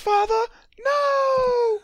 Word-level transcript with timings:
Father, 0.00 0.46
no! 0.78 1.80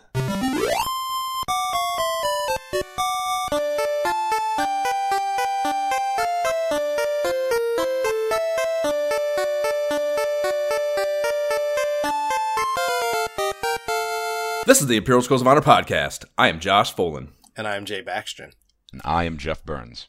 This 14.66 14.80
is 14.80 14.88
the 14.88 14.96
Imperial 14.96 15.22
Scrolls 15.22 15.42
of 15.42 15.46
Honor 15.46 15.60
podcast. 15.60 16.24
I 16.36 16.48
am 16.48 16.58
Josh 16.58 16.92
Folan, 16.92 17.28
And 17.56 17.68
I'm 17.68 17.84
Jay 17.84 18.02
Baxton. 18.02 18.52
And 18.92 19.00
I 19.04 19.22
am 19.24 19.38
Jeff 19.38 19.64
Burns. 19.64 20.08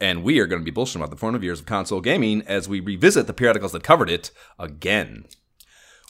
and 0.00 0.22
we 0.22 0.38
are 0.40 0.46
going 0.46 0.60
to 0.64 0.70
be 0.70 0.74
bullshitting 0.74 0.96
about 0.96 1.10
the 1.10 1.16
formative 1.16 1.42
years 1.44 1.60
of 1.60 1.66
console 1.66 2.00
gaming 2.00 2.42
as 2.46 2.68
we 2.68 2.78
revisit 2.80 3.26
the 3.26 3.32
periodicals 3.32 3.72
that 3.72 3.82
covered 3.82 4.10
it 4.10 4.30
again. 4.58 5.24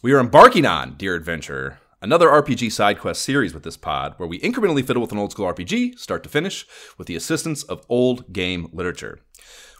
We 0.04 0.12
are 0.12 0.20
embarking 0.20 0.66
on 0.66 0.96
Dear 0.98 1.14
Adventure, 1.14 1.78
another 2.02 2.28
RPG 2.28 2.70
side 2.72 2.98
quest 2.98 3.22
series 3.22 3.54
with 3.54 3.62
this 3.62 3.78
pod, 3.78 4.12
where 4.18 4.28
we 4.28 4.38
incrementally 4.40 4.86
fiddle 4.86 5.00
with 5.00 5.12
an 5.12 5.18
old 5.18 5.32
school 5.32 5.50
RPG, 5.50 5.98
start 5.98 6.22
to 6.24 6.28
finish, 6.28 6.66
with 6.98 7.06
the 7.06 7.16
assistance 7.16 7.62
of 7.62 7.86
old 7.88 8.30
game 8.30 8.68
literature. 8.70 9.20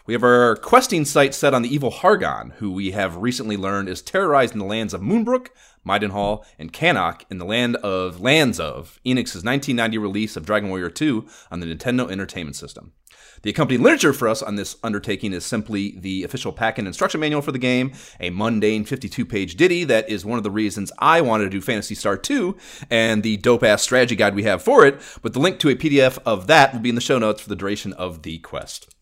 We 0.06 0.12
have 0.12 0.22
our 0.22 0.56
questing 0.56 1.06
site 1.06 1.34
set 1.34 1.54
on 1.54 1.62
the 1.62 1.74
evil 1.74 1.90
Hargon, 1.90 2.50
who 2.58 2.70
we 2.70 2.90
have 2.90 3.16
recently 3.16 3.56
learned 3.56 3.88
is 3.88 4.02
terrorized 4.02 4.52
in 4.52 4.58
the 4.58 4.66
lands 4.66 4.92
of 4.92 5.00
Moonbrooke, 5.00 5.48
Midenhall, 5.82 6.44
and 6.58 6.74
Cannock 6.74 7.24
in 7.30 7.38
the 7.38 7.46
land 7.46 7.77
of 7.77 8.20
lands 8.20 8.60
of 8.60 9.00
Enix's 9.06 9.42
1990 9.44 9.96
release 9.96 10.36
of 10.36 10.44
Dragon 10.44 10.68
Warrior 10.68 10.92
II 11.00 11.22
on 11.50 11.60
the 11.60 11.66
Nintendo 11.66 12.10
Entertainment 12.10 12.54
System. 12.54 12.92
The 13.40 13.48
accompanying 13.48 13.82
literature 13.82 14.12
for 14.12 14.28
us 14.28 14.42
on 14.42 14.56
this 14.56 14.77
undertaking 14.82 15.32
is 15.32 15.46
simply 15.46 15.96
the 15.98 16.22
official 16.22 16.52
pack 16.52 16.77
and 16.77 16.86
instruction 16.86 17.20
manual 17.20 17.41
for 17.41 17.52
the 17.52 17.58
game, 17.58 17.92
a 18.20 18.28
mundane 18.28 18.84
52 18.84 19.24
page 19.24 19.56
ditty 19.56 19.84
that 19.84 20.10
is 20.10 20.22
one 20.22 20.36
of 20.36 20.44
the 20.44 20.50
reasons 20.50 20.92
I 20.98 21.22
wanted 21.22 21.44
to 21.44 21.50
do 21.50 21.62
Phantasy 21.62 21.94
Star 21.94 22.18
2, 22.18 22.55
and 22.91 23.22
the 23.22 23.38
dope 23.38 23.62
ass 23.62 23.80
strategy 23.80 24.16
guide 24.16 24.34
we 24.34 24.42
have 24.42 24.62
for 24.62 24.84
it. 24.84 25.00
But 25.22 25.33
the 25.33 25.41
link 25.41 25.58
to 25.61 25.70
a 25.70 25.74
PDF 25.74 26.18
of 26.27 26.46
that 26.48 26.74
will 26.74 26.80
be 26.80 26.91
in 26.91 26.94
the 26.94 27.00
show 27.00 27.18
notes 27.18 27.41
for 27.41 27.48
the 27.48 27.56
duration 27.56 27.94
of 27.94 28.20
the 28.20 28.39
quest. 28.41 28.94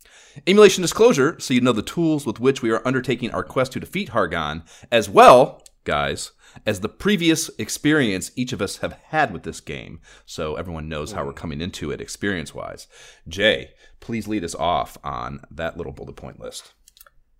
Emulation 0.47 0.83
disclosure, 0.83 1.39
so 1.39 1.55
you 1.55 1.61
know 1.61 1.73
the 1.73 1.83
tools 1.83 2.27
with 2.27 2.41
which 2.41 2.63
we 2.63 2.71
are 2.71 2.87
undertaking 2.87 3.31
our 3.31 3.45
quest 3.45 3.73
to 3.73 3.81
defeat 3.81 4.11
Hargon, 4.11 4.63
as 4.91 5.09
well, 5.09 5.63
guys, 5.85 6.33
as 6.67 6.81
the 6.81 6.89
previous 6.89 7.51
experience 7.59 8.31
each 8.37 8.53
of 8.53 8.63
us 8.63 8.79
have 8.79 8.93
had 9.05 9.33
with 9.33 9.43
this 9.43 9.61
game, 9.61 10.01
so 10.27 10.57
everyone 10.57 10.89
knows 10.89 11.13
how 11.13 11.25
we're 11.25 11.33
coming 11.33 11.61
into 11.61 11.91
it 11.91 12.01
experience 12.01 12.55
wise. 12.55 12.89
Jay, 13.29 13.71
please 14.01 14.29
lead 14.29 14.45
us 14.45 14.55
off 14.55 14.99
on 15.05 15.41
that 15.51 15.77
little 15.77 15.93
bullet 15.93 16.17
point 16.17 16.41
list. 16.41 16.75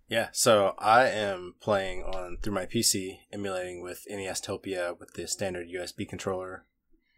Yeah, 0.09 0.29
so 0.33 0.75
I 0.79 1.09
am 1.09 1.55
playing 1.61 2.03
on 2.03 2.37
through 2.43 2.53
my 2.53 2.67
PC, 2.67 3.21
emulating 3.33 3.83
with 3.83 4.05
Nestopia 4.11 4.99
with 4.99 5.15
the 5.15 5.27
standard 5.27 5.69
USB 5.69 6.07
controller, 6.07 6.67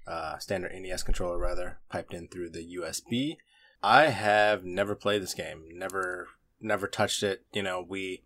uh, 0.06 0.38
standard 0.38 0.72
NES 0.72 1.02
controller 1.02 1.38
rather, 1.38 1.78
piped 1.90 2.14
in 2.14 2.28
through 2.28 2.50
the 2.50 2.64
USB. 2.78 3.36
I 3.84 4.06
have 4.06 4.64
never 4.64 4.94
played 4.94 5.22
this 5.22 5.34
game, 5.34 5.64
never, 5.74 6.28
never 6.58 6.86
touched 6.86 7.22
it. 7.22 7.44
You 7.52 7.62
know, 7.62 7.84
we, 7.86 8.24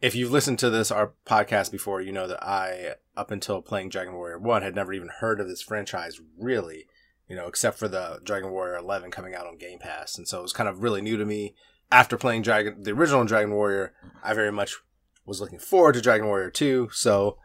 if 0.00 0.14
you've 0.14 0.32
listened 0.32 0.58
to 0.60 0.70
this 0.70 0.90
our 0.90 1.12
podcast 1.26 1.70
before, 1.70 2.00
you 2.00 2.10
know 2.10 2.26
that 2.26 2.42
I, 2.42 2.94
up 3.16 3.30
until 3.30 3.60
playing 3.60 3.90
Dragon 3.90 4.14
Warrior 4.14 4.38
One, 4.38 4.62
had 4.62 4.74
never 4.74 4.94
even 4.94 5.10
heard 5.20 5.40
of 5.40 5.48
this 5.48 5.60
franchise 5.60 6.20
really. 6.38 6.86
You 7.28 7.36
know, 7.36 7.48
except 7.48 7.76
for 7.76 7.88
the 7.88 8.20
Dragon 8.22 8.50
Warrior 8.50 8.78
11 8.78 9.10
coming 9.10 9.34
out 9.34 9.46
on 9.46 9.58
Game 9.58 9.80
Pass, 9.80 10.16
and 10.16 10.26
so 10.26 10.38
it 10.38 10.42
was 10.42 10.52
kind 10.52 10.68
of 10.68 10.82
really 10.82 11.02
new 11.02 11.16
to 11.16 11.24
me 11.26 11.54
after 11.90 12.16
playing 12.16 12.42
Dragon, 12.42 12.82
the 12.82 12.92
original 12.92 13.24
Dragon 13.24 13.52
Warrior, 13.52 13.92
I 14.22 14.34
very 14.34 14.52
much 14.52 14.76
was 15.24 15.40
looking 15.40 15.58
forward 15.58 15.94
to 15.94 16.00
Dragon 16.00 16.26
Warrior 16.26 16.50
2. 16.50 16.90
So 16.92 17.38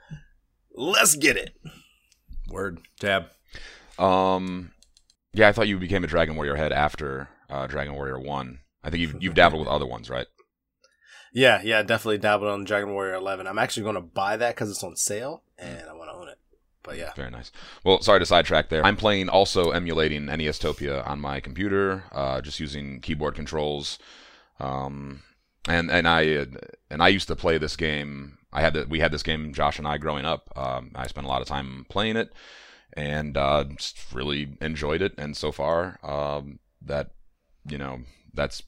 let's 0.73 1.15
get 1.15 1.37
it. 1.37 1.55
Word, 2.49 2.79
tab. 2.99 3.25
Um, 3.99 4.71
yeah, 5.33 5.47
I 5.47 5.51
thought 5.51 5.67
you 5.67 5.79
became 5.79 6.03
a 6.03 6.07
Dragon 6.07 6.35
Warrior 6.35 6.55
head 6.55 6.71
after 6.71 7.29
uh, 7.49 7.67
Dragon 7.67 7.93
Warrior 7.93 8.19
1. 8.19 8.59
I 8.83 8.89
think 8.89 9.01
you've, 9.01 9.21
you've 9.21 9.35
dabbled 9.35 9.59
with 9.61 9.69
other 9.69 9.85
ones, 9.85 10.09
right? 10.09 10.27
Yeah, 11.33 11.61
yeah, 11.63 11.81
definitely 11.83 12.17
dabbled 12.17 12.51
on 12.51 12.63
Dragon 12.65 12.93
Warrior 12.93 13.13
11. 13.15 13.47
I'm 13.47 13.59
actually 13.59 13.83
going 13.83 13.95
to 13.95 14.01
buy 14.01 14.37
that 14.37 14.55
because 14.55 14.69
it's 14.69 14.83
on 14.83 14.95
sale 14.95 15.43
and 15.57 15.87
I 15.89 15.93
want 15.93 16.09
to 16.09 16.15
own 16.15 16.27
it. 16.27 16.37
But 16.83 16.97
yeah, 16.97 17.13
Very 17.15 17.29
nice. 17.29 17.51
Well, 17.83 18.01
sorry 18.01 18.19
to 18.19 18.25
sidetrack 18.25 18.69
there. 18.69 18.83
I'm 18.83 18.97
playing 18.97 19.29
also 19.29 19.69
emulating 19.69 20.25
Nestopia 20.25 21.07
on 21.07 21.21
my 21.21 21.39
computer, 21.39 22.05
uh, 22.11 22.41
just 22.41 22.59
using 22.59 23.01
keyboard 23.01 23.35
controls. 23.35 23.99
Um, 24.59 25.21
and 25.67 25.91
and 25.91 26.07
I 26.07 26.47
and 26.89 27.03
I 27.03 27.09
used 27.09 27.27
to 27.27 27.35
play 27.35 27.59
this 27.59 27.75
game. 27.75 28.39
I 28.51 28.61
had 28.61 28.73
the, 28.73 28.87
we 28.89 28.99
had 28.99 29.11
this 29.11 29.23
game, 29.23 29.53
Josh 29.53 29.77
and 29.77 29.87
I, 29.87 29.97
growing 29.97 30.25
up. 30.25 30.51
Um, 30.55 30.91
I 30.95 31.05
spent 31.07 31.25
a 31.25 31.29
lot 31.29 31.41
of 31.41 31.47
time 31.47 31.85
playing 31.87 32.17
it, 32.17 32.33
and 32.93 33.37
uh, 33.37 33.65
just 33.77 34.13
really 34.13 34.57
enjoyed 34.61 35.01
it. 35.01 35.13
And 35.17 35.35
so 35.35 35.51
far, 35.51 35.99
um, 36.03 36.59
that 36.81 37.11
you 37.67 37.77
know, 37.77 38.01
that's 38.33 38.63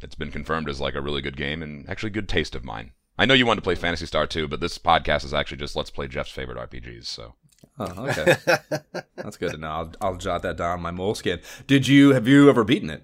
it's 0.00 0.14
been 0.14 0.30
confirmed 0.30 0.68
as 0.68 0.80
like 0.80 0.94
a 0.94 1.00
really 1.00 1.22
good 1.22 1.36
game 1.36 1.62
and 1.62 1.88
actually 1.88 2.10
good 2.10 2.28
taste 2.28 2.54
of 2.54 2.64
mine. 2.64 2.92
I 3.18 3.24
know 3.24 3.34
you 3.34 3.46
wanted 3.46 3.60
to 3.60 3.64
play 3.64 3.74
Phantasy 3.74 4.06
Star 4.06 4.26
too, 4.26 4.46
but 4.46 4.60
this 4.60 4.78
podcast 4.78 5.24
is 5.24 5.34
actually 5.34 5.58
just 5.58 5.76
let's 5.76 5.90
play 5.90 6.06
Jeff's 6.06 6.30
favorite 6.30 6.58
RPGs. 6.70 7.06
So 7.06 7.34
Oh, 7.78 8.06
okay. 8.08 8.36
That's 9.16 9.36
good 9.36 9.52
to 9.52 9.56
know. 9.56 9.68
I'll, 9.68 9.92
I'll 10.00 10.16
jot 10.16 10.42
that 10.42 10.56
down 10.56 10.70
on 10.72 10.82
my 10.82 10.90
moleskin. 10.90 11.40
Did 11.66 11.86
you, 11.86 12.12
have 12.12 12.28
you 12.28 12.48
ever 12.48 12.64
beaten 12.64 12.90
it? 12.90 13.02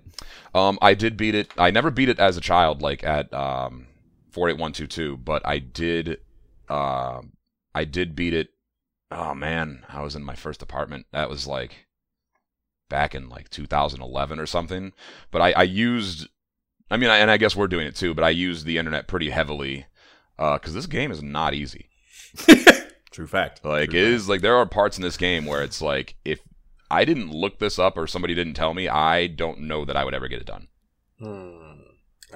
Um, 0.54 0.78
I 0.80 0.94
did 0.94 1.16
beat 1.16 1.34
it. 1.34 1.50
I 1.58 1.70
never 1.70 1.90
beat 1.90 2.08
it 2.08 2.18
as 2.18 2.36
a 2.36 2.40
child, 2.40 2.82
like 2.82 3.04
at 3.04 3.32
um, 3.34 3.86
four 4.30 4.48
eight 4.48 4.58
one 4.58 4.72
two 4.72 4.86
two. 4.86 5.16
But 5.16 5.46
I 5.46 5.58
did. 5.58 6.20
Uh, 6.68 7.22
I 7.74 7.84
did 7.84 8.14
beat 8.14 8.34
it. 8.34 8.50
Oh 9.14 9.32
man, 9.32 9.84
I 9.88 10.02
was 10.02 10.16
in 10.16 10.24
my 10.24 10.34
first 10.34 10.60
apartment. 10.60 11.06
That 11.12 11.30
was 11.30 11.46
like 11.46 11.86
back 12.88 13.14
in 13.14 13.28
like 13.28 13.48
2011 13.48 14.40
or 14.40 14.46
something. 14.46 14.92
But 15.30 15.40
I, 15.40 15.52
I 15.52 15.62
used. 15.62 16.28
I 16.90 16.96
mean, 16.96 17.10
I, 17.10 17.18
and 17.18 17.30
I 17.30 17.36
guess 17.36 17.54
we're 17.54 17.68
doing 17.68 17.86
it 17.86 17.94
too. 17.94 18.12
But 18.12 18.24
I 18.24 18.30
used 18.30 18.66
the 18.66 18.76
internet 18.76 19.06
pretty 19.06 19.30
heavily 19.30 19.86
because 20.36 20.74
this 20.74 20.86
game 20.86 21.12
is 21.12 21.22
not 21.22 21.54
easy. 21.54 21.88
True 23.12 23.28
fact. 23.28 23.64
Like 23.64 23.90
True 23.90 24.00
it 24.00 24.04
is 24.04 24.28
like 24.28 24.40
there 24.40 24.56
are 24.56 24.66
parts 24.66 24.96
in 24.98 25.02
this 25.02 25.16
game 25.16 25.46
where 25.46 25.62
it's 25.62 25.80
like 25.80 26.16
if 26.24 26.40
I 26.90 27.04
didn't 27.04 27.30
look 27.30 27.60
this 27.60 27.78
up 27.78 27.96
or 27.96 28.08
somebody 28.08 28.34
didn't 28.34 28.54
tell 28.54 28.74
me, 28.74 28.88
I 28.88 29.28
don't 29.28 29.60
know 29.60 29.84
that 29.84 29.96
I 29.96 30.04
would 30.04 30.14
ever 30.14 30.26
get 30.26 30.40
it 30.40 30.46
done. 30.46 30.66
Hmm. 31.20 31.60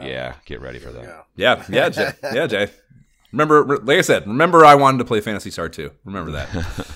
Yeah, 0.01 0.35
get 0.45 0.61
ready 0.61 0.79
for 0.79 0.93
that. 0.93 1.01
we 1.01 1.07
go. 1.07 1.23
Yeah, 1.35 1.65
yeah, 1.69 1.89
Jay. 1.89 2.13
Yeah, 2.23 2.47
Jay. 2.47 2.69
Remember, 3.33 3.79
like 3.79 3.99
I 3.99 4.01
said, 4.03 4.27
remember 4.27 4.65
I 4.65 4.75
wanted 4.75 4.99
to 4.99 5.05
play 5.05 5.21
Phantasy 5.21 5.51
Star 5.51 5.69
2. 5.69 5.91
Remember 6.05 6.33
that. 6.33 6.49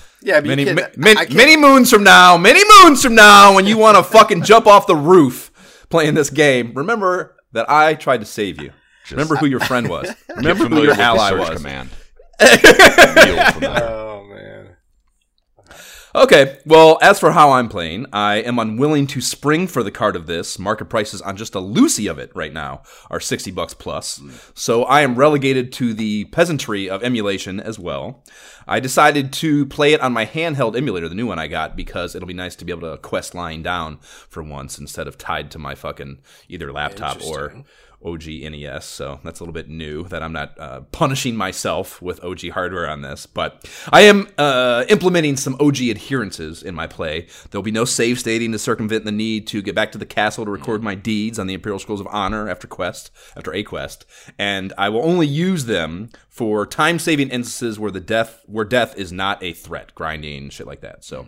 Yeah, 0.25 0.39
but 0.39 0.47
many, 0.47 0.63
you 0.63 0.73
ma- 0.73 0.81
can't, 0.83 0.97
many, 0.97 1.15
can't- 1.17 1.33
many 1.33 1.57
moons 1.57 1.89
from 1.89 2.05
now, 2.05 2.37
many 2.37 2.61
moons 2.79 3.03
from 3.03 3.13
now, 3.13 3.53
when 3.55 3.65
you 3.65 3.77
want 3.77 3.97
to 3.97 4.03
fucking 4.03 4.43
jump 4.43 4.67
off 4.67 4.87
the 4.87 4.95
roof 4.95 5.51
playing 5.89 6.13
this 6.13 6.29
game, 6.29 6.71
remember 6.75 7.35
that 7.51 7.69
I 7.69 7.95
tried 7.95 8.21
to 8.21 8.25
save 8.25 8.61
you. 8.61 8.71
remember 9.11 9.35
who 9.35 9.47
your 9.47 9.59
friend 9.59 9.89
was. 9.89 10.09
Remember 10.37 10.69
who 10.69 10.81
your 10.83 10.93
ally 10.93 11.33
was. 11.33 11.49
Command. 11.57 11.89
Oh 13.61 14.25
man. 14.29 14.62
Okay, 16.15 16.59
well, 16.63 16.99
as 17.01 17.19
for 17.19 17.31
how 17.31 17.53
I'm 17.53 17.67
playing, 17.67 18.05
I 18.13 18.35
am 18.35 18.59
unwilling 18.59 19.07
to 19.07 19.19
spring 19.19 19.65
for 19.65 19.81
the 19.81 19.89
card 19.89 20.15
of 20.15 20.27
this. 20.27 20.59
Market 20.59 20.85
prices 20.85 21.23
on 21.23 21.37
just 21.37 21.55
a 21.55 21.59
Lucy 21.59 22.05
of 22.05 22.19
it 22.19 22.31
right 22.35 22.53
now 22.53 22.83
are 23.09 23.19
60 23.19 23.49
bucks 23.49 23.73
plus. 23.73 24.21
So 24.53 24.83
I 24.83 25.01
am 25.01 25.15
relegated 25.15 25.73
to 25.73 25.91
the 25.95 26.25
peasantry 26.25 26.87
of 26.87 27.03
emulation 27.03 27.59
as 27.59 27.79
well. 27.79 28.23
I 28.67 28.79
decided 28.79 29.33
to 29.33 29.65
play 29.65 29.93
it 29.93 30.01
on 30.01 30.13
my 30.13 30.27
handheld 30.27 30.77
emulator, 30.77 31.09
the 31.09 31.15
new 31.15 31.25
one 31.25 31.39
I 31.39 31.47
got, 31.47 31.75
because 31.75 32.13
it'll 32.13 32.27
be 32.27 32.33
nice 32.35 32.55
to 32.57 32.65
be 32.65 32.71
able 32.71 32.91
to 32.91 33.01
quest 33.01 33.33
lying 33.33 33.63
down 33.63 33.97
for 33.99 34.43
once 34.43 34.77
instead 34.77 35.07
of 35.07 35.17
tied 35.17 35.49
to 35.49 35.59
my 35.59 35.73
fucking 35.73 36.19
either 36.47 36.71
laptop 36.71 37.25
or. 37.25 37.63
OG 38.05 38.25
NES, 38.27 38.85
so 38.85 39.19
that's 39.23 39.39
a 39.39 39.43
little 39.43 39.53
bit 39.53 39.69
new 39.69 40.03
that 40.05 40.23
I'm 40.23 40.33
not 40.33 40.59
uh, 40.59 40.81
punishing 40.91 41.35
myself 41.35 42.01
with 42.01 42.23
OG 42.23 42.49
hardware 42.49 42.89
on 42.89 43.01
this. 43.01 43.25
But 43.25 43.69
I 43.91 44.01
am 44.01 44.29
uh, 44.37 44.85
implementing 44.89 45.37
some 45.37 45.55
OG 45.59 45.81
adherences 45.81 46.63
in 46.63 46.75
my 46.75 46.87
play. 46.87 47.27
There'll 47.49 47.63
be 47.63 47.71
no 47.71 47.85
save 47.85 48.19
stating 48.19 48.51
to 48.51 48.59
circumvent 48.59 49.05
the 49.05 49.11
need 49.11 49.47
to 49.47 49.61
get 49.61 49.75
back 49.75 49.91
to 49.93 49.97
the 49.97 50.05
castle 50.05 50.45
to 50.45 50.51
record 50.51 50.83
my 50.83 50.95
deeds 50.95 51.39
on 51.39 51.47
the 51.47 51.53
Imperial 51.53 51.79
Scrolls 51.79 52.01
of 52.01 52.07
Honor 52.07 52.49
after 52.49 52.67
quest, 52.67 53.11
after 53.35 53.53
a 53.53 53.63
quest, 53.63 54.05
and 54.37 54.73
I 54.77 54.89
will 54.89 55.03
only 55.03 55.27
use 55.27 55.65
them 55.65 56.09
for 56.29 56.65
time-saving 56.65 57.29
instances 57.29 57.79
where 57.79 57.91
the 57.91 57.99
death, 57.99 58.41
where 58.47 58.65
death 58.65 58.97
is 58.97 59.11
not 59.11 59.41
a 59.43 59.53
threat, 59.53 59.93
grinding 59.95 60.49
shit 60.49 60.67
like 60.67 60.81
that. 60.81 61.03
So 61.03 61.27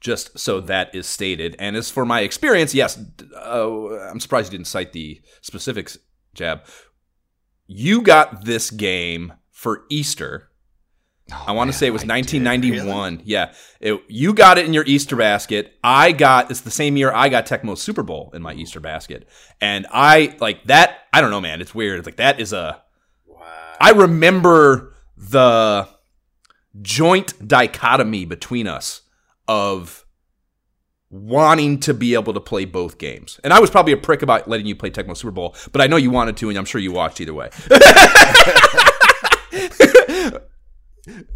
just 0.00 0.38
so 0.38 0.60
that 0.60 0.94
is 0.94 1.06
stated. 1.06 1.54
And 1.58 1.76
as 1.76 1.90
for 1.90 2.04
my 2.04 2.20
experience, 2.20 2.74
yes, 2.74 2.98
uh, 3.36 3.98
I'm 4.08 4.20
surprised 4.20 4.52
you 4.52 4.58
didn't 4.58 4.68
cite 4.68 4.92
the 4.92 5.20
specifics, 5.42 5.98
Jab. 6.34 6.62
You 7.66 8.00
got 8.00 8.44
this 8.44 8.70
game 8.70 9.34
for 9.50 9.84
Easter. 9.90 10.48
I 11.46 11.52
want 11.52 11.70
to 11.70 11.76
say 11.76 11.86
it 11.86 11.90
was 11.90 12.02
I 12.02 12.22
did, 12.22 12.44
1991. 12.44 13.22
Yeah, 13.24 13.52
it, 13.78 14.02
you 14.08 14.34
got 14.34 14.58
it 14.58 14.66
in 14.66 14.72
your 14.72 14.84
Easter 14.84 15.14
basket. 15.14 15.78
I 15.84 16.10
got 16.10 16.50
it's 16.50 16.62
the 16.62 16.72
same 16.72 16.96
year 16.96 17.12
I 17.12 17.28
got 17.28 17.46
Tecmo 17.46 17.78
Super 17.78 18.02
Bowl 18.02 18.32
in 18.34 18.42
my 18.42 18.52
Easter 18.54 18.80
basket, 18.80 19.28
and 19.60 19.86
I 19.92 20.36
like 20.40 20.64
that. 20.64 20.98
I 21.12 21.20
don't 21.20 21.30
know, 21.30 21.40
man. 21.40 21.60
It's 21.60 21.74
weird. 21.74 21.98
It's 21.98 22.06
like 22.06 22.16
that 22.16 22.40
is 22.40 22.52
a. 22.52 22.82
Wow. 23.26 23.76
I 23.80 23.90
remember 23.92 24.94
the 25.16 25.88
joint 26.82 27.46
dichotomy 27.46 28.24
between 28.24 28.66
us 28.66 29.02
of 29.50 30.06
wanting 31.10 31.80
to 31.80 31.92
be 31.92 32.14
able 32.14 32.32
to 32.32 32.38
play 32.40 32.64
both 32.64 32.98
games. 32.98 33.40
And 33.42 33.52
I 33.52 33.58
was 33.58 33.68
probably 33.68 33.92
a 33.92 33.96
prick 33.96 34.22
about 34.22 34.46
letting 34.46 34.66
you 34.66 34.76
play 34.76 34.90
Tecmo 34.90 35.16
Super 35.16 35.32
Bowl, 35.32 35.56
but 35.72 35.80
I 35.80 35.88
know 35.88 35.96
you 35.96 36.12
wanted 36.12 36.36
to, 36.36 36.50
and 36.50 36.56
I'm 36.56 36.64
sure 36.64 36.80
you 36.80 36.92
watched 36.92 37.20
either 37.20 37.34
way. 37.34 37.50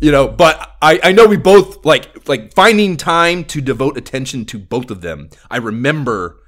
you 0.00 0.12
know, 0.12 0.28
but 0.28 0.76
I, 0.80 1.00
I 1.02 1.10
know 1.10 1.26
we 1.26 1.36
both 1.36 1.84
like 1.84 2.28
like 2.28 2.54
finding 2.54 2.96
time 2.96 3.44
to 3.46 3.60
devote 3.60 3.98
attention 3.98 4.44
to 4.46 4.60
both 4.60 4.92
of 4.92 5.00
them. 5.00 5.28
I 5.50 5.56
remember 5.56 6.38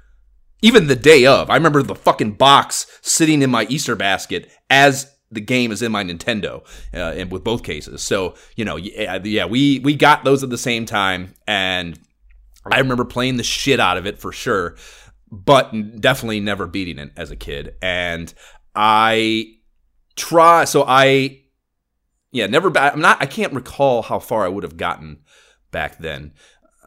even 0.61 0.87
the 0.87 0.95
day 0.95 1.25
of. 1.25 1.49
I 1.49 1.55
remember 1.55 1.83
the 1.83 1.95
fucking 1.95 2.35
box 2.35 2.87
sitting 3.01 3.41
in 3.41 3.51
my 3.51 3.65
Easter 3.65 3.97
basket 3.97 4.49
as 4.69 5.16
the 5.31 5.41
game 5.41 5.71
is 5.71 5.81
in 5.81 5.91
my 5.91 6.03
Nintendo, 6.03 6.63
uh, 6.93 6.97
and 7.15 7.31
with 7.31 7.43
both 7.43 7.63
cases. 7.63 8.01
So 8.01 8.35
you 8.55 8.65
know, 8.65 8.75
yeah, 8.77 9.19
yeah, 9.23 9.45
we 9.45 9.79
we 9.79 9.95
got 9.95 10.23
those 10.23 10.43
at 10.43 10.49
the 10.49 10.57
same 10.57 10.85
time, 10.85 11.33
and 11.47 11.99
I 12.71 12.79
remember 12.79 13.05
playing 13.05 13.37
the 13.37 13.43
shit 13.43 13.79
out 13.79 13.97
of 13.97 14.05
it 14.05 14.19
for 14.19 14.31
sure, 14.31 14.75
but 15.31 15.71
definitely 15.99 16.39
never 16.39 16.67
beating 16.67 16.99
it 16.99 17.11
as 17.17 17.31
a 17.31 17.35
kid. 17.35 17.75
And 17.81 18.33
I 18.75 19.53
try, 20.15 20.65
so 20.65 20.83
I, 20.87 21.41
yeah, 22.31 22.47
never. 22.47 22.75
I'm 22.77 22.99
not. 23.01 23.21
I 23.21 23.25
can't 23.25 23.53
recall 23.53 24.01
how 24.03 24.19
far 24.19 24.45
I 24.45 24.47
would 24.49 24.63
have 24.63 24.77
gotten 24.77 25.19
back 25.71 25.97
then. 25.97 26.33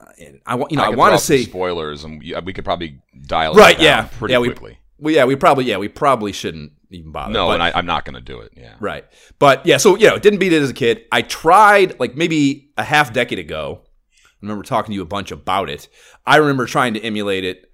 Uh, 0.00 0.06
I 0.46 0.54
want, 0.54 0.70
you 0.70 0.76
know, 0.78 0.84
I, 0.84 0.88
could 0.88 0.98
want 0.98 1.19
to 1.19 1.25
say 1.25 1.42
spoilers, 1.44 2.04
and 2.04 2.20
we, 2.20 2.34
we 2.44 2.52
could 2.52 2.64
probably 2.64 3.00
dial 3.26 3.54
Right, 3.54 3.78
yeah. 3.81 4.08
pretty 4.19 4.32
Yeah, 4.32 4.38
we- 4.38 4.48
quickly. 4.48 4.78
well, 4.98 5.14
yeah, 5.14 5.25
we 5.25 5.37
probably, 5.37 5.64
yeah, 5.64 5.76
we 5.78 5.88
probably 5.88 6.32
shouldn't 6.32 6.72
even 6.90 7.12
bother. 7.12 7.32
no, 7.32 7.46
but- 7.48 7.54
and 7.54 7.62
I, 7.62 7.72
I'm 7.75 7.87
not 7.87 8.04
going 8.04 8.14
to 8.14 8.20
do 8.20 8.40
it. 8.40 8.52
Yeah. 8.56 8.75
Right. 8.81 9.04
But 9.38 9.64
yeah, 9.66 9.76
so 9.76 9.96
you 9.96 10.08
know, 10.08 10.19
didn't 10.19 10.38
beat 10.38 10.52
it 10.52 10.62
as 10.62 10.70
a 10.70 10.75
kid. 10.75 11.04
I 11.12 11.22
tried 11.22 11.98
like 12.00 12.16
maybe 12.16 12.70
a 12.76 12.82
half 12.84 13.12
decade 13.12 13.38
ago. 13.38 13.82
I 13.84 14.37
remember 14.42 14.62
talking 14.64 14.92
to 14.92 14.94
you 14.94 15.02
a 15.02 15.06
bunch 15.06 15.31
about 15.31 15.69
it. 15.69 15.88
I 16.26 16.37
remember 16.37 16.66
trying 16.66 16.94
to 16.94 17.00
emulate 17.00 17.44
it 17.44 17.70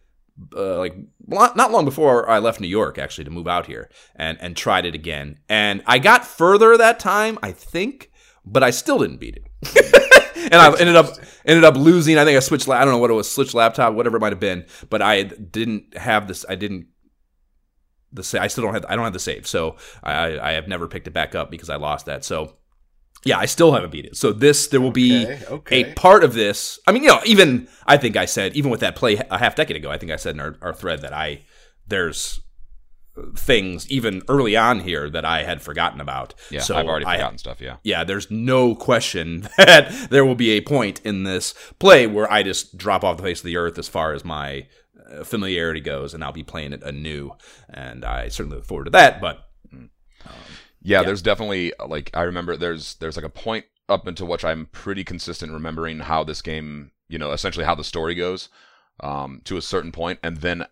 uh, 0.54 0.78
like 0.78 0.94
not 1.28 1.70
long 1.72 1.84
before 1.84 2.28
I 2.28 2.38
left 2.40 2.60
New 2.60 2.66
York 2.68 2.98
actually 2.98 3.24
to 3.24 3.30
move 3.30 3.48
out 3.48 3.66
here 3.66 3.90
and 4.14 4.36
and 4.40 4.56
tried 4.56 4.84
it 4.84 4.94
again. 4.94 5.38
And 5.48 5.82
I 5.86 5.98
got 5.98 6.26
further 6.26 6.76
that 6.76 6.98
time, 7.00 7.38
I 7.42 7.52
think, 7.52 8.10
but 8.44 8.62
I 8.62 8.70
still 8.70 8.98
didn't 8.98 9.18
beat 9.18 9.36
it. 9.36 9.44
and 10.52 10.54
I 10.54 10.68
ended 10.78 10.96
up 10.96 11.06
ended 11.44 11.64
up 11.64 11.76
losing. 11.76 12.18
I 12.18 12.24
think 12.24 12.36
I 12.36 12.40
switched. 12.40 12.68
I 12.68 12.84
don't 12.84 12.92
know 12.92 12.98
what 12.98 13.10
it 13.10 13.14
was, 13.14 13.32
switched 13.32 13.54
laptop, 13.54 13.94
whatever 13.94 14.18
it 14.18 14.20
might 14.20 14.32
have 14.32 14.40
been. 14.40 14.66
But 14.90 15.02
I 15.02 15.22
didn't 15.22 15.96
have 15.96 16.28
this. 16.28 16.44
I 16.48 16.54
didn't 16.54 16.88
the 18.16 18.24
sa- 18.24 18.40
I 18.40 18.48
still 18.48 18.64
don't 18.64 18.74
have 18.74 18.84
I 18.88 18.96
don't 18.96 19.04
have 19.04 19.12
the 19.12 19.18
save, 19.20 19.46
so 19.46 19.76
I 20.02 20.38
I 20.38 20.52
have 20.52 20.66
never 20.66 20.88
picked 20.88 21.06
it 21.06 21.12
back 21.12 21.34
up 21.34 21.50
because 21.50 21.70
I 21.70 21.76
lost 21.76 22.06
that. 22.06 22.24
So 22.24 22.56
yeah, 23.24 23.38
I 23.38 23.46
still 23.46 23.72
haven't 23.72 23.90
beat 23.90 24.04
it. 24.06 24.16
So 24.16 24.32
this 24.32 24.66
there 24.68 24.80
will 24.80 24.90
be 24.92 25.24
Okay, 25.26 25.44
okay. 25.50 25.90
a 25.90 25.94
part 25.94 26.22
of 26.24 26.34
this. 26.34 26.78
I 26.86 26.92
mean, 26.92 27.02
you 27.02 27.08
know, 27.08 27.20
even 27.24 27.68
I 27.86 27.96
think 27.96 28.16
I 28.16 28.24
said 28.24 28.54
even 28.56 28.70
with 28.70 28.80
that 28.80 28.96
play 28.96 29.16
a 29.30 29.38
half 29.38 29.54
decade 29.54 29.76
ago, 29.76 29.90
I 29.90 29.98
think 29.98 30.12
I 30.12 30.16
said 30.16 30.34
in 30.34 30.40
our, 30.40 30.56
our 30.62 30.74
thread 30.74 31.00
that 31.02 31.12
I 31.12 31.44
there's 31.86 32.40
things 33.34 33.90
even 33.90 34.20
early 34.28 34.56
on 34.56 34.80
here 34.80 35.08
that 35.08 35.24
I 35.24 35.42
had 35.42 35.62
forgotten 35.62 36.00
about. 36.02 36.34
Yeah. 36.50 36.60
so 36.60 36.76
I've 36.76 36.86
already 36.86 37.06
I- 37.06 37.16
forgotten 37.16 37.38
stuff. 37.38 37.60
Yeah. 37.60 37.76
yeah, 37.82 38.04
there's 38.04 38.30
no 38.30 38.74
question 38.74 39.48
that 39.56 40.08
there 40.10 40.24
will 40.24 40.34
be 40.34 40.50
a 40.50 40.60
point 40.60 41.00
in 41.04 41.24
this 41.24 41.54
play 41.78 42.06
where 42.06 42.30
I 42.30 42.42
just 42.42 42.76
drop 42.76 43.04
off 43.04 43.16
the 43.16 43.22
face 43.22 43.40
of 43.40 43.44
the 43.46 43.56
earth 43.56 43.78
as 43.78 43.88
far 43.88 44.12
as 44.12 44.24
my 44.24 44.66
Uh, 45.10 45.24
familiarity 45.24 45.80
goes, 45.80 46.14
and 46.14 46.24
I'll 46.24 46.32
be 46.32 46.42
playing 46.42 46.72
it 46.72 46.82
anew. 46.82 47.32
And 47.68 48.04
I 48.04 48.28
certainly 48.28 48.56
look 48.56 48.66
forward 48.66 48.84
to 48.84 48.90
that. 48.90 49.20
But 49.20 49.48
um, 49.72 49.90
Yeah, 50.82 51.02
there's 51.02 51.22
definitely 51.22 51.72
uh, 51.74 51.86
like 51.86 52.10
I 52.14 52.22
remember 52.22 52.56
there's 52.56 52.94
there's 52.96 53.16
like 53.16 53.24
a 53.24 53.30
point 53.30 53.64
up 53.88 54.08
into 54.08 54.24
which 54.24 54.44
I'm 54.44 54.66
pretty 54.66 55.04
consistent 55.04 55.52
remembering 55.52 56.00
how 56.00 56.24
this 56.24 56.42
game, 56.42 56.90
you 57.08 57.18
know, 57.18 57.32
essentially 57.32 57.64
how 57.64 57.74
the 57.74 57.84
story 57.84 58.14
goes, 58.14 58.48
um, 59.00 59.40
to 59.44 59.56
a 59.56 59.62
certain 59.62 59.92
point, 59.92 60.18
and 60.22 60.38
then 60.38 60.66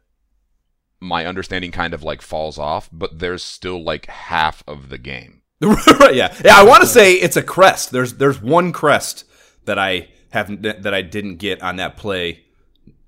my 1.00 1.26
understanding 1.26 1.70
kind 1.70 1.94
of 1.94 2.02
like 2.02 2.22
falls 2.22 2.58
off, 2.58 2.88
but 2.90 3.18
there's 3.18 3.42
still 3.42 3.82
like 3.82 4.06
half 4.06 4.64
of 4.66 4.88
the 4.88 4.98
game. 4.98 5.42
right, 5.60 6.14
yeah, 6.14 6.34
yeah. 6.44 6.56
I 6.56 6.64
want 6.64 6.82
to 6.82 6.88
say 6.88 7.14
it's 7.14 7.36
a 7.36 7.42
crest. 7.42 7.90
There's 7.90 8.14
there's 8.14 8.40
one 8.40 8.72
crest 8.72 9.24
that 9.64 9.78
I 9.78 10.08
haven't 10.30 10.62
that 10.62 10.94
I 10.94 11.02
didn't 11.02 11.36
get 11.36 11.62
on 11.62 11.76
that 11.76 11.96
play. 11.96 12.44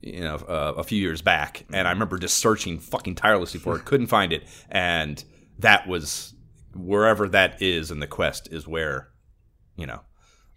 You 0.06 0.20
know, 0.20 0.35
uh, 0.37 0.75
a 0.76 0.85
few 0.85 1.00
years 1.00 1.20
back, 1.23 1.64
and 1.73 1.88
I 1.88 1.91
remember 1.91 2.19
just 2.19 2.38
searching 2.38 2.79
fucking 2.79 3.17
tirelessly 3.17 3.58
for 3.61 3.76
it, 3.76 3.85
couldn't 3.85 4.06
find 4.06 4.32
it, 4.32 4.44
and 4.70 5.23
that 5.58 5.88
was 5.88 6.35
wherever 6.75 7.29
that 7.29 7.61
is 7.61 7.91
in 7.91 7.99
the 8.00 8.06
quest 8.06 8.49
is 8.53 8.69
where, 8.69 9.08
you 9.76 9.87
know, 9.87 10.00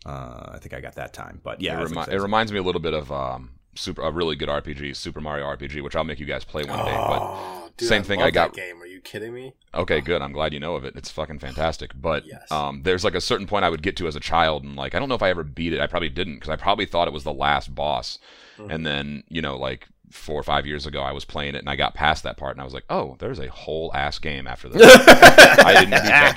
uh, 0.06 0.52
I 0.54 0.58
think 0.60 0.74
I 0.74 0.82
got 0.82 0.96
that 0.96 1.14
time. 1.14 1.42
But 1.44 1.62
yeah, 1.62 1.80
it, 1.80 1.84
remi- 1.90 2.12
it 2.14 2.22
reminds 2.22 2.52
me 2.52 2.60
a 2.60 2.64
little 2.64 2.82
bit 2.82 2.94
of 2.94 3.12
um, 3.12 3.52
super 3.76 4.02
a 4.04 4.12
really 4.12 4.36
good 4.36 4.50
RPG, 4.50 4.96
Super 4.96 5.22
Mario 5.22 5.46
RPG, 5.46 5.82
which 5.84 5.96
I'll 5.96 6.04
make 6.04 6.20
you 6.20 6.26
guys 6.26 6.44
play 6.44 6.64
one 6.64 6.78
day. 6.86 6.92
But 6.92 7.20
Oh, 7.22 7.70
dude, 7.78 7.90
same 7.90 8.02
I 8.02 8.06
thing 8.06 8.20
love 8.20 8.28
I 8.28 8.32
got- 8.32 8.54
That 8.54 8.62
game? 8.62 8.82
Are 8.82 8.86
you 8.86 9.02
kidding 9.02 9.34
me? 9.34 9.54
Okay, 9.74 10.02
good. 10.02 10.22
I'm 10.22 10.34
glad 10.34 10.54
you 10.54 10.60
know 10.60 10.76
of 10.76 10.84
it. 10.86 10.96
It's 10.96 11.10
fucking 11.10 11.40
fantastic. 11.40 11.92
But 12.00 12.26
Yes. 12.28 12.52
um, 12.52 12.82
there's 12.84 13.04
like 13.06 13.16
a 13.16 13.22
certain 13.22 13.48
point 13.48 13.66
I 13.66 13.70
would 13.70 13.82
get 13.82 13.96
to 13.98 14.08
as 14.08 14.16
a 14.16 14.20
child, 14.20 14.64
and 14.64 14.76
like 14.76 14.94
I 14.94 15.00
don't 15.00 15.10
know 15.10 15.16
if 15.16 15.24
I 15.24 15.30
ever 15.30 15.44
beat 15.44 15.74
it. 15.74 15.80
I 15.80 15.88
probably 15.88 16.10
didn't 16.10 16.36
because 16.36 16.50
I 16.50 16.56
probably 16.58 16.86
thought 16.86 17.08
it 17.08 17.14
was 17.14 17.24
the 17.24 17.34
last 17.34 17.74
boss. 17.74 18.20
Mm-hmm. 18.60 18.72
And 18.72 18.86
then 18.86 19.24
you 19.30 19.42
know, 19.42 19.58
like 19.58 19.88
four 20.12 20.40
or 20.40 20.44
five 20.44 20.66
years 20.66 20.86
ago, 20.86 21.02
I 21.02 21.12
was 21.12 21.24
playing 21.26 21.56
it 21.56 21.60
and 21.60 21.70
I 21.70 21.76
got 21.76 21.94
past 21.94 22.24
that 22.24 22.38
part, 22.38 22.56
and 22.56 22.62
I 22.62 22.66
was 22.66 22.74
like, 22.74 22.86
oh, 22.90 23.16
there's 23.20 23.40
a 23.40 23.48
whole 23.50 23.92
ass 23.94 24.20
game 24.20 24.48
after 24.48 24.68
this. 24.70 24.82
I 24.86 25.74
didn't 25.74 25.92
beat 25.92 26.10
that 26.10 26.36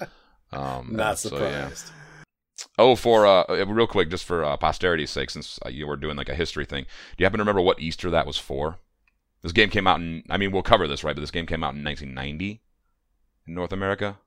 game. 0.00 0.08
Um, 0.52 0.90
Not 0.92 1.18
so, 1.18 1.36
yeah. 1.38 1.68
surprised. 1.68 1.90
Oh, 2.78 2.94
for 2.96 3.26
uh, 3.26 3.44
uh, 3.48 3.66
real 3.66 3.86
quick, 3.86 4.10
just 4.10 4.24
for 4.24 4.44
uh, 4.44 4.56
posterity's 4.56 5.10
sake, 5.10 5.30
since 5.30 5.58
uh, 5.64 5.68
you 5.68 5.86
were 5.86 5.96
doing 5.96 6.16
like 6.16 6.28
a 6.28 6.34
history 6.34 6.64
thing, 6.64 6.84
do 6.84 7.22
you 7.22 7.26
happen 7.26 7.38
to 7.38 7.42
remember 7.42 7.60
what 7.60 7.80
Easter 7.80 8.10
that 8.10 8.26
was 8.26 8.36
for? 8.38 8.78
This 9.42 9.52
game 9.52 9.70
came 9.70 9.86
out 9.86 10.00
in. 10.00 10.22
I 10.30 10.36
mean, 10.38 10.52
we'll 10.52 10.62
cover 10.62 10.86
this 10.88 11.04
right, 11.04 11.14
but 11.14 11.20
this 11.20 11.30
game 11.30 11.46
came 11.46 11.62
out 11.64 11.74
in 11.74 11.84
1990 11.84 12.62
in 13.46 13.54
North 13.54 13.72
America. 13.72 14.18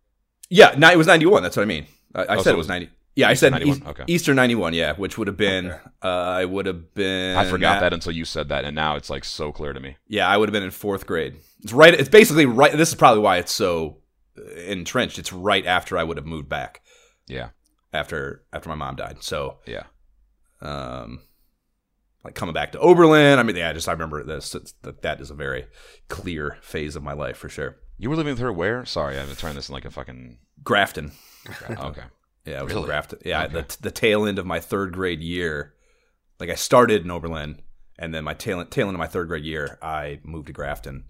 Yeah, 0.49 0.75
no, 0.77 0.91
it 0.91 0.97
was 0.97 1.07
91. 1.07 1.43
That's 1.43 1.57
what 1.57 1.63
I 1.63 1.65
mean. 1.65 1.87
I, 2.15 2.21
I 2.21 2.25
Oh, 2.35 2.35
said 2.37 2.43
so 2.43 2.53
it 2.53 2.57
was 2.57 2.67
90. 2.67 2.89
Yeah, 3.17 3.29
I 3.29 3.33
said 3.33 3.51
91, 3.51 3.77
East- 3.77 3.87
okay. 3.87 4.03
Easter 4.07 4.33
91, 4.35 4.73
yeah, 4.73 4.93
which 4.93 5.17
would 5.17 5.27
have 5.27 5.37
been, 5.37 5.71
Okay. 5.71 5.79
uh, 6.03 6.07
I 6.07 6.45
would 6.45 6.67
have 6.67 6.93
been. 6.93 7.35
I 7.35 7.49
forgot 7.49 7.77
at- 7.77 7.79
that 7.81 7.93
until 7.93 8.11
you 8.11 8.25
said 8.25 8.49
that, 8.49 8.63
and 8.63 8.75
now 8.75 8.95
it's 8.95 9.09
like 9.09 9.25
so 9.25 9.51
clear 9.51 9.73
to 9.73 9.79
me. 9.79 9.97
Yeah, 10.07 10.27
I 10.27 10.37
would 10.37 10.47
have 10.49 10.53
been 10.53 10.61
in 10.63 10.69
fourth 10.71 11.07
grade. 11.07 11.35
It's 11.63 11.73
right, 11.73 11.93
it's 11.93 12.09
basically 12.09 12.45
right. 12.45 12.71
This 12.77 12.89
is 12.89 12.95
probably 12.95 13.21
why 13.23 13.37
it's 13.37 13.51
so 13.51 13.97
uh, 14.37 14.43
entrenched. 14.61 15.17
It's 15.17 15.33
right 15.33 15.65
after 15.65 15.97
I 15.97 16.03
would 16.03 16.17
have 16.17 16.27
moved 16.27 16.47
back 16.47 16.81
Yeah, 17.27 17.49
after 17.91 18.43
after 18.53 18.69
my 18.69 18.75
mom 18.75 18.95
died. 18.97 19.23
So, 19.23 19.57
yeah. 19.65 19.83
um, 20.61 21.21
like 22.23 22.35
coming 22.35 22.53
back 22.53 22.71
to 22.73 22.79
Oberlin. 22.79 23.39
I 23.39 23.43
mean, 23.43 23.55
yeah, 23.55 23.73
just 23.73 23.89
I 23.89 23.93
remember 23.93 24.23
this. 24.23 24.51
That 24.83 25.01
that 25.01 25.21
is 25.21 25.31
a 25.31 25.35
very 25.35 25.65
clear 26.07 26.57
phase 26.61 26.95
of 26.95 27.01
my 27.01 27.13
life 27.13 27.37
for 27.37 27.49
sure. 27.49 27.77
You 27.97 28.11
were 28.11 28.15
living 28.15 28.33
with 28.33 28.39
her 28.41 28.53
where? 28.53 28.85
Sorry, 28.85 29.17
I've 29.17 29.35
turned 29.39 29.57
this 29.57 29.69
in 29.69 29.73
like 29.73 29.85
a 29.85 29.91
fucking. 29.91 30.37
Grafton. 30.63 31.13
Okay. 31.71 32.03
Yeah, 32.47 32.59
it 32.59 32.63
was 32.63 32.71
Really? 32.73 32.83
in 32.83 32.87
Grafton. 32.87 33.19
Yeah, 33.25 33.43
Okay. 33.43 33.53
the 33.53 33.77
the 33.81 33.91
tail 33.91 34.25
end 34.25 34.39
of 34.39 34.45
my 34.45 34.59
third 34.59 34.93
grade 34.93 35.21
year. 35.21 35.73
Like 36.39 36.49
I 36.49 36.55
started 36.55 37.03
in 37.03 37.11
Oberlin, 37.11 37.61
and 37.99 38.13
then 38.13 38.23
my 38.23 38.33
tail 38.33 38.63
tail 38.65 38.87
end 38.87 38.95
of 38.95 38.99
my 38.99 39.07
third 39.07 39.27
grade 39.27 39.43
year, 39.43 39.77
I 39.81 40.19
moved 40.23 40.47
to 40.47 40.53
Grafton. 40.53 41.05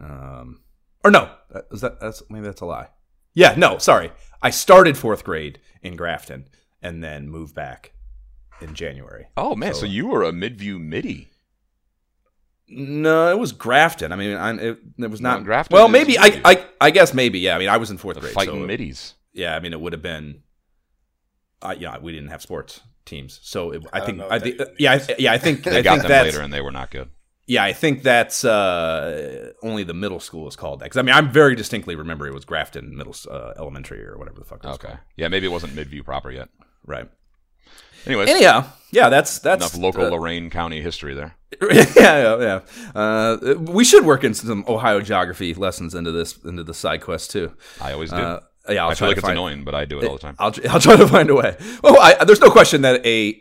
Um, 0.00 0.60
or 1.04 1.10
no, 1.10 1.30
is 1.72 1.80
that 1.80 2.00
that's 2.00 2.22
maybe 2.28 2.44
that's 2.46 2.60
a 2.60 2.66
lie. 2.66 2.88
Yeah, 3.34 3.54
no, 3.56 3.78
sorry. 3.78 4.12
I 4.42 4.50
started 4.50 4.96
fourth 4.98 5.24
grade 5.24 5.58
in 5.82 5.96
Grafton, 5.96 6.48
and 6.82 7.02
then 7.02 7.28
moved 7.28 7.54
back 7.54 7.92
in 8.60 8.74
January. 8.74 9.28
Oh 9.36 9.54
man, 9.56 9.74
so, 9.74 9.80
So- 9.80 9.86
you 9.86 10.06
were 10.08 10.22
a 10.22 10.32
Midview 10.32 10.80
MIDI. 10.80 11.28
No, 12.70 13.30
it 13.30 13.38
was 13.38 13.52
Grafton. 13.52 14.12
I 14.12 14.16
mean, 14.16 14.36
I, 14.36 14.52
it, 14.56 14.78
it 14.98 15.10
was 15.10 15.22
not 15.22 15.38
No, 15.40 15.44
Grafton 15.46 15.74
Well, 15.74 15.88
maybe 15.88 16.18
I, 16.18 16.38
I 16.44 16.66
I 16.82 16.90
guess 16.90 17.14
maybe 17.14 17.38
yeah. 17.38 17.56
I 17.56 17.58
mean, 17.58 17.70
I 17.70 17.78
was 17.78 17.90
in 17.90 17.96
fourth 17.96 18.16
The 18.16 18.20
grade, 18.20 18.34
fighting 18.34 18.60
so 18.60 18.66
middies. 18.66 19.14
yeah. 19.32 19.56
I 19.56 19.60
mean, 19.60 19.72
it 19.72 19.80
would 19.80 19.94
have 19.94 20.02
been. 20.02 20.42
Uh, 21.62 21.74
yeah, 21.78 21.98
we 21.98 22.12
didn't 22.12 22.28
have 22.30 22.42
sports 22.42 22.80
teams, 23.04 23.40
so 23.42 23.70
it, 23.72 23.82
I, 23.92 24.00
I 24.00 24.06
think 24.06 24.20
I 24.22 24.38
think 24.38 24.60
yeah, 24.78 24.92
I, 24.92 25.14
yeah. 25.18 25.32
I 25.32 25.38
think 25.38 25.64
They 25.64 25.78
I 25.78 25.82
got 25.82 25.98
think 25.98 26.08
them 26.08 26.24
later, 26.26 26.40
and 26.40 26.52
they 26.52 26.60
were 26.60 26.70
not 26.72 26.90
good. 26.90 27.08
yeah. 27.46 27.64
I 27.64 27.72
think 27.72 28.02
that's 28.02 28.44
uh, 28.44 29.52
only 29.62 29.82
the 29.82 29.94
middle 29.94 30.20
school 30.20 30.46
is 30.48 30.54
called 30.56 30.80
that 30.80 30.84
because 30.86 30.98
I 30.98 31.02
mean 31.02 31.14
I'm 31.14 31.32
very 31.32 31.56
distinctly 31.56 31.96
remember 31.96 32.26
it 32.28 32.34
was 32.34 32.44
Grafton 32.44 32.96
Middle 32.96 33.14
uh, 33.30 33.54
Elementary 33.56 34.04
or 34.04 34.18
whatever 34.18 34.38
the 34.38 34.44
fuck. 34.44 34.62
It 34.62 34.66
was 34.68 34.74
Okay. 34.76 34.88
called. 34.88 34.98
Yeah, 35.16 35.28
maybe 35.28 35.46
it 35.46 35.50
wasn't 35.50 35.74
Midview 35.74 36.04
proper 36.04 36.30
yet. 36.30 36.48
right. 36.86 37.08
Anyways, 38.06 38.28
Anyhow, 38.30 38.64
yeah, 38.92 39.08
that's 39.08 39.40
that's 39.40 39.74
enough 39.74 39.82
local 39.82 40.04
uh, 40.06 40.10
Lorain 40.10 40.50
County 40.50 40.80
history 40.80 41.14
there. 41.14 41.34
yeah, 41.60 41.86
yeah, 41.96 42.38
yeah. 42.38 42.60
Uh, 43.00 43.54
we 43.58 43.84
should 43.84 44.04
work 44.06 44.22
in 44.22 44.34
some 44.34 44.64
Ohio 44.68 45.00
geography 45.00 45.52
lessons 45.54 45.94
into 45.94 46.12
this 46.12 46.38
into 46.44 46.62
the 46.62 46.72
side 46.74 47.00
quest 47.02 47.32
too. 47.32 47.52
I 47.80 47.92
always 47.92 48.10
do. 48.10 48.16
Uh, 48.16 48.40
yeah, 48.68 48.84
I'll 48.84 48.90
I 48.90 48.94
try 48.94 48.98
feel 48.98 49.08
like 49.08 49.16
it's 49.18 49.26
find, 49.26 49.38
annoying, 49.38 49.64
but 49.64 49.74
I 49.74 49.84
do 49.84 49.98
it 49.98 50.04
all 50.06 50.14
the 50.14 50.20
time. 50.20 50.36
I'll 50.38 50.54
I'll 50.70 50.80
try 50.80 50.96
to 50.96 51.08
find 51.08 51.30
a 51.30 51.34
way. 51.34 51.56
Oh, 51.84 51.98
I, 51.98 52.24
there's 52.24 52.40
no 52.40 52.50
question 52.50 52.82
that 52.82 53.04
a 53.06 53.40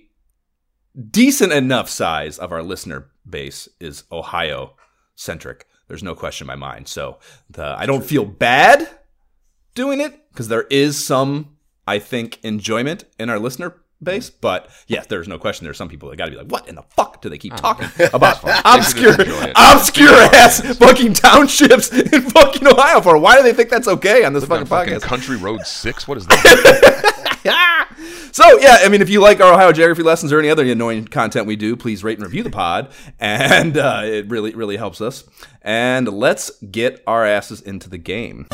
decent 1.10 1.54
enough 1.54 1.90
size 1.90 2.38
of 2.38 2.52
our 2.52 2.64
listener 2.64 3.10
base 3.30 3.70
is 3.80 4.04
Ohio 4.12 4.76
centric. 5.16 5.68
There's 5.88 6.04
no 6.04 6.16
question 6.16 6.46
in 6.46 6.48
my 6.48 6.56
mind. 6.56 6.88
So 6.88 7.20
the 7.50 7.76
I 7.78 7.86
don't 7.86 8.04
feel 8.04 8.26
bad 8.26 8.90
doing 9.76 10.02
it 10.02 10.30
because 10.32 10.48
there 10.48 10.64
is 10.70 11.04
some 11.04 11.58
I 11.88 12.00
think, 12.00 12.40
enjoyment 12.44 13.06
in 13.18 13.30
our 13.30 13.40
listener 13.40 13.76
base. 14.02 14.30
But 14.30 14.70
yes, 14.88 15.08
there's 15.08 15.28
no 15.28 15.38
question. 15.40 15.66
There's 15.66 15.78
some 15.78 15.90
people 15.90 16.10
that 16.10 16.18
got 16.18 16.26
to 16.26 16.32
be 16.32 16.38
like, 16.38 16.48
"What 16.48 16.68
in 16.68 16.76
the 16.76 16.84
fuck 16.96 17.22
do 17.22 17.30
they 17.30 17.38
keep 17.38 17.56
talking 17.56 17.88
about 18.14 18.44
obscure, 18.66 19.16
just 19.16 19.20
enjoy 19.20 19.44
it. 19.44 19.56
obscure 19.56 20.10
ass 20.14 20.78
fucking 20.78 21.14
townships 21.14 21.92
in 22.14 22.22
fucking 22.30 22.68
Ohio 22.68 23.02
for? 23.02 23.18
Why 23.18 23.38
do 23.38 23.44
they 23.44 23.54
think 23.54 23.70
that's 23.70 23.88
okay 23.88 24.24
on 24.24 24.34
this 24.34 24.46
fucking 24.46 24.68
Fucking 24.68 24.94
podcast?" 24.96 25.02
Country 25.02 25.38
Road 25.38 25.62
Six. 25.66 26.08
What 26.08 26.18
is 26.18 26.26
that? 26.28 27.14
So 28.32 28.60
yeah, 28.60 28.78
I 28.82 28.90
mean, 28.90 29.02
if 29.02 29.10
you 29.10 29.20
like 29.20 29.42
our 29.42 29.54
Ohio 29.54 29.72
geography 29.72 30.04
lessons 30.04 30.32
or 30.32 30.38
any 30.38 30.50
other 30.50 30.64
annoying 30.64 31.06
content 31.06 31.48
we 31.48 31.56
do, 31.56 31.76
please 31.76 32.04
rate 32.04 32.20
and 32.20 32.26
review 32.26 32.44
the 32.44 32.52
pod, 32.52 32.92
and 33.20 33.76
uh, 33.78 34.02
it 34.04 34.28
really 34.28 34.54
really 34.54 34.78
helps 34.78 35.02
us. 35.02 35.24
And 35.64 36.08
let's 36.08 36.52
get 36.62 37.02
our 37.08 37.26
asses 37.26 37.62
into 37.62 37.90
the 37.90 37.98
game. 37.98 38.46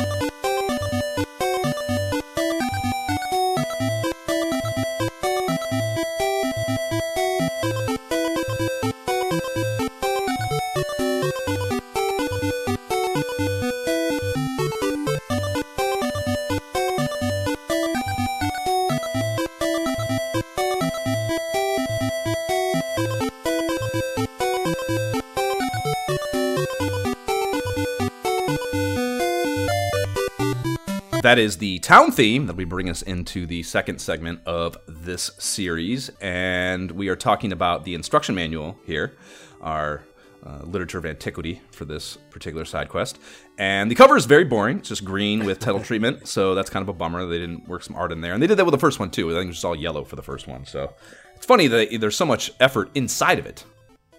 That 31.34 31.40
is 31.40 31.58
the 31.58 31.80
town 31.80 32.12
theme 32.12 32.46
that 32.46 32.56
we 32.56 32.63
bring 32.63 32.92
us 32.92 33.02
into 33.02 33.48
the 33.48 33.63
second 33.63 34.00
segment 34.00 34.42
of 34.46 34.78
this 34.88 35.32
series, 35.40 36.12
and 36.22 36.92
we 36.92 37.08
are 37.08 37.16
talking 37.16 37.52
about 37.52 37.86
the 37.86 37.96
instruction 37.96 38.36
manual 38.36 38.78
here, 38.86 39.16
our 39.60 40.04
uh, 40.46 40.60
literature 40.62 41.00
of 41.00 41.08
antiquity 41.08 41.60
for 41.72 41.86
this 41.86 42.18
particular 42.30 42.66
side 42.66 42.88
quest. 42.88 43.18
And 43.58 43.90
the 43.90 43.96
cover 43.96 44.16
is 44.16 44.28
very 44.28 44.44
boring; 44.44 44.78
it's 44.78 44.90
just 44.90 45.04
green 45.04 45.44
with 45.44 45.58
title 45.58 45.80
treatment, 45.84 46.28
so 46.28 46.54
that's 46.54 46.70
kind 46.70 46.84
of 46.84 46.90
a 46.90 46.94
bummer. 46.94 47.25
They 47.25 47.40
didn't 47.40 47.68
work 47.68 47.82
some 47.82 47.96
art 47.96 48.12
in 48.12 48.22
there, 48.22 48.34
and 48.34 48.44
they 48.44 48.46
did 48.46 48.60
that 48.60 48.66
with 48.66 48.74
the 48.74 48.78
first 48.78 49.00
one 49.00 49.10
too. 49.10 49.32
I 49.32 49.34
think 49.34 49.46
it 49.46 49.48
was 49.48 49.56
just 49.56 49.66
all 49.66 49.75
yellow 49.75 50.04
for 50.04 50.16
the 50.16 50.22
first 50.22 50.48
one, 50.48 50.68
so 50.68 50.94
it's 51.36 51.48
funny 51.48 51.66
that 51.66 52.00
there's 52.00 52.16
so 52.16 52.28
much 52.28 52.52
effort 52.60 52.92
inside 52.94 53.40
of 53.40 53.48
it 53.48 53.66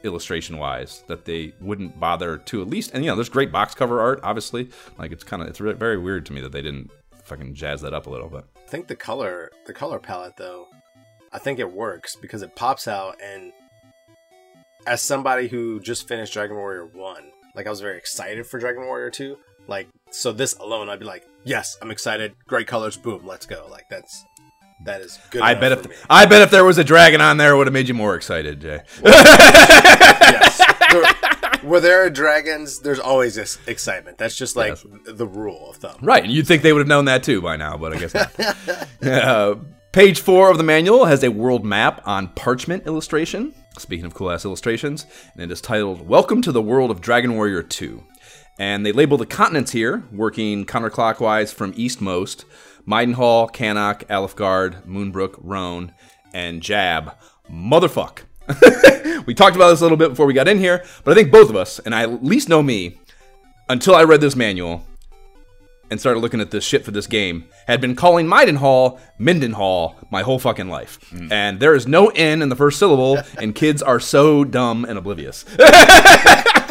illustration 0.02 0.58
wise 0.58 1.02
that 1.06 1.24
they 1.24 1.54
wouldn't 1.60 1.98
bother 1.98 2.36
to 2.36 2.60
at 2.60 2.68
least 2.68 2.90
and 2.92 3.02
you 3.02 3.10
know 3.10 3.16
there's 3.16 3.30
great 3.30 3.50
box 3.50 3.74
cover 3.74 4.00
art 4.00 4.20
obviously 4.22 4.68
like 4.98 5.10
it's 5.12 5.24
kind 5.24 5.42
of 5.42 5.48
it's 5.48 5.58
very 5.58 5.96
weird 5.96 6.26
to 6.26 6.32
me 6.34 6.42
that 6.42 6.52
they 6.52 6.60
didn't 6.60 6.90
fucking 7.24 7.54
jazz 7.54 7.80
that 7.80 7.92
up 7.94 8.06
a 8.06 8.10
little 8.10 8.28
bit 8.28 8.44
I 8.56 8.70
think 8.70 8.86
the 8.88 8.96
color, 8.96 9.50
the 9.66 9.72
color 9.72 9.98
palette, 9.98 10.36
though, 10.36 10.66
I 11.32 11.38
think 11.38 11.58
it 11.58 11.70
works 11.72 12.16
because 12.16 12.42
it 12.42 12.56
pops 12.56 12.88
out. 12.88 13.20
And 13.22 13.52
as 14.86 15.00
somebody 15.02 15.48
who 15.48 15.80
just 15.80 16.08
finished 16.08 16.32
Dragon 16.32 16.56
Warrior 16.56 16.86
One, 16.86 17.30
like 17.54 17.66
I 17.66 17.70
was 17.70 17.80
very 17.80 17.98
excited 17.98 18.46
for 18.46 18.58
Dragon 18.58 18.84
Warrior 18.84 19.10
Two. 19.10 19.38
Like, 19.68 19.88
so 20.10 20.32
this 20.32 20.54
alone, 20.54 20.88
I'd 20.88 20.98
be 20.98 21.04
like, 21.04 21.26
yes, 21.44 21.76
I'm 21.80 21.90
excited. 21.90 22.34
Great 22.46 22.66
colors, 22.66 22.96
boom, 22.96 23.26
let's 23.26 23.46
go. 23.46 23.66
Like 23.70 23.88
that's 23.88 24.24
that 24.84 25.00
is 25.00 25.18
good. 25.30 25.40
i 25.40 25.54
bet 25.54 25.72
if 25.72 26.06
i 26.10 26.26
bet 26.26 26.42
if 26.42 26.50
there 26.50 26.64
was 26.64 26.76
a 26.78 26.84
dragon 26.84 27.20
on 27.20 27.36
there 27.38 27.54
it 27.54 27.56
would 27.56 27.66
have 27.68 27.72
made 27.72 27.86
you 27.88 27.94
more 27.94 28.16
excited 28.16 28.60
jay 28.60 28.80
yes. 29.04 30.58
There- 30.90 31.43
where 31.64 31.80
there 31.80 32.04
are 32.04 32.10
dragons, 32.10 32.80
there's 32.80 33.00
always 33.00 33.34
this 33.34 33.58
excitement. 33.66 34.18
That's 34.18 34.36
just 34.36 34.56
like 34.56 34.76
the 35.06 35.26
rule 35.26 35.70
of 35.70 35.76
thumb. 35.76 35.96
right 36.02 36.22
and 36.22 36.32
you'd 36.32 36.46
think 36.46 36.62
they 36.62 36.72
would 36.72 36.80
have 36.80 36.88
known 36.88 37.06
that 37.06 37.22
too 37.22 37.40
by 37.40 37.56
now 37.56 37.76
but 37.76 37.94
i 37.94 37.98
guess 37.98 38.14
not 38.14 39.02
uh, 39.06 39.54
page 39.92 40.20
four 40.20 40.50
of 40.50 40.58
the 40.58 40.64
manual 40.64 41.04
has 41.04 41.22
a 41.24 41.30
world 41.30 41.64
map 41.64 42.00
on 42.06 42.28
parchment 42.28 42.86
illustration 42.86 43.54
speaking 43.78 44.04
of 44.06 44.14
cool 44.14 44.30
ass 44.30 44.44
illustrations 44.44 45.06
and 45.34 45.42
it 45.42 45.50
is 45.50 45.60
titled 45.60 46.06
welcome 46.06 46.40
to 46.42 46.52
the 46.52 46.62
world 46.62 46.90
of 46.90 47.00
dragon 47.00 47.34
warrior 47.36 47.62
2 47.62 48.02
and 48.58 48.86
they 48.86 48.92
label 48.92 49.16
the 49.18 49.26
continents 49.26 49.72
here, 49.72 50.04
working 50.12 50.64
counterclockwise 50.64 51.52
from 51.52 51.72
eastmost 51.74 52.44
Midenhall, 52.86 53.52
Cannock, 53.52 54.04
Alefgard, 54.08 54.86
Moonbrooke, 54.86 55.38
Rhone, 55.42 55.92
and 56.32 56.62
Jab. 56.62 57.14
Motherfuck. 57.50 58.20
we 59.26 59.34
talked 59.34 59.56
about 59.56 59.70
this 59.70 59.80
a 59.80 59.84
little 59.84 59.96
bit 59.96 60.10
before 60.10 60.26
we 60.26 60.34
got 60.34 60.48
in 60.48 60.58
here, 60.58 60.84
but 61.02 61.12
I 61.12 61.14
think 61.14 61.30
both 61.30 61.50
of 61.50 61.56
us, 61.56 61.78
and 61.78 61.94
I 61.94 62.02
at 62.02 62.24
least 62.24 62.48
know 62.48 62.62
me, 62.62 62.98
until 63.68 63.94
I 63.94 64.04
read 64.04 64.20
this 64.20 64.36
manual 64.36 64.84
and 65.90 66.00
started 66.00 66.20
looking 66.20 66.40
at 66.40 66.50
this 66.50 66.64
shit 66.64 66.84
for 66.84 66.90
this 66.90 67.06
game, 67.06 67.46
had 67.66 67.80
been 67.80 67.94
calling 67.94 68.26
Midenhall 68.26 68.98
Mindenhall 69.18 69.94
my 70.10 70.22
whole 70.22 70.38
fucking 70.38 70.68
life. 70.68 70.98
Mm. 71.10 71.32
And 71.32 71.60
there 71.60 71.74
is 71.74 71.86
no 71.86 72.08
N 72.08 72.42
in 72.42 72.48
the 72.48 72.56
first 72.56 72.78
syllable, 72.78 73.18
and 73.38 73.54
kids 73.54 73.82
are 73.82 74.00
so 74.00 74.44
dumb 74.44 74.84
and 74.84 74.98
oblivious. 74.98 75.44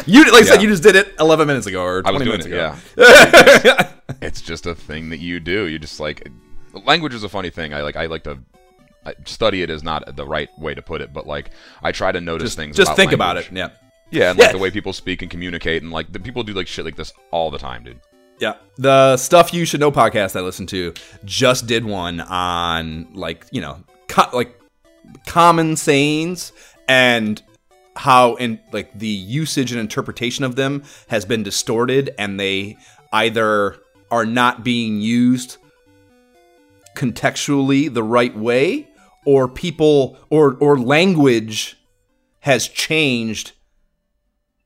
you, 0.06 0.24
like 0.30 0.42
I 0.42 0.44
said, 0.44 0.62
you 0.62 0.68
just 0.68 0.82
did 0.82 0.96
it 0.96 1.14
11 1.18 1.46
minutes 1.46 1.66
ago 1.66 1.82
or 1.82 2.02
20 2.02 2.14
I 2.14 2.18
was 2.18 2.26
minutes 2.26 2.46
it. 2.46 2.52
ago. 2.52 2.76
Yeah. 2.96 3.92
it's 4.22 4.40
just 4.40 4.66
a 4.66 4.74
thing 4.74 5.10
that 5.10 5.18
you 5.18 5.40
do. 5.40 5.66
You 5.66 5.78
just 5.78 6.00
like 6.00 6.28
language 6.84 7.14
is 7.14 7.24
a 7.24 7.28
funny 7.28 7.50
thing. 7.50 7.72
I 7.74 7.82
like. 7.82 7.96
I 7.96 8.06
like 8.06 8.24
to. 8.24 8.38
I, 9.06 9.14
study 9.26 9.62
it 9.62 9.70
is 9.70 9.82
not 9.82 10.16
the 10.16 10.26
right 10.26 10.48
way 10.58 10.74
to 10.74 10.82
put 10.82 11.00
it, 11.00 11.12
but 11.12 11.26
like 11.26 11.50
I 11.82 11.92
try 11.92 12.12
to 12.12 12.20
notice 12.20 12.46
Just, 12.50 12.56
things. 12.56 12.76
just 12.76 12.88
about 12.88 12.96
think 12.96 13.12
about 13.12 13.36
it. 13.36 13.50
Yeah. 13.52 13.68
Yeah, 14.10 14.30
and 14.30 14.38
like 14.38 14.48
Yeah. 14.48 14.52
the 14.52 14.58
way 14.58 14.70
people 14.70 14.92
speak 14.92 15.22
and 15.22 15.30
communicate, 15.30 15.82
and 15.82 15.90
like 15.90 16.12
the 16.12 16.20
people 16.20 16.42
do 16.44 16.52
like 16.52 16.66
shit 16.68 16.84
like 16.84 16.96
this 16.96 17.12
all 17.30 17.50
the 17.50 17.58
time, 17.58 17.82
dude. 17.84 18.00
Yeah. 18.38 18.54
The 18.76 19.16
Stuff 19.16 19.52
You 19.54 19.64
Should 19.64 19.80
Know 19.80 19.90
podcast 19.92 20.36
I 20.36 20.40
listened 20.40 20.68
to 20.70 20.92
just 21.24 21.66
did 21.66 21.84
one 21.84 22.20
on 22.20 23.08
like, 23.14 23.46
you 23.50 23.60
know, 23.60 23.82
co- 24.08 24.30
like 24.36 24.58
common 25.26 25.76
sayings 25.76 26.52
and 26.88 27.40
how 27.96 28.34
in 28.36 28.58
like 28.72 28.96
the 28.98 29.06
usage 29.06 29.70
and 29.70 29.80
interpretation 29.80 30.44
of 30.44 30.56
them 30.56 30.82
has 31.08 31.24
been 31.24 31.42
distorted 31.44 32.12
and 32.18 32.38
they 32.40 32.76
either 33.12 33.76
are 34.10 34.26
not 34.26 34.64
being 34.64 35.00
used 35.00 35.56
contextually 36.96 37.92
the 37.92 38.02
right 38.02 38.36
way 38.36 38.88
or 39.24 39.48
people 39.48 40.18
or 40.30 40.56
or 40.60 40.78
language 40.78 41.76
has 42.40 42.68
changed 42.68 43.52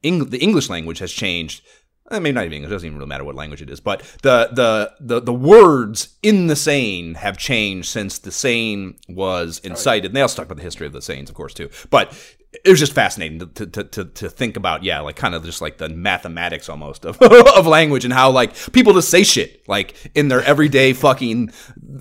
Eng- 0.04 0.30
the 0.30 0.38
English 0.38 0.68
language 0.68 0.98
has 1.00 1.12
changed. 1.12 1.62
I 2.10 2.20
mean, 2.20 2.34
not 2.34 2.44
even 2.44 2.54
English. 2.54 2.70
It 2.70 2.74
doesn't 2.74 2.86
even 2.86 2.98
really 2.98 3.08
matter 3.08 3.24
what 3.24 3.34
language 3.34 3.60
it 3.60 3.68
is. 3.68 3.80
But 3.80 4.00
the 4.22 4.48
the 4.52 4.92
the 5.00 5.20
the 5.20 5.32
words 5.32 6.16
in 6.22 6.46
the 6.46 6.56
saying 6.56 7.16
have 7.16 7.36
changed 7.36 7.88
since 7.88 8.18
the 8.18 8.30
saying 8.30 8.98
was 9.08 9.58
incited. 9.58 10.06
And 10.06 10.16
they 10.16 10.22
also 10.22 10.36
talk 10.36 10.46
about 10.46 10.56
the 10.56 10.62
history 10.62 10.86
of 10.86 10.92
the 10.92 11.02
sayings, 11.02 11.28
of 11.28 11.36
course, 11.36 11.52
too. 11.52 11.68
But 11.90 12.16
it 12.64 12.70
was 12.70 12.78
just 12.78 12.92
fascinating 12.92 13.38
to 13.54 13.66
to, 13.66 13.84
to, 13.84 14.04
to 14.04 14.28
think 14.28 14.56
about. 14.56 14.82
Yeah, 14.84 15.00
like 15.00 15.16
kind 15.16 15.34
of 15.34 15.44
just 15.44 15.60
like 15.60 15.78
the 15.78 15.88
mathematics 15.88 16.68
almost 16.68 17.04
of 17.04 17.20
of 17.22 17.66
language 17.66 18.04
and 18.04 18.12
how 18.12 18.30
like 18.30 18.54
people 18.72 18.92
just 18.94 19.08
say 19.10 19.22
shit 19.22 19.66
like 19.68 19.94
in 20.14 20.28
their 20.28 20.42
everyday 20.42 20.92
fucking 20.92 21.50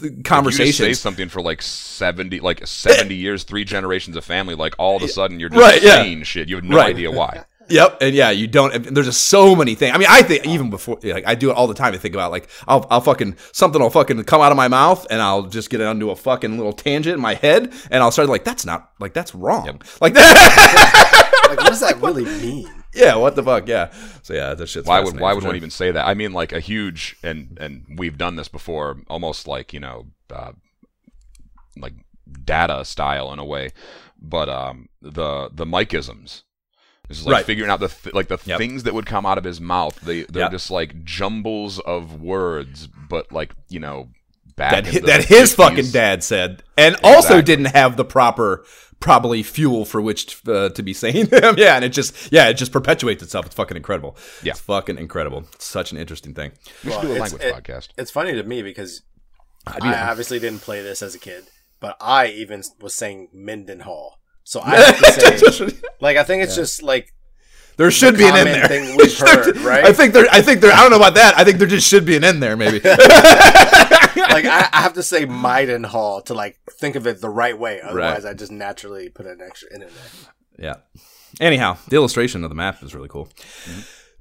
You 0.02 0.22
just 0.52 0.78
say 0.78 0.94
something 0.94 1.30
for 1.30 1.42
like 1.42 1.62
seventy, 1.62 2.40
like 2.40 2.66
seventy 2.68 3.16
years, 3.16 3.44
three 3.44 3.64
generations 3.64 4.16
of 4.18 4.24
family. 4.26 4.56
Like 4.56 4.76
all 4.78 4.98
of 4.98 5.04
a 5.04 5.08
sudden, 5.18 5.40
you're 5.40 5.50
just 5.50 5.62
Right, 5.62 5.82
yeah. 5.82 5.96
saying 6.04 6.24
shit. 6.24 6.50
You 6.50 6.56
have 6.56 6.66
no 6.66 6.78
Right. 6.78 6.90
idea 6.96 7.12
why. 7.12 7.44
Yep, 7.70 7.98
and 8.02 8.16
yeah, 8.16 8.30
you 8.30 8.48
don't. 8.48 8.74
and 8.74 8.86
There's 8.86 9.08
just 9.08 9.28
so 9.28 9.56
many 9.56 9.76
things. 9.76 9.94
I 9.94 9.98
mean, 9.98 10.08
I 10.10 10.22
think 10.22 10.46
even 10.46 10.70
before, 10.70 11.00
like, 11.04 11.28
I 11.28 11.36
do 11.36 11.50
it 11.50 11.54
all 11.56 11.68
the 11.68 11.74
time. 11.74 11.94
I 11.94 11.98
think 11.98 12.14
about 12.14 12.32
like, 12.32 12.50
I'll, 12.68 12.86
I'll 12.90 13.02
fucking 13.02 13.36
something 13.52 13.82
will 13.82 13.90
fucking 13.90 14.24
come 14.24 14.42
out 14.42 14.52
of 14.52 14.58
my 14.58 14.68
mouth, 14.68 15.06
and 15.10 15.22
I'll 15.22 15.44
just 15.44 15.70
get 15.70 15.82
it 15.82 15.88
onto 15.88 16.10
a 16.10 16.16
fucking 16.16 16.58
little 16.58 16.74
tangent 16.74 17.16
in 17.16 17.22
my 17.22 17.34
head, 17.34 17.74
and 17.92 18.04
I'll 18.04 18.12
start 18.12 18.30
like, 18.30 18.44
that's 18.44 18.66
not 18.66 18.92
like 19.00 19.14
that's 19.14 19.36
wrong, 19.36 19.82
like 20.02 20.14
that. 20.16 21.34
Like, 21.50 21.58
what 21.60 21.68
does 21.68 21.82
that 21.82 22.02
really 22.02 22.26
mean? 22.26 22.68
yeah, 22.94 23.16
what 23.16 23.36
the 23.36 23.44
fuck? 23.44 23.68
Yeah. 23.68 23.92
So 24.24 24.34
yeah, 24.34 24.54
that 24.54 24.68
shit's 24.68 24.88
Why 24.88 25.00
would 25.00 25.20
why 25.20 25.34
would 25.34 25.44
sure. 25.44 25.50
one 25.50 25.56
even 25.56 25.70
say 25.70 25.92
that? 25.92 26.08
I 26.08 26.14
mean, 26.14 26.34
like 26.34 26.52
a 26.52 26.60
huge 26.60 27.18
and 27.24 27.58
and 27.60 27.86
we've 27.98 28.18
done 28.18 28.36
this 28.36 28.48
before, 28.48 29.02
almost 29.10 29.48
like 29.48 29.74
you 29.74 29.80
know, 29.80 30.08
uh, 30.34 30.54
like 31.78 31.94
data 32.44 32.84
style 32.86 33.32
in 33.34 33.40
a 33.40 33.46
way, 33.46 33.72
but 34.20 34.50
um, 34.50 34.90
the 35.02 35.50
the 35.54 35.66
Mikeisms. 35.66 36.44
This 37.08 37.20
is 37.20 37.26
like 37.26 37.34
Right. 37.34 37.46
figuring 37.46 37.70
out 37.72 37.80
the 37.80 37.88
th- 37.90 38.14
like 38.14 38.28
the 38.28 38.38
Yep. 38.46 38.58
things 38.58 38.84
that 38.84 38.94
would 38.94 39.06
come 39.06 39.26
out 39.26 39.38
of 39.38 39.44
his 39.44 39.62
mouth. 39.62 40.00
They 40.02 40.24
they're 40.24 40.44
Yep. 40.44 40.52
just 40.52 40.70
like 40.72 41.04
jumbles 41.06 41.80
of 41.80 42.22
words, 42.22 42.88
but 43.10 43.32
like 43.32 43.54
you 43.70 43.80
know, 43.80 44.10
back 44.56 44.72
that 44.86 44.96
in 44.96 45.06
that 45.06 45.26
his 45.26 45.52
50s. 45.54 45.56
fucking 45.56 45.92
dad 45.92 46.24
said, 46.24 46.64
and 46.78 46.96
also 47.04 47.42
didn't 47.42 47.66
have 47.76 47.96
the 47.98 48.06
proper 48.06 48.66
probably 49.00 49.44
fuel 49.44 49.86
for 49.86 50.02
which 50.02 50.42
uh, 50.48 50.70
to 50.70 50.82
be 50.82 50.92
saying 50.92 51.26
them. 51.32 51.56
yeah, 51.58 51.76
and 51.76 51.86
it 51.86 51.90
just 51.90 52.32
yeah, 52.32 52.50
it 52.50 52.56
just 52.56 52.72
perpetuates 52.72 53.22
itself. 53.24 53.46
It's 53.46 53.56
fucking 53.56 53.78
incredible. 53.78 54.18
Yeah. 54.44 54.52
it's 54.52 54.60
fucking 54.62 54.98
incredible. 54.98 55.46
It's 55.54 55.66
such 55.66 55.92
an 55.92 55.98
interesting 55.98 56.34
thing. 56.34 56.52
We 56.84 56.90
should 56.92 56.98
Well, 56.98 57.02
do 57.04 57.08
a 57.08 57.16
it's- 57.16 57.32
language 57.34 57.44
it- 57.44 57.56
podcast. 57.64 57.88
It's 57.98 58.12
funny 58.12 58.34
to 58.34 58.44
me 58.44 58.64
because 58.64 59.04
I 59.66 59.78
I, 59.82 60.10
obviously 60.10 60.40
didn't 60.40 60.62
play 60.62 60.82
this 60.82 61.02
as 61.02 61.14
a 61.16 61.20
kid, 61.20 61.46
but 61.80 61.96
I 62.02 62.28
even 62.28 62.64
was 62.82 62.96
saying 62.96 63.30
Mindenhall. 63.36 64.14
So 64.48 64.62
I 64.64 64.78
have 64.78 64.98
to 65.40 65.52
say, 65.52 65.78
like, 66.00 66.16
I 66.16 66.24
think 66.24 66.42
it's 66.42 66.56
just 66.56 66.82
like 66.82 67.14
There 67.76 67.92
should 67.92 68.18
be 68.18 68.24
an 68.24 68.34
N 68.34 68.46
common 68.46 68.54
there. 68.54 68.68
thing 68.70 68.96
we've 68.96 69.18
heard, 69.20 69.58
right? 69.58 69.84
I 69.84 69.92
think 69.92 70.14
there. 70.14 70.26
I 70.32 70.42
think 70.42 70.62
there. 70.62 70.72
I 70.72 70.78
don't 70.78 70.90
know 70.90 70.96
about 70.96 71.16
that. 71.16 71.38
I 71.38 71.44
think 71.44 71.58
there 71.58 71.68
just 71.68 71.86
should 71.86 72.06
be 72.06 72.16
an 72.16 72.24
N 72.24 72.40
there, 72.40 72.56
maybe. 72.56 72.80
like 72.80 74.46
I, 74.46 74.70
I 74.72 74.82
have 74.82 74.94
to 74.94 75.04
say 75.04 75.26
Midenhall 75.26 76.24
to 76.28 76.34
like 76.34 76.58
think 76.80 76.96
of 76.96 77.06
it 77.08 77.20
the 77.20 77.30
right 77.30 77.60
way. 77.60 77.82
Otherwise, 77.82 78.24
I 78.24 78.34
just 78.36 78.54
naturally 78.54 79.10
put 79.10 79.26
an 79.26 79.42
extra 79.42 79.68
in 79.74 79.82
there. 79.82 79.90
Yeah. 80.58 80.76
Anyhow, 81.42 81.78
the 81.90 81.98
illustration 81.98 82.46
of 82.46 82.50
the 82.50 82.56
map 82.56 82.82
is 82.82 82.96
really 82.96 83.10
cool. 83.10 83.28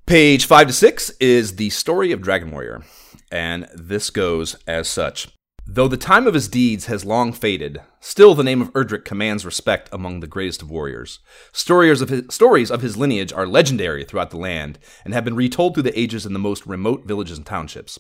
Page 0.06 0.46
five 0.46 0.66
to 0.66 0.72
six 0.72 1.10
is 1.20 1.54
the 1.54 1.70
story 1.70 2.10
of 2.10 2.20
Dragon 2.20 2.50
Warrior, 2.50 2.82
and 3.30 3.68
this 3.74 4.10
goes 4.10 4.56
as 4.66 4.88
such. 4.88 5.28
Though 5.68 5.88
the 5.88 5.96
time 5.96 6.28
of 6.28 6.34
his 6.34 6.46
deeds 6.46 6.86
has 6.86 7.04
long 7.04 7.32
faded, 7.32 7.80
still 7.98 8.36
the 8.36 8.44
name 8.44 8.62
of 8.62 8.72
Erdrick 8.72 9.04
commands 9.04 9.44
respect 9.44 9.88
among 9.92 10.20
the 10.20 10.28
greatest 10.28 10.62
of 10.62 10.70
warriors. 10.70 11.18
Stories 11.52 12.00
of, 12.00 12.08
his, 12.08 12.22
stories 12.30 12.70
of 12.70 12.82
his 12.82 12.96
lineage 12.96 13.32
are 13.32 13.48
legendary 13.48 14.04
throughout 14.04 14.30
the 14.30 14.36
land 14.36 14.78
and 15.04 15.12
have 15.12 15.24
been 15.24 15.34
retold 15.34 15.74
through 15.74 15.82
the 15.82 15.98
ages 15.98 16.24
in 16.24 16.32
the 16.32 16.38
most 16.38 16.66
remote 16.66 17.04
villages 17.04 17.36
and 17.36 17.44
townships. 17.44 17.98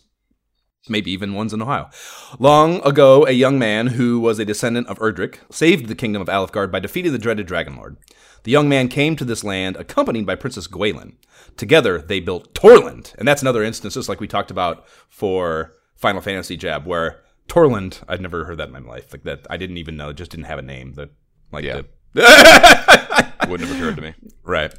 Maybe 0.88 1.10
even 1.10 1.34
ones 1.34 1.52
in 1.52 1.60
Ohio. 1.60 1.90
Long 2.38 2.80
ago, 2.86 3.26
a 3.26 3.32
young 3.32 3.58
man 3.58 3.88
who 3.88 4.20
was 4.20 4.38
a 4.38 4.44
descendant 4.44 4.86
of 4.86 5.00
Erdrick 5.00 5.40
saved 5.50 5.88
the 5.88 5.96
kingdom 5.96 6.22
of 6.22 6.28
Alefgard 6.28 6.70
by 6.70 6.78
defeating 6.78 7.10
the 7.10 7.18
dreaded 7.18 7.48
Dragon 7.48 7.76
Lord. 7.76 7.96
The 8.44 8.52
young 8.52 8.68
man 8.68 8.86
came 8.86 9.16
to 9.16 9.24
this 9.24 9.42
land 9.42 9.74
accompanied 9.74 10.24
by 10.24 10.36
Princess 10.36 10.68
Gwaelin. 10.68 11.14
Together, 11.56 11.98
they 11.98 12.20
built 12.20 12.54
Torland, 12.54 13.12
and 13.18 13.26
that's 13.26 13.42
another 13.42 13.64
instance, 13.64 13.94
just 13.94 14.08
like 14.08 14.20
we 14.20 14.28
talked 14.28 14.52
about 14.52 14.86
for 15.08 15.74
Final 15.96 16.20
Fantasy 16.20 16.56
Jab, 16.56 16.86
where 16.86 17.24
Torland, 17.48 18.02
I'd 18.08 18.20
never 18.20 18.44
heard 18.44 18.58
that 18.58 18.68
in 18.68 18.72
my 18.72 18.80
life. 18.80 19.12
Like 19.12 19.22
that, 19.24 19.46
I 19.48 19.56
didn't 19.56 19.76
even 19.78 19.96
know. 19.96 20.10
It 20.10 20.16
just 20.16 20.30
didn't 20.30 20.46
have 20.46 20.58
a 20.58 20.62
name. 20.62 20.94
That, 20.94 21.10
like, 21.52 21.64
Yeah. 21.64 21.82
the, 22.12 23.32
Wouldn't 23.48 23.68
have 23.68 23.76
occurred 23.78 23.96
to 23.96 24.02
me. 24.02 24.14
right. 24.42 24.74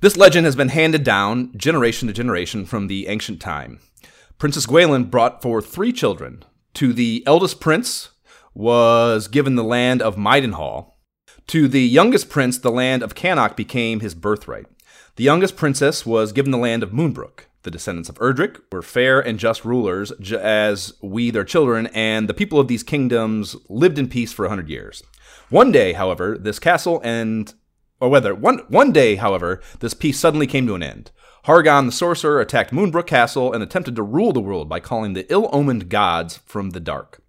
This 0.00 0.16
legend 0.16 0.46
has 0.46 0.56
been 0.56 0.68
handed 0.70 1.04
down 1.04 1.56
generation 1.56 2.08
to 2.08 2.14
generation 2.14 2.64
from 2.64 2.86
the 2.86 3.06
ancient 3.08 3.40
time. 3.40 3.80
Princess 4.38 4.66
Gwaelin 4.66 5.10
brought 5.10 5.42
forth 5.42 5.66
three 5.66 5.92
children. 5.92 6.42
To 6.74 6.92
the 6.92 7.22
eldest 7.26 7.60
prince 7.60 8.10
was 8.54 9.28
given 9.28 9.56
the 9.56 9.64
land 9.64 10.00
of 10.00 10.16
Midenhall. 10.16 10.92
To 11.48 11.68
the 11.68 11.82
youngest 11.82 12.30
prince, 12.30 12.56
the 12.58 12.70
land 12.70 13.02
of 13.02 13.14
Cannock 13.14 13.56
became 13.56 14.00
his 14.00 14.14
birthright. 14.14 14.66
The 15.16 15.24
youngest 15.24 15.56
princess 15.56 16.06
was 16.06 16.32
given 16.32 16.50
the 16.50 16.58
land 16.58 16.82
of 16.82 16.90
Moonbrooke. 16.92 17.40
The 17.62 17.70
descendants 17.70 18.08
of 18.08 18.18
Erdrick 18.18 18.58
were 18.72 18.82
fair 18.82 19.20
and 19.20 19.38
just 19.38 19.64
rulers, 19.64 20.12
j- 20.20 20.36
as 20.36 20.94
we 21.02 21.30
their 21.30 21.44
children, 21.44 21.88
and 21.88 22.28
the 22.28 22.34
people 22.34 22.58
of 22.58 22.68
these 22.68 22.82
kingdoms 22.82 23.54
lived 23.68 23.98
in 23.98 24.08
peace 24.08 24.32
for 24.32 24.46
a 24.46 24.48
hundred 24.48 24.70
years. 24.70 25.02
One 25.50 25.70
day, 25.70 25.92
however, 25.92 26.38
this 26.38 26.58
castle 26.58 27.00
and 27.04 27.52
or 28.00 28.08
whether 28.08 28.34
one 28.34 28.60
one 28.68 28.92
day, 28.92 29.16
however, 29.16 29.60
this 29.80 29.94
peace 29.94 30.18
suddenly 30.18 30.46
came 30.46 30.66
to 30.66 30.74
an 30.74 30.82
end. 30.82 31.10
Hargon 31.44 31.86
the 31.86 31.92
sorcerer 31.92 32.40
attacked 32.40 32.72
Moonbrooke 32.72 33.06
Castle 33.06 33.52
and 33.52 33.62
attempted 33.62 33.96
to 33.96 34.02
rule 34.02 34.32
the 34.32 34.40
world 34.40 34.68
by 34.68 34.80
calling 34.80 35.12
the 35.12 35.30
ill-omened 35.32 35.88
gods 35.88 36.38
from 36.46 36.70
the 36.70 36.80
dark. 36.80 37.22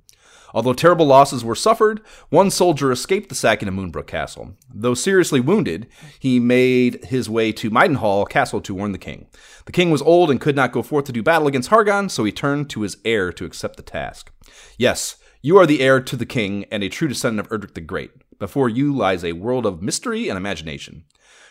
Although 0.53 0.74
terrible 0.74 1.05
losses 1.05 1.43
were 1.43 1.55
suffered, 1.55 2.01
one 2.29 2.51
soldier 2.51 2.91
escaped 2.91 3.29
the 3.29 3.36
sacking 3.36 3.67
of 3.67 3.74
Moonbrooke 3.74 4.08
Castle. 4.08 4.55
Though 4.74 4.93
seriously 4.93 5.39
wounded, 5.39 5.88
he 6.20 6.39
made 6.39 7.05
his 7.05 7.29
way 7.29 7.51
to 7.53 7.72
Midenhall 7.72 8.27
Castle 8.27 8.62
to 8.62 8.75
warn 8.75 8.91
the 8.91 8.98
king. 8.98 9.27
The 9.65 9.72
king 9.72 9.91
was 9.91 10.01
old 10.01 10.29
and 10.29 10.41
could 10.41 10.55
not 10.55 10.72
go 10.72 10.81
forth 10.81 11.05
to 11.05 11.12
do 11.12 11.24
battle 11.24 11.48
against 11.48 11.70
Hargon, 11.70 12.10
so 12.10 12.24
he 12.24 12.31
turned 12.31 12.70
to 12.72 12.81
his 12.81 12.98
heir 13.05 13.31
to 13.34 13.46
accept 13.46 13.77
the 13.77 13.84
task. 13.84 14.31
Yes, 14.77 15.17
you 15.41 15.58
are 15.58 15.65
the 15.65 15.81
heir 15.81 16.00
to 16.01 16.15
the 16.15 16.25
king 16.25 16.65
and 16.72 16.84
a 16.84 16.89
true 16.89 17.08
descendant 17.08 17.48
of 17.48 17.51
Erdrick 17.51 17.74
the 17.74 17.81
Great. 17.81 18.12
Before 18.38 18.70
you 18.70 18.93
lies 18.93 19.24
a 19.24 19.34
world 19.34 19.65
of 19.65 19.81
mystery 19.81 20.27
and 20.27 20.38
imagination. 20.38 21.05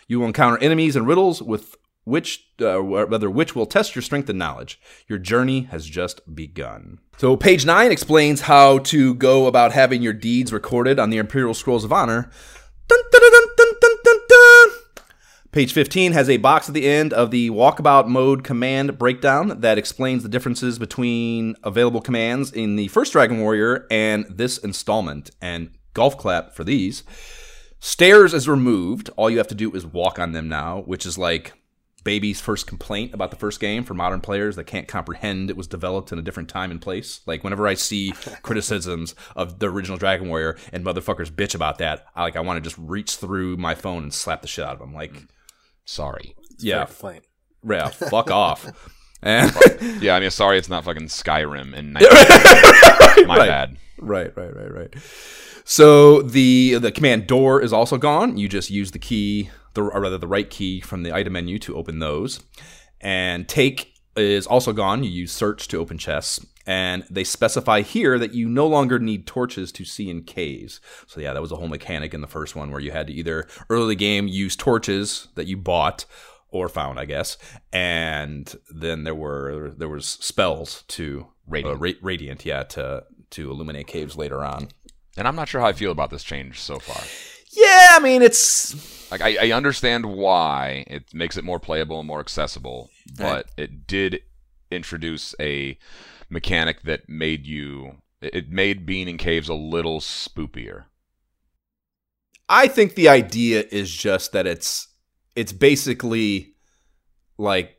You 0.09 0.21
will 0.21 0.27
encounter 0.27 0.59
enemies 0.59 0.97
and 0.97 1.07
riddles 1.07 1.41
with 1.41 1.77
which, 2.05 2.49
uh, 2.61 2.81
rather, 2.81 3.31
which 3.31 3.55
will 3.55 3.67
test 3.67 3.95
your 3.95 4.03
strength 4.03 4.29
and 4.29 4.39
knowledge. 4.39 4.81
Your 5.07 5.19
journey 5.19 5.63
has 5.71 5.87
just 5.87 6.35
begun. 6.35 6.99
So, 7.21 7.37
page 7.37 7.67
nine 7.67 7.93
explains 7.93 8.41
how 8.41 8.79
to 8.79 9.15
go 9.15 9.47
about 9.47 9.73
having 9.73 10.01
your 10.01 10.15
deeds 10.15 10.55
recorded 10.55 10.99
on 10.99 11.11
the 11.11 11.19
Imperial 11.19 11.53
Scrolls 11.53 11.85
of 11.85 11.93
Honor. 11.93 12.31
Dun, 12.89 12.99
dun, 13.13 13.21
dun. 13.21 14.69
Page 15.53 15.75
15 15.75 16.13
has 16.13 16.31
a 16.31 16.39
box 16.39 16.69
at 16.69 16.75
the 16.75 16.89
end 16.89 17.13
of 17.13 17.31
the 17.31 17.51
walkabout 17.51 18.09
mode 18.09 18.43
command 18.43 18.97
breakdown 18.97 19.61
that 19.61 19.77
explains 19.77 20.23
the 20.23 20.31
differences 20.31 20.79
between 20.79 21.57
available 21.63 22.01
commands 22.01 22.53
in 22.53 22.77
the 22.77 22.89
first 22.89 23.13
Dragon 23.13 23.39
Warrior 23.41 23.87
and 23.91 24.25
this 24.31 24.57
installment. 24.57 25.31
And 25.43 25.73
golf 25.93 26.17
clap 26.17 26.55
for 26.55 26.65
these. 26.65 27.05
Stairs 27.81 28.33
is 28.33 28.49
removed. 28.49 29.11
All 29.19 29.29
you 29.29 29.37
have 29.37 29.49
to 29.49 29.55
do 29.55 29.71
is 29.73 29.85
walk 29.85 30.19
on 30.19 30.33
them 30.33 30.49
now, 30.49 30.85
which 30.87 31.05
is 31.05 31.19
like 31.19 31.53
baby's 32.05 32.41
first 32.41 32.67
complaint 32.67 33.13
about 33.15 33.31
the 33.31 33.37
first 33.37 33.61
game 33.61 33.85
for 33.85 33.95
modern 33.95 34.21
players 34.21 34.57
that 34.57 34.65
can't 34.65 34.89
comprehend 34.89 35.51
it 35.51 35.57
was 35.57 35.67
developed 35.67 36.13
in 36.13 36.19
a 36.19 36.23
different 36.23 36.49
time 36.49 36.71
and 36.71 36.81
place. 36.81 37.21
Like 37.27 37.45
whenever 37.45 37.67
I 37.67 37.75
see 37.75 38.13
criticisms 38.43 39.15
of 39.37 39.59
the 39.59 39.69
original 39.71 39.99
Dragon 39.99 40.29
Warrior 40.29 40.57
and 40.73 40.85
motherfuckers 40.85 41.31
bitch 41.31 41.55
about 41.55 41.79
that, 41.79 42.07
I 42.17 42.23
like 42.23 42.37
I 42.37 42.41
want 42.41 42.57
to 42.57 42.61
just 42.69 42.79
reach 42.79 43.17
through 43.17 43.57
my 43.57 43.75
phone 43.75 44.03
and 44.03 44.15
slap 44.15 44.43
the 44.43 44.49
shit 44.49 44.65
out 44.65 44.75
of 44.75 44.79
them. 44.81 44.95
Like, 44.95 45.15
Sorry. 45.85 46.35
yeah, 46.59 46.85
complaint. 46.87 47.25
yeah, 47.69 47.89
fuck 47.89 48.31
off. 48.31 48.67
And 49.23 49.53
Yeah, 50.01 50.15
I 50.17 50.21
mean, 50.21 50.31
sorry, 50.31 50.57
it's 50.59 50.69
not 50.71 50.85
fucking 50.85 51.09
Skyrim 51.09 51.77
and 51.77 51.93
my 51.95 53.37
Right. 53.37 53.49
bad. 53.49 53.77
right, 53.99 54.35
right, 54.37 54.55
right, 54.57 54.73
right. 54.73 54.95
So 55.65 56.23
the 56.23 56.77
the 56.81 56.91
command 56.91 57.27
door 57.27 57.61
is 57.63 57.73
also 57.73 57.99
gone. 57.99 58.39
You 58.39 58.49
just 58.49 58.71
use 58.71 58.91
the 58.93 58.99
key, 58.99 59.51
the 59.75 59.83
or 59.83 60.01
rather 60.01 60.19
the 60.19 60.27
right 60.29 60.49
key 60.49 60.81
from 60.81 61.03
the 61.03 61.13
item 61.13 61.35
menu 61.35 61.59
to 61.61 61.77
open 61.77 61.99
those. 61.99 62.41
And 63.01 63.49
take 63.49 63.95
is 64.17 64.47
also 64.47 64.73
gone. 64.73 65.05
You 65.05 65.11
use 65.11 65.33
search 65.33 65.69
to 65.69 65.79
open 65.79 65.99
chests. 65.99 66.45
And 66.67 67.05
they 67.11 67.25
specify 67.25 67.81
here 67.81 68.19
that 68.19 68.35
you 68.35 68.49
no 68.49 68.67
longer 68.67 68.99
need 68.99 69.27
torches 69.27 69.73
to 69.73 69.85
see 69.85 70.11
in 70.11 70.23
caves. 70.23 70.81
So 71.07 71.21
yeah, 71.21 71.33
that 71.33 71.41
was 71.41 71.51
a 71.51 71.57
whole 71.57 71.69
mechanic 71.69 72.13
in 72.13 72.21
the 72.21 72.27
first 72.27 72.55
one 72.55 72.71
where 72.71 72.81
you 72.81 72.91
had 72.93 73.07
to 73.07 73.13
either 73.13 73.49
early 73.71 73.97
game 73.97 74.29
use 74.29 74.57
torches 74.57 75.29
that 75.35 75.47
you 75.47 75.57
bought 75.57 76.05
or 76.51 76.69
found, 76.69 76.99
I 76.99 77.05
guess, 77.05 77.39
and 77.73 78.53
then 78.75 79.05
there 79.05 79.15
were 79.15 79.73
there 79.77 79.89
was 79.89 80.07
spells 80.07 80.83
to 80.89 81.29
Radiant. 81.47 81.77
uh, 81.77 81.79
ra- 81.79 81.93
radiant, 82.03 82.45
yeah, 82.45 82.65
to 82.65 83.05
to 83.31 83.51
illuminate 83.51 83.87
caves 83.87 84.17
later 84.17 84.45
on. 84.45 84.69
And 85.17 85.29
I'm 85.29 85.37
not 85.37 85.49
sure 85.49 85.61
how 85.61 85.69
I 85.69 85.73
feel 85.73 85.93
about 85.93 86.11
this 86.11 86.25
change 86.25 86.61
so 86.61 86.79
far. 86.79 87.03
Yeah, 87.53 87.89
I 87.93 88.01
mean 88.01 88.23
it's 88.23 89.11
Like, 89.11 89.21
I, 89.21 89.49
I 89.49 89.53
understand 89.53 90.07
why 90.07 90.85
it 90.87 91.13
makes 91.13 91.37
it 91.37 91.45
more 91.45 91.59
playable 91.59 91.99
and 91.99 92.07
more 92.07 92.21
accessible, 92.21 92.91
but 93.19 93.51
it 93.57 93.87
did 93.87 94.23
introduce 94.71 95.35
a 95.41 95.79
mechanic 96.29 96.83
that 96.83 97.09
made 97.09 97.47
you. 97.47 97.97
It 98.21 98.51
made 98.51 98.87
being 98.87 99.09
in 99.09 99.17
caves 99.17 99.49
a 99.49 99.55
little 99.55 100.01
spoopier. 100.01 100.85
I 102.49 102.69
think 102.69 102.95
the 102.95 103.09
idea 103.09 103.65
is 103.71 103.91
just 103.91 104.33
that 104.33 104.47
it's 104.47 104.89
it's 105.37 105.53
basically 105.53 106.55
like 107.39 107.77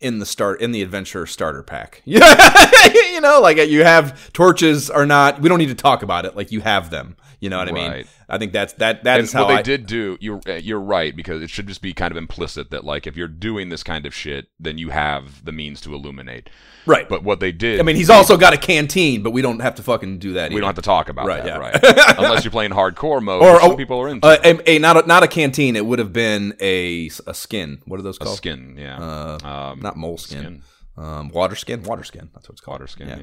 in 0.00 0.18
the 0.18 0.26
start 0.26 0.60
in 0.60 0.72
the 0.72 0.82
adventure 0.82 1.26
starter 1.26 1.62
pack. 1.62 2.02
Yeah, 2.04 2.90
you 2.94 3.20
know, 3.20 3.40
like 3.40 3.56
you 3.56 3.82
have 3.84 4.32
torches 4.32 4.90
or 4.90 5.06
not. 5.06 5.40
We 5.40 5.48
don't 5.48 5.58
need 5.58 5.68
to 5.68 5.74
talk 5.74 6.02
about 6.02 6.24
it. 6.24 6.36
Like 6.36 6.52
you 6.52 6.60
have 6.60 6.90
them. 6.90 7.16
You 7.40 7.50
know 7.50 7.58
what 7.58 7.68
I 7.68 7.72
mean? 7.72 8.04
I 8.28 8.36
think 8.38 8.52
that's 8.52 8.72
that 8.74 9.04
that 9.04 9.18
and 9.20 9.24
is 9.24 9.32
how 9.32 9.42
what 9.44 9.48
they 9.48 9.54
I, 9.58 9.62
did 9.62 9.86
do, 9.86 10.18
you're 10.20 10.40
uh, 10.48 10.54
you're 10.54 10.80
right 10.80 11.14
because 11.14 11.40
it 11.40 11.50
should 11.50 11.68
just 11.68 11.80
be 11.80 11.94
kind 11.94 12.10
of 12.10 12.16
implicit 12.16 12.70
that 12.70 12.84
like 12.84 13.06
if 13.06 13.16
you're 13.16 13.28
doing 13.28 13.68
this 13.68 13.84
kind 13.84 14.06
of 14.06 14.14
shit, 14.14 14.48
then 14.58 14.76
you 14.76 14.90
have 14.90 15.44
the 15.44 15.52
means 15.52 15.80
to 15.82 15.94
illuminate. 15.94 16.50
right. 16.84 17.08
But 17.08 17.22
what 17.22 17.38
they 17.38 17.52
did, 17.52 17.78
I 17.78 17.84
mean, 17.84 17.94
he's 17.94 18.10
also 18.10 18.36
got 18.36 18.54
a 18.54 18.56
canteen, 18.56 19.22
but 19.22 19.30
we 19.30 19.40
don't 19.40 19.60
have 19.60 19.76
to 19.76 19.82
fucking 19.84 20.18
do 20.18 20.32
that. 20.32 20.50
we 20.50 20.56
either. 20.56 20.60
don't 20.62 20.68
have 20.68 20.76
to 20.76 20.82
talk 20.82 21.08
about 21.08 21.26
Right, 21.26 21.44
that, 21.44 21.46
yeah. 21.46 21.58
right? 21.58 22.16
Unless 22.18 22.42
you're 22.44 22.50
playing 22.50 22.72
hardcore 22.72 23.22
mode, 23.22 23.42
Or 23.42 23.60
some 23.60 23.70
oh, 23.72 23.76
people 23.76 24.00
are 24.00 24.08
into. 24.08 24.26
Uh, 24.26 24.36
a, 24.42 24.70
a- 24.72 24.78
not 24.80 25.04
a, 25.04 25.06
not 25.06 25.22
a 25.22 25.28
canteen. 25.28 25.76
It 25.76 25.86
would 25.86 26.00
have 26.00 26.12
been 26.12 26.54
a, 26.60 27.08
a 27.26 27.34
skin. 27.34 27.82
What 27.86 28.00
are 28.00 28.02
those 28.02 28.16
a 28.16 28.24
called? 28.24 28.36
skin, 28.36 28.74
yeah. 28.76 28.98
Uh, 28.98 29.38
um, 29.72 29.80
not 29.80 29.96
mole 29.96 30.18
skin. 30.18 30.62
Um, 30.98 31.28
water 31.28 31.54
skin. 31.54 31.82
Water 31.84 32.02
skin. 32.02 32.28
That's 32.34 32.48
what 32.48 32.54
it's 32.54 32.60
called. 32.60 32.80
water 32.80 32.86
skin, 32.88 33.08
Yeah. 33.08 33.18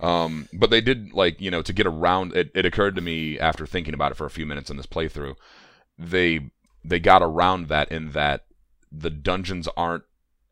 yeah. 0.00 0.22
Um, 0.24 0.48
but 0.54 0.70
they 0.70 0.80
did 0.80 1.12
like 1.12 1.40
you 1.40 1.50
know 1.50 1.60
to 1.62 1.72
get 1.72 1.86
around 1.86 2.34
it. 2.34 2.50
It 2.54 2.64
occurred 2.64 2.96
to 2.96 3.02
me 3.02 3.38
after 3.38 3.66
thinking 3.66 3.92
about 3.94 4.10
it 4.12 4.14
for 4.16 4.24
a 4.26 4.30
few 4.30 4.46
minutes 4.46 4.70
in 4.70 4.76
this 4.76 4.86
playthrough. 4.86 5.34
They 5.98 6.50
they 6.84 7.00
got 7.00 7.22
around 7.22 7.68
that 7.68 7.90
in 7.92 8.12
that 8.12 8.46
the 8.90 9.10
dungeons 9.10 9.68
aren't 9.76 10.04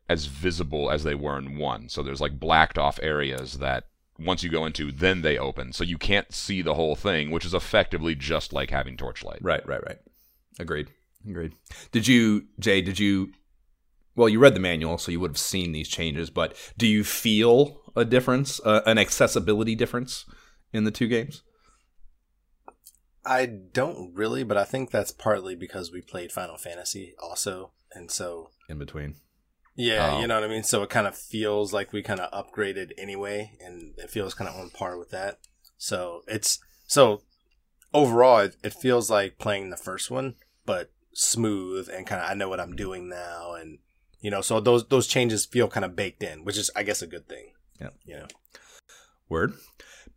as 0.09 0.25
visible 0.25 0.91
as 0.91 1.03
they 1.03 1.15
were 1.15 1.37
in 1.39 1.57
one. 1.57 1.89
So 1.89 2.03
there's 2.03 2.21
like 2.21 2.39
blacked 2.39 2.77
off 2.77 2.99
areas 3.01 3.53
that 3.59 3.85
once 4.19 4.43
you 4.43 4.49
go 4.49 4.65
into, 4.65 4.91
then 4.91 5.21
they 5.21 5.37
open. 5.39 5.73
So 5.73 5.83
you 5.83 5.97
can't 5.97 6.31
see 6.33 6.61
the 6.61 6.75
whole 6.75 6.95
thing, 6.95 7.31
which 7.31 7.45
is 7.45 7.53
effectively 7.53 8.13
just 8.13 8.53
like 8.53 8.69
having 8.69 8.95
torchlight. 8.97 9.39
Right, 9.41 9.65
right, 9.67 9.83
right. 9.85 9.97
Agreed. 10.59 10.89
Agreed. 11.27 11.53
Did 11.91 12.07
you, 12.07 12.45
Jay? 12.59 12.81
Did 12.81 12.99
you? 12.99 13.31
Well, 14.15 14.29
you 14.29 14.39
read 14.39 14.53
the 14.53 14.59
manual, 14.59 14.97
so 14.97 15.11
you 15.11 15.19
would 15.19 15.31
have 15.31 15.37
seen 15.37 15.71
these 15.71 15.87
changes. 15.87 16.29
But 16.29 16.55
do 16.77 16.85
you 16.87 17.03
feel 17.03 17.81
a 17.95 18.05
difference, 18.05 18.59
uh, 18.63 18.81
an 18.85 18.97
accessibility 18.97 19.75
difference 19.75 20.25
in 20.71 20.83
the 20.83 20.91
two 20.91 21.07
games? 21.07 21.41
I 23.25 23.45
don't 23.45 24.13
really, 24.13 24.43
but 24.43 24.57
I 24.57 24.65
think 24.65 24.91
that's 24.91 25.11
partly 25.11 25.55
because 25.55 25.91
we 25.91 26.01
played 26.01 26.31
Final 26.31 26.57
Fantasy 26.57 27.15
also, 27.21 27.71
and 27.93 28.11
so 28.11 28.51
In 28.69 28.77
between. 28.77 29.15
Yeah, 29.75 30.15
Um, 30.15 30.21
you 30.21 30.27
know 30.27 30.35
what 30.35 30.43
I 30.43 30.47
mean. 30.53 30.63
So 30.63 30.83
it 30.83 30.89
kind 30.89 31.07
of 31.07 31.17
feels 31.17 31.73
like 31.73 31.93
we 31.93 32.03
kind 32.03 32.19
of 32.19 32.31
upgraded 32.31 32.91
anyway, 32.97 33.57
and 33.59 33.93
it 33.97 34.11
feels 34.11 34.33
kind 34.33 34.49
of 34.49 34.55
on 34.55 34.69
par 34.69 34.97
with 34.97 35.09
that. 35.11 35.39
So 35.77 36.21
it's 36.27 36.59
so 36.85 37.21
overall, 37.93 38.39
it, 38.39 38.57
it 38.63 38.73
feels 38.73 39.09
like 39.09 39.39
playing 39.39 39.69
the 39.69 39.77
first 39.77 40.11
one, 40.11 40.35
but 40.65 40.91
smooth 41.13 41.89
and 41.89 42.05
kind 42.05 42.21
of 42.21 42.29
I 42.29 42.33
know 42.33 42.49
what 42.49 42.59
I'm 42.59 42.75
doing 42.75 43.09
now, 43.09 43.53
and 43.53 43.79
you 44.23 44.31
know, 44.31 44.41
so 44.41 44.59
those 44.59 44.87
those 44.87 45.05
changes 45.05 45.45
feel 45.45 45.67
kind 45.67 45.85
of 45.85 45.95
baked 45.95 46.23
in, 46.23 46.43
which 46.45 46.57
is 46.57 46.71
I 46.75 46.81
guess 46.81 47.03
a 47.03 47.07
good 47.07 47.27
thing. 47.27 47.51
Yeah. 47.79 47.89
you 48.05 48.15
know. 48.15 48.27
Word. 49.29 49.53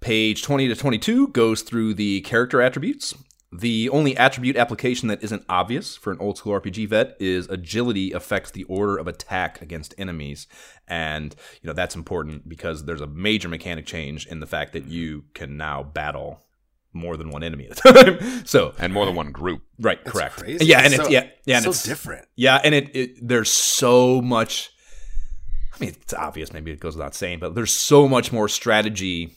Page 0.01 0.42
20 0.42 0.69
to 0.69 0.77
22 0.77 1.29
goes 1.29 1.62
through 1.62 1.95
the 1.95 2.21
character 2.21 2.62
attributes. 2.62 3.14
The 3.53 3.88
only 3.88 4.16
attribute 4.16 4.57
application 4.57 5.09
that 5.09 5.23
isn't 5.25 5.45
obvious 5.49 5.97
for 5.97 6.12
an 6.12 6.19
old 6.21 6.37
school 6.38 6.59
RPG 6.59 6.88
vet 6.88 7.16
is 7.19 7.49
agility 7.49 8.12
affects 8.12 8.51
the 8.51 8.64
order 8.64 8.97
of 8.97 9.09
attack 9.09 9.62
against 9.62 9.95
enemies. 9.97 10.47
And, 10.87 11.35
you 11.62 11.66
know, 11.66 11.73
that's 11.73 11.97
important 11.97 12.49
because 12.49 12.85
there's 12.85 13.01
a 13.01 13.07
major 13.07 13.49
mechanic 13.49 13.87
change 13.87 14.27
in 14.27 14.40
the 14.40 14.47
fact 14.47 14.73
that 14.75 14.87
you 14.87 15.25
can 15.33 15.57
now 15.57 15.83
battle 15.83 16.42
more 16.97 17.17
than 17.17 17.31
one 17.31 17.43
enemy 17.43 17.69
at 17.71 17.79
a 17.85 17.93
time. 18.19 18.47
so, 18.47 18.75
and 18.79 18.93
more 18.93 19.07
than 19.07 19.15
one 19.15 19.31
group. 19.33 19.63
right, 19.81 19.99
It's 20.03 20.11
correct. 20.11 20.37
crazy. 20.37 20.65
Yeah, 20.67 20.79
and 20.79 20.93
It's 20.95 20.99
it's 21.05 21.11
yeah, 21.11 21.29
yeah, 21.45 21.57
and 21.57 21.65
so 21.65 21.71
it's 21.71 21.85
different. 21.85 22.27
yeah, 22.37 22.61
and 22.65 22.75
it, 22.75 22.95
it 22.97 23.29
there's 23.29 23.51
so 23.51 24.21
much. 24.23 24.71
I 25.75 25.79
mean, 25.79 25.91
it's 26.01 26.15
obvious. 26.15 26.53
Maybe 26.53 26.71
it 26.71 26.81
goes 26.81 26.97
without 26.97 27.15
saying, 27.15 27.39
but 27.39 27.55
there's 27.55 27.73
so 27.73 28.09
much 28.09 28.33
more 28.33 28.49
strategy. 28.49 29.35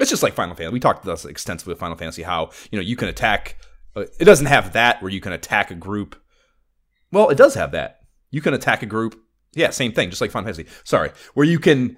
It's 0.00 0.10
just 0.10 0.22
like 0.22 0.34
Final 0.34 0.54
Fantasy. 0.54 0.72
We 0.72 0.80
talked 0.80 1.04
about 1.04 1.12
this 1.12 1.24
extensively 1.24 1.72
with 1.72 1.80
Final 1.80 1.96
Fantasy. 1.96 2.22
How 2.22 2.50
you 2.70 2.78
know 2.78 2.82
you 2.82 2.96
can 2.96 3.08
attack. 3.08 3.56
Uh, 3.94 4.04
it 4.20 4.24
doesn't 4.24 4.46
have 4.46 4.72
that 4.74 5.02
where 5.02 5.10
you 5.10 5.20
can 5.20 5.32
attack 5.32 5.70
a 5.70 5.74
group. 5.74 6.16
Well, 7.12 7.28
it 7.30 7.36
does 7.38 7.54
have 7.54 7.72
that. 7.72 8.00
You 8.30 8.40
can 8.40 8.52
attack 8.54 8.82
a 8.82 8.86
group. 8.86 9.18
Yeah, 9.54 9.70
same 9.70 9.92
thing. 9.92 10.10
Just 10.10 10.20
like 10.20 10.30
Final 10.30 10.46
Fantasy. 10.52 10.66
Sorry, 10.84 11.10
where 11.34 11.46
you 11.46 11.58
can 11.58 11.96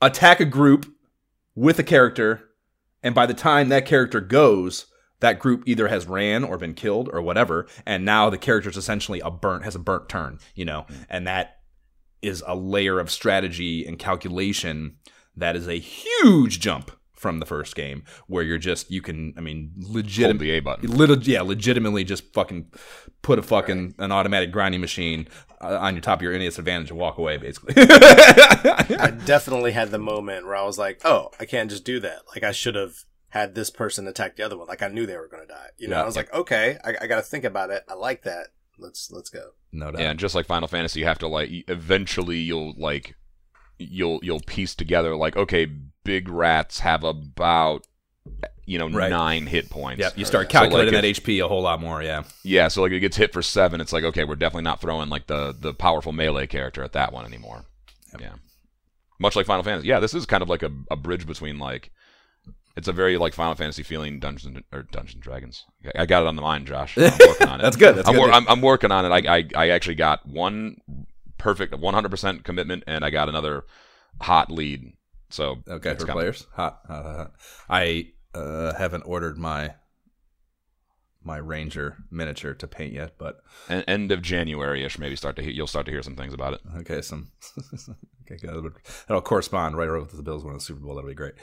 attack 0.00 0.40
a 0.40 0.44
group 0.44 0.86
with 1.54 1.78
a 1.78 1.82
character, 1.82 2.45
and 3.06 3.14
by 3.14 3.24
the 3.24 3.34
time 3.34 3.68
that 3.68 3.86
character 3.86 4.20
goes, 4.20 4.86
that 5.20 5.38
group 5.38 5.62
either 5.64 5.86
has 5.86 6.06
ran 6.06 6.42
or 6.42 6.58
been 6.58 6.74
killed 6.74 7.08
or 7.12 7.22
whatever, 7.22 7.68
and 7.86 8.04
now 8.04 8.28
the 8.28 8.36
character's 8.36 8.76
essentially 8.76 9.20
a 9.20 9.30
burnt 9.30 9.62
has 9.62 9.76
a 9.76 9.78
burnt 9.78 10.08
turn, 10.08 10.40
you 10.56 10.64
know, 10.64 10.86
mm. 10.90 11.06
and 11.08 11.24
that 11.24 11.60
is 12.20 12.42
a 12.48 12.56
layer 12.56 12.98
of 12.98 13.08
strategy 13.08 13.86
and 13.86 14.00
calculation 14.00 14.96
that 15.36 15.54
is 15.54 15.68
a 15.68 15.78
huge 15.78 16.58
jump 16.58 16.90
from 17.16 17.40
the 17.40 17.46
first 17.46 17.74
game, 17.74 18.04
where 18.28 18.44
you're 18.44 18.58
just 18.58 18.90
you 18.90 19.00
can, 19.02 19.34
I 19.36 19.40
mean, 19.40 19.72
Hold 19.82 19.94
legitimately. 19.96 20.46
the 20.50 20.56
A 20.58 20.60
button. 20.60 20.90
Little, 20.96 21.18
yeah, 21.22 21.42
legitimately 21.42 22.04
just 22.04 22.32
fucking 22.34 22.70
put 23.22 23.38
a 23.38 23.42
fucking 23.42 23.94
an 23.98 24.12
automatic 24.12 24.52
grinding 24.52 24.80
machine 24.82 25.26
uh, 25.60 25.78
on 25.78 25.94
your 25.94 26.02
top 26.02 26.18
of 26.18 26.22
your 26.22 26.38
NES 26.38 26.58
Advantage 26.58 26.90
and 26.90 26.98
walk 26.98 27.18
away, 27.18 27.38
basically. 27.38 27.74
I 27.88 29.12
definitely 29.24 29.72
had 29.72 29.90
the 29.90 29.98
moment 29.98 30.46
where 30.46 30.56
I 30.56 30.62
was 30.64 30.78
like, 30.78 31.00
"Oh, 31.04 31.30
I 31.40 31.44
can't 31.44 31.70
just 31.70 31.84
do 31.84 32.00
that. 32.00 32.20
Like 32.34 32.42
I 32.44 32.52
should 32.52 32.74
have 32.74 33.04
had 33.30 33.54
this 33.54 33.70
person 33.70 34.06
attack 34.06 34.36
the 34.36 34.42
other 34.44 34.56
one. 34.56 34.66
Like 34.68 34.82
I 34.82 34.88
knew 34.88 35.04
they 35.06 35.16
were 35.16 35.28
going 35.28 35.42
to 35.46 35.52
die. 35.52 35.68
You 35.78 35.88
know, 35.88 35.96
Yeah. 35.96 36.02
I 36.02 36.06
was 36.06 36.16
like, 36.16 36.32
okay, 36.32 36.78
I, 36.84 36.94
I 37.02 37.06
got 37.06 37.16
to 37.16 37.22
think 37.22 37.44
about 37.44 37.70
it. 37.70 37.82
I 37.88 37.94
like 37.94 38.22
that. 38.22 38.48
Let's 38.78 39.10
let's 39.10 39.30
go. 39.30 39.50
no 39.72 39.90
doubt. 39.90 40.00
Yeah, 40.00 40.10
and 40.10 40.18
just 40.18 40.34
like 40.34 40.46
Final 40.46 40.68
Fantasy, 40.68 41.00
you 41.00 41.06
have 41.06 41.18
to 41.20 41.28
like 41.28 41.50
eventually 41.68 42.38
you'll 42.38 42.74
like 42.78 43.14
you'll 43.78 44.20
you'll 44.22 44.40
piece 44.40 44.74
together 44.74 45.14
like 45.16 45.36
okay, 45.36 45.66
big 46.04 46.28
rats 46.28 46.80
have 46.80 47.04
about 47.04 47.86
you 48.64 48.78
know 48.78 48.88
Right. 48.88 49.10
nine 49.10 49.46
hit 49.46 49.70
points. 49.70 50.00
Yep, 50.00 50.18
you 50.18 50.24
start 50.24 50.50
So, 50.50 50.58
like, 50.58 50.64
calculating 50.70 50.94
if- 50.94 51.02
that 51.02 51.22
HP 51.22 51.44
a 51.44 51.48
whole 51.48 51.62
lot 51.62 51.80
more. 51.80 52.02
Yeah, 52.02 52.24
Yeah, 52.42 52.68
so 52.68 52.82
like 52.82 52.92
it 52.92 53.00
gets 53.00 53.16
hit 53.16 53.32
for 53.32 53.42
seven, 53.42 53.80
it's 53.80 53.92
like 53.92 54.04
okay, 54.04 54.24
we're 54.24 54.34
definitely 54.36 54.64
not 54.64 54.80
throwing 54.80 55.08
like 55.08 55.26
the 55.26 55.54
the 55.58 55.72
powerful 55.74 56.12
melee 56.12 56.46
character 56.46 56.82
at 56.82 56.92
that 56.92 57.12
one 57.12 57.24
anymore. 57.24 57.64
Yeah, 58.20 58.34
much 59.20 59.36
like 59.36 59.46
Final 59.46 59.62
Fantasy. 59.62 59.88
Yeah, 59.88 60.00
this 60.00 60.14
is 60.14 60.26
kind 60.26 60.42
of 60.42 60.48
like 60.48 60.62
a, 60.62 60.70
a 60.90 60.96
bridge 60.96 61.26
between 61.26 61.58
like 61.58 61.90
it's 62.76 62.88
a 62.88 62.92
very 62.92 63.16
like 63.18 63.34
Final 63.34 63.54
Fantasy 63.54 63.82
feeling 63.82 64.18
Dungeons 64.20 64.56
and- 64.56 64.64
or 64.72 64.82
Dungeons 64.90 65.14
and 65.14 65.22
Dragons. 65.22 65.64
I 65.94 66.02
I 66.02 66.06
got 66.06 66.22
it 66.22 66.26
on 66.26 66.34
the 66.36 66.42
mind, 66.42 66.66
Josh. 66.66 66.96
I'm 66.98 67.04
working 67.18 67.48
on 67.48 67.60
it. 67.60 67.62
That's 67.62 67.76
good, 67.76 67.94
that's 67.96 68.08
I'm, 68.08 68.14
good. 68.14 68.20
wor- 68.20 68.32
I'm, 68.32 68.48
I'm 68.48 68.60
working 68.62 68.90
on 68.90 69.04
it. 69.06 69.26
I, 69.28 69.36
I 69.38 69.48
I 69.54 69.68
actually 69.70 69.94
got 69.96 70.26
one 70.26 70.78
perfect 71.38 71.72
100% 71.74 72.44
commitment, 72.44 72.84
and 72.86 73.04
I 73.04 73.10
got 73.10 73.28
another 73.28 73.64
hot 74.20 74.50
lead. 74.50 74.92
So 75.28 75.62
Okay, 75.68 75.90
for 75.94 76.00
coming. 76.06 76.14
players. 76.14 76.46
Hot, 76.54 76.80
hot, 76.86 77.04
hot, 77.04 77.16
hot. 77.16 77.32
I 77.68 78.08
uh, 78.34 78.74
haven't 78.74 79.02
ordered 79.02 79.38
my 79.38 79.74
my 81.22 81.38
Ranger 81.38 81.96
miniature 82.08 82.54
to 82.54 82.68
paint 82.68 82.92
yet, 82.92 83.14
but 83.18 83.40
En- 83.68 83.82
end 83.88 84.12
of 84.12 84.22
January 84.22 84.84
ish, 84.84 84.96
maybe 84.96 85.16
start 85.16 85.34
to 85.34 85.42
hear, 85.42 85.50
you'll 85.50 85.66
start 85.66 85.84
to 85.86 85.90
hear 85.90 86.02
some 86.02 86.14
things 86.14 86.32
about 86.32 86.54
it. 86.54 86.60
okay, 86.76 87.02
some 87.02 87.32
okay, 88.22 88.36
good. 88.40 88.72
That'll 89.08 89.20
correspond 89.22 89.76
right 89.76 89.88
over 89.88 89.98
with 90.02 90.16
the 90.16 90.22
Bills 90.22 90.44
winning 90.44 90.58
the 90.58 90.64
Super 90.64 90.78
Bowl. 90.78 90.94
That'll 90.94 91.08
be 91.10 91.14
great. 91.14 91.34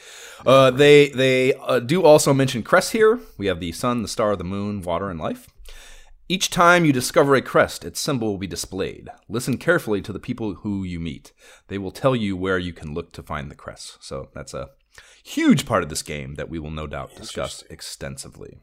Uh, 0.45 0.71
they 0.71 1.09
they 1.09 1.53
uh, 1.55 1.79
do 1.79 2.01
also 2.03 2.33
mention 2.33 2.63
crests 2.63 2.91
here. 2.91 3.19
We 3.37 3.47
have 3.47 3.59
the 3.59 3.73
sun, 3.73 4.03
the 4.03 4.07
star, 4.07 4.37
the 4.37 4.45
moon, 4.45 4.81
water, 4.83 5.09
and 5.09 5.19
life. 5.19 5.49
Each 6.29 6.49
time 6.49 6.85
you 6.85 6.93
discover 6.93 7.35
a 7.35 7.41
crest, 7.41 7.83
its 7.83 7.99
symbol 7.99 8.29
will 8.29 8.37
be 8.37 8.47
displayed. 8.47 9.09
Listen 9.27 9.57
carefully 9.57 10.01
to 10.01 10.13
the 10.13 10.19
people 10.19 10.53
who 10.53 10.85
you 10.85 10.97
meet. 10.97 11.33
They 11.67 11.77
will 11.77 11.91
tell 11.91 12.15
you 12.15 12.37
where 12.37 12.57
you 12.57 12.71
can 12.71 12.93
look 12.93 13.11
to 13.13 13.23
find 13.23 13.51
the 13.51 13.55
crests. 13.55 13.97
So 13.99 14.29
that's 14.33 14.53
a 14.53 14.69
huge 15.21 15.65
part 15.65 15.83
of 15.83 15.89
this 15.89 16.01
game 16.01 16.35
that 16.35 16.49
we 16.49 16.59
will 16.59 16.71
no 16.71 16.87
doubt 16.87 17.15
discuss 17.17 17.63
extensively. 17.69 18.59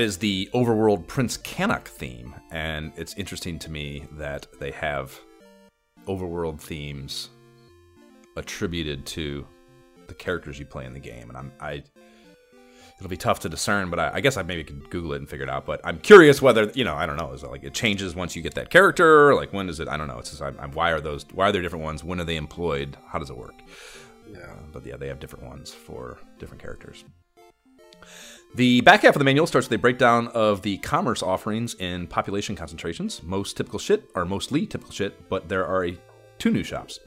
That 0.00 0.06
is 0.06 0.16
the 0.16 0.48
overworld 0.54 1.06
Prince 1.08 1.36
Cannock 1.36 1.86
theme, 1.86 2.34
and 2.50 2.90
it's 2.96 3.12
interesting 3.18 3.58
to 3.58 3.70
me 3.70 4.06
that 4.12 4.46
they 4.58 4.70
have 4.70 5.20
overworld 6.08 6.58
themes 6.58 7.28
attributed 8.34 9.04
to 9.04 9.46
the 10.06 10.14
characters 10.14 10.58
you 10.58 10.64
play 10.64 10.86
in 10.86 10.94
the 10.94 11.00
game. 11.00 11.28
And 11.28 11.36
I'm 11.36 11.52
I 11.60 11.82
it'll 12.96 13.10
be 13.10 13.18
tough 13.18 13.40
to 13.40 13.50
discern, 13.50 13.90
but 13.90 13.98
I, 13.98 14.12
I 14.14 14.20
guess 14.22 14.38
I 14.38 14.42
maybe 14.42 14.64
could 14.64 14.88
Google 14.88 15.12
it 15.12 15.16
and 15.16 15.28
figure 15.28 15.44
it 15.44 15.50
out. 15.50 15.66
But 15.66 15.82
I'm 15.84 15.98
curious 15.98 16.40
whether 16.40 16.70
you 16.74 16.82
know 16.82 16.94
I 16.94 17.04
don't 17.04 17.18
know 17.18 17.34
is 17.34 17.42
it 17.42 17.50
like 17.50 17.62
it 17.62 17.74
changes 17.74 18.14
once 18.14 18.34
you 18.34 18.40
get 18.40 18.54
that 18.54 18.70
character? 18.70 19.34
Like 19.34 19.52
when 19.52 19.66
does 19.66 19.80
it? 19.80 19.88
I 19.88 19.98
don't 19.98 20.08
know. 20.08 20.18
It's 20.18 20.30
just 20.30 20.40
I'm, 20.40 20.58
I'm, 20.58 20.72
why 20.72 20.92
are 20.92 21.02
those? 21.02 21.26
Why 21.34 21.50
are 21.50 21.52
there 21.52 21.60
different 21.60 21.84
ones? 21.84 22.02
When 22.02 22.18
are 22.18 22.24
they 22.24 22.36
employed? 22.36 22.96
How 23.06 23.18
does 23.18 23.28
it 23.28 23.36
work? 23.36 23.60
Yeah. 24.26 24.38
Uh, 24.38 24.54
but 24.72 24.86
yeah, 24.86 24.96
they 24.96 25.08
have 25.08 25.20
different 25.20 25.44
ones 25.44 25.74
for 25.74 26.16
different 26.38 26.62
characters. 26.62 27.04
The 28.56 28.80
back 28.80 29.02
half 29.02 29.14
of 29.14 29.20
the 29.20 29.24
manual 29.24 29.46
starts 29.46 29.68
with 29.68 29.78
a 29.78 29.80
breakdown 29.80 30.26
of 30.28 30.62
the 30.62 30.78
commerce 30.78 31.22
offerings 31.22 31.74
in 31.74 32.08
population 32.08 32.56
concentrations. 32.56 33.22
Most 33.22 33.56
typical 33.56 33.78
shit 33.78 34.10
are 34.16 34.24
mostly 34.24 34.66
typical 34.66 34.92
shit, 34.92 35.28
but 35.28 35.48
there 35.48 35.64
are 35.64 35.84
a, 35.84 35.96
two 36.40 36.50
new 36.50 36.64
shops. 36.64 36.98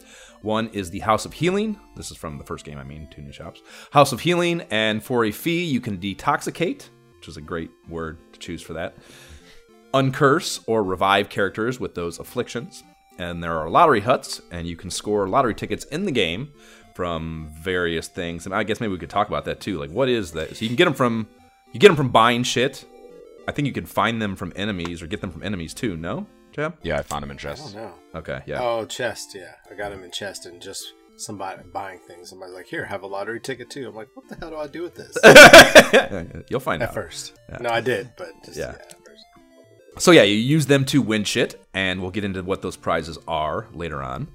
One 0.41 0.69
is 0.69 0.89
the 0.89 0.99
House 0.99 1.25
of 1.25 1.33
Healing. 1.33 1.77
This 1.97 2.11
is 2.11 2.17
from 2.17 2.37
the 2.37 2.45
first 2.45 2.63
game, 2.63 2.77
I 2.77 2.85
mean, 2.85 3.09
two 3.11 3.21
new 3.21 3.33
shops. 3.33 3.61
House 3.91 4.13
of 4.13 4.21
Healing, 4.21 4.61
and 4.71 5.03
for 5.03 5.25
a 5.25 5.31
fee, 5.31 5.65
you 5.65 5.81
can 5.81 5.97
detoxicate, 5.97 6.87
which 7.17 7.27
is 7.27 7.35
a 7.35 7.41
great 7.41 7.71
word 7.89 8.19
to 8.31 8.39
choose 8.39 8.61
for 8.61 8.71
that. 8.73 8.95
Uncurse 9.93 10.63
or 10.65 10.81
revive 10.81 11.27
characters 11.27 11.77
with 11.77 11.93
those 11.93 12.19
afflictions. 12.19 12.83
And 13.19 13.43
there 13.43 13.59
are 13.59 13.69
lottery 13.69 13.99
huts, 13.99 14.41
and 14.49 14.65
you 14.65 14.77
can 14.77 14.89
score 14.89 15.27
lottery 15.27 15.55
tickets 15.55 15.83
in 15.85 16.05
the 16.05 16.11
game 16.11 16.53
from 16.93 17.49
various 17.53 18.07
things. 18.07 18.45
And 18.45 18.53
I 18.53 18.63
guess 18.63 18.79
maybe 18.79 18.93
we 18.93 18.99
could 18.99 19.09
talk 19.09 19.27
about 19.27 19.45
that 19.45 19.59
too. 19.59 19.79
Like, 19.79 19.89
what 19.91 20.09
is 20.09 20.31
that? 20.33 20.55
So 20.55 20.63
you 20.63 20.69
can 20.69 20.75
get 20.75 20.85
them 20.85 20.93
from 20.93 21.27
you 21.71 21.79
get 21.79 21.87
them 21.87 21.95
from 21.97 22.09
buying 22.09 22.43
shit. 22.43 22.85
I 23.47 23.51
think 23.51 23.65
you 23.65 23.73
can 23.73 23.85
find 23.85 24.21
them 24.21 24.35
from 24.35 24.53
enemies 24.55 25.01
or 25.01 25.07
get 25.07 25.21
them 25.21 25.31
from 25.31 25.43
enemies 25.43 25.73
too. 25.73 25.97
No, 25.97 26.27
Jeb? 26.51 26.77
Yeah, 26.83 26.97
I 26.99 27.01
found 27.01 27.23
them 27.23 27.31
in 27.31 27.37
chests. 27.37 27.65
Oh 27.69 27.73
chests. 27.73 27.97
no. 28.13 28.19
Okay, 28.19 28.41
yeah. 28.45 28.59
Oh, 28.61 28.85
chest. 28.85 29.35
Yeah, 29.35 29.53
I 29.69 29.73
got 29.75 29.89
them 29.89 30.03
in 30.03 30.11
chest 30.11 30.45
and 30.45 30.61
just 30.61 30.93
somebody 31.17 31.61
buying 31.73 31.99
things. 32.07 32.29
Somebody's 32.29 32.55
like, 32.55 32.67
"Here, 32.67 32.85
have 32.85 33.03
a 33.03 33.07
lottery 33.07 33.39
ticket 33.41 33.69
too." 33.69 33.87
I'm 33.89 33.95
like, 33.95 34.07
"What 34.13 34.29
the 34.29 34.35
hell 34.35 34.51
do 34.51 34.57
I 34.57 34.67
do 34.67 34.81
with 34.83 34.95
this?" 34.95 35.17
You'll 36.49 36.59
find 36.59 36.81
out. 36.81 36.89
at 36.89 36.89
out. 36.89 36.93
first. 36.95 37.33
Yeah. 37.49 37.57
No, 37.59 37.69
I 37.69 37.81
did, 37.81 38.11
but 38.17 38.29
just 38.45 38.57
Yeah. 38.57 38.75
yeah. 38.79 38.95
So 39.99 40.11
yeah, 40.11 40.23
you 40.23 40.35
use 40.35 40.65
them 40.65 40.85
to 40.85 41.01
win 41.01 41.23
shit, 41.23 41.61
and 41.73 42.01
we'll 42.01 42.11
get 42.11 42.23
into 42.23 42.41
what 42.43 42.61
those 42.61 42.77
prizes 42.77 43.17
are 43.27 43.67
later 43.73 44.01
on. 44.01 44.27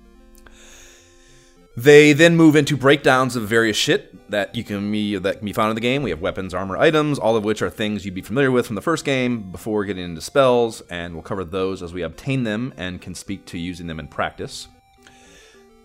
They 1.79 2.13
then 2.13 2.37
move 2.37 2.57
into 2.57 2.77
breakdowns 2.77 3.37
of 3.37 3.45
various 3.45 3.77
shit 3.77 4.29
that 4.33 4.57
you 4.57 4.65
can 4.65 4.91
be 4.91 5.17
that 5.17 5.37
can 5.37 5.45
be 5.45 5.53
found 5.53 5.71
in 5.71 5.75
the 5.77 5.81
game. 5.81 6.03
We 6.03 6.11
have 6.11 6.21
weapons, 6.21 6.53
armor, 6.53 6.77
items, 6.77 7.21
all 7.21 7.37
of 7.37 7.45
which 7.45 7.63
are 7.63 7.71
things 7.71 8.05
you'd 8.05 8.17
be 8.17 8.21
familiar 8.21 8.51
with 8.51 8.67
from 8.67 8.75
the 8.75 8.83
first 8.83 9.05
game 9.05 9.53
before 9.53 9.85
getting 9.85 10.05
into 10.05 10.21
spells, 10.21 10.81
and 10.91 11.15
we'll 11.15 11.23
cover 11.23 11.45
those 11.45 11.81
as 11.81 11.95
we 11.95 12.03
obtain 12.03 12.43
them 12.43 12.75
and 12.77 13.01
can 13.01 13.15
speak 13.15 13.45
to 13.47 13.59
using 13.59 13.87
them 13.87 14.01
in 14.01 14.09
practice. 14.09 14.67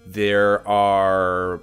There 0.08 0.68
are 0.68 1.62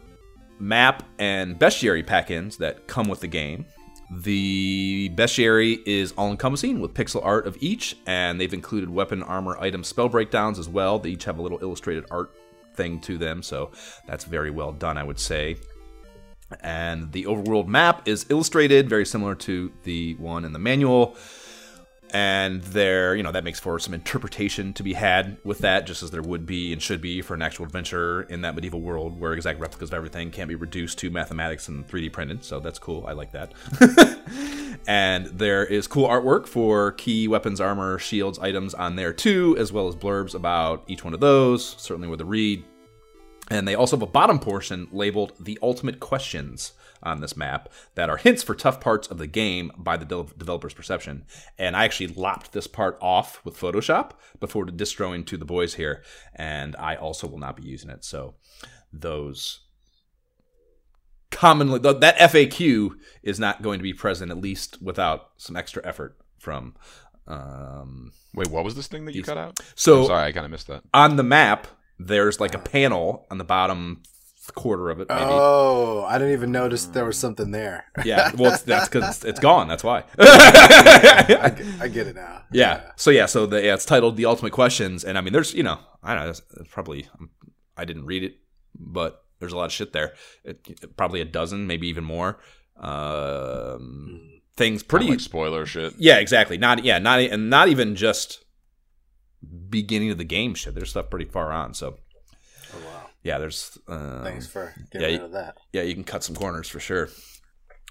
map 0.61 1.03
and 1.19 1.59
bestiary 1.59 2.07
pack-ins 2.07 2.59
that 2.59 2.87
come 2.87 3.09
with 3.09 3.19
the 3.19 3.27
game. 3.27 3.67
The 4.13 5.11
bestiary 5.17 5.81
is 5.87 6.13
all-encompassing 6.13 6.79
with 6.79 6.95
pixel 6.95 7.25
art 7.25 7.49
of 7.49 7.57
each, 7.61 7.97
and 8.07 8.41
they've 8.41 8.55
included 8.55 8.91
weapon, 8.91 9.25
armor, 9.25 9.59
item, 9.59 9.83
spell 9.83 10.09
breakdowns 10.09 10.61
as 10.61 10.69
well. 10.69 11.01
They 11.01 11.11
each 11.11 11.25
have 11.25 11.39
a 11.39 11.43
little 11.43 11.59
illustrated 11.61 12.05
art 12.13 12.31
thing 12.81 13.01
to 13.01 13.19
them, 13.19 13.43
so 13.43 13.71
that's 14.07 14.25
very 14.25 14.51
well 14.51 14.73
done, 14.73 14.97
I 14.97 15.05
would 15.05 15.21
say. 15.21 15.57
And 16.63 17.13
the 17.13 17.25
overworld 17.25 17.67
map 17.67 18.09
is 18.09 18.27
illustrated, 18.29 18.89
very 18.89 19.07
similar 19.07 19.35
to 19.37 19.71
the 19.85 20.15
one 20.15 20.45
in 20.45 20.53
the 20.53 20.59
manual. 20.59 21.17
And 22.13 22.61
there 22.63 23.15
you 23.15 23.23
know 23.23 23.31
that 23.31 23.45
makes 23.45 23.61
for 23.61 23.79
some 23.79 23.95
interpretation 23.95 24.73
to 24.73 24.83
be 24.83 24.95
had 24.95 25.37
with 25.45 25.59
that 25.59 25.87
just 25.87 26.03
as 26.03 26.11
there 26.11 26.23
would 26.23 26.45
be 26.45 26.73
and 26.73 26.83
should 26.83 27.01
be 27.01 27.23
for 27.23 27.35
an 27.35 27.43
actual 27.43 27.67
adventure 27.67 28.23
in 28.23 28.41
that 28.41 28.57
medieval 28.57 28.81
world 28.81 29.21
where 29.21 29.33
exact 29.33 29.61
replicas 29.61 29.91
of 29.91 29.95
everything 29.95 30.33
can't 30.33 30.49
be 30.49 30.57
reduced 30.57 30.99
to 30.99 31.11
mathematics 31.11 31.69
and 31.69 31.87
3d 31.87 32.13
printed 32.13 32.45
so 32.45 32.59
that's 32.59 32.81
cool 32.81 33.05
i 33.07 33.13
like 33.13 33.31
that. 33.31 33.53
And 34.87 35.27
there 35.27 35.65
is 35.65 35.87
cool 35.87 36.09
artwork 36.09 36.47
for 36.47 36.93
key 36.93 37.29
weapons 37.29 37.61
armor 37.61 37.99
shields 37.99 38.39
items 38.39 38.75
on 38.75 38.97
there 38.97 39.13
too 39.13 39.55
as 39.59 39.73
well 39.73 39.89
as 39.89 39.95
blurbs 39.95 40.35
about 40.35 40.85
each 40.89 41.05
one 41.05 41.15
of 41.15 41.21
those 41.21 41.77
certainly 41.79 42.09
with 42.09 42.21
a 42.21 42.25
read 42.25 42.65
and 43.51 43.67
they 43.67 43.75
also 43.75 43.97
have 43.97 44.03
a 44.03 44.07
bottom 44.11 44.39
portion 44.39 44.89
labeled 44.93 45.33
the 45.41 45.59
ultimate 45.63 45.99
questions 46.01 46.73
on 47.03 47.21
this 47.21 47.37
map 47.37 47.69
that 47.95 48.09
are 48.11 48.19
hints 48.19 48.43
for 48.43 48.55
tough 48.55 48.79
parts 48.81 49.09
of 49.09 49.17
the 49.19 49.27
game 49.27 49.73
by 49.77 49.97
the 49.97 50.05
de- 50.05 50.35
developer's 50.37 50.75
perception. 50.75 51.25
And 51.59 51.75
I 51.75 51.85
actually 51.85 52.09
lopped 52.09 52.53
this 52.53 52.67
part 52.67 52.99
off 53.01 53.43
with 53.45 53.57
Photoshop 53.59 54.11
before 54.39 54.67
distroing 54.67 55.25
to 55.25 55.37
the 55.39 55.47
boys 55.47 55.75
here, 55.75 56.03
and 56.37 56.77
I 56.77 56.97
also 56.97 57.27
will 57.27 57.39
not 57.39 57.57
be 57.57 57.63
using 57.65 57.89
it. 57.91 58.05
So 58.05 58.35
those 58.93 59.61
commonly 61.31 61.79
that 61.79 62.19
FAQ 62.19 62.91
is 63.23 63.39
not 63.39 63.63
going 63.63 63.79
to 63.79 63.83
be 63.85 63.95
present 63.95 64.31
at 64.31 64.39
least 64.41 64.83
without 64.83 65.31
some 65.37 65.57
extra 65.57 65.81
effort 65.87 66.17
from 66.39 66.75
um 67.29 68.13
Wait, 68.35 68.49
what 68.49 68.65
was 68.65 68.75
this 68.75 68.87
thing 68.89 69.05
that 69.07 69.15
you 69.15 69.23
These- 69.23 69.29
cut 69.29 69.39
out? 69.39 69.61
so 69.75 70.01
I'm 70.01 70.07
sorry, 70.07 70.25
I 70.29 70.33
kind 70.33 70.45
of 70.45 70.51
missed 70.53 70.67
that. 70.69 70.83
on 70.93 71.17
the 71.17 71.23
map 71.23 71.67
there's 72.07 72.41
like 72.41 72.55
a 72.55 72.59
panel 72.59 73.27
on 73.31 73.39
the 73.39 73.45
bottom 73.45 74.03
quarter 74.55 74.91
of 74.91 74.99
it 75.01 75.09
maybe 75.09 75.21
Oh, 75.23 76.03
I 76.09 76.19
didn't 76.19 76.33
even 76.33 76.51
notice 76.51 76.87
there 76.87 77.05
was 77.05 77.17
something 77.19 77.51
there. 77.53 77.85
yeah 78.05 78.33
well 78.37 78.53
it's, 78.55 78.63
that's 78.63 78.89
because 78.89 79.17
it's, 79.17 79.25
it's 79.25 79.41
gone 79.41 79.69
that's 79.69 79.85
why 79.85 80.03
I, 80.19 81.53
get, 81.57 81.81
I 81.83 81.89
get 81.89 82.07
it 82.09 82.17
now. 82.17 82.43
Yeah. 82.53 82.81
So 82.97 83.11
yeah. 83.11 83.27
So 83.27 83.47
the, 83.47 83.63
yeah, 83.63 83.75
it's 83.75 83.85
titled 83.85 84.17
"The 84.17 84.27
Ultimate 84.27 84.53
Questions," 84.53 85.05
and 85.05 85.17
I 85.17 85.21
mean, 85.21 85.33
there's 85.33 85.55
you 85.55 85.63
know, 85.63 85.79
I 86.03 86.15
don't 86.15 86.25
know, 86.25 86.31
it's, 86.31 86.43
it's 86.59 86.69
probably 86.73 87.07
um, 87.21 87.31
I 87.77 87.85
didn't 87.85 88.07
read 88.07 88.25
it, 88.25 88.39
but 88.75 89.23
there's 89.39 89.53
a 89.53 89.57
lot 89.57 89.67
of 89.67 89.73
shit 89.73 89.93
there. 89.93 90.15
It, 90.45 90.61
it- 90.69 90.97
probably 90.97 91.21
a 91.21 91.25
dozen, 91.25 91.67
maybe 91.69 91.87
even 91.89 92.03
more. 92.05 92.41
Um, 92.77 94.41
things 94.57 94.83
pretty. 94.83 95.07
Kinda 95.07 95.15
like 95.19 95.21
spoiler 95.21 95.67
shit. 95.67 95.95
yeah, 95.99 96.17
exactly. 96.19 96.59
Not 96.59 96.85
yeah, 96.85 96.99
not 96.99 97.21
and 97.21 97.51
not 97.51 97.69
even 97.69 97.95
just 97.95 98.45
beginning 99.69 100.11
of 100.11 100.19
the 100.19 100.25
game 100.25 100.55
shit. 100.55 100.75
There's 100.75 100.91
stuff 100.91 101.11
pretty 101.11 101.27
far 101.27 101.53
on. 101.53 101.75
So 101.75 101.99
Oh, 102.73 102.79
wow. 102.87 103.07
yeah, 103.23 103.39
there's. 103.39 103.79
Um, 103.89 104.23
Thanks 104.25 104.47
for 104.47 104.73
yeah, 104.93 105.01
getting 105.01 105.15
you- 105.17 105.21
rid 105.23 105.27
of 105.27 105.33
that. 105.33 105.57
yeah, 105.73 105.83
you 105.83 105.95
can 105.95 106.05
cut 106.05 106.23
some 106.23 106.37
corners 106.37 106.69
for 106.69 106.79
sure 106.81 107.09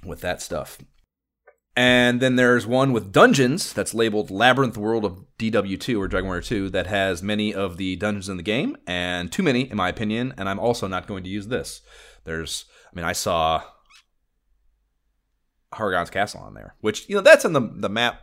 with 0.06 0.22
that 0.22 0.42
stuff. 0.42 0.78
And 1.76 2.20
then 2.22 2.36
there's 2.36 2.66
one 2.68 2.92
with 2.92 3.12
dungeons 3.12 3.72
that's 3.72 3.94
labeled 3.94 4.32
Labyrinth 4.32 4.78
World 4.78 5.06
of 5.06 5.26
DW2 5.38 5.98
or 6.00 6.08
Dragon 6.10 6.28
Warrior 6.28 6.42
2 6.42 6.70
that 6.72 6.88
has 6.88 7.24
many 7.24 7.54
of 7.54 7.78
the 7.78 7.96
dungeons 7.96 8.28
in 8.28 8.36
the 8.38 8.44
game, 8.44 8.76
and 8.86 9.32
too 9.32 9.44
many, 9.44 9.70
in 9.70 9.78
my 9.78 9.88
opinion. 9.88 10.34
And 10.38 10.50
I'm 10.50 10.60
also 10.60 10.88
not 10.88 11.08
going 11.08 11.24
to 11.24 11.30
use 11.30 11.48
this. 11.48 11.82
There's, 12.26 12.66
I 12.92 12.96
mean, 12.96 13.06
I 13.06 13.14
saw 13.14 13.64
Hargon's 15.74 16.10
Castle 16.10 16.42
on 16.42 16.54
there, 16.54 16.76
which 16.82 17.08
you 17.08 17.16
know 17.16 17.22
that's 17.22 17.46
in 17.46 17.54
the 17.54 17.62
the 17.62 17.90
map 17.90 18.22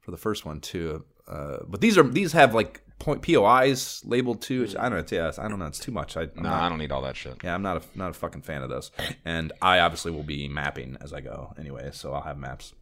for 0.00 0.10
the 0.10 0.16
first 0.16 0.44
one 0.46 0.60
too. 0.60 1.04
Uh, 1.28 1.58
but 1.66 1.80
these 1.80 1.98
are 1.98 2.02
these 2.04 2.32
have 2.32 2.54
like 2.54 2.82
point 2.98 3.20
POIs 3.22 4.02
labeled 4.04 4.40
too. 4.42 4.60
Which 4.62 4.76
I 4.76 4.88
don't 4.88 5.10
know. 5.10 5.16
Yeah, 5.16 5.32
I 5.38 5.48
don't 5.48 5.58
know. 5.58 5.66
It's 5.66 5.78
too 5.78 5.92
much. 5.92 6.16
I, 6.16 6.22
I'm 6.22 6.30
No, 6.36 6.42
not- 6.42 6.62
I 6.62 6.68
don't 6.68 6.78
need 6.78 6.92
all 6.92 7.02
that 7.02 7.16
shit. 7.16 7.36
yeah, 7.42 7.54
I'm 7.54 7.62
not 7.62 7.78
a 7.78 7.98
not 7.98 8.10
a 8.10 8.14
fucking 8.14 8.42
fan 8.42 8.62
of 8.62 8.70
those, 8.70 8.90
and 9.24 9.52
I 9.60 9.80
obviously 9.80 10.12
will 10.12 10.22
be 10.22 10.48
mapping 10.48 10.96
as 11.00 11.12
I 11.12 11.20
go 11.20 11.52
anyway, 11.58 11.90
so 11.92 12.12
I'll 12.12 12.22
have 12.22 12.38
maps. 12.38 12.72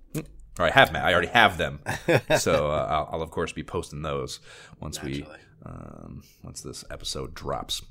Or 0.59 0.66
I 0.66 0.70
have 0.70 0.92
ma- 0.92 1.00
I 1.00 1.12
already 1.12 1.28
have 1.28 1.59
them, 1.59 1.80
so 2.38 2.70
uh, 2.70 2.87
I'll, 2.88 3.09
I'll 3.14 3.22
of 3.22 3.30
course 3.33 3.52
be 3.52 3.64
posting 3.64 4.02
those 4.02 4.38
once 4.78 5.02
we 5.02 5.26
um, 5.66 6.22
once 6.44 6.61
this 6.61 6.85
episode 6.90 7.35
drops. 7.35 7.83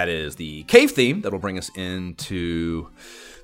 That 0.00 0.08
is 0.08 0.36
the 0.36 0.62
cave 0.62 0.92
theme 0.92 1.20
that 1.20 1.30
will 1.30 1.40
bring 1.40 1.58
us 1.58 1.70
into 1.76 2.88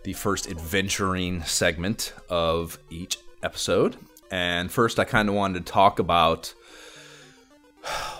the 0.04 0.14
first 0.14 0.50
adventuring 0.50 1.42
segment 1.42 2.14
of 2.30 2.78
each 2.88 3.18
episode. 3.42 3.98
And 4.30 4.72
first, 4.72 4.98
I 4.98 5.04
kind 5.04 5.28
of 5.28 5.34
wanted 5.34 5.66
to 5.66 5.70
talk 5.70 5.98
about. 5.98 6.54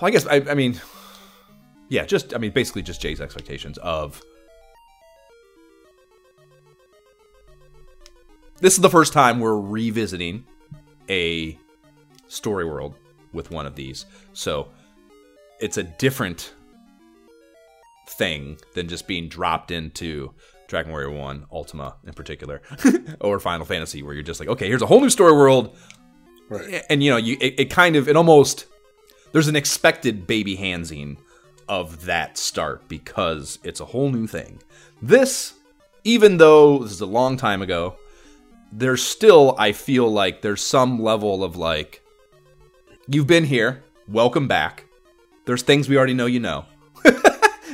Well, 0.02 0.08
I 0.08 0.10
guess 0.10 0.26
I, 0.26 0.44
I 0.50 0.54
mean, 0.54 0.78
yeah, 1.88 2.04
just 2.04 2.34
I 2.34 2.36
mean, 2.36 2.50
basically 2.50 2.82
just 2.82 3.00
Jay's 3.00 3.22
expectations 3.22 3.78
of. 3.78 4.20
This 8.60 8.74
is 8.74 8.80
the 8.80 8.90
first 8.90 9.14
time 9.14 9.40
we're 9.40 9.58
revisiting 9.58 10.44
a 11.08 11.58
story 12.28 12.66
world 12.66 12.96
with 13.32 13.50
one 13.50 13.64
of 13.64 13.76
these, 13.76 14.04
so 14.34 14.68
it's 15.58 15.78
a 15.78 15.84
different 15.84 16.52
thing 18.06 18.58
than 18.74 18.88
just 18.88 19.06
being 19.06 19.28
dropped 19.28 19.70
into 19.70 20.32
Dragon 20.68 20.90
Warrior 20.90 21.10
1, 21.10 21.46
Ultima 21.52 21.96
in 22.06 22.12
particular, 22.12 22.62
or 23.20 23.38
Final 23.38 23.66
Fantasy, 23.66 24.02
where 24.02 24.14
you're 24.14 24.22
just 24.22 24.40
like, 24.40 24.48
okay, 24.48 24.68
here's 24.68 24.82
a 24.82 24.86
whole 24.86 25.00
new 25.00 25.10
story 25.10 25.32
world. 25.32 25.76
Right. 26.48 26.84
And, 26.88 27.02
you 27.02 27.10
know, 27.10 27.16
you 27.16 27.36
it, 27.40 27.60
it 27.60 27.70
kind 27.70 27.96
of, 27.96 28.08
it 28.08 28.16
almost, 28.16 28.66
there's 29.32 29.48
an 29.48 29.56
expected 29.56 30.26
baby 30.26 30.56
handsing 30.56 31.18
of 31.68 32.04
that 32.04 32.38
start 32.38 32.86
because 32.88 33.58
it's 33.64 33.80
a 33.80 33.84
whole 33.84 34.10
new 34.10 34.26
thing. 34.26 34.62
This, 35.02 35.54
even 36.04 36.36
though 36.38 36.78
this 36.78 36.92
is 36.92 37.00
a 37.00 37.06
long 37.06 37.36
time 37.36 37.62
ago, 37.62 37.96
there's 38.72 39.02
still, 39.02 39.54
I 39.58 39.72
feel 39.72 40.08
like 40.10 40.42
there's 40.42 40.62
some 40.62 41.02
level 41.02 41.42
of 41.42 41.56
like, 41.56 42.02
you've 43.08 43.26
been 43.26 43.44
here, 43.44 43.84
welcome 44.08 44.48
back. 44.48 44.84
There's 45.44 45.62
things 45.62 45.88
we 45.88 45.96
already 45.96 46.14
know 46.14 46.26
you 46.26 46.40
know 46.40 46.66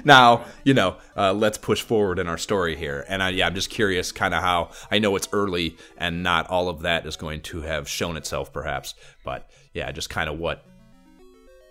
now 0.05 0.45
you 0.65 0.75
know 0.75 0.97
uh, 1.17 1.33
let's 1.33 1.59
push 1.59 1.83
forward 1.83 2.19
in 2.19 2.27
our 2.27 2.38
story 2.38 2.77
here 2.77 3.05
and 3.09 3.23
I, 3.23 3.31
yeah 3.31 3.47
i'm 3.47 3.55
just 3.55 3.71
curious 3.71 4.12
kind 4.12 4.35
of 4.35 4.43
how 4.43 4.71
i 4.91 4.99
know 4.99 5.15
it's 5.17 5.29
early 5.33 5.77
and 5.97 6.23
not 6.23 6.49
all 6.49 6.69
of 6.69 6.83
that 6.83 7.07
is 7.07 7.17
going 7.17 7.43
to 7.43 7.62
have 7.62 7.88
shown 7.88 8.17
itself 8.17 8.53
perhaps 8.53 8.95
but 9.25 9.51
yeah 9.75 9.91
just 9.93 10.11
kind 10.11 10.29
of 10.29 10.38
what 10.38 10.65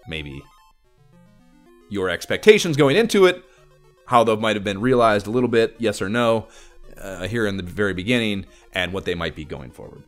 maybe 0.08 0.44
your 1.90 2.10
expectations 2.10 2.78
going 2.78 2.96
into 2.96 3.26
it 3.26 3.44
how 4.06 4.24
those 4.24 4.40
might 4.40 4.56
have 4.56 4.64
been 4.64 4.82
realized 4.82 5.28
a 5.28 5.32
little 5.32 5.50
bit 5.50 5.76
yes 5.78 6.02
or 6.02 6.10
no 6.10 6.48
uh, 6.98 7.28
here 7.28 7.48
in 7.48 7.58
the 7.58 7.64
very 7.64 7.94
beginning 7.94 8.46
and 8.74 8.94
what 8.94 9.06
they 9.06 9.16
might 9.16 9.36
be 9.36 9.46
going 9.46 9.72
forward 9.72 10.04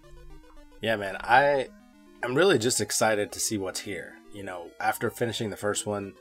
Yeah, 0.83 0.97
man. 0.97 1.15
I 1.21 1.69
I'm 2.21 2.35
really 2.35 2.59
just 2.59 2.81
excited 2.81 3.31
to 3.31 3.39
see 3.39 3.57
what's 3.57 3.79
here. 3.79 4.15
You 4.33 4.43
know, 4.43 4.69
after 4.81 5.09
finishing 5.09 5.49
the 5.49 5.55
first 5.55 5.85
one, 5.85 6.13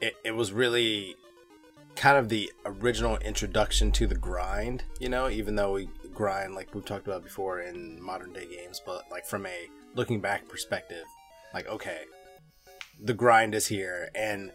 it, 0.00 0.16
it 0.24 0.34
was 0.34 0.52
really 0.52 1.16
kind 1.96 2.18
of 2.18 2.28
the 2.28 2.52
original 2.64 3.16
introduction 3.18 3.90
to 3.90 4.06
the 4.06 4.14
grind, 4.14 4.84
you 5.00 5.08
know, 5.08 5.28
even 5.28 5.56
though 5.56 5.72
we 5.72 5.88
grind 6.14 6.54
like 6.54 6.74
we've 6.74 6.84
talked 6.84 7.06
about 7.06 7.24
before 7.24 7.60
in 7.60 8.00
modern 8.00 8.32
day 8.32 8.46
games, 8.46 8.80
but 8.84 9.02
like 9.10 9.26
from 9.26 9.46
a 9.46 9.68
looking 9.94 10.20
back 10.20 10.46
perspective, 10.48 11.04
like 11.52 11.66
okay, 11.68 12.02
the 13.02 13.14
grind 13.14 13.54
is 13.54 13.66
here. 13.66 14.10
And 14.14 14.52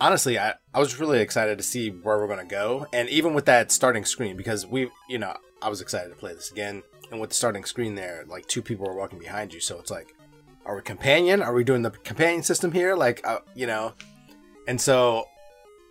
honestly 0.00 0.38
I, 0.38 0.54
I 0.74 0.80
was 0.80 0.98
really 0.98 1.20
excited 1.20 1.58
to 1.58 1.64
see 1.64 1.90
where 1.90 2.18
we're 2.18 2.28
gonna 2.28 2.44
go. 2.44 2.86
And 2.92 3.08
even 3.08 3.34
with 3.34 3.46
that 3.46 3.70
starting 3.70 4.04
screen 4.04 4.36
because 4.36 4.66
we 4.66 4.90
you 5.08 5.18
know 5.18 5.36
i 5.62 5.68
was 5.68 5.80
excited 5.80 6.10
to 6.10 6.16
play 6.16 6.34
this 6.34 6.50
again. 6.50 6.82
And 7.10 7.20
with 7.20 7.30
the 7.30 7.36
starting 7.36 7.64
screen 7.64 7.94
there 7.94 8.24
like 8.28 8.46
two 8.46 8.62
people 8.62 8.88
are 8.88 8.96
walking 8.96 9.18
behind 9.18 9.54
you. 9.54 9.60
So 9.60 9.78
it's 9.78 9.90
like 9.90 10.14
are 10.64 10.76
we 10.76 10.82
companion? 10.82 11.42
Are 11.42 11.52
we 11.52 11.64
doing 11.64 11.82
the 11.82 11.90
companion 11.90 12.42
system 12.42 12.72
here? 12.72 12.94
Like 12.94 13.26
uh, 13.26 13.40
you 13.54 13.66
know 13.66 13.94
and 14.66 14.80
so 14.80 15.26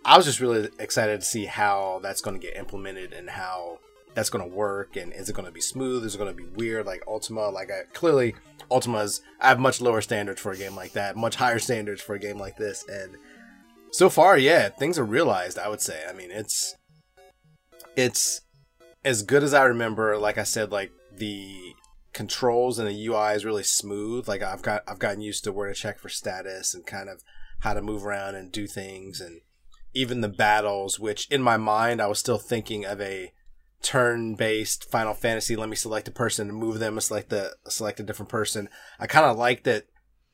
I 0.04 0.16
was 0.16 0.26
just 0.26 0.40
really 0.40 0.68
excited 0.78 1.20
to 1.20 1.26
see 1.26 1.44
how 1.44 2.00
that's 2.02 2.20
going 2.20 2.38
to 2.38 2.44
get 2.44 2.56
implemented 2.56 3.12
and 3.12 3.30
how 3.30 3.78
that's 4.14 4.30
going 4.30 4.48
to 4.48 4.54
work 4.56 4.96
and 4.96 5.12
is 5.12 5.28
it 5.28 5.34
going 5.34 5.46
to 5.46 5.52
be 5.52 5.60
smooth? 5.60 6.04
Is 6.04 6.14
it 6.14 6.18
going 6.18 6.34
to 6.34 6.36
be 6.36 6.48
weird? 6.48 6.86
Like 6.86 7.02
ultima 7.06 7.48
like 7.48 7.70
I, 7.70 7.82
clearly 7.92 8.34
ultima's 8.70 9.20
i 9.40 9.48
have 9.48 9.58
much 9.58 9.80
lower 9.80 10.00
standards 10.00 10.40
for 10.40 10.52
a 10.52 10.56
game 10.56 10.74
like 10.74 10.92
that 10.92 11.16
much 11.16 11.36
higher 11.36 11.58
standards 11.58 12.00
for 12.00 12.14
a 12.14 12.18
game 12.18 12.38
like 12.38 12.56
this 12.56 12.86
and 12.88 13.16
so 13.90 14.08
far 14.08 14.38
yeah 14.38 14.68
things 14.70 14.98
are 14.98 15.04
realized 15.04 15.58
i 15.58 15.68
would 15.68 15.80
say. 15.80 16.02
I 16.08 16.12
mean 16.12 16.30
it's 16.30 16.74
it's 17.96 18.40
as 19.04 19.22
good 19.22 19.42
as 19.42 19.52
i 19.52 19.64
remember 19.64 20.16
like 20.16 20.38
i 20.38 20.44
said 20.44 20.72
like 20.72 20.92
the 21.14 21.74
controls 22.12 22.78
and 22.78 22.88
the 22.88 23.06
ui 23.06 23.34
is 23.34 23.44
really 23.44 23.62
smooth. 23.62 24.28
Like 24.28 24.42
i've 24.42 24.62
got 24.62 24.82
i've 24.86 24.98
gotten 24.98 25.20
used 25.20 25.44
to 25.44 25.52
where 25.52 25.68
to 25.68 25.74
check 25.74 25.98
for 25.98 26.08
status 26.08 26.74
and 26.74 26.86
kind 26.86 27.08
of 27.08 27.22
how 27.62 27.74
to 27.74 27.82
move 27.82 28.06
around 28.06 28.34
and 28.34 28.52
do 28.52 28.66
things 28.66 29.20
and 29.20 29.40
even 29.94 30.20
the 30.20 30.28
battles 30.28 30.98
which 30.98 31.28
in 31.30 31.42
my 31.42 31.56
mind 31.56 32.00
i 32.00 32.06
was 32.06 32.18
still 32.18 32.38
thinking 32.38 32.84
of 32.84 33.00
a 33.00 33.32
turn-based 33.82 34.90
Final 34.90 35.12
Fantasy. 35.12 35.56
Let 35.56 35.68
me 35.68 35.76
select 35.76 36.08
a 36.08 36.12
person 36.12 36.48
and 36.48 36.56
move 36.56 36.78
them. 36.78 36.98
Select 37.00 37.32
a 37.32 37.50
select 37.68 38.00
a 38.00 38.04
different 38.04 38.30
person. 38.30 38.68
I 38.98 39.06
kind 39.06 39.26
of 39.26 39.36
like 39.36 39.64
that 39.64 39.86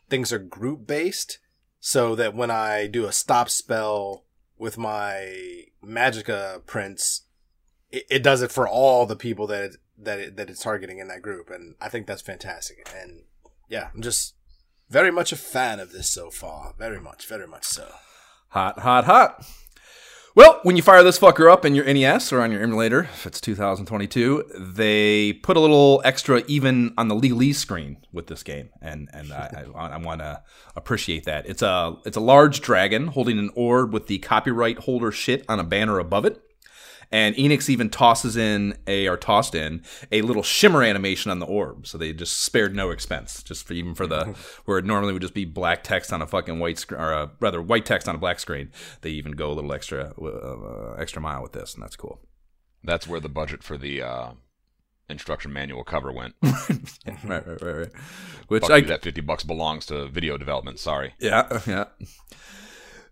things 0.09 0.33
are 0.33 0.39
group-based, 0.39 1.39
so 1.81 2.15
that 2.15 2.35
when 2.35 2.51
I 2.51 2.87
do 2.87 3.07
a 3.07 3.13
stop 3.13 3.49
spell 3.49 4.25
with 4.59 4.79
my 4.79 5.65
magica 5.85 6.65
Prince, 6.67 7.23
it, 7.91 8.05
it 8.11 8.23
does 8.23 8.43
it 8.43 8.53
for 8.53 8.69
all 8.69 9.07
the 9.07 9.17
people 9.17 9.47
that 9.49 9.65
it, 9.65 9.77
that 9.99 10.19
it, 10.19 10.37
that 10.37 10.51
it's 10.51 10.63
targeting 10.63 10.99
in 10.99 11.09
that 11.09 11.23
group, 11.23 11.51
and 11.51 11.75
I 11.81 11.89
think 11.89 12.07
that's 12.07 12.23
fantastic. 12.23 12.89
And 13.01 13.25
yeah, 13.69 13.89
I'm 13.95 14.03
just 14.03 14.35
very 14.91 15.11
much 15.11 15.33
a 15.33 15.37
fan 15.37 15.81
of 15.81 15.93
this 15.93 16.11
so 16.11 16.31
far. 16.31 16.75
Very 16.79 17.01
much, 17.01 17.27
very 17.27 17.47
much 17.47 17.65
so. 17.65 17.89
Hot, 18.49 18.79
hot, 18.79 19.05
hot. 19.05 19.47
Well, 20.35 20.61
when 20.63 20.77
you 20.77 20.83
fire 20.83 21.03
this 21.03 21.19
fucker 21.19 21.51
up 21.51 21.65
in 21.65 21.75
your 21.75 21.85
NES 21.85 22.33
or 22.33 22.41
on 22.41 22.53
your 22.53 22.63
emulator, 22.63 23.01
if 23.01 23.27
it's 23.27 23.41
2022, 23.41 24.45
they 24.57 25.33
put 25.33 25.57
a 25.57 25.61
little 25.61 26.01
extra 26.05 26.45
even 26.47 26.95
on 26.97 27.09
the 27.09 27.17
Lee 27.17 27.33
Lee 27.33 27.53
screen 27.53 27.97
with 28.13 28.29
this 28.29 28.45
game, 28.45 28.69
and 28.81 29.09
and 29.13 29.33
I, 29.33 29.65
I, 29.75 29.87
I 29.89 29.97
want 29.97 30.21
to 30.21 30.41
appreciate 30.77 31.25
that. 31.25 31.49
It's 31.49 31.61
a 31.61 31.97
it's 32.07 32.17
a 32.17 32.21
large 32.21 32.61
dragon 32.61 33.09
holding 33.09 33.39
an 33.41 33.51
orb 33.57 33.93
with 33.93 34.07
the 34.07 34.19
copyright 34.19 34.79
holder 34.79 35.11
shit 35.11 35.45
on 35.49 35.59
a 35.59 35.65
banner 35.65 35.99
above 35.99 36.25
it. 36.25 36.41
And 37.11 37.35
Enix 37.37 37.71
even 37.71 37.89
tosses 37.89 38.37
in 38.37 38.77
a 38.87 39.09
or 39.09 39.17
tossed 39.17 39.55
in 39.55 39.83
a 40.13 40.23
little 40.23 40.43
shimmer 40.43 40.83
animation 40.83 41.31
on 41.31 41.39
the 41.39 41.47
orb, 41.47 41.87
so 41.87 41.97
they 41.97 42.13
just 42.13 42.43
spared 42.43 42.75
no 42.75 42.91
expense, 42.91 43.43
just 43.43 43.67
for 43.67 43.73
even 43.73 43.95
for 43.95 44.07
the 44.07 44.25
where 44.67 44.79
it 44.79 44.85
normally 44.85 45.15
would 45.15 45.23
just 45.23 45.35
be 45.35 45.47
black 45.47 45.83
text 45.83 46.13
on 46.13 46.21
a 46.21 46.27
fucking 46.27 46.59
white 46.59 46.79
screen, 46.79 47.01
or 47.01 47.13
a, 47.13 47.31
rather 47.41 47.63
white 47.63 47.87
text 47.87 48.09
on 48.09 48.15
a 48.15 48.19
black 48.19 48.39
screen. 48.39 48.71
They 49.01 49.11
even 49.11 49.33
go 49.33 49.51
a 49.51 49.55
little 49.55 49.73
extra 49.73 50.13
uh, 50.21 50.95
extra 50.99 51.23
mile 51.23 51.43
with 51.43 51.53
this, 51.53 51.75
and 51.75 51.83
that's 51.83 51.97
cool. 51.97 52.21
That's 52.85 53.09
where 53.09 53.21
the 53.21 53.29
budget 53.29 53.63
for 53.63 53.79
the 53.79 54.03
uh, 54.03 54.31
instruction 55.09 55.53
manual 55.53 55.85
cover 55.85 56.13
went. 56.13 56.35
right, 56.43 57.25
right, 57.25 57.47
right, 57.47 57.63
right. 57.63 57.93
Which 58.49 58.63
Fuck 58.63 58.71
I 58.71 58.81
that 58.83 59.03
fifty 59.03 59.21
bucks 59.21 59.45
belongs 59.45 59.87
to 59.87 60.09
video 60.09 60.37
development. 60.37 60.79
Sorry. 60.79 61.15
Yeah, 61.19 61.61
yeah. 61.67 61.85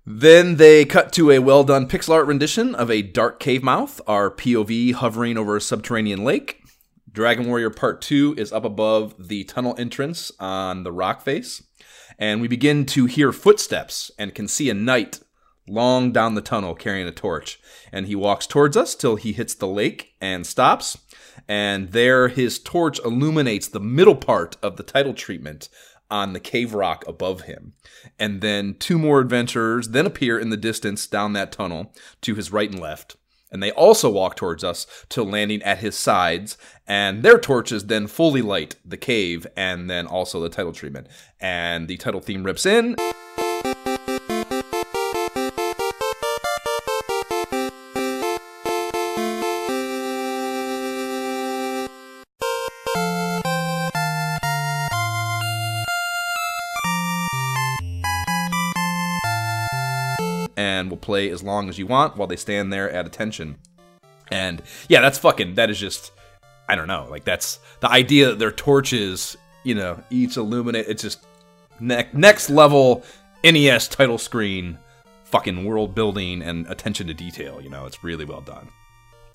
Then 0.08 0.54
they 0.54 0.84
cut 0.84 1.12
to 1.14 1.32
a 1.32 1.40
well 1.40 1.64
done 1.64 1.88
pixel 1.88 2.14
art 2.14 2.28
rendition 2.28 2.76
of 2.76 2.92
a 2.92 3.02
dark 3.02 3.40
cave 3.40 3.64
mouth, 3.64 4.00
our 4.06 4.30
POV 4.30 4.92
hovering 4.94 5.36
over 5.36 5.56
a 5.56 5.60
subterranean 5.60 6.22
lake. 6.22 6.62
Dragon 7.10 7.48
Warrior 7.48 7.70
Part 7.70 8.02
2 8.02 8.36
is 8.38 8.52
up 8.52 8.64
above 8.64 9.14
the 9.18 9.42
tunnel 9.44 9.74
entrance 9.76 10.30
on 10.38 10.84
the 10.84 10.92
rock 10.92 11.22
face. 11.22 11.64
And 12.20 12.40
we 12.40 12.46
begin 12.46 12.86
to 12.86 13.06
hear 13.06 13.32
footsteps 13.32 14.12
and 14.16 14.32
can 14.32 14.46
see 14.46 14.70
a 14.70 14.74
knight 14.74 15.18
long 15.66 16.12
down 16.12 16.36
the 16.36 16.40
tunnel 16.40 16.76
carrying 16.76 17.08
a 17.08 17.12
torch. 17.12 17.58
And 17.90 18.06
he 18.06 18.14
walks 18.14 18.46
towards 18.46 18.76
us 18.76 18.94
till 18.94 19.16
he 19.16 19.32
hits 19.32 19.54
the 19.54 19.66
lake 19.66 20.14
and 20.20 20.46
stops. 20.46 20.96
And 21.48 21.90
there 21.90 22.28
his 22.28 22.60
torch 22.60 23.00
illuminates 23.04 23.66
the 23.66 23.80
middle 23.80 24.16
part 24.16 24.56
of 24.62 24.76
the 24.76 24.84
title 24.84 25.14
treatment 25.14 25.68
on 26.10 26.32
the 26.32 26.40
cave 26.40 26.74
rock 26.74 27.04
above 27.06 27.42
him. 27.42 27.74
And 28.18 28.40
then 28.40 28.74
two 28.78 28.98
more 28.98 29.20
adventurers 29.20 29.88
then 29.88 30.06
appear 30.06 30.38
in 30.38 30.50
the 30.50 30.56
distance 30.56 31.06
down 31.06 31.32
that 31.34 31.52
tunnel 31.52 31.94
to 32.22 32.34
his 32.34 32.52
right 32.52 32.70
and 32.70 32.80
left. 32.80 33.16
And 33.50 33.62
they 33.62 33.70
also 33.70 34.10
walk 34.10 34.36
towards 34.36 34.64
us 34.64 34.86
till 35.08 35.24
landing 35.24 35.62
at 35.62 35.78
his 35.78 35.96
sides, 35.96 36.58
and 36.86 37.22
their 37.22 37.38
torches 37.38 37.86
then 37.86 38.08
fully 38.08 38.42
light 38.42 38.74
the 38.84 38.96
cave 38.96 39.46
and 39.56 39.88
then 39.88 40.06
also 40.06 40.40
the 40.40 40.48
title 40.48 40.72
treatment. 40.72 41.06
And 41.40 41.86
the 41.86 41.96
title 41.96 42.20
theme 42.20 42.42
rips 42.42 42.66
in. 42.66 42.96
Play 61.06 61.30
as 61.30 61.42
long 61.42 61.68
as 61.68 61.78
you 61.78 61.86
want 61.86 62.16
while 62.16 62.28
they 62.28 62.36
stand 62.36 62.72
there 62.72 62.90
at 62.90 63.06
attention. 63.06 63.56
And 64.30 64.60
yeah, 64.88 65.00
that's 65.00 65.18
fucking, 65.18 65.54
that 65.54 65.70
is 65.70 65.78
just, 65.78 66.12
I 66.68 66.74
don't 66.74 66.88
know, 66.88 67.06
like 67.08 67.24
that's 67.24 67.60
the 67.80 67.90
idea 67.90 68.30
that 68.30 68.38
their 68.38 68.52
torches, 68.52 69.36
you 69.64 69.74
know, 69.74 70.02
each 70.10 70.36
illuminate, 70.36 70.86
it's 70.88 71.02
just 71.02 71.24
ne- 71.80 72.08
next 72.12 72.50
level 72.50 73.04
NES 73.44 73.88
title 73.88 74.18
screen, 74.18 74.78
fucking 75.24 75.64
world 75.64 75.94
building 75.94 76.42
and 76.42 76.66
attention 76.66 77.06
to 77.06 77.14
detail, 77.14 77.60
you 77.60 77.70
know, 77.70 77.86
it's 77.86 78.02
really 78.02 78.24
well 78.24 78.40
done. 78.40 78.68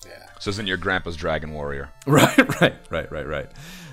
Yeah. 0.06 0.26
This 0.34 0.46
isn't 0.48 0.66
your 0.66 0.76
grandpa's 0.76 1.16
Dragon 1.16 1.52
Warrior. 1.52 1.90
Right, 2.06 2.60
right, 2.60 2.74
right, 2.90 3.10
right, 3.10 3.26
right. 3.26 3.50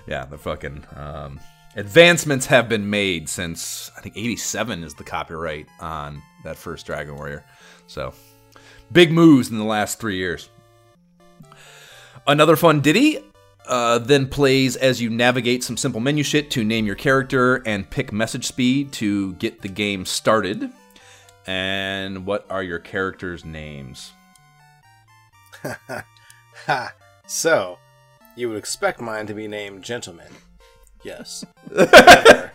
Yeah, 0.07 0.25
the 0.25 0.37
fucking 0.37 0.85
um, 0.95 1.39
advancements 1.75 2.47
have 2.47 2.67
been 2.67 2.89
made 2.89 3.29
since 3.29 3.91
I 3.95 4.01
think 4.01 4.17
'87 4.17 4.83
is 4.83 4.95
the 4.95 5.03
copyright 5.03 5.67
on 5.79 6.21
that 6.43 6.57
first 6.57 6.85
Dragon 6.87 7.15
Warrior. 7.15 7.45
So 7.89 8.13
big 8.91 9.11
moves 9.11 9.49
in 9.49 9.57
the 9.57 9.63
last 9.63 9.99
three 9.99 10.17
years. 10.17 10.47
Another 12.27 12.55
fun 12.55 12.81
ditty 12.81 13.17
uh, 13.67 13.97
then 13.97 14.27
plays 14.27 14.75
as 14.75 15.01
you 15.01 15.09
navigate 15.09 15.63
some 15.63 15.75
simple 15.75 15.99
menu 15.99 16.23
shit 16.23 16.51
to 16.51 16.63
name 16.63 16.85
your 16.85 16.95
character 16.95 17.63
and 17.65 17.89
pick 17.89 18.13
message 18.13 18.45
speed 18.45 18.91
to 18.93 19.33
get 19.33 19.61
the 19.61 19.67
game 19.67 20.05
started. 20.05 20.71
And 21.47 22.27
what 22.27 22.45
are 22.51 22.61
your 22.61 22.79
characters' 22.79 23.43
names? 23.43 24.11
Ha. 25.63 26.93
So, 27.25 27.77
you 28.35 28.49
would 28.49 28.57
expect 28.57 28.99
mine 28.99 29.27
to 29.27 29.35
be 29.35 29.47
named 29.47 29.83
Gentleman. 29.83 30.33
Yes. 31.03 31.45
However, 31.69 32.51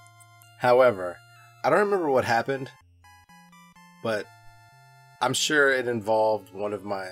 however, 0.58 1.16
I 1.64 1.70
don't 1.70 1.80
remember 1.80 2.08
what 2.08 2.24
happened, 2.24 2.70
but 4.00 4.28
I'm 5.22 5.34
sure 5.34 5.70
it 5.72 5.86
involved 5.88 6.52
one 6.52 6.72
of 6.72 6.84
my 6.84 7.08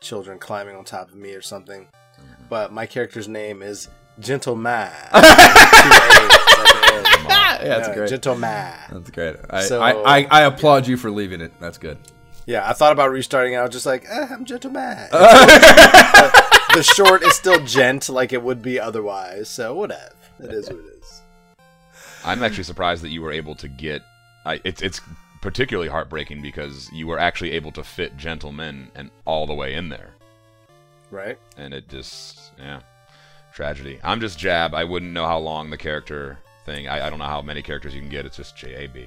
children 0.00 0.38
climbing 0.38 0.76
on 0.76 0.84
top 0.84 1.08
of 1.08 1.14
me 1.16 1.32
or 1.34 1.40
something. 1.42 1.88
But 2.50 2.72
my 2.72 2.84
character's 2.86 3.26
name 3.26 3.62
is 3.62 3.88
Gentle 4.20 4.54
Gentleman. 4.54 4.92
Yeah, 7.64 7.78
that's 7.78 7.88
great. 7.96 8.10
Gentle 8.10 8.34
Gentleman. 8.34 8.72
That's 8.92 9.10
great. 9.10 9.36
I, 9.48 9.62
So- 9.62 9.80
I, 9.80 10.18
I, 10.18 10.26
I 10.30 10.42
applaud 10.42 10.86
you 10.86 10.98
for 10.98 11.10
leaving 11.10 11.40
it. 11.40 11.52
That's 11.60 11.78
good. 11.78 11.96
Yeah, 12.46 12.68
I 12.68 12.74
thought 12.74 12.92
about 12.92 13.10
restarting. 13.10 13.54
and 13.54 13.60
I 13.60 13.64
was 13.64 13.72
just 13.72 13.86
like, 13.86 14.04
eh, 14.06 14.26
I'm 14.30 14.44
Gentle 14.44 14.70
Gentleman. 14.70 15.08
the 15.10 16.82
short 16.94 17.22
is 17.22 17.34
still 17.34 17.64
gent, 17.64 18.10
like 18.10 18.34
it 18.34 18.42
would 18.42 18.60
be 18.60 18.78
otherwise. 18.78 19.48
So 19.48 19.74
whatever. 19.74 20.12
It 20.40 20.52
is 20.52 20.68
what 20.68 20.78
it 20.80 20.84
is. 21.00 21.22
I'm 22.26 22.42
actually 22.42 22.64
surprised 22.64 23.02
that 23.02 23.08
you 23.10 23.22
were 23.22 23.32
able 23.32 23.54
to 23.56 23.68
get. 23.68 24.02
I, 24.44 24.60
it's 24.64 24.82
it's 24.82 25.00
particularly 25.44 25.90
heartbreaking 25.90 26.40
because 26.40 26.90
you 26.90 27.06
were 27.06 27.18
actually 27.18 27.52
able 27.52 27.70
to 27.70 27.84
fit 27.84 28.16
gentlemen 28.16 28.90
and 28.94 29.10
all 29.26 29.46
the 29.46 29.52
way 29.52 29.74
in 29.74 29.90
there, 29.90 30.14
Right? 31.10 31.38
and 31.58 31.74
it 31.74 31.86
just 31.88 32.52
yeah, 32.58 32.80
tragedy. 33.52 34.00
I'm 34.02 34.20
just 34.20 34.38
Jab. 34.38 34.74
I 34.74 34.84
wouldn't 34.84 35.12
know 35.12 35.26
how 35.26 35.36
long 35.38 35.68
the 35.68 35.76
character 35.76 36.38
thing. 36.64 36.88
I, 36.88 37.06
I 37.06 37.10
don't 37.10 37.18
know 37.18 37.26
how 37.26 37.42
many 37.42 37.60
characters 37.60 37.94
you 37.94 38.00
can 38.00 38.08
get. 38.08 38.24
It's 38.24 38.38
just 38.38 38.56
J 38.56 38.84
A 38.84 38.88
B, 38.88 39.06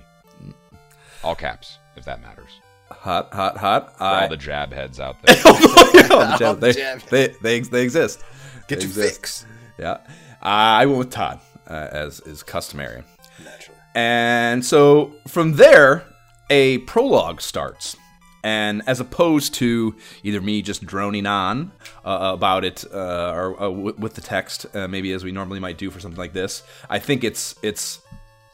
all 1.23 1.33
caps 1.33 1.79
if 1.95 2.05
that 2.05 2.21
matters. 2.21 2.51
Hot, 2.91 3.33
hot, 3.33 3.57
hot. 3.57 3.97
For 3.97 4.03
I, 4.03 4.21
all 4.23 4.29
the 4.29 4.37
Jab 4.37 4.71
heads 4.71 4.99
out 4.99 5.19
there. 5.23 5.35
Oh, 5.43 6.31
the 6.31 6.37
jab- 6.37 6.59
they, 6.59 7.27
they, 7.27 7.33
they, 7.41 7.59
they 7.61 7.81
exist. 7.83 8.21
Get 8.67 8.77
They 8.79 8.85
your 8.85 8.89
exist. 8.89 9.15
fix. 9.15 9.45
Yeah. 9.79 9.97
I 10.41 10.85
went 10.85 10.99
with 10.99 11.09
Todd, 11.11 11.39
uh, 11.67 11.87
as 11.91 12.19
is 12.21 12.43
customary. 12.43 13.03
Naturally. 13.43 13.77
And 13.95 14.63
so 14.63 15.13
from 15.27 15.53
there, 15.53 16.05
a 16.49 16.79
prologue 16.79 17.41
starts. 17.41 17.95
And 18.43 18.81
as 18.87 18.99
opposed 18.99 19.55
to 19.55 19.95
either 20.23 20.39
me 20.39 20.61
just 20.61 20.85
droning 20.85 21.25
on 21.25 21.71
uh, 22.05 22.31
about 22.33 22.63
it 22.63 22.85
uh, 22.93 23.33
or 23.35 23.55
uh, 23.55 23.69
w- 23.69 23.95
with 23.97 24.13
the 24.13 24.21
text, 24.21 24.65
uh, 24.73 24.87
maybe 24.87 25.11
as 25.11 25.23
we 25.23 25.31
normally 25.31 25.59
might 25.59 25.77
do 25.77 25.89
for 25.89 25.99
something 25.99 26.19
like 26.19 26.33
this, 26.33 26.63
I 26.89 26.99
think 26.99 27.23
it's 27.23 27.55
it's 27.61 27.99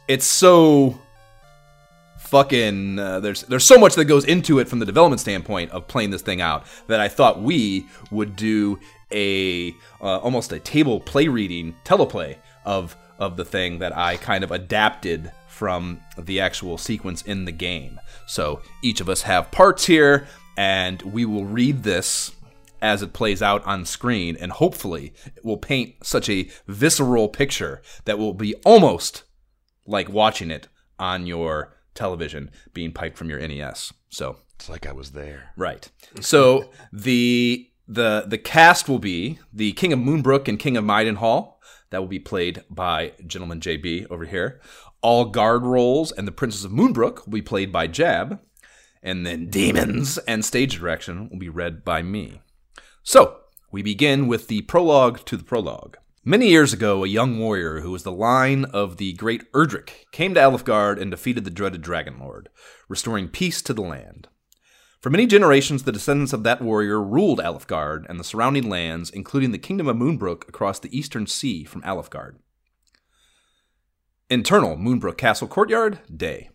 it's 0.08 0.26
so 0.26 0.98
fucking 2.18 2.98
uh, 2.98 3.20
there's 3.20 3.44
there's 3.44 3.66
so 3.66 3.78
much 3.78 3.94
that 3.96 4.06
goes 4.06 4.26
into 4.26 4.58
it 4.58 4.68
from 4.68 4.80
the 4.80 4.86
development 4.86 5.20
standpoint 5.20 5.70
of 5.72 5.88
playing 5.88 6.10
this 6.10 6.24
thing 6.24 6.42
out 6.42 6.66
that 6.88 7.00
I 7.00 7.08
thought 7.08 7.44
we 7.44 7.86
would 8.10 8.36
do 8.36 8.80
a 9.12 9.72
uh, 10.02 10.18
almost 10.18 10.52
a 10.52 10.60
table 10.60 11.00
play 11.00 11.28
reading 11.28 11.76
teleplay 11.86 12.38
of 12.66 12.96
of 13.20 13.38
the 13.38 13.46
thing 13.46 13.80
that 13.80 13.96
I 13.96 14.18
kind 14.18 14.44
of 14.44 14.52
adapted 14.52 15.32
from 15.48 16.02
the 16.18 16.40
actual 16.40 16.78
sequence 16.78 17.22
in 17.22 17.46
the 17.46 17.52
game. 17.52 18.00
So 18.28 18.62
each 18.82 19.02
of 19.02 19.10
us 19.10 19.22
have 19.24 19.52
parts 19.52 19.86
here, 19.86 20.28
and 20.58 21.02
we 21.04 21.26
will 21.26 21.46
read 21.46 21.84
this 21.84 22.32
as 22.82 23.02
it 23.02 23.14
plays 23.14 23.42
out 23.42 23.66
on 23.66 23.86
screen, 23.86 24.36
and 24.40 24.52
hopefully 24.52 25.14
it 25.36 25.46
will 25.46 25.58
paint 25.58 25.96
such 26.04 26.30
a 26.30 26.50
visceral 26.68 27.30
picture 27.30 27.82
that 28.06 28.18
will 28.20 28.34
be 28.34 28.56
almost 28.66 29.24
like 29.86 30.10
watching 30.10 30.52
it 30.52 30.68
on 31.00 31.26
your 31.26 31.76
television 31.96 32.52
being 32.74 32.92
piped 32.92 33.18
from 33.18 33.30
your 33.30 33.40
NES. 33.40 33.94
So 34.10 34.38
It's 34.56 34.70
like 34.70 34.86
I 34.86 34.92
was 34.92 35.12
there. 35.12 35.52
Right. 35.56 35.90
So 36.20 36.72
the 36.94 37.70
the 37.88 38.26
the 38.28 38.38
cast 38.38 38.88
will 38.88 39.00
be 39.00 39.40
the 39.52 39.74
King 39.74 39.94
of 39.94 40.00
Moonbrooke 40.00 40.48
and 40.48 40.60
King 40.60 40.78
of 40.78 40.84
Midenhall. 40.84 41.53
That 41.94 42.02
will 42.02 42.08
be 42.08 42.18
played 42.18 42.64
by 42.72 43.12
Gentleman 43.28 43.60
JB 43.60 44.08
over 44.10 44.26
here. 44.26 44.60
All 45.04 45.26
guard 45.26 45.62
roles 45.62 46.12
and 46.12 46.28
the 46.28 46.32
Princess 46.32 46.64
of 46.64 46.72
Moonbrooke 46.72 47.28
will 47.28 47.34
be 47.34 47.42
played 47.44 47.72
by 47.72 47.86
Jab. 47.86 48.40
And 49.04 49.28
then 49.28 49.52
demons 49.52 50.18
and 50.28 50.44
stage 50.44 50.80
direction 50.80 51.30
will 51.30 51.38
be 51.38 51.50
read 51.50 51.86
by 51.86 52.02
me. 52.02 52.42
So, 53.04 53.42
we 53.72 53.84
begin 53.84 54.28
with 54.28 54.48
the 54.48 54.64
prologue 54.64 55.24
to 55.26 55.38
the 55.38 55.44
prologue. 55.44 55.98
Many 56.26 56.50
years 56.50 56.74
ago, 56.74 57.04
a 57.04 57.08
young 57.08 57.38
warrior 57.38 57.82
who 57.82 57.92
was 57.92 58.02
the 58.02 58.12
line 58.12 58.66
of 58.66 58.98
the 58.98 59.14
great 59.14 59.52
Erdrick 59.52 60.10
came 60.12 60.34
to 60.34 60.40
Alefgard 60.40 61.00
and 61.00 61.12
defeated 61.12 61.44
the 61.44 61.52
dreaded 61.52 61.84
Dragon 61.84 62.18
Lord, 62.20 62.50
restoring 62.90 63.28
peace 63.28 63.62
to 63.62 63.72
the 63.72 63.84
land. 63.84 64.30
For 65.04 65.10
many 65.10 65.28
generations, 65.28 65.84
the 65.84 65.92
descendants 65.92 66.32
of 66.32 66.44
that 66.44 66.62
warrior 66.62 67.04
ruled 67.04 67.40
Alefgard 67.40 68.06
and 68.08 68.18
the 68.18 68.24
surrounding 68.24 68.70
lands, 68.70 69.10
including 69.10 69.52
the 69.52 69.58
kingdom 69.58 69.90
of 69.90 69.98
Moonbrooke 69.98 70.48
across 70.48 70.80
the 70.80 70.98
eastern 70.98 71.28
sea 71.28 71.66
from 71.66 71.82
Alefgard. 71.82 72.38
Internal 74.30 74.78
Moonbrooke 74.78 75.18
Castle 75.18 75.50
Courtyard, 75.50 76.00
day. 76.16 76.52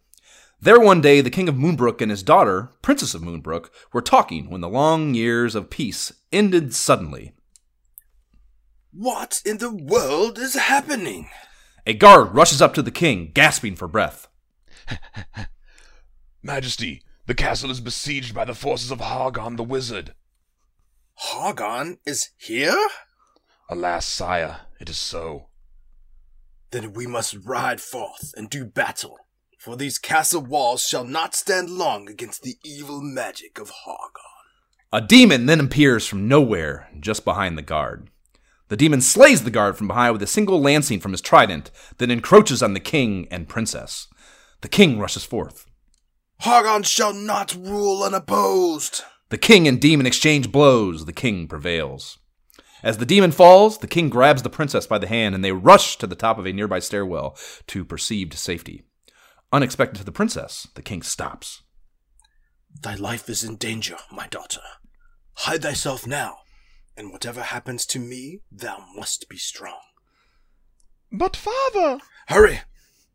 There 0.62 0.80
one 0.80 1.02
day, 1.02 1.20
the 1.20 1.28
king 1.28 1.46
of 1.50 1.56
Moonbrooke 1.56 2.00
and 2.00 2.10
his 2.10 2.22
daughter, 2.22 2.70
Princess 2.80 3.12
of 3.12 3.20
Moonbrooke, 3.20 3.68
were 3.92 4.00
talking 4.00 4.48
when 4.48 4.62
the 4.62 4.68
long 4.70 5.12
years 5.12 5.54
of 5.54 5.68
peace 5.68 6.10
ended 6.32 6.74
suddenly. 6.74 7.34
What 8.92 9.42
in 9.44 9.58
the 9.58 9.70
world 9.70 10.38
is 10.38 10.54
happening? 10.54 11.28
A 11.86 11.92
guard 11.92 12.34
rushes 12.34 12.62
up 12.62 12.72
to 12.74 12.82
the 12.82 12.90
king, 12.90 13.30
gasping 13.34 13.76
for 13.76 13.88
breath. 13.88 14.26
Majesty, 16.42 17.02
the 17.28 17.34
castle 17.34 17.70
is 17.70 17.80
besieged 17.80 18.34
by 18.34 18.46
the 18.46 18.54
forces 18.54 18.90
of 18.90 19.00
Hargon 19.00 19.56
the 19.56 19.62
wizard. 19.62 20.14
Hargon 21.14 21.98
is 22.06 22.30
here? 22.38 22.88
Alas, 23.68 24.06
sire, 24.06 24.60
it 24.80 24.88
is 24.88 24.96
so. 24.96 25.48
Then 26.70 26.94
we 26.94 27.06
must 27.06 27.36
ride 27.44 27.82
forth 27.82 28.32
and 28.34 28.48
do 28.48 28.64
battle, 28.64 29.18
for 29.58 29.76
these 29.76 29.98
castle 29.98 30.40
walls 30.40 30.82
shall 30.82 31.04
not 31.04 31.34
stand 31.34 31.68
long 31.68 32.08
against 32.08 32.42
the 32.42 32.56
evil 32.64 33.02
magic 33.02 33.58
of 33.58 33.72
Hargon. 33.84 34.22
A 34.90 35.02
demon 35.02 35.44
then 35.44 35.60
appears 35.60 36.06
from 36.06 36.28
nowhere, 36.28 36.88
just 36.98 37.26
behind 37.26 37.58
the 37.58 37.62
guard. 37.62 38.08
The 38.68 38.76
demon 38.76 39.02
slays 39.02 39.44
the 39.44 39.50
guard 39.50 39.76
from 39.76 39.86
behind 39.86 40.14
with 40.14 40.22
a 40.22 40.26
single 40.26 40.62
lancing 40.62 40.98
from 40.98 41.12
his 41.12 41.20
trident, 41.20 41.70
then 41.98 42.10
encroaches 42.10 42.62
on 42.62 42.72
the 42.72 42.80
king 42.80 43.28
and 43.30 43.50
princess. 43.50 44.08
The 44.62 44.68
king 44.68 44.98
rushes 44.98 45.24
forth. 45.24 45.67
Hargon 46.40 46.84
shall 46.84 47.12
not 47.12 47.54
rule 47.54 48.02
unopposed. 48.02 49.02
The 49.30 49.38
king 49.38 49.66
and 49.66 49.80
demon 49.80 50.06
exchange 50.06 50.52
blows. 50.52 51.04
The 51.04 51.12
king 51.12 51.48
prevails. 51.48 52.18
As 52.82 52.98
the 52.98 53.06
demon 53.06 53.32
falls, 53.32 53.78
the 53.78 53.88
king 53.88 54.08
grabs 54.08 54.42
the 54.42 54.50
princess 54.50 54.86
by 54.86 54.98
the 54.98 55.08
hand 55.08 55.34
and 55.34 55.44
they 55.44 55.52
rush 55.52 55.98
to 55.98 56.06
the 56.06 56.14
top 56.14 56.38
of 56.38 56.46
a 56.46 56.52
nearby 56.52 56.78
stairwell 56.78 57.36
to 57.66 57.84
perceived 57.84 58.34
safety. 58.34 58.84
Unexpected 59.52 59.98
to 59.98 60.04
the 60.04 60.12
princess, 60.12 60.68
the 60.74 60.82
king 60.82 61.02
stops. 61.02 61.62
Thy 62.82 62.94
life 62.94 63.28
is 63.28 63.42
in 63.42 63.56
danger, 63.56 63.96
my 64.12 64.28
daughter. 64.28 64.60
Hide 65.34 65.62
thyself 65.62 66.06
now, 66.06 66.38
and 66.96 67.10
whatever 67.10 67.42
happens 67.42 67.84
to 67.86 67.98
me, 67.98 68.40
thou 68.52 68.84
must 68.94 69.28
be 69.28 69.38
strong. 69.38 69.80
But 71.10 71.34
father! 71.34 71.98
Hurry! 72.28 72.60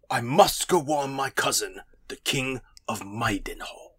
I 0.09 0.21
must 0.21 0.67
go 0.67 0.79
warn 0.79 1.11
my 1.11 1.29
cousin, 1.29 1.81
the 2.07 2.15
king 2.17 2.61
of 2.87 3.01
Midenhall. 3.01 3.93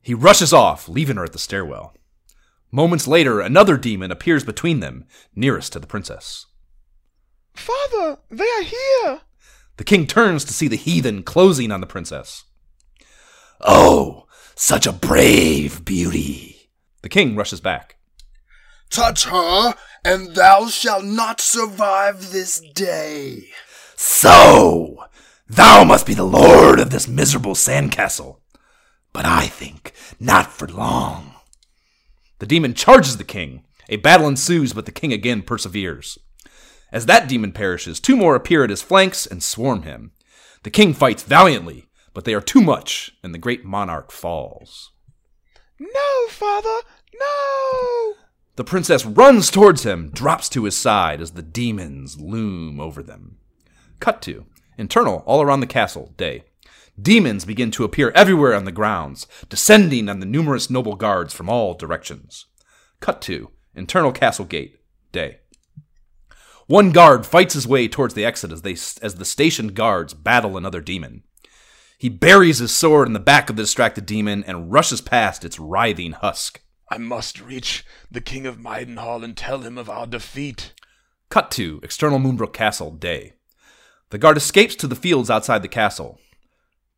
He 0.00 0.14
rushes 0.14 0.52
off, 0.52 0.88
leaving 0.88 1.16
her 1.16 1.24
at 1.24 1.32
the 1.32 1.38
stairwell. 1.38 1.94
Moments 2.72 3.06
later, 3.06 3.40
another 3.40 3.76
demon 3.76 4.10
appears 4.10 4.44
between 4.44 4.80
them, 4.80 5.04
nearest 5.34 5.72
to 5.72 5.78
the 5.78 5.86
princess. 5.86 6.46
Father, 7.54 8.18
they 8.30 8.44
are 8.44 8.62
here! 8.62 9.20
The 9.76 9.84
king 9.84 10.06
turns 10.06 10.44
to 10.44 10.52
see 10.52 10.68
the 10.68 10.76
heathen 10.76 11.22
closing 11.22 11.72
on 11.72 11.80
the 11.80 11.86
princess. 11.86 12.44
Oh, 13.60 14.26
such 14.54 14.86
a 14.86 14.92
brave 14.92 15.84
beauty! 15.84 16.70
The 17.02 17.08
king 17.08 17.34
rushes 17.34 17.60
back. 17.60 17.96
Touch 18.90 19.24
her, 19.24 19.74
and 20.04 20.34
thou 20.34 20.68
shalt 20.68 21.04
not 21.04 21.40
survive 21.40 22.30
this 22.30 22.60
day. 22.74 23.48
So, 23.96 25.04
thou 25.50 25.84
must 25.84 26.06
be 26.06 26.14
the 26.14 26.24
lord 26.24 26.78
of 26.78 26.90
this 26.90 27.08
miserable 27.08 27.54
sandcastle. 27.54 28.40
But 29.12 29.24
I 29.24 29.46
think 29.46 29.92
not 30.18 30.52
for 30.52 30.68
long. 30.68 31.34
The 32.38 32.46
demon 32.46 32.74
charges 32.74 33.16
the 33.16 33.24
king. 33.24 33.64
A 33.88 33.96
battle 33.96 34.28
ensues, 34.28 34.72
but 34.72 34.86
the 34.86 34.92
king 34.92 35.12
again 35.12 35.42
perseveres. 35.42 36.18
As 36.92 37.06
that 37.06 37.28
demon 37.28 37.52
perishes, 37.52 37.98
two 38.00 38.16
more 38.16 38.36
appear 38.36 38.64
at 38.64 38.70
his 38.70 38.82
flanks 38.82 39.26
and 39.26 39.42
swarm 39.42 39.82
him. 39.82 40.12
The 40.62 40.70
king 40.70 40.94
fights 40.94 41.22
valiantly, 41.22 41.88
but 42.14 42.24
they 42.24 42.34
are 42.34 42.40
too 42.40 42.60
much, 42.60 43.12
and 43.22 43.34
the 43.34 43.38
great 43.38 43.64
monarch 43.64 44.12
falls. 44.12 44.92
No, 45.78 46.28
father, 46.28 46.78
no! 47.18 48.14
The 48.56 48.64
princess 48.64 49.06
runs 49.06 49.50
towards 49.50 49.84
him, 49.84 50.10
drops 50.10 50.48
to 50.50 50.64
his 50.64 50.76
side 50.76 51.20
as 51.20 51.32
the 51.32 51.42
demons 51.42 52.20
loom 52.20 52.80
over 52.80 53.02
them. 53.02 53.38
Cut 53.98 54.22
to 54.22 54.46
internal, 54.78 55.22
all 55.26 55.42
around 55.42 55.60
the 55.60 55.66
castle, 55.66 56.14
day. 56.16 56.44
Demons 57.00 57.44
begin 57.44 57.70
to 57.72 57.84
appear 57.84 58.10
everywhere 58.14 58.54
on 58.54 58.64
the 58.64 58.72
grounds, 58.72 59.26
descending 59.48 60.08
on 60.08 60.20
the 60.20 60.26
numerous 60.26 60.68
noble 60.68 60.96
guards 60.96 61.32
from 61.32 61.48
all 61.48 61.74
directions. 61.74 62.46
Cut 63.00 63.22
to 63.22 63.50
internal 63.74 64.12
castle 64.12 64.44
gate, 64.44 64.76
day. 65.12 65.38
One 66.66 66.92
guard 66.92 67.26
fights 67.26 67.54
his 67.54 67.66
way 67.66 67.88
towards 67.88 68.14
the 68.14 68.24
exit 68.24 68.52
as, 68.52 68.62
they, 68.62 68.72
as 68.72 69.16
the 69.16 69.24
stationed 69.24 69.74
guards 69.74 70.14
battle 70.14 70.56
another 70.56 70.80
demon. 70.80 71.24
He 71.98 72.08
buries 72.08 72.58
his 72.58 72.74
sword 72.74 73.08
in 73.08 73.12
the 73.12 73.20
back 73.20 73.50
of 73.50 73.56
the 73.56 73.62
distracted 73.62 74.06
demon 74.06 74.44
and 74.44 74.70
rushes 74.70 75.00
past 75.00 75.44
its 75.44 75.58
writhing 75.58 76.12
husk. 76.12 76.60
I 76.88 76.98
must 76.98 77.40
reach 77.40 77.84
the 78.10 78.20
King 78.20 78.46
of 78.46 78.58
Midenhall 78.58 79.22
and 79.24 79.36
tell 79.36 79.60
him 79.62 79.78
of 79.78 79.90
our 79.90 80.06
defeat. 80.06 80.72
Cut 81.28 81.50
to 81.52 81.80
external 81.82 82.18
Moonbrooke 82.18 82.52
Castle, 82.52 82.90
day. 82.90 83.34
The 84.10 84.18
guard 84.18 84.36
escapes 84.36 84.74
to 84.76 84.86
the 84.86 84.96
fields 84.96 85.30
outside 85.30 85.62
the 85.62 85.68
castle, 85.68 86.18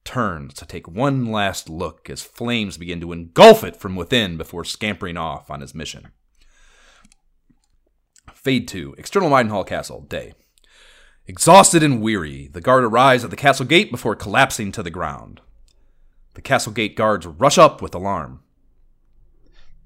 turns 0.04 0.54
to 0.54 0.66
take 0.66 0.88
one 0.88 1.26
last 1.26 1.68
look 1.68 2.08
as 2.08 2.22
flames 2.22 2.78
begin 2.78 3.00
to 3.00 3.12
engulf 3.12 3.62
it 3.62 3.76
from 3.76 3.96
within 3.96 4.36
before 4.36 4.64
scampering 4.64 5.16
off 5.16 5.50
on 5.50 5.60
his 5.60 5.74
mission. 5.74 6.08
Fade 8.34 8.66
to 8.68 8.94
external 8.98 9.30
Midenhall 9.30 9.66
Castle, 9.66 10.00
day. 10.00 10.32
Exhausted 11.26 11.82
and 11.82 12.00
weary, 12.00 12.48
the 12.48 12.60
guard 12.60 12.82
arrives 12.82 13.22
at 13.24 13.30
the 13.30 13.36
castle 13.36 13.66
gate 13.66 13.90
before 13.90 14.16
collapsing 14.16 14.72
to 14.72 14.82
the 14.82 14.90
ground. 14.90 15.40
The 16.34 16.42
castle 16.42 16.72
gate 16.72 16.96
guards 16.96 17.26
rush 17.26 17.58
up 17.58 17.80
with 17.80 17.94
alarm. 17.94 18.40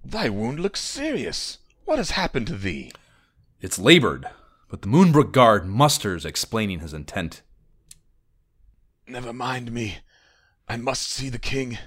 Thy 0.05 0.29
wound 0.29 0.61
looks 0.61 0.81
serious. 0.81 1.59
What 1.85 1.99
has 1.99 2.13
happened 2.13 2.47
to 2.47 2.55
thee? 2.55 2.93
It's 3.61 3.79
labored, 3.79 4.27
but 4.77 4.83
the 4.83 4.89
Moonbrooke 4.95 5.33
guard 5.33 5.67
musters, 5.67 6.27
explaining 6.27 6.81
his 6.81 6.93
intent. 6.93 7.41
Never 9.09 9.33
mind 9.33 9.73
me. 9.73 10.01
I 10.69 10.77
must 10.77 11.11
see 11.11 11.31
the 11.31 11.39
king. 11.39 11.79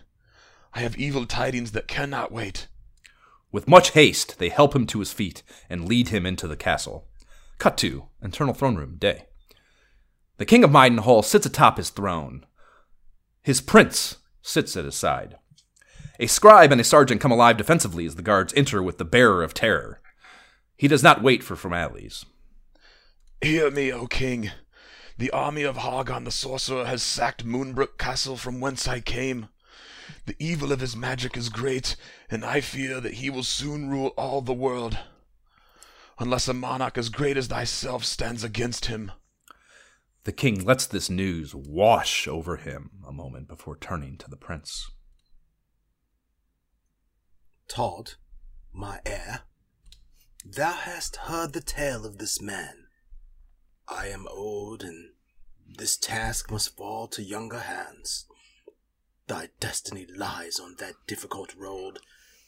I 0.74 0.80
have 0.80 0.98
evil 0.98 1.28
tidings 1.28 1.74
that 1.74 1.88
cannot 1.88 2.32
wait. 2.32 2.68
With 3.52 3.68
much 3.68 3.92
haste, 3.92 4.40
they 4.40 4.50
help 4.50 4.76
him 4.76 4.88
to 4.88 5.02
his 5.02 5.14
feet 5.14 5.44
and 5.70 5.88
lead 5.88 6.08
him 6.08 6.26
into 6.26 6.48
the 6.48 6.58
castle. 6.58 7.08
Cut 7.60 7.78
to 7.78 8.08
internal 8.24 8.56
throne 8.56 8.76
room, 8.76 8.96
day. 8.98 9.28
The 10.38 10.46
king 10.46 10.64
of 10.64 10.72
Midenhall 10.72 11.24
sits 11.24 11.46
atop 11.46 11.78
his 11.78 11.92
throne. 11.92 12.44
His 13.44 13.62
prince 13.62 14.18
sits 14.42 14.76
at 14.76 14.86
his 14.86 14.96
side. 14.96 15.38
A 16.20 16.26
scribe 16.26 16.72
and 16.72 16.82
a 16.82 16.84
sergeant 16.84 17.22
come 17.22 17.32
alive 17.32 17.58
defensively 17.58 18.08
as 18.08 18.16
the 18.16 18.24
guards 18.24 18.52
enter 18.56 18.82
with 18.82 18.98
the 18.98 19.06
bearer 19.06 19.44
of 19.44 19.54
terror. 19.54 20.02
He 20.76 20.88
does 20.88 21.04
not 21.04 21.22
wait 21.22 21.44
for 21.44 21.56
formalities. 21.56 22.26
Hear 23.42 23.72
me, 23.72 23.94
O 23.94 24.06
king. 24.06 24.52
The 25.18 25.32
army 25.32 25.64
of 25.64 25.78
Hargon 25.78 26.26
the 26.26 26.32
sorcerer 26.32 26.84
has 26.86 27.02
sacked 27.02 27.46
Moonbrooke 27.46 27.98
Castle 27.98 28.36
from 28.36 28.60
whence 28.60 28.86
I 28.86 29.00
came. 29.00 29.48
The 30.26 30.36
evil 30.40 30.74
of 30.74 30.82
his 30.82 30.96
magic 30.96 31.38
is 31.38 31.48
great, 31.48 31.96
and 32.30 32.44
I 32.44 32.60
fear 32.60 33.00
that 33.00 33.16
he 33.16 33.30
will 33.30 33.44
soon 33.44 33.90
rule 33.90 34.14
all 34.18 34.42
the 34.42 34.54
world. 34.54 34.98
Unless 36.20 36.50
a 36.50 36.54
monarch 36.54 36.98
as 36.98 37.08
great 37.08 37.38
as 37.38 37.48
thyself 37.48 38.04
stands 38.04 38.44
against 38.44 38.88
him. 38.88 39.14
The 40.26 40.34
king 40.34 40.66
lets 40.66 40.86
this 40.86 41.10
news 41.10 41.56
wash 41.56 42.28
over 42.28 42.58
him 42.58 42.92
a 43.08 43.14
moment 43.14 43.48
before 43.48 43.78
turning 43.78 44.18
to 44.18 44.30
the 44.30 44.36
prince. 44.36 44.92
Todd, 47.70 48.16
my 48.74 49.00
heir, 49.06 49.44
thou 50.46 50.74
hast 50.74 51.16
heard 51.16 51.54
the 51.54 51.62
tale 51.62 52.06
of 52.06 52.18
this 52.18 52.42
man. 52.42 52.89
I 53.90 54.08
am 54.08 54.28
old, 54.30 54.84
and 54.84 55.12
this 55.68 55.98
task 55.98 56.52
must 56.52 56.78
fall 56.78 57.08
to 57.08 57.24
younger 57.24 57.60
hands. 57.60 58.26
Thy 59.28 59.50
destiny 59.60 60.06
lies 60.16 60.60
on 60.60 60.76
that 60.80 60.94
difficult 61.08 61.56
road, 61.56 62.00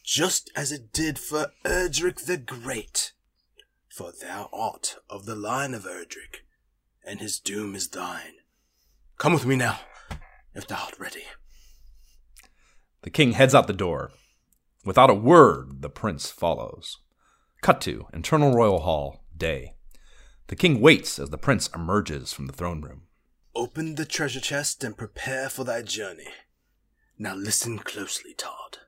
just 0.04 0.52
as 0.56 0.72
it 0.72 0.94
did 0.94 1.18
for 1.18 1.52
Erdrick 1.66 2.26
the 2.26 2.38
Great. 2.38 3.14
For 3.90 4.12
thou 4.12 4.50
art 4.54 4.98
of 5.10 5.26
the 5.26 5.36
line 5.36 5.74
of 5.74 5.84
Erdrick, 5.86 6.44
and 7.04 7.20
his 7.20 7.40
doom 7.40 7.76
is 7.76 7.88
thine. 7.88 8.36
Come 9.18 9.34
with 9.34 9.46
me 9.46 9.56
now, 9.56 9.80
if 10.54 10.68
thou 10.68 10.84
art 10.84 11.00
ready. 11.00 11.24
The 13.02 13.10
king 13.10 13.34
heads 13.34 13.56
out 13.56 13.68
the 13.68 13.74
door. 13.74 14.12
Without 14.86 15.10
a 15.10 15.16
word, 15.16 15.82
the 15.82 15.90
prince 15.90 16.30
follows. 16.30 16.98
Cut 17.62 17.82
to 17.82 18.08
Internal 18.14 18.54
Royal 18.54 18.82
Hall, 18.82 19.24
day. 19.36 19.76
The 20.52 20.58
king 20.58 20.82
waits 20.82 21.18
as 21.18 21.30
the 21.30 21.38
prince 21.38 21.70
emerges 21.74 22.34
from 22.34 22.48
the 22.48 22.52
throne 22.52 22.82
room. 22.82 23.04
Open 23.56 23.96
the 23.96 24.04
treasure 24.04 24.42
chest 24.42 24.84
and 24.84 24.98
prepare 24.98 25.48
for 25.48 25.64
thy 25.64 25.82
journey. 25.82 26.28
Now 27.18 27.36
listen 27.36 27.80
closely, 27.80 28.34
Todd. 28.34 28.80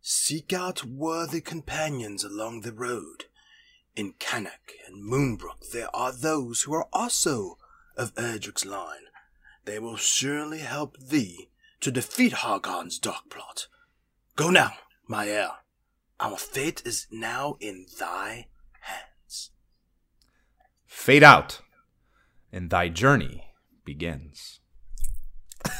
Seek 0.00 0.54
out 0.54 0.86
worthy 0.86 1.42
companions 1.42 2.24
along 2.24 2.62
the 2.62 2.72
road. 2.72 3.26
In 3.94 4.14
Cannock 4.18 4.72
and 4.86 5.04
Moonbrooke 5.04 5.70
there 5.70 5.94
are 5.94 6.12
those 6.12 6.62
who 6.62 6.72
are 6.72 6.88
also 6.94 7.58
of 7.94 8.14
Erdrick's 8.14 8.64
line. 8.64 9.04
They 9.66 9.78
will 9.78 9.98
surely 9.98 10.60
help 10.60 10.96
thee 10.96 11.50
to 11.82 11.90
defeat 11.90 12.32
Hargon's 12.32 12.98
dark 12.98 13.28
plot. 13.28 13.66
Go 14.34 14.48
now, 14.48 14.72
my 15.06 15.28
heir. 15.28 15.50
Our 16.20 16.38
fate 16.38 16.80
is 16.86 17.06
now 17.10 17.58
in 17.60 17.84
thy. 18.00 18.46
Fade 21.02 21.24
out, 21.24 21.60
and 22.52 22.70
thy 22.70 22.88
journey 22.88 23.42
begins. 23.84 24.60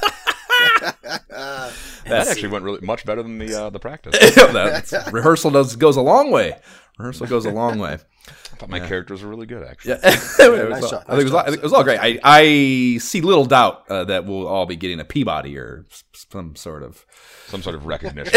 That 1.31 2.27
actually 2.29 2.49
went 2.49 2.65
really 2.65 2.81
much 2.81 3.05
better 3.07 3.23
than 3.23 3.39
the 3.39 3.55
uh, 3.55 3.71
the 3.71 3.79
practice. 3.79 4.19
That's- 4.35 5.13
rehearsal 5.13 5.51
does 5.53 5.77
goes 5.77 5.97
a 5.97 6.03
long 6.03 6.31
way. 6.33 6.59
Rehearsal 6.99 7.27
goes 7.29 7.47
a 7.47 7.51
long 7.53 7.79
way. 7.79 7.93
I 8.29 8.57
thought 8.57 8.69
my 8.69 8.81
characters 8.81 9.23
were 9.23 9.31
really 9.31 9.47
good, 9.47 9.65
actually. 9.65 9.93
Yeah, 9.93 10.01
it 10.05 10.51
was 10.51 10.71
nice 10.71 10.83
all- 10.83 10.89
shot, 10.91 11.05
I 11.09 11.13
think 11.13 11.21
it 11.21 11.25
was, 11.25 11.33
all- 11.35 11.41
I 11.41 11.45
think 11.47 11.57
it 11.59 11.63
was 11.63 11.73
all 11.73 11.85
great. 11.85 11.99
I, 12.01 12.19
I 12.23 12.99
see 12.99 13.21
little 13.21 13.45
doubt 13.47 13.85
uh, 13.89 14.05
that 14.05 14.27
we'll 14.27 14.47
all 14.47 14.67
be 14.67 14.77
getting 14.77 14.99
a 15.01 15.05
Peabody 15.05 15.57
or 15.57 15.87
some 16.15 16.55
sort 16.57 16.83
of 16.83 17.07
Some 17.47 17.63
sort 17.63 17.77
of 17.77 17.87
recognition. 17.87 18.35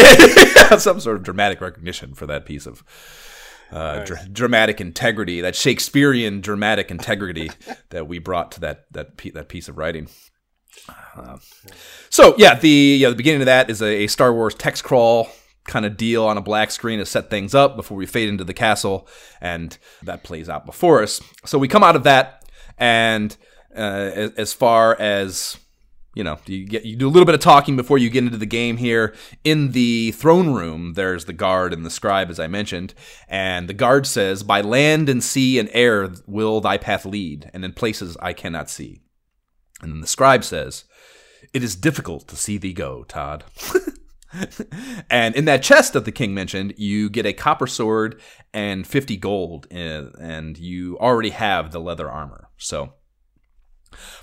some 0.78 1.00
sort 1.00 1.16
of 1.16 1.22
dramatic 1.24 1.60
recognition 1.60 2.14
for 2.14 2.26
that 2.26 2.46
piece 2.46 2.66
of 2.66 2.82
uh, 3.70 4.04
dr- 4.04 4.32
dramatic 4.32 4.80
integrity, 4.80 5.40
that 5.40 5.56
Shakespearean 5.56 6.40
dramatic 6.40 6.90
integrity 6.90 7.50
that 7.90 8.06
we 8.06 8.18
brought 8.18 8.52
to 8.52 8.60
that 8.60 8.86
that 8.92 9.16
pe- 9.16 9.30
that 9.30 9.48
piece 9.48 9.68
of 9.68 9.76
writing. 9.76 10.08
Uh, 11.16 11.38
so 12.10 12.34
yeah, 12.38 12.58
the 12.58 12.68
yeah, 12.68 13.08
the 13.08 13.16
beginning 13.16 13.42
of 13.42 13.46
that 13.46 13.70
is 13.70 13.82
a, 13.82 14.04
a 14.04 14.06
Star 14.06 14.32
Wars 14.32 14.54
text 14.54 14.84
crawl 14.84 15.28
kind 15.66 15.84
of 15.84 15.96
deal 15.96 16.24
on 16.24 16.38
a 16.38 16.42
black 16.42 16.70
screen 16.70 16.98
to 16.98 17.06
set 17.06 17.28
things 17.28 17.54
up 17.54 17.76
before 17.76 17.96
we 17.96 18.06
fade 18.06 18.28
into 18.28 18.44
the 18.44 18.54
castle, 18.54 19.08
and 19.40 19.78
that 20.02 20.22
plays 20.22 20.48
out 20.48 20.64
before 20.64 21.02
us. 21.02 21.20
So 21.44 21.58
we 21.58 21.68
come 21.68 21.82
out 21.82 21.96
of 21.96 22.04
that, 22.04 22.44
and 22.78 23.36
uh, 23.74 24.10
as, 24.14 24.30
as 24.32 24.52
far 24.52 24.98
as 25.00 25.56
you 26.16 26.24
know, 26.24 26.38
you 26.46 26.64
get 26.64 26.86
you 26.86 26.96
do 26.96 27.06
a 27.06 27.10
little 27.10 27.26
bit 27.26 27.34
of 27.34 27.42
talking 27.42 27.76
before 27.76 27.98
you 27.98 28.08
get 28.08 28.24
into 28.24 28.38
the 28.38 28.46
game 28.46 28.78
here. 28.78 29.14
In 29.44 29.72
the 29.72 30.12
throne 30.12 30.54
room, 30.54 30.94
there's 30.94 31.26
the 31.26 31.34
guard 31.34 31.74
and 31.74 31.84
the 31.84 31.90
scribe, 31.90 32.30
as 32.30 32.40
I 32.40 32.46
mentioned, 32.46 32.94
and 33.28 33.68
the 33.68 33.74
guard 33.74 34.06
says, 34.06 34.42
"By 34.42 34.62
land 34.62 35.10
and 35.10 35.22
sea 35.22 35.58
and 35.58 35.68
air 35.74 36.10
will 36.26 36.62
thy 36.62 36.78
path 36.78 37.04
lead, 37.04 37.50
and 37.52 37.66
in 37.66 37.74
places 37.74 38.16
I 38.22 38.32
cannot 38.32 38.70
see." 38.70 39.02
And 39.82 39.92
then 39.92 40.00
the 40.00 40.06
scribe 40.06 40.42
says, 40.42 40.84
"It 41.52 41.62
is 41.62 41.76
difficult 41.76 42.26
to 42.28 42.36
see 42.36 42.56
thee 42.56 42.72
go, 42.72 43.04
Todd." 43.04 43.44
and 45.10 45.36
in 45.36 45.44
that 45.44 45.62
chest 45.62 45.92
that 45.92 46.06
the 46.06 46.12
king 46.12 46.32
mentioned, 46.32 46.72
you 46.78 47.10
get 47.10 47.26
a 47.26 47.34
copper 47.34 47.66
sword 47.66 48.18
and 48.54 48.86
50 48.86 49.18
gold, 49.18 49.66
and, 49.70 50.14
and 50.18 50.56
you 50.56 50.98
already 50.98 51.30
have 51.30 51.72
the 51.72 51.80
leather 51.80 52.10
armor. 52.10 52.48
So, 52.56 52.94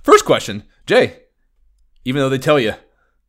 first 0.01 0.25
question, 0.25 0.63
Jay, 0.87 1.22
even 2.05 2.19
though 2.21 2.29
they 2.29 2.37
tell 2.37 2.59
you, 2.59 2.73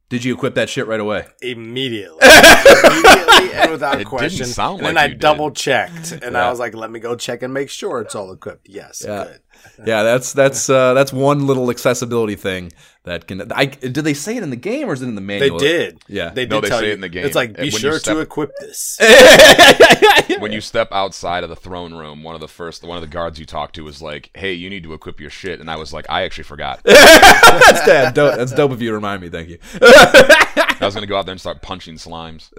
did 0.09 0.25
you 0.25 0.35
equip 0.35 0.55
that 0.55 0.69
shit 0.69 0.87
right 0.87 1.01
away? 1.01 1.27
Immediately. 1.43 2.19
Immediately 2.85 3.53
and 3.55 3.71
without 3.71 4.01
It 4.01 4.05
question. 4.07 4.39
didn't 4.39 4.55
sound 4.55 4.79
and 4.79 4.87
then 4.87 4.95
like 4.95 5.03
I 5.03 5.07
you 5.07 5.13
did. 5.15 5.21
double 5.21 5.51
checked 5.51 6.13
and 6.13 6.33
Yeah. 6.35 6.47
I 6.47 6.51
was 6.51 6.59
like, 6.59 6.75
let 6.75 6.91
me 6.91 7.01
go 7.01 7.17
check 7.17 7.43
and 7.43 7.53
make 7.55 7.71
sure 7.71 8.01
it's 8.01 8.15
all 8.15 8.33
equipped. 8.33 8.69
Yes. 8.69 9.03
Yeah. 9.05 9.25
Good. 9.25 9.41
Yeah, 9.85 10.05
that's 10.05 10.33
that's 10.33 10.71
uh, 10.71 10.95
that's 10.95 11.13
one 11.13 11.49
little 11.49 11.69
accessibility 11.69 12.37
thing 12.37 12.73
that 13.03 13.27
can. 13.27 13.51
I 13.51 13.65
did 13.67 13.93
they 14.05 14.15
say 14.15 14.37
it 14.37 14.45
in 14.45 14.51
the 14.51 14.57
game 14.57 14.89
or 14.89 14.93
is 14.93 15.03
it 15.03 15.07
in 15.09 15.17
the 15.17 15.21
They 15.21 15.41
manual? 15.41 15.59
did. 15.59 15.99
Yeah. 16.07 16.31
They 16.31 16.43
did 16.45 16.51
No, 16.51 16.61
they 16.61 16.69
tell 16.69 16.79
say 16.79 16.87
you. 16.87 16.91
it 16.93 16.95
in 16.95 17.01
the 17.01 17.09
game. 17.09 17.27
It's 17.27 17.35
like, 17.35 17.57
be 17.57 17.71
sure 17.71 17.99
step- 17.99 18.15
to 18.15 18.21
equip 18.21 18.53
this. 18.61 18.99
when 20.39 20.53
you 20.53 20.61
step 20.61 20.89
outside 20.93 21.43
of 21.43 21.51
the 21.51 21.57
throne 21.57 21.93
room, 21.93 22.23
one 22.23 22.37
of 22.37 22.41
the 22.41 22.47
first, 22.47 22.85
one 22.85 22.97
of 22.97 23.03
the 23.03 23.09
guards 23.09 23.41
you 23.41 23.47
talk 23.47 23.73
to 23.73 23.83
was 23.83 24.01
like, 24.01 24.31
"Hey, 24.37 24.53
you 24.53 24.71
need 24.71 24.85
to 24.85 24.93
equip 24.95 25.19
your 25.19 25.31
shit," 25.31 25.59
and 25.59 25.69
I 25.69 25.75
was 25.75 25.93
like, 25.93 26.07
"I 26.09 26.23
actually 26.23 26.45
forgot." 26.45 26.81
that's 26.85 27.85
that. 27.87 28.15
Dope. 28.15 28.37
That's 28.37 28.53
dope 28.53 28.71
of 28.71 28.81
you 28.81 28.91
to 28.91 28.95
remind 28.95 29.23
me. 29.23 29.29
Thank 29.29 29.49
you. 29.49 29.59
I 29.83 30.77
was 30.83 30.95
gonna 30.95 31.09
go 31.09 31.17
out 31.17 31.27
there 31.27 31.33
and 31.33 31.41
start 31.41 31.63
punching 31.63 31.97
slimes. 31.97 32.51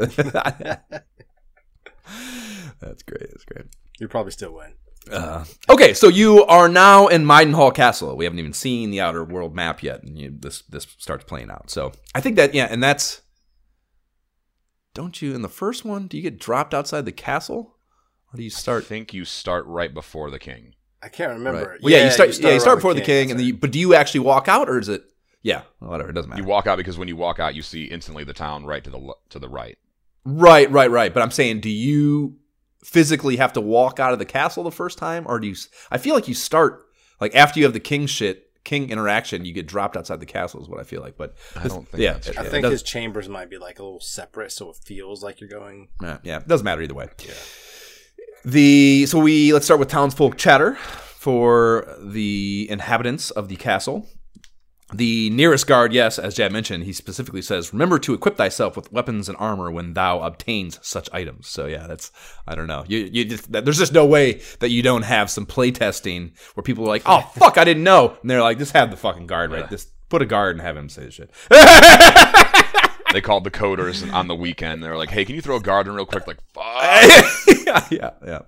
That's 2.82 3.04
great. 3.04 3.30
That's 3.32 3.46
great. 3.46 3.66
You 4.00 4.10
probably 4.10 4.34
still 4.34 4.54
win. 4.54 4.74
Uh, 5.12 5.46
okay, 5.70 5.94
so 5.94 6.08
you 6.08 6.44
are 6.46 6.68
now 6.68 7.08
in 7.08 7.26
Midenhall 7.26 7.74
Castle. 7.74 8.16
We 8.16 8.26
haven't 8.26 8.40
even 8.40 8.54
seen 8.54 8.92
the 8.92 9.02
outer 9.02 9.24
world 9.24 9.56
map 9.56 9.84
yet, 9.84 10.04
and 10.04 10.18
you, 10.18 10.36
this 10.38 10.64
this 10.64 10.88
starts 10.98 11.24
playing 11.24 11.52
out. 11.52 11.70
So 11.70 11.92
I 12.14 12.22
think 12.22 12.36
that 12.38 12.54
yeah, 12.54 12.68
and 12.70 12.82
that's 12.82 13.22
don't 14.96 15.22
you 15.22 15.36
in 15.36 15.42
the 15.42 15.50
first 15.50 15.86
one? 15.86 16.08
Do 16.08 16.18
you 16.18 16.24
get 16.24 16.40
dropped 16.40 16.74
outside 16.74 17.06
the 17.06 17.12
castle, 17.12 17.76
or 18.34 18.38
do 18.38 18.44
you 18.44 18.50
start? 18.50 18.84
I 18.84 18.88
think 18.88 19.14
you 19.14 19.26
start 19.26 19.66
right 19.68 19.94
before 19.94 20.32
the 20.32 20.40
king. 20.40 20.74
I 21.04 21.10
can't 21.10 21.34
remember. 21.34 21.70
Right. 21.72 21.84
Well, 21.84 21.94
yeah, 21.94 22.06
you 22.06 22.12
start. 22.12 22.40
yeah, 22.40 22.54
you 22.54 22.60
start 22.60 22.78
before 22.78 22.96
the 22.96 23.02
king, 23.02 23.30
and 23.30 23.40
then 23.40 23.46
you, 23.46 23.54
but 23.54 23.72
do 23.72 23.80
you 23.80 23.94
actually 23.94 24.22
walk 24.22 24.48
out, 24.48 24.70
or 24.70 24.80
is 24.80 24.90
it? 24.90 25.04
Yeah, 25.44 25.62
whatever. 25.78 26.10
It 26.10 26.14
doesn't 26.14 26.30
matter. 26.30 26.42
You 26.42 26.48
walk 26.48 26.66
out 26.66 26.78
because 26.78 26.98
when 26.98 27.08
you 27.08 27.16
walk 27.16 27.40
out, 27.40 27.54
you 27.54 27.62
see 27.62 27.84
instantly 27.84 28.24
the 28.24 28.34
town 28.34 28.66
right 28.66 28.84
to 28.84 28.90
the 28.90 29.14
to 29.30 29.38
the 29.38 29.50
right. 29.50 29.78
Right, 30.24 30.72
right, 30.72 30.90
right. 30.90 31.14
But 31.14 31.22
I'm 31.22 31.30
saying, 31.30 31.60
do 31.60 31.70
you 31.70 32.38
physically 32.86 33.38
have 33.38 33.54
to 33.54 33.62
walk 33.62 34.00
out 34.00 34.14
of 34.14 34.20
the 34.20 34.26
castle 34.26 34.64
the 34.64 34.72
first 34.72 34.98
time, 34.98 35.26
or 35.28 35.40
do 35.40 35.48
you? 35.48 35.56
I 35.92 35.98
feel 35.98 36.16
like 36.16 36.28
you 36.28 36.34
start 36.34 36.86
like 37.20 37.36
after 37.36 37.60
you 37.60 37.66
have 37.66 37.74
the 37.74 37.80
king 37.80 38.08
shit, 38.08 38.50
king 38.64 38.90
interaction, 38.90 39.46
you 39.46 39.54
get 39.54 39.68
dropped 39.68 39.98
outside 39.98 40.20
the 40.20 40.26
castle. 40.26 40.62
Is 40.62 40.70
what 40.70 40.80
I 40.80 40.84
feel 40.84 41.02
like. 41.02 41.18
But 41.18 41.36
I 41.56 41.68
don't 41.68 41.88
think 41.88 42.02
yeah, 42.02 42.14
that's 42.14 42.32
true. 42.32 42.44
I 42.44 42.48
think 42.48 42.66
his 42.66 42.84
chambers 42.84 43.28
might 43.30 43.50
be 43.50 43.58
like 43.58 43.80
a 43.80 43.84
little 43.84 44.00
separate, 44.00 44.52
so 44.52 44.70
it 44.70 44.78
feels 44.78 45.24
like 45.24 45.40
you're 45.40 45.50
going. 45.50 45.90
Yeah, 46.02 46.18
yeah, 46.24 46.38
it 46.38 46.48
doesn't 46.48 46.66
matter 46.66 46.82
either 46.82 46.94
way. 46.94 47.10
The 48.44 49.06
so 49.08 49.20
we 49.20 49.54
let's 49.54 49.66
start 49.66 49.80
with 49.80 49.90
townsfolk 49.90 50.38
chatter 50.38 50.76
for 50.76 51.96
the 52.00 52.68
inhabitants 52.70 53.32
of 53.32 53.48
the 53.48 53.56
castle. 53.56 54.08
The 54.94 55.32
nearest 55.32 55.66
guard, 55.66 55.94
yes, 55.94 56.20
as 56.20 56.36
Jad 56.36 56.52
mentioned, 56.52 56.84
he 56.84 56.94
specifically 56.94 57.42
says, 57.42 57.74
"Remember 57.74 57.98
to 57.98 58.14
equip 58.14 58.38
thyself 58.38 58.76
with 58.76 58.92
weapons 58.92 59.28
and 59.28 59.38
armor 59.40 59.72
when 59.72 59.94
thou 59.94 60.20
obtains 60.22 60.78
such 60.84 61.10
items." 61.12 61.48
So 61.48 61.66
yeah, 61.66 61.88
that's 61.88 62.12
I 62.48 62.54
don't 62.54 62.68
know. 62.68 62.84
You 62.88 63.10
you 63.12 63.26
just 63.26 63.52
there's 63.52 63.80
just 63.80 63.94
no 63.94 64.06
way 64.06 64.42
that 64.60 64.70
you 64.70 64.84
don't 64.84 65.02
have 65.02 65.32
some 65.32 65.48
playtesting 65.48 66.34
where 66.54 66.64
people 66.64 66.84
are 66.86 66.90
like, 66.90 67.02
"Oh 67.08 67.22
fuck, 67.36 67.58
I 67.58 67.64
didn't 67.64 67.84
know," 67.84 68.16
and 68.22 68.30
they're 68.30 68.44
like, 68.44 68.60
"Just 68.60 68.74
have 68.74 68.92
the 68.92 68.98
fucking 68.98 69.26
guard 69.26 69.52
right. 69.52 69.68
Just 69.70 69.90
put 70.10 70.22
a 70.22 70.26
guard 70.26 70.56
and 70.56 70.62
have 70.62 70.78
him 70.78 70.90
say 70.90 71.06
this 71.06 71.16
shit." 71.16 71.32
They 73.14 73.22
called 73.22 73.46
the 73.46 73.52
coders 73.52 74.12
on 74.14 74.28
the 74.28 74.36
weekend. 74.36 74.84
They're 74.84 74.98
like, 74.98 75.10
"Hey, 75.10 75.24
can 75.24 75.36
you 75.36 75.42
throw 75.42 75.56
a 75.56 75.62
guard 75.62 75.88
in 75.88 75.94
real 75.94 76.06
quick?" 76.06 76.28
Like, 76.28 76.40
fuck. 76.54 76.66
yeah, 77.66 77.88
yeah, 77.90 78.10
yeah. 78.26 78.40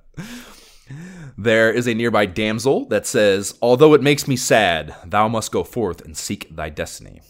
There 1.40 1.72
is 1.72 1.88
a 1.88 1.94
nearby 1.94 2.26
damsel 2.26 2.86
that 2.88 3.06
says, 3.06 3.60
Although 3.62 3.94
it 3.94 4.02
makes 4.02 4.28
me 4.28 4.36
sad, 4.36 4.96
thou 5.06 5.28
must 5.28 5.52
go 5.52 5.64
forth 5.64 6.04
and 6.04 6.18
seek 6.18 6.56
thy 6.56 6.70
destiny. 6.70 7.22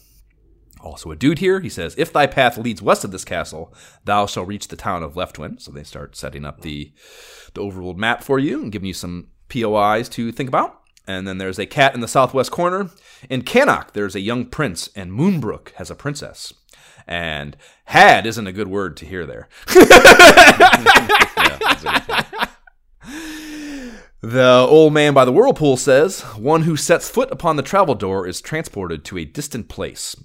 Also, 0.80 1.10
a 1.10 1.16
dude 1.16 1.40
here, 1.40 1.60
he 1.60 1.68
says, 1.68 1.94
If 1.98 2.10
thy 2.10 2.26
path 2.26 2.56
leads 2.56 2.80
west 2.80 3.04
of 3.04 3.10
this 3.10 3.26
castle, 3.26 3.74
thou 4.04 4.24
shall 4.24 4.46
reach 4.46 4.68
the 4.68 4.76
town 4.76 5.02
of 5.02 5.12
Leftwyne. 5.12 5.60
So 5.60 5.70
they 5.72 5.82
start 5.82 6.16
setting 6.16 6.46
up 6.46 6.62
the, 6.62 6.90
the 7.52 7.60
overworld 7.60 7.96
map 7.96 8.22
for 8.22 8.38
you 8.38 8.62
and 8.62 8.72
giving 8.72 8.86
you 8.86 8.94
some 8.94 9.28
POIs 9.50 10.08
to 10.10 10.32
think 10.32 10.48
about. 10.48 10.80
And 11.06 11.28
then 11.28 11.36
there's 11.36 11.58
a 11.58 11.66
cat 11.66 11.94
in 11.94 12.00
the 12.00 12.08
southwest 12.08 12.50
corner. 12.50 12.88
In 13.28 13.42
Cannock, 13.42 13.92
there's 13.92 14.14
a 14.14 14.20
young 14.20 14.46
prince, 14.46 14.88
and 14.96 15.12
Moonbrooke 15.12 15.72
has 15.74 15.90
a 15.90 15.94
princess. 15.94 16.54
And 17.06 17.58
had 17.86 18.24
isn't 18.26 18.46
a 18.46 18.52
good 18.52 18.68
word 18.68 18.96
to 18.98 19.06
hear 19.06 19.26
there. 19.26 19.48
Yeah, 21.38 21.58
that's 21.58 21.84
a 21.84 21.90
good 21.90 22.06
point. 22.06 22.48
The 24.20 24.66
old 24.68 24.92
man 24.92 25.14
by 25.14 25.24
the 25.24 25.32
whirlpool 25.32 25.76
says, 25.76 26.22
One 26.36 26.62
who 26.62 26.76
sets 26.76 27.08
foot 27.08 27.30
upon 27.30 27.56
the 27.56 27.62
travel 27.62 27.94
door 27.94 28.26
is 28.26 28.40
transported 28.40 29.04
to 29.06 29.18
a 29.18 29.24
distant 29.24 29.68
place. 29.68 30.16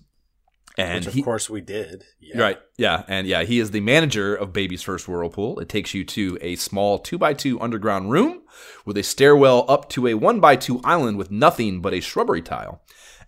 And 0.75 1.01
Which 1.01 1.07
of 1.07 1.13
he, 1.13 1.21
course 1.21 1.49
we 1.49 1.61
did. 1.61 2.03
Yeah. 2.19 2.41
Right. 2.41 2.59
Yeah. 2.77 3.03
And 3.07 3.27
yeah, 3.27 3.43
he 3.43 3.59
is 3.59 3.69
the 3.69 3.81
manager 3.81 4.33
of 4.33 4.51
Baby's 4.51 4.81
First 4.81 5.07
Whirlpool. 5.07 5.59
It 5.59 5.69
takes 5.69 5.93
you 5.93 6.03
to 6.05 6.39
a 6.41 6.55
small 6.55 6.97
two 6.97 7.19
by 7.19 7.33
two 7.33 7.61
underground 7.61 8.09
room 8.09 8.41
with 8.83 8.97
a 8.97 9.03
stairwell 9.03 9.65
up 9.69 9.89
to 9.89 10.07
a 10.07 10.15
one 10.15 10.39
by 10.39 10.55
two 10.55 10.81
island 10.83 11.17
with 11.17 11.29
nothing 11.29 11.79
but 11.79 11.93
a 11.93 11.99
shrubbery 11.99 12.41
tile. 12.41 12.81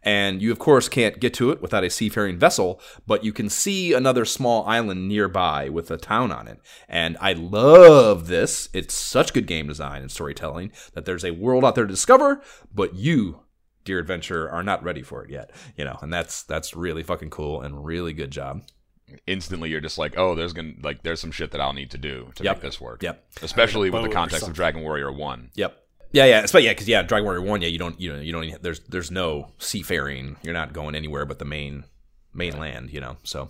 And 0.05 0.39
you, 0.41 0.51
of 0.51 0.59
course, 0.59 0.87
can't 0.87 1.19
get 1.19 1.33
to 1.33 1.49
it 1.49 1.61
without 1.63 1.83
a 1.83 1.89
seafaring 1.89 2.37
vessel, 2.37 2.79
but 3.07 3.23
you 3.25 3.33
can 3.33 3.49
see 3.49 3.91
another 3.91 4.23
small 4.23 4.63
island 4.67 5.07
nearby 5.07 5.67
with 5.67 5.89
a 5.89 5.97
town 5.97 6.31
on 6.31 6.47
it. 6.47 6.59
And 6.87 7.17
I 7.19 7.33
love 7.33 8.27
this. 8.27 8.69
It's 8.71 8.93
such 8.93 9.33
good 9.33 9.47
game 9.47 9.67
design 9.67 10.03
and 10.03 10.11
storytelling 10.11 10.71
that 10.93 11.05
there's 11.05 11.25
a 11.25 11.31
world 11.31 11.65
out 11.65 11.73
there 11.73 11.85
to 11.87 11.91
discover, 11.91 12.41
but 12.71 12.93
you, 12.93 13.41
dear 13.83 13.97
adventurer, 13.97 14.49
are 14.49 14.61
not 14.63 14.83
ready 14.83 15.01
for 15.01 15.23
it 15.25 15.31
yet. 15.31 15.49
You 15.75 15.85
know, 15.85 15.97
and 16.01 16.13
that's 16.13 16.43
that's 16.43 16.75
really 16.75 17.01
fucking 17.01 17.31
cool 17.31 17.61
and 17.61 17.83
really 17.83 18.13
good 18.13 18.29
job. 18.29 18.61
Instantly, 19.27 19.69
you're 19.69 19.81
just 19.81 19.97
like, 19.97 20.17
oh, 20.17 20.35
there's 20.35 20.53
gonna 20.53 20.73
like 20.83 21.03
there's 21.03 21.19
some 21.19 21.31
shit 21.31 21.51
that 21.51 21.61
I'll 21.61 21.73
need 21.73 21.91
to 21.91 21.97
do 21.97 22.31
to 22.35 22.43
Yep. 22.43 22.55
make 22.57 22.61
this 22.63 22.79
work. 22.81 23.01
Yep. 23.03 23.23
Especially 23.41 23.89
with 23.89 24.03
the 24.03 24.09
context 24.09 24.47
of. 24.47 24.53
Dragon 24.53 24.81
Warrior 24.81 25.11
One. 25.11 25.49
Yep. 25.55 25.79
Yeah, 26.15 26.23
yeah, 26.27 26.45
but 26.49 26.63
yeah, 26.63 26.71
because 26.71 26.87
yeah, 26.87 27.01
Dragon 27.01 27.25
Warrior 27.25 27.41
One, 27.41 27.61
yeah, 27.61 27.67
you 27.67 27.77
don't, 27.77 27.99
you 27.99 28.13
know, 28.13 28.21
you 28.21 28.31
don't. 28.31 28.63
There's, 28.63 28.79
there's 28.87 29.11
no 29.11 29.51
seafaring. 29.57 30.37
You're 30.43 30.53
not 30.53 30.71
going 30.71 30.95
anywhere 30.95 31.25
but 31.25 31.39
the 31.39 31.45
main, 31.45 31.83
mainland. 32.33 32.93
You 32.93 33.01
know, 33.01 33.17
so 33.23 33.49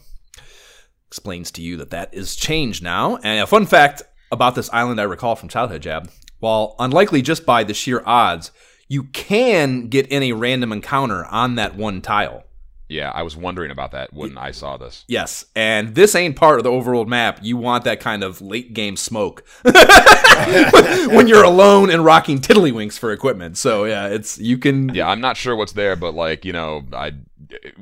explains 1.07 1.51
to 1.51 1.61
you 1.61 1.77
that 1.77 1.91
that 1.91 2.11
is 2.11 2.35
changed 2.35 2.81
now. 2.81 3.17
And 3.17 3.39
a 3.39 3.45
fun 3.45 3.67
fact 3.67 4.01
about 4.31 4.55
this 4.55 4.71
island 4.73 4.99
I 4.99 5.03
recall 5.03 5.35
from 5.35 5.47
childhood, 5.47 5.83
Jab, 5.83 6.09
while 6.39 6.75
unlikely 6.79 7.21
just 7.21 7.45
by 7.45 7.63
the 7.63 7.75
sheer 7.75 8.01
odds, 8.03 8.51
you 8.87 9.03
can 9.03 9.87
get 9.87 10.07
in 10.07 10.23
a 10.23 10.31
random 10.31 10.71
encounter 10.71 11.25
on 11.25 11.53
that 11.55 11.75
one 11.75 12.01
tile. 12.01 12.45
Yeah, 12.87 13.09
I 13.13 13.23
was 13.23 13.35
wondering 13.35 13.71
about 13.71 13.91
that 13.93 14.13
when 14.13 14.37
I 14.37 14.51
saw 14.51 14.77
this. 14.77 15.05
Yes, 15.07 15.45
and 15.55 15.95
this 15.95 16.13
ain't 16.13 16.35
part 16.35 16.59
of 16.59 16.63
the 16.63 16.69
overworld 16.69 17.07
map. 17.07 17.39
You 17.41 17.57
want 17.57 17.83
that 17.85 17.99
kind 17.99 18.23
of 18.23 18.41
late 18.41 18.73
game 18.73 18.95
smoke 18.95 19.43
when 19.63 21.27
you're 21.27 21.43
alone 21.43 21.89
and 21.89 22.05
rocking 22.05 22.39
tiddlywinks 22.39 22.99
for 22.99 23.11
equipment. 23.11 23.57
So 23.57 23.85
yeah, 23.85 24.07
it's 24.07 24.37
you 24.37 24.57
can. 24.57 24.93
Yeah, 24.93 25.07
I'm 25.09 25.21
not 25.21 25.35
sure 25.37 25.55
what's 25.55 25.73
there, 25.73 25.95
but 25.95 26.13
like 26.13 26.45
you 26.45 26.53
know, 26.53 26.83
I 26.93 27.13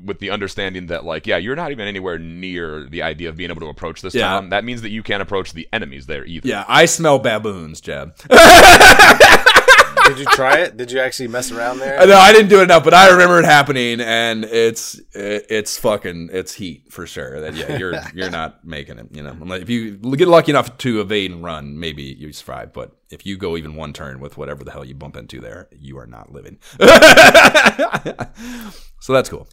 with 0.04 0.20
the 0.20 0.30
understanding 0.30 0.88
that 0.88 1.04
like 1.06 1.28
yeah, 1.28 1.38
you're 1.38 1.56
not 1.56 1.72
even 1.72 1.88
anywhere 1.88 2.18
near 2.20 2.86
the 2.86 3.02
idea 3.02 3.30
of 3.30 3.38
being 3.38 3.50
able 3.50 3.62
to 3.62 3.68
approach 3.68 4.02
this 4.02 4.14
Yeah. 4.16 4.24
town. 4.28 4.50
That 4.50 4.64
means 4.64 4.82
that 4.84 4.90
you 4.90 5.04
can't 5.04 5.22
approach 5.22 5.54
the 5.54 5.68
enemies 5.74 6.06
there 6.06 6.26
either. 6.26 6.48
Yeah, 6.48 6.66
I 6.68 6.86
smell 6.86 7.20
baboons, 7.20 7.82
Jeb. 7.82 8.16
Did 10.06 10.20
you 10.20 10.26
try 10.26 10.60
it? 10.60 10.78
Did 10.78 10.92
you 10.92 11.00
actually 11.00 11.28
mess 11.28 11.52
around 11.52 11.80
there? 11.80 12.00
Uh, 12.00 12.06
no, 12.06 12.18
I 12.18 12.32
didn't 12.34 12.50
do 12.50 12.60
it 12.60 12.64
enough, 12.64 12.84
but 12.84 12.94
I 12.94 13.10
remember 13.10 13.40
it 13.40 13.46
happening, 13.46 14.02
and 14.02 14.44
it's 14.46 15.00
it, 15.14 15.46
it's 15.50 15.78
fucking 15.78 16.30
it's 16.32 16.54
heat 16.54 16.92
for 16.92 17.08
sure. 17.08 17.40
That 17.42 17.56
yeah, 17.56 17.78
you're 17.78 17.94
you're 18.14 18.30
not 18.30 18.66
making 18.66 19.00
it. 19.00 19.08
You 19.12 19.24
know, 19.24 19.36
if 19.54 19.70
you 19.70 19.98
get 19.98 20.28
lucky 20.28 20.52
enough 20.52 20.78
to 20.80 21.02
evade 21.02 21.32
and 21.32 21.44
run, 21.44 21.80
maybe 21.80 22.04
you 22.04 22.32
survive. 22.34 22.74
But 22.74 22.96
if 23.10 23.26
you 23.26 23.38
go 23.38 23.58
even 23.58 23.76
one 23.76 23.94
turn 23.94 24.20
with 24.20 24.38
whatever 24.38 24.64
the 24.64 24.72
hell 24.72 24.86
you 24.86 24.96
bump 24.96 25.16
into 25.16 25.40
there, 25.40 25.70
you 25.72 25.98
are 25.98 26.08
not 26.08 26.32
living. 26.32 26.60
so 29.00 29.14
that's 29.14 29.30
cool. 29.30 29.48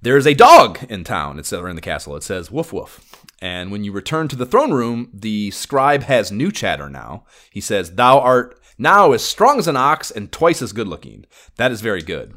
There's 0.00 0.26
a 0.26 0.34
dog 0.34 0.78
in 0.88 1.02
town. 1.02 1.38
It's 1.38 1.52
or 1.52 1.68
in 1.68 1.76
the 1.76 1.82
castle. 1.82 2.16
It 2.16 2.22
says 2.22 2.50
woof 2.50 2.72
woof. 2.72 3.24
And 3.40 3.70
when 3.70 3.84
you 3.84 3.92
return 3.92 4.26
to 4.28 4.36
the 4.36 4.46
throne 4.46 4.72
room, 4.72 5.10
the 5.12 5.50
scribe 5.52 6.02
has 6.04 6.32
new 6.32 6.50
chatter 6.50 6.88
now. 6.88 7.24
He 7.50 7.60
says, 7.60 7.92
Thou 7.92 8.18
art 8.18 8.57
now 8.78 9.12
as 9.12 9.24
strong 9.24 9.58
as 9.58 9.68
an 9.68 9.76
ox 9.76 10.10
and 10.10 10.30
twice 10.30 10.62
as 10.62 10.72
good 10.72 10.88
looking. 10.88 11.26
That 11.56 11.72
is 11.72 11.80
very 11.80 12.02
good. 12.02 12.34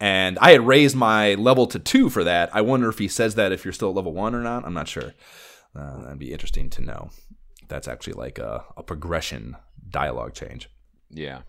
And 0.00 0.38
I 0.40 0.52
had 0.52 0.66
raised 0.66 0.96
my 0.96 1.34
level 1.34 1.66
to 1.68 1.78
two 1.78 2.10
for 2.10 2.24
that. 2.24 2.54
I 2.54 2.62
wonder 2.62 2.88
if 2.88 2.98
he 2.98 3.08
says 3.08 3.34
that 3.36 3.52
if 3.52 3.64
you're 3.64 3.72
still 3.72 3.90
at 3.90 3.94
level 3.94 4.12
one 4.12 4.34
or 4.34 4.42
not. 4.42 4.64
I'm 4.64 4.74
not 4.74 4.88
sure. 4.88 5.12
Uh, 5.76 6.02
that'd 6.02 6.18
be 6.18 6.32
interesting 6.32 6.70
to 6.70 6.82
know. 6.82 7.10
That's 7.68 7.88
actually 7.88 8.14
like 8.14 8.38
a, 8.38 8.64
a 8.76 8.82
progression 8.82 9.56
dialogue 9.90 10.34
change. 10.34 10.70
Yeah. 11.10 11.42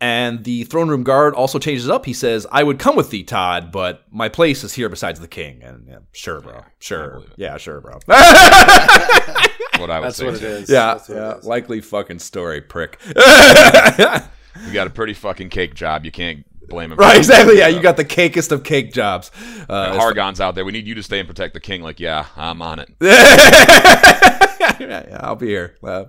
And 0.00 0.44
the 0.44 0.64
throne 0.64 0.88
room 0.88 1.02
guard 1.02 1.34
also 1.34 1.58
changes 1.58 1.88
up. 1.88 2.04
He 2.04 2.12
says, 2.12 2.46
I 2.52 2.62
would 2.62 2.78
come 2.78 2.96
with 2.96 3.10
thee, 3.10 3.22
Todd, 3.22 3.72
but 3.72 4.04
my 4.10 4.28
place 4.28 4.64
is 4.64 4.74
here 4.74 4.88
besides 4.88 5.20
the 5.20 5.28
king. 5.28 5.62
And 5.62 5.86
yeah, 5.88 5.98
sure, 6.12 6.40
bro. 6.40 6.62
Sure. 6.78 7.22
Yeah, 7.36 7.56
sure, 7.56 7.80
bro. 7.80 7.98
What 9.78 9.90
I 9.90 10.00
would 10.00 10.06
That's 10.06 10.16
say. 10.16 10.24
what 10.26 10.42
it 10.42 10.68
yeah, 10.68 10.98
yeah. 11.08 11.32
it 11.34 11.38
is. 11.38 11.44
Likely 11.44 11.80
fucking 11.80 12.18
story, 12.20 12.60
prick. 12.60 12.98
You 14.66 14.72
got 14.72 14.86
a 14.86 14.90
pretty 14.90 15.14
fucking 15.14 15.48
cake 15.48 15.74
job. 15.74 16.04
You 16.04 16.12
can't 16.12 16.46
blame 16.68 16.92
him. 16.92 16.98
right, 16.98 17.16
exactly. 17.16 17.58
Yeah, 17.58 17.66
you 17.66 17.82
got 17.82 17.96
the 17.96 18.04
cakest 18.04 18.52
of 18.52 18.62
cake 18.62 18.92
jobs. 18.92 19.32
Uh, 19.68 19.98
Hargon's 19.98 20.40
out 20.40 20.54
there. 20.54 20.64
We 20.64 20.70
need 20.70 20.86
you 20.86 20.94
to 20.94 21.02
stay 21.02 21.18
and 21.18 21.28
protect 21.28 21.54
the 21.54 21.60
king. 21.60 21.82
Like, 21.82 21.98
yeah, 21.98 22.26
I'm 22.36 22.62
on 22.62 22.78
it. 22.78 22.88
yeah, 23.00 24.76
yeah, 24.78 25.18
I'll 25.20 25.34
be 25.34 25.48
here. 25.48 25.74
Uh, 25.82 26.04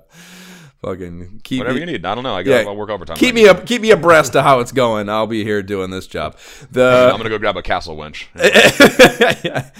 fucking 0.83 1.41
keep 1.43 1.57
Whatever 1.59 1.73
me, 1.75 1.79
you 1.81 1.85
need. 1.87 2.05
I 2.05 2.13
don't 2.13 2.23
know. 2.23 2.35
I 2.35 2.41
Yeah, 2.41 2.63
got. 2.63 2.69
I'll 2.69 2.75
work 2.75 2.89
overtime. 2.89 3.17
Keep 3.17 3.33
me 3.33 3.47
up. 3.47 3.65
Keep 3.65 3.81
me 3.81 3.89
abreast 3.91 4.35
of 4.35 4.43
how 4.43 4.59
it's 4.59 4.71
going. 4.71 5.09
I'll 5.09 5.25
be 5.27 5.43
here 5.43 5.63
doing 5.63 5.89
this 5.89 6.05
job. 6.05 6.37
The 6.71 7.09
I'm 7.11 7.17
gonna 7.17 7.29
go 7.29 7.39
grab 7.39 7.57
a 7.57 7.63
castle 7.63 7.95
winch. 7.97 8.29
Yeah. 8.35 9.71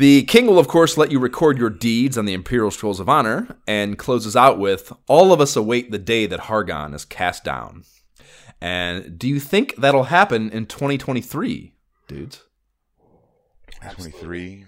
The 0.00 0.22
king 0.22 0.46
will, 0.46 0.58
of 0.58 0.66
course, 0.66 0.96
let 0.96 1.12
you 1.12 1.18
record 1.18 1.58
your 1.58 1.68
deeds 1.68 2.16
on 2.16 2.24
the 2.24 2.32
Imperial 2.32 2.70
Scrolls 2.70 3.00
of 3.00 3.08
Honor 3.10 3.58
and 3.66 3.98
closes 3.98 4.34
out 4.34 4.58
with 4.58 4.94
All 5.06 5.30
of 5.30 5.42
us 5.42 5.56
await 5.56 5.90
the 5.90 5.98
day 5.98 6.24
that 6.24 6.40
Hargon 6.40 6.94
is 6.94 7.04
cast 7.04 7.44
down. 7.44 7.84
And 8.62 9.18
do 9.18 9.28
you 9.28 9.38
think 9.38 9.76
that'll 9.76 10.04
happen 10.04 10.48
in 10.52 10.64
2023, 10.64 11.74
dudes? 12.08 12.44
23. 13.82 14.64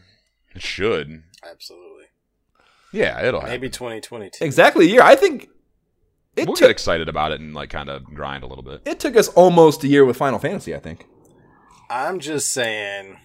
It 0.54 0.60
should. 0.60 1.22
Absolutely. 1.50 2.04
Yeah, 2.92 3.24
it'll 3.24 3.40
happen. 3.40 3.54
Maybe 3.54 3.70
2022. 3.70 4.44
Exactly 4.44 4.84
a 4.84 4.90
year. 4.90 5.00
I 5.00 5.16
think 5.16 5.48
it 6.36 6.46
We'll 6.46 6.56
took 6.56 6.66
get 6.66 6.70
excited 6.72 7.08
about 7.08 7.32
it 7.32 7.40
and 7.40 7.54
like 7.54 7.70
kind 7.70 7.88
of 7.88 8.04
grind 8.04 8.44
a 8.44 8.46
little 8.46 8.62
bit. 8.62 8.82
it 8.84 9.00
took 9.00 9.16
us 9.16 9.28
almost 9.28 9.82
a 9.82 9.88
year 9.88 10.04
with 10.04 10.18
Final 10.18 10.38
Fantasy, 10.38 10.74
I 10.74 10.78
think. 10.78 11.06
I'm 11.88 12.20
just 12.20 12.50
saying. 12.52 13.16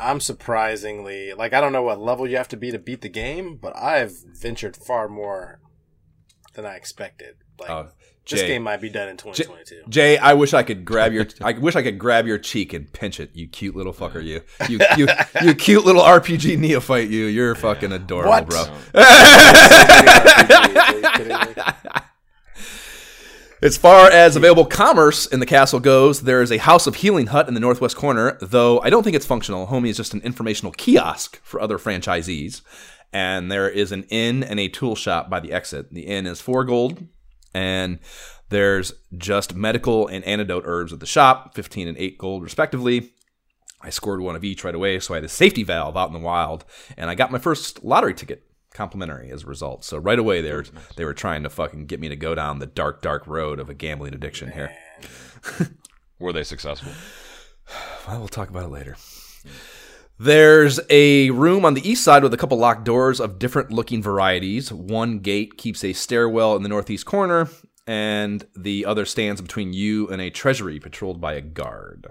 I'm 0.00 0.20
surprisingly 0.20 1.32
like 1.32 1.52
I 1.52 1.60
don't 1.60 1.72
know 1.72 1.82
what 1.82 2.00
level 2.00 2.28
you 2.28 2.36
have 2.36 2.48
to 2.48 2.56
be 2.56 2.70
to 2.70 2.78
beat 2.78 3.00
the 3.00 3.08
game, 3.08 3.56
but 3.56 3.76
I've 3.76 4.12
ventured 4.24 4.76
far 4.76 5.08
more 5.08 5.60
than 6.54 6.64
I 6.66 6.74
expected. 6.76 7.36
Like 7.58 7.70
Oh, 7.70 7.88
this 8.30 8.42
game 8.42 8.62
might 8.62 8.80
be 8.80 8.90
done 8.90 9.08
in 9.08 9.16
2022. 9.16 9.84
Jay, 9.88 10.18
I 10.18 10.34
wish 10.34 10.52
I 10.52 10.62
could 10.62 10.84
grab 10.84 11.12
your 11.12 11.26
I 11.40 11.52
wish 11.52 11.76
I 11.76 11.82
could 11.82 11.98
grab 11.98 12.26
your 12.26 12.38
cheek 12.38 12.72
and 12.74 12.92
pinch 12.92 13.20
it. 13.20 13.30
You 13.34 13.48
cute 13.48 13.74
little 13.74 13.94
fucker, 13.94 14.22
you. 14.22 14.42
You 14.68 14.80
you 14.96 15.08
you 15.42 15.54
cute 15.54 15.84
little 15.84 16.02
RPG 16.02 16.58
neophyte, 16.58 17.08
you. 17.08 17.26
You're 17.26 17.54
fucking 17.54 17.92
adorable, 17.92 18.30
What? 18.30 18.48
bro. 18.48 18.60
Are 18.94 18.94
you 20.98 21.10
kidding 21.12 21.28
me? 21.56 21.62
As 23.60 23.76
far 23.76 24.08
as 24.08 24.36
available 24.36 24.64
commerce 24.64 25.26
in 25.26 25.40
the 25.40 25.46
castle 25.46 25.80
goes, 25.80 26.22
there 26.22 26.42
is 26.42 26.52
a 26.52 26.58
House 26.58 26.86
of 26.86 26.94
Healing 26.94 27.26
hut 27.26 27.48
in 27.48 27.54
the 27.54 27.60
northwest 27.60 27.96
corner, 27.96 28.38
though 28.40 28.80
I 28.82 28.90
don't 28.90 29.02
think 29.02 29.16
it's 29.16 29.26
functional. 29.26 29.66
Homie 29.66 29.88
is 29.88 29.96
just 29.96 30.14
an 30.14 30.20
informational 30.20 30.70
kiosk 30.70 31.40
for 31.42 31.60
other 31.60 31.76
franchisees. 31.76 32.60
And 33.12 33.50
there 33.50 33.68
is 33.68 33.90
an 33.90 34.04
inn 34.10 34.44
and 34.44 34.60
a 34.60 34.68
tool 34.68 34.94
shop 34.94 35.28
by 35.28 35.40
the 35.40 35.52
exit. 35.52 35.92
The 35.92 36.06
inn 36.06 36.24
is 36.24 36.40
four 36.40 36.62
gold, 36.62 37.04
and 37.52 37.98
there's 38.48 38.92
just 39.16 39.56
medical 39.56 40.06
and 40.06 40.24
antidote 40.24 40.62
herbs 40.64 40.92
at 40.92 41.00
the 41.00 41.06
shop, 41.06 41.56
15 41.56 41.88
and 41.88 41.98
8 41.98 42.16
gold 42.16 42.44
respectively. 42.44 43.12
I 43.80 43.90
scored 43.90 44.20
one 44.20 44.36
of 44.36 44.44
each 44.44 44.62
right 44.62 44.74
away, 44.74 45.00
so 45.00 45.14
I 45.14 45.16
had 45.16 45.24
a 45.24 45.28
safety 45.28 45.64
valve 45.64 45.96
out 45.96 46.06
in 46.06 46.12
the 46.12 46.20
wild, 46.20 46.64
and 46.96 47.10
I 47.10 47.16
got 47.16 47.32
my 47.32 47.38
first 47.38 47.82
lottery 47.82 48.14
ticket 48.14 48.47
complimentary 48.72 49.30
as 49.30 49.44
a 49.44 49.46
result. 49.46 49.84
So 49.84 49.98
right 49.98 50.18
away 50.18 50.40
they 50.40 50.52
were, 50.52 50.64
they 50.96 51.04
were 51.04 51.14
trying 51.14 51.42
to 51.42 51.50
fucking 51.50 51.86
get 51.86 52.00
me 52.00 52.08
to 52.08 52.16
go 52.16 52.34
down 52.34 52.58
the 52.58 52.66
dark, 52.66 53.02
dark 53.02 53.26
road 53.26 53.60
of 53.60 53.68
a 53.68 53.74
gambling 53.74 54.14
addiction 54.14 54.52
here. 54.52 54.74
Were 56.18 56.32
they 56.32 56.44
successful? 56.44 56.92
Well, 58.06 58.20
we'll 58.20 58.28
talk 58.28 58.48
about 58.48 58.64
it 58.64 58.70
later. 58.70 58.96
There's 60.18 60.80
a 60.88 61.28
room 61.28 61.66
on 61.66 61.74
the 61.74 61.86
east 61.86 62.02
side 62.02 62.22
with 62.22 62.32
a 62.32 62.38
couple 62.38 62.56
locked 62.56 62.84
doors 62.84 63.20
of 63.20 63.38
different 63.38 63.70
looking 63.70 64.02
varieties. 64.02 64.72
One 64.72 65.18
gate 65.18 65.58
keeps 65.58 65.84
a 65.84 65.92
stairwell 65.92 66.56
in 66.56 66.62
the 66.62 66.70
northeast 66.70 67.04
corner, 67.04 67.50
and 67.86 68.46
the 68.56 68.86
other 68.86 69.04
stands 69.04 69.42
between 69.42 69.74
you 69.74 70.08
and 70.08 70.22
a 70.22 70.30
treasury 70.30 70.80
patrolled 70.80 71.20
by 71.20 71.34
a 71.34 71.42
guard. 71.42 72.06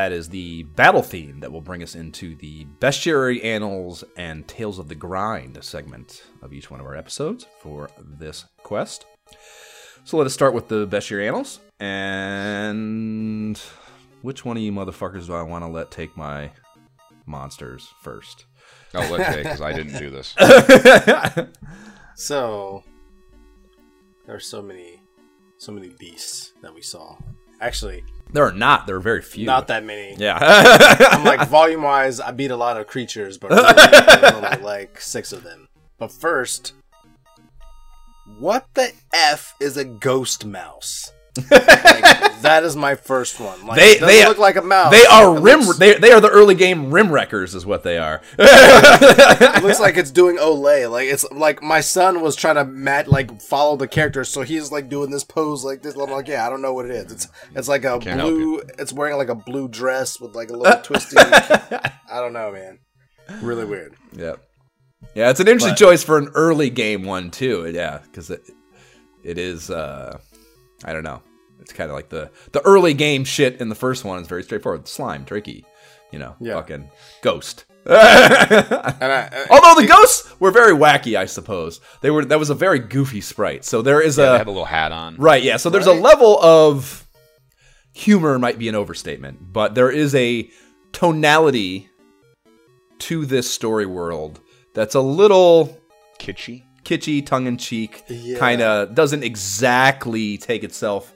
That 0.00 0.12
is 0.12 0.30
the 0.30 0.62
battle 0.62 1.02
theme 1.02 1.40
that 1.40 1.52
will 1.52 1.60
bring 1.60 1.82
us 1.82 1.94
into 1.94 2.34
the 2.36 2.64
bestiary 2.80 3.44
annals 3.44 4.02
and 4.16 4.48
tales 4.48 4.78
of 4.78 4.88
the 4.88 4.94
grind 4.94 5.62
segment 5.62 6.22
of 6.40 6.54
each 6.54 6.70
one 6.70 6.80
of 6.80 6.86
our 6.86 6.96
episodes 6.96 7.46
for 7.60 7.90
this 7.98 8.46
quest. 8.62 9.04
So 10.04 10.16
let 10.16 10.26
us 10.26 10.32
start 10.32 10.54
with 10.54 10.68
the 10.68 10.86
bestiary 10.86 11.28
annals. 11.28 11.60
And 11.80 13.60
which 14.22 14.42
one 14.42 14.56
of 14.56 14.62
you 14.62 14.72
motherfuckers 14.72 15.26
do 15.26 15.34
I 15.34 15.42
want 15.42 15.64
to 15.64 15.70
let 15.70 15.90
take 15.90 16.16
my 16.16 16.50
monsters 17.26 17.86
first? 18.00 18.46
Oh, 18.94 19.06
let's 19.12 19.34
say 19.34 19.42
because 19.42 19.60
I 19.60 19.74
didn't 19.74 19.98
do 19.98 20.08
this. 20.08 20.34
So 22.16 22.84
there 24.26 24.34
are 24.34 24.40
so 24.40 24.60
many, 24.60 25.00
so 25.56 25.72
many 25.72 25.88
beasts 25.98 26.52
that 26.60 26.74
we 26.74 26.82
saw. 26.82 27.16
Actually, 27.62 28.04
There 28.32 28.44
are 28.44 28.52
not. 28.52 28.86
There 28.86 28.96
are 28.96 29.00
very 29.00 29.22
few. 29.22 29.46
not 29.46 29.66
that 29.68 29.84
many. 29.84 30.14
Yeah. 30.16 30.38
I'm 31.10 31.24
like 31.24 31.48
volume 31.48 31.82
wise, 31.82 32.20
I 32.20 32.30
beat 32.30 32.50
a 32.50 32.56
lot 32.56 32.76
of 32.76 32.86
creatures, 32.86 33.38
but 33.38 33.50
really, 33.50 34.46
only 34.46 34.62
like 34.62 35.00
six 35.00 35.32
of 35.32 35.42
them. 35.42 35.68
But 35.98 36.12
first, 36.12 36.74
what 38.38 38.66
the 38.74 38.92
f 39.12 39.54
is 39.60 39.76
a 39.76 39.84
ghost 39.84 40.44
mouse? 40.44 41.12
Like, 41.50 42.40
that 42.42 42.62
is 42.64 42.74
my 42.76 42.94
first 42.94 43.38
one. 43.38 43.66
Like, 43.66 43.78
They- 43.78 43.98
they- 43.98 44.24
look 44.26 44.38
like 44.38 44.56
a 44.56 44.62
mouse. 44.62 44.90
they 44.92 45.04
are 45.06 45.36
It 45.36 45.40
rim. 45.40 45.60
looks- 45.60 45.78
They, 45.78 45.94
they 45.98 46.10
are 46.12 46.20
the 46.20 46.30
early 46.30 46.54
game 46.54 46.90
rim 46.92 47.10
wreckers, 47.12 47.54
is 47.54 47.64
what 47.66 47.82
they 47.82 47.98
are. 47.98 48.20
it 48.38 49.62
looks 49.62 49.80
like 49.80 49.96
it's 49.96 50.10
doing 50.10 50.36
Olay. 50.38 50.90
Like 50.90 51.06
it's 51.08 51.30
like 51.32 51.62
my 51.62 51.80
son 51.80 52.20
was 52.22 52.36
trying 52.36 52.56
to 52.56 52.64
mat 52.64 53.08
like 53.08 53.40
follow 53.40 53.76
the 53.76 53.88
character, 53.88 54.24
so 54.24 54.42
he's 54.42 54.72
like 54.72 54.88
doing 54.88 55.10
this 55.10 55.24
pose 55.24 55.64
like 55.64 55.82
this. 55.82 55.94
I'm 55.96 56.10
like, 56.10 56.28
yeah, 56.28 56.46
I 56.46 56.50
don't 56.50 56.62
know 56.62 56.72
what 56.74 56.86
it 56.86 56.92
is. 56.92 57.12
It's 57.12 57.28
it's 57.54 57.68
like 57.68 57.84
a 57.84 57.98
Can't 57.98 58.20
blue. 58.20 58.60
It's 58.78 58.92
wearing 58.92 59.16
like 59.16 59.28
a 59.28 59.34
blue 59.34 59.68
dress 59.68 60.18
with 60.20 60.34
like 60.34 60.50
a 60.50 60.56
little 60.56 60.80
twisty. 60.82 61.16
I 61.18 61.90
don't 62.20 62.32
know, 62.32 62.52
man. 62.52 62.78
Really 63.42 63.64
weird. 63.64 63.94
Yep. 64.12 64.40
Yeah, 65.14 65.30
it's 65.30 65.40
an 65.40 65.46
interesting 65.48 65.72
But- 65.72 65.78
choice 65.78 66.02
for 66.02 66.18
an 66.18 66.28
early 66.34 66.70
game 66.70 67.04
one 67.04 67.30
too. 67.30 67.70
Yeah, 67.72 67.98
because 68.04 68.30
it 68.30 68.42
it 69.22 69.38
is. 69.38 69.70
uh 69.70 70.18
I 70.84 70.92
don't 70.94 71.04
know. 71.04 71.22
It's 71.60 71.72
kind 71.72 71.90
of 71.90 71.94
like 71.96 72.08
the 72.08 72.30
the 72.52 72.60
early 72.62 72.94
game 72.94 73.24
shit 73.24 73.60
in 73.60 73.68
the 73.68 73.74
first 73.74 74.04
one 74.04 74.20
is 74.20 74.28
very 74.28 74.42
straightforward. 74.42 74.88
Slime, 74.88 75.24
tricky, 75.24 75.64
you 76.10 76.18
know, 76.18 76.34
Yeah. 76.40 76.54
fucking 76.54 76.90
ghost. 77.22 77.64
And 77.86 77.94
I, 77.96 79.28
uh, 79.32 79.46
Although 79.50 79.80
the 79.80 79.86
ghosts 79.86 80.38
were 80.40 80.50
very 80.50 80.72
wacky, 80.72 81.16
I 81.16 81.24
suppose 81.26 81.80
they 82.02 82.10
were. 82.10 82.24
That 82.24 82.38
was 82.38 82.50
a 82.50 82.54
very 82.54 82.78
goofy 82.78 83.20
sprite. 83.20 83.64
So 83.64 83.82
there 83.82 84.00
is 84.00 84.18
Yeah, 84.18 84.34
a 84.34 84.38
had 84.38 84.46
a 84.46 84.50
little 84.50 84.64
hat 84.66 84.92
on. 84.92 85.16
Right, 85.16 85.42
yeah. 85.42 85.56
So 85.56 85.70
there's 85.70 85.86
a 85.86 85.92
level 85.94 86.38
of 86.42 87.06
humor 87.92 88.38
might 88.38 88.58
be 88.58 88.68
an 88.68 88.74
overstatement, 88.74 89.52
but 89.52 89.74
there 89.74 89.90
is 89.90 90.14
a 90.14 90.50
tonality 90.92 91.88
to 93.00 93.24
this 93.24 93.50
story 93.50 93.86
world 93.86 94.40
that's 94.74 94.94
a 94.94 95.00
little 95.00 95.80
Kitschy. 96.18 96.64
kitschy, 96.84 97.24
tongue 97.24 97.46
in 97.46 97.56
cheek, 97.56 98.02
Yeah. 98.08 98.38
kind 98.38 98.60
of 98.60 98.94
doesn't 98.94 99.22
exactly 99.24 100.36
take 100.38 100.62
itself 100.64 101.12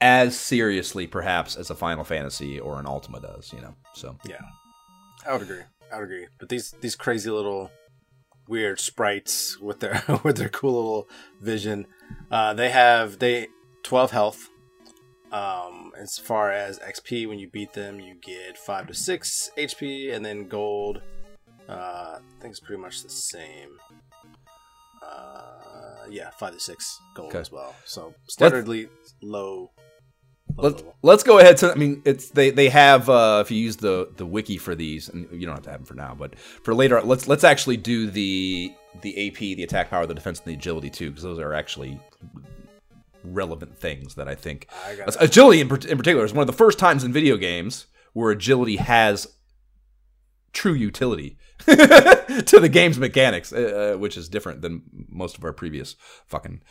as 0.00 0.38
seriously 0.38 1.06
perhaps 1.06 1.56
as 1.56 1.70
a 1.70 1.74
Final 1.74 2.04
Fantasy 2.04 2.58
or 2.60 2.78
an 2.78 2.86
Ultima 2.86 3.20
does, 3.20 3.52
you 3.52 3.60
know. 3.60 3.74
So 3.94 4.16
yeah, 4.24 4.40
I 5.26 5.32
would 5.32 5.42
agree. 5.42 5.62
I 5.92 5.96
would 5.96 6.04
agree. 6.04 6.26
But 6.38 6.48
these 6.48 6.74
these 6.80 6.94
crazy 6.96 7.30
little 7.30 7.70
weird 8.46 8.80
sprites 8.80 9.58
with 9.58 9.80
their 9.80 10.02
with 10.24 10.36
their 10.36 10.48
cool 10.48 10.74
little 10.74 11.08
vision, 11.40 11.86
uh, 12.30 12.54
they 12.54 12.70
have 12.70 13.18
they 13.18 13.48
twelve 13.82 14.10
health. 14.10 14.48
Um, 15.30 15.92
as 16.00 16.16
far 16.16 16.50
as 16.50 16.78
XP, 16.78 17.28
when 17.28 17.38
you 17.38 17.50
beat 17.50 17.74
them, 17.74 18.00
you 18.00 18.14
get 18.14 18.56
five 18.56 18.86
to 18.86 18.94
six 18.94 19.50
HP, 19.58 20.10
and 20.14 20.24
then 20.24 20.48
gold. 20.48 21.02
Uh, 21.68 22.16
I 22.18 22.40
think 22.40 22.52
it's 22.52 22.60
pretty 22.60 22.80
much 22.80 23.02
the 23.02 23.10
same. 23.10 23.76
Uh, 25.02 26.06
yeah, 26.08 26.30
five 26.30 26.54
to 26.54 26.60
six 26.60 26.98
gold 27.14 27.28
Okay. 27.30 27.40
as 27.40 27.52
well. 27.52 27.74
So 27.84 28.14
standardly 28.38 28.88
low. 29.22 29.38
low 29.40 29.70
let's 30.58 30.82
let's 31.02 31.22
go 31.22 31.38
ahead 31.38 31.56
to 31.58 31.70
I 31.70 31.74
mean 31.74 32.02
it's 32.04 32.30
they 32.30 32.50
they 32.50 32.68
have 32.68 33.08
uh 33.08 33.42
if 33.44 33.50
you 33.50 33.58
use 33.58 33.76
the 33.76 34.10
the 34.16 34.26
wiki 34.26 34.58
for 34.58 34.74
these 34.74 35.08
and 35.08 35.28
you 35.32 35.46
don't 35.46 35.54
have 35.54 35.64
to 35.64 35.70
have 35.70 35.80
them 35.80 35.86
for 35.86 35.94
now 35.94 36.14
but 36.18 36.38
for 36.38 36.74
later 36.74 37.00
let's 37.02 37.28
let's 37.28 37.44
actually 37.44 37.76
do 37.76 38.10
the 38.10 38.72
the 39.02 39.28
AP 39.28 39.38
the 39.38 39.62
attack 39.62 39.90
power 39.90 40.06
the 40.06 40.14
defense 40.14 40.38
and 40.40 40.48
the 40.48 40.54
agility 40.54 40.90
too 40.90 41.10
because 41.10 41.22
those 41.22 41.38
are 41.38 41.54
actually 41.54 42.00
relevant 43.24 43.78
things 43.78 44.14
that 44.16 44.28
I 44.28 44.34
think 44.34 44.68
I 44.86 44.96
agility 45.20 45.60
in, 45.60 45.66
in 45.66 45.96
particular 45.96 46.24
is 46.24 46.32
one 46.32 46.42
of 46.42 46.46
the 46.46 46.52
first 46.52 46.78
times 46.78 47.04
in 47.04 47.12
video 47.12 47.36
games 47.36 47.86
where 48.12 48.30
agility 48.30 48.76
has 48.76 49.28
true 50.52 50.72
utility 50.74 51.36
to 51.66 52.58
the 52.60 52.68
game's 52.70 52.98
mechanics 52.98 53.52
uh, 53.52 53.92
uh, 53.94 53.98
which 53.98 54.16
is 54.16 54.28
different 54.28 54.62
than 54.62 54.82
most 55.08 55.36
of 55.36 55.44
our 55.44 55.52
previous 55.52 55.94
fucking 56.26 56.62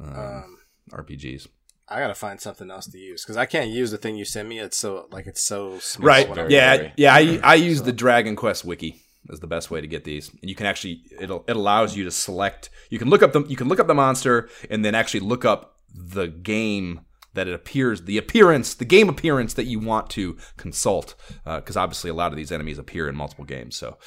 um, 0.00 0.16
Um, 0.16 0.58
RPGs 0.90 1.48
I 1.88 2.00
gotta 2.00 2.14
find 2.14 2.40
something 2.40 2.70
else 2.70 2.86
to 2.86 2.98
use 2.98 3.22
because 3.22 3.36
I 3.36 3.46
can't 3.46 3.68
use 3.68 3.90
the 3.90 3.98
thing 3.98 4.16
you 4.16 4.24
sent 4.24 4.48
me. 4.48 4.58
It's 4.58 4.78
so 4.78 5.06
like 5.10 5.26
it's 5.26 5.44
so 5.44 5.78
small. 5.80 6.06
right. 6.06 6.28
when 6.28 6.38
I'm 6.38 6.50
yeah 6.50 6.76
doing 6.76 6.92
yeah 6.96 7.14
i, 7.14 7.40
I 7.42 7.54
use 7.56 7.82
the 7.82 7.92
dragon 7.92 8.36
quest 8.36 8.64
wiki 8.64 9.02
as 9.30 9.40
the 9.40 9.46
best 9.46 9.70
way 9.70 9.80
to 9.80 9.86
get 9.86 10.04
these. 10.04 10.30
And 10.30 10.48
you 10.48 10.54
can 10.54 10.66
actually 10.66 11.02
it'll 11.20 11.44
it 11.46 11.56
allows 11.56 11.96
you 11.96 12.04
to 12.04 12.10
select 12.10 12.70
you 12.90 12.98
can 12.98 13.10
look 13.10 13.22
up 13.22 13.32
the 13.32 13.42
you 13.44 13.56
can 13.56 13.68
look 13.68 13.80
up 13.80 13.86
the 13.86 13.94
monster 13.94 14.48
and 14.70 14.84
then 14.84 14.94
actually 14.94 15.20
look 15.20 15.44
up 15.44 15.76
the 15.94 16.26
game 16.26 17.02
that 17.34 17.48
it 17.48 17.54
appears 17.54 18.02
the 18.02 18.16
appearance 18.16 18.74
the 18.74 18.84
game 18.84 19.08
appearance 19.08 19.54
that 19.54 19.64
you 19.64 19.78
want 19.78 20.08
to 20.10 20.36
consult 20.56 21.14
because 21.44 21.76
obviously 21.76 22.08
a 22.08 22.14
lot 22.14 22.32
of 22.32 22.36
these 22.36 22.52
enemies 22.52 22.78
appear 22.78 23.08
in 23.08 23.14
multiple 23.14 23.44
games. 23.44 23.76
So 23.76 23.98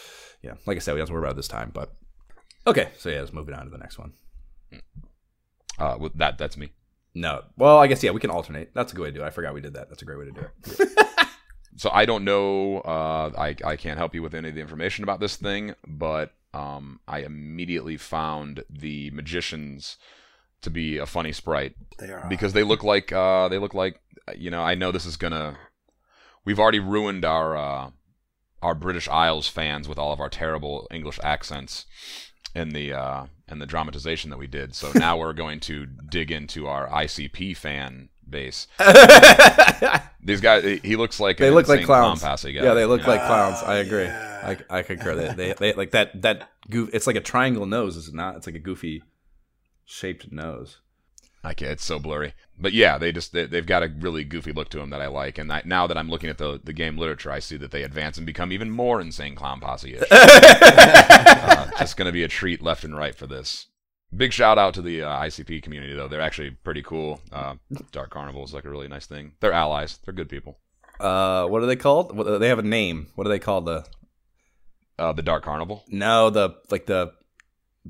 yeah 0.42 0.54
like 0.66 0.78
i 0.78 0.80
said 0.80 0.94
we 0.94 0.98
don't 0.98 1.04
have 1.04 1.10
to 1.10 1.14
worry 1.14 1.24
about 1.24 1.34
it 1.34 1.38
this 1.38 1.48
time 1.48 1.72
but 1.74 1.92
okay. 2.66 2.90
So 2.98 3.10
yeah 3.10 3.20
let's 3.20 3.34
move 3.34 3.50
it 3.50 3.56
on 3.56 3.66
to 3.66 3.72
the 3.72 3.78
next 3.78 4.00
one. 4.00 4.14
Uh, 5.78 5.96
with 6.00 6.18
that 6.18 6.40
that's 6.40 6.58
me. 6.58 6.72
No 7.18 7.43
well 7.57 7.78
i 7.78 7.88
guess 7.88 8.03
yeah 8.03 8.11
we 8.11 8.20
can 8.20 8.30
alternate 8.30 8.74
that's 8.74 8.91
a 8.93 8.95
good 8.95 9.01
way 9.03 9.11
to 9.11 9.18
do 9.18 9.24
it 9.24 9.28
i 9.28 9.30
forgot 9.30 9.53
we 9.53 9.61
did 9.61 9.74
that 9.74 9.89
that's 9.89 10.01
a 10.01 10.05
great 10.05 10.20
way 10.20 10.26
to 10.26 10.32
do 10.32 10.41
it 10.41 11.07
So 11.78 11.91
I 11.93 12.05
don't 12.05 12.26
know. 12.26 12.80
Uh, 12.80 13.32
I 13.38 13.55
I 13.63 13.76
can't 13.76 13.99
help 13.99 14.15
you 14.15 14.24
with 14.24 14.34
any 14.34 14.49
of 14.49 14.55
the 14.55 14.61
information 14.61 15.03
about 15.03 15.20
this 15.20 15.36
thing, 15.36 15.76
but 15.88 16.34
um, 16.53 16.99
I 17.07 17.20
immediately 17.20 17.97
found 17.97 18.63
the 18.68 19.11
magicians 19.11 19.97
to 20.61 20.72
be 20.72 20.97
a 20.97 21.05
funny 21.05 21.32
sprite 21.32 21.76
They 21.99 22.11
are 22.11 22.26
because 22.28 22.53
they 22.53 22.63
look 22.63 22.84
like 22.84 23.11
uh, 23.13 23.47
they 23.47 23.59
look 23.59 23.76
like 23.76 24.01
you 24.36 24.49
know. 24.49 24.63
I 24.63 24.74
know 24.74 24.91
this 24.91 25.05
is 25.05 25.18
gonna. 25.18 25.57
We've 26.43 26.59
already 26.59 26.80
ruined 26.80 27.24
our 27.24 27.55
uh, 27.55 27.91
our 28.63 28.74
British 28.74 29.07
Isles 29.07 29.47
fans 29.47 29.88
with 29.88 29.99
all 29.99 30.11
of 30.11 30.20
our 30.20 30.30
terrible 30.30 30.88
English 30.89 31.20
accents 31.24 31.86
in 32.56 32.70
the 32.70 32.93
uh, 32.93 33.26
in 33.50 33.60
the 33.60 33.66
dramatization 33.66 34.30
that 34.32 34.38
we 34.38 34.48
did. 34.48 34.76
So 34.76 34.91
now 34.95 35.18
we're 35.18 35.34
going 35.34 35.60
to 35.62 35.86
dig 35.86 36.32
into 36.32 36.68
our 36.68 36.88
ICP 36.89 37.56
fan 37.58 38.10
base. 38.30 38.68
These 40.22 40.41
guys, 40.41 40.64
he- 40.64 40.82
he 40.84 40.95
looks 40.95 41.20
like 41.20 41.38
They 41.38 41.48
an 41.48 41.54
look 41.54 41.68
like 41.68 41.86
clowns. 41.86 42.20
clown 42.20 42.32
posse 42.32 42.52
guy. 42.52 42.64
Yeah, 42.64 42.74
they 42.74 42.86
look 42.86 43.08
like 43.08 43.22
clowns. 43.26 43.62
I 43.64 43.76
agree. 43.78 44.04
yeah. 44.06 44.56
I, 44.70 44.78
I 44.80 44.82
concur. 44.82 45.16
They, 45.16 45.34
they, 45.34 45.54
they 45.54 45.74
like 45.74 45.91
that 45.91 46.22
that 46.22 46.50
goof. 46.70 46.89
It's 46.93 47.08
like 47.08 47.16
a 47.16 47.22
triangle 47.22 47.66
nose, 47.66 47.95
is 47.95 48.08
it 48.10 48.14
not? 48.14 48.36
It's 48.36 48.48
like 48.48 48.56
a 48.56 48.60
goofy 48.60 49.02
shaped 49.86 50.32
nose. 50.32 50.80
I 51.48 51.54
can't, 51.54 51.72
it's 51.72 51.86
so 51.86 51.98
blurry. 52.00 52.34
But 52.60 52.74
yeah, 52.74 52.98
they 52.98 53.12
just 53.12 53.34
they, 53.34 53.45
they've 53.45 53.66
got 53.66 53.84
a 53.84 53.88
really 54.00 54.24
goofy 54.24 54.52
look 54.52 54.70
to 54.70 54.78
them 54.80 54.89
that 54.89 55.02
I 55.02 55.08
like. 55.08 55.38
And 55.38 55.52
I, 55.52 55.62
now 55.66 55.88
that 55.88 55.98
I'm 55.98 56.10
looking 56.10 56.30
at 56.30 56.38
the 56.38 56.60
the 56.64 56.74
game 56.74 56.98
literature, 56.98 57.32
I 57.32 57.39
see 57.39 57.58
that 57.58 57.72
they 57.72 57.84
advance 57.84 58.18
and 58.18 58.26
become 58.26 58.52
even 58.52 58.70
more 58.70 59.00
insane 59.00 59.36
clown 59.36 59.60
posse. 59.60 59.98
uh, 60.12 61.68
just 61.80 61.98
going 61.98 62.08
to 62.08 62.12
be 62.12 62.24
a 62.24 62.28
treat 62.28 62.62
left 62.62 62.84
and 62.84 62.95
right 62.98 63.16
for 63.16 63.28
this. 63.28 63.68
Big 64.16 64.32
shout 64.34 64.58
out 64.58 64.74
to 64.74 64.82
the 64.82 65.04
uh, 65.04 65.22
ICP 65.22 65.62
community 65.62 65.93
though. 65.93 66.08
They're 66.08 66.22
actually 66.22 66.52
pretty 66.52 66.82
cool. 66.82 67.22
Uh, 67.32 67.56
Dark 67.91 68.10
Carnival 68.10 68.43
is 68.43 68.54
like 68.54 68.66
a 68.66 68.70
really 68.70 68.88
nice 68.88 69.06
thing. 69.06 69.34
They're 69.39 69.52
allies. 69.54 70.00
They're 70.06 70.14
good 70.14 70.30
people. 70.30 70.60
Uh, 71.00 71.45
what 71.48 71.62
are 71.62 71.68
they 71.68 71.76
called? 71.76 72.16
What, 72.16 72.39
they 72.39 72.48
have 72.48 72.60
a 72.60 72.64
name. 72.64 73.08
What 73.16 73.28
are 73.28 73.30
they 73.30 73.39
called? 73.39 73.66
The 73.66 73.86
Uh, 74.98 75.14
the 75.14 75.22
Dark 75.22 75.43
Carnival. 75.43 75.84
no, 75.89 76.30
the 76.30 76.56
like 76.72 76.86
the 76.88 77.12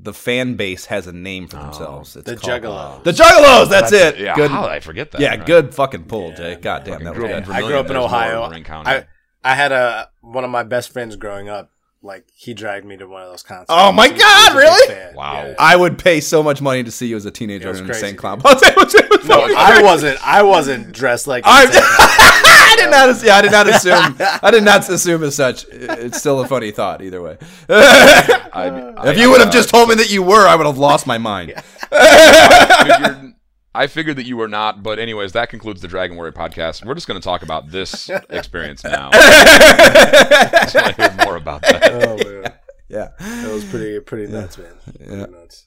the 0.00 0.12
fan 0.14 0.54
base 0.54 0.86
has 0.86 1.06
a 1.06 1.12
name 1.12 1.48
for 1.48 1.56
Oh. 1.58 1.62
themselves. 1.62 2.16
It's 2.16 2.24
the 2.30 2.36
called- 2.36 2.62
Juggalo. 2.62 3.02
The 3.04 3.12
Juggalos. 3.12 3.68
That's, 3.68 3.90
That's 3.90 4.16
it. 4.16 4.20
Yeah, 4.20 4.34
good. 4.34 4.50
how 4.50 4.62
did 4.62 4.70
I 4.70 4.80
forget 4.80 5.10
that? 5.12 5.20
yeah, 5.20 5.30
Right. 5.30 5.46
good 5.46 5.74
fucking 5.74 6.04
pull, 6.04 6.30
Yeah. 6.30 6.36
Jay. 6.36 6.54
God 6.56 6.84
damn, 6.84 7.04
that 7.04 7.14
was 7.16 7.24
good. 7.28 7.50
I 7.50 7.60
grew 7.62 7.78
up 7.78 7.90
in 7.90 7.96
Ohio. 7.96 8.44
in 8.44 8.50
Marin 8.50 8.64
County. 8.64 8.90
I 8.90 9.04
I 9.44 9.54
had 9.54 9.72
a 9.72 10.10
one 10.20 10.44
of 10.44 10.50
my 10.50 10.62
best 10.64 10.92
friends 10.92 11.16
growing 11.16 11.48
up. 11.48 11.70
Like 12.00 12.28
he 12.32 12.54
dragged 12.54 12.86
me 12.86 12.96
to 12.96 13.06
one 13.08 13.22
of 13.22 13.30
those 13.30 13.42
concerts. 13.42 13.66
Oh 13.70 13.90
my 13.90 14.06
He 14.06 14.14
God, 14.18 14.52
he 14.52 14.58
was 14.58 14.84
a 14.84 14.86
big 14.88 14.96
really? 14.98 15.14
Wow. 15.16 15.32
Yeah. 15.46 15.54
I 15.58 15.74
would 15.74 15.98
pay 15.98 16.20
so 16.20 16.44
much 16.44 16.62
money 16.62 16.84
to 16.84 16.92
see 16.92 17.08
you 17.08 17.16
as 17.16 17.24
a 17.26 17.30
teenager 17.32 17.70
in 17.70 17.76
an 17.76 17.84
crazy, 17.86 18.00
insane 18.06 18.16
clown. 18.16 18.40
was- 18.44 18.62
No, 19.26 19.40
I 19.56 19.82
wasn't. 19.82 20.18
I 20.26 20.42
wasn't 20.44 20.92
dressed 20.92 21.26
like. 21.26 21.44
I- 21.44 21.64
insane. 21.66 21.82
I 21.90 22.74
did 22.78 22.90
not. 22.90 23.08
ass- 23.10 23.24
Yeah, 23.24 23.36
I 23.36 23.42
did 23.42 23.50
not 23.50 23.68
assume. 23.68 24.16
I 24.42 24.50
did 24.52 24.62
not 24.62 24.88
assume 24.88 25.24
as 25.24 25.34
such. 25.34 25.66
It's 25.70 26.18
still 26.20 26.40
a 26.40 26.46
funny 26.46 26.70
thought, 26.70 27.02
either 27.02 27.20
way. 27.20 27.36
I, 27.68 28.94
if 29.06 29.18
you 29.18 29.30
would 29.30 29.40
have 29.40 29.48
uh, 29.48 29.52
just 29.52 29.68
told 29.68 29.88
me 29.88 29.96
that 29.96 30.10
you 30.10 30.22
were, 30.22 30.46
I 30.46 30.54
would 30.54 30.66
have 30.66 30.78
lost 30.78 31.04
my 31.06 31.18
mind. 31.18 31.52
figured 31.90 33.34
I 33.74 33.86
figured 33.86 34.16
that 34.16 34.26
you 34.26 34.36
were 34.36 34.48
not, 34.48 34.82
but 34.82 34.98
anyways, 34.98 35.32
that 35.32 35.50
concludes 35.50 35.80
the 35.82 35.88
Dragon 35.88 36.16
Warrior 36.16 36.32
podcast. 36.32 36.84
We're 36.84 36.94
just 36.94 37.06
going 37.06 37.20
to 37.20 37.24
talk 37.24 37.42
about 37.42 37.70
this 37.70 38.10
experience 38.30 38.82
now. 38.82 39.10
I 39.12 40.60
just 40.64 40.74
want 40.74 40.96
to 40.96 41.02
hear 41.02 41.24
more 41.26 41.36
about 41.36 41.62
that. 41.62 41.92
Oh 41.92 42.16
man, 42.16 42.52
Yeah. 42.88 43.08
that 43.18 43.52
was 43.52 43.64
pretty 43.66 44.00
pretty 44.00 44.32
nuts, 44.32 44.58
man. 44.58 44.74
Pretty 44.84 45.04
Yeah. 45.14 45.26
nuts. 45.26 45.66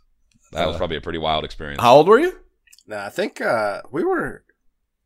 That 0.52 0.68
was 0.68 0.76
probably 0.78 0.98
a 0.98 1.02
pretty 1.02 1.20
wild 1.20 1.46
experience. 1.46 1.82
How 1.82 1.96
old 1.96 2.08
were 2.08 2.20
you? 2.20 2.38
Nah, 2.88 3.06
I 3.06 3.10
think 3.10 3.40
uh, 3.40 3.82
we 3.92 4.04
were 4.04 4.44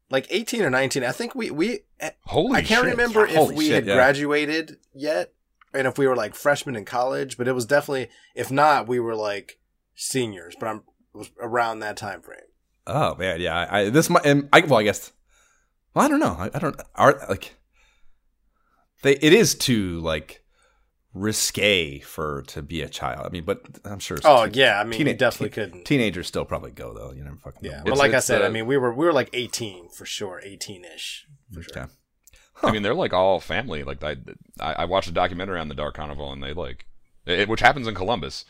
like 0.10 0.26
18 0.30 0.64
or 0.64 0.70
19. 0.72 1.04
I 1.04 1.12
think 1.12 1.36
we 1.36 1.52
we 1.52 1.82
Holy 2.24 2.56
I 2.56 2.62
can't 2.64 2.86
shit. 2.86 2.92
remember 2.92 3.28
if 3.28 3.52
we 3.52 3.66
shit, 3.66 3.76
had 3.76 3.86
yeah. 3.86 3.96
graduated 3.96 4.78
yet 4.94 5.34
and 5.74 5.86
if 5.88 5.98
we 6.00 6.08
were 6.08 6.16
like 6.16 6.34
freshmen 6.34 6.76
in 6.76 6.86
college, 6.86 7.38
but 7.38 7.48
it 7.48 7.52
was 7.54 7.66
definitely 7.66 8.10
if 8.34 8.50
not, 8.50 8.88
we 8.88 9.00
were 9.00 9.16
like 9.16 9.60
seniors, 9.96 10.56
but 10.60 10.68
I'm 10.68 10.84
was 11.14 11.30
around 11.40 11.80
that 11.80 11.96
time 11.98 12.22
frame. 12.22 12.40
Oh 12.88 13.16
man, 13.16 13.42
yeah. 13.42 13.56
I, 13.70 13.80
I 13.82 13.90
this 13.90 14.10
might. 14.10 14.26
and 14.26 14.48
I 14.54 14.62
well, 14.62 14.80
I 14.80 14.84
guess. 14.84 15.12
Well, 15.94 16.06
I 16.06 16.08
don't 16.08 16.20
know. 16.20 16.36
I, 16.38 16.50
I 16.54 16.60
don't. 16.60 16.80
Are 16.96 17.20
like. 17.30 17.56
They. 19.02 19.14
It 19.18 19.34
is 19.34 19.56
too 19.56 20.00
like 20.02 20.44
risque 21.14 22.00
for 22.00 22.44
to 22.48 22.62
be 22.62 22.82
a 22.82 22.90
child. 22.90 23.26
I 23.26 23.30
mean, 23.30 23.44
but 23.46 23.62
I'm 23.86 24.00
sure. 24.00 24.18
Oh 24.24 24.46
teen- 24.46 24.54
yeah, 24.56 24.80
I 24.80 24.84
mean, 24.84 25.00
teena- 25.00 25.18
definitely 25.18 25.50
teen- 25.50 25.66
couldn't. 25.70 25.86
Teenagers 25.86 26.28
still 26.28 26.46
probably 26.46 26.72
go 26.72 26.94
though. 26.94 27.12
You 27.12 27.24
never 27.24 27.38
fucking. 27.38 27.62
yeah, 27.64 27.78
know. 27.78 27.84
but 27.86 27.94
It's- 27.94 28.00
like 28.00 28.14
I 28.14 28.20
said, 28.20 28.42
uh, 28.42 28.46
I 28.46 28.50
mean, 28.50 28.66
we 28.66 28.78
were 28.78 28.94
we 28.94 29.06
were 29.06 29.14
like 29.14 29.30
18 29.34 29.90
for 29.90 30.06
sure, 30.06 30.42
18ish 30.46 31.22
for 31.54 31.62
sure. 31.64 31.84
Okay. 31.84 31.86
I 32.64 32.72
mean, 32.72 32.84
they're 32.84 32.94
like 32.94 33.14
all 33.14 33.40
family. 33.40 33.84
Like 33.84 34.04
I, 34.04 34.16
I, 34.60 34.74
I 34.74 34.86
watched 34.86 35.10
a 35.10 35.14
documentary 35.14 35.60
on 35.60 35.68
the 35.68 35.76
Dark 35.76 35.96
Carnival, 35.96 36.32
and 36.32 36.42
they 36.42 36.54
like, 36.54 36.86
it, 37.26 37.50
which 37.50 37.60
happens 37.60 37.88
in 37.88 37.96
Columbus. 37.96 38.46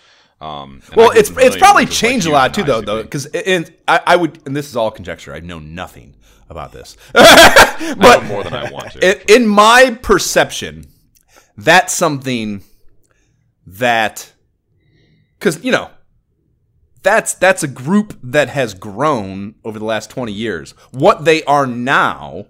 Um, 0.46 0.82
Well, 0.96 1.12
it's 1.12 1.32
it's 1.32 1.58
probably 1.58 1.86
which 1.86 1.94
is, 1.94 2.02
like, 2.04 2.10
changed 2.12 2.28
a 2.28 2.32
lot 2.32 2.54
too, 2.54 2.64
though, 2.64 2.82
though, 2.82 3.02
because 3.02 3.26
and 3.26 3.74
I, 3.88 4.00
I 4.06 4.16
would, 4.16 4.40
and 4.46 4.56
this 4.56 4.70
is 4.70 4.76
all 4.76 4.92
conjecture. 4.92 5.34
I 5.34 5.40
know 5.40 5.60
nothing 5.60 6.16
about 6.50 6.72
this, 6.72 6.96
but 7.14 8.24
more 8.26 8.44
than 8.44 8.54
I 8.54 8.72
want 8.72 8.92
to. 8.92 9.32
in, 9.34 9.42
in 9.44 9.48
my 9.48 9.98
perception, 10.02 10.86
that's 11.58 11.94
something 11.94 12.64
that 13.66 14.34
because 15.40 15.64
you 15.64 15.72
know 15.72 15.90
that's 17.02 17.34
that's 17.34 17.64
a 17.64 17.68
group 17.68 18.18
that 18.22 18.50
has 18.50 18.74
grown 18.74 19.56
over 19.64 19.80
the 19.80 19.86
last 19.86 20.10
20 20.12 20.32
years 20.32 20.72
what 20.92 21.26
they 21.26 21.44
are 21.46 21.66
now 21.66 22.46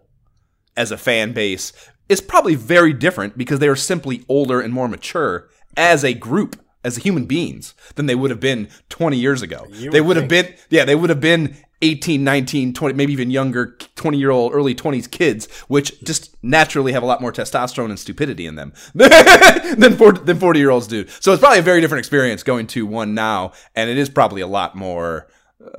as 0.76 0.92
a 0.92 0.98
fan 0.98 1.32
base 1.32 1.72
is 2.10 2.20
probably 2.20 2.56
very 2.56 2.92
different 2.92 3.38
because 3.38 3.60
they 3.60 3.68
are 3.68 3.76
simply 3.76 4.26
older 4.28 4.60
and 4.60 4.74
more 4.74 4.88
mature 4.90 5.50
as 5.78 6.04
a 6.04 6.14
group 6.14 6.58
as 6.86 6.98
human 6.98 7.26
beings 7.26 7.74
than 7.96 8.06
they 8.06 8.16
would 8.16 8.30
have 8.30 8.40
been 8.40 8.70
20 8.90 9.18
years 9.18 9.42
ago. 9.42 9.66
You 9.72 9.92
they 9.92 10.00
would 10.00 10.16
would 10.16 10.18
have 10.18 10.30
been 10.30 10.54
yeah 10.70 10.86
they 10.86 10.96
would 10.96 11.10
have 11.10 11.20
been 11.20 11.58
18 11.82 12.24
19 12.24 12.74
20 12.74 12.96
maybe 12.96 13.12
even 13.12 13.30
younger 13.30 13.76
20 13.96 14.18
year 14.18 14.32
old 14.32 14.54
early 14.54 14.74
20s 14.74 15.10
kids 15.12 15.52
which 15.68 16.02
just 16.04 16.36
naturally 16.42 16.94
have 16.94 17.04
a 17.04 17.06
lot 17.06 17.22
more 17.22 17.32
testosterone 17.32 17.90
and 17.90 18.00
stupidity 18.00 18.46
in 18.46 18.56
them 18.56 18.72
than 18.96 19.98
40, 19.98 20.24
than 20.24 20.40
40 20.40 20.60
year 20.60 20.70
olds 20.70 20.88
do. 20.88 21.06
So 21.20 21.34
it's 21.34 21.42
probably 21.42 21.60
a 21.60 21.64
very 21.64 21.82
different 21.82 22.00
experience 22.00 22.44
going 22.44 22.68
to 22.68 22.86
one 22.86 23.14
now 23.14 23.52
and 23.76 23.90
it 23.90 23.98
is 23.98 24.10
probably 24.10 24.42
a 24.42 24.48
lot 24.48 24.76
more 24.76 25.28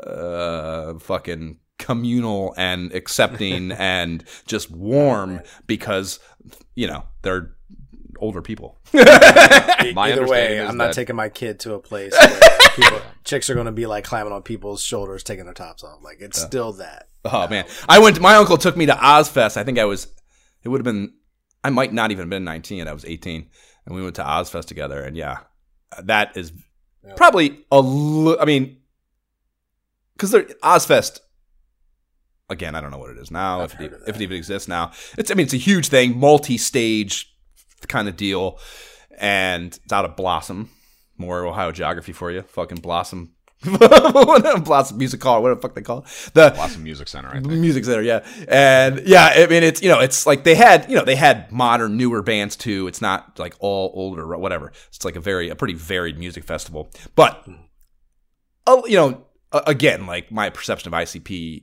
uh 0.05 0.99
fucking 0.99 1.59
communal 1.79 2.55
and 2.57 2.93
accepting 2.93 3.73
and 3.79 4.25
just 4.47 4.71
warm 4.71 5.41
because 5.67 6.19
you 6.75 6.87
know 6.87 7.05
they're 7.23 7.57
older 8.19 8.43
people 8.43 8.79
Either 8.95 10.27
way, 10.27 10.61
I'm 10.61 10.77
not 10.77 10.87
that- 10.89 10.95
taking 10.95 11.17
my 11.17 11.29
kid 11.29 11.61
to 11.61 11.75
a 11.75 11.79
place 11.79 12.13
where 12.13 12.41
people, 12.77 13.01
chicks 13.25 13.51
are 13.51 13.55
going 13.55 13.67
to 13.67 13.73
be 13.73 13.87
like 13.87 14.05
climbing 14.05 14.33
on 14.33 14.43
people's 14.43 14.83
shoulders, 14.83 15.23
taking 15.23 15.45
their 15.45 15.55
tops 15.55 15.83
off. 15.85 16.03
Like 16.03 16.19
it's 16.21 16.41
still 16.41 16.73
that. 16.75 17.09
Oh 17.25 17.49
man, 17.49 17.65
I 17.89 17.99
went. 17.99 18.21
My 18.21 18.37
uncle 18.37 18.57
took 18.57 18.77
me 18.77 18.87
to 18.87 18.93
Ozzfest. 18.95 19.57
I 19.57 19.65
think 19.65 19.79
I 19.79 19.85
was. 19.85 20.07
It 20.63 20.69
would 20.69 20.79
have 20.79 20.85
been. 20.85 21.15
I 21.65 21.71
might 21.71 21.93
not 21.93 22.11
even 22.13 22.23
have 22.25 22.31
been 22.31 22.45
nineteen. 22.45 22.87
I 22.87 22.93
was 22.93 23.05
eighteen, 23.05 23.49
and 23.85 23.95
we 23.95 24.03
went 24.03 24.17
to 24.17 24.23
Ozzfest 24.23 24.67
together. 24.67 25.03
And 25.03 25.17
yeah, 25.17 25.39
that 26.03 26.37
is 26.37 26.53
probably 27.17 27.65
a. 27.73 27.81
Li- 27.81 28.37
I 28.41 28.45
mean, 28.45 28.79
because 30.17 30.33
Ozzfest. 30.33 31.21
Again, 32.49 32.77
I 32.77 32.81
don't 32.81 32.93
know 32.93 32.99
what 32.99 33.11
it 33.11 33.19
is 33.19 33.33
now. 33.33 33.63
I've 33.63 33.73
If 33.75 33.81
it, 33.81 33.93
if 34.07 34.17
it 34.17 34.23
even 34.23 34.37
exists 34.37 34.69
now, 34.69 34.93
it's. 35.19 35.33
I 35.33 35.35
mean, 35.35 35.45
it's 35.45 35.55
a 35.55 35.59
huge 35.59 35.89
thing, 35.89 36.17
multi-stage 36.17 37.36
kind 37.89 38.09
of 38.09 38.17
deal, 38.17 38.59
and 39.19 39.79
it's 39.83 39.93
out 39.93 40.05
of 40.05 40.17
Blossom. 40.17 40.71
More 41.19 41.45
Ohio 41.47 41.73
geography 41.73 42.13
for 42.13 42.31
you. 42.31 42.43
Fucking 42.43 42.79
Blossom. 42.79 43.33
Blossom 43.63 44.99
Music 44.99 45.23
Hall, 45.23 45.43
what 45.43 45.55
the 45.55 45.61
fuck 45.61 45.75
they 45.75 45.81
call 45.81 46.01
it. 46.01 46.05
The 46.35 46.53
Blossom 46.55 46.83
Music 46.83 47.09
Center, 47.09 47.29
I 47.31 47.41
think. 47.41 47.47
music 47.47 47.85
center 47.87 48.03
yeah 48.03 48.25
and 48.49 49.01
yeah 49.07 49.33
i 49.35 49.47
mean 49.47 49.63
it's 49.63 49.83
you 49.83 49.89
know 49.89 49.99
it's 49.99 50.27
like 50.27 50.45
they 50.45 50.55
had 50.55 50.89
you 50.91 50.95
know 50.95 51.05
they 51.05 51.17
had 51.17 51.51
modern 51.51 51.97
newer 51.97 52.23
bands 52.23 52.55
too 52.55 52.87
it's 52.87 53.01
not 53.01 53.39
like 53.39 53.55
all 53.59 53.91
older 53.95 54.37
whatever 54.37 54.73
it's 54.89 55.05
like 55.07 55.17
a 55.17 55.21
very 55.21 55.49
a 55.49 55.57
pretty 55.57 55.73
varied 55.73 56.19
music 56.19 56.45
festival 56.45 56.91
but 57.15 57.49
oh 58.67 58.85
you 58.87 58.97
know 58.97 59.25
again 59.67 60.07
like 60.07 60.31
my 60.31 60.51
perception 60.51 60.93
of 60.93 61.01
icp 61.01 61.63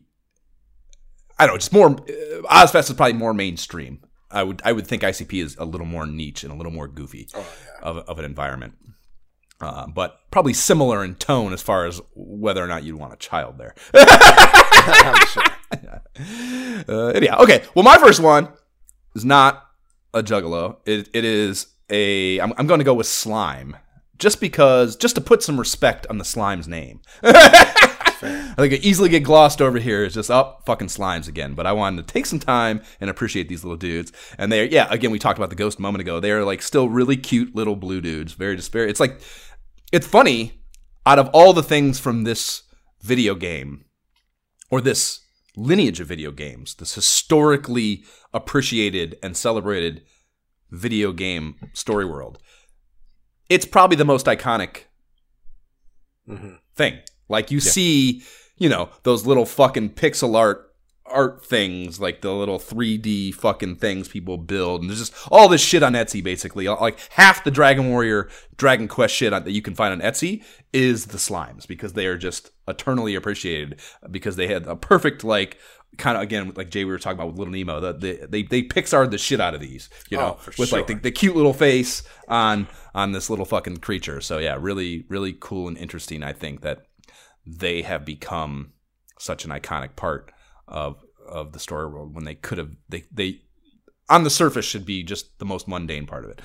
i 1.37 1.45
don't 1.45 1.53
know 1.53 1.57
just 1.59 1.71
more 1.73 1.91
uh, 1.91 2.41
ozzfest 2.49 2.89
is 2.89 2.93
probably 2.93 3.13
more 3.13 3.35
mainstream 3.35 3.99
i 4.33 4.43
would 4.43 4.61
i 4.65 4.71
would 4.71 4.85
think 4.87 5.01
icp 5.03 5.41
is 5.43 5.55
a 5.57 5.65
little 5.65 5.87
more 5.87 6.05
niche 6.05 6.43
and 6.43 6.51
a 6.51 6.55
little 6.55 6.71
more 6.71 6.87
goofy 6.87 7.27
Oh 7.33 7.39
yeah. 7.39 7.89
of, 7.89 7.97
of 7.99 8.19
an 8.19 8.25
environment 8.25 8.73
uh, 9.61 9.87
but 9.87 10.19
probably 10.31 10.53
similar 10.53 11.03
in 11.05 11.15
tone 11.15 11.53
as 11.53 11.61
far 11.61 11.85
as 11.85 12.01
whether 12.15 12.61
or 12.61 12.67
not 12.67 12.83
you'd 12.83 12.99
want 12.99 13.13
a 13.13 13.17
child 13.17 13.57
there 13.57 13.73
I'm 13.93 15.25
sure. 15.27 15.43
uh, 16.89 17.07
anyhow, 17.15 17.37
okay. 17.41 17.63
Well, 17.73 17.83
my 17.83 17.97
first 17.97 18.19
one 18.19 18.49
is 19.15 19.23
not 19.25 19.65
a 20.13 20.21
juggalo. 20.21 20.77
It, 20.85 21.09
it 21.13 21.23
is 21.25 21.67
a. 21.89 22.39
I'm, 22.39 22.53
I'm 22.57 22.67
going 22.67 22.79
to 22.79 22.83
go 22.83 22.93
with 22.93 23.07
slime, 23.07 23.77
just 24.19 24.39
because, 24.41 24.95
just 24.95 25.15
to 25.15 25.21
put 25.21 25.41
some 25.41 25.57
respect 25.57 26.05
on 26.09 26.17
the 26.17 26.25
slime's 26.25 26.67
name. 26.67 27.01
I 28.23 28.55
think 28.55 28.73
it 28.73 28.83
easily 28.83 29.09
get 29.09 29.23
glossed 29.23 29.61
over 29.61 29.79
here. 29.79 30.03
It's 30.03 30.15
just 30.15 30.31
up 30.31 30.57
oh, 30.59 30.63
fucking 30.65 30.87
slimes 30.87 31.27
again. 31.27 31.53
But 31.53 31.65
I 31.67 31.71
wanted 31.71 32.07
to 32.07 32.13
take 32.13 32.25
some 32.25 32.39
time 32.39 32.81
and 33.01 33.09
appreciate 33.09 33.49
these 33.49 33.63
little 33.63 33.77
dudes. 33.77 34.11
And 34.37 34.51
they're 34.51 34.65
yeah. 34.65 34.87
Again, 34.89 35.11
we 35.11 35.19
talked 35.19 35.39
about 35.39 35.49
the 35.49 35.55
ghost 35.55 35.79
a 35.79 35.81
moment 35.81 36.01
ago. 36.01 36.19
They 36.19 36.31
are 36.31 36.43
like 36.43 36.61
still 36.61 36.89
really 36.89 37.17
cute 37.17 37.55
little 37.55 37.75
blue 37.75 38.01
dudes. 38.01 38.33
Very 38.33 38.55
very. 38.57 38.89
It's 38.89 38.99
like 38.99 39.21
it's 39.91 40.07
funny. 40.07 40.59
Out 41.05 41.19
of 41.19 41.29
all 41.33 41.51
the 41.51 41.63
things 41.63 41.99
from 41.99 42.23
this 42.23 42.63
video 43.01 43.35
game, 43.35 43.85
or 44.71 44.79
this 44.79 45.19
lineage 45.57 45.99
of 45.99 46.07
video 46.07 46.31
games, 46.31 46.75
this 46.75 46.95
historically 46.95 48.03
appreciated 48.33 49.17
and 49.21 49.35
celebrated 49.35 50.01
video 50.71 51.11
game 51.11 51.55
story 51.73 52.05
world, 52.05 52.39
it's 53.49 53.65
probably 53.65 53.97
the 53.97 54.05
most 54.05 54.25
iconic 54.25 54.85
Mhm. 56.27 56.59
thing. 56.75 56.99
Like 57.29 57.51
you 57.51 57.59
see, 57.59 58.23
you 58.57 58.69
know, 58.69 58.89
those 59.03 59.25
little 59.25 59.45
fucking 59.45 59.91
pixel 59.91 60.35
art 60.35 60.73
art 61.05 61.45
things, 61.45 61.99
like 61.99 62.21
the 62.21 62.33
little 62.33 62.59
3D 62.59 63.33
fucking 63.35 63.75
things 63.77 64.07
people 64.07 64.37
build, 64.37 64.81
and 64.81 64.89
there's 64.89 64.99
just 64.99 65.13
all 65.31 65.47
this 65.47 65.61
shit 65.61 65.83
on 65.83 65.93
Etsy. 65.93 66.23
Basically, 66.23 66.67
like 66.67 66.99
half 67.11 67.43
the 67.43 67.51
Dragon 67.51 67.89
Warrior, 67.89 68.29
Dragon 68.57 68.87
Quest 68.87 69.13
shit 69.13 69.33
on, 69.33 69.43
that 69.43 69.51
you 69.51 69.61
can 69.61 69.75
find 69.75 69.93
on 69.93 70.01
Etsy 70.07 70.43
is 70.71 71.07
the 71.07 71.17
slimes 71.17 71.67
because 71.67 71.93
they 71.93 72.07
are 72.07 72.17
just 72.17 72.51
eternally 72.67 73.15
appreciated 73.15 73.79
because 74.09 74.35
they 74.35 74.47
had 74.47 74.65
a 74.67 74.75
perfect 74.75 75.23
like. 75.23 75.57
Kind 75.95 76.17
of 76.17 76.23
again, 76.23 76.51
like 76.55 76.71
Jay, 76.71 76.85
we 76.85 76.91
were 76.91 76.97
talking 76.97 77.19
about 77.19 77.27
with 77.27 77.37
Little 77.37 77.53
Nemo. 77.53 77.79
The, 77.79 77.93
the, 77.93 78.27
they 78.27 78.41
they 78.41 78.63
Pixar 78.63 79.11
the 79.11 79.19
shit 79.19 79.39
out 79.39 79.53
of 79.53 79.61
these, 79.61 79.91
you 80.09 80.17
oh, 80.17 80.21
know, 80.21 80.37
Oh, 80.39 80.51
with 80.57 80.71
like 80.71 80.87
the, 80.87 80.95
the 80.95 81.11
cute 81.11 81.35
little 81.35 81.53
face 81.53 82.01
on 82.27 82.67
on 82.95 83.11
this 83.11 83.29
little 83.29 83.45
fucking 83.45 83.77
creature. 83.77 84.19
So 84.19 84.39
yeah, 84.39 84.57
really 84.59 85.05
really 85.07 85.37
cool 85.39 85.67
and 85.67 85.77
interesting. 85.77 86.23
I 86.23 86.33
think 86.33 86.61
that 86.61 86.87
they 87.45 87.81
have 87.81 88.05
become 88.05 88.73
such 89.19 89.45
an 89.45 89.51
iconic 89.51 89.95
part 89.95 90.31
of 90.67 91.03
of 91.27 91.53
the 91.53 91.59
story 91.59 91.87
world 91.87 92.13
when 92.13 92.25
they 92.25 92.35
could 92.35 92.57
have 92.57 92.71
they 92.89 93.05
they 93.11 93.41
on 94.09 94.23
the 94.23 94.29
surface 94.29 94.65
should 94.65 94.85
be 94.85 95.03
just 95.03 95.37
the 95.39 95.45
most 95.45 95.67
mundane 95.67 96.05
part 96.05 96.25
of 96.25 96.31
it. 96.31 96.41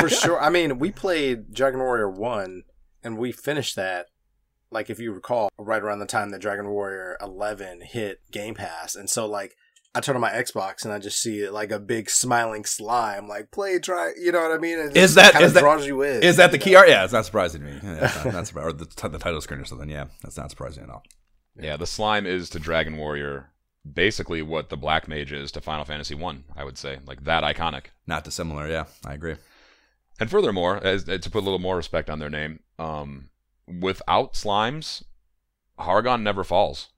For 0.00 0.08
sure. 0.08 0.40
I 0.40 0.50
mean, 0.50 0.78
we 0.78 0.90
played 0.90 1.52
Dragon 1.52 1.80
Warrior 1.80 2.10
1 2.10 2.64
and 3.02 3.18
we 3.18 3.32
finished 3.32 3.76
that, 3.76 4.06
like, 4.70 4.90
if 4.90 4.98
you 4.98 5.12
recall, 5.12 5.48
right 5.58 5.82
around 5.82 6.00
the 6.00 6.06
time 6.06 6.30
that 6.30 6.40
Dragon 6.40 6.68
Warrior 6.68 7.16
11 7.20 7.82
hit 7.82 8.20
Game 8.30 8.54
Pass. 8.54 8.94
And 8.96 9.08
so, 9.08 9.26
like, 9.26 9.56
I 9.94 10.00
turn 10.00 10.14
on 10.14 10.20
my 10.20 10.30
Xbox 10.30 10.84
and 10.84 10.92
I 10.92 10.98
just 10.98 11.20
see, 11.20 11.48
like, 11.48 11.70
a 11.72 11.80
big 11.80 12.10
smiling 12.10 12.64
slime, 12.64 13.26
like, 13.26 13.50
play, 13.50 13.78
try, 13.78 14.12
you 14.20 14.30
know 14.30 14.42
what 14.42 14.52
I 14.52 14.58
mean? 14.58 14.78
It 14.78 14.96
Is 14.96 15.14
that- 15.14 15.32
kinda 15.32 15.46
is 15.46 15.54
that- 15.54 15.60
draws 15.60 15.86
you 15.86 16.02
in. 16.02 16.22
Is 16.22 16.36
that 16.36 16.50
the 16.52 16.58
you 16.58 16.62
key 16.62 16.74
art? 16.76 16.88
Yeah, 16.88 17.04
it's 17.04 17.12
not 17.12 17.24
surprising 17.24 17.62
to 17.62 17.66
me. 17.66 17.80
Yeah, 17.82 18.04
it's 18.04 18.24
not, 18.24 18.34
not 18.34 18.46
surprising. 18.48 18.68
Or 18.68 18.72
the, 18.72 18.84
t- 18.86 19.08
the 19.08 19.18
title 19.18 19.40
screen 19.40 19.60
or 19.60 19.64
something. 19.64 19.88
Yeah, 19.88 20.04
that's 20.22 20.36
not 20.36 20.50
surprising 20.50 20.84
at 20.84 20.90
all. 20.90 21.02
Yeah, 21.60 21.76
the 21.76 21.86
slime 21.86 22.26
is 22.26 22.50
to 22.50 22.58
Dragon 22.60 22.96
Warrior 22.98 23.50
basically 23.90 24.42
what 24.42 24.68
the 24.68 24.76
Black 24.76 25.08
Mage 25.08 25.32
is 25.32 25.50
to 25.52 25.60
Final 25.62 25.84
Fantasy 25.86 26.14
One. 26.14 26.44
I, 26.54 26.62
would 26.64 26.76
say, 26.78 26.98
like 27.06 27.24
that 27.24 27.42
iconic. 27.42 27.86
Not 28.06 28.24
dissimilar. 28.24 28.68
Yeah, 28.68 28.84
I 29.06 29.14
agree. 29.14 29.36
And 30.20 30.30
furthermore, 30.30 30.76
as, 30.84 31.04
to 31.04 31.18
put 31.30 31.38
a 31.40 31.46
little 31.46 31.58
more 31.58 31.76
respect 31.76 32.10
on 32.10 32.18
their 32.18 32.28
name, 32.30 32.60
um, 32.78 33.30
without 33.66 34.34
slimes, 34.34 35.02
Hargon 35.78 36.22
never 36.22 36.44
falls. 36.44 36.88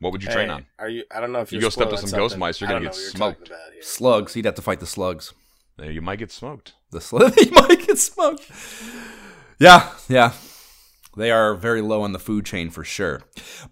What 0.00 0.12
would 0.12 0.22
you 0.22 0.30
train 0.30 0.50
on? 0.50 0.66
Are 0.78 0.88
you? 0.88 1.04
I 1.14 1.20
don't 1.20 1.30
know 1.30 1.40
if 1.40 1.52
You 1.52 1.60
go 1.60 1.68
step 1.68 1.90
to 1.90 1.96
spoiling 1.96 2.08
some 2.08 2.18
ghost 2.18 2.38
mice, 2.38 2.60
you're 2.60 2.68
gonna 2.68 2.80
get 2.80 2.96
you're 2.96 3.10
smoked. 3.10 3.52
Slugs. 3.82 4.34
He'd 4.34 4.46
have 4.46 4.54
to 4.56 4.62
fight 4.62 4.80
the 4.80 4.86
slugs. 4.86 5.34
You 5.78 6.02
might 6.02 6.18
get 6.18 6.32
smoked. 6.32 6.74
The 6.90 7.00
slug. 7.00 7.34
he 7.38 7.50
might 7.50 7.86
get 7.86 7.98
smoked. 7.98 8.50
Yeah, 9.58 9.92
yeah. 10.08 10.32
They 11.16 11.30
are 11.30 11.54
very 11.54 11.80
low 11.82 12.02
on 12.02 12.12
the 12.12 12.18
food 12.18 12.44
chain 12.46 12.70
for 12.70 12.84
sure. 12.84 13.22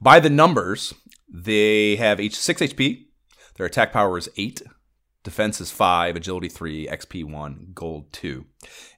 By 0.00 0.20
the 0.20 0.30
numbers, 0.30 0.94
they 1.32 1.96
have 1.96 2.20
H 2.20 2.36
six 2.36 2.60
HP. 2.60 3.06
Their 3.56 3.66
attack 3.66 3.92
power 3.92 4.18
is 4.18 4.30
eight. 4.36 4.62
Defense 5.24 5.60
is 5.60 5.70
five, 5.70 6.14
agility 6.16 6.48
three, 6.48 6.86
XP 6.86 7.24
one, 7.24 7.68
gold 7.74 8.12
two. 8.12 8.46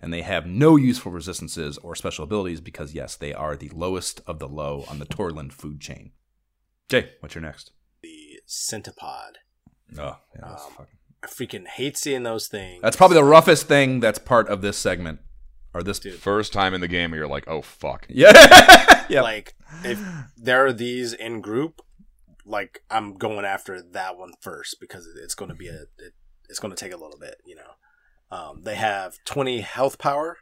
And 0.01 0.13
they 0.13 0.23
have 0.23 0.47
no 0.47 0.77
useful 0.77 1.13
resistances 1.13 1.79
or 1.79 1.95
special 1.95 2.25
abilities 2.25 2.61
because 2.61 2.95
yes, 2.95 3.17
they 3.17 3.33
are 3.33 3.57
the 3.57 3.71
lowest 3.71 4.21
of 4.27 4.39
the 4.39 4.49
low 4.49 4.85
on 4.89 4.99
the 4.99 5.07
Torland 5.07 5.53
food 5.53 5.81
chain. 5.81 6.13
Jay, 6.91 7.13
what's 7.21 7.35
your 7.35 7.43
next? 7.43 7.71
The 8.03 8.41
centipod. 8.49 9.37
Oh, 9.99 10.19
yeah, 10.37 10.45
Um, 10.45 10.57
fucking- 10.77 10.87
I 11.23 11.27
freaking 11.27 11.67
hate 11.67 11.97
seeing 11.97 12.23
those 12.25 12.49
things. 12.49 12.83
that's 12.83 12.97
probably 12.97 13.15
the 13.17 13.25
roughest 13.25 13.69
thing 13.69 14.01
that's 14.01 14.19
part 14.19 14.49
of 14.49 14.61
this 14.61 14.77
segment. 14.77 15.21
Or 15.73 15.83
this 15.85 16.01
Dude. 16.01 16.15
First 16.19 16.53
time 16.53 16.75
in 16.75 16.81
the 16.81 16.89
game, 16.89 17.13
where 17.13 17.19
you're 17.21 17.29
like, 17.29 17.47
oh 17.47 17.63
fuck. 17.63 18.07
Yeah. 18.11 19.05
yeah. 19.09 19.21
like 19.23 19.55
if 19.85 20.01
there 20.37 20.67
are 20.67 20.73
these 20.73 21.13
in 21.13 21.41
group, 21.41 21.81
like 22.45 22.83
I'm 22.91 23.15
going 23.15 23.45
after 23.45 23.81
that 23.81 24.17
one 24.19 24.33
first 24.41 24.81
because 24.81 25.07
it's 25.23 25.35
going 25.37 25.51
to 25.51 25.55
be 25.55 25.69
a 25.69 25.83
it, 25.99 26.15
it's 26.49 26.59
going 26.59 26.75
to 26.75 26.85
take 26.85 26.93
a 26.93 26.97
little 26.97 27.19
bit, 27.21 27.37
you 27.47 27.55
know. 27.55 28.37
Um, 28.37 28.63
they 28.65 28.75
have 28.75 29.19
20 29.27 29.61
health 29.61 29.99
power. 29.99 30.39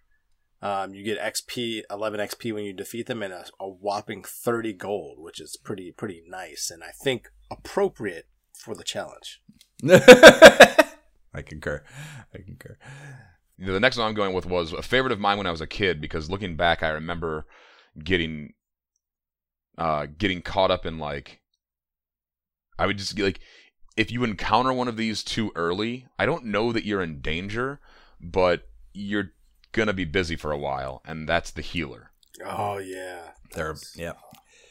Um, 0.61 0.93
you 0.93 1.05
get 1.05 1.21
XP, 1.21 1.83
11 1.91 2.19
XP 2.21 2.53
when 2.53 2.65
you 2.65 2.73
defeat 2.73 3.07
them, 3.07 3.23
and 3.23 3.33
a, 3.33 3.45
a 3.61 3.69
whopping 3.69 4.25
30 4.25 4.73
gold, 4.73 5.19
which 5.21 5.41
is 5.41 5.57
pretty 5.57 5.93
pretty 5.93 6.23
nice, 6.27 6.71
and 6.71 6.83
I 6.83 6.91
think 6.91 7.29
appropriate 7.51 8.27
for 8.53 8.75
the 8.75 8.85
challenge. 8.85 9.41
I 9.89 11.43
concur. 11.43 11.85
I 12.35 12.39
concur. 12.39 12.77
You 13.57 13.67
know, 13.67 13.73
the 13.73 13.81
next 13.81 13.99
one 13.99 14.09
I'm 14.09 14.15
going 14.15 14.35
with 14.35 14.47
was 14.47 14.73
a 14.73 14.83
favorite 14.83 15.13
of 15.13 15.21
mine 15.21 15.39
when 15.39 15.47
I 15.47 15.53
was 15.53 15.61
a 15.61 15.67
kid 15.67 16.01
because 16.01 16.31
looking 16.31 16.57
back, 16.57 16.83
I 16.83 16.89
remember 16.91 17.47
getting 18.03 18.55
uh 19.77 20.07
getting 20.19 20.43
caught 20.43 20.71
up 20.71 20.85
in 20.85 20.99
like 20.99 21.41
I 22.79 22.87
would 22.87 22.99
just 22.99 23.19
like 23.19 23.41
if 23.97 24.13
you 24.13 24.23
encounter 24.23 24.73
one 24.73 24.89
of 24.89 24.97
these 24.97 25.23
too 25.23 25.51
early, 25.57 26.07
I 26.19 26.27
don't 26.27 26.47
know 26.47 26.73
that 26.73 26.85
you're 26.85 27.03
in 27.03 27.21
danger, 27.21 27.81
but 28.21 28.69
you're 28.93 29.33
gonna 29.73 29.93
be 29.93 30.05
busy 30.05 30.37
for 30.37 30.53
a 30.53 30.59
while, 30.59 31.03
and 31.05 31.29
that's 31.29 31.51
the 31.51 31.63
healer. 31.63 32.11
Oh 32.45 32.79
yeah, 32.79 33.31
They're 33.55 33.77
yeah. 33.95 34.13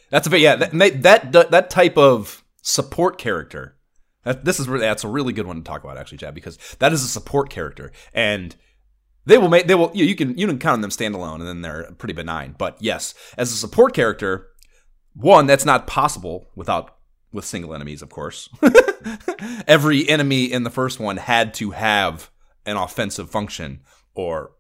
That's 0.10 0.28
a 0.28 0.30
bit 0.30 0.42
yeah. 0.42 0.56
That 0.56 1.02
that 1.02 1.32
that, 1.32 1.52
that 1.52 1.70
type 1.70 1.98
of 1.98 2.44
support 2.62 3.18
character. 3.18 3.78
That, 4.24 4.44
this 4.44 4.60
is 4.60 4.68
really 4.68 4.86
that's 4.86 5.04
a 5.04 5.10
really 5.10 5.34
good 5.34 5.48
one 5.48 5.58
to 5.58 5.62
talk 5.64 5.84
about 5.84 5.98
actually, 5.98 6.18
Chad, 6.18 6.36
because 6.36 6.58
that 6.80 6.94
is 6.94 7.04
a 7.04 7.08
support 7.08 7.50
character, 7.50 7.92
and 8.14 8.56
they 9.26 9.38
will 9.38 9.50
make 9.50 9.68
they 9.68 9.76
will 9.76 9.92
you, 9.94 10.06
you 10.06 10.16
can 10.16 10.38
you 10.38 10.48
can 10.48 10.60
count 10.60 10.76
on 10.76 10.82
them 10.82 10.90
standalone, 10.90 11.36
and 11.36 11.48
then 11.48 11.62
they're 11.62 11.92
pretty 11.98 12.14
benign. 12.14 12.56
But 12.58 12.78
yes, 12.80 13.14
as 13.38 13.52
a 13.52 13.56
support 13.56 13.94
character, 13.94 14.48
one 15.14 15.48
that's 15.48 15.66
not 15.66 15.88
possible 15.88 16.50
without 16.56 16.98
with 17.32 17.46
single 17.46 17.74
enemies, 17.74 18.02
of 18.02 18.10
course. 18.10 18.50
Every 19.68 20.08
enemy 20.08 20.46
in 20.46 20.64
the 20.64 20.70
first 20.70 21.00
one 21.00 21.18
had 21.18 21.54
to 21.56 21.72
have 21.72 22.32
an 22.66 22.78
offensive 22.78 23.30
function, 23.30 23.82
or 24.16 24.52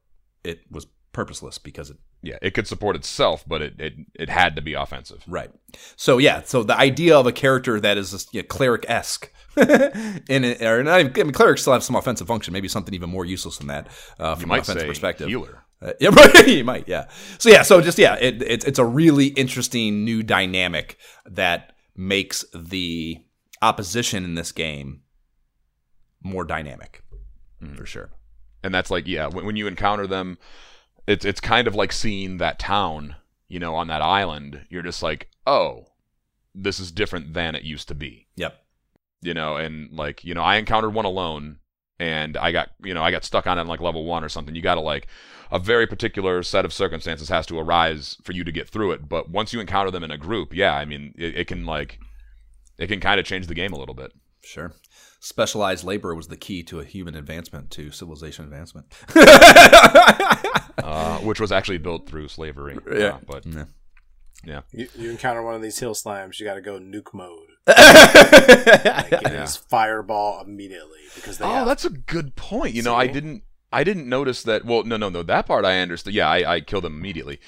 it 0.47 0.59
was 0.71 0.87
purposeless 1.13 1.57
because 1.57 1.89
it 1.89 1.97
Yeah, 2.21 2.37
it 2.41 2.53
could 2.53 2.67
support 2.67 2.95
itself, 2.95 3.43
but 3.47 3.61
it 3.61 3.73
it, 3.79 3.93
it 4.13 4.29
had 4.29 4.55
to 4.55 4.61
be 4.61 4.73
offensive. 4.73 5.23
Right. 5.27 5.51
So 5.95 6.17
yeah, 6.19 6.41
so 6.43 6.63
the 6.63 6.77
idea 6.77 7.17
of 7.17 7.25
a 7.27 7.31
character 7.31 7.79
that 7.79 7.97
is 7.97 8.27
you 8.31 8.41
know, 8.41 8.47
cleric 8.47 8.85
esque. 8.87 9.31
in 9.57 10.43
it, 10.43 10.61
or 10.61 10.83
not 10.83 10.99
even, 10.99 11.11
I 11.19 11.23
mean, 11.23 11.31
clerics 11.33 11.61
still 11.61 11.73
have 11.73 11.83
some 11.83 11.95
offensive 11.95 12.27
function, 12.27 12.53
maybe 12.53 12.67
something 12.67 12.93
even 12.93 13.09
more 13.09 13.25
useless 13.25 13.57
than 13.57 13.65
that 13.67 13.87
uh, 14.19 14.35
from 14.35 14.41
You 14.41 14.43
an 14.43 14.49
might 14.49 14.61
offensive 14.61 14.81
say 14.81 14.87
perspective. 14.87 15.27
healer. 15.29 15.63
Uh, 15.81 15.93
yeah, 15.99 16.09
right. 16.09 16.47
you 16.47 16.63
might, 16.63 16.87
yeah. 16.87 17.07
So 17.39 17.49
yeah, 17.49 17.63
so 17.63 17.81
just 17.81 17.97
yeah, 17.97 18.15
it, 18.21 18.43
it's 18.43 18.65
it's 18.65 18.77
a 18.79 18.85
really 18.85 19.27
interesting 19.27 20.05
new 20.05 20.21
dynamic 20.21 20.97
that 21.25 21.73
makes 21.95 22.45
the 22.53 23.17
opposition 23.63 24.23
in 24.23 24.35
this 24.35 24.51
game 24.51 25.01
more 26.21 26.43
dynamic, 26.43 27.01
Mm. 27.63 27.75
for 27.75 27.87
sure. 27.87 28.11
And 28.63 28.73
that's 28.73 28.91
like 28.91 29.07
yeah 29.07 29.27
when, 29.27 29.45
when 29.45 29.55
you 29.55 29.67
encounter 29.67 30.07
them 30.07 30.37
it's 31.07 31.25
it's 31.25 31.39
kind 31.39 31.67
of 31.67 31.75
like 31.75 31.91
seeing 31.91 32.37
that 32.37 32.59
town 32.59 33.15
you 33.47 33.59
know 33.59 33.75
on 33.75 33.87
that 33.87 34.01
island. 34.01 34.65
You're 34.69 34.83
just 34.83 35.01
like 35.01 35.29
oh 35.45 35.87
this 36.53 36.79
is 36.79 36.91
different 36.91 37.33
than 37.33 37.55
it 37.55 37.63
used 37.63 37.87
to 37.87 37.95
be. 37.95 38.27
Yep. 38.35 38.59
you 39.21 39.33
know 39.33 39.57
and 39.57 39.91
like 39.91 40.23
you 40.23 40.33
know 40.33 40.43
i 40.43 40.57
encountered 40.57 40.93
one 40.93 41.05
alone 41.05 41.57
and 41.99 42.37
i 42.37 42.51
got 42.51 42.69
you 42.83 42.93
know 42.93 43.03
i 43.03 43.09
got 43.11 43.23
stuck 43.23 43.47
on 43.47 43.57
it 43.57 43.61
in 43.61 43.67
like 43.67 43.79
level 43.79 44.05
one 44.05 44.23
or 44.23 44.29
something. 44.29 44.55
You 44.55 44.61
gotta 44.61 44.81
like 44.81 45.07
a 45.49 45.59
very 45.59 45.87
particular 45.87 46.43
set 46.43 46.65
of 46.65 46.73
circumstances 46.73 47.29
has 47.29 47.45
to 47.47 47.57
arise 47.57 48.17
for 48.23 48.33
you 48.33 48.43
to 48.43 48.51
get 48.51 48.67
through 48.67 48.91
it. 48.91 49.07
But 49.07 49.29
once 49.29 49.53
you 49.53 49.61
encounter 49.61 49.91
them 49.91 50.03
in 50.03 50.11
a 50.11 50.17
group 50.17 50.53
yeah 50.53 50.75
i 50.75 50.85
mean 50.85 51.13
it, 51.17 51.37
it 51.37 51.47
can 51.47 51.65
like 51.65 51.99
it 52.77 52.87
can 52.87 52.99
kind 52.99 53.19
of 53.19 53.25
change 53.25 53.47
the 53.47 53.55
game 53.55 53.73
a 53.73 53.79
little 53.79 53.95
bit. 53.95 54.11
Sure. 54.43 54.71
Specialized 55.19 55.83
labor 55.83 56.13
was 56.13 56.27
the 56.27 56.37
key 56.37 56.63
to 56.63 56.79
a 56.79 56.83
human 56.83 57.15
advancement, 57.15 57.71
to 57.71 57.91
civilization 57.91 58.45
advancement. 58.45 58.85
uh, 60.83 61.17
which 61.19 61.39
was 61.39 61.51
actually 61.51 61.77
built 61.79 62.07
through 62.07 62.27
slavery 62.27 62.77
Yeah. 62.91 63.05
Uh, 63.15 63.19
but 63.27 63.45
Yeah. 64.45 64.61
you, 64.71 64.87
you 64.95 65.09
encounter 65.09 65.41
one 65.41 65.55
of 65.55 65.61
these 65.61 65.79
hill 65.79 65.93
slimes, 65.95 66.39
you 66.39 66.45
got 66.45 66.53
to 66.55 66.61
go 66.61 66.79
nuke 66.79 67.13
mode. 67.13 67.49
Like, 67.67 69.11
it 69.11 69.21
Yeah. 69.23 69.43
is 69.43 69.55
fireball 69.57 70.41
immediately 70.41 70.99
because 71.15 71.37
they 71.37 71.45
Oh, 71.45 71.49
have 71.49 71.67
that's 71.67 71.85
a 71.85 71.89
good 71.89 72.35
point. 72.35 72.73
You 72.75 72.83
know, 72.83 72.95
I 72.95 73.07
didn't 73.07 73.43
I 73.73 73.83
didn't 73.83 74.07
notice 74.07 74.43
that. 74.43 74.63
Well, 74.63 74.83
no, 74.83 74.95
no, 74.95 75.09
no. 75.09 75.23
That 75.23 75.45
part 75.45 75.65
I 75.65 75.79
understood. 75.81 76.13
Yeah, 76.13 76.29
I, 76.29 76.53
I 76.55 76.61
killed 76.61 76.85
them 76.85 76.95
immediately. 76.97 77.39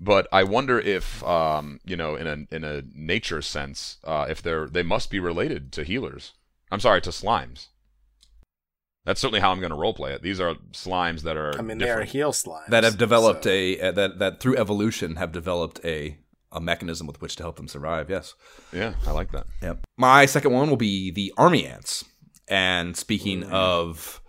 But 0.00 0.26
I 0.32 0.42
wonder 0.42 0.80
if, 0.80 1.22
um, 1.22 1.80
you 1.84 1.96
know, 1.96 2.14
in 2.16 2.26
a 2.26 2.54
in 2.54 2.64
a 2.64 2.82
nature 2.94 3.42
sense, 3.42 3.98
uh, 4.04 4.26
if 4.28 4.40
they're 4.40 4.68
they 4.68 4.82
must 4.82 5.10
be 5.10 5.20
related 5.20 5.72
to 5.72 5.82
healers. 5.84 6.32
I'm 6.70 6.80
sorry, 6.80 7.00
to 7.02 7.10
slimes. 7.10 7.68
That's 9.04 9.20
certainly 9.20 9.40
how 9.40 9.52
I'm 9.52 9.60
going 9.60 9.70
to 9.70 9.76
roleplay 9.76 10.10
it. 10.14 10.22
These 10.22 10.40
are 10.40 10.54
slimes 10.72 11.22
that 11.22 11.36
are. 11.36 11.56
I 11.56 11.62
mean, 11.62 11.78
they 11.78 11.84
are 11.84 12.00
different. 12.00 12.10
heal 12.10 12.32
slimes 12.32 12.66
that 12.68 12.82
have 12.82 12.98
developed 12.98 13.44
so- 13.44 13.50
a 13.50 13.80
uh, 13.80 13.92
that 13.92 14.18
that 14.18 14.40
through 14.40 14.56
evolution 14.56 15.16
have 15.16 15.30
developed 15.32 15.80
a 15.84 16.18
a 16.52 16.60
mechanism 16.60 17.06
with 17.06 17.20
which 17.20 17.36
to 17.36 17.42
help 17.42 17.56
them 17.56 17.68
survive. 17.68 18.10
Yes. 18.10 18.34
Yeah, 18.72 18.94
I 19.06 19.12
like 19.12 19.30
that. 19.32 19.46
Yep. 19.62 19.80
My 19.96 20.26
second 20.26 20.52
one 20.52 20.68
will 20.68 20.76
be 20.76 21.10
the 21.10 21.32
army 21.36 21.66
ants. 21.66 22.04
And 22.48 22.96
speaking 22.96 23.44
of 23.44 24.20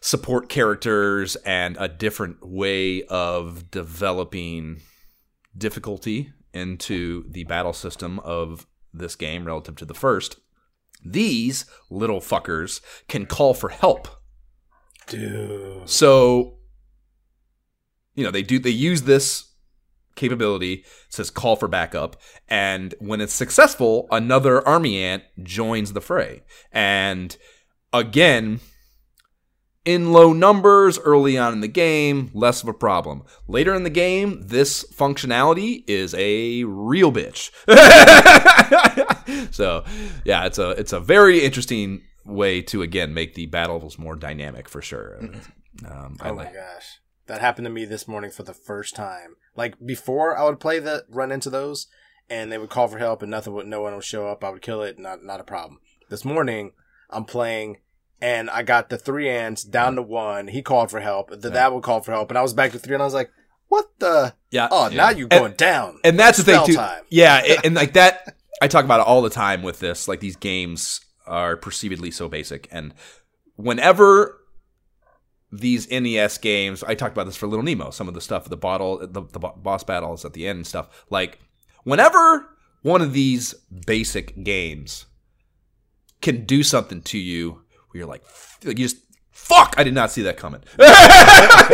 support 0.00 0.48
characters 0.48 1.36
and 1.36 1.76
a 1.80 1.88
different 1.88 2.46
way 2.46 3.02
of 3.04 3.70
developing 3.70 4.80
difficulty 5.56 6.32
into 6.52 7.24
the 7.30 7.44
battle 7.44 7.72
system 7.72 8.18
of 8.20 8.66
this 8.92 9.16
game 9.16 9.44
relative 9.44 9.76
to 9.76 9.84
the 9.84 9.94
first, 9.94 10.36
these 11.04 11.64
little 11.90 12.20
fuckers 12.20 12.80
can 13.08 13.26
call 13.26 13.54
for 13.54 13.68
help. 13.68 14.08
dude. 15.06 15.88
So, 15.88 16.58
you 18.14 18.24
know, 18.24 18.30
they 18.30 18.42
do 18.42 18.58
they 18.58 18.70
use 18.70 19.02
this 19.02 19.48
capability 20.16 20.84
says 21.08 21.30
call 21.30 21.54
for 21.54 21.68
backup 21.68 22.16
and 22.48 22.92
when 22.98 23.20
it's 23.20 23.32
successful 23.32 24.08
another 24.10 24.66
army 24.66 25.00
ant 25.00 25.22
joins 25.44 25.92
the 25.92 26.00
fray 26.00 26.42
and 26.72 27.36
again 27.92 28.58
in 29.88 30.12
low 30.12 30.34
numbers 30.34 30.98
early 30.98 31.38
on 31.38 31.54
in 31.54 31.60
the 31.60 31.68
game 31.68 32.30
less 32.34 32.62
of 32.62 32.68
a 32.68 32.74
problem 32.74 33.22
later 33.46 33.74
in 33.74 33.84
the 33.84 33.90
game 33.90 34.38
this 34.46 34.84
functionality 34.92 35.82
is 35.86 36.14
a 36.18 36.62
real 36.64 37.10
bitch 37.10 37.50
so 39.50 39.82
yeah 40.26 40.44
it's 40.44 40.58
a 40.58 40.70
it's 40.70 40.92
a 40.92 41.00
very 41.00 41.42
interesting 41.42 42.02
way 42.26 42.60
to 42.60 42.82
again 42.82 43.14
make 43.14 43.34
the 43.34 43.46
battles 43.46 43.98
more 43.98 44.14
dynamic 44.14 44.68
for 44.68 44.82
sure 44.82 45.18
um, 45.86 46.16
I 46.20 46.30
Oh 46.30 46.34
my 46.34 46.44
gosh. 46.44 47.00
That 47.26 47.40
happened 47.40 47.66
to 47.66 47.70
me 47.70 47.84
this 47.84 48.08
morning 48.08 48.30
for 48.30 48.42
the 48.42 48.54
first 48.54 48.96
time. 48.96 49.36
Like 49.54 49.74
before 49.84 50.36
I 50.36 50.44
would 50.44 50.60
play 50.60 50.78
the 50.78 51.04
run 51.08 51.30
into 51.30 51.50
those 51.50 51.86
and 52.30 52.50
they 52.50 52.58
would 52.58 52.70
call 52.70 52.88
for 52.88 52.98
help 52.98 53.22
and 53.22 53.30
nothing 53.30 53.52
would 53.54 53.66
no 53.66 53.82
one 53.82 53.94
would 53.94 54.04
show 54.04 54.28
up. 54.28 54.42
I 54.42 54.50
would 54.50 54.62
kill 54.62 54.82
it, 54.82 54.98
not 54.98 55.22
not 55.22 55.40
a 55.40 55.44
problem. 55.44 55.80
This 56.08 56.24
morning 56.24 56.72
I'm 57.10 57.24
playing 57.24 57.78
and 58.20 58.50
I 58.50 58.62
got 58.62 58.88
the 58.90 58.98
three 58.98 59.28
ants 59.28 59.62
down 59.62 59.96
to 59.96 60.02
one. 60.02 60.48
He 60.48 60.62
called 60.62 60.90
for 60.90 61.00
help. 61.00 61.30
The 61.30 61.50
that 61.50 61.72
would 61.72 61.82
call 61.82 62.00
for 62.00 62.12
help 62.12 62.30
and 62.30 62.38
I 62.38 62.42
was 62.42 62.54
back 62.54 62.72
to 62.72 62.78
three 62.78 62.94
and 62.94 63.02
I 63.02 63.06
was 63.06 63.14
like, 63.14 63.30
What 63.68 63.86
the 63.98 64.34
yeah 64.50 64.68
Oh, 64.70 64.88
now 64.92 65.10
you're 65.10 65.28
going 65.28 65.52
down. 65.54 66.00
and 66.04 66.18
that's 66.18 66.38
the 66.38 66.44
thing 66.44 66.66
too. 66.66 66.74
time. 66.74 67.02
Yeah, 67.10 67.42
it- 67.44 67.64
and 67.64 67.74
like 67.74 67.92
that, 67.94 68.36
I 68.62 68.68
talk 68.68 68.84
about 68.84 69.00
it 69.00 69.06
all 69.06 69.22
the 69.22 69.30
time 69.30 69.62
with 69.62 69.78
this. 69.78 70.08
Like 70.08 70.20
these 70.20 70.36
games 70.36 71.00
are 71.26 71.56
perceivedly 71.56 72.12
so 72.12 72.28
basic, 72.28 72.66
and 72.72 72.94
whenever 73.56 74.40
these 75.52 75.90
NES 75.90 76.38
games, 76.38 76.82
I 76.84 76.94
talked 76.94 77.14
about 77.14 77.24
this 77.26 77.36
for 77.36 77.46
Little 77.46 77.64
Nemo. 77.64 77.90
Some 77.90 78.08
of 78.08 78.14
the 78.14 78.20
stuff, 78.20 78.48
the 78.48 78.56
bottle, 78.56 78.98
the, 78.98 79.22
the 79.22 79.38
boss 79.38 79.84
battles 79.84 80.24
at 80.24 80.32
the 80.32 80.46
end 80.46 80.56
and 80.58 80.66
stuff. 80.66 81.06
Like 81.10 81.38
whenever 81.84 82.48
one 82.82 83.00
of 83.02 83.12
these 83.12 83.54
basic 83.86 84.42
games 84.44 85.06
can 86.20 86.44
do 86.44 86.62
something 86.62 87.00
to 87.02 87.18
you 87.18 87.62
you're 87.98 88.06
like, 88.06 88.22
like 88.64 88.78
you 88.78 88.86
just 88.86 88.96
fuck 89.30 89.74
i 89.78 89.84
did 89.84 89.94
not 89.94 90.10
see 90.10 90.22
that 90.22 90.36
coming. 90.36 90.60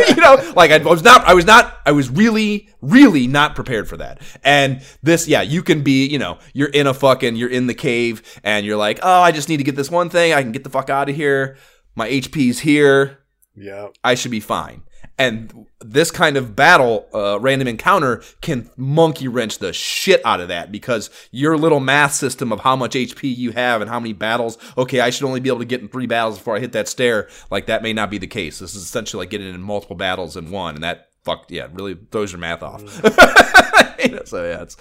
You 0.07 0.21
know 0.21 0.53
like 0.55 0.71
I 0.71 0.77
was 0.77 1.03
not 1.03 1.25
i 1.25 1.33
was 1.33 1.45
not 1.45 1.79
i 1.85 1.91
was 1.91 2.09
really 2.09 2.69
really 2.81 3.27
not 3.27 3.55
prepared 3.55 3.87
for 3.87 3.97
that. 3.97 4.21
And 4.43 4.81
this 5.01 5.27
yeah 5.27 5.41
you 5.41 5.63
can 5.63 5.81
be 5.81 6.05
you 6.05 6.19
know 6.19 6.37
you're 6.53 6.69
in 6.69 6.85
a 6.87 6.93
fucking 6.93 7.35
you're 7.35 7.49
in 7.49 7.67
the 7.67 7.73
cave 7.73 8.39
and 8.43 8.65
you're 8.65 8.77
like 8.77 8.99
oh 9.01 9.21
i 9.21 9.31
just 9.31 9.49
need 9.49 9.57
to 9.57 9.63
get 9.63 9.75
this 9.75 9.89
one 9.89 10.09
thing. 10.09 10.33
I 10.33 10.41
can 10.41 10.51
get 10.51 10.63
the 10.63 10.69
fuck 10.69 10.89
out 10.89 11.09
of 11.09 11.15
here. 11.15 11.57
My 11.95 12.09
hp's 12.09 12.59
here. 12.59 13.19
Yep. 13.55 13.95
I 14.03 14.15
should 14.15 14.31
be 14.31 14.41
fine. 14.41 14.83
And 15.17 15.67
this 15.79 16.11
kind 16.11 16.35
of 16.35 16.55
battle, 16.55 17.07
uh, 17.13 17.39
random 17.39 17.69
encounter, 17.69 18.21
can 18.41 18.69
monkey 18.75 19.27
wrench 19.29 19.59
the 19.59 19.71
shit 19.71 20.21
out 20.25 20.41
of 20.41 20.49
that 20.49 20.71
because 20.71 21.09
your 21.31 21.57
little 21.57 21.79
math 21.79 22.13
system 22.13 22.51
of 22.51 22.59
how 22.59 22.75
much 22.75 22.95
HP 22.95 23.35
you 23.35 23.51
have 23.51 23.81
and 23.81 23.89
how 23.89 23.99
many 23.99 24.11
battles, 24.11 24.57
okay, 24.77 24.99
I 24.99 25.09
should 25.09 25.25
only 25.25 25.39
be 25.39 25.49
able 25.49 25.59
to 25.59 25.65
get 25.65 25.81
in 25.81 25.87
three 25.87 26.05
battles 26.05 26.37
before 26.37 26.57
I 26.57 26.59
hit 26.59 26.73
that 26.73 26.89
stair. 26.89 27.29
Like, 27.49 27.67
that 27.67 27.81
may 27.81 27.93
not 27.93 28.09
be 28.09 28.17
the 28.17 28.27
case. 28.27 28.59
This 28.59 28.75
is 28.75 28.83
essentially 28.83 29.21
like 29.21 29.29
getting 29.29 29.53
in 29.53 29.61
multiple 29.61 29.95
battles 29.95 30.35
in 30.35 30.51
one, 30.51 30.75
and 30.75 30.83
that, 30.83 31.07
fuck, 31.23 31.45
yeah, 31.49 31.67
really 31.71 31.97
throws 32.11 32.33
your 32.33 32.39
math 32.39 32.61
off. 32.63 32.83
So, 34.25 34.43
yeah, 34.43 34.61
it's, 34.61 34.77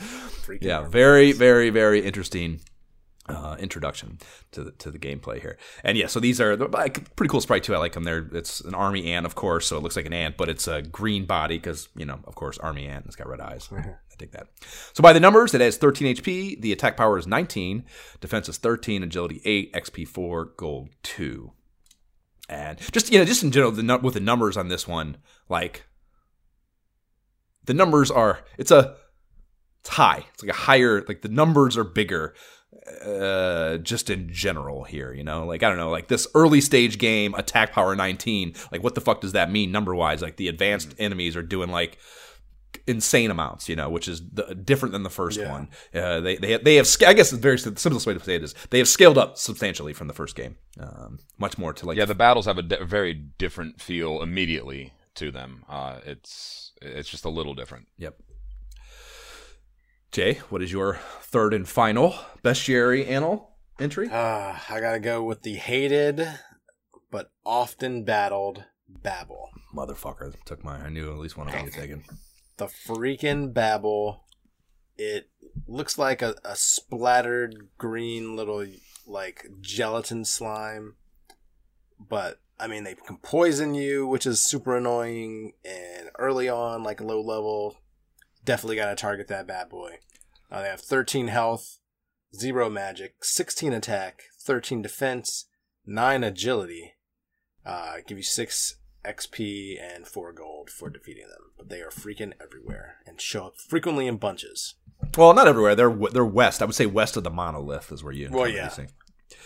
yeah, 0.60 0.86
very, 0.86 1.32
very, 1.32 1.70
very 1.70 2.00
interesting 2.00 2.60
uh, 3.28 3.56
introduction 3.58 4.18
to 4.52 4.64
the, 4.64 4.70
to 4.72 4.90
the 4.90 4.98
gameplay 4.98 5.40
here. 5.40 5.56
And 5.82 5.96
yeah, 5.96 6.06
so 6.06 6.20
these 6.20 6.40
are 6.40 6.56
like 6.56 7.14
pretty 7.16 7.30
cool 7.30 7.40
sprite 7.40 7.64
too. 7.64 7.74
I 7.74 7.78
like 7.78 7.92
them. 7.92 8.04
They're 8.04 8.26
it's 8.32 8.60
an 8.60 8.74
army 8.74 9.12
ant, 9.12 9.26
of 9.26 9.34
course, 9.34 9.66
so 9.66 9.76
it 9.76 9.82
looks 9.82 9.96
like 9.96 10.06
an 10.06 10.12
ant, 10.12 10.36
but 10.36 10.48
it's 10.48 10.68
a 10.68 10.82
green 10.82 11.24
body 11.24 11.56
because 11.56 11.88
you 11.96 12.04
know, 12.04 12.20
of 12.24 12.34
course, 12.34 12.58
army 12.58 12.86
ant. 12.86 13.06
It's 13.06 13.16
got 13.16 13.28
red 13.28 13.40
eyes. 13.40 13.68
I 13.72 13.94
take 14.18 14.32
that. 14.32 14.48
So 14.92 15.02
by 15.02 15.12
the 15.12 15.20
numbers, 15.20 15.54
it 15.54 15.60
has 15.60 15.76
13 15.76 16.16
HP. 16.16 16.60
The 16.60 16.72
attack 16.72 16.96
power 16.96 17.18
is 17.18 17.26
19, 17.26 17.84
defense 18.20 18.48
is 18.48 18.58
13, 18.58 19.02
agility 19.02 19.40
8, 19.44 19.72
XP 19.72 20.06
4, 20.06 20.44
gold 20.56 20.90
2. 21.02 21.52
And 22.48 22.78
just 22.92 23.10
you 23.10 23.18
know, 23.18 23.24
just 23.24 23.42
in 23.42 23.50
general, 23.50 23.72
the 23.72 23.98
with 24.02 24.14
the 24.14 24.20
numbers 24.20 24.56
on 24.56 24.68
this 24.68 24.86
one, 24.86 25.16
like 25.48 25.84
the 27.64 27.74
numbers 27.74 28.10
are 28.10 28.40
it's 28.58 28.70
a 28.70 28.96
it's 29.80 29.90
high. 29.90 30.24
It's 30.34 30.42
like 30.42 30.52
a 30.52 30.58
higher 30.60 31.02
like 31.08 31.22
the 31.22 31.28
numbers 31.28 31.76
are 31.76 31.84
bigger 31.84 32.34
uh 33.04 33.78
just 33.78 34.10
in 34.10 34.30
general 34.32 34.84
here 34.84 35.12
you 35.12 35.24
know 35.24 35.46
like 35.46 35.62
i 35.62 35.68
don't 35.68 35.78
know 35.78 35.90
like 35.90 36.08
this 36.08 36.26
early 36.34 36.60
stage 36.60 36.98
game 36.98 37.34
attack 37.34 37.72
power 37.72 37.96
19 37.96 38.54
like 38.72 38.82
what 38.82 38.94
the 38.94 39.00
fuck 39.00 39.20
does 39.20 39.32
that 39.32 39.50
mean 39.50 39.72
number 39.72 39.94
wise 39.94 40.20
like 40.20 40.36
the 40.36 40.48
advanced 40.48 40.94
enemies 40.98 41.34
are 41.36 41.42
doing 41.42 41.70
like 41.70 41.96
insane 42.86 43.30
amounts 43.30 43.68
you 43.68 43.76
know 43.76 43.88
which 43.88 44.06
is 44.08 44.20
the, 44.32 44.54
different 44.54 44.92
than 44.92 45.02
the 45.02 45.08
first 45.10 45.38
Yeah. 45.38 45.50
one 45.50 45.68
uh, 45.94 46.20
they 46.20 46.36
they 46.36 46.58
they 46.58 46.74
have 46.74 46.88
i 47.06 47.14
guess 47.14 47.30
the 47.30 47.36
very 47.38 47.58
simplest 47.58 48.06
way 48.06 48.12
to 48.14 48.20
say 48.20 48.34
it 48.34 48.42
is 48.42 48.54
they 48.70 48.78
have 48.78 48.88
scaled 48.88 49.16
up 49.16 49.38
substantially 49.38 49.92
from 49.94 50.08
the 50.08 50.14
first 50.14 50.36
game 50.36 50.56
um 50.78 51.18
much 51.38 51.56
more 51.56 51.72
to 51.72 51.86
like 51.86 51.96
Yeah, 51.96 52.04
the 52.04 52.14
battles 52.14 52.44
have 52.46 52.58
a 52.58 52.62
di- 52.62 52.84
very 52.84 53.14
different 53.14 53.80
feel 53.80 54.20
immediately 54.22 54.92
to 55.14 55.30
them. 55.30 55.64
Uh, 55.68 56.00
it's 56.04 56.72
it's 56.82 57.08
just 57.08 57.24
a 57.24 57.28
little 57.28 57.54
different. 57.54 57.86
Yep. 57.98 58.16
Jay, 60.14 60.34
what 60.48 60.62
is 60.62 60.70
your 60.70 61.00
third 61.22 61.52
and 61.52 61.68
final 61.68 62.14
bestiary 62.44 63.04
annal 63.08 63.50
entry? 63.80 64.08
Uh, 64.08 64.56
I 64.70 64.78
gotta 64.78 65.00
go 65.00 65.24
with 65.24 65.42
the 65.42 65.54
hated 65.54 66.24
but 67.10 67.32
often 67.44 68.04
battled 68.04 68.62
Babble. 68.88 69.50
Motherfucker 69.74 70.32
took 70.44 70.62
mine. 70.62 70.82
I 70.86 70.88
knew 70.88 71.10
at 71.10 71.18
least 71.18 71.36
one 71.36 71.48
of 71.48 71.52
them 71.52 71.64
was 71.64 71.74
taken. 71.74 72.04
The 72.58 72.66
freaking 72.66 73.52
Babble. 73.52 74.22
It 74.96 75.30
looks 75.66 75.98
like 75.98 76.22
a, 76.22 76.36
a 76.44 76.54
splattered 76.54 77.70
green 77.76 78.36
little 78.36 78.64
like 79.08 79.48
gelatin 79.60 80.24
slime. 80.24 80.94
But 81.98 82.38
I 82.60 82.68
mean 82.68 82.84
they 82.84 82.94
can 82.94 83.16
poison 83.16 83.74
you, 83.74 84.06
which 84.06 84.26
is 84.26 84.40
super 84.40 84.76
annoying 84.76 85.54
and 85.64 86.10
early 86.20 86.48
on, 86.48 86.84
like 86.84 87.00
low 87.00 87.20
level, 87.20 87.78
definitely 88.44 88.76
gotta 88.76 88.96
target 88.96 89.28
that 89.28 89.46
bad 89.46 89.68
boy. 89.68 89.98
Uh, 90.50 90.62
they 90.62 90.68
have 90.68 90.80
13 90.80 91.28
health, 91.28 91.78
zero 92.34 92.68
magic, 92.70 93.24
16 93.24 93.72
attack, 93.72 94.24
13 94.40 94.82
defense, 94.82 95.46
9 95.86 96.24
agility. 96.24 96.94
Uh, 97.64 97.96
give 98.06 98.18
you 98.18 98.24
6 98.24 98.76
XP 99.04 99.76
and 99.80 100.06
4 100.06 100.32
gold 100.32 100.70
for 100.70 100.90
defeating 100.90 101.28
them. 101.28 101.52
But 101.56 101.68
they 101.68 101.80
are 101.80 101.90
freaking 101.90 102.32
everywhere 102.42 102.96
and 103.06 103.20
show 103.20 103.46
up 103.46 103.56
frequently 103.56 104.06
in 104.06 104.16
bunches. 104.16 104.74
Well, 105.16 105.34
not 105.34 105.48
everywhere. 105.48 105.74
They're 105.74 105.94
they're 106.12 106.24
west. 106.24 106.62
I 106.62 106.64
would 106.64 106.74
say 106.74 106.86
west 106.86 107.16
of 107.16 107.24
the 107.24 107.30
monolith 107.30 107.92
is 107.92 108.02
where 108.02 108.12
you. 108.12 108.28
Well, 108.30 108.48
yeah. 108.48 108.64
these 108.64 108.76
things. 108.76 108.92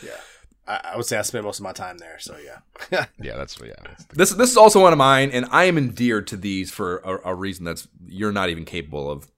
Yeah. 0.04 0.20
I, 0.68 0.90
I 0.92 0.96
would 0.96 1.06
say 1.06 1.16
I 1.16 1.22
spent 1.22 1.44
most 1.44 1.58
of 1.58 1.64
my 1.64 1.72
time 1.72 1.98
there, 1.98 2.18
so 2.18 2.36
yeah. 2.36 3.06
Yeah, 3.20 3.36
that's 3.36 3.58
yeah. 3.60 3.72
That's 3.82 4.04
the, 4.04 4.16
This 4.16 4.30
this 4.30 4.50
is 4.50 4.56
also 4.56 4.82
one 4.82 4.92
of 4.92 4.98
mine, 4.98 5.30
and 5.32 5.46
I 5.50 5.64
am 5.64 5.78
endeared 5.78 6.26
to 6.28 6.36
these 6.36 6.70
for 6.70 6.98
a, 6.98 7.30
a 7.30 7.34
reason 7.34 7.64
that's 7.64 7.88
you're 8.06 8.32
not 8.32 8.50
even 8.50 8.64
capable 8.64 9.10
of 9.10 9.30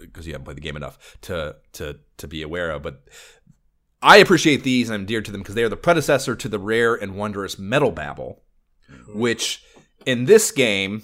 because 0.00 0.26
you 0.26 0.32
haven't 0.32 0.44
played 0.44 0.58
the 0.58 0.62
game 0.62 0.76
enough 0.76 1.16
to 1.22 1.56
to 1.72 1.98
to 2.18 2.28
be 2.28 2.42
aware 2.42 2.70
of. 2.70 2.82
But 2.82 3.02
I 4.02 4.18
appreciate 4.18 4.62
these, 4.62 4.90
and 4.90 4.94
I'm 4.94 5.06
dear 5.06 5.22
to 5.22 5.32
them 5.32 5.40
because 5.40 5.54
they 5.54 5.64
are 5.64 5.68
the 5.68 5.76
predecessor 5.76 6.36
to 6.36 6.48
the 6.48 6.58
rare 6.58 6.94
and 6.94 7.16
wondrous 7.16 7.58
Metal 7.58 7.90
Babble, 7.90 8.42
mm-hmm. 8.90 9.18
which 9.18 9.64
in 10.04 10.26
this 10.26 10.50
game 10.50 11.02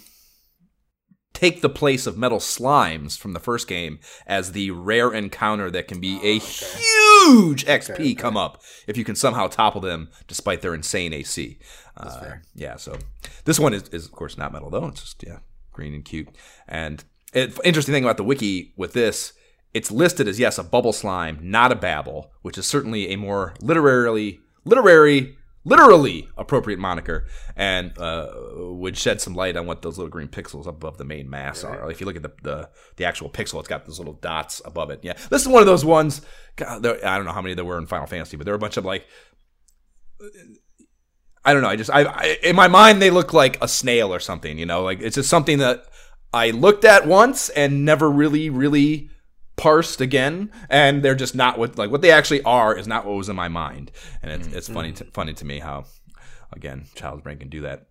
take 1.33 1.63
the 1.63 1.71
place 1.71 2.07
of 2.07 2.19
metal 2.19 2.39
slimes 2.39 3.17
from 3.17 3.33
the 3.33 3.41
first 3.41 3.67
game 3.67 3.99
as 4.27 4.53
the 4.53 4.71
rare 4.73 5.13
encounter 5.13 5.71
that 5.71 5.89
can 5.89 6.01
be 6.01 6.17
a 6.17 6.37
oh, 6.37 6.41
huge 6.41 7.00
XP 7.65 7.91
okay. 7.91 8.15
come 8.15 8.37
up 8.37 8.63
if 8.87 8.97
you 8.97 9.05
can 9.05 9.15
somehow 9.15 9.47
topple 9.47 9.81
them 9.81 10.09
despite 10.27 10.61
their 10.63 10.75
insane 10.75 11.13
AC. 11.13 11.59
Uh, 11.97 12.21
fair. 12.21 12.43
yeah, 12.55 12.77
so 12.77 12.97
this 13.45 13.59
one 13.59 13.75
is, 13.75 13.89
is 13.89 14.07
of 14.07 14.13
course 14.13 14.39
not 14.39 14.53
metal 14.53 14.71
though. 14.71 14.87
It's 14.87 15.01
just 15.01 15.25
yeah, 15.27 15.39
green 15.73 15.95
and 15.95 16.05
cute. 16.05 16.29
And 16.67 17.05
it, 17.33 17.59
interesting 17.65 17.93
thing 17.93 18.05
about 18.05 18.17
the 18.17 18.25
wiki 18.25 18.73
with 18.77 18.93
this, 18.93 19.33
it's 19.75 19.91
listed 19.91 20.27
as 20.27 20.41
yes 20.41 20.59
a 20.59 20.65
bubble 20.65 20.93
slime, 20.93 21.39
not 21.43 21.73
a 21.73 21.77
babble, 21.77 22.33
which 22.43 22.59
is 22.59 22.67
certainly 22.67 23.13
a 23.13 23.17
more 23.17 23.55
literarily 23.61 24.41
literary 24.65 25.37
literally 25.65 26.29
appropriate 26.37 26.79
moniker 26.79 27.27
and 27.55 27.97
uh, 27.99 28.29
would 28.57 28.97
shed 28.97 29.21
some 29.21 29.35
light 29.35 29.57
on 29.57 29.67
what 29.67 29.83
those 29.83 29.99
little 29.99 30.11
green 30.11 30.29
pixels 30.29 30.67
up 30.67 30.77
above 30.77 30.97
the 30.97 31.05
main 31.05 31.29
mass 31.29 31.65
are. 31.65 31.91
If 31.91 32.01
you 32.01 32.07
look 32.07 32.17
at 32.17 32.23
the, 32.23 32.33
the 32.43 32.71
the 32.97 33.05
actual 33.05 33.31
pixel, 33.31 33.59
it's 33.61 33.69
got 33.69 33.87
those 33.87 33.99
little 33.99 34.15
dots 34.15 34.63
above 34.65 34.91
it. 34.91 35.01
Yeah, 35.03 35.15
this 35.29 35.43
is 35.43 35.49
one 35.49 35.61
of 35.61 35.67
those 35.67 35.85
ones. 35.85 36.23
God, 36.57 36.83
there, 36.83 37.07
I 37.07 37.17
don't 37.17 37.27
know 37.27 37.33
how 37.33 37.43
many 37.43 37.55
there 37.55 37.65
were 37.65 37.79
in 37.79 37.87
Final 37.87 38.07
Fantasy, 38.07 38.37
but 38.37 38.45
there 38.45 38.53
were 38.53 38.57
a 38.57 38.61
bunch 38.61 38.77
of 38.77 38.85
like. 38.85 39.07
I 41.43 41.55
don't 41.55 41.63
know. 41.63 41.69
I 41.69 41.77
just 41.77 41.91
I, 41.91 42.05
I 42.05 42.39
in 42.43 42.57
my 42.57 42.69
mind 42.69 43.01
they 43.01 43.11
look 43.11 43.33
like 43.33 43.63
a 43.63 43.69
snail 43.69 44.13
or 44.13 44.21
something. 44.21 44.59
You 44.59 44.67
know, 44.67 44.83
like 44.83 45.01
it's 45.01 45.17
just 45.17 45.31
something 45.31 45.59
that 45.59 45.85
I 46.33 46.51
looked 46.51 46.85
at 46.85 47.07
once 47.07 47.49
and 47.51 47.85
never 47.85 48.11
really 48.11 48.51
really 48.51 49.10
parsed 49.61 50.01
again 50.01 50.51
and 50.71 51.03
they're 51.03 51.15
just 51.15 51.35
not 51.35 51.59
what 51.59 51.77
like 51.77 51.91
what 51.91 52.01
they 52.01 52.11
actually 52.11 52.43
are 52.45 52.75
is 52.77 52.87
not 52.87 53.05
what 53.05 53.15
was 53.15 53.29
in 53.29 53.37
my 53.37 53.49
mind 53.49 53.91
and 54.23 54.33
it's, 54.33 54.49
it's 54.49 54.69
funny 54.69 54.91
to, 54.93 55.05
funny 55.13 55.35
to 55.35 55.45
me 55.45 55.59
how 55.59 55.85
again 56.53 56.87
child's 56.95 57.23
brain 57.23 57.39
can 57.39 57.49
do 57.51 57.61
that 57.61 57.87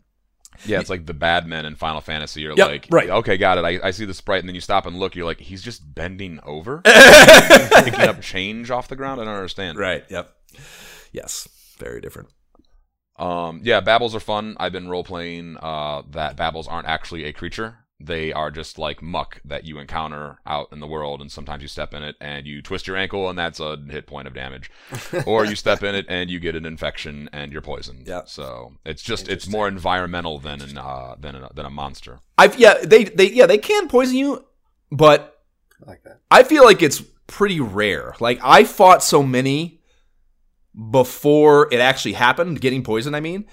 yeah, 0.66 0.82
it's 0.82 0.90
like 0.90 1.06
the 1.06 1.14
bad 1.14 1.48
men 1.48 1.66
in 1.66 1.76
Final 1.76 2.02
Fantasy. 2.02 2.41
You're 2.41 2.54
Yep, 2.58 2.68
like, 2.68 2.88
right. 2.91 3.10
okay, 3.10 3.38
got 3.38 3.58
it. 3.60 3.64
I, 3.64 3.88
I 3.88 3.91
see 3.91 4.04
the 4.04 4.14
sprite, 4.14 4.40
and 4.41 4.50
then 4.50 4.56
you 4.56 4.60
stop 4.62 4.86
and 4.86 5.00
look. 5.00 5.16
You're 5.16 5.24
like, 5.26 5.40
he's 5.40 5.62
just 5.62 5.96
bending 5.96 6.38
over, 6.44 6.82
picking 6.84 8.02
up 8.02 8.20
change 8.22 8.70
off 8.70 8.90
the 8.90 8.98
ground. 8.98 9.22
I 9.22 9.26
don't 9.26 9.36
understand. 9.36 9.78
right 9.78 10.04
yep 10.10 10.36
yes 11.14 11.48
very 11.78 12.02
different 12.02 12.28
Um, 13.18 13.62
yeah, 13.64 13.80
babbles 13.80 14.16
are 14.16 14.20
fun. 14.20 14.58
I've 14.60 14.74
been 14.74 14.90
role 14.90 15.04
playing 15.06 15.56
uh, 15.62 16.02
that 16.12 16.36
babbles 16.36 16.68
aren't 16.68 16.88
actually 16.88 17.24
a 17.24 17.32
creature. 17.32 17.78
They 18.00 18.32
are 18.32 18.50
just 18.50 18.78
like 18.78 19.02
muck 19.02 19.42
that 19.44 19.66
you 19.66 19.78
encounter 19.78 20.40
out 20.46 20.70
in 20.72 20.80
the 20.80 20.88
world, 20.88 21.22
and 21.22 21.32
sometimes 21.32 21.62
you 21.62 21.68
step 21.68 21.94
in 21.94 22.04
it 22.04 22.16
and 22.22 22.48
you 22.48 22.62
twist 22.62 22.88
your 22.88 22.96
ankle, 22.96 23.30
and 23.30 23.38
that's 23.38 23.60
a 23.60 23.78
hit 23.90 24.08
point 24.08 24.28
of 24.28 24.34
damage. 24.34 24.72
or 25.26 25.46
you 25.46 25.56
step 25.56 25.84
in 25.84 25.96
it 25.96 26.06
and 26.08 26.30
you 26.30 26.40
get 26.40 26.56
an 26.56 26.66
infection 26.66 27.30
and 27.34 27.52
you're 27.52 27.62
poisoned. 27.62 28.08
Yeah. 28.08 28.22
So 28.26 28.74
it's 28.86 29.02
just 29.02 29.28
it's 29.28 29.48
more 29.48 29.68
environmental 29.68 30.40
than 30.40 30.62
an, 30.62 30.78
uh, 30.78 31.16
than 31.20 31.36
a, 31.36 31.50
than 31.54 31.66
a 31.66 31.70
monster. 31.70 32.20
i've 32.38 32.58
yeah 32.58 32.76
they 32.84 33.04
they 33.04 33.30
yeah 33.32 33.46
they 33.46 33.58
can 33.58 33.88
poison 33.88 34.16
you 34.16 34.46
but 34.92 35.42
I 35.86 35.90
like 35.90 36.04
that. 36.04 36.20
I 36.32 36.44
feel 36.44 36.64
like 36.64 36.82
it's 36.82 37.02
pretty 37.28 37.60
rare. 37.60 38.16
Like 38.20 38.40
I 38.44 38.64
fought 38.64 39.04
so 39.04 39.24
many 39.24 39.82
before 40.92 41.68
it 41.72 41.80
actually 41.80 42.14
happened, 42.14 42.62
getting 42.62 42.84
poisoned, 42.84 43.16
I 43.16 43.20
mean, 43.20 43.46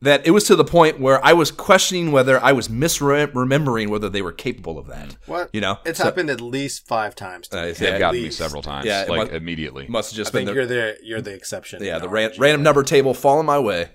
that 0.00 0.26
it 0.26 0.30
was 0.30 0.44
to 0.44 0.54
the 0.56 0.64
point 0.64 1.00
where 1.00 1.24
I 1.24 1.32
was 1.32 1.50
questioning 1.50 2.12
whether 2.12 2.40
I 2.42 2.52
was 2.52 2.68
misremembering 2.68 3.88
whether 3.88 4.08
they 4.08 4.22
were 4.22 4.32
capable 4.32 4.78
of 4.78 4.86
that. 4.86 5.16
What? 5.26 5.50
You 5.52 5.60
know? 5.60 5.78
It's 5.84 5.98
So- 5.98 6.04
happened 6.04 6.30
at 6.30 6.40
least 6.40 6.86
five 6.86 7.14
times. 7.16 7.48
To 7.48 7.58
Uh, 7.58 7.62
it's- 7.62 7.78
They've 7.78 7.94
At 7.94 7.98
gotten 7.98 8.22
me 8.22 8.30
several 8.30 8.62
times, 8.62 8.86
Yeah, 8.86 9.06
like 9.08 9.18
must- 9.18 9.32
immediately. 9.32 9.86
Must 9.88 10.10
have 10.12 10.16
I 10.16 10.20
just 10.20 10.32
been 10.32 10.40
think 10.46 10.48
the 10.48 10.54
you're 10.54 10.66
the 10.66 10.96
you're 11.02 11.20
the 11.20 11.34
exception. 11.34 11.82
yeah 11.82 11.98
the 11.98 12.08
ran, 12.08 12.30
random 12.38 12.62
number 12.62 12.82
table 12.84 13.12
falling 13.14 13.46
my 13.46 13.58
way. 13.58 13.88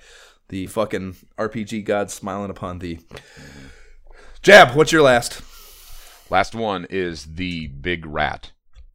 The 0.49 0.67
fucking 0.67 1.15
RPG 1.39 1.81
god 1.85 2.11
smiling 2.11 2.49
upon 2.51 2.79
thee. 2.79 2.99
Jab, 4.41 4.75
what's 4.75 4.91
your 4.91 5.01
last? 5.01 5.41
Last 6.29 6.53
one 6.53 6.85
is 6.89 7.25
the 7.35 7.67
big 7.67 8.05
rat. 8.05 8.51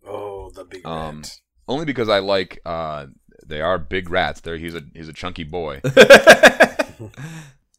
Oh, 0.07 0.51
the 0.51 0.65
big 0.65 0.87
Um, 0.87 1.19
rat. 1.19 1.33
only 1.67 1.85
because 1.87 2.09
I 2.09 2.19
like 2.19 2.61
uh, 2.67 3.07
they 3.47 3.61
are 3.63 3.79
big 3.79 4.11
rats. 4.11 4.41
There, 4.41 4.59
he's 4.59 4.75
a 4.75 4.83
he's 4.95 5.09
a 5.09 5.13
chunky 5.13 5.45
boy, 5.45 5.81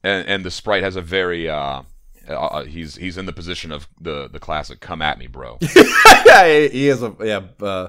and 0.04 0.28
and 0.28 0.46
the 0.46 0.52
sprite 0.52 0.84
has 0.84 0.96
a 0.96 1.02
very 1.02 1.50
uh, 1.50 1.84
uh, 2.28 2.64
he's 2.64 2.96
he's 2.96 3.18
in 3.18 3.26
the 3.26 3.34
position 3.34 3.72
of 3.72 3.88
the 4.00 4.28
the 4.28 4.40
classic 4.40 4.80
"come 4.80 5.02
at 5.02 5.18
me, 5.18 5.28
bro." 5.28 5.58
yeah, 6.26 6.68
he 6.68 6.88
is 6.88 7.02
a 7.04 7.16
yeah, 7.22 7.42
uh, 7.66 7.88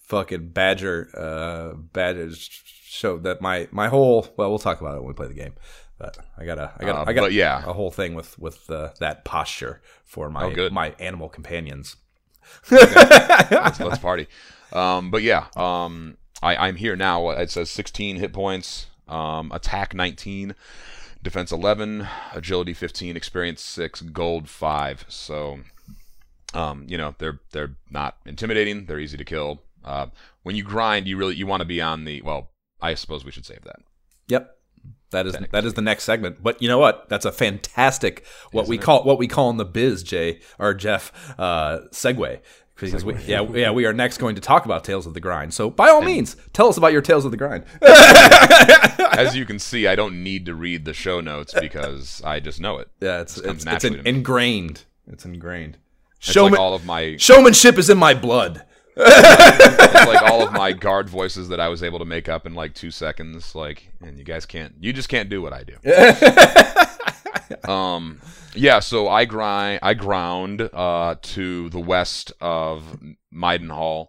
fucking 0.00 0.48
badger. 0.48 1.08
Uh, 1.16 1.74
badger 1.74 2.30
show 2.34 3.18
that 3.18 3.40
my 3.40 3.68
my 3.70 3.88
whole. 3.88 4.26
Well, 4.36 4.50
we'll 4.50 4.58
talk 4.58 4.80
about 4.80 4.96
it 4.96 5.00
when 5.00 5.08
we 5.08 5.14
play 5.14 5.28
the 5.28 5.34
game. 5.34 5.54
But 5.98 6.18
I 6.36 6.44
got 6.44 6.58
a 6.58 6.72
I 6.78 6.84
got 6.84 6.96
Uh, 6.96 7.04
I 7.10 7.12
got 7.12 7.22
but 7.22 7.32
yeah. 7.32 7.58
a 7.58 7.72
whole 7.72 7.90
thing 7.90 8.14
with 8.14 8.38
with 8.38 8.68
uh, 8.70 8.90
that 8.98 9.24
posture 9.24 9.80
for 10.04 10.28
my 10.30 10.44
Oh, 10.44 10.70
my 10.70 10.94
animal 10.98 11.28
companions. 11.28 11.96
let's, 12.70 13.80
let's 13.80 13.98
party. 14.00 14.26
Um, 14.72 15.10
but 15.10 15.22
yeah, 15.22 15.46
um, 15.54 16.16
I, 16.42 16.56
I'm 16.56 16.76
here 16.76 16.96
now. 16.96 17.30
It 17.30 17.50
says 17.50 17.70
16 17.70 18.16
hit 18.16 18.32
points, 18.32 18.86
um, 19.08 19.50
attack 19.52 19.94
19, 19.94 20.54
defense 21.22 21.52
11, 21.52 22.06
agility 22.34 22.74
15, 22.74 23.16
experience 23.16 23.62
6, 23.62 24.02
gold 24.02 24.48
5. 24.48 25.04
So, 25.08 25.60
um, 26.54 26.86
you 26.88 26.98
know, 26.98 27.14
they're 27.18 27.40
they're 27.52 27.76
not 27.90 28.16
intimidating. 28.26 28.86
They're 28.86 28.98
easy 29.00 29.16
to 29.16 29.24
kill. 29.24 29.62
Uh, 29.84 30.06
when 30.42 30.54
you 30.56 30.62
grind, 30.62 31.06
you 31.06 31.16
really 31.16 31.34
you 31.34 31.46
want 31.46 31.60
to 31.60 31.66
be 31.66 31.80
on 31.80 32.04
the 32.04 32.22
well. 32.22 32.50
I 32.80 32.94
suppose 32.94 33.24
we 33.24 33.30
should 33.30 33.46
save 33.46 33.62
that. 33.62 33.76
Yep. 34.26 34.56
That 35.12 35.26
is 35.26 35.36
that 35.52 35.64
is 35.64 35.74
the 35.74 35.82
next 35.82 36.04
segment. 36.04 36.42
But 36.42 36.60
you 36.60 36.68
know 36.68 36.78
what? 36.78 37.08
That's 37.08 37.24
a 37.24 37.32
fantastic 37.32 38.24
what 38.50 38.66
we 38.66 38.76
Isn't 38.76 38.82
it? 38.82 38.86
call 38.86 39.04
what 39.04 39.18
we 39.18 39.28
call 39.28 39.50
in 39.50 39.56
the 39.58 39.64
biz, 39.64 40.02
Jay 40.02 40.40
or 40.58 40.74
Jeff, 40.74 41.12
uh, 41.38 41.80
segue. 41.92 42.40
Because 42.90 43.04
we, 43.04 43.14
yeah, 43.24 43.42
yeah, 43.52 43.70
we 43.70 43.86
are 43.86 43.92
next 43.92 44.18
going 44.18 44.34
to 44.34 44.40
talk 44.40 44.64
about 44.64 44.84
Tales 44.84 45.06
of 45.06 45.14
the 45.14 45.20
Grind. 45.20 45.54
So 45.54 45.70
by 45.70 45.88
all 45.88 46.02
means, 46.02 46.36
tell 46.52 46.68
us 46.68 46.76
about 46.76 46.92
your 46.92 47.02
Tales 47.02 47.24
of 47.24 47.30
the 47.30 47.36
Grind. 47.36 47.64
As 49.18 49.36
you 49.36 49.44
can 49.44 49.58
see, 49.60 49.86
I 49.86 49.94
don't 49.94 50.22
need 50.22 50.46
to 50.46 50.54
read 50.54 50.84
the 50.84 50.92
show 50.92 51.20
notes 51.20 51.54
because 51.58 52.22
I 52.24 52.40
just 52.40 52.60
know 52.60 52.78
it. 52.78 52.88
Yeah, 53.00 53.20
it's 53.20 53.40
comes 53.40 53.46
it's, 53.46 53.54
it's 53.56 53.64
naturally 53.64 53.98
in, 53.98 54.04
to 54.04 54.10
me. 54.10 54.18
ingrained. 54.18 54.84
It's 55.06 55.24
ingrained. 55.24 55.78
It's 56.18 56.32
Showman, 56.32 56.52
like 56.52 56.60
all 56.60 56.74
of 56.74 56.84
my 56.84 57.16
showmanship 57.16 57.78
is 57.78 57.90
in 57.90 57.98
my 57.98 58.14
blood. 58.14 58.64
it's 58.94 60.06
like 60.06 60.22
all 60.22 60.42
of 60.42 60.52
my 60.52 60.72
guard 60.86 61.08
voices 61.08 61.48
that 61.48 61.60
I 61.60 61.68
was 61.68 61.82
able 61.82 61.98
to 61.98 62.04
make 62.04 62.28
up 62.28 62.46
in 62.46 62.54
like 62.54 62.74
two 62.74 62.90
seconds. 62.90 63.54
Like, 63.54 63.90
and 64.00 64.18
you 64.18 64.24
guys 64.24 64.44
can't, 64.44 64.74
you 64.80 64.92
just 64.92 65.08
can't 65.08 65.28
do 65.28 65.40
what 65.40 65.52
I 65.52 65.64
do. 65.64 65.76
um, 67.68 68.20
yeah. 68.54 68.80
So 68.80 69.08
I 69.08 69.24
grind, 69.24 69.80
I 69.82 69.94
ground 69.94 70.68
uh, 70.72 71.16
to 71.20 71.68
the 71.70 71.80
west 71.80 72.32
of 72.40 72.98
Midenhall, 73.32 74.08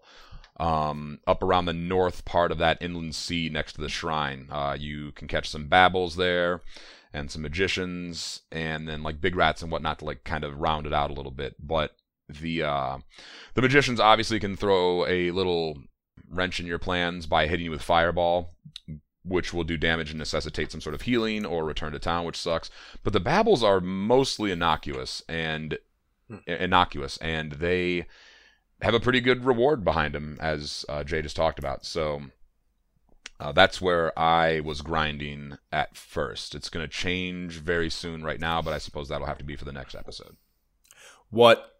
um, 0.57 1.19
up 1.27 1.43
around 1.43 1.65
the 1.65 1.73
north 1.73 2.25
part 2.25 2.51
of 2.51 2.57
that 2.59 2.81
inland 2.81 3.15
sea 3.15 3.49
next 3.49 3.73
to 3.73 3.81
the 3.81 3.89
shrine. 3.89 4.47
Uh, 4.51 4.75
you 4.79 5.11
can 5.13 5.27
catch 5.27 5.49
some 5.49 5.67
babbles 5.67 6.15
there. 6.15 6.61
And 7.15 7.29
some 7.29 7.43
magicians, 7.43 8.41
and 8.51 8.87
then 8.87 9.03
like 9.03 9.21
big 9.21 9.35
rats 9.35 9.61
and 9.61 9.71
whatnot 9.71 9.99
to 9.99 10.05
like 10.05 10.23
kind 10.23 10.43
of 10.43 10.59
round 10.59 10.87
it 10.87 10.93
out 10.93 11.11
a 11.11 11.13
little 11.13 11.31
bit. 11.31 11.55
But 11.59 11.91
the 12.27 12.63
uh, 12.63 12.97
the 13.53 13.61
magicians 13.61 13.99
obviously 13.99 14.39
can 14.39 14.55
throw 14.55 15.05
a 15.05 15.31
little 15.31 15.77
wrench 16.29 16.59
in 16.59 16.65
your 16.65 16.79
plans 16.79 17.27
by 17.27 17.47
hitting 17.47 17.65
you 17.65 17.71
with 17.71 17.81
fireball, 17.81 18.55
which 19.23 19.53
will 19.53 19.63
do 19.63 19.77
damage 19.77 20.09
and 20.09 20.19
necessitate 20.19 20.71
some 20.71 20.81
sort 20.81 20.95
of 20.95 21.01
healing 21.01 21.45
or 21.45 21.63
return 21.63 21.93
to 21.93 21.99
town, 21.99 22.25
which 22.25 22.37
sucks. 22.37 22.69
But 23.03 23.13
the 23.13 23.19
babbles 23.19 23.63
are 23.63 23.79
mostly 23.79 24.51
innocuous 24.51 25.23
and 25.27 25.77
innocuous, 26.45 27.17
and 27.17 27.53
they 27.53 28.05
have 28.81 28.93
a 28.93 28.99
pretty 28.99 29.21
good 29.21 29.45
reward 29.45 29.83
behind 29.83 30.13
them, 30.13 30.37
as 30.41 30.85
uh, 30.89 31.03
Jay 31.03 31.21
just 31.21 31.35
talked 31.35 31.59
about. 31.59 31.85
So. 31.85 32.23
Uh, 33.39 33.51
that's 33.51 33.81
where 33.81 34.17
I 34.17 34.61
was 34.61 34.81
grinding 34.81 35.57
at 35.69 35.97
first. 35.97 36.55
It's 36.55 36.69
going 36.69 36.85
to 36.85 36.87
change 36.87 37.53
very 37.55 37.89
soon 37.89 38.23
right 38.23 38.39
now, 38.39 38.61
but 38.61 38.73
I 38.73 38.77
suppose 38.77 39.09
that'll 39.09 39.27
have 39.27 39.39
to 39.39 39.43
be 39.43 39.57
for 39.57 39.65
the 39.65 39.73
next 39.73 39.95
episode. 39.95 40.37
What 41.29 41.73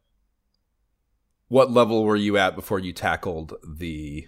what 1.54 1.72
level 1.72 2.04
were 2.04 2.16
you 2.16 2.36
at 2.36 2.56
before 2.56 2.80
you 2.80 2.92
tackled 2.92 3.54
the 3.64 4.28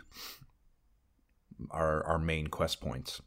our 1.72 2.04
our 2.06 2.20
main 2.20 2.48
quest 2.48 2.82
points? 2.82 3.22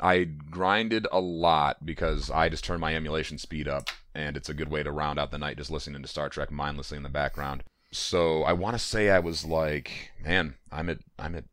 I 0.00 0.24
grinded 0.24 1.06
a 1.12 1.20
lot 1.20 1.84
because 1.86 2.30
I 2.30 2.48
just 2.48 2.64
turned 2.64 2.80
my 2.80 2.94
emulation 2.96 3.38
speed 3.38 3.68
up, 3.68 3.88
and 4.14 4.36
it's 4.36 4.48
a 4.48 4.54
good 4.54 4.68
way 4.70 4.82
to 4.82 4.90
round 4.90 5.18
out 5.18 5.30
the 5.30 5.38
night 5.38 5.58
just 5.58 5.70
listening 5.70 6.02
to 6.02 6.08
Star 6.08 6.28
Trek 6.28 6.50
mindlessly 6.50 6.96
in 6.96 7.02
the 7.04 7.08
background. 7.08 7.62
So 7.92 8.42
I 8.42 8.52
want 8.54 8.74
to 8.74 8.78
say 8.78 9.10
I 9.10 9.18
was 9.20 9.44
like, 9.44 10.10
man, 10.24 10.54
I'm 10.72 10.88
at 10.88 10.98
I'm 11.18 11.34
at 11.34 11.44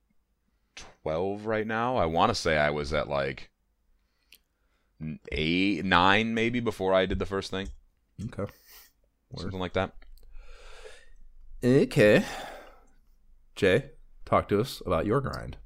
twelve 0.75 1.45
right 1.45 1.67
now. 1.67 1.97
I 1.97 2.05
want 2.05 2.29
to 2.29 2.35
say 2.35 2.57
I 2.57 2.69
was 2.71 2.93
at 2.93 3.07
like 3.09 3.49
eight, 5.31 5.85
nine 5.85 6.33
maybe 6.33 6.59
before 6.59 6.93
I 6.93 7.05
did 7.05 7.19
the 7.19 7.25
first 7.25 7.51
thing, 7.51 7.69
Okay. 8.25 8.51
Word. 9.31 9.41
something 9.41 9.59
like 9.59 9.73
that. 9.73 9.93
Okay. 11.63 12.25
Jay, 13.55 13.91
talk 14.25 14.47
to 14.49 14.59
us 14.61 14.81
about 14.85 15.05
your 15.05 15.21
grind. 15.21 15.57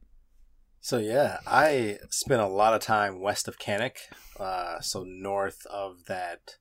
So 0.83 0.97
yeah, 0.97 1.37
I 1.47 1.99
spent 2.09 2.41
a 2.41 2.45
lot 2.45 2.73
of 2.73 2.81
time 2.81 3.21
west 3.21 3.47
of 3.47 3.57
Cannock, 3.57 3.99
uh, 4.37 4.81
so 4.81 5.05
north 5.07 5.65
of 5.67 6.03
that 6.07 6.57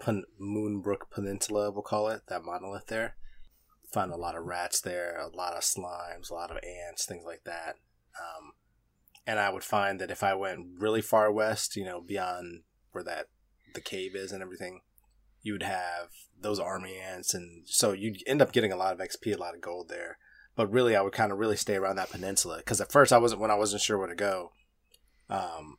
Pen- 0.00 0.24
Moonbrooke 0.40 1.10
Peninsula, 1.10 1.70
we'll 1.70 1.82
call 1.82 2.08
it 2.08 2.22
that 2.28 2.42
monolith 2.42 2.86
there. 2.86 3.16
Found 3.92 4.14
a 4.14 4.16
lot 4.16 4.34
of 4.34 4.46
rats 4.46 4.80
there, 4.80 5.20
a 5.20 5.28
lot 5.28 5.52
of 5.52 5.62
slimes, 5.62 6.30
a 6.30 6.34
lot 6.34 6.50
of 6.50 6.56
ants, 6.64 7.04
things 7.04 7.24
like 7.26 7.44
that. 7.44 7.74
Um, 8.18 8.52
and 9.26 9.38
I 9.38 9.52
would 9.52 9.62
find 9.62 10.00
that 10.00 10.10
if 10.10 10.22
I 10.22 10.32
went 10.32 10.80
really 10.80 11.02
far 11.02 11.30
west, 11.30 11.76
you 11.76 11.84
know, 11.84 12.00
beyond 12.00 12.62
where 12.92 13.04
that 13.04 13.26
the 13.74 13.82
cave 13.82 14.16
is 14.16 14.32
and 14.32 14.42
everything, 14.42 14.80
you 15.42 15.52
would 15.52 15.62
have 15.62 16.08
those 16.40 16.58
army 16.58 16.96
ants, 16.96 17.34
and 17.34 17.68
so 17.68 17.92
you'd 17.92 18.22
end 18.26 18.40
up 18.40 18.52
getting 18.52 18.72
a 18.72 18.76
lot 18.76 18.94
of 18.94 19.06
XP, 19.06 19.34
a 19.34 19.38
lot 19.38 19.54
of 19.54 19.60
gold 19.60 19.90
there 19.90 20.16
but 20.56 20.72
really 20.72 20.96
I 20.96 21.02
would 21.02 21.12
kind 21.12 21.30
of 21.32 21.38
really 21.38 21.56
stay 21.56 21.76
around 21.76 21.96
that 21.96 22.10
peninsula 22.10 22.56
because 22.58 22.80
at 22.80 22.90
first 22.90 23.12
I 23.12 23.18
wasn't 23.18 23.40
when 23.40 23.50
I 23.50 23.54
wasn't 23.56 23.82
sure 23.82 23.98
where 23.98 24.08
to 24.08 24.14
go. 24.14 24.50
Um, 25.30 25.76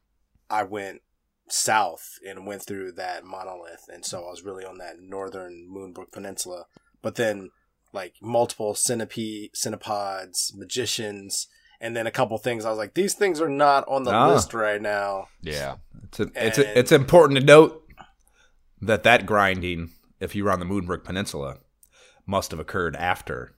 I 0.49 0.64
went 0.64 1.02
south 1.49 2.20
and 2.28 2.45
went 2.45 2.64
through 2.66 2.91
that 2.94 3.24
monolith, 3.24 3.86
and 3.91 4.06
so 4.06 4.20
I 4.26 4.30
was 4.30 4.44
really 4.44 4.66
on 4.66 4.78
that 4.78 4.99
northern 4.99 5.68
Moonbrooke 5.70 6.12
Peninsula. 6.12 6.66
But 7.02 7.16
then, 7.16 7.49
like 7.94 8.16
multiple 8.22 8.76
centipede, 8.76 9.52
centipods, 9.54 10.54
magicians, 10.56 11.48
and 11.80 11.95
then 11.95 12.08
a 12.08 12.12
couple 12.12 12.38
things. 12.38 12.66
I 12.66 12.70
was 12.70 12.78
like, 12.78 12.95
these 12.95 13.14
things 13.14 13.40
are 13.40 13.49
not 13.49 13.88
on 13.88 14.04
the 14.04 14.12
Ah. 14.12 14.28
list 14.28 14.54
right 14.54 14.82
now. 14.82 15.28
Yeah, 15.41 15.76
It's 16.04 16.20
a, 16.20 16.32
it's 16.36 16.58
a, 16.58 16.80
it's 16.80 16.91
important 16.91 17.40
to 17.40 17.45
note 17.45 17.84
that 18.82 19.04
that 19.04 19.26
grinding, 19.26 19.91
if 20.20 20.36
you 20.36 20.44
were 20.44 20.52
on 20.52 20.60
the 20.60 20.66
Moonbrooke 20.66 21.04
Peninsula, 21.04 21.58
must 22.26 22.52
have 22.52 22.60
occurred 22.60 22.95
after 22.98 23.54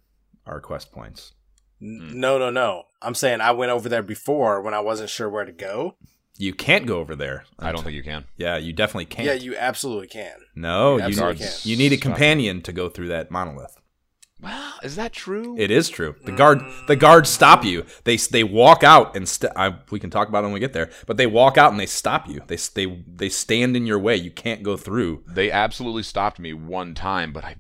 our 0.50 0.60
quest 0.60 0.92
points. 0.92 1.34
N- 1.82 2.10
hmm. 2.12 2.20
No, 2.20 2.38
no, 2.38 2.50
no. 2.50 2.84
I'm 3.02 3.16
saying 3.16 3.42
I 3.42 3.52
went 3.52 3.72
over 3.72 3.88
there 3.88 4.04
before 4.04 4.62
when 4.62 4.74
I 4.74 4.80
wasn't 4.80 5.10
sure 5.10 5.30
where 5.30 5.46
to 5.46 5.52
go. 5.52 5.96
You 6.38 6.54
can't 6.54 6.86
go 6.86 7.00
over 7.00 7.16
there. 7.16 7.44
I 7.58 7.72
don't 7.74 7.84
think 7.84 7.96
you 7.96 8.04
can. 8.04 8.24
Yeah, 8.38 8.56
you 8.58 8.72
definitely 8.72 9.06
can't. 9.06 9.26
Yeah, 9.26 9.34
you 9.34 9.58
absolutely 9.58 10.08
can. 10.08 10.38
no, 10.56 10.94
you 10.94 11.00
you, 11.00 11.08
absolutely 11.08 11.34
need, 11.34 11.40
can. 11.40 11.70
you 11.70 11.76
need 11.78 11.94
a 11.94 11.98
companion 11.98 12.62
to 12.62 12.72
go 12.72 12.88
through 12.88 13.10
that 13.10 13.30
monolith. 13.30 13.76
Well, 14.42 14.74
is 14.84 14.96
that 14.96 15.12
true? 15.12 15.58
It 15.60 15.70
is 15.70 15.90
true. 15.90 16.16
The 16.24 16.32
guard, 16.32 16.62
the 16.88 16.96
guards 16.96 17.30
stop 17.30 17.66
you. 17.66 17.86
They 18.06 18.16
they 18.16 18.46
walk 18.46 18.86
out 18.86 19.18
and 19.18 19.28
st- 19.28 19.52
I, 19.54 19.76
we 19.92 20.00
can 20.00 20.10
talk 20.10 20.30
about 20.30 20.40
it 20.40 20.48
when 20.48 20.54
we 20.54 20.62
get 20.62 20.72
there. 20.72 20.90
But 21.06 21.18
they 21.18 21.28
walk 21.28 21.58
out 21.58 21.72
and 21.72 21.80
they 21.80 21.86
stop 21.86 22.30
you. 22.30 22.42
They 22.48 22.56
they 22.56 23.04
they 23.06 23.28
stand 23.28 23.76
in 23.76 23.86
your 23.86 24.00
way. 24.00 24.16
You 24.16 24.32
can't 24.32 24.64
go 24.64 24.78
through. 24.78 25.26
they 25.28 25.52
absolutely 25.52 26.04
stopped 26.04 26.40
me 26.40 26.54
one 26.54 26.94
time, 26.94 27.34
but 27.34 27.44
I, 27.44 27.58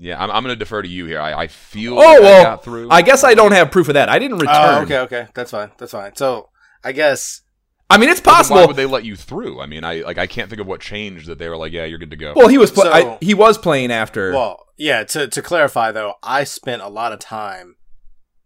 yeah, 0.00 0.20
I'm, 0.22 0.30
I'm 0.30 0.42
going 0.42 0.54
to 0.54 0.58
defer 0.58 0.80
to 0.80 0.88
you 0.88 1.04
here. 1.04 1.20
I, 1.20 1.42
I 1.42 1.46
feel 1.46 1.92
Oh 1.94 1.96
like 1.96 2.06
I 2.16 2.20
well, 2.20 2.42
got 2.44 2.64
through. 2.64 2.88
I 2.90 3.02
guess 3.02 3.22
I 3.22 3.34
don't 3.34 3.52
have 3.52 3.70
proof 3.70 3.88
of 3.88 3.94
that. 3.94 4.08
I 4.08 4.18
didn't 4.18 4.38
oh, 4.38 4.40
return. 4.40 4.56
Oh, 4.56 4.82
okay, 4.82 4.98
okay. 5.00 5.26
That's 5.34 5.50
fine. 5.50 5.70
That's 5.76 5.92
fine. 5.92 6.16
So 6.16 6.48
I 6.82 6.92
guess 6.92 7.42
I 7.90 7.98
mean, 7.98 8.08
it's 8.08 8.20
possible. 8.20 8.56
Why 8.60 8.66
would 8.66 8.76
they 8.76 8.86
let 8.86 9.04
you 9.04 9.14
through? 9.16 9.60
I 9.60 9.66
mean, 9.66 9.84
I 9.84 10.00
like 10.00 10.16
I 10.16 10.26
can't 10.26 10.48
think 10.48 10.60
of 10.60 10.66
what 10.66 10.80
changed 10.80 11.26
that 11.26 11.38
they 11.38 11.48
were 11.48 11.56
like, 11.56 11.72
yeah, 11.72 11.84
you're 11.84 11.98
good 11.98 12.12
to 12.12 12.16
go. 12.16 12.32
well, 12.34 12.48
he 12.48 12.56
was 12.56 12.70
pl- 12.70 12.84
So- 12.84 12.92
I, 12.92 13.18
he 13.20 13.34
was 13.34 13.58
playing 13.58 13.90
after. 13.90 14.32
Well, 14.32 14.64
yeah, 14.78 15.04
to, 15.04 15.28
to 15.28 15.42
clarify 15.42 15.92
though, 15.92 16.14
I 16.22 16.44
spent 16.44 16.80
a 16.82 16.88
lot 16.88 17.12
of 17.12 17.18
time 17.18 17.76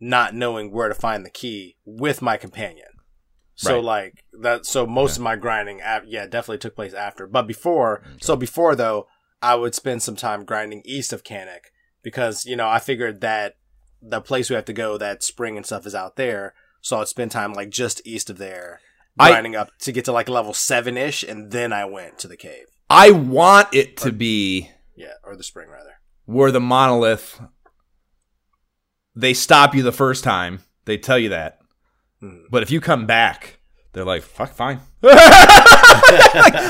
not 0.01 0.35
knowing 0.35 0.73
where 0.73 0.89
to 0.89 0.95
find 0.95 1.25
the 1.25 1.31
key 1.31 1.77
with 1.85 2.21
my 2.21 2.37
companion. 2.37 2.89
So 3.55 3.77
Right. 3.77 3.85
like 3.85 4.25
that 4.41 4.67
so 4.67 4.87
most 4.87 5.17
of 5.17 5.23
my 5.23 5.37
grinding 5.37 5.79
yeah, 5.79 6.27
definitely 6.27 6.59
took 6.59 6.75
place 6.75 6.95
after. 6.95 7.27
But 7.27 7.47
before, 7.47 8.03
so 8.21 8.35
before 8.35 8.75
though, 8.75 9.07
I 9.45 9.55
would 9.55 9.75
spend 9.75 10.03
some 10.03 10.16
time 10.16 10.45
grinding 10.45 10.83
east 10.85 11.12
of 11.12 11.23
Cannock 11.25 11.71
because, 12.03 12.45
you 12.47 12.57
know, 12.57 12.69
I 12.69 12.79
figured 12.79 13.21
that 13.21 13.57
the 14.01 14.21
place 14.21 14.49
we 14.51 14.57
have 14.57 14.65
to 14.66 14.73
go, 14.73 14.97
that 14.99 15.23
spring 15.23 15.57
and 15.57 15.65
stuff 15.66 15.87
is 15.87 15.95
out 15.95 16.16
there. 16.16 16.55
So 16.81 16.99
I'd 17.01 17.09
spend 17.09 17.31
time 17.31 17.53
like 17.53 17.71
just 17.71 18.01
east 18.07 18.31
of 18.31 18.39
there 18.39 18.81
I- 19.19 19.31
grinding 19.31 19.55
up 19.57 19.71
to 19.81 19.93
get 19.93 20.05
to 20.07 20.12
like 20.12 20.29
level 20.29 20.53
7ish 20.53 21.29
and 21.29 21.51
then 21.53 21.73
I 21.73 21.85
went 21.85 22.19
to 22.21 22.29
the 22.29 22.37
cave. 22.37 22.66
I 22.91 23.11
want 23.11 23.75
it 23.75 23.97
to 23.99 24.12
be 24.12 24.71
Yeah, 24.97 25.15
or 25.25 25.37
the 25.37 25.43
spring 25.45 25.69
rather. 25.71 25.95
where 26.27 26.51
the 26.51 26.61
monolith 26.61 27.41
they 29.16 29.33
stop 29.35 29.75
you 29.75 29.83
the 29.83 29.93
first 29.93 30.25
time. 30.25 30.61
They 30.87 30.99
tell 30.99 31.19
you 31.19 31.29
that. 31.31 31.59
Hmm. 32.21 32.45
But 32.51 32.62
if 32.62 32.71
you 32.71 32.81
come 32.81 33.07
back, 33.07 33.59
they're 33.95 34.05
like, 34.05 34.23
fuck, 34.23 34.53
fine. 34.53 34.81
like, 35.03 35.15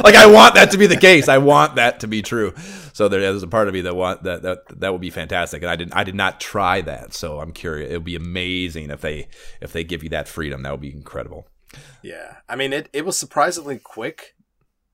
like, 0.02 0.14
I 0.14 0.26
want 0.30 0.54
that 0.54 0.70
to 0.72 0.78
be 0.78 0.86
the 0.86 0.96
case. 0.96 1.28
I 1.28 1.38
want 1.38 1.76
that 1.76 2.00
to 2.00 2.06
be 2.06 2.22
true. 2.22 2.54
So 2.92 3.08
there 3.08 3.20
is 3.20 3.42
a 3.42 3.48
part 3.48 3.66
of 3.66 3.74
me 3.74 3.80
that 3.80 3.96
want 3.96 4.22
that 4.22 4.42
that 4.42 4.80
that 4.80 4.92
would 4.92 5.00
be 5.00 5.10
fantastic. 5.10 5.62
And 5.62 5.70
I 5.70 5.76
didn't 5.76 5.94
I 5.94 6.04
did 6.04 6.14
not 6.14 6.38
try 6.38 6.82
that. 6.82 7.14
So 7.14 7.40
I'm 7.40 7.52
curious. 7.52 7.90
It 7.90 7.96
would 7.96 8.04
be 8.04 8.14
amazing 8.14 8.90
if 8.90 9.00
they 9.00 9.28
if 9.60 9.72
they 9.72 9.82
give 9.82 10.02
you 10.04 10.10
that 10.10 10.28
freedom. 10.28 10.62
That 10.62 10.70
would 10.70 10.80
be 10.80 10.92
incredible. 10.92 11.48
Yeah. 12.02 12.36
I 12.48 12.56
mean, 12.56 12.72
it, 12.72 12.88
it 12.92 13.04
was 13.04 13.16
surprisingly 13.16 13.78
quick, 13.78 14.36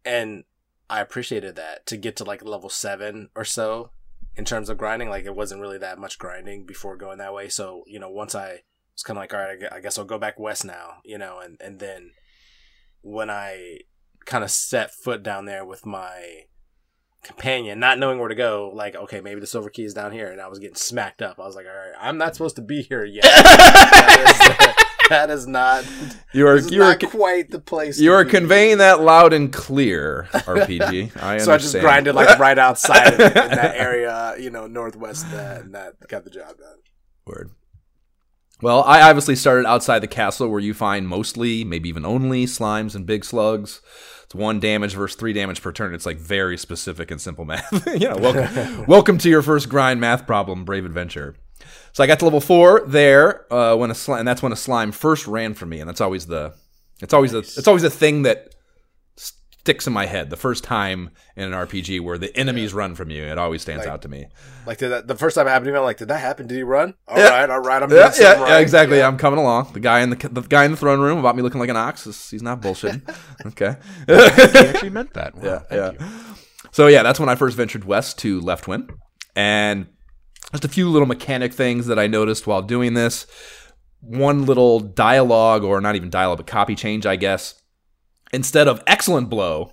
and 0.05 0.44
I 0.89 1.01
appreciated 1.01 1.57
that 1.57 1.85
to 1.86 1.97
get 1.97 2.16
to 2.16 2.24
like 2.24 2.44
level 2.44 2.70
seven 2.70 3.31
or 3.35 3.44
so 3.44 3.90
in 4.36 4.44
terms 4.44 4.69
of 4.69 4.78
grinding. 4.78 5.11
Like, 5.11 5.24
it 5.24 5.35
wasn't 5.35 5.61
really 5.61 5.78
that 5.78 5.98
much 5.98 6.19
grinding 6.19 6.65
before 6.65 6.97
going 6.97 7.19
that 7.19 7.35
way. 7.35 7.48
So, 7.48 7.85
you 7.86 7.98
know, 7.98 8.09
once 8.09 8.35
I 8.35 8.62
was 8.94 9.02
kind 9.02 9.19
of 9.19 9.23
like, 9.23 9.35
all 9.35 9.40
right, 9.40 9.59
I 9.73 9.77
I 9.77 9.81
guess 9.81 9.98
I'll 9.98 10.05
go 10.05 10.19
back 10.19 10.39
west 10.39 10.65
now, 10.65 10.98
you 11.05 11.19
know, 11.19 11.40
and, 11.40 11.61
and 11.61 11.81
then 11.81 12.12
when 13.02 13.31
I 13.31 13.81
kind 14.27 14.44
of 14.44 14.51
set 14.51 14.93
foot 14.93 15.22
down 15.22 15.44
there 15.44 15.64
with 15.64 15.86
my 15.86 16.44
companion, 17.22 17.78
not 17.78 17.98
knowing 17.98 18.18
where 18.18 18.28
to 18.28 18.35
go, 18.35 18.70
like, 18.74 18.94
okay, 18.94 19.20
maybe 19.20 19.40
the 19.40 19.47
silver 19.47 19.70
key 19.70 19.85
is 19.85 19.94
down 19.94 20.12
here, 20.12 20.31
and 20.31 20.40
I 20.40 20.48
was 20.48 20.59
getting 20.59 20.77
smacked 20.77 21.22
up. 21.22 21.39
I 21.39 21.47
was 21.47 21.56
like, 21.56 21.66
all 21.66 21.72
right, 21.72 21.93
I'm 22.01 22.18
not 22.18 22.35
supposed 22.35 22.56
to 22.56 22.62
be 22.62 22.82
here 22.82 23.05
yet. 23.05 23.22
that, 23.24 24.27
is, 24.28 24.86
that 25.09 25.31
is 25.31 25.47
not. 25.47 25.85
You 26.32 26.47
are 26.47 26.59
you 26.59 26.82
are 26.82 26.97
quite 26.97 27.51
the 27.51 27.60
place. 27.60 27.98
you 27.98 28.12
are 28.12 28.24
conveying 28.24 28.78
that 28.78 29.01
loud 29.01 29.32
and 29.32 29.52
clear. 29.52 30.28
RPG. 30.32 31.16
I 31.22 31.39
understand. 31.39 31.43
So 31.43 31.52
I 31.52 31.59
just 31.59 31.78
grinded 31.81 32.14
like 32.14 32.39
right 32.39 32.59
outside 32.59 33.14
of 33.14 33.20
it, 33.20 33.36
in 33.36 33.51
that 33.51 33.77
area, 33.77 34.35
you 34.39 34.51
know, 34.51 34.66
northwest 34.66 35.31
that, 35.32 35.62
and 35.62 35.74
that 35.74 35.94
got 36.09 36.24
the 36.24 36.31
job 36.31 36.56
done. 36.59 36.78
Word. 37.27 37.51
Well, 38.62 38.82
I 38.82 39.01
obviously 39.09 39.37
started 39.37 39.66
outside 39.66 40.01
the 40.01 40.07
castle 40.07 40.49
where 40.49 40.61
you 40.61 40.74
find 40.74 41.09
mostly, 41.09 41.65
maybe 41.65 41.89
even 41.89 42.05
only, 42.05 42.45
slimes 42.45 42.95
and 42.95 43.07
big 43.07 43.24
slugs. 43.24 43.81
It's 44.24 44.35
one 44.35 44.61
damage 44.61 44.95
versus 44.95 45.16
three 45.16 45.32
damage 45.32 45.62
per 45.62 45.73
turn. 45.73 45.95
It's 45.95 46.05
like 46.05 46.19
very 46.19 46.59
specific 46.59 47.11
and 47.11 47.19
simple 47.19 47.47
math. 47.47 47.87
you 47.99 48.09
know, 48.11 48.19
welcome, 48.19 48.85
welcome 48.87 49.19
to 49.19 49.31
your 49.31 49.41
first 49.41 49.70
grind 49.70 49.99
math 49.99 50.27
problem, 50.27 50.66
Brave 50.66 50.85
Adventure. 50.85 51.37
So 51.93 52.05
I 52.05 52.07
got 52.07 52.19
to 52.19 52.27
level 52.27 52.41
four 52.41 52.82
there 52.87 53.51
uh, 53.53 53.77
when 53.77 53.91
a 53.91 53.95
slime, 53.95 54.20
and 54.20 54.28
that's 54.28 54.43
when 54.43 54.53
a 54.53 54.57
slime 54.57 54.93
first 54.93 55.27
ran 55.27 55.55
from 55.55 55.70
me, 55.70 55.81
and 55.81 55.89
that's 55.89 56.03
always 56.03 56.27
the, 56.27 56.53
it's 57.01 57.15
always 57.15 57.32
the, 57.32 57.39
it's 57.39 57.66
always 57.66 57.82
the 57.82 57.91
thing 57.91 58.23
that 58.23 58.55
sticks 59.61 59.87
in 59.87 59.93
my 59.93 60.07
head. 60.07 60.31
The 60.31 60.37
first 60.37 60.65
time 60.65 61.11
in 61.37 61.45
an 61.45 61.53
RPG 61.53 62.01
where 62.01 62.16
the 62.19 62.35
enemies 62.37 62.73
run 62.73 62.95
from 62.95 63.11
you, 63.11 63.23
it 63.24 63.37
always 63.39 63.61
stands 63.62 63.85
Like- 63.85 63.93
out 63.93 64.03
to 64.03 64.09
me. 64.09 64.27
Like 64.66 64.78
did 64.78 64.89
that, 64.89 65.07
the 65.07 65.15
first 65.15 65.35
time 65.37 65.47
it 65.47 65.51
happened 65.51 65.66
to 65.66 65.73
me, 65.73 65.78
I'm 65.78 65.85
like, 65.85 65.99
did 65.99 66.09
that 66.09 66.19
happen? 66.20 66.47
Did 66.47 66.57
he 66.57 66.62
run? 66.62 66.95
All 67.07 67.19
Yeah. 67.19 67.28
right, 67.28 67.51
all 67.51 67.61
right, 67.61 67.82
I'm 67.82 67.91
Yeah, 67.91 68.11
yeah, 68.19 68.32
right. 68.41 68.49
yeah, 68.49 68.59
exactly. 68.59 68.99
Yeah. 68.99 69.07
I'm 69.07 69.19
coming 69.19 69.39
along. 69.39 69.70
The 69.74 69.81
guy 69.81 70.01
in 70.01 70.11
the 70.11 70.16
the 70.32 70.41
guy 70.41 70.65
in 70.65 70.70
the 70.70 70.77
throne 70.77 71.01
room 71.01 71.19
about 71.19 71.37
me 71.37 71.43
looking 71.43 71.61
like 71.61 71.69
an 71.70 71.77
ox. 71.77 72.07
is- 72.07 72.31
He's 72.31 72.43
not 72.43 72.61
bullshitting. 72.62 73.03
okay. 73.49 73.77
He 74.07 74.59
actually 74.69 74.91
meant 74.91 75.12
that. 75.15 75.35
Wow, 75.35 75.43
yeah, 75.45 75.59
thank 75.59 76.01
yeah. 76.01 76.07
you. 76.07 76.12
So 76.73 76.87
yeah, 76.87 77.03
that's 77.03 77.20
when 77.20 77.28
I 77.28 77.35
first 77.35 77.57
ventured 77.57 77.85
west 77.85 78.19
to 78.20 78.41
Leftwyne, 78.41 78.89
and 79.37 79.87
just 80.53 80.65
a 80.65 80.69
few 80.69 80.89
little 80.89 81.07
mechanic 81.07 81.53
things 81.53 81.87
that 81.87 81.99
I 81.99 82.07
noticed 82.07 82.47
while 82.47 82.62
doing 82.62 82.95
this. 82.95 83.27
One 84.01 84.47
little 84.47 84.81
dialogue, 84.81 85.62
or 85.62 85.81
not 85.82 85.95
even 85.95 86.09
dialogue, 86.09 86.39
but 86.39 86.47
copy 86.47 86.74
change, 86.74 87.05
I 87.05 87.16
guess. 87.16 87.60
Instead 88.32 88.69
of 88.69 88.82
excellent 88.86 89.28
blow, 89.28 89.73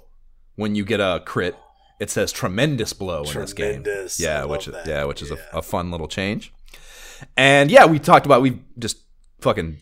when 0.56 0.76
you 0.76 0.84
get 0.84 1.00
a 1.00 1.22
crit, 1.26 1.56
it 2.00 2.10
says 2.10 2.32
tremendous 2.32 2.94
blow 2.94 3.24
in 3.24 3.40
this 3.40 3.54
game. 3.54 3.84
Tremendous. 3.84 4.20
I 4.20 4.24
Yeah, 4.24 4.46
which 4.46 4.66
that. 4.66 4.88
yeah, 4.88 5.04
which 5.04 5.22
is 5.22 5.30
Yeah. 5.30 5.38
A, 5.54 5.60
a 5.60 5.62
fun 5.62 5.92
little 5.92 6.08
change. 6.08 6.54
And 7.36 7.72
yeah, 7.72 7.86
we 7.86 8.00
talked 8.00 8.26
about 8.26 8.42
we 8.42 8.62
just 8.78 8.98
fucking 9.42 9.78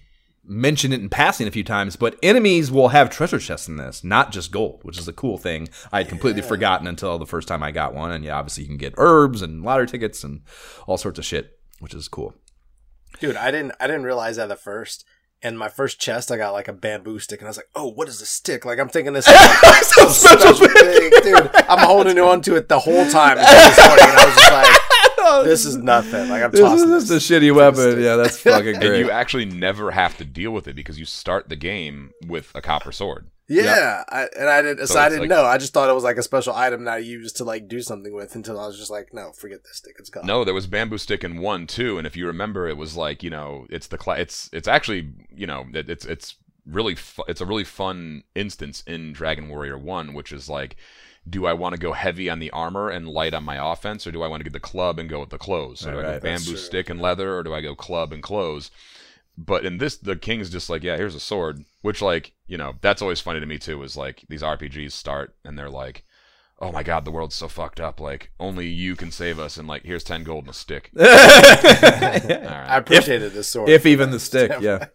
mentioned 0.47 0.93
it 0.93 1.01
in 1.01 1.09
passing 1.09 1.47
a 1.47 1.51
few 1.51 1.63
times, 1.63 1.95
but 1.95 2.17
enemies 2.21 2.71
will 2.71 2.89
have 2.89 3.09
treasure 3.09 3.39
chests 3.39 3.67
in 3.67 3.77
this, 3.77 4.03
not 4.03 4.31
just 4.31 4.51
gold, 4.51 4.79
which 4.83 4.97
is 4.97 5.07
a 5.07 5.13
cool 5.13 5.37
thing. 5.37 5.67
I 5.91 5.99
had 5.99 6.09
completely 6.09 6.41
forgotten 6.41 6.87
until 6.87 7.17
the 7.17 7.25
first 7.25 7.47
time 7.47 7.63
I 7.63 7.71
got 7.71 7.93
one. 7.93 8.11
And 8.11 8.23
yeah, 8.23 8.37
obviously 8.37 8.63
you 8.63 8.69
can 8.69 8.77
get 8.77 8.93
herbs 8.97 9.41
and 9.41 9.63
lottery 9.63 9.87
tickets 9.87 10.23
and 10.23 10.41
all 10.85 10.97
sorts 10.97 11.19
of 11.19 11.25
shit, 11.25 11.59
which 11.79 11.93
is 11.93 12.07
cool. 12.07 12.35
Dude, 13.19 13.37
I 13.37 13.49
didn't 13.49 13.73
I 13.79 13.87
didn't 13.87 14.03
realize 14.03 14.35
that 14.35 14.51
at 14.51 14.59
first. 14.59 15.05
In 15.41 15.57
my 15.57 15.69
first 15.69 15.99
chest, 15.99 16.31
I 16.31 16.37
got 16.37 16.53
like 16.53 16.67
a 16.67 16.73
bamboo 16.73 17.19
stick, 17.19 17.39
and 17.39 17.47
I 17.47 17.49
was 17.49 17.57
like, 17.57 17.69
"Oh, 17.75 17.87
what 17.91 18.07
is 18.07 18.19
a 18.21 18.25
stick?" 18.25 18.65
Like 18.65 18.79
I'm 18.79 18.89
thinking 18.89 19.13
this 19.13 19.27
is 19.29 19.33
like, 19.33 19.83
Some 19.83 20.09
some 20.09 20.37
special 20.39 20.55
special 20.55 20.81
thing, 20.81 21.11
dude. 21.21 21.51
I'm 21.69 21.85
holding 21.85 22.17
on 22.19 22.41
to 22.43 22.55
it 22.55 22.67
the 22.67 22.79
whole 22.79 23.05
time 23.09 23.37
this 23.37 23.77
morning, 23.85 24.05
and 24.05 24.17
I 24.17 24.25
was 24.25 24.35
just 24.35 24.51
like, 24.51 25.45
"This 25.45 25.65
is 25.65 25.75
nothing." 25.77 26.29
Like 26.29 26.41
I'm 26.41 26.51
This 26.51 26.61
tossing 26.61 26.89
is 26.89 27.07
this. 27.09 27.09
just 27.27 27.31
a 27.31 27.33
shitty 27.33 27.53
weapon. 27.53 28.01
Yeah, 28.01 28.15
that's 28.15 28.39
fucking 28.39 28.79
great. 28.79 28.83
And 28.85 28.97
you 28.97 29.11
actually 29.11 29.45
never 29.45 29.91
have 29.91 30.17
to 30.17 30.25
deal 30.25 30.51
with 30.51 30.67
it 30.67 30.75
because 30.75 30.97
you 30.97 31.05
start 31.05 31.49
the 31.49 31.55
game 31.55 32.11
with 32.25 32.51
a 32.55 32.61
copper 32.61 32.91
sword. 32.91 33.27
Yeah, 33.47 34.03
I, 34.09 34.27
and 34.37 34.49
I 34.49 34.61
didn't. 34.63 34.87
So, 34.87 34.95
So 34.95 34.99
I 34.99 35.09
didn't 35.09 35.21
like- 35.21 35.29
know. 35.29 35.43
I 35.45 35.57
just 35.57 35.71
thought 35.73 35.89
it 35.89 35.93
was 35.93 36.03
like 36.03 36.17
a 36.17 36.23
special 36.23 36.55
item 36.55 36.85
that 36.85 36.95
I 36.95 36.97
used 36.97 37.37
to 37.37 37.43
like 37.43 37.67
do 37.67 37.81
something 37.81 38.13
with 38.13 38.35
until 38.35 38.59
I 38.59 38.65
was 38.65 38.77
just 38.77 38.89
like, 38.89 39.13
"No, 39.13 39.31
forget 39.33 39.63
this 39.63 39.77
stick. 39.77 39.95
It's 39.99 40.09
gone." 40.09 40.25
No, 40.25 40.43
there 40.43 40.53
was 40.53 40.65
bamboo 40.65 40.97
stick 40.97 41.23
in 41.23 41.39
one 41.39 41.67
too, 41.67 41.97
and 41.97 42.07
if 42.07 42.15
you 42.17 42.25
remember, 42.25 42.67
it 42.67 42.77
was 42.77 42.95
like 42.95 43.21
you 43.21 43.29
know, 43.29 43.67
it's 43.69 43.87
the 43.87 43.97
cla- 43.99 44.17
it's 44.17 44.49
it's 44.51 44.67
actually 44.67 45.09
you 45.35 45.45
know, 45.45 45.65
it, 45.73 45.89
it's 45.89 46.05
it's 46.05 46.35
really 46.65 46.95
fu- 46.95 47.23
it's 47.27 47.41
a 47.41 47.45
really 47.45 47.63
fun 47.63 48.23
instance 48.33 48.81
in 48.87 49.13
Dragon 49.13 49.47
Warrior 49.47 49.77
One, 49.77 50.15
which 50.15 50.31
is 50.31 50.49
like, 50.49 50.75
do 51.29 51.45
I 51.45 51.53
want 51.53 51.73
to 51.75 51.79
go 51.79 51.93
heavy 51.93 52.27
on 52.31 52.39
the 52.39 52.49
armor 52.49 52.89
and 52.89 53.07
light 53.07 53.35
on 53.35 53.43
my 53.43 53.71
offense, 53.71 54.07
or 54.07 54.11
do 54.11 54.23
I 54.23 54.27
want 54.27 54.39
to 54.39 54.43
get 54.45 54.53
the 54.53 54.59
club 54.59 54.97
and 54.97 55.07
go 55.07 55.19
with 55.19 55.29
the 55.29 55.37
clothes? 55.37 55.81
So 55.81 55.91
do 55.91 55.99
I 55.99 56.01
go 56.01 56.19
bamboo 56.19 56.57
stick 56.57 56.89
and 56.89 56.99
leather, 56.99 57.37
or 57.37 57.43
do 57.43 57.53
I 57.53 57.61
go 57.61 57.75
club 57.75 58.11
and 58.11 58.23
clothes? 58.23 58.71
But 59.37 59.65
in 59.65 59.79
this, 59.79 59.97
the 59.97 60.15
king's 60.15 60.49
just 60.49 60.69
like, 60.69 60.83
yeah, 60.83 60.97
here's 60.97 61.15
a 61.15 61.19
sword, 61.19 61.65
which 61.81 62.01
like 62.01 62.33
you 62.47 62.57
know, 62.57 62.73
that's 62.81 63.01
always 63.01 63.19
funny 63.21 63.39
to 63.39 63.45
me 63.45 63.57
too. 63.57 63.83
Is 63.83 63.97
like 63.97 64.23
these 64.29 64.41
RPGs 64.41 64.91
start 64.91 65.35
and 65.43 65.57
they're 65.57 65.69
like. 65.69 66.03
Oh 66.57 66.71
my 66.71 66.83
god, 66.83 67.03
the 67.03 67.11
world's 67.11 67.35
so 67.35 67.49
fucked 67.49 67.81
up. 67.81 67.99
Like, 67.99 68.31
only 68.39 68.67
you 68.67 68.95
can 68.95 69.11
save 69.11 69.39
us, 69.39 69.57
and 69.57 69.67
like, 69.67 69.83
here's 69.83 70.05
10 70.05 70.23
gold 70.23 70.45
and 70.45 70.51
a 70.51 70.53
stick. 70.53 70.89
All 70.97 71.03
right. 71.05 72.31
I 72.31 72.77
appreciated 72.77 73.33
this 73.33 73.49
sword. 73.49 73.67
if 73.67 73.85
even 73.85 74.09
the 74.11 74.21
stick, 74.21 74.53
yeah. 74.61 74.85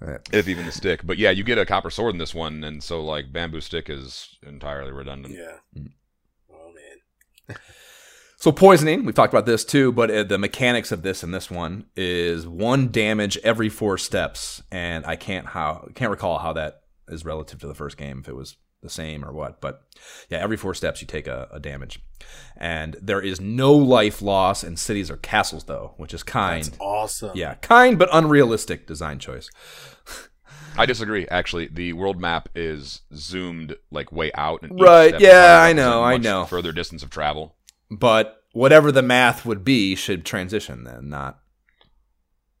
if 0.32 0.46
even 0.46 0.66
the 0.66 0.72
stick. 0.72 1.00
But 1.06 1.18
yeah, 1.18 1.30
you 1.30 1.42
get 1.42 1.56
a 1.56 1.66
copper 1.66 1.90
sword 1.90 2.14
in 2.14 2.18
this 2.18 2.34
one, 2.34 2.64
and 2.64 2.82
so 2.82 3.02
like 3.02 3.32
bamboo 3.32 3.62
stick 3.62 3.88
is 3.88 4.36
entirely 4.46 4.92
redundant. 4.92 5.34
yeah. 5.34 5.56
Mm. 5.80 5.92
Oh 6.52 6.72
man. 6.74 7.56
So 8.40 8.52
poisoning, 8.52 9.04
we've 9.04 9.14
talked 9.14 9.34
about 9.34 9.44
this 9.44 9.66
too, 9.66 9.92
but 9.92 10.10
uh, 10.10 10.22
the 10.22 10.38
mechanics 10.38 10.92
of 10.92 11.02
this 11.02 11.22
and 11.22 11.34
this 11.34 11.50
one 11.50 11.84
is 11.94 12.46
one 12.46 12.90
damage 12.90 13.36
every 13.44 13.68
four 13.68 13.98
steps, 13.98 14.62
and 14.72 15.04
I 15.04 15.16
can't 15.16 15.44
how 15.48 15.90
can't 15.94 16.10
recall 16.10 16.38
how 16.38 16.54
that 16.54 16.80
is 17.08 17.22
relative 17.22 17.60
to 17.60 17.66
the 17.66 17.74
first 17.74 17.98
game 17.98 18.20
if 18.20 18.30
it 18.30 18.34
was 18.34 18.56
the 18.82 18.88
same 18.88 19.26
or 19.26 19.32
what, 19.34 19.60
but 19.60 19.82
yeah, 20.30 20.38
every 20.38 20.56
four 20.56 20.72
steps 20.72 21.02
you 21.02 21.06
take 21.06 21.26
a, 21.26 21.48
a 21.52 21.60
damage, 21.60 22.00
and 22.56 22.96
there 23.02 23.20
is 23.20 23.42
no 23.42 23.74
life 23.74 24.22
loss 24.22 24.64
in 24.64 24.78
cities 24.78 25.10
or 25.10 25.18
castles 25.18 25.64
though, 25.64 25.92
which 25.98 26.14
is 26.14 26.22
kind. 26.22 26.70
Awesome. 26.80 27.32
Yeah, 27.34 27.56
kind 27.56 27.98
but 27.98 28.08
unrealistic 28.10 28.86
design 28.86 29.18
choice. 29.18 29.50
I 30.78 30.86
disagree. 30.86 31.28
Actually, 31.28 31.66
the 31.66 31.92
world 31.92 32.18
map 32.20 32.48
is 32.54 33.02
zoomed 33.14 33.76
like 33.90 34.12
way 34.12 34.30
out. 34.34 34.62
And 34.62 34.80
Right, 34.80 35.18
yeah, 35.20 35.60
I 35.62 35.74
know, 35.74 36.02
I 36.02 36.16
know. 36.16 36.46
Further 36.46 36.72
distance 36.72 37.02
of 37.02 37.10
travel. 37.10 37.56
But 37.90 38.42
whatever 38.52 38.92
the 38.92 39.02
math 39.02 39.44
would 39.44 39.64
be 39.64 39.94
should 39.94 40.24
transition 40.24 40.84
then, 40.84 41.08
not 41.08 41.40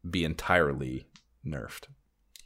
be 0.08 0.24
entirely 0.24 1.06
nerfed. 1.46 1.84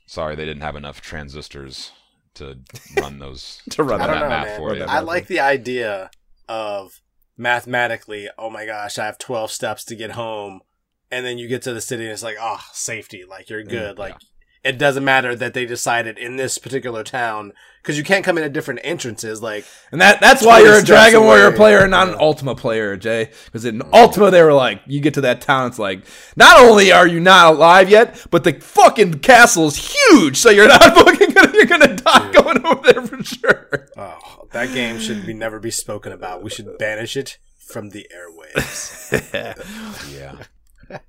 Sorry, 0.06 0.36
they 0.36 0.44
didn't 0.44 0.62
have 0.62 0.76
enough 0.76 1.00
transistors 1.00 1.92
to 2.34 2.58
run 2.96 3.18
those 3.18 3.62
To 3.70 3.82
run 3.82 4.00
I 4.00 4.06
run 4.06 4.12
don't 4.12 4.20
that 4.20 4.24
know, 4.24 4.28
map 4.28 4.46
man. 4.46 4.58
for 4.58 4.76
you. 4.76 4.82
I 4.84 5.00
like 5.00 5.26
the 5.28 5.40
idea 5.40 6.10
of 6.48 7.00
mathematically, 7.36 8.28
oh 8.38 8.50
my 8.50 8.66
gosh, 8.66 8.98
I 8.98 9.06
have 9.06 9.18
12 9.18 9.50
steps 9.50 9.84
to 9.86 9.96
get 9.96 10.12
home. 10.12 10.60
And 11.10 11.24
then 11.24 11.38
you 11.38 11.48
get 11.48 11.62
to 11.62 11.72
the 11.72 11.80
city 11.80 12.04
and 12.04 12.12
it's 12.12 12.22
like, 12.22 12.36
oh, 12.40 12.60
safety. 12.72 13.24
Like, 13.28 13.48
you're 13.48 13.62
mm, 13.62 13.68
good. 13.68 13.98
like, 13.98 14.16
it 14.64 14.78
doesn't 14.78 15.04
matter 15.04 15.36
that 15.36 15.54
they 15.54 15.66
decided 15.66 16.18
in 16.18 16.36
this 16.36 16.58
particular 16.58 17.04
town, 17.04 17.52
because 17.82 17.98
you 17.98 18.04
can't 18.04 18.24
come 18.24 18.38
in 18.38 18.44
at 18.44 18.52
different 18.54 18.80
entrances. 18.82 19.42
Like, 19.42 19.66
And 19.92 20.00
that 20.00 20.20
that's 20.20 20.42
why 20.44 20.60
you're 20.60 20.78
a 20.78 20.82
Dragon 20.82 21.20
Warrior 21.22 21.52
player 21.52 21.80
and 21.80 21.90
not 21.90 22.08
an 22.08 22.14
Ultima 22.18 22.54
player, 22.54 22.96
Jay. 22.96 23.30
Because 23.44 23.64
in 23.66 23.82
Ultima 23.92 24.30
they 24.30 24.42
were 24.42 24.54
like, 24.54 24.80
you 24.86 25.00
get 25.00 25.14
to 25.14 25.20
that 25.20 25.42
town, 25.42 25.68
it's 25.68 25.78
like, 25.78 26.02
not 26.34 26.58
only 26.58 26.90
are 26.92 27.06
you 27.06 27.20
not 27.20 27.54
alive 27.54 27.90
yet, 27.90 28.26
but 28.30 28.42
the 28.44 28.54
fucking 28.54 29.18
castle 29.18 29.66
is 29.66 29.94
huge, 29.94 30.38
so 30.38 30.50
you're 30.50 30.68
not 30.68 30.82
fucking 30.94 31.30
gonna 31.30 31.52
you're 31.54 31.66
gonna 31.66 31.94
die 31.96 32.32
going 32.32 32.64
over 32.64 32.92
there 32.92 33.02
for 33.06 33.22
sure. 33.22 33.88
oh, 33.98 34.46
that 34.52 34.72
game 34.72 34.98
should 34.98 35.26
be 35.26 35.34
never 35.34 35.60
be 35.60 35.70
spoken 35.70 36.10
about. 36.12 36.42
We 36.42 36.48
should 36.50 36.78
banish 36.78 37.16
it 37.16 37.38
from 37.58 37.90
the 37.90 38.06
airwaves. 38.14 38.94
Yeah, 40.14 40.36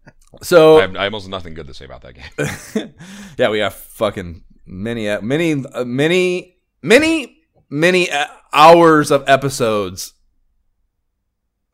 So 0.41 0.79
I 0.79 0.81
have, 0.81 0.95
I 0.97 1.03
have 1.03 1.13
almost 1.13 1.29
nothing 1.29 1.53
good 1.53 1.67
to 1.67 1.73
say 1.73 1.85
about 1.85 2.01
that 2.01 2.13
game. 2.13 2.93
yeah, 3.37 3.49
we 3.49 3.59
have 3.59 3.73
fucking 3.73 4.43
many, 4.65 5.07
uh, 5.07 5.21
many, 5.21 5.63
uh, 5.65 5.85
many, 5.85 6.57
many, 6.81 7.37
many 7.69 8.11
uh, 8.11 8.27
hours 8.51 9.11
of 9.11 9.23
episodes 9.27 10.13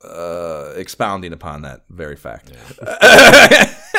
uh, 0.03 0.73
expounding 0.75 1.33
upon 1.33 1.63
that 1.63 1.85
very 1.89 2.15
fact. 2.15 2.51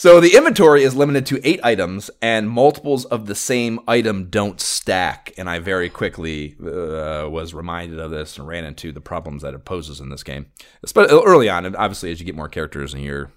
So 0.00 0.18
the 0.18 0.34
inventory 0.34 0.82
is 0.82 0.96
limited 0.96 1.26
to 1.26 1.46
eight 1.46 1.60
items, 1.62 2.10
and 2.22 2.48
multiples 2.48 3.04
of 3.04 3.26
the 3.26 3.34
same 3.34 3.80
item 3.86 4.30
don't 4.30 4.58
stack. 4.58 5.34
And 5.36 5.46
I 5.46 5.58
very 5.58 5.90
quickly 5.90 6.56
uh, 6.58 7.28
was 7.28 7.52
reminded 7.52 8.00
of 8.00 8.10
this 8.10 8.38
and 8.38 8.48
ran 8.48 8.64
into 8.64 8.92
the 8.92 9.02
problems 9.02 9.42
that 9.42 9.52
it 9.52 9.66
poses 9.66 10.00
in 10.00 10.08
this 10.08 10.22
game, 10.22 10.46
especially 10.82 11.22
early 11.22 11.50
on. 11.50 11.66
And 11.66 11.76
obviously, 11.76 12.10
as 12.10 12.18
you 12.18 12.24
get 12.24 12.34
more 12.34 12.48
characters 12.48 12.94
and 12.94 13.02
your 13.02 13.30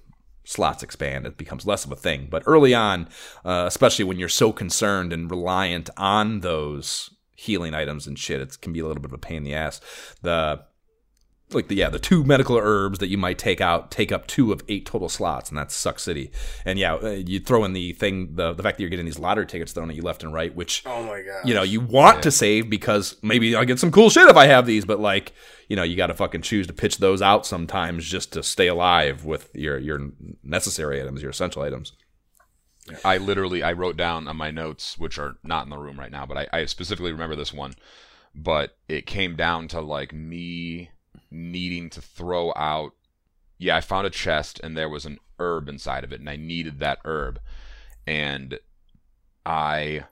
slots 0.46 0.84
expand, 0.84 1.28
it 1.28 1.36
becomes 1.36 1.66
less 1.66 1.84
of 1.84 1.92
a 1.92 1.98
thing. 1.98 2.30
But 2.32 2.44
early 2.46 2.74
on, 2.74 3.10
uh, 3.44 3.66
especially 3.68 4.06
when 4.06 4.18
you're 4.18 4.30
so 4.30 4.54
concerned 4.54 5.12
and 5.12 5.30
reliant 5.30 5.90
on 5.98 6.40
those 6.40 7.10
healing 7.36 7.74
items 7.74 8.08
and 8.08 8.18
shit, 8.18 8.40
it 8.40 8.62
can 8.62 8.72
be 8.72 8.80
a 8.80 8.88
little 8.88 9.02
bit 9.02 9.12
of 9.12 9.16
a 9.16 9.18
pain 9.18 9.36
in 9.36 9.44
the 9.44 9.54
ass. 9.54 9.82
The 10.22 10.64
like 11.54 11.68
the 11.68 11.76
yeah 11.76 11.90
the 11.90 12.00
two 12.00 12.24
medical 12.24 12.58
herbs 12.58 13.00
that 13.00 13.08
you 13.08 13.18
might 13.18 13.38
take 13.38 13.62
out 13.62 13.92
take 13.92 14.12
up 14.12 14.28
two 14.28 14.52
of 14.52 14.62
eight 14.68 14.86
total 14.86 15.10
slots 15.10 15.50
and 15.50 15.58
that's 15.58 15.76
suck 15.76 16.00
city 16.00 16.32
and 16.66 16.78
yeah 16.80 16.96
uh, 16.96 17.10
you 17.10 17.40
throw 17.40 17.64
in 17.64 17.74
the 17.74 17.94
thing 17.94 18.36
the, 18.36 18.54
the 18.54 18.64
fact 18.64 18.78
that 18.78 18.82
you're 18.84 18.90
getting 18.90 19.06
these 19.06 19.20
lottery 19.20 19.46
tickets 19.46 19.72
thrown 19.74 19.90
at 19.90 19.96
you 19.96 20.02
left 20.02 20.24
and 20.24 20.34
right 20.34 20.56
which 20.56 20.84
Oh 20.86 21.04
my 21.04 21.22
god. 21.22 21.48
you 21.48 21.54
know 21.54 21.64
you 21.64 21.82
want 21.82 22.24
to 22.24 22.32
save 22.32 22.70
because 22.70 23.18
maybe 23.22 23.56
i'll 23.56 23.66
get 23.66 23.80
some 23.80 23.92
cool 23.92 24.10
shit 24.10 24.30
if 24.30 24.38
i 24.38 24.46
have 24.48 24.66
these 24.66 24.86
but 24.86 25.00
like 25.00 25.34
you 25.70 25.76
know 25.76 25.84
you 25.84 25.96
got 25.96 26.08
to 26.08 26.14
fucking 26.14 26.42
choose 26.42 26.68
to 26.68 26.74
pitch 26.74 26.98
those 26.98 27.22
out 27.22 27.46
sometimes 27.46 28.06
just 28.06 28.34
to 28.34 28.44
stay 28.44 28.68
alive 28.68 29.26
with 29.26 29.50
your 29.54 29.78
your 29.78 30.12
necessary 30.44 31.02
items 31.02 31.22
your 31.22 31.32
essential 31.32 31.62
items 31.62 31.94
I 33.06 33.18
literally 33.18 33.64
I 33.64 33.72
wrote 33.72 33.96
down 33.96 34.28
on 34.28 34.36
my 34.36 34.52
notes, 34.52 34.98
which 35.00 35.18
are 35.18 35.38
not 35.42 35.64
in 35.64 35.70
the 35.70 35.78
room 35.78 35.98
right 35.98 36.12
now, 36.12 36.26
but 36.26 36.38
I, 36.38 36.48
I 36.52 36.66
specifically 36.66 37.14
remember 37.14 37.38
this 37.38 37.54
one. 37.54 37.76
But 38.36 38.76
it 38.90 39.06
came 39.06 39.38
down 39.38 39.70
to 39.70 39.80
like 39.80 40.12
me 40.12 40.90
needing 41.34 41.90
to 41.92 42.02
throw 42.02 42.54
out. 42.56 42.94
Yeah, 43.58 43.76
I 43.76 43.82
found 43.82 44.08
a 44.08 44.10
chest 44.10 44.60
and 44.64 44.78
there 44.78 44.90
was 44.90 45.06
an 45.06 45.20
herb 45.40 45.68
inside 45.68 46.04
of 46.04 46.14
it, 46.14 46.20
and 46.20 46.30
I 46.30 46.36
needed 46.36 46.80
that 46.80 47.00
herb, 47.06 47.40
and 48.06 48.60
I 49.46 50.06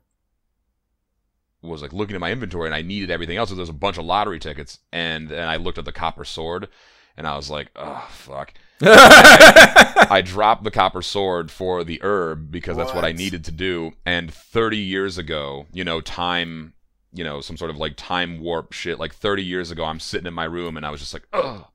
was 1.62 1.82
like 1.82 1.94
looking 1.94 2.16
at 2.16 2.22
my 2.22 2.32
inventory 2.32 2.68
and 2.68 2.76
I 2.76 2.82
needed 2.82 3.12
everything 3.12 3.38
else. 3.38 3.50
So 3.50 3.56
there's 3.56 3.70
a 3.70 3.74
bunch 3.74 3.98
of 3.98 4.06
lottery 4.06 4.40
tickets, 4.40 4.80
and 4.92 5.30
then 5.30 5.48
I 5.48 5.58
looked 5.58 5.78
at 5.78 5.86
the 5.86 5.92
copper 5.92 6.26
sword, 6.26 6.70
and 7.16 7.28
I 7.28 7.36
was 7.36 7.50
like, 7.50 7.70
oh 7.76 8.08
fuck. 8.10 8.54
I 8.84 10.22
dropped 10.26 10.64
the 10.64 10.72
copper 10.72 11.02
sword 11.02 11.52
for 11.52 11.84
the 11.84 12.00
herb 12.02 12.52
because 12.52 12.78
that's 12.78 12.94
what 12.94 13.06
I 13.06 13.12
needed 13.12 13.46
to 13.46 13.52
do. 13.52 13.92
And 14.06 14.34
30 14.34 14.78
years 14.78 15.18
ago, 15.18 15.68
you 15.72 15.84
know, 15.84 16.02
time, 16.02 16.74
you 17.14 17.24
know, 17.24 17.42
some 17.42 17.58
sort 17.58 17.72
of 17.72 17.78
like 17.78 17.94
time 17.98 18.40
warp 18.40 18.74
shit. 18.74 19.00
Like 19.00 19.14
30 19.14 19.44
years 19.44 19.72
ago, 19.72 19.84
I'm 19.86 20.00
sitting 20.00 20.28
in 20.28 20.34
my 20.34 20.46
room 20.46 20.78
and 20.78 20.86
I 20.86 20.90
was 20.92 21.00
just 21.02 21.14
like, 21.14 21.28
ugh. 21.34 21.66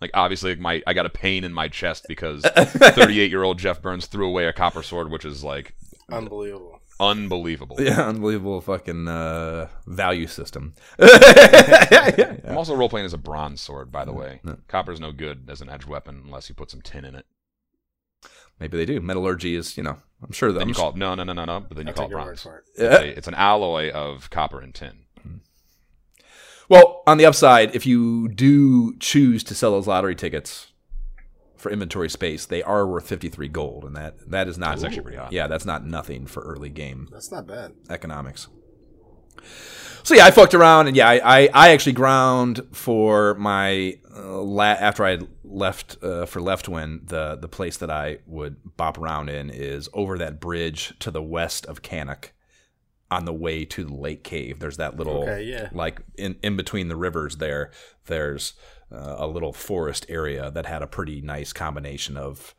Like 0.00 0.10
obviously, 0.14 0.50
like, 0.50 0.58
my 0.60 0.82
I 0.86 0.94
got 0.94 1.06
a 1.06 1.10
pain 1.10 1.44
in 1.44 1.52
my 1.52 1.68
chest 1.68 2.06
because 2.08 2.42
38 2.56 3.30
year 3.30 3.42
old 3.44 3.58
Jeff 3.58 3.80
Burns 3.80 4.06
threw 4.06 4.26
away 4.26 4.46
a 4.46 4.52
copper 4.52 4.82
sword, 4.82 5.10
which 5.10 5.24
is 5.24 5.44
like 5.44 5.74
Unbelievable. 6.10 6.80
unbelievable. 6.98 7.76
yeah 7.80 8.02
unbelievable 8.06 8.60
fucking 8.60 9.06
uh, 9.08 9.68
value 9.86 10.26
system 10.26 10.74
yeah, 10.98 12.36
I'm 12.46 12.58
also 12.58 12.74
role 12.74 12.88
playing 12.88 13.06
as 13.06 13.12
a 13.14 13.18
bronze 13.18 13.60
sword, 13.60 13.90
by 13.92 14.04
the 14.04 14.12
way. 14.12 14.40
Copper's 14.68 15.00
no 15.00 15.12
good 15.12 15.48
as 15.48 15.60
an 15.60 15.68
edge 15.70 15.86
weapon 15.86 16.22
unless 16.24 16.48
you 16.48 16.54
put 16.54 16.70
some 16.70 16.82
tin 16.82 17.04
in 17.04 17.14
it. 17.14 17.26
Maybe 18.62 18.76
they 18.78 18.86
do 18.86 19.00
metallurgy 19.00 19.54
is 19.56 19.76
you 19.76 19.82
know 19.82 19.96
i'm 20.22 20.32
sure 20.32 20.50
that 20.52 20.58
Then 20.60 20.62
I'm 20.62 20.68
you 20.70 20.74
call 20.74 20.90
it 20.90 20.96
no, 20.96 21.14
no, 21.14 21.24
no, 21.24 21.32
no, 21.32 21.44
no. 21.44 21.60
But 21.60 21.76
then 21.76 21.86
you 21.86 21.90
I'll 21.90 21.94
call 21.96 22.06
it 22.06 22.10
bronze. 22.10 22.42
for 22.42 22.58
it. 22.58 22.64
It's, 22.76 23.00
a, 23.00 23.18
it's 23.18 23.28
an 23.28 23.34
alloy 23.34 23.90
of 23.90 24.30
copper 24.30 24.60
and 24.60 24.72
tin. 24.74 25.00
Hmm. 25.22 25.36
Well, 26.68 27.02
on 27.06 27.18
the 27.18 27.26
upside, 27.26 27.74
if 27.74 27.84
you 27.86 28.28
do 28.28 28.96
choose 28.98 29.42
to 29.44 29.54
sell 29.54 29.72
those 29.72 29.86
lottery 29.88 30.14
tickets 30.14 30.68
for 31.56 31.70
inventory 31.70 32.08
space, 32.08 32.46
they 32.46 32.62
are 32.62 32.86
worth 32.86 33.06
53 33.08 33.48
gold, 33.48 33.84
and 33.84 33.94
that 33.96 34.30
that 34.30 34.46
is 34.48 34.56
not 34.58 34.70
That's 34.70 34.84
actually 34.84 35.02
pretty 35.02 35.18
hot. 35.18 35.32
Yeah, 35.32 35.48
that's 35.48 35.64
not 35.66 35.84
nothing 35.84 36.26
for 36.26 36.42
early 36.42 36.70
game 36.70 37.08
That's 37.12 37.30
not 37.32 37.46
bad. 37.46 37.72
economics. 37.90 38.48
So 40.04 40.14
yeah, 40.14 40.24
I 40.26 40.30
fucked 40.30 40.54
around, 40.54 40.86
and 40.88 40.96
yeah, 40.96 41.08
I 41.08 41.20
I, 41.42 41.48
I 41.52 41.68
actually 41.70 41.92
ground 41.92 42.60
for 42.72 43.34
my 43.34 43.98
uh, 44.14 44.40
la- 44.42 44.64
after 44.64 45.04
I 45.04 45.18
left 45.44 45.96
uh, 46.02 46.26
for 46.26 46.40
Leftwyne. 46.40 47.08
The 47.08 47.36
the 47.36 47.48
place 47.48 47.76
that 47.78 47.90
I 47.90 48.18
would 48.26 48.56
bop 48.76 48.98
around 48.98 49.28
in 49.28 49.50
is 49.50 49.88
over 49.92 50.18
that 50.18 50.40
bridge 50.40 50.94
to 51.00 51.10
the 51.10 51.22
west 51.22 51.66
of 51.66 51.82
Cannock, 51.82 52.32
on 53.10 53.24
the 53.26 53.32
way 53.32 53.64
to 53.66 53.84
the 53.84 53.94
lake 53.94 54.24
cave. 54.24 54.58
There's 54.58 54.78
that 54.78 54.96
little 54.96 55.22
Okay, 55.22 55.44
yeah. 55.44 55.68
like 55.72 56.00
in 56.16 56.36
in 56.42 56.56
between 56.56 56.88
the 56.88 56.96
rivers 56.96 57.36
there. 57.36 57.70
There's 58.06 58.54
uh, 58.90 59.16
a 59.18 59.26
little 59.26 59.52
forest 59.52 60.06
area 60.08 60.50
that 60.50 60.66
had 60.66 60.82
a 60.82 60.86
pretty 60.86 61.20
nice 61.20 61.52
combination 61.52 62.16
of 62.16 62.54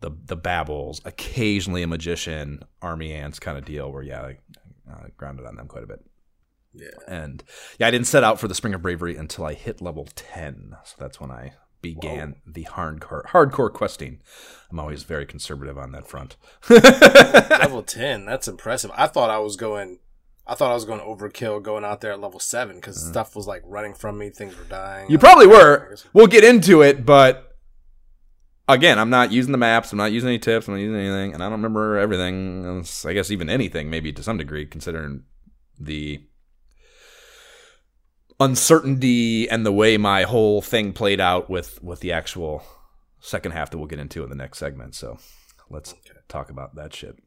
the 0.00 0.10
the 0.26 0.36
babbles, 0.36 1.00
occasionally 1.04 1.82
a 1.82 1.86
magician, 1.88 2.60
army 2.80 3.12
ants 3.12 3.38
kind 3.38 3.58
of 3.58 3.64
deal. 3.64 3.90
Where 3.90 4.02
yeah, 4.02 4.22
I 4.22 4.38
uh, 4.90 5.06
grounded 5.16 5.46
on 5.46 5.56
them 5.56 5.66
quite 5.66 5.84
a 5.84 5.88
bit. 5.88 6.04
Yeah. 6.78 6.88
And 7.06 7.42
yeah, 7.78 7.88
I 7.88 7.90
didn't 7.90 8.06
set 8.06 8.24
out 8.24 8.38
for 8.40 8.48
the 8.48 8.54
Spring 8.54 8.74
of 8.74 8.82
Bravery 8.82 9.16
until 9.16 9.44
I 9.44 9.54
hit 9.54 9.80
level 9.80 10.08
10. 10.14 10.76
So 10.84 10.96
that's 10.98 11.20
when 11.20 11.30
I 11.30 11.54
began 11.80 12.36
the 12.46 12.64
hardcore 12.64 13.24
hardcore 13.26 13.72
questing. 13.72 14.20
I'm 14.70 14.80
always 14.80 15.04
very 15.04 15.26
conservative 15.26 15.78
on 15.78 15.92
that 15.92 16.08
front. 16.08 16.36
level 16.68 17.82
10 17.82 18.24
that's 18.24 18.48
impressive 18.48 18.90
i 18.96 19.06
thought 19.06 19.30
i 19.30 19.38
was 19.38 19.56
going 19.56 19.98
i 20.46 20.54
thought 20.54 20.70
i 20.70 20.74
was 20.74 20.84
going 20.84 21.00
overkill 21.00 21.62
going 21.62 21.84
out 21.84 22.00
there 22.00 22.12
at 22.12 22.20
level 22.20 22.40
7 22.40 22.76
because 22.76 23.02
mm. 23.02 23.08
stuff 23.08 23.36
was 23.36 23.46
like 23.46 23.62
running 23.64 23.94
from 23.94 24.18
me 24.18 24.30
things 24.30 24.56
were 24.56 24.64
dying. 24.64 25.10
You 25.10 25.18
probably 25.18 25.46
were. 25.46 25.96
We'll 26.12 26.26
get 26.26 26.44
into 26.44 26.82
it, 26.82 27.06
but 27.06 27.48
again, 28.68 28.98
I'm 28.98 29.10
not 29.10 29.32
using 29.32 29.52
the 29.52 29.58
maps. 29.58 29.92
I'm 29.92 29.98
not 29.98 30.12
using 30.12 30.28
any 30.28 30.38
tips. 30.38 30.68
I'm 30.68 30.74
not 30.74 30.80
using 30.80 30.96
anything, 30.96 31.34
and 31.34 31.42
I 31.42 31.46
don't 31.46 31.60
remember 31.60 31.98
everything. 31.98 32.84
I 33.04 33.12
guess 33.12 33.30
even 33.30 33.48
anything, 33.48 33.90
maybe 33.90 34.12
to 34.12 34.22
some 34.22 34.36
degree, 34.36 34.66
considering 34.66 35.24
the 35.78 36.22
uncertainty 38.40 39.48
and 39.48 39.66
the 39.66 39.72
way 39.72 39.96
my 39.96 40.22
whole 40.22 40.62
thing 40.62 40.92
played 40.92 41.20
out 41.20 41.50
with 41.50 41.82
with 41.82 42.00
the 42.00 42.12
actual 42.12 42.62
second 43.20 43.52
half 43.52 43.70
that 43.70 43.78
we'll 43.78 43.86
get 43.86 43.98
into 43.98 44.22
in 44.22 44.30
the 44.30 44.36
next 44.36 44.58
segment. 44.58 44.94
So 44.94 45.18
let's 45.70 45.94
talk 46.28 46.50
about 46.50 46.74
that 46.76 46.94
shit. 46.94 47.18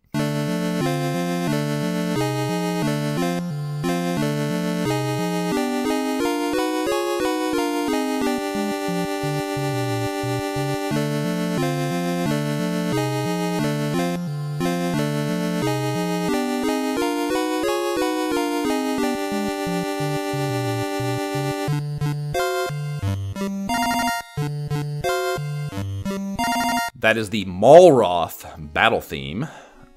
That 27.01 27.17
is 27.17 27.31
the 27.31 27.45
Malroth 27.45 28.73
battle 28.73 29.01
theme, 29.01 29.47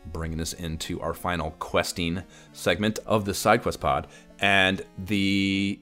bringing 0.07 0.41
us 0.41 0.55
into 0.55 1.03
our 1.03 1.13
final 1.13 1.51
questing 1.59 2.23
segment 2.55 2.99
of 3.05 3.27
the 3.27 3.35
side 3.35 3.61
quest 3.61 3.79
pod. 3.79 4.07
And 4.39 4.83
the 4.97 5.79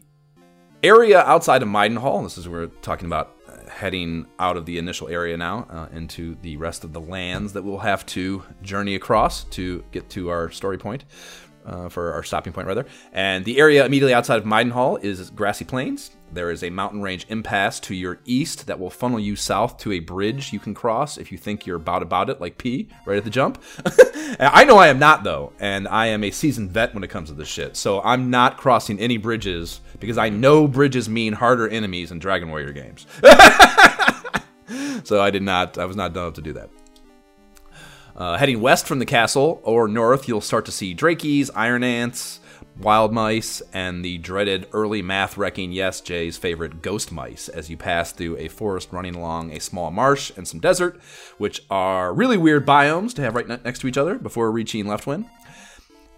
area 0.83 1.21
outside 1.21 1.63
of 1.63 1.69
Midenhall, 1.69 2.25
this 2.25 2.37
is 2.37 2.49
where 2.49 2.63
we're 2.63 2.75
talking 2.83 3.07
about 3.07 3.37
uh, 3.49 3.71
heading 3.71 4.27
out 4.41 4.57
of 4.57 4.67
the 4.67 4.79
initial 4.79 5.09
area 5.09 5.37
now 5.37 5.69
uh, 5.71 5.87
into 5.97 6.37
the 6.43 6.57
rest 6.57 6.83
of 6.83 6.93
the 6.93 7.01
lands 7.01 7.53
that 7.53 7.63
we'll 7.63 7.79
have 7.79 8.05
to 8.07 8.43
journey 8.61 8.97
across 8.97 9.45
to 9.45 9.85
get 9.93 10.11
to 10.11 10.29
our 10.29 10.51
story 10.51 10.77
point. 10.77 11.05
Uh, 11.65 11.89
for 11.89 12.13
our 12.13 12.25
stopping 12.25 12.53
point, 12.53 12.67
rather. 12.67 12.85
And 13.13 13.45
the 13.45 13.61
area 13.61 13.87
immediately 13.87 14.13
outside 14.13 14.39
of 14.39 14.45
Midenhall 14.45 15.01
is 15.01 15.31
grassy 15.31 15.65
plains. 15.65 16.11
There 16.33 16.51
is 16.51 16.65
a 16.65 16.71
mountain 16.71 17.03
range 17.03 17.25
impasse 17.29 17.79
to 17.81 17.95
your 17.95 18.19
east 18.25 18.67
that 18.67 18.81
will 18.81 18.91
funnel 18.91 19.21
you 19.21 19.37
south 19.37 19.79
to 19.79 19.93
a 19.93 20.01
bridge 20.01 20.53
you 20.53 20.59
can 20.59 20.75
cross 20.75 21.19
if 21.19 21.31
you 21.31 21.39
think 21.39 21.65
you're 21.65 21.77
about 21.77 22.03
about 22.03 22.31
it, 22.31 22.41
like 22.41 22.59
P, 22.59 22.89
right 23.07 23.17
at 23.17 23.23
the 23.23 23.31
jump. 23.31 23.63
I 24.41 24.65
know 24.65 24.77
I 24.77 24.89
am 24.89 24.99
not, 24.99 25.23
though, 25.23 25.53
and 25.61 25.87
I 25.87 26.07
am 26.07 26.25
a 26.25 26.33
seasoned 26.33 26.73
vet 26.73 26.95
when 26.95 27.05
it 27.05 27.11
comes 27.11 27.29
to 27.29 27.35
this 27.35 27.47
shit. 27.47 27.77
So 27.77 28.03
I'm 28.03 28.29
not 28.29 28.57
crossing 28.57 28.99
any 28.99 29.17
bridges 29.17 29.83
because 30.01 30.19
I 30.19 30.31
know 30.31 30.67
bridges 30.67 31.09
mean 31.09 31.33
harder 31.33 31.69
enemies 31.69 32.11
in 32.11 32.19
Dragon 32.19 32.49
Warrior 32.49 32.73
games. 32.73 33.07
so 35.05 35.23
I 35.23 35.31
did 35.31 35.43
not, 35.43 35.79
I 35.79 35.85
was 35.85 35.95
not 35.95 36.13
done 36.13 36.27
up 36.27 36.35
to 36.35 36.43
do 36.43 36.55
that. 36.55 36.71
Uh, 38.15 38.37
heading 38.37 38.61
west 38.61 38.87
from 38.87 38.99
the 38.99 39.07
castle 39.07 39.61
or 39.65 39.89
north, 39.89 40.29
you'll 40.29 40.41
start 40.41 40.65
to 40.67 40.73
see 40.73 40.95
drakeys, 40.95 41.51
iron 41.55 41.83
ants, 41.83 42.41
wild 42.79 43.13
mice, 43.13 43.63
and 43.73 44.05
the 44.05 44.19
dreaded 44.19 44.67
early 44.73 45.01
math 45.01 45.37
wrecking 45.37 45.73
Yes 45.73 46.01
Jay's 46.01 46.37
favorite 46.37 46.83
ghost 46.83 47.11
mice 47.11 47.49
as 47.49 47.71
you 47.71 47.77
pass 47.77 48.13
through 48.13 48.37
a 48.37 48.49
forest 48.49 48.93
running 48.93 49.15
along 49.15 49.53
a 49.53 49.61
small 49.61 49.91
marsh 49.91 50.31
and 50.37 50.47
some 50.47 50.61
desert, 50.61 51.01
which 51.39 51.63
are 51.71 52.13
really 52.13 52.37
weird 52.37 52.67
biomes 52.67 53.15
to 53.15 53.23
have 53.23 53.35
right 53.35 53.49
ne- 53.49 53.59
next 53.65 53.81
to 53.81 53.89
each 53.89 53.99
other 53.99 54.19
before 54.19 54.51
reaching 54.51 54.85
Leftwyne. 54.85 55.29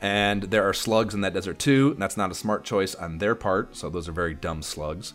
And 0.00 0.44
there 0.44 0.68
are 0.68 0.74
slugs 0.74 1.14
in 1.14 1.20
that 1.22 1.32
desert 1.32 1.58
too, 1.58 1.92
and 1.92 2.02
that's 2.02 2.16
not 2.16 2.30
a 2.30 2.34
smart 2.34 2.64
choice 2.64 2.94
on 2.94 3.18
their 3.18 3.34
part, 3.34 3.76
so 3.76 3.88
those 3.88 4.08
are 4.08 4.12
very 4.12 4.34
dumb 4.34 4.62
slugs. 4.62 5.14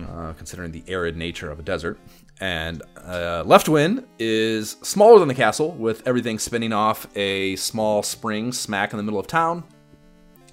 uh, 0.00 0.32
considering 0.34 0.72
the 0.72 0.84
arid 0.88 1.16
nature 1.16 1.50
of 1.50 1.58
a 1.58 1.62
desert. 1.62 1.98
And 2.40 2.82
uh, 2.96 3.44
Leftwyne 3.44 4.04
is 4.18 4.72
smaller 4.82 5.18
than 5.18 5.28
the 5.28 5.34
castle, 5.34 5.72
with 5.72 6.06
everything 6.06 6.38
spinning 6.38 6.72
off 6.72 7.06
a 7.16 7.56
small 7.56 8.02
spring 8.02 8.52
smack 8.52 8.92
in 8.92 8.98
the 8.98 9.02
middle 9.02 9.20
of 9.20 9.26
town. 9.26 9.64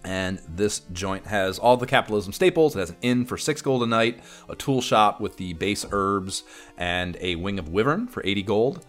And 0.05 0.39
this 0.49 0.79
joint 0.91 1.25
has 1.27 1.59
all 1.59 1.77
the 1.77 1.85
capitalism 1.85 2.33
staples. 2.33 2.75
It 2.75 2.79
has 2.79 2.89
an 2.89 2.97
inn 3.01 3.25
for 3.25 3.37
six 3.37 3.61
gold 3.61 3.83
a 3.83 3.85
night, 3.85 4.21
a 4.49 4.55
tool 4.55 4.81
shop 4.81 5.21
with 5.21 5.37
the 5.37 5.53
base 5.53 5.85
herbs, 5.91 6.43
and 6.77 7.17
a 7.19 7.35
wing 7.35 7.59
of 7.59 7.69
wyvern 7.69 8.07
for 8.07 8.21
80 8.25 8.43
gold, 8.43 8.85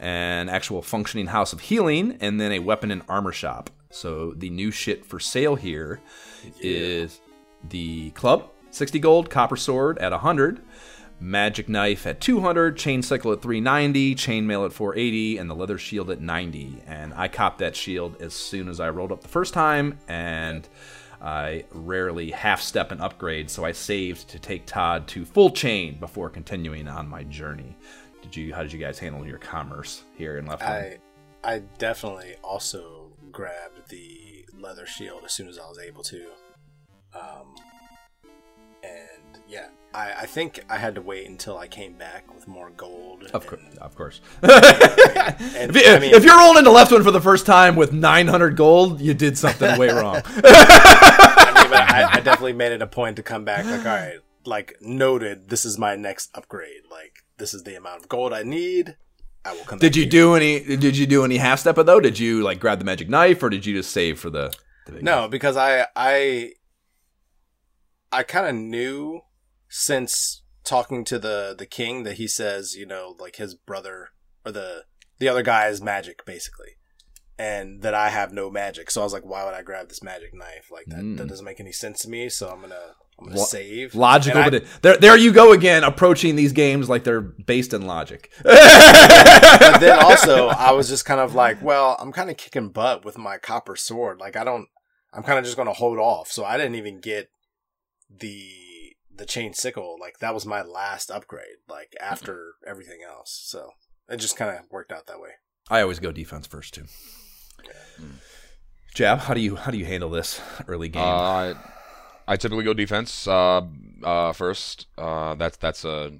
an 0.00 0.48
actual 0.48 0.82
functioning 0.82 1.26
house 1.26 1.52
of 1.52 1.60
healing, 1.60 2.16
and 2.20 2.40
then 2.40 2.52
a 2.52 2.58
weapon 2.58 2.90
and 2.90 3.02
armor 3.08 3.32
shop. 3.32 3.70
So 3.90 4.32
the 4.32 4.50
new 4.50 4.70
shit 4.70 5.04
for 5.04 5.20
sale 5.20 5.54
here 5.54 6.00
is 6.60 7.20
the 7.68 8.10
club, 8.10 8.50
60 8.70 8.98
gold, 8.98 9.30
copper 9.30 9.56
sword 9.56 9.98
at 9.98 10.12
100, 10.12 10.60
magic 11.20 11.68
knife 11.68 12.06
at 12.06 12.20
200, 12.20 12.76
chain 12.76 13.02
sickle 13.02 13.32
at 13.32 13.42
390, 13.42 14.14
chainmail 14.14 14.66
at 14.66 14.72
480, 14.72 15.38
and 15.38 15.48
the 15.50 15.54
leather 15.54 15.78
shield 15.78 16.10
at 16.10 16.20
90. 16.20 16.82
And 16.86 17.14
I 17.14 17.28
copped 17.28 17.58
that 17.58 17.76
shield 17.76 18.20
as 18.20 18.34
soon 18.34 18.68
as 18.68 18.80
I 18.80 18.90
rolled 18.90 19.12
up 19.12 19.22
the 19.22 19.28
first 19.28 19.54
time, 19.54 19.98
and 20.08 20.68
I 21.20 21.64
rarely 21.70 22.30
half 22.30 22.60
step 22.60 22.92
an 22.92 23.00
upgrade, 23.00 23.48
so 23.48 23.64
I 23.64 23.72
saved 23.72 24.28
to 24.28 24.38
take 24.38 24.66
Todd 24.66 25.08
to 25.08 25.24
full 25.24 25.50
chain 25.50 25.98
before 25.98 26.28
continuing 26.28 26.86
on 26.88 27.08
my 27.08 27.22
journey. 27.24 27.76
Did 28.22 28.36
you? 28.36 28.54
How 28.54 28.62
did 28.62 28.72
you 28.72 28.78
guys 28.78 28.98
handle 28.98 29.26
your 29.26 29.38
commerce 29.38 30.02
here 30.16 30.38
in 30.38 30.46
Left? 30.46 30.62
I 30.62 30.98
I 31.42 31.60
definitely 31.78 32.36
also 32.42 33.12
grabbed 33.30 33.88
the 33.88 34.46
leather 34.58 34.86
shield 34.86 35.22
as 35.24 35.32
soon 35.32 35.48
as 35.48 35.58
I 35.58 35.66
was 35.68 35.78
able 35.78 36.02
to. 36.04 36.26
Um, 37.14 37.54
and 37.56 37.73
yeah, 39.54 39.68
I, 39.94 40.22
I 40.22 40.26
think 40.26 40.60
I 40.68 40.76
had 40.76 40.96
to 40.96 41.00
wait 41.00 41.28
until 41.28 41.56
I 41.56 41.68
came 41.68 41.94
back 41.94 42.34
with 42.34 42.48
more 42.48 42.70
gold. 42.70 43.30
Of 43.32 43.46
course, 43.46 43.62
of 43.80 43.94
course. 43.94 44.20
And, 44.42 45.74
If, 45.74 45.88
I 45.88 45.98
mean, 46.00 46.14
if 46.14 46.24
you're 46.24 46.36
rolling 46.36 46.58
into 46.58 46.70
Leftwyne 46.70 47.02
for 47.04 47.10
the 47.10 47.20
first 47.20 47.46
time 47.46 47.76
with 47.76 47.92
900 47.92 48.56
gold, 48.56 49.00
you 49.00 49.14
did 49.14 49.38
something 49.38 49.78
way 49.78 49.88
wrong. 49.92 50.20
I 50.26 51.66
mean, 51.70 51.80
I, 51.80 52.08
I 52.14 52.20
definitely 52.20 52.52
made 52.52 52.72
it 52.72 52.82
a 52.82 52.86
point 52.86 53.16
to 53.16 53.22
come 53.22 53.44
back. 53.44 53.64
Like, 53.64 53.80
all 53.80 53.86
right, 53.86 54.18
like 54.44 54.76
noted, 54.80 55.48
this 55.48 55.64
is 55.64 55.78
my 55.78 55.96
next 55.96 56.30
upgrade. 56.36 56.82
Like, 56.90 57.24
this 57.38 57.54
is 57.54 57.62
the 57.62 57.76
amount 57.76 58.02
of 58.02 58.08
gold 58.08 58.32
I 58.32 58.42
need. 58.42 58.96
I 59.44 59.52
will 59.52 59.64
come. 59.64 59.78
Did 59.78 59.92
back 59.92 59.96
you 59.96 60.06
do 60.06 60.34
any? 60.34 60.76
Did 60.76 60.96
you 60.96 61.06
do 61.06 61.24
any 61.24 61.36
half 61.36 61.60
step 61.60 61.76
though? 61.76 62.00
Did 62.00 62.18
you 62.18 62.42
like 62.42 62.58
grab 62.60 62.78
the 62.78 62.84
magic 62.84 63.08
knife, 63.08 63.42
or 63.42 63.50
did 63.50 63.64
you 63.64 63.74
just 63.76 63.92
save 63.92 64.18
for 64.18 64.30
the? 64.30 64.52
the 64.86 65.02
No, 65.02 65.28
because 65.28 65.56
I 65.56 65.86
I 65.94 66.52
I 68.12 68.22
kind 68.22 68.46
of 68.46 68.54
knew 68.54 69.22
since 69.76 70.42
talking 70.64 71.04
to 71.04 71.18
the 71.18 71.52
the 71.58 71.66
king 71.66 72.04
that 72.04 72.14
he 72.16 72.28
says 72.28 72.74
you 72.76 72.86
know 72.86 73.16
like 73.18 73.36
his 73.36 73.54
brother 73.56 74.10
or 74.46 74.52
the 74.52 74.84
the 75.18 75.28
other 75.28 75.42
guy 75.42 75.66
is 75.66 75.82
magic 75.82 76.24
basically, 76.24 76.70
and 77.38 77.82
that 77.82 77.92
I 77.94 78.10
have 78.10 78.32
no 78.32 78.50
magic. 78.50 78.90
So 78.90 79.00
I 79.00 79.04
was 79.04 79.12
like, 79.12 79.24
why 79.24 79.44
would 79.44 79.54
I 79.54 79.62
grab 79.62 79.88
this 79.88 80.02
magic 80.02 80.32
knife? 80.32 80.70
Like 80.70 80.86
that 80.88 81.00
Mm. 81.00 81.16
that 81.18 81.26
doesn't 81.28 81.44
make 81.44 81.58
any 81.60 81.72
sense 81.72 82.00
to 82.02 82.08
me. 82.08 82.28
So 82.28 82.48
I'm 82.48 82.60
gonna 82.60 82.94
I'm 83.18 83.26
gonna 83.26 83.38
Lo- 83.38 83.44
save 83.44 83.94
Logical, 83.94 84.40
I- 84.40 84.44
but 84.44 84.54
it, 84.54 84.66
there, 84.82 84.96
there 84.96 85.16
you 85.16 85.32
go 85.32 85.52
again, 85.52 85.82
approaching 85.84 86.36
these 86.36 86.52
games 86.52 86.88
like 86.88 87.02
they're 87.04 87.20
based 87.20 87.72
in 87.74 87.86
logic. 87.86 88.32
but 88.42 89.78
then 89.80 89.98
also 90.04 90.48
I 90.48 90.70
was 90.72 90.88
just 90.88 91.04
kind 91.04 91.20
of 91.20 91.34
like, 91.34 91.62
well, 91.62 91.96
I'm 92.00 92.12
kind 92.12 92.30
of 92.30 92.36
kicking 92.36 92.68
butt 92.70 93.04
with 93.04 93.18
my 93.18 93.38
copper 93.38 93.76
sword. 93.76 94.18
Like 94.18 94.36
I 94.36 94.42
don't, 94.44 94.66
I'm 95.12 95.22
kind 95.22 95.38
of 95.38 95.44
just 95.44 95.56
going 95.56 95.68
to 95.68 95.74
hold 95.74 95.98
off. 95.98 96.30
So 96.32 96.44
I 96.44 96.56
didn't 96.56 96.74
even 96.74 97.00
get 97.00 97.28
the 98.10 98.50
the 99.16 99.26
chain 99.26 99.54
sickle. 99.54 99.96
Like 100.00 100.18
that 100.18 100.34
was 100.34 100.46
my 100.46 100.62
last 100.62 101.10
upgrade. 101.10 101.58
Like 101.68 101.94
after 102.00 102.54
everything 102.66 103.00
else. 103.06 103.40
So 103.44 103.70
it 104.08 104.18
just 104.18 104.36
kind 104.36 104.56
of 104.56 104.64
worked 104.70 104.92
out 104.92 105.06
that 105.06 105.20
way. 105.20 105.30
I 105.70 105.80
always 105.80 105.98
go 105.98 106.12
defense 106.12 106.46
first 106.46 106.74
too. 106.74 106.84
Jab, 108.94 109.20
how 109.20 109.34
do 109.34 109.40
you 109.40 109.56
how 109.56 109.70
do 109.70 109.78
you 109.78 109.86
handle 109.86 110.10
this 110.10 110.40
early 110.68 110.88
game? 110.88 111.02
Uh, 111.02 111.54
I 112.26 112.36
typically 112.36 112.64
go 112.64 112.74
defense 112.74 113.26
uh, 113.26 113.62
uh, 114.02 114.32
first. 114.32 114.86
Uh, 114.96 115.34
that's 115.34 115.56
that's 115.56 115.84
a 115.84 116.12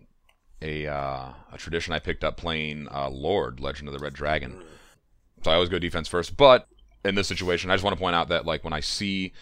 a 0.61 0.87
uh, 0.87 1.33
a 1.53 1.59
tradition 1.59 1.93
I 1.93 1.99
picked 1.99 2.25
up 2.25 2.37
playing 2.37 2.89
uh, 2.91 3.11
Lord 3.11 3.61
Legend 3.61 3.89
of 3.89 3.95
the 3.95 4.01
Red 4.01 4.15
Dragon. 4.15 4.63
So 5.45 5.51
I 5.51 5.55
always 5.55 5.69
go 5.69 5.79
defense 5.79 6.09
first. 6.09 6.37
But 6.37 6.67
in 7.05 7.15
this 7.15 7.29
situation, 7.29 7.71
I 7.71 7.75
just 7.75 7.85
want 7.85 7.97
to 7.97 8.01
point 8.01 8.17
out 8.17 8.29
that 8.29 8.47
like 8.47 8.65
when 8.65 8.73
I 8.73 8.81
see 8.81 9.33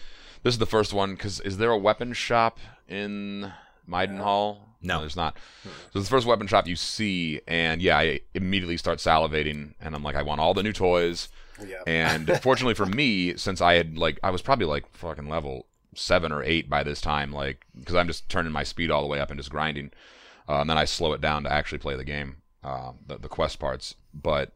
this 0.43 0.53
is 0.53 0.59
the 0.59 0.65
first 0.65 0.93
one 0.93 1.15
because 1.15 1.39
is 1.41 1.57
there 1.57 1.71
a 1.71 1.77
weapon 1.77 2.13
shop 2.13 2.59
in 2.87 3.51
Midenhall? 3.89 4.57
No. 4.81 4.99
there's 4.99 5.15
not. 5.15 5.37
So 5.63 5.99
it's 5.99 6.09
the 6.09 6.15
first 6.15 6.27
weapon 6.27 6.47
shop 6.47 6.67
you 6.67 6.75
see, 6.75 7.39
and 7.47 7.81
yeah, 7.81 7.97
I 7.97 8.19
immediately 8.33 8.75
start 8.75 8.99
salivating, 8.99 9.73
and 9.79 9.95
I'm 9.95 10.03
like, 10.03 10.15
I 10.15 10.21
want 10.21 10.41
all 10.41 10.53
the 10.53 10.63
new 10.63 10.73
toys. 10.73 11.29
Yeah. 11.65 11.81
And 11.87 12.29
fortunately 12.41 12.73
for 12.73 12.85
me, 12.85 13.37
since 13.37 13.61
I 13.61 13.75
had 13.75 13.97
like 13.97 14.19
I 14.21 14.29
was 14.29 14.41
probably 14.41 14.65
like 14.65 14.85
fucking 14.95 15.29
level 15.29 15.67
seven 15.95 16.31
or 16.31 16.43
eight 16.43 16.69
by 16.69 16.83
this 16.83 16.99
time, 16.99 17.31
like 17.31 17.65
because 17.79 17.95
I'm 17.95 18.07
just 18.07 18.27
turning 18.27 18.51
my 18.51 18.63
speed 18.63 18.91
all 18.91 19.01
the 19.01 19.07
way 19.07 19.19
up 19.19 19.29
and 19.29 19.39
just 19.39 19.49
grinding, 19.51 19.91
uh, 20.49 20.59
and 20.59 20.69
then 20.69 20.77
I 20.77 20.85
slow 20.85 21.13
it 21.13 21.21
down 21.21 21.43
to 21.43 21.51
actually 21.51 21.77
play 21.77 21.95
the 21.95 22.03
game, 22.03 22.37
uh, 22.63 22.91
the 23.05 23.17
the 23.17 23.29
quest 23.29 23.59
parts. 23.59 23.95
But 24.13 24.51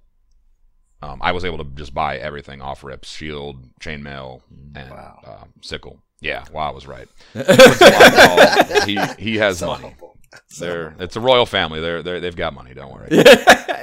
um, 1.01 1.19
I 1.21 1.31
was 1.31 1.45
able 1.45 1.57
to 1.59 1.63
just 1.75 1.93
buy 1.93 2.17
everything 2.17 2.61
off 2.61 2.83
rips, 2.83 3.09
shield, 3.09 3.63
chainmail, 3.79 4.41
and 4.75 4.89
Wow. 4.89 5.19
uh, 5.25 5.43
sickle. 5.61 6.01
Yeah, 6.21 6.45
wow, 6.51 6.69
I 6.69 6.73
was 6.73 6.87
right. 6.87 7.07
He 8.85 8.97
he 9.19 9.37
has 9.37 9.59
So 9.59 9.67
money. 9.67 9.81
helpful. 9.83 10.17
They're 10.59 10.95
it's 10.99 11.15
a 11.15 11.19
royal 11.19 11.45
family. 11.45 11.79
They're 11.81 12.01
they 12.01 12.19
they've 12.19 12.35
got 12.35 12.53
money. 12.53 12.73
Don't 12.73 12.91
worry. 12.93 13.09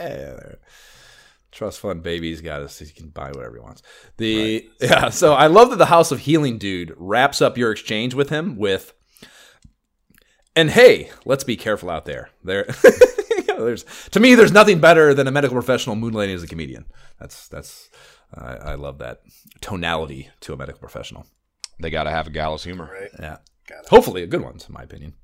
Yeah, 0.05 0.39
Trust 1.51 1.79
fund 1.81 2.03
baby's 2.03 2.41
got 2.43 2.61
us. 2.63 2.79
He 2.81 2.87
can 2.93 3.09
buy 3.09 3.31
whatever 3.31 3.55
he 3.55 3.61
wants. 3.61 3.83
The 4.19 4.69
yeah. 4.81 5.09
So 5.11 5.33
I 5.35 5.47
love 5.47 5.71
that 5.71 5.77
the 5.77 5.87
House 5.87 6.11
of 6.11 6.21
Healing 6.21 6.59
dude 6.59 6.93
wraps 6.97 7.41
up 7.41 7.57
your 7.57 7.71
exchange 7.71 8.13
with 8.13 8.29
him 8.29 8.57
with, 8.57 8.93
and 10.57 10.71
hey, 10.71 11.11
let's 11.25 11.45
be 11.45 11.57
careful 11.57 11.89
out 11.91 12.05
there. 12.07 12.29
There, 12.43 12.67
there's 13.65 13.85
to 14.11 14.21
me, 14.21 14.35
there's 14.35 14.53
nothing 14.53 14.81
better 14.81 15.15
than 15.15 15.27
a 15.27 15.31
medical 15.31 15.55
professional 15.55 15.97
moonlighting 15.97 16.35
as 16.35 16.43
a 16.43 16.49
comedian. 16.49 16.87
That's 17.19 17.49
that's. 17.49 17.91
I, 18.35 18.57
I 18.57 18.75
love 18.75 18.99
that 18.99 19.21
tonality 19.61 20.29
to 20.41 20.53
a 20.53 20.57
medical 20.57 20.81
professional. 20.81 21.27
They 21.81 21.91
got 21.91 22.05
to 22.05 22.11
have 22.11 22.27
a 22.27 22.31
gallows 22.31 22.65
humor. 22.65 22.91
Right. 22.93 23.11
Yeah. 23.19 23.37
Got 23.69 23.85
it. 23.85 23.89
Hopefully, 23.91 24.23
a 24.23 24.27
good 24.27 24.43
one, 24.43 24.55
in 24.55 24.73
my 24.73 24.83
opinion. 24.83 25.15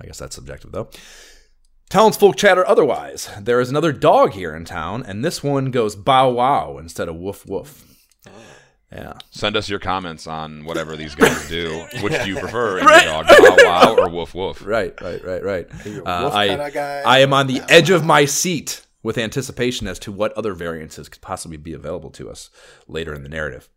I 0.00 0.06
guess 0.06 0.18
that's 0.18 0.34
subjective, 0.34 0.72
though. 0.72 0.90
Townsfolk 1.90 2.36
chatter 2.36 2.66
otherwise. 2.66 3.28
There 3.40 3.60
is 3.60 3.70
another 3.70 3.92
dog 3.92 4.32
here 4.32 4.54
in 4.54 4.64
town, 4.64 5.04
and 5.04 5.24
this 5.24 5.42
one 5.42 5.70
goes 5.70 5.96
bow 5.96 6.30
wow 6.30 6.78
instead 6.78 7.08
of 7.08 7.16
woof 7.16 7.44
woof. 7.46 7.89
Yeah. 8.92 9.12
Send 9.30 9.56
us 9.56 9.68
your 9.68 9.78
comments 9.78 10.26
on 10.26 10.64
whatever 10.64 10.96
these 10.96 11.14
guys 11.14 11.48
do. 11.48 11.86
Which 12.02 12.12
do 12.22 12.28
you 12.28 12.38
prefer, 12.38 12.78
in 12.78 12.84
your 12.88 13.00
dog, 13.02 13.26
wow 13.30 13.56
wow 13.58 13.94
or 13.98 14.08
woof 14.10 14.34
woof? 14.34 14.64
Right, 14.66 15.00
right, 15.00 15.24
right, 15.24 15.42
right. 15.44 15.66
you 15.84 16.02
a 16.02 16.04
Uh, 16.04 16.30
I, 16.32 16.70
guy? 16.70 17.02
I 17.06 17.18
am 17.20 17.32
on 17.32 17.46
the 17.46 17.62
edge 17.68 17.90
of 17.90 18.04
my 18.04 18.24
seat 18.24 18.84
with 19.02 19.16
anticipation 19.16 19.86
as 19.86 19.98
to 20.00 20.12
what 20.12 20.32
other 20.32 20.54
variances 20.54 21.08
could 21.08 21.22
possibly 21.22 21.56
be 21.56 21.72
available 21.72 22.10
to 22.10 22.28
us 22.28 22.50
later 22.88 23.14
in 23.14 23.22
the 23.22 23.28
narrative. 23.28 23.68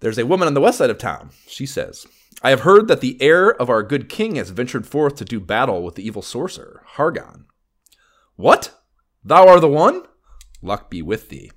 There's 0.00 0.18
a 0.18 0.26
woman 0.26 0.46
on 0.46 0.54
the 0.54 0.60
west 0.60 0.78
side 0.78 0.90
of 0.90 0.98
town. 0.98 1.30
She 1.48 1.66
says, 1.66 2.06
I 2.42 2.50
have 2.50 2.60
heard 2.60 2.88
that 2.88 3.00
the 3.00 3.20
heir 3.20 3.50
of 3.50 3.68
our 3.68 3.82
good 3.82 4.08
king 4.08 4.36
has 4.36 4.50
ventured 4.50 4.86
forth 4.86 5.16
to 5.16 5.24
do 5.24 5.40
battle 5.40 5.82
with 5.82 5.94
the 5.96 6.06
evil 6.06 6.22
sorcerer, 6.22 6.82
Hargon. 6.86 7.46
What? 8.36 8.80
Thou 9.24 9.46
art 9.48 9.60
the 9.60 9.68
one? 9.68 10.04
Luck 10.62 10.88
be 10.90 11.02
with 11.02 11.30
thee. 11.30 11.50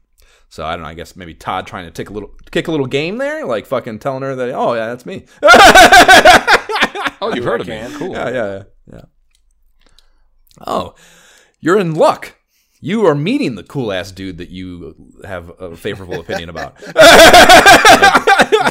So 0.49 0.65
I 0.65 0.73
don't 0.73 0.83
know. 0.83 0.89
I 0.89 0.93
guess 0.93 1.15
maybe 1.15 1.33
Todd 1.33 1.67
trying 1.67 1.85
to 1.85 1.91
take 1.91 2.09
a 2.09 2.13
little, 2.13 2.31
kick 2.51 2.67
a 2.67 2.71
little 2.71 2.85
game 2.85 3.17
there, 3.17 3.45
like 3.45 3.65
fucking 3.65 3.99
telling 3.99 4.23
her 4.23 4.35
that, 4.35 4.51
oh 4.53 4.73
yeah, 4.73 4.87
that's 4.87 5.05
me. 5.05 5.25
Oh, 7.21 7.33
you've 7.33 7.45
heard 7.45 7.61
of 7.61 7.67
me? 7.67 7.83
Cool. 7.97 8.11
Yeah, 8.11 8.29
yeah, 8.29 8.63
yeah. 8.91 9.01
Oh, 10.65 10.95
you're 11.59 11.79
in 11.79 11.95
luck. 11.95 12.35
You 12.79 13.07
are 13.07 13.15
meeting 13.15 13.55
the 13.55 13.63
cool 13.63 13.91
ass 13.91 14.11
dude 14.11 14.37
that 14.37 14.49
you 14.49 14.95
have 15.25 15.49
a 15.59 15.75
favorable 15.75 16.19
opinion 16.19 16.49
about. 16.49 16.79
You've 16.85 16.93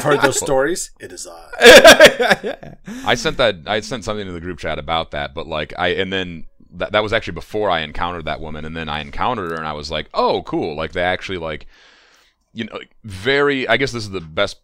heard 0.03 0.21
those 0.21 0.39
stories? 0.39 0.91
It 1.01 1.11
is 1.11 1.27
I. 1.27 2.77
I 3.05 3.15
sent 3.15 3.35
that. 3.37 3.55
I 3.67 3.81
sent 3.81 4.05
something 4.05 4.25
to 4.25 4.31
the 4.31 4.39
group 4.39 4.59
chat 4.59 4.79
about 4.79 5.11
that, 5.11 5.33
but 5.33 5.45
like 5.45 5.73
I 5.77 5.89
and 5.89 6.11
then 6.11 6.45
that 6.77 6.91
that 6.91 7.03
was 7.03 7.13
actually 7.13 7.33
before 7.33 7.69
I 7.69 7.79
encountered 7.79 8.25
that 8.25 8.41
woman, 8.41 8.65
and 8.65 8.75
then 8.75 8.89
I 8.89 9.01
encountered 9.01 9.51
her, 9.51 9.57
and 9.57 9.67
I 9.67 9.73
was 9.73 9.91
like, 9.91 10.09
oh, 10.13 10.43
cool. 10.43 10.75
Like 10.75 10.93
they 10.93 11.01
actually 11.01 11.37
like, 11.37 11.67
you 12.53 12.65
know, 12.65 12.79
very. 13.03 13.67
I 13.67 13.77
guess 13.77 13.91
this 13.91 14.03
is 14.03 14.11
the 14.11 14.21
best 14.21 14.59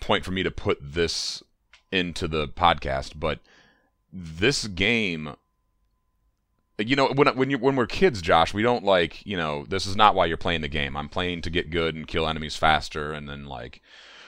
point 0.00 0.24
for 0.24 0.32
me 0.32 0.42
to 0.42 0.50
put 0.50 0.78
this 0.80 1.42
into 1.90 2.26
the 2.26 2.48
podcast, 2.48 3.12
but 3.16 3.40
this 4.12 4.66
game. 4.66 5.34
You 6.78 6.96
know, 6.96 7.12
when 7.14 7.28
when 7.36 7.50
you 7.50 7.58
when 7.58 7.76
we're 7.76 7.86
kids, 7.86 8.22
Josh, 8.22 8.54
we 8.54 8.62
don't 8.62 8.84
like. 8.84 9.24
You 9.26 9.36
know, 9.36 9.64
this 9.68 9.86
is 9.86 9.94
not 9.94 10.14
why 10.14 10.26
you're 10.26 10.36
playing 10.36 10.62
the 10.62 10.68
game. 10.68 10.96
I'm 10.96 11.08
playing 11.08 11.42
to 11.42 11.50
get 11.50 11.70
good 11.70 11.94
and 11.94 12.08
kill 12.08 12.26
enemies 12.26 12.56
faster, 12.56 13.12
and 13.12 13.28
then 13.28 13.44
like 13.44 13.82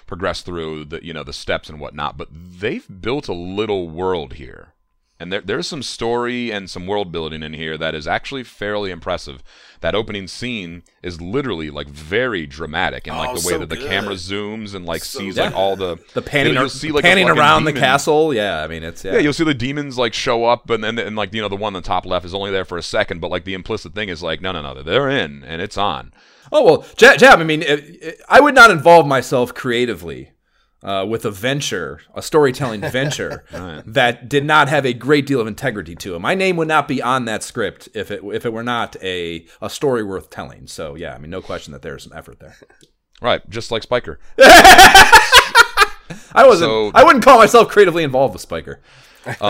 progress 0.07 0.43
through 0.43 0.85
the 0.85 1.05
you 1.05 1.13
know 1.13 1.25
the 1.25 1.33
steps 1.33 1.69
and 1.69 1.81
whatnot. 1.81 2.17
But 2.17 2.29
they've 2.31 2.87
built 3.01 3.29
a 3.29 3.33
little 3.33 3.89
world 3.89 4.35
here, 4.35 4.74
And 5.25 5.33
there, 5.33 5.41
there's 5.41 5.67
some 5.67 5.83
story 5.83 6.53
and 6.53 6.69
some 6.69 6.87
world 6.87 7.11
building 7.11 7.43
in 7.43 7.55
here 7.55 7.79
that 7.79 7.95
is 7.95 8.07
actually 8.07 8.45
fairly 8.45 8.91
impressive. 8.91 9.43
That 9.81 9.95
opening 9.95 10.29
scene 10.29 10.83
is 11.03 11.19
literally 11.19 11.71
like 11.71 11.87
very 11.89 12.45
dramatic, 12.47 13.07
and 13.07 13.17
like 13.17 13.31
Oh, 13.31 13.37
the 13.39 13.47
way 13.47 13.53
so 13.55 13.59
that 13.61 13.71
the 13.71 13.77
good. 13.77 13.89
camera 13.89 14.15
zooms 14.17 14.75
and 14.75 14.85
like 14.85 15.03
So 15.03 15.21
sees 15.21 15.37
good. 15.37 15.45
like 15.47 15.55
all 15.55 15.77
the 15.77 15.97
The 16.13 16.21
panning, 16.21 16.53
You'll 16.53 16.65
ar- 16.65 16.69
see, 16.69 16.93
like, 16.93 17.05
panning 17.05 17.27
fucking 17.27 17.41
around 17.41 17.65
the 17.65 17.73
castle. 17.73 18.35
Yeah, 18.35 18.63
I 18.63 18.67
mean 18.69 18.83
it's 18.85 19.03
yeah. 19.03 19.15
Yeah, 19.15 19.21
you'll 19.21 19.33
see 19.33 19.45
the 19.45 19.55
demons 19.55 19.97
like 19.97 20.13
show 20.13 20.45
up, 20.45 20.69
and 20.69 20.85
then 20.85 20.99
and 20.99 21.17
like 21.17 21.33
you 21.33 21.41
know 21.41 21.49
the 21.49 21.57
one 21.57 21.75
on 21.75 21.83
the 21.83 21.87
top 21.87 22.05
left 22.05 22.27
is 22.27 22.35
only 22.35 22.51
there 22.51 22.67
for 22.67 22.77
a 22.77 22.83
second, 22.83 23.21
but 23.23 23.31
like 23.31 23.45
the 23.45 23.55
implicit 23.55 23.95
thing 23.95 24.11
is 24.11 24.23
like 24.23 24.43
no, 24.43 24.53
no, 24.53 24.61
no, 24.61 24.83
they're 24.83 25.09
in 25.09 25.43
and 25.45 25.63
it's 25.63 25.79
on. 25.79 26.13
Oh 26.53 26.63
well, 26.63 26.87
Jab. 26.97 27.19
Jab 27.19 27.39
I 27.41 27.45
mean, 27.45 27.63
it, 27.63 27.81
it- 28.03 28.21
I 28.29 28.41
would 28.41 28.55
not 28.55 28.71
involve 28.71 29.07
myself 29.07 29.55
creatively 29.55 30.31
uh, 30.85 31.05
with 31.09 31.25
a 31.25 31.31
venture, 31.31 32.01
a 32.15 32.21
storytelling 32.23 32.81
venture 32.91 33.45
that 33.87 34.29
did 34.29 34.45
not 34.45 34.69
have 34.69 34.85
a 34.87 34.93
great 34.93 35.27
deal 35.27 35.41
of 35.41 35.47
integrity 35.47 35.97
to 35.97 36.15
it. 36.15 36.19
My 36.21 36.35
name 36.35 36.57
would 36.57 36.69
not 36.69 36.87
be 36.87 37.03
on 37.03 37.25
that 37.25 37.43
script 37.43 37.89
if 37.95 38.11
it 38.11 38.21
if 38.33 38.45
it 38.47 38.53
were 38.53 38.63
not 38.63 38.95
a 39.03 39.47
a 39.61 39.71
story 39.71 40.05
worth 40.05 40.31
telling. 40.31 40.67
So 40.67 40.95
yeah, 40.95 41.15
I 41.15 41.19
mean, 41.19 41.31
no 41.31 41.41
question 41.43 41.73
that 41.73 41.83
there's 41.83 42.05
some 42.05 42.13
effort 42.17 42.39
there. 42.39 42.57
Right, 43.23 43.49
just 43.49 43.71
like 43.71 43.83
Spiker. 43.83 44.19
I 46.37 46.45
wasn't. 46.47 46.69
So- 46.69 46.91
I 46.95 47.03
wouldn't 47.05 47.25
call 47.25 47.39
myself 47.39 47.69
creatively 47.69 48.05
involved 48.05 48.35
with 48.35 48.43
Spiker. 48.43 48.81
but 49.25 49.41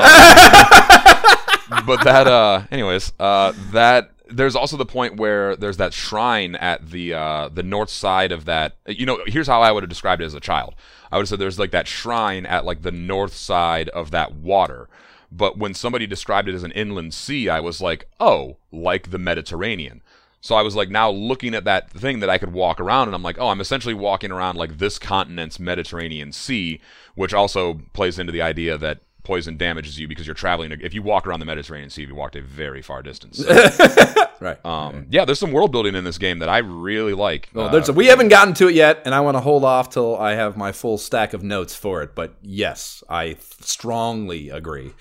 that 2.04 2.26
uh 2.28 2.62
anyways 2.70 3.12
uh 3.18 3.52
that 3.72 4.12
there's 4.30 4.56
also 4.56 4.76
the 4.76 4.86
point 4.86 5.16
where 5.16 5.54
there's 5.56 5.76
that 5.76 5.92
shrine 5.92 6.54
at 6.56 6.90
the 6.90 7.12
uh 7.12 7.48
the 7.48 7.62
north 7.62 7.90
side 7.90 8.32
of 8.32 8.46
that 8.46 8.76
you 8.86 9.04
know 9.04 9.20
here's 9.26 9.46
how 9.46 9.60
i 9.60 9.70
would 9.70 9.82
have 9.82 9.90
described 9.90 10.22
it 10.22 10.26
as 10.26 10.34
a 10.34 10.40
child. 10.40 10.74
I 11.12 11.16
would 11.16 11.22
have 11.22 11.28
said 11.28 11.38
there's 11.38 11.58
like 11.58 11.70
that 11.72 11.86
shrine 11.86 12.46
at 12.46 12.64
like 12.64 12.82
the 12.82 12.90
north 12.90 13.34
side 13.34 13.88
of 13.90 14.10
that 14.10 14.34
water. 14.34 14.88
But 15.30 15.58
when 15.58 15.74
somebody 15.74 16.06
described 16.06 16.48
it 16.48 16.54
as 16.54 16.62
an 16.62 16.72
inland 16.72 17.14
sea 17.14 17.48
i 17.48 17.60
was 17.60 17.80
like 17.80 18.08
oh 18.18 18.56
like 18.72 19.10
the 19.10 19.18
mediterranean. 19.18 20.02
So 20.40 20.56
I 20.56 20.62
was 20.62 20.76
like 20.76 20.90
now 20.90 21.10
looking 21.10 21.54
at 21.54 21.64
that 21.64 21.90
thing 21.90 22.20
that 22.20 22.28
I 22.28 22.36
could 22.36 22.52
walk 22.52 22.78
around, 22.78 23.08
and 23.08 23.14
I'm 23.14 23.22
like, 23.22 23.38
oh, 23.38 23.48
I'm 23.48 23.62
essentially 23.62 23.94
walking 23.94 24.30
around 24.30 24.58
like 24.58 24.76
this 24.76 24.98
continent's 24.98 25.58
Mediterranean 25.58 26.32
Sea, 26.32 26.82
which 27.14 27.32
also 27.32 27.80
plays 27.94 28.18
into 28.18 28.30
the 28.30 28.42
idea 28.42 28.76
that 28.76 29.00
poison 29.24 29.56
damages 29.56 29.98
you 29.98 30.06
because 30.06 30.26
you're 30.26 30.34
traveling. 30.34 30.70
If 30.70 30.94
you 30.94 31.02
walk 31.02 31.26
around 31.26 31.40
the 31.40 31.46
Mediterranean 31.46 31.90
Sea, 31.90 32.02
you 32.04 32.14
walked 32.14 32.36
a 32.36 32.42
very 32.42 32.82
far 32.82 33.02
distance. 33.02 33.38
So, 33.38 33.46
Right. 34.40 34.62
um, 34.66 35.06
yeah, 35.10 35.24
there's 35.24 35.38
some 35.38 35.52
world 35.52 35.72
building 35.72 35.94
in 35.94 36.04
this 36.04 36.18
game 36.18 36.40
that 36.40 36.48
I 36.50 36.58
really 36.58 37.14
like. 37.14 37.48
Well, 37.54 37.74
Uh, 37.74 37.82
a, 37.88 37.92
we 37.92 38.06
haven't 38.06 38.28
gotten 38.28 38.52
to 38.54 38.68
it 38.68 38.74
yet, 38.74 39.00
and 39.06 39.14
I 39.14 39.20
want 39.20 39.36
to 39.36 39.40
hold 39.40 39.64
off 39.64 39.88
till 39.90 40.18
I 40.18 40.34
have 40.34 40.56
my 40.56 40.70
full 40.70 40.98
stack 40.98 41.32
of 41.32 41.42
notes 41.42 41.74
for 41.74 42.02
it. 42.02 42.14
But 42.14 42.34
yes, 42.42 43.02
I 43.08 43.36
strongly 43.60 44.50
agree. 44.50 44.92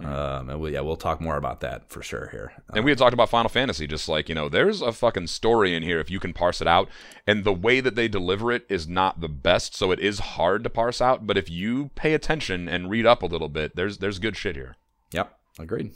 Um, 0.00 0.50
and 0.50 0.60
we, 0.60 0.72
yeah, 0.72 0.80
we'll 0.80 0.96
talk 0.96 1.20
more 1.20 1.36
about 1.36 1.60
that 1.60 1.88
for 1.90 2.02
sure 2.02 2.28
here. 2.30 2.52
And 2.74 2.84
we 2.84 2.90
had 2.90 2.98
talked 2.98 3.14
about 3.14 3.28
Final 3.30 3.48
Fantasy, 3.48 3.86
just 3.86 4.08
like, 4.08 4.28
you 4.28 4.34
know, 4.34 4.48
there's 4.48 4.82
a 4.82 4.92
fucking 4.92 5.26
story 5.28 5.74
in 5.74 5.82
here 5.82 6.00
if 6.00 6.10
you 6.10 6.20
can 6.20 6.32
parse 6.32 6.60
it 6.60 6.66
out. 6.66 6.88
And 7.26 7.44
the 7.44 7.52
way 7.52 7.80
that 7.80 7.94
they 7.94 8.08
deliver 8.08 8.50
it 8.52 8.64
is 8.68 8.88
not 8.88 9.20
the 9.20 9.28
best, 9.28 9.74
so 9.74 9.90
it 9.92 10.00
is 10.00 10.18
hard 10.18 10.64
to 10.64 10.70
parse 10.70 11.00
out. 11.00 11.26
But 11.26 11.36
if 11.38 11.48
you 11.50 11.90
pay 11.94 12.12
attention 12.14 12.68
and 12.68 12.90
read 12.90 13.06
up 13.06 13.22
a 13.22 13.26
little 13.26 13.48
bit, 13.48 13.69
there's 13.74 13.98
there's 13.98 14.18
good 14.18 14.36
shit 14.36 14.56
here. 14.56 14.76
Yep, 15.12 15.32
agreed. 15.58 15.92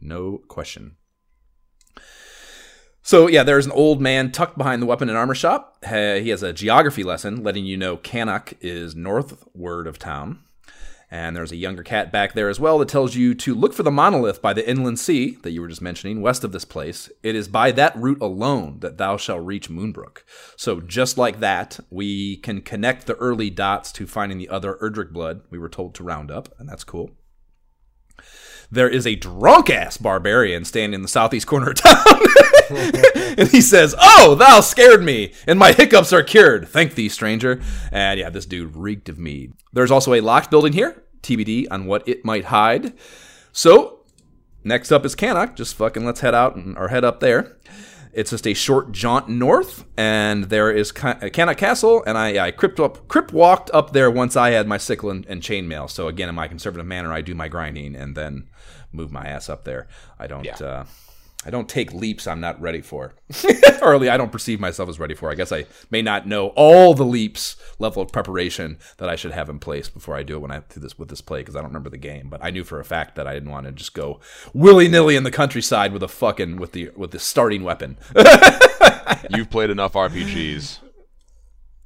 No 0.00 0.38
question. 0.48 0.96
So 3.02 3.26
yeah, 3.26 3.42
there's 3.42 3.64
an 3.64 3.72
old 3.72 4.02
man 4.02 4.32
tucked 4.32 4.58
behind 4.58 4.82
the 4.82 4.86
weapon 4.86 5.08
and 5.08 5.16
armor 5.16 5.34
shop. 5.34 5.82
He 5.82 6.28
has 6.28 6.42
a 6.42 6.52
geography 6.52 7.02
lesson 7.02 7.42
letting 7.42 7.64
you 7.64 7.76
know 7.76 7.96
Cannock 7.96 8.52
is 8.60 8.94
northward 8.94 9.86
of 9.86 9.98
town. 9.98 10.40
And 11.10 11.34
there's 11.34 11.52
a 11.52 11.56
younger 11.56 11.82
cat 11.82 12.12
back 12.12 12.34
there 12.34 12.50
as 12.50 12.60
well 12.60 12.76
that 12.78 12.88
tells 12.90 13.14
you 13.14 13.34
to 13.36 13.54
look 13.54 13.72
for 13.72 13.82
the 13.82 13.90
monolith 13.90 14.42
by 14.42 14.52
the 14.52 14.68
inland 14.68 14.98
sea 14.98 15.38
that 15.42 15.52
you 15.52 15.62
were 15.62 15.68
just 15.68 15.80
mentioning, 15.80 16.20
west 16.20 16.44
of 16.44 16.52
this 16.52 16.66
place. 16.66 17.10
It 17.22 17.34
is 17.34 17.48
by 17.48 17.72
that 17.72 17.96
route 17.96 18.20
alone 18.20 18.80
that 18.80 18.98
thou 18.98 19.16
shalt 19.16 19.42
reach 19.42 19.70
Moonbrooke. 19.70 20.18
So 20.58 20.82
just 20.82 21.16
like 21.16 21.40
that, 21.40 21.80
we 21.88 22.36
can 22.36 22.60
connect 22.60 23.06
the 23.06 23.14
early 23.14 23.48
dots 23.48 23.90
to 23.92 24.06
finding 24.06 24.36
the 24.36 24.50
other 24.50 24.74
Erdrick 24.82 25.12
blood 25.12 25.40
we 25.48 25.58
were 25.58 25.70
told 25.70 25.94
to 25.94 26.04
round 26.04 26.30
up, 26.30 26.54
and 26.58 26.68
that's 26.68 26.84
cool 26.84 27.12
there 28.70 28.88
is 28.88 29.06
a 29.06 29.14
drunk 29.14 29.70
ass 29.70 29.96
barbarian 29.96 30.64
standing 30.64 30.94
in 30.94 31.02
the 31.02 31.08
southeast 31.08 31.46
corner 31.46 31.70
of 31.70 31.76
town. 31.76 32.20
and 33.38 33.48
he 33.48 33.60
says, 33.60 33.94
Oh, 33.98 34.34
thou 34.34 34.60
scared 34.60 35.02
me, 35.02 35.32
and 35.46 35.58
my 35.58 35.72
hiccups 35.72 36.12
are 36.12 36.22
cured. 36.22 36.68
Thank 36.68 36.94
thee, 36.94 37.08
stranger. 37.08 37.60
And 37.90 38.20
yeah, 38.20 38.30
this 38.30 38.46
dude 38.46 38.76
reeked 38.76 39.08
of 39.08 39.18
mead. 39.18 39.54
There's 39.72 39.90
also 39.90 40.12
a 40.14 40.20
locked 40.20 40.50
building 40.50 40.72
here, 40.72 41.02
TBD 41.22 41.66
on 41.70 41.86
what 41.86 42.06
it 42.06 42.24
might 42.24 42.46
hide. 42.46 42.92
So, 43.52 44.00
next 44.64 44.92
up 44.92 45.04
is 45.06 45.14
Cannock. 45.14 45.56
Just 45.56 45.74
fucking 45.74 46.04
let's 46.04 46.20
head 46.20 46.34
out 46.34 46.56
and, 46.56 46.76
or 46.76 46.88
head 46.88 47.04
up 47.04 47.20
there. 47.20 47.56
It's 48.12 48.30
just 48.30 48.46
a 48.46 48.54
short 48.54 48.92
jaunt 48.92 49.28
north, 49.28 49.84
and 49.96 50.44
there 50.44 50.70
is 50.70 50.92
Ca- 50.92 51.28
Cannock 51.30 51.58
Castle, 51.58 52.02
and 52.06 52.16
I, 52.18 52.46
I 52.46 52.50
crypt 52.50 52.80
up, 52.80 53.06
crypt 53.08 53.32
walked 53.32 53.70
up 53.72 53.92
there 53.92 54.10
once 54.10 54.36
I 54.36 54.50
had 54.50 54.66
my 54.66 54.78
sickle 54.78 55.10
and, 55.10 55.24
and 55.26 55.42
chainmail. 55.42 55.90
So 55.90 56.08
again, 56.08 56.28
in 56.28 56.34
my 56.34 56.48
conservative 56.48 56.86
manner, 56.86 57.12
I 57.12 57.20
do 57.20 57.34
my 57.34 57.48
grinding 57.48 57.94
and 57.94 58.16
then 58.16 58.48
move 58.92 59.12
my 59.12 59.26
ass 59.26 59.48
up 59.48 59.64
there. 59.64 59.86
I 60.18 60.26
don't, 60.26 60.44
Yeah. 60.44 60.56
uh, 60.56 60.84
I 61.46 61.50
don't 61.50 61.68
take 61.68 61.92
leaps 61.92 62.26
I'm 62.26 62.40
not 62.40 62.60
ready 62.60 62.80
for, 62.80 63.14
or 63.80 63.94
at 63.94 64.00
least 64.00 64.10
I 64.10 64.16
don't 64.16 64.32
perceive 64.32 64.58
myself 64.58 64.88
as 64.88 64.98
ready 64.98 65.14
for. 65.14 65.30
I 65.30 65.36
guess 65.36 65.52
I 65.52 65.66
may 65.88 66.02
not 66.02 66.26
know 66.26 66.48
all 66.56 66.94
the 66.94 67.04
leaps 67.04 67.54
level 67.78 68.02
of 68.02 68.10
preparation 68.10 68.78
that 68.96 69.08
I 69.08 69.14
should 69.14 69.30
have 69.30 69.48
in 69.48 69.60
place 69.60 69.88
before 69.88 70.16
I 70.16 70.24
do 70.24 70.34
it 70.34 70.40
when 70.40 70.50
I 70.50 70.62
do 70.68 70.80
this 70.80 70.98
with 70.98 71.10
this 71.10 71.20
play 71.20 71.40
because 71.40 71.54
I 71.54 71.60
don't 71.60 71.68
remember 71.68 71.90
the 71.90 71.96
game. 71.96 72.28
But 72.28 72.44
I 72.44 72.50
knew 72.50 72.64
for 72.64 72.80
a 72.80 72.84
fact 72.84 73.14
that 73.14 73.28
I 73.28 73.34
didn't 73.34 73.50
want 73.50 73.66
to 73.66 73.72
just 73.72 73.94
go 73.94 74.18
willy 74.52 74.88
nilly 74.88 75.14
in 75.14 75.22
the 75.22 75.30
countryside 75.30 75.92
with 75.92 76.02
a 76.02 76.08
fucking 76.08 76.56
with 76.56 76.72
the 76.72 76.90
with 76.96 77.12
the 77.12 77.20
starting 77.20 77.62
weapon. 77.62 77.98
You've 79.30 79.50
played 79.50 79.70
enough 79.70 79.92
RPGs 79.92 80.80
to 80.80 80.86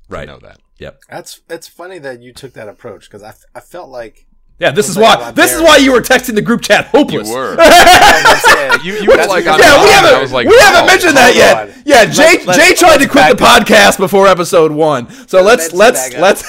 right. 0.08 0.26
know 0.26 0.38
that. 0.38 0.60
Yep. 0.78 1.02
That's 1.10 1.40
it's 1.50 1.68
funny 1.68 1.98
that 1.98 2.22
you 2.22 2.32
took 2.32 2.54
that 2.54 2.68
approach 2.68 3.08
because 3.08 3.22
I, 3.22 3.28
f- 3.28 3.44
I 3.54 3.60
felt 3.60 3.90
like 3.90 4.26
Yeah. 4.62 4.70
This 4.70 4.88
is 4.88 4.96
why. 4.96 5.32
This 5.32 5.52
is 5.52 5.60
why 5.60 5.78
you 5.78 5.90
were 5.92 6.00
texting 6.00 6.36
the 6.36 6.40
group 6.42 6.62
chat 6.62 6.88
You 6.94 7.00
hopeless. 7.00 7.28
were. 7.30 7.56
You, 8.82 8.94
you 8.94 9.08
were 9.10 9.16
like, 9.16 9.44
because- 9.44 9.60
on 9.60 9.60
Yeah, 9.60 9.84
we 9.84 9.90
haven't. 9.90 10.14
I 10.14 10.20
was 10.22 10.32
like, 10.32 10.48
we 10.48 10.56
haven't 10.58 10.82
oh, 10.84 10.86
mentioned 10.86 11.16
that 11.16 11.34
hold 11.34 11.36
yet. 11.36 11.76
on. 11.76 11.82
Yeah, 11.84 12.04
Jay. 12.06 12.22
Let's- 12.22 12.46
let's- 12.46 12.58
Jay 12.58 12.74
tried 12.74 12.98
to 12.98 13.08
quit 13.08 13.28
the 13.28 13.34
back 13.36 13.66
podcast 13.66 13.98
before 13.98 14.26
episode 14.26 14.72
one. 14.72 15.08
So 15.28 15.42
let's 15.42 15.72
Let's 15.72 16.12
let's 16.14 16.48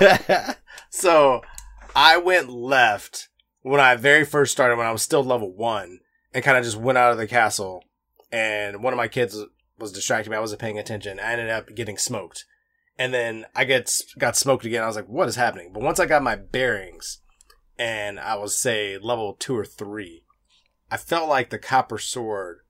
let's. 0.00 0.56
so 0.90 1.42
I 1.96 2.18
went 2.18 2.48
left 2.50 3.28
when 3.62 3.80
I 3.80 3.96
very 3.96 4.24
first 4.24 4.52
started 4.52 4.76
when 4.76 4.86
I 4.86 4.92
was 4.92 5.02
still 5.02 5.24
level 5.24 5.52
one 5.52 6.00
and 6.34 6.44
kind 6.44 6.56
of 6.58 6.64
just 6.64 6.76
went 6.76 6.98
out 6.98 7.12
of 7.12 7.18
the 7.18 7.26
castle 7.26 7.82
and 8.30 8.82
one 8.82 8.92
of 8.92 8.96
my 8.96 9.08
kids 9.08 9.36
was 9.78 9.92
distracting 9.92 10.30
me. 10.30 10.36
I 10.36 10.40
wasn't 10.40 10.60
paying 10.60 10.78
attention. 10.78 11.18
I 11.18 11.32
ended 11.32 11.50
up 11.50 11.74
getting 11.74 11.98
smoked. 11.98 12.44
And 12.98 13.12
then 13.12 13.46
I 13.54 13.64
get 13.64 13.90
got 14.18 14.36
smoked 14.36 14.64
again. 14.64 14.82
I 14.82 14.86
was 14.86 14.96
like, 14.96 15.08
what 15.08 15.28
is 15.28 15.36
happening? 15.36 15.70
But 15.72 15.82
once 15.82 15.98
I 15.98 16.06
got 16.06 16.22
my 16.22 16.36
bearings 16.36 17.18
and 17.78 18.20
I 18.20 18.36
was 18.36 18.56
say 18.56 18.98
level 18.98 19.34
two 19.34 19.56
or 19.56 19.64
three, 19.64 20.24
I 20.90 20.96
felt 20.96 21.28
like 21.28 21.50
the 21.50 21.58
copper 21.58 21.98
sword 21.98 22.60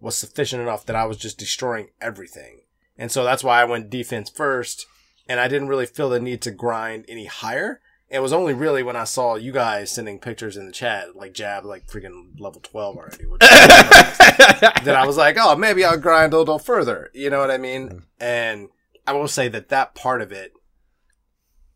was 0.00 0.16
sufficient 0.16 0.62
enough 0.62 0.86
that 0.86 0.96
I 0.96 1.04
was 1.04 1.16
just 1.16 1.38
destroying 1.38 1.88
everything. 2.00 2.62
And 2.96 3.10
so 3.10 3.24
that's 3.24 3.44
why 3.44 3.60
I 3.60 3.64
went 3.64 3.90
defense 3.90 4.30
first 4.30 4.86
and 5.28 5.40
I 5.40 5.48
didn't 5.48 5.68
really 5.68 5.86
feel 5.86 6.10
the 6.10 6.20
need 6.20 6.42
to 6.42 6.50
grind 6.50 7.04
any 7.08 7.26
higher. 7.26 7.80
It 8.08 8.20
was 8.20 8.32
only 8.32 8.52
really 8.52 8.82
when 8.82 8.96
I 8.96 9.04
saw 9.04 9.36
you 9.36 9.52
guys 9.52 9.90
sending 9.90 10.18
pictures 10.18 10.56
in 10.56 10.66
the 10.66 10.72
chat, 10.72 11.16
like 11.16 11.32
Jab, 11.32 11.64
like 11.64 11.86
freaking 11.86 12.38
level 12.38 12.60
12 12.60 12.96
already, 12.96 13.24
which 13.24 13.40
that 13.40 14.96
I 14.96 15.06
was 15.06 15.16
like, 15.16 15.36
oh, 15.38 15.56
maybe 15.56 15.84
I'll 15.84 15.98
grind 15.98 16.34
a 16.34 16.38
little 16.38 16.58
further. 16.58 17.10
You 17.14 17.30
know 17.30 17.38
what 17.38 17.50
I 17.50 17.56
mean? 17.56 17.88
Mm-hmm. 17.88 17.98
And 18.20 18.68
I 19.06 19.12
will 19.12 19.28
say 19.28 19.48
that 19.48 19.68
that 19.68 19.94
part 19.94 20.22
of 20.22 20.32
it 20.32 20.52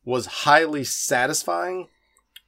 was 0.04 0.26
highly 0.26 0.84
satisfying. 0.84 1.88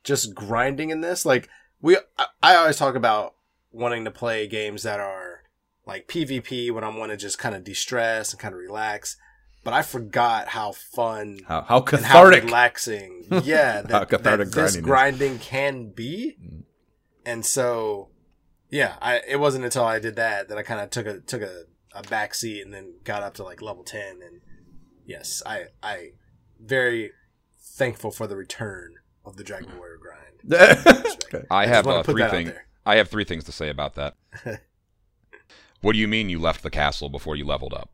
Just 0.05 0.35
grinding 0.35 0.91
in 0.91 1.01
this, 1.01 1.27
like 1.27 1.49
we, 1.83 1.97
I, 2.17 2.27
I 2.43 2.55
always 2.57 2.77
talk 2.77 2.95
about 2.95 3.35
wanting 3.73 4.05
to 4.05 4.11
play 4.11 4.47
games 4.47 4.85
that 4.85 5.01
are 5.01 5.43
like 5.87 6.07
PvP 6.09 6.71
when 6.71 6.85
I 6.85 6.89
want 6.97 7.11
to 7.11 7.17
just 7.17 7.39
kind 7.39 7.55
of 7.55 7.65
de-stress 7.65 8.33
and 8.33 8.41
kind 8.41 8.55
of 8.55 8.61
relax. 8.61 9.17
But 9.65 9.75
I 9.75 9.83
forgot 9.83 10.49
how 10.49 10.73
fun 10.73 11.41
How, 11.47 11.63
how 11.63 11.79
and 11.79 12.05
how 12.05 12.23
cathartic. 12.23 12.45
relaxing, 12.45 13.27
yeah, 13.43 13.83
that, 13.83 13.91
How 13.91 14.05
cathartic 14.05 14.51
that 14.51 14.55
this 14.55 14.77
grinding 14.77 15.39
can 15.41 15.91
be. 15.91 16.37
Mm. 16.43 16.63
And 17.27 17.45
so, 17.45 18.09
yeah, 18.71 18.95
I 19.03 19.21
it 19.29 19.37
wasn't 19.41 19.65
until 19.65 19.85
I 19.85 19.99
did 19.99 20.17
that 20.17 20.49
that 20.49 20.57
I 20.57 20.63
kind 20.63 20.81
of 20.81 20.91
took 20.91 21.07
a 21.07 21.21
took 21.21 21.43
a, 21.43 21.65
a 21.93 22.03
back 22.05 22.35
seat 22.35 22.63
and 22.63 22.73
then 22.73 22.95
got 23.05 23.23
up 23.23 23.35
to 23.35 23.45
like 23.45 23.61
level 23.61 23.83
ten. 23.83 24.21
And 24.25 24.41
yes, 25.09 25.43
I 25.45 25.65
I 25.83 26.13
very 26.61 27.11
thankful 27.59 28.13
for 28.13 28.27
the 28.29 28.37
return 28.37 28.95
of 29.25 29.37
the 29.37 29.43
Dragon 29.43 29.77
Warrior 29.77 29.97
grind. 29.99 30.25
Okay. 31.35 31.45
I 31.51 31.65
just 31.67 31.75
have 31.75 31.87
uh, 31.87 32.03
three 32.05 32.27
things. 32.29 32.53
I 32.87 32.97
have 32.97 33.09
three 33.11 33.25
things 33.25 33.45
to 33.45 33.53
say 33.53 33.69
about 33.69 33.97
that. 33.97 34.15
what 35.83 35.93
do 35.93 35.99
you 35.99 36.09
mean 36.09 36.31
you 36.31 36.39
left 36.39 36.63
the 36.63 36.71
castle 36.71 37.09
before 37.11 37.37
you 37.37 37.45
leveled 37.45 37.75
up? 37.75 37.91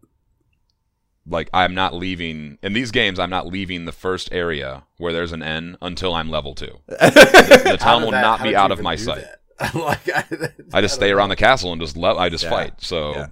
like 1.26 1.48
I'm 1.54 1.74
not 1.74 1.94
leaving 1.94 2.58
in 2.62 2.74
these 2.74 2.90
games. 2.90 3.18
I'm 3.18 3.30
not 3.30 3.46
leaving 3.46 3.86
the 3.86 3.92
first 3.92 4.28
area 4.30 4.84
where 4.98 5.10
there's 5.12 5.32
an 5.32 5.42
N 5.42 5.76
until 5.80 6.14
I'm 6.14 6.28
level 6.28 6.54
two. 6.54 6.78
The 6.86 7.78
How 7.80 7.92
town 7.92 8.02
will 8.02 8.10
that- 8.10 8.20
not 8.20 8.42
be 8.42 8.54
out 8.54 8.70
of 8.70 8.80
my 8.82 8.94
sight. 8.94 9.24
that? 9.58 9.74
like, 9.74 10.08
I, 10.14 10.24
I 10.74 10.80
just 10.82 10.94
stay 10.94 11.10
around 11.12 11.30
the 11.30 11.36
castle 11.36 11.72
and 11.72 11.80
just 11.80 11.96
le- 11.96 12.16
I 12.16 12.28
just 12.28 12.44
Yeah. 12.44 12.50
fight. 12.50 12.74
So 12.82 13.12
Yeah. 13.14 13.26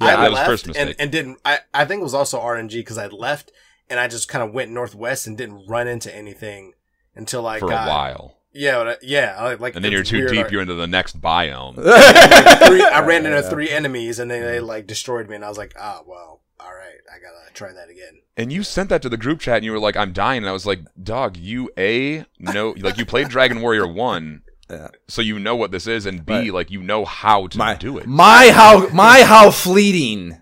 I 0.00 0.16
that 0.16 0.30
was 0.30 0.34
left 0.36 0.46
first 0.48 0.66
and, 0.66 0.74
mistake. 0.76 0.96
and 0.98 1.12
didn't. 1.12 1.38
I, 1.44 1.58
I 1.72 1.84
think 1.84 2.00
it 2.00 2.04
was 2.04 2.14
also 2.14 2.38
RNG 2.40 2.72
because 2.72 2.98
I 2.98 3.06
left 3.06 3.52
and 3.88 3.98
I 4.00 4.08
just 4.08 4.28
kind 4.28 4.42
of 4.42 4.52
went 4.52 4.70
northwest 4.70 5.26
and 5.26 5.36
didn't 5.38 5.66
run 5.68 5.88
into 5.88 6.14
anything 6.14 6.72
until 7.14 7.46
I 7.46 7.58
for 7.60 7.68
got 7.68 7.86
a 7.86 7.90
while, 7.90 8.36
Yeah, 8.52 8.76
but 8.78 8.88
I- 8.88 8.96
yeah. 9.02 9.36
I, 9.38 9.54
like 9.54 9.74
and 9.74 9.84
then 9.84 9.92
you're 9.92 10.02
too 10.02 10.18
weird, 10.18 10.30
deep. 10.32 10.46
I- 10.46 10.48
You're 10.50 10.60
into 10.62 10.74
the 10.74 10.86
next 10.86 11.20
biome. 11.20 11.74
three, 12.66 12.82
I 12.82 13.00
ran 13.06 13.24
into 13.26 13.42
three 13.50 13.70
enemies 13.70 14.18
and 14.18 14.30
then 14.30 14.42
they 14.42 14.60
like 14.60 14.86
destroyed 14.86 15.28
me 15.28 15.36
and 15.36 15.44
I 15.44 15.48
was 15.48 15.56
like, 15.58 15.74
ah, 15.80 16.02
well, 16.06 16.40
all 16.60 16.72
right, 16.74 16.98
I 17.10 17.18
gotta 17.18 17.52
try 17.54 17.72
that 17.72 17.88
again. 17.88 18.20
And 18.36 18.52
you 18.52 18.62
sent 18.64 18.90
that 18.90 19.00
to 19.02 19.08
the 19.08 19.16
group 19.16 19.40
chat, 19.40 19.56
and 19.56 19.64
you 19.64 19.72
were 19.72 19.78
like, 19.78 19.96
"I'm 19.96 20.12
dying." 20.12 20.38
And 20.42 20.48
I 20.48 20.52
was 20.52 20.66
like, 20.66 20.80
"Dog, 21.02 21.38
you 21.38 21.70
a 21.78 22.26
no, 22.38 22.74
like 22.78 22.98
you 22.98 23.06
played 23.06 23.28
Dragon 23.28 23.62
Warrior 23.62 23.86
one, 23.86 24.42
Yeah. 24.70 24.88
so 25.08 25.22
you 25.22 25.38
know 25.38 25.54
what 25.56 25.70
this 25.70 25.86
is, 25.86 26.06
and 26.06 26.24
b 26.26 26.32
Right. 26.32 26.52
like 26.52 26.70
you 26.70 26.82
know 26.82 27.04
how 27.04 27.46
to 27.48 27.58
my 27.58 27.74
do 27.74 27.98
it." 27.98 28.06
My 28.06 28.50
how 28.50 28.88
my 28.88 29.22
how 29.22 29.50
fleeting 29.50 30.40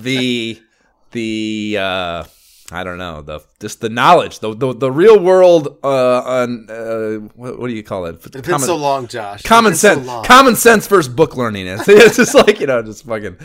the 0.00 0.60
the 1.12 1.76
uh 1.80 2.24
I 2.70 2.84
don't 2.84 2.98
know 2.98 3.22
the 3.22 3.40
just 3.60 3.80
the 3.80 3.88
knowledge 3.88 4.40
the 4.40 4.54
the, 4.54 4.74
the 4.74 4.92
real 4.92 5.18
world 5.18 5.78
uh 5.82 6.20
on 6.20 6.66
uh 6.70 7.14
what, 7.34 7.58
what 7.58 7.68
do 7.68 7.74
you 7.74 7.82
call 7.82 8.04
it 8.06 8.24
It's 8.26 8.46
been 8.46 8.58
so 8.60 8.76
long, 8.76 9.08
Josh. 9.08 9.42
common 9.42 9.72
It's 9.72 9.80
so 9.80 9.94
sense 10.02 10.26
common 10.26 10.54
sense 10.54 10.86
versus 10.86 11.12
book 11.12 11.36
learning 11.36 11.66
it's, 11.66 11.88
it's 11.88 12.16
just 12.16 12.34
like 12.34 12.60
you 12.60 12.66
know 12.66 12.82
just 12.82 13.04
fucking 13.06 13.38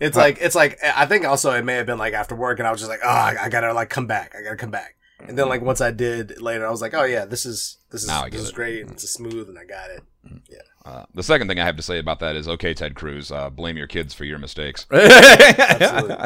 It's 0.00 0.16
like 0.16 0.38
it's 0.40 0.54
like 0.54 0.78
I 0.84 1.06
think 1.06 1.24
also 1.24 1.52
it 1.52 1.64
may 1.64 1.76
have 1.76 1.86
been 1.86 1.98
like 1.98 2.12
after 2.12 2.34
work 2.34 2.58
and 2.58 2.68
I 2.68 2.70
was 2.72 2.80
just 2.80 2.90
like, 2.90 3.00
oh, 3.04 3.08
I, 3.08 3.36
I 3.44 3.48
gotta 3.48 3.72
like 3.72 3.88
come 3.88 4.06
back. 4.06 4.34
I 4.38 4.42
gotta 4.42 4.56
come 4.56 4.70
back. 4.70 4.96
And 5.28 5.38
then 5.38 5.48
like 5.48 5.62
once 5.62 5.80
I 5.80 5.90
did 5.90 6.40
later, 6.40 6.66
I 6.66 6.70
was 6.70 6.80
like, 6.82 6.94
oh 6.94 7.04
yeah, 7.04 7.24
this 7.24 7.46
is 7.46 7.78
this 7.90 8.02
is 8.02 8.08
Now 8.08 8.20
I 8.22 8.24
get 8.24 8.32
this 8.32 8.42
is 8.42 8.48
it. 8.50 8.54
great. 8.54 8.80
It's 8.90 9.08
smooth 9.10 9.48
and 9.48 9.58
I 9.58 9.64
got 9.64 9.90
it. 9.90 10.02
Uh, 10.84 11.04
the 11.14 11.22
second 11.22 11.46
thing 11.46 11.60
I 11.60 11.64
have 11.64 11.76
to 11.76 11.82
say 11.82 12.00
about 12.00 12.18
that 12.20 12.34
is, 12.34 12.48
okay, 12.48 12.74
Ted 12.74 12.96
Cruz, 12.96 13.30
uh, 13.30 13.50
blame 13.50 13.76
your 13.76 13.86
kids 13.86 14.14
for 14.14 14.24
your 14.24 14.38
mistakes. 14.38 14.84
Absolutely. 14.92 16.16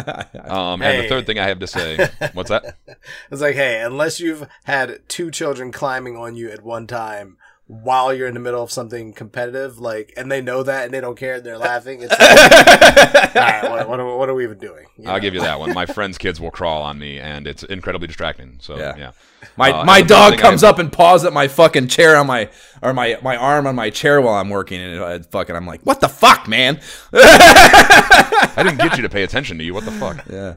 Um, 0.51 0.81
And 0.83 0.99
the 0.99 1.03
Hey. 1.03 1.09
third 1.09 1.27
thing 1.27 1.39
I 1.39 1.47
have 1.49 1.59
to 1.59 1.67
say, 1.67 2.09
what's 2.33 2.49
that? 2.51 2.77
It's 3.31 3.41
like, 3.43 3.55
hey, 3.55 3.83
unless 3.83 4.19
you've 4.21 4.47
had 4.65 5.01
two 5.09 5.31
children 5.31 5.73
climbing 5.73 6.17
on 6.17 6.37
you 6.37 6.51
at 6.51 6.63
one 6.63 6.87
time 6.87 7.37
while 7.69 8.15
you're 8.15 8.29
in 8.29 8.35
the 8.35 8.41
middle 8.41 8.63
of 8.63 8.71
something 8.71 9.13
competitive, 9.13 9.79
like, 9.81 10.13
and 10.17 10.31
they 10.31 10.41
know 10.41 10.63
that 10.63 10.85
and 10.85 10.95
they 10.95 11.01
don't 11.01 11.17
care 11.19 11.35
and 11.35 11.45
they're 11.45 11.59
laughing, 11.59 12.01
it's 12.01 12.13
like, 12.13 12.21
all 13.37 13.43
right, 13.43 13.69
what, 13.71 13.89
what, 13.89 14.01
are, 14.01 14.17
what 14.17 14.29
are 14.29 14.35
we 14.35 14.45
even 14.45 14.59
doing? 14.59 14.87
You 14.97 15.09
I'll 15.09 15.15
know? 15.17 15.21
give 15.21 15.35
you 15.35 15.41
that 15.41 15.59
one. 15.59 15.75
My 15.75 15.85
friends' 15.97 16.17
kids 16.17 16.41
will 16.41 16.53
crawl 16.53 16.83
on 16.83 16.99
me, 16.99 17.19
and 17.19 17.47
it's 17.47 17.65
incredibly 17.65 18.07
distracting. 18.07 18.59
So 18.61 18.77
Yeah. 18.79 18.95
yeah, 18.97 19.11
My 19.57 19.73
Uh, 19.73 19.85
my 19.85 19.99
and 19.99 20.09
the 20.09 20.15
third 20.15 20.31
dog 20.31 20.39
comes 20.39 20.63
I- 20.63 20.69
up 20.71 20.79
and 20.79 20.93
paws 20.93 21.25
at 21.25 21.33
my 21.33 21.49
fucking 21.49 21.89
chair 21.89 22.17
on 22.17 22.29
my 22.29 22.51
or 22.83 22.93
my 22.93 23.19
my 23.23 23.37
arm 23.37 23.67
on 23.67 23.75
my 23.75 23.91
chair 23.91 24.21
while 24.21 24.35
I'm 24.35 24.49
working 24.51 24.81
and 24.81 25.03
it, 25.03 25.27
fucking 25.27 25.55
I'm 25.57 25.67
like 25.67 25.83
what 25.83 26.01
the 26.01 26.09
fuck 26.09 26.47
man 26.49 26.81
I 27.13 28.63
didn't 28.63 28.79
get 28.79 28.97
you 28.97 29.03
to 29.03 29.09
pay 29.09 29.23
attention 29.23 29.59
to 29.59 29.65
you. 29.65 29.75
What 29.75 29.85
the 29.85 29.91
fuck? 29.93 30.25
yeah 30.31 30.55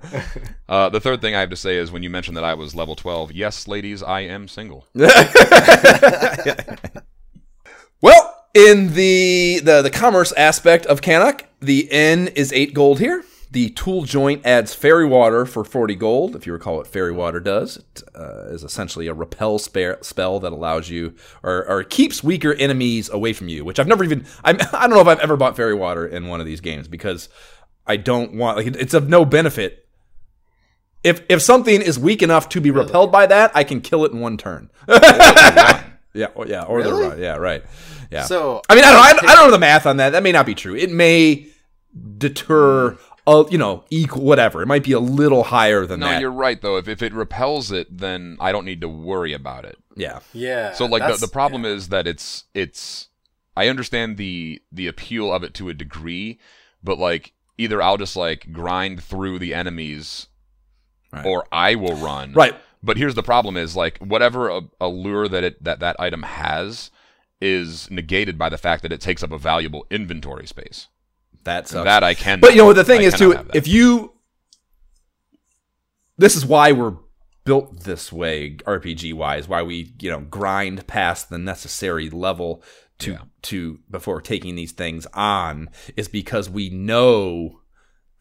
Uh, 0.68 0.90
the 0.90 1.00
third 1.00 1.22
thing 1.22 1.36
I 1.36 1.40
have 1.40 1.50
to 1.50 1.56
say 1.56 1.78
is 1.78 1.92
when 1.92 2.04
you 2.04 2.10
mentioned 2.10 2.38
that 2.38 2.44
I 2.44 2.54
was 2.54 2.76
level 2.76 2.96
12, 2.96 3.32
yes, 3.32 3.68
ladies, 3.68 4.04
I 4.04 4.22
am 4.22 4.48
single. 4.48 4.86
Well, 8.02 8.36
in 8.54 8.94
the, 8.94 9.60
the 9.64 9.82
the 9.82 9.90
commerce 9.90 10.32
aspect 10.34 10.86
of 10.86 11.02
Cannock, 11.02 11.46
the 11.60 11.92
N 11.92 12.30
is 12.30 12.54
eight 12.54 12.74
gold 12.74 13.00
here. 13.00 13.24
The 13.52 13.72
tool 13.72 14.04
joint 14.04 14.46
adds 14.46 14.76
fairy 14.76 15.08
water 15.08 15.44
for 15.46 15.64
40 15.64 15.96
gold. 15.96 16.36
If 16.36 16.46
you 16.46 16.54
recall 16.54 16.78
what 16.78 16.86
fairy 16.86 17.12
water 17.12 17.40
does, 17.40 17.78
it 17.78 18.04
uh, 18.14 18.46
is 18.50 18.64
essentially 18.64 19.08
a 19.08 19.14
repel 19.14 19.58
spare, 19.58 19.98
spell 20.02 20.40
that 20.42 20.52
allows 20.52 20.90
you 20.90 21.16
or, 21.42 21.66
or 21.68 21.84
keeps 21.84 22.24
weaker 22.24 22.54
enemies 22.54 23.10
away 23.10 23.34
from 23.34 23.48
you. 23.50 23.66
Which 23.66 23.80
I've 23.80 23.88
never 23.88 24.04
even 24.04 24.26
I'm, 24.44 24.58
I 24.74 24.82
don't 24.82 24.92
know 24.92 25.02
if 25.02 25.08
I've 25.08 25.20
ever 25.20 25.36
bought 25.36 25.56
fairy 25.56 25.74
water 25.74 26.06
in 26.06 26.28
one 26.28 26.40
of 26.40 26.46
these 26.46 26.62
games 26.62 26.88
because 26.88 27.28
I 27.88 27.98
don't 27.98 28.36
want 28.36 28.58
like 28.58 28.68
it's 28.68 28.94
of 28.94 29.10
no 29.10 29.26
benefit. 29.26 29.88
If 31.04 31.24
if 31.28 31.42
something 31.42 31.82
is 31.82 31.98
weak 31.98 32.22
enough 32.22 32.50
to 32.50 32.62
be 32.62 32.70
repelled 32.70 33.12
by 33.12 33.26
that, 33.26 33.52
I 33.56 33.64
can 33.64 33.82
kill 33.82 34.06
it 34.06 34.12
in 34.12 34.20
one 34.20 34.38
turn. 34.38 34.70
yeah, 34.88 36.28
or, 36.36 36.46
yeah, 36.46 36.64
or 36.64 36.84
the 36.84 36.94
run. 36.94 37.20
Yeah, 37.20 37.38
right. 37.38 37.64
Yeah. 38.12 38.24
So, 38.24 38.62
I 38.70 38.76
mean, 38.76 38.84
I 38.84 38.92
don't, 38.92 39.30
I 39.30 39.32
I 39.32 39.36
don't 39.36 39.46
know 39.48 39.52
the 39.52 39.60
math 39.60 39.86
on 39.86 39.98
that. 39.98 40.12
That 40.12 40.24
may 40.24 40.32
not 40.32 40.46
be 40.46 40.56
true. 40.56 40.76
It 40.76 40.92
may 40.92 41.48
deter, 42.18 42.98
uh, 43.30 43.46
you 43.50 43.58
know, 43.58 43.84
equal 43.90 44.24
whatever. 44.24 44.62
It 44.62 44.66
might 44.68 44.84
be 44.84 44.92
a 44.94 45.00
little 45.00 45.44
higher 45.44 45.86
than 45.86 46.00
No, 46.00 46.08
that. 46.08 46.14
No, 46.16 46.20
you're 46.20 46.32
right 46.32 46.62
though. 46.62 46.78
If 46.78 46.88
if 46.88 47.02
it 47.02 47.14
repels 47.14 47.72
it, 47.72 47.96
then 47.98 48.38
I 48.40 48.52
don't 48.52 48.66
need 48.66 48.82
to 48.82 48.90
worry 48.90 49.34
about 49.34 49.66
it. 49.66 49.78
yeah, 49.96 50.20
yeah. 50.34 50.74
So 50.74 50.86
like 50.86 51.06
the, 51.10 51.18
the 51.26 51.32
problem 51.32 51.66
is 51.66 51.90
that 51.90 52.08
it's 52.08 52.46
it's 52.54 53.08
I 53.56 53.68
understand 53.68 54.18
the 54.18 54.62
the 54.72 54.88
appeal 54.88 55.34
of 55.34 55.44
it 55.44 55.54
to 55.56 55.70
a 55.70 55.74
degree, 55.74 56.40
but 56.84 56.98
like 56.98 57.34
either 57.58 57.82
I'll 57.82 57.98
just 57.98 58.16
like 58.16 58.52
grind 58.54 59.04
through 59.04 59.40
the 59.40 59.54
enemies 59.54 60.28
Right. 61.12 61.26
or 61.26 61.46
I 61.52 61.74
will 61.76 61.96
run. 61.96 62.34
right. 62.34 62.56
But 62.84 62.96
here's 62.98 63.16
the 63.16 63.24
problem 63.24 63.58
is 63.58 63.76
like 63.76 63.98
whatever 63.98 64.48
a, 64.50 64.62
allure 64.80 65.28
that 65.28 65.44
it 65.44 65.64
that 65.64 65.80
that 65.80 66.00
item 66.00 66.24
has 66.24 66.92
is 67.42 67.90
negated 67.90 68.38
by 68.38 68.48
the 68.50 68.58
fact 68.60 68.84
that 68.84 68.92
it 68.94 69.02
takes 69.02 69.24
up 69.24 69.32
a 69.32 69.38
valuable 69.38 69.86
inventory 69.90 70.46
space. 70.46 70.88
That 71.50 71.68
sucks. 71.68 71.86
That 71.86 72.04
I 72.04 72.14
can 72.14 72.40
but 72.40 72.52
you 72.52 72.58
know 72.58 72.66
what 72.68 72.76
the 72.76 72.84
thing 72.84 73.02
I 73.02 73.06
is 73.06 73.16
too. 73.16 73.36
If 73.56 73.68
you, 73.68 74.14
this 76.18 76.36
is 76.36 76.46
why 76.46 76.72
we're 76.72 76.96
built 77.44 77.82
this 77.82 78.12
way, 78.12 78.52
RPG 78.58 79.16
wise. 79.16 79.48
Why 79.48 79.64
we 79.64 79.94
you 80.00 80.12
know 80.12 80.20
grind 80.22 80.86
past 80.86 81.30
the 81.30 81.40
necessary 81.40 82.10
level 82.10 82.64
to 83.00 83.14
Yeah. 83.14 83.20
to 83.44 83.80
before 83.90 84.22
taking 84.22 84.56
these 84.56 84.74
things 84.74 85.08
on 85.14 85.70
is 85.98 86.08
because 86.08 86.50
we 86.50 86.70
know 86.70 87.62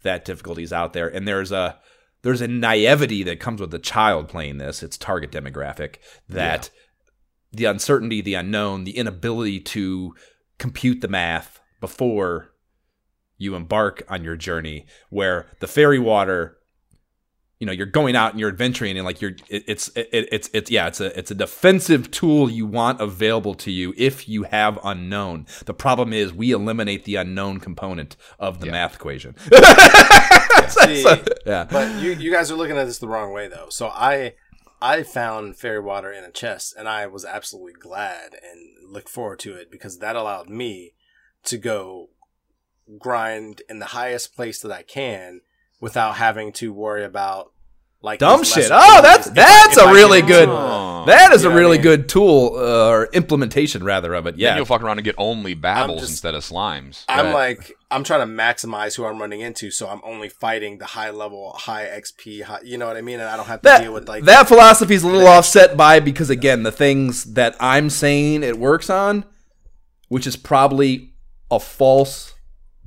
that 0.02 0.24
difficulty 0.24 0.62
is 0.62 0.72
out 0.72 0.94
there, 0.94 1.08
and 1.08 1.28
there's 1.28 1.52
a 1.52 1.78
there's 2.22 2.40
a 2.40 2.48
naivety 2.48 3.22
that 3.24 3.40
comes 3.40 3.60
with 3.60 3.70
the 3.70 3.78
child 3.78 4.28
playing 4.28 4.56
this. 4.56 4.82
Its 4.82 4.96
target 4.96 5.30
demographic 5.30 5.96
that 6.30 6.70
the 7.52 7.66
uncertainty, 7.66 8.20
the 8.22 8.34
unknown, 8.34 8.84
the 8.84 8.96
inability 8.96 9.60
to 9.60 10.14
compute 10.58 11.00
the 11.02 11.08
math 11.08 11.60
before 11.80 12.52
you 13.38 13.54
embark 13.54 14.02
on 14.08 14.22
your 14.24 14.36
journey 14.36 14.84
where 15.10 15.46
the 15.60 15.66
fairy 15.66 15.98
water 15.98 16.56
you 17.60 17.66
know 17.66 17.72
you're 17.72 17.86
going 17.86 18.14
out 18.14 18.30
and 18.32 18.38
you're 18.38 18.48
adventuring 18.48 18.96
and 18.96 19.04
like 19.04 19.20
you're 19.20 19.32
it, 19.48 19.64
it's 19.66 19.88
it, 19.96 20.08
it's 20.12 20.48
it's 20.52 20.70
yeah 20.70 20.86
it's 20.86 21.00
a 21.00 21.18
it's 21.18 21.30
a 21.30 21.34
defensive 21.34 22.08
tool 22.10 22.48
you 22.48 22.64
want 22.66 23.00
available 23.00 23.54
to 23.54 23.70
you 23.72 23.92
if 23.96 24.28
you 24.28 24.44
have 24.44 24.78
unknown 24.84 25.44
the 25.64 25.74
problem 25.74 26.12
is 26.12 26.32
we 26.32 26.52
eliminate 26.52 27.04
the 27.04 27.16
unknown 27.16 27.58
component 27.58 28.16
of 28.38 28.60
the 28.60 28.66
Yeah. 28.66 28.72
math 28.72 28.94
equation 28.94 29.34
See, 30.68 31.02
yeah 31.46 31.64
but 31.70 32.00
you 32.02 32.12
you 32.12 32.30
guys 32.32 32.50
are 32.50 32.56
looking 32.56 32.76
at 32.76 32.84
this 32.84 32.98
the 32.98 33.08
wrong 33.08 33.32
way 33.32 33.48
though. 33.48 33.68
So 33.70 33.88
I 33.88 34.34
I 34.80 35.02
found 35.02 35.56
fairy 35.56 35.80
water 35.80 36.12
in 36.12 36.24
a 36.24 36.30
chest 36.30 36.74
and 36.78 36.88
I 36.88 37.06
was 37.06 37.24
absolutely 37.24 37.72
glad 37.72 38.34
and 38.34 38.92
looked 38.92 39.08
forward 39.08 39.38
to 39.40 39.54
it 39.54 39.70
because 39.70 39.98
that 39.98 40.14
allowed 40.14 40.48
me 40.48 40.92
to 41.44 41.56
go 41.58 42.10
grind 42.98 43.62
in 43.68 43.78
the 43.78 43.86
highest 43.86 44.34
place 44.34 44.60
that 44.62 44.72
I 44.72 44.82
can 44.82 45.40
without 45.80 46.16
having 46.16 46.52
to 46.54 46.72
worry 46.72 47.04
about 47.04 47.52
like 48.00 48.20
dumb 48.20 48.44
shit 48.44 48.68
oh 48.70 48.76
enemies 48.76 49.02
that's 49.02 49.26
if 49.26 49.32
I- 49.32 49.34
that's 49.34 49.76
if 49.76 49.82
a 49.82 49.86
I 49.86 49.92
really 49.92 50.20
get 50.20 50.28
good 50.28 50.46
to 50.46 50.52
it. 50.52 50.56
Oh. 50.56 51.04
that 51.08 51.32
is 51.32 51.42
You 51.42 51.48
a 51.48 51.50
know 51.50 51.54
what 51.54 51.58
I 51.58 51.62
really 51.64 51.76
mean? 51.78 51.82
good 51.82 52.08
tool 52.08 52.52
uh, 52.56 52.88
or 52.90 53.06
implementation 53.12 53.82
rather 53.82 54.14
of 54.14 54.26
it 54.28 54.32
Then 54.36 54.40
yeah 54.40 54.56
you'll 54.56 54.66
fuck 54.66 54.82
around 54.82 54.98
and 54.98 55.04
get 55.04 55.16
only 55.18 55.54
babbles 55.54 56.00
just- 56.00 56.10
instead 56.12 56.36
of 56.36 56.42
slimes. 56.44 57.04
I'm 57.08 57.26
Right. 57.26 57.34
like 57.58 57.72
I'm 57.90 58.04
trying 58.04 58.20
to 58.20 58.26
maximize 58.32 58.94
who 58.96 59.04
I'm 59.06 59.18
running 59.18 59.40
into, 59.40 59.70
so 59.70 59.88
I'm 59.88 60.00
only 60.04 60.28
fighting 60.28 60.76
the 60.78 60.84
high 60.84 61.08
level, 61.10 61.54
high 61.56 61.86
XP, 61.86 62.42
high, 62.42 62.58
you 62.62 62.76
know 62.78 62.86
what 62.86 62.98
I 62.98 63.00
mean, 63.00 63.18
and 63.18 63.28
I 63.28 63.34
don't 63.36 63.46
have 63.46 63.62
to 63.62 63.68
that, 63.68 63.82
deal 63.82 63.94
with 63.94 64.06
like 64.08 64.24
that 64.24 64.46
philosophy 64.46 64.94
is 64.94 65.02
a 65.02 65.08
little 65.08 65.26
offset 65.26 65.76
by 65.76 65.98
because 65.98 66.30
again 66.30 66.62
the 66.62 66.70
things 66.72 67.24
that 67.34 67.56
i'm 67.58 67.90
saying 67.90 68.42
it 68.44 68.58
works 68.58 68.88
on 68.90 69.24
which 70.08 70.26
is 70.26 70.36
probably 70.36 71.14
a 71.50 71.58
false 71.58 72.34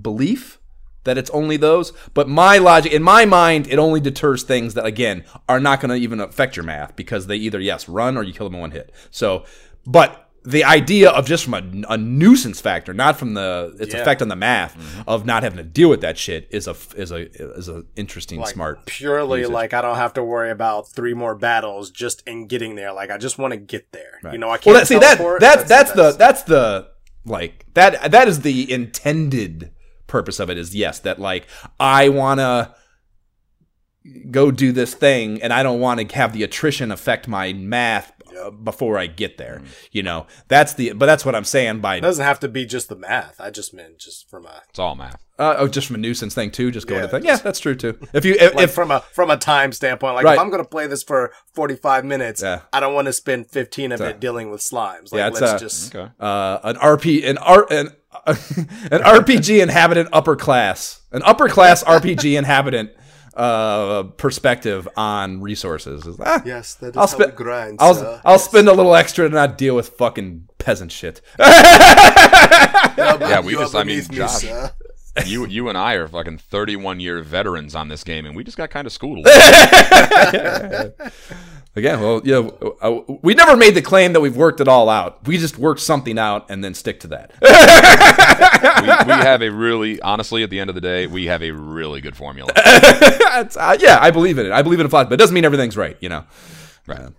belief 0.01 0.59
that 1.03 1.17
it's 1.17 1.29
only 1.31 1.57
those 1.57 1.91
but 2.13 2.29
my 2.29 2.57
logic 2.57 2.91
in 2.91 3.01
my 3.01 3.25
mind 3.25 3.67
it 3.67 3.79
only 3.79 3.99
deters 3.99 4.43
things 4.43 4.73
that 4.75 4.85
again 4.85 5.23
are 5.49 5.59
not 5.59 5.81
going 5.81 5.89
to 5.89 5.95
even 5.95 6.19
affect 6.19 6.55
your 6.55 6.65
math 6.65 6.95
because 6.95 7.27
they 7.27 7.35
either 7.35 7.59
yes 7.59 7.89
run 7.89 8.17
or 8.17 8.23
you 8.23 8.33
kill 8.33 8.47
them 8.47 8.55
in 8.55 8.61
one 8.61 8.71
hit 8.71 8.91
so 9.09 9.43
but 9.85 10.27
the 10.43 10.63
idea 10.63 11.09
of 11.11 11.27
just 11.27 11.43
from 11.43 11.53
a, 11.53 11.93
a 11.93 11.97
nuisance 11.97 12.59
factor 12.59 12.93
not 12.93 13.17
from 13.17 13.35
the 13.35 13.75
its 13.79 13.93
Yeah. 13.93 14.01
effect 14.01 14.21
on 14.21 14.27
the 14.27 14.35
math 14.35 14.75
mm-hmm. 14.75 15.01
of 15.07 15.25
not 15.25 15.43
having 15.43 15.57
to 15.57 15.63
deal 15.63 15.89
with 15.89 16.01
that 16.01 16.17
shit 16.17 16.47
is 16.49 16.67
a 16.67 16.75
is 16.95 17.11
a 17.11 17.29
is 17.55 17.69
a 17.69 17.83
interesting 17.95 18.39
like 18.39 18.53
smart 18.53 18.85
purely 18.87 19.39
usage. 19.41 19.53
like 19.53 19.73
I 19.73 19.81
don't 19.81 19.97
have 19.97 20.13
to 20.13 20.23
worry 20.23 20.49
about 20.49 20.89
three 20.89 21.13
more 21.13 21.35
battles 21.35 21.91
just 21.91 22.27
in 22.27 22.47
getting 22.47 22.75
there. 22.75 22.91
Like 22.91 23.11
I 23.11 23.19
just 23.19 23.37
want 23.37 23.51
to 23.51 23.57
get 23.57 23.91
there. 23.91 24.19
Right. 24.23 24.33
You 24.33 24.39
know, 24.39 24.49
I 24.49 24.57
can't 24.57 24.73
well, 24.73 24.75
that, 24.81 24.87
see 24.87 24.97
that 24.97 25.17
teleport, 25.17 25.41
that's 25.41 25.63
that's 25.69 25.91
the 25.91 26.11
that's 26.13 26.41
the 26.43 26.89
like 27.23 27.67
that 27.75 28.11
that 28.11 28.27
is 28.27 28.41
the 28.41 28.71
intended 28.71 29.71
purpose 30.11 30.39
of 30.39 30.49
it 30.49 30.57
is 30.57 30.75
yes 30.75 30.99
that 30.99 31.19
like 31.19 31.47
I 31.79 32.09
wanna 32.09 32.75
go 34.31 34.49
do 34.49 34.71
this 34.71 34.93
thing 34.95 35.41
and 35.43 35.53
I 35.53 35.61
don't 35.63 35.79
want 35.79 35.99
to 36.09 36.15
have 36.15 36.33
the 36.33 36.43
attrition 36.43 36.91
affect 36.91 37.27
my 37.27 37.53
math 37.53 38.11
uh, 38.41 38.49
before 38.49 38.97
I 38.97 39.05
get 39.07 39.37
there. 39.37 39.61
You 39.91 40.01
know, 40.03 40.25
that's 40.47 40.73
the 40.73 40.93
but 40.93 41.05
that's 41.05 41.23
what 41.23 41.35
I'm 41.35 41.43
saying 41.43 41.81
by 41.81 41.97
It 41.97 42.01
doesn't 42.01 42.25
have 42.25 42.39
to 42.39 42.47
be 42.47 42.65
just 42.65 42.89
the 42.89 42.95
math. 42.95 43.39
I 43.39 43.51
just 43.51 43.73
meant 43.75 43.99
just 43.99 44.27
from 44.29 44.45
a 44.47 44.61
It's 44.69 44.79
all 44.79 44.95
math. 44.95 45.23
uh, 45.37 45.53
oh 45.59 45.67
just 45.67 45.85
from 45.85 45.97
a 45.97 45.99
nuisance 45.99 46.33
thing 46.33 46.49
too, 46.49 46.71
just 46.71 46.87
going 46.87 47.01
Yeah, 47.01 47.07
to 47.07 47.11
thing. 47.11 47.25
Yeah, 47.25 47.35
that's 47.35 47.59
true 47.59 47.75
too. 47.75 47.99
If 48.13 48.25
you 48.25 48.33
if, 48.39 48.55
like 48.55 48.63
if 48.63 48.71
from 48.73 48.89
a 48.89 49.01
from 49.13 49.29
a 49.29 49.37
time 49.37 49.71
standpoint. 49.71 50.15
Like 50.15 50.25
Right. 50.25 50.33
if 50.33 50.39
I'm 50.39 50.49
gonna 50.49 50.65
play 50.65 50.87
this 50.87 51.03
for 51.03 51.31
45 51.53 52.03
minutes, 52.03 52.41
Yeah. 52.41 52.61
I 52.73 52.79
don't 52.79 52.95
want 52.95 53.05
to 53.05 53.13
spend 53.13 53.51
15 53.51 53.91
of 53.91 54.01
a- 54.01 54.09
it 54.09 54.19
dealing 54.19 54.49
with 54.49 54.61
slimes. 54.61 55.11
Like 55.11 55.19
Yeah, 55.19 55.27
it's 55.27 55.41
let's 55.41 55.53
a- 55.61 55.65
just 55.65 55.95
Okay. 55.95 56.11
uh, 56.19 56.57
an 56.63 56.77
RP 56.77 57.23
an 57.29 57.37
R 57.37 57.67
an 57.69 57.89
an 58.25 58.35
RPG 59.01 59.61
inhabitant 59.61 60.09
upper 60.11 60.35
class, 60.35 61.01
an 61.11 61.21
upper 61.23 61.47
class 61.49 61.83
RPG 61.83 62.37
inhabitant 62.37 62.91
uh 63.35 64.03
perspective 64.17 64.87
on 64.97 65.39
resources. 65.41 66.05
Is- 66.05 66.19
ah, 66.19 66.41
Yes, 66.45 66.75
that 66.75 66.89
is 66.89 66.97
I'll 66.97 67.03
how 67.03 67.05
spend 67.07 67.31
we 67.31 67.37
grind, 67.37 67.77
I'll 67.79 67.95
sir. 67.95 68.21
I'll 68.25 68.39
spend 68.39 68.67
a 68.67 68.73
little 68.73 68.93
extra 68.95 69.29
to 69.29 69.33
not 69.33 69.57
deal 69.57 69.75
with 69.75 69.89
fucking 69.89 70.49
peasant 70.57 70.91
shit. 70.91 71.21
Yeah, 72.97 73.39
we 73.41 73.53
just, 73.53 73.73
I 73.75 73.83
mean, 73.83 73.99
me, 73.99 74.03
Josh, 74.17 74.41
sir. 74.41 74.71
you 75.25 75.45
you 75.47 75.69
and 75.69 75.77
I 75.77 75.93
are 75.93 76.07
fucking 76.07 76.37
31 76.39 76.99
year 76.99 77.21
veterans 77.23 77.73
on 77.75 77.87
this 77.87 78.03
game, 78.03 78.25
and 78.25 78.35
we 78.35 78.43
just 78.43 78.57
got 78.57 78.69
kind 78.69 78.85
of 78.85 78.91
schooled. 78.93 79.25
a. 81.75 81.79
Again, 81.79 82.01
well, 82.01 82.21
yeah, 82.23 82.49
uh, 82.81 82.99
we 83.21 83.33
never 83.33 83.55
made 83.55 83.75
the 83.75 83.81
claim 83.81 84.13
that 84.13 84.19
we've 84.19 84.35
worked 84.35 84.59
it 84.59 84.67
all 84.67 84.89
out. 84.89 85.25
We 85.25 85.37
just 85.37 85.57
worked 85.57 85.81
something 85.81 86.19
out 86.19 86.49
and 86.49 86.63
then 86.63 86.73
stick 86.73 86.99
to 87.01 87.07
that. 87.07 87.31
we, 87.41 89.13
we 89.13 89.19
have 89.19 89.41
a 89.41 89.49
really, 89.49 90.01
honestly, 90.01 90.43
at 90.43 90.49
the 90.49 90.59
end 90.59 90.69
of 90.69 90.75
the 90.75 90.81
day, 90.81 91.07
we 91.07 91.25
have 91.27 91.41
a 91.41 91.51
really 91.51 92.01
good 92.01 92.15
formula. 92.15 92.51
Uh, 93.31 93.77
yeah, 93.79 93.97
I 94.01 94.11
believe 94.11 94.37
in 94.37 94.45
it. 94.45 94.51
I 94.51 94.61
believe 94.61 94.79
in 94.79 94.85
it 94.85 94.89
flat, 94.89 95.09
but 95.09 95.13
it 95.13 95.17
doesn't 95.17 95.33
mean 95.33 95.45
everything's 95.45 95.77
right, 95.77 95.97
you 96.01 96.09
know. 96.09 96.25
Right. 96.85 97.09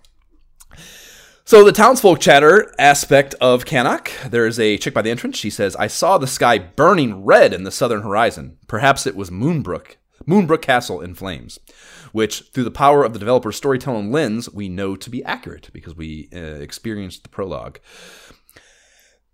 So 1.45 1.63
the 1.63 1.71
townsfolk 1.71 2.19
chatter 2.19 2.73
aspect 2.79 3.33
of 3.41 3.65
Cannock, 3.65 4.11
there 4.29 4.45
is 4.45 4.59
a 4.59 4.77
chick 4.77 4.93
by 4.93 5.01
the 5.01 5.09
entrance. 5.09 5.37
She 5.37 5.49
says, 5.49 5.75
"I 5.75 5.87
saw 5.87 6.17
the 6.17 6.27
sky 6.27 6.57
burning 6.59 7.25
red 7.25 7.51
in 7.51 7.63
the 7.63 7.71
southern 7.71 8.03
horizon. 8.03 8.57
Perhaps 8.67 9.05
it 9.05 9.15
was 9.15 9.29
Moonbrooke, 9.29 9.95
Moonbrooke 10.25 10.61
Castle 10.61 11.01
in 11.01 11.15
flames." 11.15 11.59
Which, 12.13 12.43
through 12.53 12.63
the 12.63 12.71
power 12.71 13.03
of 13.03 13.11
the 13.11 13.19
developer's 13.19 13.57
storytelling 13.57 14.11
lens, 14.11 14.49
we 14.49 14.69
know 14.69 14.95
to 14.95 15.09
be 15.09 15.23
accurate 15.25 15.69
because 15.73 15.95
we 15.95 16.29
uh, 16.33 16.39
experienced 16.39 17.23
the 17.23 17.29
prologue. 17.29 17.79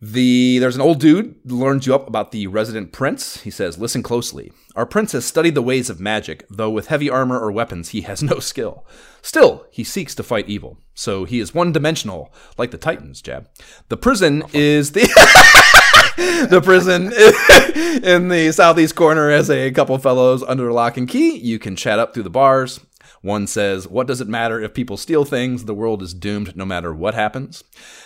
The 0.02 0.60
there's 0.60 0.78
an 0.78 0.82
old 0.82 1.02
dude 1.02 1.36
learns 1.44 1.86
you 1.86 1.94
up 1.94 2.08
about 2.08 2.32
the 2.32 2.48
resident 2.48 2.94
prince. 2.94 3.42
He 3.42 3.52
says, 3.52 3.78
"Listen 3.78 4.02
closely. 4.02 4.54
Our 4.74 4.86
prince 4.86 5.12
has 5.12 5.26
studied 5.26 5.56
the 5.56 5.62
ways 5.62 5.90
of 5.90 6.00
magic, 6.00 6.46
though 6.50 6.70
with 6.70 6.88
heavy 6.88 7.10
armor 7.10 7.38
or 7.38 7.52
weapons 7.52 7.90
he 7.90 8.02
has 8.02 8.24
no 8.24 8.40
skill. 8.40 8.86
Still, 9.22 9.66
he 9.72 9.84
seeks 9.84 10.16
to 10.16 10.24
fight 10.24 10.48
evil. 10.48 10.80
So 10.94 11.26
he 11.26 11.42
is 11.42 11.54
one-dimensional, 11.54 12.34
like 12.58 12.72
the 12.72 12.78
Titans. 12.78 13.22
Jab. 13.22 13.50
The 13.90 13.98
prison 13.98 14.44
is 14.54 14.94
the 14.94 15.02
the 16.50 16.62
prison 16.62 17.04
in 18.04 18.28
the 18.28 18.52
southeast 18.52 18.94
corner 18.94 19.32
has 19.32 19.50
a 19.50 19.72
couple 19.72 19.98
fellows 20.00 20.44
under 20.44 20.70
lock 20.74 20.98
and 20.98 21.08
key. 21.08 21.38
You 21.38 21.60
can 21.60 21.78
chat 21.78 21.98
up 21.98 22.14
through 22.14 22.24
the 22.24 22.30
bars. 22.30 22.82
One 23.22 23.48
says, 23.48 23.88
"What 23.88 24.06
does 24.06 24.20
it 24.20 24.28
matter 24.28 24.60
if 24.60 24.74
people 24.74 24.98
steal 24.98 25.24
things? 25.24 25.64
The 25.64 25.74
world 25.74 26.02
is 26.02 26.14
doomed 26.14 26.58
no 26.58 26.66
matter 26.66 26.94
what 26.94 27.14
happens." 27.14 27.64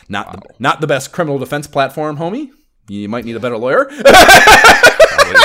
Not 0.08 0.32
the, 0.32 0.42
not 0.60 0.80
the 0.80 0.86
best 0.86 1.12
criminal 1.12 1.40
defense 1.40 1.66
platform, 1.66 2.18
homie. 2.18 2.52
You 2.88 3.10
might 3.10 3.26
need 3.26 3.36
a 3.36 3.40
better 3.40 3.58
lawyer. 3.58 3.86
Probably, 3.96 5.42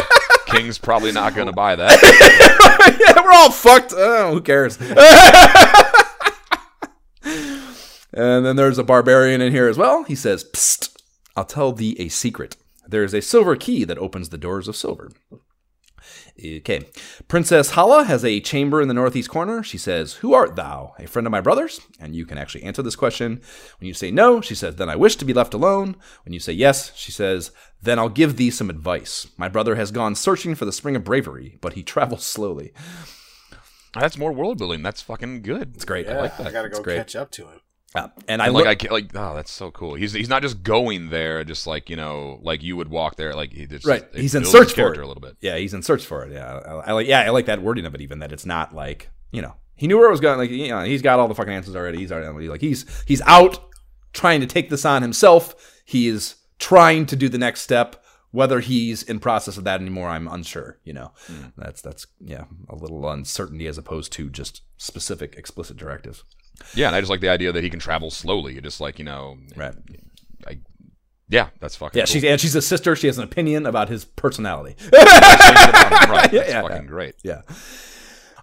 King's 0.47 0.79
probably 0.79 1.13
not 1.13 1.35
going 1.35 1.47
to 1.47 1.53
buy 1.53 1.77
that. 1.77 2.99
yeah, 3.01 3.23
we're 3.23 3.33
all 3.33 3.51
fucked. 3.51 3.95
Oh, 3.97 4.33
who 4.33 4.41
cares? 4.41 4.79
and 8.13 8.45
then 8.45 8.57
there's 8.57 8.79
a 8.79 8.85
barbarian 8.85 9.41
in 9.41 9.53
here 9.53 9.69
as 9.69 9.77
well. 9.79 10.05
He 10.05 10.15
says, 10.15 10.45
Psst, 10.45 10.98
I'll 11.39 11.45
tell 11.45 11.71
thee 11.73 11.95
a 12.01 12.09
secret. 12.09 12.57
There 12.87 13.05
is 13.05 13.15
a 13.15 13.23
silver 13.23 13.55
key 13.55 13.85
that 13.85 13.97
opens 13.99 14.31
the 14.31 14.39
doors 14.39 14.67
of 14.67 14.75
silver. 14.75 15.11
Okay. 16.45 16.81
Princess 17.29 17.71
Hala 17.71 18.05
has 18.05 18.25
a 18.25 18.41
chamber 18.41 18.81
in 18.83 18.89
the 18.89 18.95
northeast 18.95 19.29
corner. 19.31 19.63
She 19.63 19.79
says, 19.79 20.15
Who 20.15 20.35
art 20.35 20.57
thou? 20.57 20.95
A 20.99 21.07
friend 21.07 21.27
of 21.27 21.31
my 21.31 21.41
brother's? 21.41 21.81
And 22.01 22.17
you 22.17 22.27
can 22.27 22.39
actually 22.39 22.65
answer 22.65 22.83
this 22.83 22.97
question. 22.97 23.41
When 23.79 23.87
you 23.87 23.95
say 23.95 24.11
no, 24.11 24.41
she 24.41 24.57
says, 24.57 24.77
Then 24.77 24.89
I 24.89 24.97
wish 24.97 25.15
to 25.17 25.25
be 25.25 25.33
left 25.33 25.55
alone. 25.55 25.95
When 26.25 26.33
you 26.33 26.41
say 26.41 26.53
yes, 26.53 26.93
she 26.97 27.13
says, 27.13 27.53
Then 27.83 27.99
I'll 28.01 28.09
give 28.09 28.37
thee 28.37 28.51
some 28.51 28.71
advice. 28.71 29.29
My 29.37 29.49
brother 29.49 29.77
has 29.77 29.93
gone 29.93 30.15
searching 30.17 30.57
for 30.57 30.65
the 30.65 30.73
spring 30.73 30.97
of 30.97 31.05
bravery, 31.05 31.57
but 31.61 31.75
he 31.75 31.83
travels 31.95 32.25
slowly. 32.25 32.73
That's 33.95 34.19
more 34.19 34.33
world 34.33 34.59
building. 34.59 34.83
That's 34.83 35.03
fucking 35.03 35.43
good. 35.43 35.75
It's 35.77 35.85
great. 35.85 36.07
yeah, 36.07 36.19
I 36.19 36.21
like 36.23 36.37
that. 36.39 36.47
I 36.49 36.51
gotta 36.53 36.69
It's 36.69 36.79
go 36.79 36.85
great. 36.85 36.97
catch 36.97 37.15
up 37.17 37.31
to 37.33 37.47
him. 37.49 37.61
Yeah. 37.95 38.09
And 38.29 38.43
I 38.43 38.47
And 38.47 38.55
like 38.55 38.65
look, 38.65 38.71
I 38.71 38.75
can't, 38.75 38.93
like 38.93 39.11
oh 39.15 39.35
that's 39.35 39.51
so 39.51 39.71
cool. 39.71 39.95
He's 39.95 40.13
he's 40.13 40.29
not 40.29 40.43
just 40.43 40.63
going 40.63 41.09
there 41.11 41.43
just 41.45 41.67
like 41.67 41.89
you 41.89 41.97
know 41.97 42.39
like 42.43 42.63
you 42.63 42.77
would 42.77 42.89
walk 42.89 43.17
there 43.17 43.35
like 43.35 43.53
he 43.53 43.67
just 43.67 43.87
Right. 43.87 44.05
He's 44.15 44.35
in 44.35 44.45
search 44.45 44.75
for 44.75 44.93
it. 44.93 44.99
a 44.99 45.07
little 45.07 45.23
bit. 45.23 45.37
Yeah, 45.41 45.57
he's 45.57 45.75
in 45.75 45.83
search 45.83 46.05
for 46.05 46.25
it. 46.25 46.33
Yeah, 46.33 46.53
I, 46.55 46.91
I 46.91 46.93
like. 46.93 47.07
Yeah, 47.07 47.21
I 47.23 47.31
like 47.31 47.47
that 47.47 47.63
wording 47.63 47.87
of 47.87 47.95
it. 47.95 48.01
Even 48.01 48.19
that 48.19 48.33
it's 48.33 48.47
not 48.47 48.75
like 48.75 49.11
you 49.33 49.41
know 49.41 49.55
he 49.75 49.87
knew 49.87 49.97
where 49.97 50.09
it 50.09 50.11
was 50.11 50.21
going. 50.21 50.39
Like 50.39 50.51
you 50.51 50.69
know 50.69 50.83
he's 50.83 51.03
got 51.03 51.19
all 51.19 51.29
the 51.29 51.35
fucking 51.35 51.53
answers 51.53 51.77
already. 51.77 51.99
He's 51.99 52.13
already 52.13 52.49
like 52.49 52.61
he's 52.61 52.85
he's 53.07 53.23
out 53.23 53.59
trying 54.13 54.41
to 54.41 54.47
take 54.47 54.69
this 54.69 54.85
on 54.85 55.03
himself. 55.03 55.55
He 55.85 56.09
is 56.09 56.37
trying 56.59 57.07
to 57.07 57.17
do 57.17 57.29
the 57.29 57.39
next 57.39 57.63
step. 57.63 58.05
Whether 58.31 58.61
he's 58.61 59.03
in 59.03 59.21
process 59.21 59.57
of 59.57 59.65
that 59.65 59.81
anymore, 59.81 60.11
I'm 60.11 60.29
unsure. 60.29 60.79
You 60.85 60.93
know, 60.93 61.13
hmm. 61.27 61.47
that's 61.57 61.81
that's 61.81 62.07
yeah 62.21 62.45
a 62.69 62.75
little 62.75 63.09
uncertainty 63.09 63.67
as 63.67 63.79
opposed 63.79 64.13
to 64.13 64.29
just 64.29 64.61
specific 64.77 65.37
explicit 65.37 65.79
directives. 65.79 66.25
Yeah, 66.75 66.89
and 66.89 66.97
I 66.97 67.01
just 67.01 67.11
like 67.11 67.21
the 67.21 67.29
idea 67.29 67.53
that 67.53 67.63
he 67.65 67.71
can 67.71 67.81
travel 67.81 68.11
slowly. 68.11 68.61
Just 68.61 68.81
like 68.81 68.99
you 68.99 69.05
know, 69.05 69.39
Right. 69.57 69.75
I, 70.47 70.59
yeah, 71.29 71.49
that's 71.61 71.77
fucking. 71.77 71.99
Yeah, 71.99 72.05
cool. 72.05 72.13
she's 72.13 72.25
and 72.25 72.41
she's 72.41 72.55
a 72.55 72.63
sister. 72.63 72.95
She 72.97 73.07
has 73.07 73.19
an 73.19 73.25
opinion 73.25 73.67
about 73.67 73.89
his 73.89 74.05
personality. 74.05 74.77
right. 74.93 76.29
Yeah, 76.33 76.41
That's 76.41 76.49
yeah, 76.51 76.63
fucking 76.63 76.87
great. 76.87 77.15
Yeah. 77.23 77.43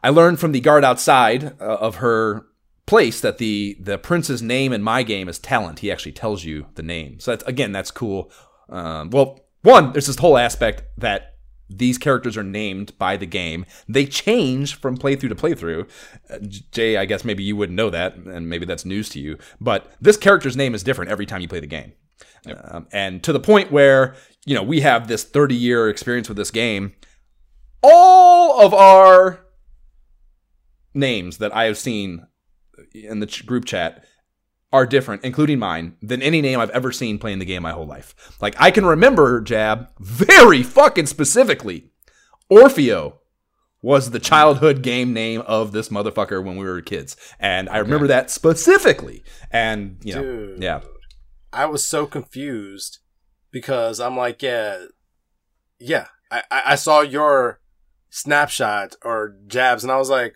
I 0.03 0.09
learned 0.09 0.39
from 0.39 0.51
the 0.51 0.59
guard 0.59 0.83
outside 0.83 1.59
uh, 1.59 1.77
of 1.77 1.95
her 1.95 2.45
place 2.85 3.19
that 3.21 3.37
the 3.39 3.75
the 3.79 3.97
prince's 3.97 4.41
name 4.41 4.71
in 4.73 4.81
my 4.83 5.03
game 5.03 5.27
is 5.29 5.39
Talint. 5.39 5.79
He 5.79 5.91
actually 5.91 6.11
tells 6.11 6.43
you 6.43 6.67
the 6.75 6.83
name. 6.83 7.19
So 7.19 7.31
that's 7.31 7.43
again, 7.45 7.71
that's 7.71 7.91
cool. 7.91 8.31
Um, 8.69 9.09
well, 9.09 9.39
one, 9.63 9.91
there's 9.93 10.07
this 10.07 10.17
whole 10.17 10.37
aspect 10.37 10.83
that 10.97 11.34
these 11.69 11.97
characters 11.97 12.37
are 12.37 12.43
named 12.43 12.97
by 12.97 13.17
the 13.17 13.25
game. 13.25 13.65
They 13.87 14.05
change 14.05 14.75
from 14.75 14.97
playthrough 14.97 15.29
to 15.29 15.35
playthrough. 15.35 15.89
Uh, 16.29 16.37
Jay, 16.71 16.97
I 16.97 17.05
guess 17.05 17.25
maybe 17.25 17.43
you 17.43 17.55
wouldn't 17.55 17.75
know 17.75 17.89
that, 17.89 18.15
and 18.15 18.49
maybe 18.49 18.65
that's 18.65 18.85
news 18.85 19.09
to 19.09 19.19
you. 19.19 19.37
But 19.59 19.91
this 19.99 20.17
character's 20.17 20.55
name 20.55 20.75
is 20.75 20.83
different 20.83 21.11
every 21.11 21.25
time 21.25 21.41
you 21.41 21.47
play 21.47 21.59
the 21.59 21.67
game. 21.67 21.93
Um, 22.69 22.87
and 22.91 23.23
to 23.23 23.33
the 23.33 23.39
point 23.39 23.71
where 23.71 24.15
you 24.45 24.53
know 24.53 24.61
we 24.63 24.81
have 24.81 25.07
this 25.07 25.23
30 25.23 25.55
year 25.55 25.89
experience 25.89 26.27
with 26.29 26.37
this 26.37 26.51
game 26.51 26.93
all 27.81 28.61
of 28.61 28.73
our 28.73 29.45
names 30.93 31.37
that 31.37 31.55
I 31.55 31.65
have 31.65 31.77
seen 31.77 32.25
in 32.93 33.19
the 33.19 33.25
ch- 33.27 33.45
group 33.45 33.65
chat 33.65 34.03
are 34.75 34.85
different, 34.85 35.23
including 35.23 35.57
mine, 35.57 35.95
than 36.01 36.21
any 36.21 36.41
name 36.41 36.59
I've 36.59 36.69
ever 36.71 36.91
seen 36.91 37.17
playing 37.17 37.39
the 37.39 37.45
game 37.45 37.63
my 37.63 37.71
whole 37.71 37.87
life. 37.87 38.13
Like 38.41 38.55
I 38.59 38.71
can 38.71 38.85
remember 38.85 39.39
Jab 39.39 39.87
very 39.99 40.63
fucking 40.63 41.05
specifically. 41.05 41.91
Orfeo 42.51 43.19
was 43.81 44.11
the 44.11 44.19
childhood 44.19 44.81
game 44.81 45.13
name 45.13 45.41
of 45.41 45.71
this 45.71 45.87
motherfucker 45.87 46.43
when 46.43 46.57
we 46.57 46.65
were 46.65 46.81
kids, 46.81 47.15
and 47.39 47.69
I 47.69 47.77
remember 47.77 48.07
that 48.07 48.29
specifically. 48.29 49.23
And 49.49 49.97
you 50.03 50.15
know, 50.15 50.21
Dude. 50.21 50.61
yeah, 50.61 50.81
I 51.53 51.65
was 51.67 51.87
so 51.87 52.05
confused 52.05 52.99
because 53.51 54.01
I'm 54.01 54.17
like, 54.17 54.41
yeah, 54.41 54.87
yeah. 55.79 56.07
I, 56.29 56.43
I 56.51 56.61
I 56.65 56.75
saw 56.75 56.99
your 56.99 57.61
snapshot 58.09 58.95
or 59.03 59.37
jabs, 59.47 59.83
and 59.83 59.91
I 59.91 59.97
was 59.97 60.09
like, 60.09 60.35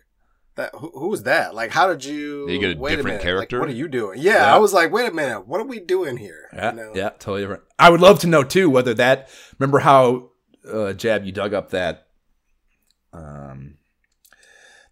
that 0.60 0.74
who, 0.74 0.90
who 0.94 1.08
was 1.08 1.24
that? 1.24 1.54
Like, 1.54 1.70
how 1.70 1.88
did 1.88 2.04
you? 2.04 2.46
Did 2.46 2.52
you 2.54 2.60
get 2.60 2.76
a 2.76 2.80
wait 2.80 2.90
different 2.96 3.06
minute, 3.06 3.16
like, 3.18 3.22
character? 3.24 3.60
what 3.60 3.68
are 3.68 3.72
you 3.72 3.88
doing? 3.88 4.18
Yeah, 4.20 4.34
Yeah. 4.46 4.54
I 4.54 4.58
was 4.58 4.72
like, 4.72 4.90
wait 4.92 5.08
a 5.10 5.14
minute, 5.14 5.46
what 5.46 5.60
are 5.60 5.66
we 5.66 5.80
doing 5.80 6.16
here? 6.16 6.48
Yeah, 6.52 6.70
You 6.70 6.76
know? 6.76 6.92
yeah, 6.94 7.08
totally 7.10 7.40
different. 7.42 7.62
I 7.78 7.90
would 7.90 8.00
love 8.00 8.18
to 8.20 8.26
know 8.26 8.42
too 8.44 8.70
whether 8.70 8.94
that. 8.94 9.28
Remember 9.58 9.80
how 9.80 10.30
uh, 10.70 10.92
Jab 10.92 11.24
you 11.24 11.32
dug 11.32 11.52
up 11.54 11.70
that 11.70 12.06
um, 13.12 13.74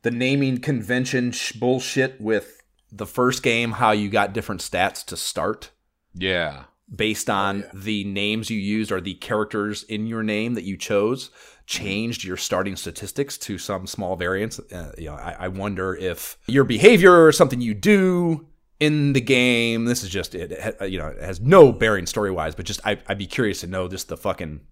the 0.02 0.10
naming 0.10 0.58
convention 0.60 1.30
sh- 1.32 1.52
bullshit 1.52 2.20
with 2.20 2.60
the 2.90 3.06
first 3.06 3.42
game, 3.42 3.72
how 3.72 3.92
you 3.92 4.08
got 4.08 4.32
different 4.32 4.60
stats 4.60 5.04
to 5.06 5.16
start 5.16 5.70
Yeah. 6.14 6.64
based 6.94 7.28
on 7.28 7.64
the 7.74 8.04
names 8.04 8.48
you 8.50 8.58
used 8.58 8.90
or 8.90 9.00
the 9.00 9.14
characters 9.14 9.82
in 9.84 10.06
your 10.06 10.22
name 10.22 10.54
that 10.54 10.64
you 10.64 10.76
chose 10.76 11.30
changed 11.68 12.24
your 12.24 12.38
starting 12.38 12.74
statistics 12.76 13.36
to 13.36 13.58
some 13.58 13.86
small 13.86 14.16
variance. 14.16 14.58
Uh, 14.58 14.90
you 14.96 15.04
know, 15.04 15.14
I, 15.14 15.36
I 15.40 15.48
wonder 15.48 15.94
if 15.94 16.38
your 16.46 16.64
behavior 16.64 17.26
or 17.26 17.30
something 17.30 17.60
you 17.60 17.74
do 17.74 18.46
in 18.80 19.12
the 19.12 19.20
game. 19.20 19.84
This 19.84 20.02
is 20.02 20.08
just 20.08 20.34
it. 20.34 20.76
you 20.90 20.98
know, 20.98 21.08
it 21.08 21.22
has 21.22 21.42
no 21.42 21.70
bearing 21.70 22.06
story 22.06 22.30
wise, 22.30 22.54
but 22.54 22.64
just 22.64 22.80
I, 22.86 22.98
I'd 23.06 23.18
be 23.18 23.26
curious 23.26 23.60
to 23.60 23.66
know 23.66 23.86
just 23.86 24.08
the 24.08 24.16
fucking, 24.16 24.62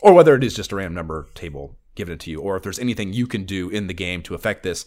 or 0.00 0.12
whether 0.12 0.34
it 0.34 0.42
is 0.42 0.54
just 0.54 0.72
a 0.72 0.76
random 0.76 0.94
number 0.94 1.28
table 1.34 1.78
given 1.94 2.14
it 2.14 2.20
to 2.20 2.30
you, 2.32 2.40
or 2.40 2.56
if 2.56 2.64
there's 2.64 2.80
anything 2.80 3.12
you 3.12 3.28
can 3.28 3.44
do 3.44 3.68
in 3.68 3.86
the 3.86 3.94
game 3.94 4.20
to 4.22 4.34
affect 4.34 4.64
this, 4.64 4.84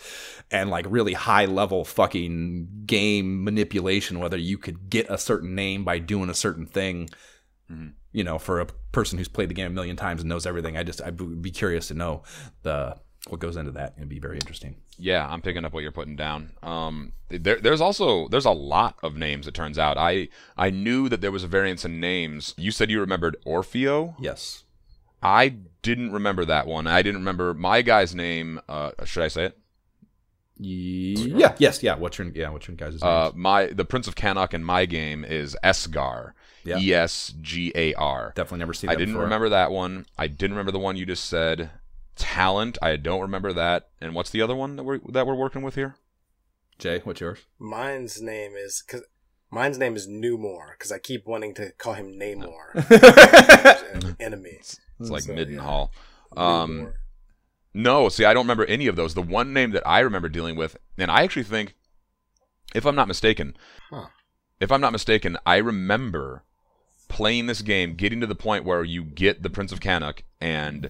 and 0.51 0.69
like 0.69 0.85
really 0.89 1.13
high 1.13 1.45
level 1.45 1.85
fucking 1.85 2.83
game 2.85 3.45
manipulation, 3.45 4.19
whether 4.19 4.35
you 4.35 4.57
could 4.57 4.89
get 4.89 5.09
a 5.09 5.17
certain 5.17 5.55
name 5.55 5.85
by 5.85 5.97
doing 5.97 6.29
a 6.29 6.33
certain 6.33 6.65
thing. 6.65 7.09
You 8.13 8.23
know, 8.23 8.39
for 8.39 8.59
a 8.59 8.65
person 8.91 9.17
who's 9.17 9.27
played 9.27 9.49
the 9.49 9.53
game 9.53 9.67
a 9.67 9.75
million 9.75 9.95
times 9.95 10.21
and 10.21 10.29
knows 10.29 10.45
everything, 10.45 10.77
I 10.77 10.83
just 10.83 11.01
I 11.01 11.09
would 11.09 11.41
be 11.41 11.51
curious 11.51 11.87
to 11.89 11.93
know 11.93 12.23
the 12.63 12.97
what 13.29 13.39
goes 13.39 13.57
into 13.57 13.71
that. 13.71 13.93
It'd 13.97 14.09
be 14.09 14.19
very 14.19 14.37
interesting. 14.37 14.77
Yeah, 14.97 15.27
I'm 15.27 15.41
picking 15.41 15.65
up 15.65 15.73
what 15.73 15.83
you're 15.83 15.91
putting 15.91 16.15
down. 16.15 16.51
Um, 16.63 17.13
there, 17.29 17.59
there's 17.59 17.81
also 17.81 18.27
there's 18.29 18.45
a 18.45 18.51
lot 18.51 18.95
of 19.03 19.15
names. 19.15 19.47
It 19.47 19.53
turns 19.53 19.77
out 19.77 19.97
I 19.97 20.29
I 20.57 20.69
knew 20.69 21.09
that 21.09 21.21
there 21.21 21.31
was 21.31 21.43
a 21.43 21.47
variance 21.47 21.85
in 21.85 21.99
names. 21.99 22.53
You 22.57 22.71
said 22.71 22.89
you 22.89 22.99
remembered 22.99 23.37
Orfeo. 23.45 24.15
Yes. 24.19 24.63
I 25.21 25.55
didn't 25.81 26.11
remember 26.11 26.45
that 26.45 26.67
one. 26.67 26.87
I 26.87 27.01
didn't 27.01 27.21
remember 27.21 27.53
my 27.53 27.81
guy's 27.81 28.15
name. 28.15 28.61
Uh, 28.69 28.91
should 29.05 29.23
I 29.23 29.27
say 29.27 29.45
it? 29.45 29.57
Yeah. 30.59 31.55
Yes. 31.59 31.83
Yeah. 31.83 31.95
What's 31.95 32.17
your 32.17 32.27
yeah? 32.29 32.49
What's 32.49 32.67
your 32.67 32.77
guys' 32.77 33.01
Uh, 33.01 33.31
my 33.35 33.67
the 33.67 33.85
Prince 33.85 34.07
of 34.07 34.15
Cannock 34.15 34.53
in 34.53 34.63
my 34.63 34.85
game 34.85 35.23
is 35.23 35.55
Esgar. 35.63 36.31
Yeah. 36.67 36.79
E 36.79 36.93
S 36.93 37.33
G 37.41 37.71
A 37.75 37.93
R. 37.93 38.33
Definitely 38.35 38.59
never 38.59 38.73
seen. 38.73 38.87
That 38.89 38.93
one. 38.93 38.97
I 38.97 38.99
didn't 38.99 39.13
before. 39.13 39.23
remember 39.23 39.49
that 39.49 39.71
one. 39.71 40.05
I 40.17 40.27
didn't 40.27 40.51
remember 40.51 40.71
the 40.71 40.79
one 40.79 40.97
you 40.97 41.05
just 41.05 41.25
said. 41.25 41.71
Talint. 42.17 42.77
I 42.81 42.95
don't 42.97 43.21
remember 43.21 43.53
that. 43.53 43.89
And 44.01 44.13
what's 44.15 44.29
the 44.31 44.41
other 44.41 44.55
one 44.55 44.75
that 44.75 44.83
we're 44.83 44.99
that 45.09 45.25
we're 45.27 45.35
working 45.35 45.61
with 45.61 45.75
here? 45.75 45.95
Jay, 46.79 46.99
what's 47.03 47.21
yours? 47.21 47.39
Mine's 47.59 48.21
name 48.21 48.53
is 48.55 48.83
because 48.85 49.03
mine's 49.49 49.77
name 49.77 49.95
is 49.95 50.07
Numor 50.07 50.75
because 50.77 50.91
I 50.91 50.99
keep 50.99 51.25
wanting 51.25 51.53
to 51.55 51.71
call 51.77 51.93
him 51.93 52.19
Namor, 52.19 52.73
an 54.03 54.15
enemy. 54.19 54.57
It's 54.59 54.79
like 54.99 55.23
So, 55.23 55.33
Midenhall. 55.33 55.89
yeah. 56.35 56.61
Um, 56.61 56.93
No, 57.73 58.09
see, 58.09 58.25
I 58.25 58.33
don't 58.33 58.43
remember 58.45 58.65
any 58.65 58.87
of 58.87 58.95
those. 58.95 59.13
The 59.13 59.21
one 59.21 59.53
name 59.53 59.71
that 59.71 59.87
I 59.87 59.99
remember 59.99 60.29
dealing 60.29 60.55
with, 60.55 60.75
and 60.97 61.09
I 61.11 61.23
actually 61.23 61.43
think, 61.43 61.75
if 62.75 62.85
I'm 62.85 62.95
not 62.95 63.07
mistaken, 63.07 63.55
Huh. 63.89 64.07
if 64.59 64.71
I'm 64.71 64.81
not 64.81 64.91
mistaken, 64.91 65.37
I 65.45 65.57
remember 65.57 66.43
playing 67.07 67.47
this 67.47 67.61
game, 67.61 67.95
getting 67.95 68.21
to 68.21 68.27
the 68.27 68.35
point 68.35 68.65
where 68.65 68.83
you 68.83 69.03
get 69.03 69.43
the 69.43 69.49
Prince 69.49 69.71
of 69.71 69.79
Cannock, 69.79 70.23
and 70.41 70.89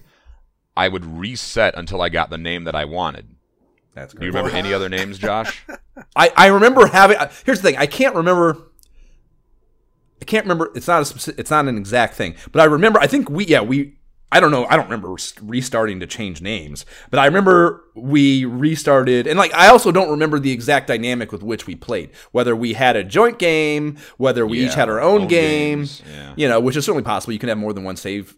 I 0.76 0.88
would 0.88 1.04
reset 1.04 1.74
until 1.76 2.00
I 2.00 2.08
got 2.08 2.30
the 2.30 2.38
name 2.38 2.64
that 2.64 2.74
I 2.74 2.84
wanted. 2.84 3.34
That's 3.94 4.14
Do 4.14 4.24
you 4.24 4.30
remember 4.30 4.50
any 4.50 4.72
other 4.72 4.88
names, 4.88 5.18
Josh? 5.18 5.64
I, 6.16 6.32
I 6.36 6.46
remember 6.48 6.86
having. 6.86 7.16
Here's 7.44 7.60
the 7.60 7.70
thing. 7.70 7.76
I 7.76 7.86
can't 7.86 8.14
remember. 8.14 8.58
I 10.22 10.24
can't 10.24 10.44
remember. 10.44 10.70
It's 10.74 10.86
not 10.86 11.02
a 11.02 11.04
specific, 11.04 11.40
It's 11.40 11.50
not 11.50 11.66
an 11.66 11.76
exact 11.76 12.14
thing. 12.14 12.36
But 12.52 12.60
I 12.60 12.64
remember. 12.64 13.00
I 13.00 13.08
think 13.08 13.28
we. 13.28 13.46
Yeah. 13.46 13.60
We. 13.62 13.97
I 14.30 14.40
don't 14.40 14.50
know. 14.50 14.66
I 14.66 14.76
don't 14.76 14.84
remember 14.84 15.16
restarting 15.42 16.00
to 16.00 16.06
change 16.06 16.42
names. 16.42 16.84
But 17.10 17.18
I 17.18 17.26
remember 17.26 17.84
we 17.94 18.44
restarted, 18.44 19.26
and 19.26 19.38
like 19.38 19.54
I 19.54 19.68
also 19.68 19.90
don't 19.90 20.10
remember 20.10 20.38
the 20.38 20.52
exact 20.52 20.86
dynamic 20.86 21.32
with 21.32 21.42
which 21.42 21.66
we 21.66 21.74
played. 21.74 22.10
Whether 22.32 22.54
we 22.54 22.74
had 22.74 22.94
a 22.94 23.04
joint 23.04 23.38
game, 23.38 23.96
whether 24.18 24.46
we 24.46 24.64
each 24.66 24.74
had 24.74 24.90
our 24.90 25.00
own, 25.00 25.22
own 25.22 25.28
game. 25.28 25.86
yeah. 26.10 26.34
You 26.36 26.48
know, 26.48 26.60
which 26.60 26.76
is 26.76 26.84
certainly 26.84 27.04
possible. 27.04 27.32
You 27.32 27.38
can 27.38 27.48
have 27.48 27.58
more 27.58 27.72
than 27.72 27.84
one 27.84 27.96
save 27.96 28.36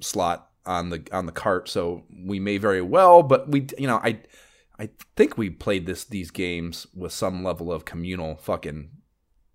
slot 0.00 0.48
on 0.64 0.88
the 0.88 1.06
on 1.12 1.26
the 1.26 1.32
cart, 1.32 1.68
so 1.68 2.04
we 2.26 2.40
may 2.40 2.56
very 2.56 2.82
well. 2.82 3.22
But 3.22 3.50
we, 3.50 3.66
you 3.78 3.86
know, 3.86 4.00
I 4.02 4.20
I 4.78 4.88
think 5.16 5.36
we 5.36 5.50
played 5.50 5.86
this 5.86 6.04
these 6.04 6.30
games 6.30 6.86
with 6.94 7.12
some 7.12 7.44
level 7.44 7.70
of 7.72 7.84
communal 7.84 8.36
fucking. 8.36 8.90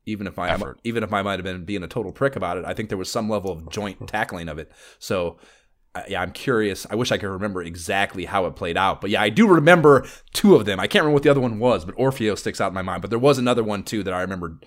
Even 0.07 0.25
if 0.25 0.39
I 0.39 0.49
Effort. 0.49 0.79
even 0.83 1.03
if 1.03 1.13
I 1.13 1.21
might 1.21 1.37
have 1.37 1.43
been 1.43 1.63
being 1.63 1.83
a 1.83 1.87
total 1.87 2.11
prick 2.11 2.35
about 2.35 2.57
it, 2.57 2.65
I 2.65 2.73
think 2.73 2.89
there 2.89 2.97
was 2.97 3.09
some 3.09 3.29
level 3.29 3.51
of 3.51 3.69
joint 3.69 4.07
tackling 4.07 4.49
of 4.49 4.57
it. 4.57 4.71
So, 4.97 5.37
yeah, 6.07 6.22
I'm 6.22 6.31
curious. 6.31 6.88
I 6.89 6.95
wish 6.95 7.11
I 7.11 7.18
could 7.18 7.30
remember 7.30 7.61
exactly 7.61 8.26
how 8.26 8.45
it 8.45 8.55
played 8.55 8.77
out, 8.77 9.01
but 9.01 9.09
yeah, 9.09 9.22
I 9.22 9.30
do 9.30 9.47
remember 9.47 10.05
two 10.34 10.55
of 10.55 10.65
them. 10.65 10.80
I 10.80 10.88
can't 10.88 11.03
remember 11.03 11.15
what 11.15 11.23
the 11.23 11.30
other 11.31 11.41
one 11.41 11.59
was, 11.59 11.84
but 11.85 11.95
Orfeo 11.97 12.38
sticks 12.38 12.61
out 12.61 12.69
in 12.69 12.73
my 12.73 12.81
mind. 12.81 13.01
But 13.01 13.09
there 13.09 13.19
was 13.19 13.38
another 13.38 13.63
one 13.63 13.84
too 13.84 14.03
that 14.03 14.13
I 14.13 14.22
remembered 14.22 14.65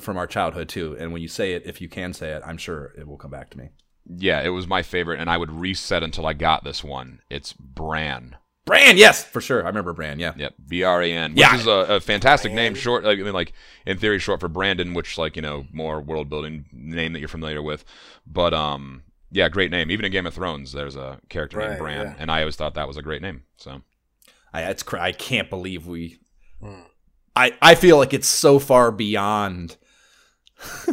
from 0.00 0.16
our 0.16 0.26
childhood 0.26 0.68
too. 0.68 0.96
And 0.98 1.12
when 1.12 1.22
you 1.22 1.28
say 1.28 1.52
it, 1.52 1.62
if 1.66 1.80
you 1.80 1.88
can 1.88 2.12
say 2.12 2.30
it, 2.32 2.42
I'm 2.46 2.56
sure 2.58 2.92
it 2.98 3.06
will 3.06 3.18
come 3.18 3.30
back 3.30 3.50
to 3.50 3.58
me. 3.58 3.70
yeah, 4.06 4.40
it 4.42 4.48
was 4.50 4.66
my 4.66 4.82
favorite, 4.82 5.20
and 5.20 5.28
I 5.30 5.36
would 5.36 5.50
reset 5.50 6.02
until 6.02 6.26
I 6.26 6.32
got 6.32 6.64
this 6.64 6.82
one. 6.82 7.20
It's 7.30 7.52
Bran. 7.52 8.36
Bran, 8.64 8.96
yes, 8.96 9.24
for 9.24 9.40
sure. 9.40 9.64
I 9.64 9.66
remember 9.66 9.92
Bran. 9.92 10.18
Yeah, 10.20 10.34
Yep, 10.36 10.54
B 10.68 10.82
R 10.84 11.02
A 11.02 11.12
N, 11.12 11.32
which 11.32 11.40
Yeah. 11.40 11.56
is 11.56 11.66
a, 11.66 11.96
a 11.96 12.00
fantastic 12.00 12.52
name. 12.52 12.74
Short, 12.74 13.04
I 13.04 13.16
mean, 13.16 13.32
like 13.32 13.52
in 13.86 13.98
theory, 13.98 14.18
short 14.20 14.38
for 14.40 14.48
Brandon, 14.48 14.94
which 14.94 15.18
like 15.18 15.34
you 15.36 15.42
know 15.42 15.66
more 15.72 16.00
world 16.00 16.28
building 16.30 16.66
name 16.72 17.12
that 17.12 17.18
you're 17.18 17.28
familiar 17.28 17.60
with. 17.60 17.84
But 18.26 18.54
um, 18.54 19.02
yeah, 19.32 19.48
great 19.48 19.70
name. 19.70 19.90
Even 19.90 20.04
in 20.04 20.12
Game 20.12 20.26
of 20.26 20.34
Thrones, 20.34 20.72
there's 20.72 20.94
a 20.94 21.18
character 21.30 21.58
named 21.58 21.78
Bran, 21.78 22.06
yeah. 22.06 22.14
and 22.18 22.30
I 22.30 22.40
always 22.40 22.54
thought 22.54 22.74
that 22.74 22.86
was 22.86 22.98
a 22.98 23.02
great 23.02 23.22
name. 23.22 23.42
So 23.56 23.80
I 24.52 24.62
it's 24.64 24.82
cra- 24.82 25.02
I 25.02 25.12
can't 25.12 25.48
believe 25.50 25.86
we. 25.86 26.18
Hmm. 26.60 26.82
I 27.34 27.56
I 27.62 27.74
feel 27.74 27.96
like 27.96 28.12
it's 28.12 28.28
so 28.28 28.58
far 28.58 28.92
beyond. 28.92 29.76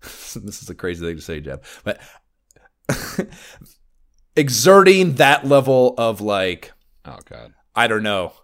this 0.00 0.62
is 0.62 0.68
a 0.68 0.74
crazy 0.74 1.04
thing 1.04 1.16
to 1.16 1.22
say, 1.22 1.40
Jeff, 1.40 1.82
but 1.82 1.98
exerting 4.36 5.14
that 5.14 5.46
level 5.46 5.94
of 5.96 6.20
like 6.20 6.72
oh 7.06 7.18
god, 7.24 7.54
I 7.74 7.86
don't 7.86 8.02
know. 8.02 8.34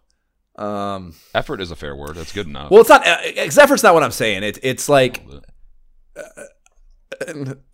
Um, 0.57 1.15
effort 1.35 1.61
is 1.61 1.71
a 1.71 1.77
fair 1.77 1.95
word. 1.95 2.17
That's 2.17 2.33
good 2.33 2.47
enough. 2.47 2.71
well, 2.71 2.81
it's 2.81 2.91
not. 2.91 3.07
Uh, 3.07 3.19
effort's 3.37 3.83
not 3.83 3.93
what 3.93 4.03
I'm 4.03 4.11
saying. 4.11 4.43
It, 4.43 4.59
it's 4.63 4.89
like 4.89 5.23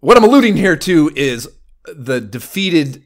what 0.00 0.16
I'm 0.16 0.24
alluding 0.24 0.56
here 0.56 0.76
to 0.76 1.10
is 1.14 1.48
the 1.86 2.20
defeated 2.20 3.04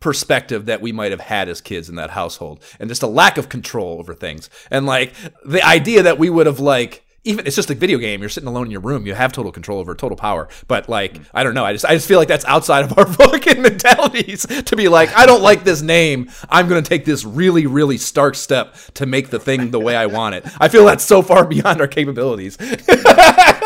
perspective 0.00 0.66
that 0.66 0.82
we 0.82 0.92
might 0.92 1.12
have 1.12 1.20
had 1.20 1.48
as 1.48 1.62
kids 1.62 1.88
in 1.88 1.94
that 1.94 2.10
household 2.10 2.62
and 2.78 2.90
just 2.90 3.02
a 3.02 3.06
lack 3.06 3.38
of 3.38 3.48
control 3.48 3.98
over 3.98 4.14
things. 4.14 4.50
And 4.70 4.84
like 4.84 5.14
the 5.46 5.64
idea 5.64 6.02
that 6.02 6.18
we 6.18 6.28
would 6.28 6.46
have 6.46 6.60
like 6.60 7.04
even 7.24 7.46
it's 7.46 7.56
just 7.56 7.70
a 7.70 7.74
video 7.74 7.96
game. 7.96 8.20
You're 8.20 8.28
sitting 8.28 8.48
alone 8.48 8.66
in 8.66 8.70
your 8.70 8.82
room. 8.82 9.06
You 9.06 9.14
have 9.14 9.32
total 9.32 9.50
control 9.50 9.78
over 9.78 9.94
total 9.94 10.16
power. 10.16 10.48
But 10.68 10.88
like 10.88 11.20
i 11.32 11.42
don't 11.42 11.54
know. 11.54 11.64
I 11.64 11.72
just 11.72 11.84
i 11.86 11.94
just 11.94 12.06
feel 12.06 12.18
like 12.18 12.28
that's 12.28 12.44
outside 12.44 12.84
of 12.84 12.98
our 12.98 13.06
fucking 13.12 13.62
mentalities 13.62 14.44
to 14.46 14.76
be 14.76 14.88
like 14.88 15.14
i 15.16 15.24
don't 15.26 15.42
like 15.42 15.64
this 15.64 15.80
name. 15.80 16.30
I'm 16.50 16.68
to 16.68 16.82
take 16.82 17.04
this 17.06 17.24
really 17.24 17.66
really 17.66 17.96
stark 17.96 18.34
step 18.34 18.76
to 18.94 19.06
make 19.06 19.30
the 19.30 19.38
thing 19.38 19.70
the 19.70 19.80
way 19.80 19.96
i 19.96 20.06
want 20.06 20.34
it. 20.34 20.44
I 20.60 20.68
feel 20.68 20.84
that's 20.84 21.04
so 21.04 21.22
far 21.22 21.44
beyond 21.48 21.80
our 21.80 21.88
capabilities 21.88 22.56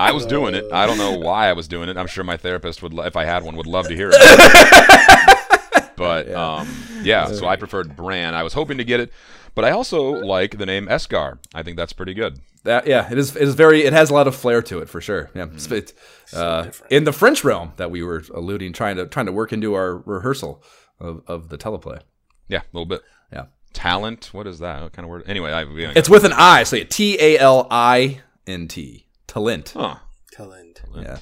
I 0.00 0.12
was 0.12 0.26
doing 0.26 0.54
it. 0.54 0.64
I 0.72 0.86
don't 0.86 0.98
know 0.98 1.18
why 1.18 1.48
I 1.48 1.52
was 1.52 1.68
doing 1.68 1.88
it. 1.88 1.96
I'm 1.96 2.06
sure 2.06 2.24
my 2.24 2.36
therapist 2.36 2.82
would, 2.82 2.92
lo- 2.94 3.04
if 3.04 3.16
I 3.16 3.24
had 3.24 3.42
one, 3.44 3.56
would 3.56 3.66
love 3.66 3.88
to 3.88 3.94
hear 3.94 4.10
it. 4.12 5.92
but 5.96 6.30
um, 6.32 6.68
yeah, 7.02 7.26
so 7.26 7.46
I 7.46 7.56
preferred 7.56 7.96
Bran. 7.96 8.34
I 8.34 8.42
was 8.42 8.52
hoping 8.54 8.78
to 8.78 8.84
get 8.84 9.00
it, 9.00 9.12
but 9.54 9.64
I 9.64 9.70
also 9.70 10.02
like 10.12 10.58
the 10.58 10.66
name 10.66 10.86
Esgar. 10.86 11.38
I 11.54 11.62
think 11.62 11.76
that's 11.76 11.92
pretty 11.92 12.14
good. 12.14 12.40
That 12.64 12.86
yeah, 12.86 13.10
it 13.10 13.16
is. 13.18 13.36
It 13.36 13.42
is 13.42 13.54
very. 13.54 13.82
It 13.84 13.92
has 13.92 14.10
a 14.10 14.14
lot 14.14 14.26
of 14.26 14.34
flair 14.36 14.60
to 14.62 14.80
it 14.80 14.88
for 14.88 15.00
sure. 15.00 15.30
Yeah, 15.34 15.44
It's- 15.44 15.70
it's, 15.70 16.34
uh, 16.34 16.62
different. 16.64 16.92
in 16.92 17.04
the 17.04 17.12
French 17.12 17.42
realm 17.42 17.72
that 17.76 17.90
we 17.90 18.02
were 18.02 18.22
alluding, 18.34 18.72
trying 18.74 18.96
to 18.96 19.06
trying 19.06 19.26
to 19.26 19.32
work 19.32 19.52
into 19.52 19.74
our 19.74 19.96
rehearsal 19.98 20.62
of, 20.98 21.22
of 21.26 21.48
the 21.48 21.56
teleplay. 21.58 22.00
Yeah, 22.48 22.58
a 22.60 22.72
little 22.72 22.84
bit. 22.86 23.00
Yeah, 23.32 23.46
Talint. 23.72 24.26
What 24.34 24.46
is 24.46 24.58
that? 24.58 24.82
What 24.82 24.92
kind 24.92 25.04
of 25.04 25.10
word? 25.10 25.24
Anyway, 25.26 25.50
I, 25.52 25.64
we, 25.64 25.86
it's 25.86 26.08
with 26.10 26.24
an 26.24 26.32
I. 26.34 26.64
So 26.64 26.82
T 26.84 27.16
A 27.18 27.38
L 27.38 27.66
I 27.70 28.20
N 28.46 28.68
T. 28.68 29.06
Talint. 29.30 29.72
huh. 29.72 29.96
Talint. 30.36 30.80
Yeah. 30.96 31.18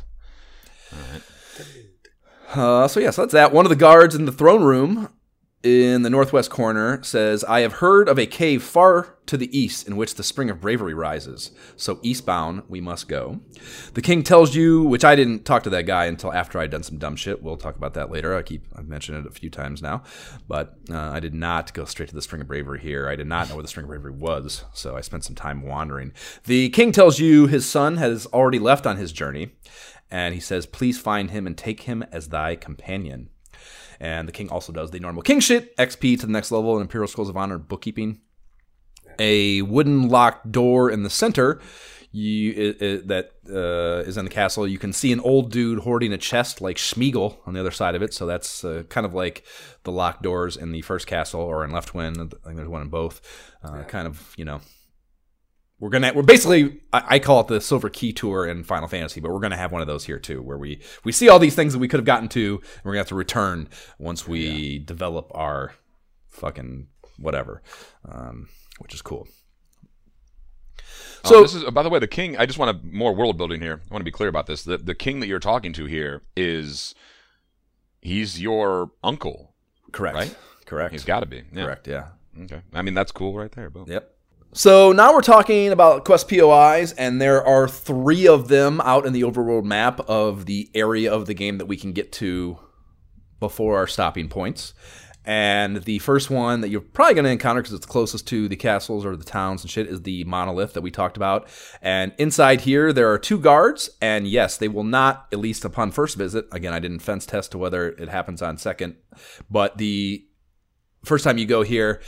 Uh, 2.54 2.88
so 2.88 3.00
yeah, 3.00 3.10
so 3.10 3.22
that's 3.22 3.34
that. 3.34 3.52
One 3.52 3.66
of 3.66 3.70
the 3.70 3.76
guards 3.76 4.14
in 4.14 4.24
the 4.24 4.32
throne 4.32 4.62
room 4.64 5.10
in 5.62 6.02
the 6.02 6.10
northwest 6.10 6.50
corner 6.50 7.02
says, 7.02 7.42
"I 7.44 7.60
have 7.60 7.74
heard 7.74 8.08
of 8.08 8.18
a 8.18 8.26
cave 8.26 8.62
far 8.62 9.16
to 9.26 9.36
the 9.36 9.58
east 9.58 9.86
in 9.86 9.96
which 9.96 10.14
the 10.14 10.22
spring 10.22 10.50
of 10.50 10.60
bravery 10.60 10.94
rises. 10.94 11.50
So 11.76 11.98
eastbound 12.02 12.62
we 12.68 12.80
must 12.80 13.08
go." 13.08 13.40
The 13.94 14.00
king 14.00 14.22
tells 14.22 14.54
you, 14.54 14.82
which 14.84 15.04
I 15.04 15.16
didn't 15.16 15.44
talk 15.44 15.64
to 15.64 15.70
that 15.70 15.86
guy 15.86 16.06
until 16.06 16.32
after 16.32 16.58
I'd 16.58 16.70
done 16.70 16.84
some 16.84 16.98
dumb 16.98 17.16
shit. 17.16 17.42
We'll 17.42 17.56
talk 17.56 17.76
about 17.76 17.94
that 17.94 18.10
later. 18.10 18.36
I 18.36 18.42
keep 18.42 18.66
I've 18.76 18.88
mentioned 18.88 19.18
it 19.18 19.28
a 19.28 19.34
few 19.34 19.50
times 19.50 19.82
now, 19.82 20.04
but 20.46 20.78
uh, 20.90 21.10
I 21.10 21.20
did 21.20 21.34
not 21.34 21.74
go 21.74 21.84
straight 21.84 22.08
to 22.10 22.14
the 22.14 22.22
spring 22.22 22.40
of 22.42 22.48
bravery 22.48 22.80
here. 22.80 23.08
I 23.08 23.16
did 23.16 23.26
not 23.26 23.48
know 23.48 23.56
where 23.56 23.62
the 23.62 23.68
spring 23.68 23.84
of 23.84 23.90
bravery 23.90 24.12
was, 24.12 24.64
so 24.72 24.96
I 24.96 25.00
spent 25.00 25.24
some 25.24 25.34
time 25.34 25.62
wandering. 25.62 26.12
The 26.44 26.70
king 26.70 26.92
tells 26.92 27.18
you 27.18 27.46
his 27.46 27.68
son 27.68 27.96
has 27.96 28.26
already 28.26 28.58
left 28.58 28.86
on 28.86 28.96
his 28.96 29.12
journey 29.12 29.52
and 30.10 30.34
he 30.34 30.40
says, 30.40 30.66
Please 30.66 30.98
find 30.98 31.30
him 31.30 31.46
and 31.46 31.56
take 31.56 31.82
him 31.82 32.04
as 32.12 32.28
thy 32.28 32.56
companion. 32.56 33.30
And 34.00 34.28
the 34.28 34.32
king 34.32 34.48
also 34.50 34.72
does 34.72 34.90
the 34.90 35.00
normal 35.00 35.22
king 35.22 35.40
shit 35.40 35.76
XP 35.76 36.20
to 36.20 36.26
the 36.26 36.32
next 36.32 36.50
level 36.52 36.76
in 36.76 36.82
Imperial 36.82 37.08
Scrolls 37.08 37.28
of 37.28 37.36
Honor 37.36 37.58
bookkeeping. 37.58 38.20
A 39.18 39.62
wooden 39.62 40.08
locked 40.08 40.52
door 40.52 40.90
in 40.90 41.02
the 41.02 41.10
center 41.10 41.60
you, 42.12 42.52
it, 42.52 42.82
it- 42.82 43.08
that 43.08 43.32
uh, 43.50 44.02
is 44.08 44.16
in 44.16 44.24
the 44.24 44.30
castle. 44.30 44.66
You 44.66 44.78
can 44.78 44.92
see 44.92 45.12
an 45.12 45.20
old 45.20 45.50
dude 45.52 45.80
hoarding 45.80 46.12
a 46.12 46.18
chest 46.18 46.60
like 46.60 46.76
Schmiegel 46.76 47.36
on 47.46 47.52
the 47.54 47.60
other 47.60 47.70
side 47.70 47.94
of 47.94 48.02
it. 48.02 48.14
So 48.14 48.26
that's 48.26 48.64
uh, 48.64 48.84
kind 48.88 49.04
of 49.04 49.12
like 49.14 49.44
the 49.84 49.92
locked 49.92 50.22
doors 50.22 50.56
in 50.56 50.72
the 50.72 50.80
first 50.82 51.06
castle 51.06 51.40
or 51.40 51.64
in 51.64 51.70
Left 51.70 51.92
Leftwyne. 51.92 52.16
I 52.16 52.44
think 52.46 52.56
there's 52.56 52.68
one 52.68 52.82
in 52.82 52.88
both. 52.88 53.20
Uh, 53.62 53.82
Kind 53.84 54.06
of, 54.06 54.32
you 54.38 54.44
know, 54.44 54.60
we're 55.80 55.90
gonna 55.90 56.12
we're 56.14 56.22
basically 56.22 56.80
I, 56.92 57.04
I 57.08 57.18
call 57.18 57.40
it 57.40 57.46
the 57.48 57.60
Silver 57.60 57.88
Key 57.88 58.12
Tour 58.12 58.46
in 58.46 58.64
Final 58.64 58.88
Fantasy, 58.88 59.20
but 59.20 59.30
we're 59.32 59.40
gonna 59.40 59.56
have 59.56 59.72
one 59.72 59.80
of 59.80 59.86
those 59.86 60.04
here 60.04 60.18
too, 60.18 60.42
where 60.42 60.58
we 60.58 60.80
we 61.04 61.12
see 61.12 61.28
all 61.28 61.38
these 61.38 61.54
things 61.54 61.72
that 61.72 61.78
we 61.78 61.88
could 61.88 61.98
have 61.98 62.04
gotten 62.06 62.28
to, 62.30 62.56
and 62.62 62.84
we're 62.84 62.92
gonna 62.92 63.00
have 63.00 63.08
to 63.08 63.14
return 63.14 63.68
once 63.98 64.26
we 64.26 64.78
develop 64.80 65.30
our 65.34 65.74
fucking 66.28 66.88
whatever, 67.18 67.62
um, 68.08 68.48
which 68.78 68.94
is 68.94 69.02
cool. 69.02 69.26
So 71.24 71.34
So- 71.34 71.42
this 71.42 71.54
is, 71.54 71.64
by 71.70 71.82
the 71.82 71.88
way, 71.90 71.98
the 71.98 72.06
king. 72.06 72.36
I 72.36 72.46
just 72.46 72.58
want 72.58 72.80
to 72.80 72.86
more 72.86 73.14
world 73.14 73.36
building 73.36 73.60
here. 73.60 73.80
I 73.90 73.92
want 73.94 74.00
to 74.00 74.04
be 74.04 74.10
clear 74.12 74.28
about 74.28 74.46
this. 74.46 74.62
The 74.62 74.78
the 74.78 74.94
king 74.94 75.20
that 75.20 75.26
you're 75.26 75.38
talking 75.40 75.72
to 75.74 75.84
here 75.86 76.22
is, 76.36 76.94
he's 78.00 78.40
your 78.40 78.92
uncle. 79.02 79.54
Correct. 79.92 80.16
Right? 80.16 80.36
Correct. 80.66 80.92
He's 80.92 81.04
got 81.04 81.20
to 81.20 81.26
be. 81.26 81.42
Yeah. 81.52 81.64
Correct. 81.64 81.88
Yeah. 81.88 82.08
Okay. 82.42 82.60
I 82.72 82.82
mean, 82.82 82.94
that's 82.94 83.10
cool 83.10 83.34
right 83.36 83.50
there. 83.50 83.70
Boom. 83.70 83.86
Yep. 83.88 84.14
So 84.52 84.92
now 84.92 85.12
we're 85.12 85.20
talking 85.20 85.68
about 85.68 86.04
quest 86.04 86.28
POIs, 86.28 86.92
and 86.92 87.20
there 87.20 87.44
are 87.44 87.68
three 87.68 88.26
of 88.26 88.48
them 88.48 88.80
out 88.80 89.06
in 89.06 89.12
the 89.12 89.22
overworld 89.22 89.64
map 89.64 90.00
of 90.08 90.46
the 90.46 90.70
area 90.74 91.12
of 91.12 91.26
the 91.26 91.34
game 91.34 91.58
that 91.58 91.66
we 91.66 91.76
can 91.76 91.92
get 91.92 92.12
to 92.12 92.58
before 93.40 93.76
our 93.76 93.86
stopping 93.86 94.28
points. 94.28 94.72
And 95.24 95.84
the 95.84 95.98
first 95.98 96.30
one 96.30 96.62
that 96.62 96.70
you're 96.70 96.80
probably 96.80 97.14
going 97.14 97.26
to 97.26 97.30
encounter 97.30 97.60
because 97.60 97.74
it's 97.74 97.84
closest 97.84 98.26
to 98.28 98.48
the 98.48 98.56
castles 98.56 99.04
or 99.04 99.14
the 99.14 99.24
towns 99.24 99.62
and 99.62 99.70
shit 99.70 99.86
is 99.86 100.00
the 100.00 100.24
monolith 100.24 100.72
that 100.72 100.80
we 100.80 100.90
talked 100.90 101.18
about. 101.18 101.48
And 101.82 102.14
inside 102.16 102.62
here, 102.62 102.94
there 102.94 103.12
are 103.12 103.18
two 103.18 103.38
guards. 103.38 103.90
And 104.00 104.26
yes, 104.26 104.56
they 104.56 104.68
will 104.68 104.84
not, 104.84 105.26
at 105.30 105.38
least 105.38 105.66
upon 105.66 105.90
first 105.90 106.16
visit, 106.16 106.46
again, 106.50 106.72
I 106.72 106.78
didn't 106.78 107.00
fence 107.00 107.26
test 107.26 107.52
to 107.52 107.58
whether 107.58 107.90
it 107.90 108.08
happens 108.08 108.40
on 108.40 108.56
second, 108.56 108.96
but 109.50 109.76
the 109.76 110.24
first 111.04 111.24
time 111.24 111.36
you 111.36 111.46
go 111.46 111.62
here, 111.62 112.00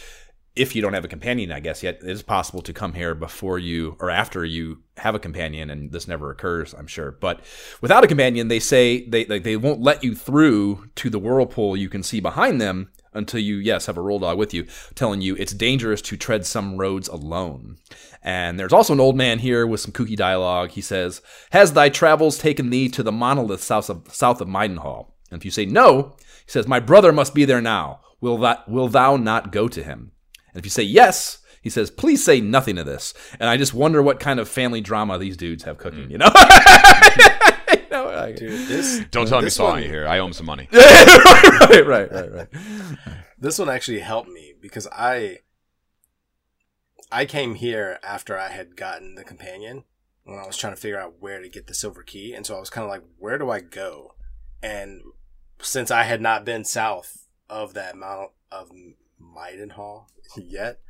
if 0.60 0.76
you 0.76 0.82
don't 0.82 0.92
have 0.92 1.06
a 1.06 1.08
companion, 1.08 1.50
I 1.50 1.60
guess 1.60 1.82
yet, 1.82 2.00
it 2.02 2.10
is 2.10 2.22
possible 2.22 2.60
to 2.60 2.74
come 2.74 2.92
here 2.92 3.14
before 3.14 3.58
you 3.58 3.96
or 3.98 4.10
after 4.10 4.44
you 4.44 4.82
have 4.98 5.14
a 5.14 5.18
companion, 5.18 5.70
and 5.70 5.90
this 5.90 6.06
never 6.06 6.30
occurs, 6.30 6.74
I'm 6.74 6.86
sure. 6.86 7.12
But 7.12 7.40
without 7.80 8.04
a 8.04 8.06
companion, 8.06 8.48
they 8.48 8.60
say 8.60 9.06
they 9.06 9.24
like 9.24 9.42
they 9.42 9.56
won't 9.56 9.80
let 9.80 10.04
you 10.04 10.14
through 10.14 10.90
to 10.96 11.08
the 11.08 11.18
whirlpool 11.18 11.78
you 11.78 11.88
can 11.88 12.02
see 12.02 12.20
behind 12.20 12.60
them 12.60 12.90
until 13.14 13.40
you, 13.40 13.56
yes, 13.56 13.86
have 13.86 13.96
a 13.96 14.02
roll 14.02 14.18
dog 14.18 14.36
with 14.36 14.52
you, 14.52 14.66
telling 14.94 15.22
you 15.22 15.34
it's 15.36 15.54
dangerous 15.54 16.02
to 16.02 16.16
tread 16.18 16.44
some 16.44 16.76
roads 16.76 17.08
alone. 17.08 17.78
And 18.22 18.60
there's 18.60 18.74
also 18.74 18.92
an 18.92 19.00
old 19.00 19.16
man 19.16 19.38
here 19.38 19.66
with 19.66 19.80
some 19.80 19.92
kooky 19.92 20.14
dialogue. 20.14 20.72
He 20.72 20.82
says, 20.82 21.22
"Has 21.52 21.72
thy 21.72 21.88
travels 21.88 22.36
taken 22.36 22.68
thee 22.68 22.90
to 22.90 23.02
the 23.02 23.10
monolith 23.10 23.62
south 23.62 23.88
of 23.88 24.14
south 24.14 24.42
of 24.42 24.48
Midenhall?" 24.48 25.14
And 25.30 25.40
if 25.40 25.46
you 25.46 25.50
say 25.50 25.64
no, 25.64 26.16
he 26.44 26.50
says, 26.50 26.68
"My 26.68 26.80
brother 26.80 27.12
must 27.12 27.34
be 27.34 27.46
there 27.46 27.62
now. 27.62 28.00
Will 28.20 28.36
that 28.38 28.68
will 28.68 28.88
thou 28.88 29.16
not 29.16 29.52
go 29.52 29.66
to 29.66 29.82
him?" 29.82 30.12
And 30.52 30.58
if 30.60 30.64
you 30.64 30.70
say 30.70 30.82
yes, 30.82 31.38
he 31.62 31.70
says, 31.70 31.90
please 31.90 32.24
say 32.24 32.40
nothing 32.40 32.78
of 32.78 32.86
this. 32.86 33.12
And 33.38 33.48
I 33.48 33.56
just 33.56 33.74
wonder 33.74 34.02
what 34.02 34.18
kind 34.20 34.40
of 34.40 34.48
family 34.48 34.80
drama 34.80 35.18
these 35.18 35.36
dudes 35.36 35.64
have 35.64 35.78
cooking, 35.78 36.08
mm. 36.08 36.10
you 36.10 36.18
know? 36.18 36.30
You 37.72 37.96
know, 37.96 38.04
like- 38.06 38.36
Dude, 38.36 38.68
this 38.68 39.04
Don't 39.10 39.26
uh, 39.26 39.30
tell 39.30 39.38
me 39.40 39.44
this 39.44 39.54
saw 39.56 39.70
one- 39.70 39.82
you 39.82 39.88
here. 39.88 40.06
I 40.08 40.18
owe 40.18 40.26
him 40.26 40.32
some 40.32 40.46
money. 40.46 40.68
right, 40.72 41.84
right, 41.86 42.10
right, 42.10 42.32
right. 42.32 42.48
This 43.38 43.58
one 43.58 43.68
actually 43.68 44.00
helped 44.00 44.28
me 44.28 44.54
because 44.60 44.88
I 44.92 45.38
I 47.12 47.26
came 47.26 47.54
here 47.54 47.98
after 48.02 48.38
I 48.38 48.48
had 48.48 48.76
gotten 48.76 49.14
the 49.14 49.24
companion 49.24 49.84
when 50.24 50.38
I 50.38 50.46
was 50.46 50.56
trying 50.56 50.74
to 50.74 50.80
figure 50.80 51.00
out 51.00 51.14
where 51.20 51.40
to 51.40 51.48
get 51.48 51.66
the 51.66 51.74
silver 51.74 52.02
key, 52.02 52.34
and 52.34 52.46
so 52.46 52.56
I 52.56 52.60
was 52.60 52.70
kind 52.70 52.84
of 52.84 52.90
like, 52.90 53.02
where 53.18 53.38
do 53.38 53.50
I 53.50 53.60
go? 53.60 54.14
And 54.62 55.00
since 55.60 55.90
I 55.90 56.04
had 56.04 56.20
not 56.20 56.44
been 56.44 56.64
south 56.64 57.26
of 57.48 57.74
that 57.74 57.96
mount 57.96 58.30
of 58.52 58.70
Midenhall 59.34 60.06
yet, 60.36 60.80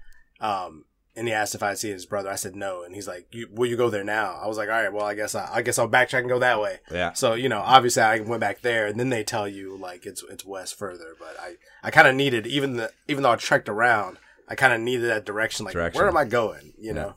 um, 0.41 0.85
and 1.17 1.27
he 1.27 1.35
asked 1.35 1.55
if 1.55 1.63
I'd 1.63 1.79
seen 1.79 1.93
his 1.93 2.07
brother, 2.07 2.31
I 2.31 2.37
said 2.37 2.55
no, 2.55 2.83
and 2.83 2.95
he's 2.95 3.09
like, 3.09 3.27
you, 3.33 3.49
"Will 3.51 3.69
you 3.69 3.77
go 3.77 3.91
there 3.91 4.05
now?" 4.05 4.39
I 4.41 4.47
was 4.47 4.57
like, 4.57 4.69
"All 4.69 4.75
right, 4.81 4.93
well, 4.93 5.05
I 5.05 5.15
guess 5.15 5.35
I, 5.35 5.49
I 5.53 5.63
guess 5.63 5.79
I'll 5.79 5.89
backtrack 5.89 6.21
and 6.21 6.29
go 6.29 6.39
that 6.39 6.61
way." 6.61 6.79
Yeah. 6.91 7.13
So 7.15 7.35
you 7.35 7.49
know, 7.49 7.61
obviously, 7.61 8.03
I 8.03 8.21
went 8.21 8.41
back 8.41 8.61
there, 8.61 8.87
and 8.87 8.99
then 8.99 9.11
they 9.11 9.25
tell 9.25 9.49
you 9.49 9.77
like 9.77 10.07
it's 10.07 10.23
it's 10.31 10.45
west 10.45 10.79
further. 10.79 11.17
But 11.19 11.37
I 11.41 11.55
I 11.83 11.91
kind 11.91 12.07
of 12.09 12.15
needed 12.15 12.47
even 12.47 12.77
the 12.77 12.93
even 13.09 13.23
though 13.23 13.33
I 13.33 13.37
trekked 13.37 13.69
around, 13.69 14.19
I 14.49 14.55
kind 14.55 14.73
of 14.73 14.81
needed 14.81 15.09
that 15.11 15.25
direction. 15.27 15.65
Like, 15.65 15.75
Direction. 15.75 15.99
where 15.99 16.09
am 16.09 16.17
I 16.17 16.25
going? 16.25 16.73
You 16.79 16.93
know, 16.93 17.15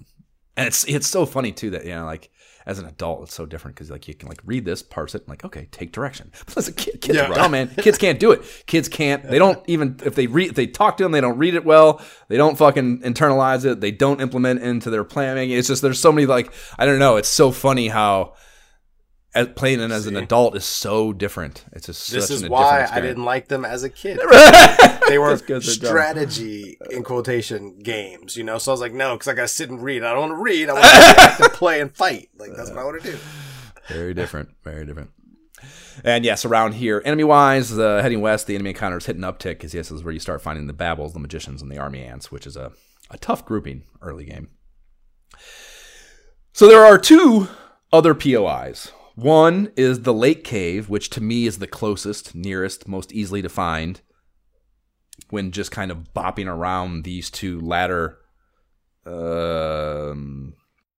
And 0.58 0.68
it's 0.68 0.84
it's 0.86 1.08
so 1.08 1.26
funny 1.26 1.52
too 1.52 1.70
that 1.72 1.86
you 1.86 1.96
know 1.96 2.06
like 2.06 2.30
as 2.66 2.80
an 2.80 2.86
adult 2.86 3.24
it's 3.24 3.34
so 3.34 3.46
different 3.46 3.76
because 3.76 3.92
like 3.92 4.08
you 4.08 4.14
can 4.14 4.30
like 4.30 4.40
read 4.46 4.66
this 4.66 4.82
parse 4.82 5.16
it 5.16 5.22
and 5.22 5.30
like 5.30 5.44
okay 5.44 5.68
take 5.72 5.92
direction. 5.92 6.32
But 6.46 6.58
as 6.58 6.68
a 6.68 6.74
kid 6.74 7.02
kids 7.02 7.18
Yeah. 7.18 7.30
are 7.32 7.34
dumb 7.34 7.52
man. 7.52 7.68
Kids 7.78 7.98
can't 7.98 8.20
do 8.20 8.32
it. 8.32 8.42
Kids 8.68 8.88
can't 8.90 9.24
they 9.30 9.40
don't 9.40 9.60
even 9.68 10.00
if 10.06 10.16
they 10.16 10.28
read 10.28 10.50
if 10.50 10.56
they 10.56 10.68
talk 10.68 10.98
to 10.98 11.04
them 11.04 11.12
they 11.12 11.22
don't 11.22 11.38
read 11.38 11.56
it 11.56 11.66
well. 11.66 12.02
They 12.30 12.38
don't 12.38 12.58
fucking 12.58 13.02
internalize 13.02 13.66
it. 13.66 13.82
They 13.82 13.92
don't 13.92 14.22
implement 14.22 14.62
it 14.62 14.68
into 14.68 14.90
their 14.90 15.04
planning. 15.04 15.52
It's 15.52 15.68
just 15.68 15.82
there's 15.82 16.00
so 16.00 16.12
many 16.12 16.26
like 16.26 16.54
I 16.78 16.86
don't 16.86 17.00
know 17.00 17.18
it's 17.18 17.30
so 17.30 17.52
funny 17.52 17.88
how 17.90 18.34
playing 19.56 19.80
it 19.80 19.92
as 19.92 20.06
an 20.06 20.16
adult 20.16 20.56
is 20.56 20.64
so 20.64 21.12
different 21.12 21.66
it's 21.72 21.88
just 21.88 22.12
this 22.12 22.30
is 22.30 22.44
an 22.44 22.52
why 22.52 22.88
I 22.90 23.02
didn't 23.02 23.26
like 23.26 23.48
them 23.48 23.66
as 23.66 23.84
a 23.84 23.90
kid. 23.90 24.20
they 25.08 25.18
were 25.18 25.38
strategy 25.62 26.78
in 26.90 27.04
quotation 27.04 27.80
games, 27.80 28.38
you 28.38 28.44
know. 28.44 28.58
So 28.58 28.72
I 28.72 28.74
was 28.74 28.82
like, 28.82 28.94
no, 28.94 29.16
because 29.16 29.28
I 29.28 29.34
got 29.34 29.44
to 29.44 29.48
sit 29.48 29.70
and 29.70 29.82
read. 29.82 30.04
I 30.04 30.12
don't 30.12 30.30
want 30.30 30.32
to 30.32 30.44
read. 30.44 30.70
I 30.70 30.74
want 30.74 31.38
to 31.38 31.50
play 31.58 31.82
and 31.82 31.94
fight. 31.94 32.30
Like 32.38 32.52
that's 32.56 32.70
what 32.70 32.80
I 32.80 32.84
want 32.84 33.02
to 33.02 33.12
do. 33.12 33.18
Very 33.88 34.14
different. 34.14 34.50
Very 34.64 34.86
different. 34.86 35.12
And 36.04 36.26
yes, 36.26 36.46
around 36.46 36.74
here, 36.74 37.02
enemy 37.06 37.24
wise, 37.24 37.78
uh, 37.78 38.02
heading 38.02 38.22
west, 38.22 38.48
the 38.48 38.56
enemy 38.56 38.72
encounter 38.72 38.98
is 38.98 39.06
hitting 39.06 39.22
uptick 39.22 39.44
because 39.52 39.74
yes, 39.74 39.90
this 39.90 39.98
is 39.98 40.04
where 40.04 40.14
you 40.14 40.20
start 40.20 40.42
finding 40.42 40.68
the 40.68 40.74
Babbles, 40.74 41.14
the 41.14 41.20
magicians, 41.20 41.62
and 41.62 41.72
the 41.72 41.78
army 41.78 42.02
ants, 42.04 42.32
which 42.32 42.48
is 42.48 42.58
a, 42.58 42.72
a 43.10 43.18
tough 43.18 43.46
grouping 43.46 43.84
early 44.02 44.26
game. 44.26 44.50
So 46.52 46.68
there 46.68 46.86
are 46.86 46.98
two 46.98 47.48
other 47.92 48.14
POIs. 48.14 48.92
One 49.16 49.72
is 49.76 50.02
the 50.02 50.14
Lake 50.14 50.44
Cave, 50.44 50.90
which 50.90 51.10
to 51.12 51.22
me 51.22 51.46
is 51.46 51.60
the 51.60 51.68
closest, 51.68 52.34
nearest, 52.34 52.88
most 52.88 53.12
easily 53.12 53.42
to 53.42 53.50
find 53.50 54.02
when 55.30 55.52
just 55.52 55.72
kind 55.72 55.92
of 55.92 56.14
bopping 56.16 56.48
around 56.48 57.04
these 57.04 57.30
two 57.30 57.60
latter 57.62 58.18
um, 59.06 60.54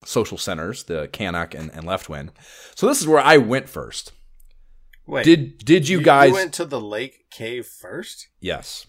social 0.06 0.38
centers, 0.38 0.84
the 0.84 1.10
Cannock 1.12 1.54
and, 1.54 1.70
and 1.74 1.84
Leftwyne. 1.86 2.30
So 2.76 2.88
this 2.88 3.02
is 3.02 3.08
where 3.08 3.20
I 3.20 3.38
went 3.38 3.68
first. 3.68 4.14
Wait, 5.08 5.24
Did 5.26 5.60
did 5.60 5.88
you 5.88 6.02
guys? 6.02 6.32
went 6.34 6.54
to 6.56 6.66
the 6.66 6.82
lake 6.82 7.30
cave 7.30 7.66
first? 7.68 8.28
yes. 8.40 8.88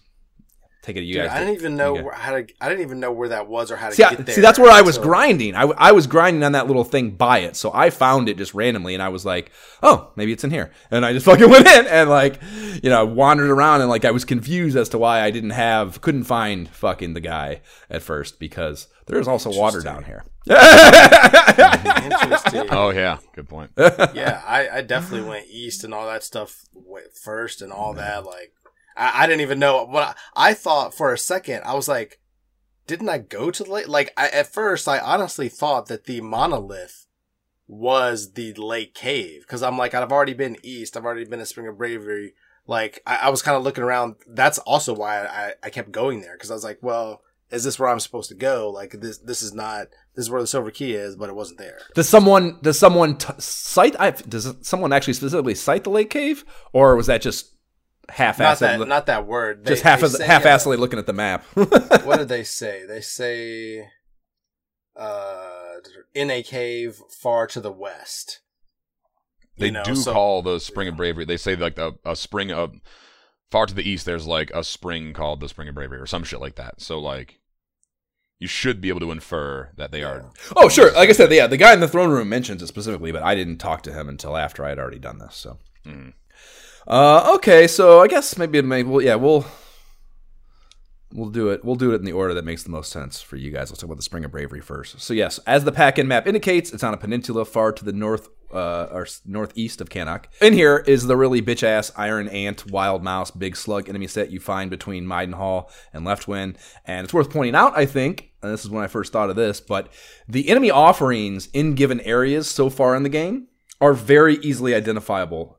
Take 0.83 0.95
it. 0.95 0.99
to 1.01 1.05
You 1.05 1.15
Dude, 1.15 1.23
guys. 1.23 1.31
I 1.31 1.39
did. 1.39 1.45
didn't 1.47 1.59
even 1.59 1.75
know 1.75 1.97
You 1.97 2.03
where, 2.05 2.13
how 2.13 2.31
to. 2.31 2.47
I 2.61 2.69
didn't 2.69 2.83
even 2.83 2.99
know 3.01 3.11
where 3.11 3.27
that 3.29 3.47
was 3.47 3.71
or 3.71 3.75
how 3.75 3.89
to 3.89 3.95
See, 3.95 4.03
I- 4.03 4.11
get 4.15 4.25
there. 4.25 4.35
see, 4.35 4.41
that's 4.41 4.57
where 4.59 4.71
I 4.71 4.81
was 4.81 4.95
until- 4.95 5.09
grinding. 5.11 5.55
I, 5.55 5.63
I 5.63 5.91
was 5.91 6.07
grinding 6.07 6.43
on 6.43 6.53
that 6.53 6.67
little 6.67 6.85
thing 6.85 7.11
by 7.11 7.39
it. 7.39 7.57
So 7.57 7.71
I 7.73 7.89
found 7.89 8.29
it 8.29 8.37
just 8.37 8.53
randomly 8.53 8.93
and 8.93 9.03
I 9.03 9.09
was 9.09 9.25
like, 9.25 9.51
oh, 9.83 10.11
maybe 10.15 10.31
it's 10.31 10.43
in 10.45 10.51
here. 10.51 10.71
And 10.91 11.05
I 11.05 11.11
just 11.13 11.25
fucking 11.25 11.49
went 11.49 11.67
in 11.67 11.87
and 11.87 12.09
like, 12.09 12.39
you 12.83 12.89
know, 12.89 13.05
wandered 13.05 13.49
around 13.49 13.81
and 13.81 13.89
like 13.89 14.05
I 14.05 14.11
was 14.11 14.23
confused 14.23 14.77
as 14.77 14.87
to 14.89 14.97
why 14.97 15.21
I 15.21 15.31
didn't 15.31 15.49
have, 15.51 15.99
couldn't 16.01 16.23
find 16.23 16.69
fucking 16.69 17.13
the 17.15 17.21
guy 17.21 17.61
at 17.89 18.01
first 18.01 18.39
because 18.39 18.87
there's 19.07 19.27
also 19.27 19.51
water 19.51 19.81
down 19.81 20.03
here. 20.05 20.23
Mm-hmm. 20.47 22.67
Oh 22.69 22.89
yeah, 22.91 23.17
good 23.35 23.49
point. 23.49 23.71
yeah, 23.77 24.41
I, 24.45 24.69
I 24.77 24.81
definitely 24.81 25.27
went 25.27 25.47
east 25.49 25.83
and 25.83 25.93
all 25.93 26.05
that 26.07 26.23
stuff 26.23 26.63
first 27.23 27.61
and 27.61 27.71
all 27.71 27.93
that. 27.93 28.25
Like, 28.25 28.53
I, 28.97 29.23
I 29.23 29.27
didn't 29.27 29.41
even 29.41 29.59
know 29.59 29.85
what 29.85 30.17
I, 30.35 30.49
I 30.49 30.53
thought 30.53 30.93
for 30.93 31.13
a 31.13 31.17
second. 31.17 31.63
I 31.65 31.73
was 31.75 31.87
like, 31.87 32.19
didn't 32.87 33.09
I 33.09 33.17
go 33.19 33.51
to 33.51 33.63
the 33.63 33.71
lake? 33.71 33.87
Like, 33.87 34.13
I, 34.17 34.29
at 34.29 34.51
first, 34.51 34.87
I 34.87 34.99
honestly 34.99 35.49
thought 35.49 35.87
that 35.87 36.05
the 36.05 36.21
monolith 36.21 37.07
was 37.67 38.33
the 38.33 38.53
lake 38.53 38.95
cave 38.95 39.41
because 39.41 39.61
I'm 39.61 39.77
like, 39.77 39.93
I've 39.93 40.11
already 40.11 40.33
been 40.33 40.57
east. 40.63 40.95
I've 40.95 41.05
already 41.05 41.25
been 41.25 41.41
at 41.41 41.47
Spring 41.47 41.67
of 41.67 41.77
Bravery. 41.77 42.33
Like, 42.65 43.01
I, 43.05 43.29
was 43.29 43.41
kind 43.41 43.57
of 43.57 43.63
looking 43.63 43.83
around. 43.83 44.15
That's 44.27 44.57
also 44.59 44.93
why 44.93 45.25
I, 45.25 45.53
I 45.63 45.69
kept 45.69 45.91
going 45.91 46.21
there 46.21 46.33
because 46.33 46.51
I 46.51 46.53
was 46.53 46.63
like, 46.63 46.79
well, 46.81 47.21
is 47.49 47.63
this 47.63 47.79
where 47.79 47.89
I'm 47.89 47.99
supposed 47.99 48.29
to 48.29 48.35
go? 48.35 48.69
Like, 48.69 48.91
this 48.91 49.19
this 49.19 49.41
is 49.41 49.53
not 49.53 49.87
this 50.15 50.25
is 50.25 50.29
where 50.29 50.41
the 50.41 50.47
silver 50.47 50.71
key 50.71 50.93
is, 50.93 51.15
but 51.15 51.29
it 51.29 51.35
wasn't 51.35 51.59
there. 51.59 51.79
Does 51.93 52.09
someone, 52.09 52.57
does 52.61 52.77
someone 52.77 53.17
t- 53.17 53.33
cite, 53.37 53.95
I, 53.99 54.11
does 54.11 54.53
someone 54.61 54.91
actually 54.91 55.13
specifically 55.13 55.55
cite 55.55 55.83
the 55.83 55.91
lake 55.91 56.09
cave 56.09 56.43
or 56.73 56.95
was 56.95 57.07
that 57.07 57.21
just 57.21 57.53
half 58.09 58.39
Not 58.39 58.59
that, 58.59 58.79
assed? 58.79 58.87
not 58.87 59.05
that 59.07 59.25
word. 59.27 59.65
They- 59.65 59.71
Just 59.71 59.83
half 59.83 59.99
they 60.01 60.05
as 60.05 60.17
say, 60.17 60.25
half 60.25 60.45
uh, 60.45 60.49
assedly 60.49 60.77
looking 60.77 60.99
at 60.99 61.05
the 61.05 61.13
map. 61.13 61.43
what 61.53 62.17
did 62.17 62.29
they 62.29 62.43
say? 62.43 62.85
They 62.87 63.01
say, 63.01 63.87
uh, 64.95 65.75
in 66.13 66.31
a 66.31 66.41
cave 66.43 67.01
far 67.09 67.47
to 67.47 67.59
the 67.61 67.71
west. 67.71 68.41
They 69.57 69.67
You 69.67 69.71
know, 69.73 69.83
do 69.83 69.95
so- 69.95 70.13
call 70.13 70.41
the 70.41 70.59
Spring 70.59 70.87
of 70.87 70.97
Bravery. 70.97 71.25
They 71.25 71.37
say 71.37 71.55
like 71.55 71.75
the 71.75 71.97
a 72.05 72.15
spring 72.15 72.51
of 72.51 72.73
far 73.51 73.65
to 73.65 73.73
the 73.73 73.87
east. 73.87 74.05
There's 74.05 74.27
like 74.27 74.51
a 74.53 74.63
spring 74.63 75.13
called 75.13 75.39
the 75.39 75.49
Spring 75.49 75.67
of 75.67 75.75
Bravery 75.75 75.99
or 75.99 76.05
some 76.05 76.23
shit 76.23 76.39
like 76.41 76.55
that. 76.55 76.79
So 76.81 76.99
like, 76.99 77.39
you 78.39 78.47
should 78.47 78.81
be 78.81 78.89
able 78.89 78.99
to 78.99 79.11
infer 79.11 79.71
that 79.77 79.91
they 79.91 80.03
are. 80.03 80.31
Oh, 80.55 80.69
sure. 80.69 80.91
Like 80.93 81.09
I 81.09 81.13
said, 81.13 81.31
yeah, 81.31 81.47
the 81.47 81.57
guy 81.57 81.73
in 81.73 81.79
the 81.79 81.87
throne 81.87 82.11
room 82.11 82.29
mentions 82.29 82.61
it 82.61 82.67
specifically, 82.67 83.11
but 83.11 83.23
I 83.23 83.33
didn't 83.33 83.57
talk 83.57 83.81
to 83.83 83.93
him 83.93 84.07
until 84.07 84.37
after 84.37 84.63
I 84.63 84.69
had 84.69 84.77
already 84.79 84.99
done 84.99 85.17
this. 85.17 85.35
So, 85.35 85.57
Mhm. 85.87 86.13
Uh, 86.87 87.33
okay, 87.35 87.67
so 87.67 88.01
I 88.01 88.07
guess 88.07 88.37
maybe 88.37 88.57
it 88.57 88.65
may. 88.65 88.81
Well, 88.83 89.01
yeah, 89.01 89.15
we'll 89.15 89.45
we'll 91.13 91.29
do 91.29 91.49
it. 91.49 91.65
We'll 91.65 91.75
do 91.75 91.91
it 91.91 91.95
in 91.95 92.05
the 92.05 92.13
order 92.13 92.33
that 92.33 92.45
makes 92.45 92.63
the 92.63 92.69
most 92.69 92.91
sense 92.91 93.21
for 93.21 93.35
you 93.35 93.51
guys. 93.51 93.69
Let's 93.69 93.81
talk 93.81 93.89
about 93.89 93.97
the 93.97 94.03
Spring 94.03 94.23
of 94.23 94.31
Bravery 94.31 94.61
first. 94.61 95.01
So 95.01 95.13
yes, 95.13 95.37
as 95.45 95.65
the 95.65 95.73
pack-in 95.73 96.07
map 96.07 96.27
indicates, 96.27 96.71
it's 96.71 96.83
on 96.83 96.93
a 96.93 96.97
peninsula 96.97 97.43
far 97.43 97.73
to 97.73 97.83
the 97.83 97.91
north 97.91 98.29
uh, 98.53 98.87
or 98.89 99.05
northeast 99.25 99.81
of 99.81 99.89
Cannock. 99.89 100.29
In 100.41 100.53
here 100.53 100.77
is 100.87 101.07
the 101.07 101.17
really 101.17 101.41
bitch 101.41 101.61
ass 101.61 101.91
Iron 101.97 102.29
Ant, 102.29 102.71
Wild 102.71 103.03
Mouse, 103.03 103.31
Big 103.31 103.57
Slug 103.57 103.89
enemy 103.89 104.07
set 104.07 104.31
you 104.31 104.39
find 104.39 104.69
between 104.69 105.05
Midenhall 105.05 105.69
and 105.91 106.05
Leftwyne. 106.05 106.55
And 106.85 107.03
it's 107.03 107.13
worth 107.13 107.29
pointing 107.29 107.55
out, 107.55 107.77
I 107.77 107.85
think, 107.85 108.31
and 108.41 108.53
this 108.53 108.63
is 108.63 108.69
when 108.69 108.85
I 108.85 108.87
first 108.87 109.11
thought 109.11 109.29
of 109.29 109.35
this, 109.35 109.59
but 109.59 109.91
the 110.29 110.47
enemy 110.47 110.71
offerings 110.71 111.47
in 111.47 111.75
given 111.75 111.99
areas 112.01 112.49
so 112.49 112.69
far 112.69 112.95
in 112.95 113.03
the 113.03 113.09
game 113.09 113.47
are 113.81 113.93
very 113.93 114.37
easily 114.37 114.73
identifiable 114.73 115.56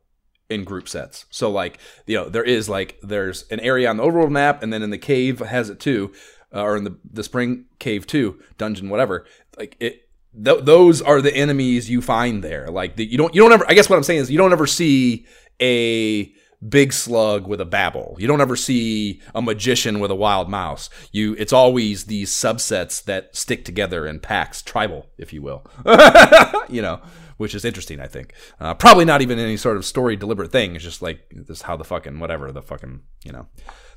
in 0.49 0.65
group 0.65 0.89
sets. 0.89 1.27
So 1.31 1.51
like, 1.51 1.79
you 2.07 2.17
know, 2.17 2.29
there 2.29 2.45
is 2.45 2.69
like 2.69 2.99
there's 3.03 3.45
an 3.51 3.61
area 3.61 3.89
on 3.89 3.97
the 3.97 4.03
overworld 4.05 4.31
map, 4.31 4.63
and 4.63 4.73
then 4.73 4.83
in 4.83 4.91
the 4.91 4.99
cave 4.99 5.41
has 5.41 5.71
it 5.71 5.81
too, 5.81 6.13
uh, 6.55 6.63
or 6.63 6.77
in 6.77 6.85
the 6.85 6.97
the 7.11 7.23
spring 7.23 7.67
cave 7.79 8.07
too, 8.07 8.41
dungeon, 8.57 8.89
whatever. 8.89 9.27
Like 9.57 9.77
it. 9.81 10.05
Th- 10.45 10.63
those 10.63 11.01
are 11.03 11.21
the 11.21 11.35
enemies 11.35 11.91
you 11.91 12.01
find 12.03 12.45
there. 12.45 12.69
Like 12.71 12.97
the, 12.97 13.05
you 13.05 13.19
don't 13.19 13.35
you 13.35 13.41
don't 13.41 13.53
ever. 13.53 13.65
I 13.69 13.75
guess 13.75 13.91
what 13.91 13.97
I'm 13.97 14.03
saying 14.03 14.21
is 14.21 14.31
you 14.31 14.39
don't 14.39 14.53
ever 14.53 14.67
see 14.67 15.27
a 15.61 16.33
big 16.67 16.93
slug 16.93 17.47
with 17.47 17.61
a 17.61 17.65
babble. 17.65 18.17
You 18.19 18.27
don't 18.27 18.41
ever 18.41 18.57
see 18.57 19.21
a 19.35 19.43
magician 19.43 20.01
with 20.01 20.11
a 20.11 20.17
wild 20.17 20.49
mouse. 20.49 20.91
You 21.13 21.35
it's 21.39 21.53
always 21.53 22.05
these 22.05 22.31
subsets 22.31 23.03
that 23.05 23.37
stick 23.37 23.65
together 23.65 24.07
in 24.07 24.21
packs, 24.21 24.63
tribal, 24.63 25.07
if 25.19 25.33
you 25.33 25.43
will. 25.43 25.65
you 26.69 26.83
know, 26.83 27.01
which 27.37 27.55
is 27.55 27.65
interesting, 27.65 28.01
I 28.01 28.07
think. 28.07 28.33
Uh, 28.61 28.75
probably 28.75 29.05
not 29.05 29.23
even 29.23 29.39
any 29.39 29.57
sort 29.57 29.77
of 29.77 29.85
story 29.85 30.17
deliberate 30.17 30.53
thing. 30.53 30.75
It's 30.75 30.85
just 30.85 31.03
like 31.03 31.21
this 31.31 31.59
is 31.59 31.63
how 31.63 31.77
the 31.77 31.85
fucking 31.85 32.19
whatever 32.19 32.51
the 32.53 32.63
fucking 32.63 33.03
you 33.25 33.33
know. 33.33 33.47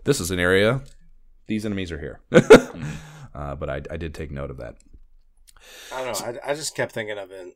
This 0.03 0.19
is 0.19 0.31
an 0.31 0.39
area. 0.39 0.81
These 1.47 1.65
enemies 1.65 1.91
are 1.91 1.99
here. 1.99 2.21
uh, 3.35 3.55
but 3.55 3.69
I, 3.69 3.81
I 3.89 3.97
did 3.97 4.13
take 4.13 4.31
note 4.31 4.51
of 4.51 4.57
that. 4.57 4.75
I 5.93 6.03
don't 6.03 6.19
know. 6.19 6.41
I, 6.43 6.51
I 6.51 6.55
just 6.55 6.75
kept 6.75 6.93
thinking 6.93 7.17
of 7.17 7.31
it, 7.31 7.55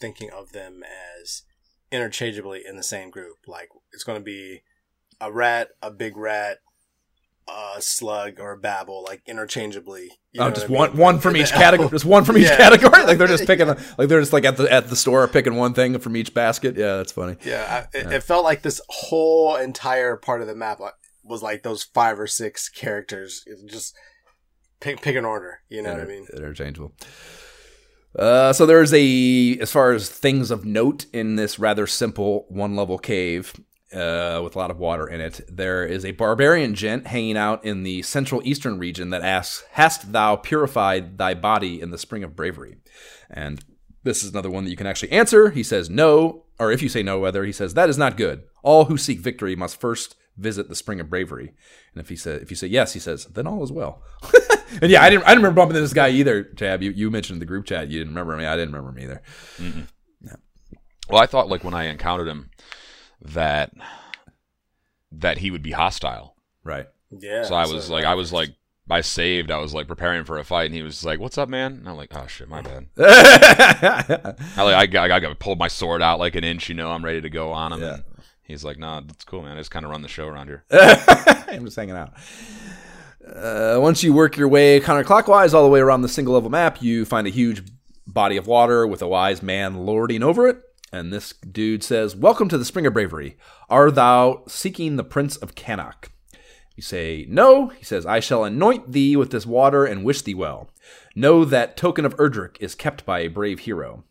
thinking 0.00 0.30
of 0.30 0.52
them 0.52 0.82
as 1.20 1.42
interchangeably 1.92 2.62
in 2.66 2.76
the 2.76 2.82
same 2.82 3.10
group. 3.10 3.36
Like 3.46 3.68
it's 3.92 4.04
going 4.04 4.18
to 4.18 4.24
be 4.24 4.62
a 5.20 5.30
rat, 5.30 5.68
a 5.82 5.90
big 5.90 6.16
rat, 6.16 6.58
a 7.48 7.80
slug, 7.82 8.40
or 8.40 8.52
a 8.52 8.56
babble, 8.58 9.04
like 9.04 9.22
interchangeably. 9.26 10.10
You 10.32 10.40
oh, 10.40 10.44
know 10.44 10.50
Oh, 10.50 10.54
just 10.54 10.66
I 10.66 10.68
mean? 10.70 10.78
one 10.78 10.96
one 10.96 11.18
from 11.20 11.36
each 11.36 11.50
category. 11.52 11.90
Just 11.90 12.04
one 12.04 12.24
from 12.24 12.38
each 12.38 12.48
Yeah. 12.48 12.56
category. 12.56 13.04
Like 13.04 13.18
they're 13.18 13.26
just 13.26 13.46
picking. 13.48 13.68
a- 13.68 13.76
Like 13.98 14.08
they're 14.08 14.20
just 14.20 14.32
like 14.32 14.44
at 14.44 14.56
the 14.56 14.72
at 14.72 14.88
the 14.88 14.96
store 14.96 15.26
picking 15.28 15.56
one 15.56 15.74
thing 15.74 15.98
from 15.98 16.16
each 16.16 16.32
basket. 16.34 16.76
Yeah, 16.76 16.96
that's 16.96 17.12
funny. 17.12 17.36
Yeah, 17.44 17.86
I, 17.94 17.96
it, 17.98 18.12
it 18.12 18.22
felt 18.22 18.44
like 18.44 18.62
this 18.62 18.80
whole 18.88 19.56
entire 19.56 20.16
part 20.16 20.40
of 20.40 20.46
the 20.46 20.54
map 20.54 20.80
was 21.24 21.42
like 21.42 21.62
those 21.62 21.82
five 21.84 22.18
or 22.18 22.26
six 22.26 22.68
characters. 22.68 23.42
It 23.46 23.58
just 23.70 23.94
pick 24.80 25.00
pick 25.02 25.16
an 25.16 25.24
order. 25.24 25.60
You 25.68 25.82
know 25.82 25.92
what 25.92 26.00
I 26.02 26.06
mean? 26.06 26.26
Interchangeable. 26.34 26.92
Uh, 28.16 28.52
so 28.52 28.66
there's 28.66 28.92
a 28.92 29.58
as 29.58 29.72
far 29.72 29.92
as 29.92 30.08
things 30.08 30.50
of 30.50 30.64
note 30.64 31.06
in 31.12 31.36
this 31.36 31.58
rather 31.58 31.86
simple 31.86 32.46
one 32.48 32.76
level 32.76 32.98
cave 32.98 33.54
uh, 33.92 34.40
with 34.42 34.54
a 34.54 34.58
lot 34.58 34.70
of 34.70 34.78
water 34.78 35.06
in 35.06 35.20
it. 35.20 35.40
There 35.48 35.84
is 35.84 36.04
a 36.04 36.12
barbarian 36.12 36.74
gent 36.74 37.06
hanging 37.06 37.36
out 37.36 37.64
in 37.64 37.82
the 37.82 38.02
central 38.02 38.42
eastern 38.44 38.78
region 38.78 39.10
that 39.10 39.22
asks, 39.22 39.64
"Hast 39.72 40.12
thou 40.12 40.36
purified 40.36 41.16
thy 41.16 41.34
body 41.34 41.80
in 41.80 41.90
the 41.90 41.98
spring 41.98 42.22
of 42.22 42.36
bravery?" 42.36 42.76
And 43.30 43.64
this 44.04 44.22
is 44.22 44.30
another 44.30 44.50
one 44.50 44.64
that 44.64 44.70
you 44.70 44.76
can 44.76 44.86
actually 44.86 45.12
answer. 45.12 45.50
He 45.50 45.62
says 45.62 45.88
no, 45.88 46.44
or 46.58 46.70
if 46.70 46.82
you 46.82 46.88
say 46.88 47.02
no, 47.02 47.18
whether 47.18 47.44
he 47.44 47.52
says 47.52 47.74
that 47.74 47.88
is 47.88 47.98
not 47.98 48.16
good. 48.16 48.42
All 48.62 48.86
who 48.86 48.98
seek 48.98 49.20
victory 49.20 49.56
must 49.56 49.80
first 49.80 50.16
visit 50.36 50.68
the 50.68 50.74
spring 50.74 51.00
of 51.00 51.10
bravery. 51.10 51.54
And 51.94 52.02
if 52.02 52.08
he 52.08 52.16
said 52.16 52.42
if 52.42 52.50
you 52.50 52.56
say 52.56 52.66
yes, 52.66 52.92
he 52.92 53.00
says 53.00 53.26
then 53.26 53.46
all 53.46 53.62
is 53.62 53.72
well. 53.72 54.02
and 54.80 54.90
yeah, 54.90 55.02
I 55.02 55.10
didn't 55.10 55.24
I 55.24 55.28
didn't 55.28 55.42
remember 55.42 55.60
bumping 55.60 55.76
into 55.76 55.82
this 55.82 55.92
guy 55.92 56.10
either. 56.10 56.42
Tab, 56.42 56.82
you, 56.82 56.90
you 56.90 57.10
mentioned 57.10 57.36
in 57.36 57.40
the 57.40 57.46
group 57.46 57.66
chat 57.66 57.88
you 57.88 57.98
didn't 57.98 58.14
remember 58.14 58.36
me. 58.36 58.46
I 58.46 58.56
didn't 58.56 58.74
remember 58.74 58.92
me 58.92 59.04
either. 59.04 59.22
Mm-hmm. 59.58 59.82
Well, 61.08 61.22
I 61.22 61.26
thought 61.26 61.48
like 61.48 61.64
when 61.64 61.74
I 61.74 61.84
encountered 61.84 62.28
him 62.28 62.50
that 63.20 63.72
that 65.10 65.38
he 65.38 65.50
would 65.50 65.62
be 65.62 65.72
hostile. 65.72 66.36
Right. 66.64 66.86
Yeah. 67.10 67.42
so 67.42 67.54
I 67.54 67.66
was 67.66 67.90
like, 67.90 68.04
I 68.04 68.14
was 68.14 68.32
like, 68.32 68.50
I 68.90 69.00
saved. 69.00 69.50
I 69.50 69.58
was 69.58 69.72
like 69.74 69.86
preparing 69.86 70.24
for 70.24 70.38
a 70.38 70.44
fight, 70.44 70.66
and 70.66 70.74
he 70.74 70.82
was 70.82 71.04
like, 71.04 71.20
"What's 71.20 71.38
up, 71.38 71.48
man?" 71.48 71.72
And 71.72 71.88
I'm 71.88 71.96
like, 71.96 72.14
"Oh 72.14 72.26
shit, 72.26 72.48
my 72.48 72.62
bad." 72.62 72.88
I 72.98 74.34
like, 74.62 74.74
I 74.74 74.86
got, 74.86 75.10
I 75.10 75.20
got 75.20 75.38
pulled 75.38 75.58
my 75.58 75.68
sword 75.68 76.02
out 76.02 76.18
like 76.18 76.34
an 76.34 76.44
inch. 76.44 76.68
You 76.68 76.74
know, 76.74 76.90
I'm 76.90 77.04
ready 77.04 77.20
to 77.20 77.30
go 77.30 77.52
on 77.52 77.72
him. 77.72 77.80
Yeah. 77.80 77.94
And 77.94 78.04
he's 78.42 78.64
like, 78.64 78.78
"Nah, 78.78 79.00
that's 79.00 79.24
cool, 79.24 79.42
man. 79.42 79.56
I 79.56 79.60
just 79.60 79.70
kind 79.70 79.84
of 79.84 79.90
run 79.90 80.02
the 80.02 80.08
show 80.08 80.26
around 80.26 80.48
here." 80.48 80.64
I'm 80.72 81.64
just 81.64 81.76
hanging 81.76 81.96
out. 81.96 82.12
Uh, 83.26 83.78
once 83.80 84.02
you 84.02 84.12
work 84.12 84.36
your 84.36 84.48
way 84.48 84.80
counterclockwise 84.80 85.54
all 85.54 85.62
the 85.62 85.68
way 85.68 85.80
around 85.80 86.02
the 86.02 86.08
single 86.08 86.34
level 86.34 86.50
map, 86.50 86.82
you 86.82 87.04
find 87.04 87.26
a 87.26 87.30
huge 87.30 87.62
body 88.06 88.36
of 88.36 88.46
water 88.46 88.86
with 88.86 89.00
a 89.00 89.08
wise 89.08 89.42
man 89.42 89.86
lording 89.86 90.22
over 90.22 90.48
it. 90.48 90.60
And 90.92 91.12
this 91.12 91.32
dude 91.32 91.82
says, 91.82 92.14
Welcome 92.14 92.48
to 92.50 92.58
the 92.58 92.64
Spring 92.64 92.86
of 92.86 92.92
Bravery. 92.92 93.38
Are 93.70 93.90
thou 93.90 94.42
seeking 94.46 94.96
the 94.96 95.04
Prince 95.04 95.36
of 95.36 95.54
Cannock? 95.54 96.12
You 96.76 96.82
say, 96.82 97.24
No. 97.28 97.68
He 97.68 97.84
says, 97.84 98.04
I 98.04 98.20
shall 98.20 98.44
anoint 98.44 98.92
thee 98.92 99.16
with 99.16 99.30
this 99.30 99.46
water 99.46 99.84
and 99.86 100.04
wish 100.04 100.22
thee 100.22 100.34
well. 100.34 100.68
Know 101.14 101.44
that 101.44 101.76
token 101.76 102.04
of 102.04 102.16
Erdrick 102.16 102.56
is 102.60 102.74
kept 102.74 103.06
by 103.06 103.20
a 103.20 103.28
brave 103.28 103.60
hero. 103.60 104.04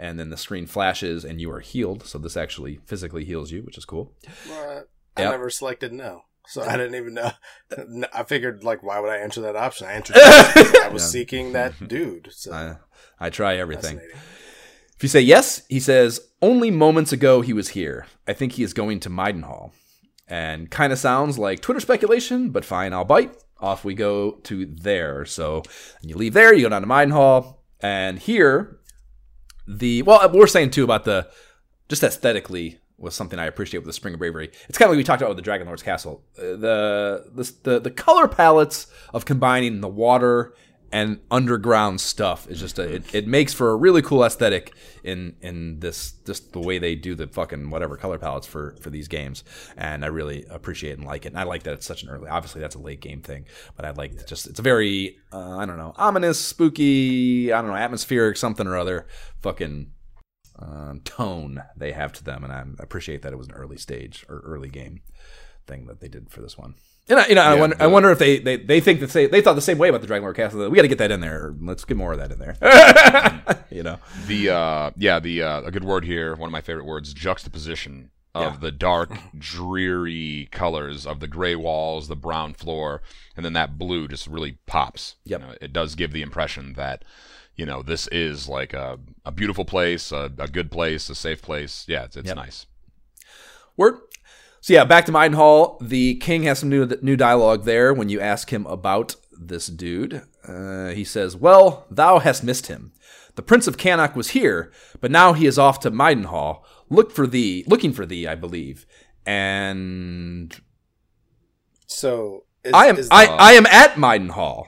And 0.00 0.18
then 0.18 0.30
the 0.30 0.36
screen 0.36 0.66
flashes 0.66 1.24
and 1.24 1.40
you 1.40 1.50
are 1.50 1.58
healed. 1.60 2.06
So 2.06 2.18
this 2.18 2.36
actually 2.36 2.78
physically 2.86 3.24
heals 3.24 3.50
you, 3.50 3.62
which 3.62 3.76
is 3.76 3.84
cool. 3.84 4.12
Well, 4.48 4.84
I 5.16 5.22
Yep. 5.22 5.30
never 5.32 5.50
selected 5.50 5.92
no. 5.92 6.22
So 6.46 6.62
I 6.62 6.76
didn't 6.76 6.94
even 6.94 7.14
know. 7.14 7.32
I 8.14 8.22
figured, 8.22 8.62
like, 8.64 8.82
why 8.82 9.00
would 9.00 9.10
I 9.10 9.16
answer 9.18 9.40
that 9.42 9.56
option? 9.56 9.88
I 9.88 9.92
answered. 9.94 10.16
I 10.20 10.88
was 10.92 11.10
seeking 11.10 11.52
that 11.52 11.88
dude. 11.88 12.28
So 12.32 12.52
I, 12.52 12.76
I 13.26 13.28
try 13.28 13.56
everything. 13.56 14.00
If 14.96 15.02
you 15.02 15.08
say 15.08 15.20
yes, 15.20 15.62
he 15.68 15.80
says, 15.80 16.20
only 16.40 16.70
moments 16.70 17.12
ago 17.12 17.40
he 17.40 17.52
was 17.52 17.70
here. 17.70 18.06
I 18.26 18.32
think 18.34 18.52
he 18.52 18.62
is 18.62 18.72
going 18.72 19.00
to 19.00 19.10
Midenhall. 19.10 19.72
And 20.28 20.70
kind 20.70 20.92
of 20.92 20.98
sounds 20.98 21.38
like 21.38 21.60
Twitter 21.60 21.80
speculation, 21.80 22.50
but 22.50 22.64
fine, 22.64 22.92
I'll 22.92 23.04
bite. 23.04 23.34
Off 23.60 23.84
we 23.84 23.94
go 23.94 24.32
to 24.44 24.64
there. 24.66 25.24
So 25.24 25.62
you 26.02 26.14
leave 26.16 26.34
there, 26.34 26.54
you 26.54 26.62
go 26.62 26.68
down 26.68 26.82
to 26.82 26.88
Midenhall, 26.88 27.56
and 27.80 28.18
here, 28.18 28.77
the 29.68 30.02
well, 30.02 30.28
we're 30.32 30.46
saying 30.46 30.70
too 30.70 30.82
about 30.82 31.04
the 31.04 31.28
just 31.88 32.02
aesthetically 32.02 32.78
was 32.96 33.14
something 33.14 33.38
I 33.38 33.44
appreciate 33.46 33.80
with 33.80 33.86
the 33.86 33.92
Spring 33.92 34.14
of 34.14 34.18
Bravery. 34.18 34.50
It's 34.68 34.76
kind 34.76 34.88
of 34.88 34.92
like 34.92 34.96
we 34.96 35.04
talked 35.04 35.22
about 35.22 35.28
with 35.28 35.36
the 35.36 35.42
Dragon 35.42 35.66
Lord's 35.66 35.82
Castle. 35.82 36.24
Uh, 36.36 36.42
the, 36.42 37.24
the 37.34 37.52
the 37.62 37.80
the 37.80 37.90
color 37.90 38.26
palettes 38.26 38.88
of 39.14 39.24
combining 39.24 39.80
the 39.80 39.88
water 39.88 40.54
and 40.90 41.20
underground 41.30 42.00
stuff 42.00 42.48
is 42.48 42.60
just 42.60 42.78
a 42.78 42.82
it, 42.82 43.14
it 43.14 43.26
makes 43.26 43.52
for 43.52 43.70
a 43.70 43.76
really 43.76 44.02
cool 44.02 44.24
aesthetic 44.24 44.74
in 45.04 45.36
in 45.40 45.80
this 45.80 46.12
just 46.24 46.52
the 46.52 46.60
way 46.60 46.78
they 46.78 46.94
do 46.94 47.14
the 47.14 47.26
fucking 47.26 47.70
whatever 47.70 47.96
color 47.96 48.18
palettes 48.18 48.46
for 48.46 48.76
for 48.80 48.90
these 48.90 49.08
games. 49.08 49.44
And 49.76 50.04
I 50.04 50.08
really 50.08 50.44
appreciate 50.50 50.98
and 50.98 51.06
like 51.06 51.26
it. 51.26 51.28
And 51.28 51.38
I 51.38 51.44
like 51.44 51.64
that 51.64 51.74
it's 51.74 51.86
such 51.86 52.02
an 52.02 52.08
early 52.08 52.28
obviously 52.28 52.60
that's 52.60 52.74
a 52.74 52.80
late 52.80 53.00
game 53.00 53.20
thing 53.20 53.44
but 53.76 53.84
I 53.84 53.90
like 53.90 54.26
just 54.26 54.46
it's 54.46 54.58
a 54.58 54.62
very 54.62 55.18
uh, 55.32 55.58
I 55.58 55.66
don't 55.66 55.76
know 55.76 55.94
ominous 55.96 56.40
spooky 56.40 57.52
I 57.52 57.60
don't 57.60 57.70
know 57.70 57.76
atmospheric 57.76 58.36
something 58.36 58.66
or 58.66 58.76
other 58.76 59.06
fucking 59.40 59.92
um, 60.58 61.00
tone 61.04 61.62
they 61.76 61.92
have 61.92 62.12
to 62.14 62.24
them, 62.24 62.44
and 62.44 62.52
I 62.52 62.64
appreciate 62.80 63.22
that 63.22 63.32
it 63.32 63.38
was 63.38 63.48
an 63.48 63.54
early 63.54 63.76
stage 63.76 64.26
or 64.28 64.40
early 64.40 64.68
game 64.68 65.00
thing 65.66 65.86
that 65.86 66.00
they 66.00 66.08
did 66.08 66.30
for 66.30 66.40
this 66.40 66.58
one. 66.58 66.74
And 67.10 67.18
I, 67.20 67.26
you 67.28 67.34
know, 67.34 67.42
I 67.42 67.54
Yeah, 67.54 67.60
wonder, 67.60 67.76
I 67.80 67.86
wonder 67.86 68.10
if 68.10 68.18
they, 68.18 68.38
they, 68.38 68.56
they 68.56 68.80
think 68.80 69.00
that 69.00 69.10
they, 69.10 69.26
they 69.26 69.40
thought 69.40 69.54
the 69.54 69.62
same 69.62 69.78
way 69.78 69.88
about 69.88 70.02
the 70.02 70.06
Dragon 70.06 70.24
Lord 70.24 70.36
Castle. 70.36 70.68
We 70.68 70.76
got 70.76 70.82
to 70.82 70.88
get 70.88 70.98
that 70.98 71.10
in 71.10 71.20
there. 71.20 71.54
Let's 71.60 71.84
get 71.84 71.96
more 71.96 72.12
of 72.12 72.18
that 72.18 72.30
in 72.32 72.38
there. 72.38 73.64
you 73.70 73.82
know, 73.82 73.98
The 74.26 74.50
uh, 74.50 74.90
yeah, 74.96 75.18
the 75.18 75.42
uh, 75.42 75.62
a 75.62 75.70
good 75.70 75.84
word 75.84 76.04
here. 76.04 76.34
One 76.36 76.48
of 76.48 76.52
my 76.52 76.60
favorite 76.60 76.84
words: 76.84 77.14
juxtaposition 77.14 78.10
of 78.34 78.54
Yeah. 78.54 78.58
the 78.60 78.70
dark, 78.70 79.10
dreary 79.38 80.48
colors 80.52 81.06
of 81.06 81.20
the 81.20 81.26
gray 81.28 81.56
walls, 81.56 82.08
the 82.08 82.16
brown 82.16 82.52
floor, 82.54 83.00
and 83.36 83.44
then 83.44 83.54
that 83.54 83.78
blue 83.78 84.06
just 84.06 84.26
really 84.26 84.58
pops. 84.66 85.14
Yep. 85.24 85.40
You 85.40 85.46
know, 85.46 85.54
it 85.62 85.72
does 85.72 85.94
give 85.94 86.12
the 86.12 86.22
impression 86.22 86.74
that 86.74 87.04
you 87.56 87.64
know 87.64 87.82
this 87.82 88.06
is 88.08 88.48
like 88.48 88.74
a, 88.74 88.98
a 89.24 89.32
beautiful 89.32 89.64
place, 89.64 90.12
a, 90.12 90.30
a 90.38 90.46
good 90.46 90.70
place, 90.70 91.08
a 91.08 91.14
safe 91.14 91.40
place. 91.40 91.86
Yeah, 91.88 92.04
it's, 92.04 92.16
it's 92.16 92.26
Yep. 92.28 92.36
nice. 92.36 92.66
word. 93.78 93.98
So 94.60 94.72
yeah, 94.74 94.84
back 94.84 95.06
to 95.06 95.12
Midenhall. 95.12 95.78
The 95.80 96.16
king 96.16 96.42
has 96.44 96.58
some 96.58 96.68
new 96.68 96.86
new 97.02 97.16
dialogue 97.16 97.64
there 97.64 97.94
when 97.94 98.08
you 98.08 98.20
ask 98.20 98.50
him 98.52 98.66
about 98.66 99.16
this 99.32 99.66
dude. 99.68 100.22
Uh, 100.46 100.88
he 100.88 101.04
says, 101.04 101.36
"Well, 101.36 101.86
thou 101.90 102.18
hast 102.18 102.42
missed 102.42 102.66
him. 102.66 102.92
The 103.36 103.42
Prince 103.42 103.66
of 103.68 103.78
Cannock 103.78 104.16
was 104.16 104.30
here, 104.30 104.72
but 105.00 105.10
now 105.10 105.32
he 105.32 105.46
is 105.46 105.58
off 105.58 105.78
to 105.80 105.90
Midenhall. 105.90 106.62
Look 106.90 107.12
for 107.12 107.26
thee, 107.26 107.64
looking 107.68 107.92
for 107.92 108.04
thee, 108.04 108.26
I 108.26 108.34
believe." 108.34 108.84
And 109.24 110.54
So 111.86 112.44
is, 112.64 112.72
I 112.74 112.86
am 112.86 112.96
is 112.98 113.08
I, 113.10 113.26
the- 113.26 113.32
I 113.32 113.52
am 113.52 113.66
at 113.66 113.94
Midenhall. 113.94 114.66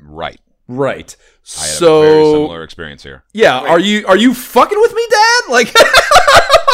Right. 0.00 0.40
Right. 0.66 1.14
I 1.58 1.66
had 1.66 1.76
so 1.76 1.98
a 1.98 2.04
very 2.06 2.24
similar 2.24 2.62
experience 2.62 3.02
here. 3.02 3.24
yeah, 3.32 3.58
are 3.58 3.80
you 3.80 4.06
are 4.06 4.16
you 4.16 4.34
fucking 4.34 4.80
with 4.80 4.94
me, 4.94 5.06
Dad? 5.10 5.40
Like, 5.50 5.68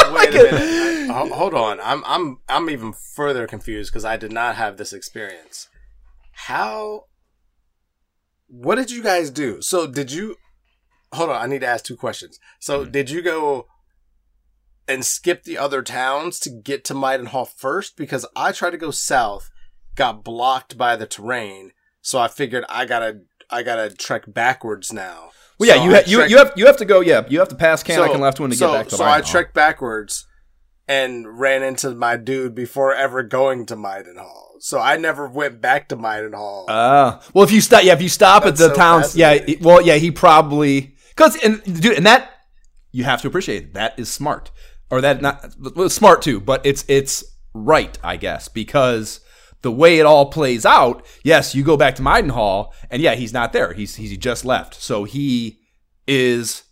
Wait 0.13 0.29
a 0.35 0.43
minute. 0.51 1.11
Ho- 1.11 1.33
Hold 1.33 1.53
on. 1.53 1.79
I'm 1.81 2.03
I'm 2.05 2.37
I'm 2.49 2.69
even 2.69 2.93
further 2.93 3.47
confused 3.47 3.91
because 3.91 4.05
I 4.05 4.17
did 4.17 4.31
not 4.31 4.55
have 4.55 4.77
this 4.77 4.93
experience. 4.93 5.67
how 6.33 7.05
what 8.47 8.75
did 8.75 8.89
you 8.91 9.03
guys 9.03 9.29
do 9.29 9.61
so 9.61 9.85
did 9.87 10.09
you 10.11 10.35
hold 11.13 11.29
on 11.29 11.35
i 11.41 11.45
need 11.47 11.59
to 11.61 11.67
ask 11.67 11.83
two 11.83 11.97
questions 11.97 12.39
so 12.59 12.85
Hmm. 12.85 12.91
did 12.91 13.09
you 13.09 13.21
go 13.21 13.67
and 14.87 15.03
skip 15.03 15.43
the 15.43 15.57
other 15.57 15.81
towns 15.81 16.39
to 16.41 16.49
get 16.49 16.85
to 16.85 16.93
Midenhall 16.93 17.47
first 17.47 17.97
because 17.97 18.25
i 18.37 18.51
tried 18.53 18.69
to 18.71 18.77
go 18.77 18.91
south 18.91 19.49
got 19.95 20.23
blocked 20.23 20.77
by 20.77 20.95
the 20.95 21.05
terrain 21.07 21.71
so 22.01 22.19
i 22.19 22.27
figured 22.29 22.63
i 22.69 22.85
gotta 22.85 23.21
i 23.49 23.63
gotta 23.63 23.93
trek 23.93 24.23
backwards 24.27 24.93
now 24.93 25.31
Well, 25.59 25.67
yeah, 25.67 25.75
So 25.75 25.83
you, 25.83 25.91
ha- 25.91 26.03
you 26.05 26.29
you 26.29 26.37
have 26.37 26.53
you 26.55 26.65
have 26.67 26.77
to 26.77 26.85
go. 26.85 26.99
Yeah, 26.99 27.23
you 27.27 27.39
have 27.39 27.49
to 27.49 27.55
pass 27.55 27.83
Cannock 27.83 28.11
and 28.11 28.21
left 28.21 28.39
one 28.39 28.49
to 28.51 28.55
so, 28.55 28.71
get 28.71 28.77
back 28.77 28.87
to 28.89 28.95
So 28.97 29.05
I 29.05 29.21
trekked 29.21 29.53
backwards 29.53 30.27
and 30.87 31.39
ran 31.39 31.63
into 31.63 31.91
my 31.91 32.15
dude 32.15 32.55
before 32.55 32.93
ever 32.93 33.23
going 33.23 33.65
to 33.67 33.75
Midenhall. 33.75 34.59
So 34.59 34.79
I 34.79 34.97
never 34.97 35.27
went 35.27 35.61
back 35.61 35.89
to 35.89 35.97
Midenhall. 35.97 36.65
Ah, 36.67 37.21
well, 37.33 37.43
if 37.43 37.51
you 37.51 37.61
stop, 37.61 37.83
yeah, 37.83 37.93
if 37.93 38.01
you 38.01 38.09
stop 38.09 38.43
That's 38.43 38.61
at 38.61 38.69
the 38.69 38.73
so 38.73 38.79
towns, 38.79 39.15
yeah, 39.15 39.37
well, 39.61 39.81
yeah, 39.81 39.95
he 39.95 40.11
probably 40.11 40.95
because 41.09 41.35
and 41.43 41.61
dude, 41.81 41.97
and 41.97 42.05
that 42.05 42.31
you 42.91 43.03
have 43.03 43.21
to 43.21 43.27
appreciate 43.27 43.73
that 43.73 43.97
is 43.99 44.09
smart, 44.09 44.51
or 44.89 45.01
that 45.01 45.21
not 45.21 45.55
well, 45.75 45.89
smart 45.89 46.21
too, 46.21 46.39
but 46.39 46.65
it's 46.65 46.85
it's 46.87 47.23
right, 47.53 47.97
I 48.03 48.17
guess, 48.17 48.47
because 48.47 49.19
the 49.67 49.71
way 49.71 49.99
it 49.99 50.05
all 50.05 50.27
plays 50.27 50.65
out, 50.65 51.05
yes, 51.25 51.53
you 51.53 51.61
go 51.61 51.75
back 51.75 51.93
to 51.95 52.01
Midenhall, 52.01 52.71
and 52.89 53.01
yeah, 53.01 53.15
he's 53.15 53.33
not 53.33 53.51
there. 53.51 53.73
He's 53.73 53.97
he's 53.97 54.17
just 54.17 54.45
left, 54.45 54.75
so 54.75 55.03
he 55.03 55.59
is 56.07 56.63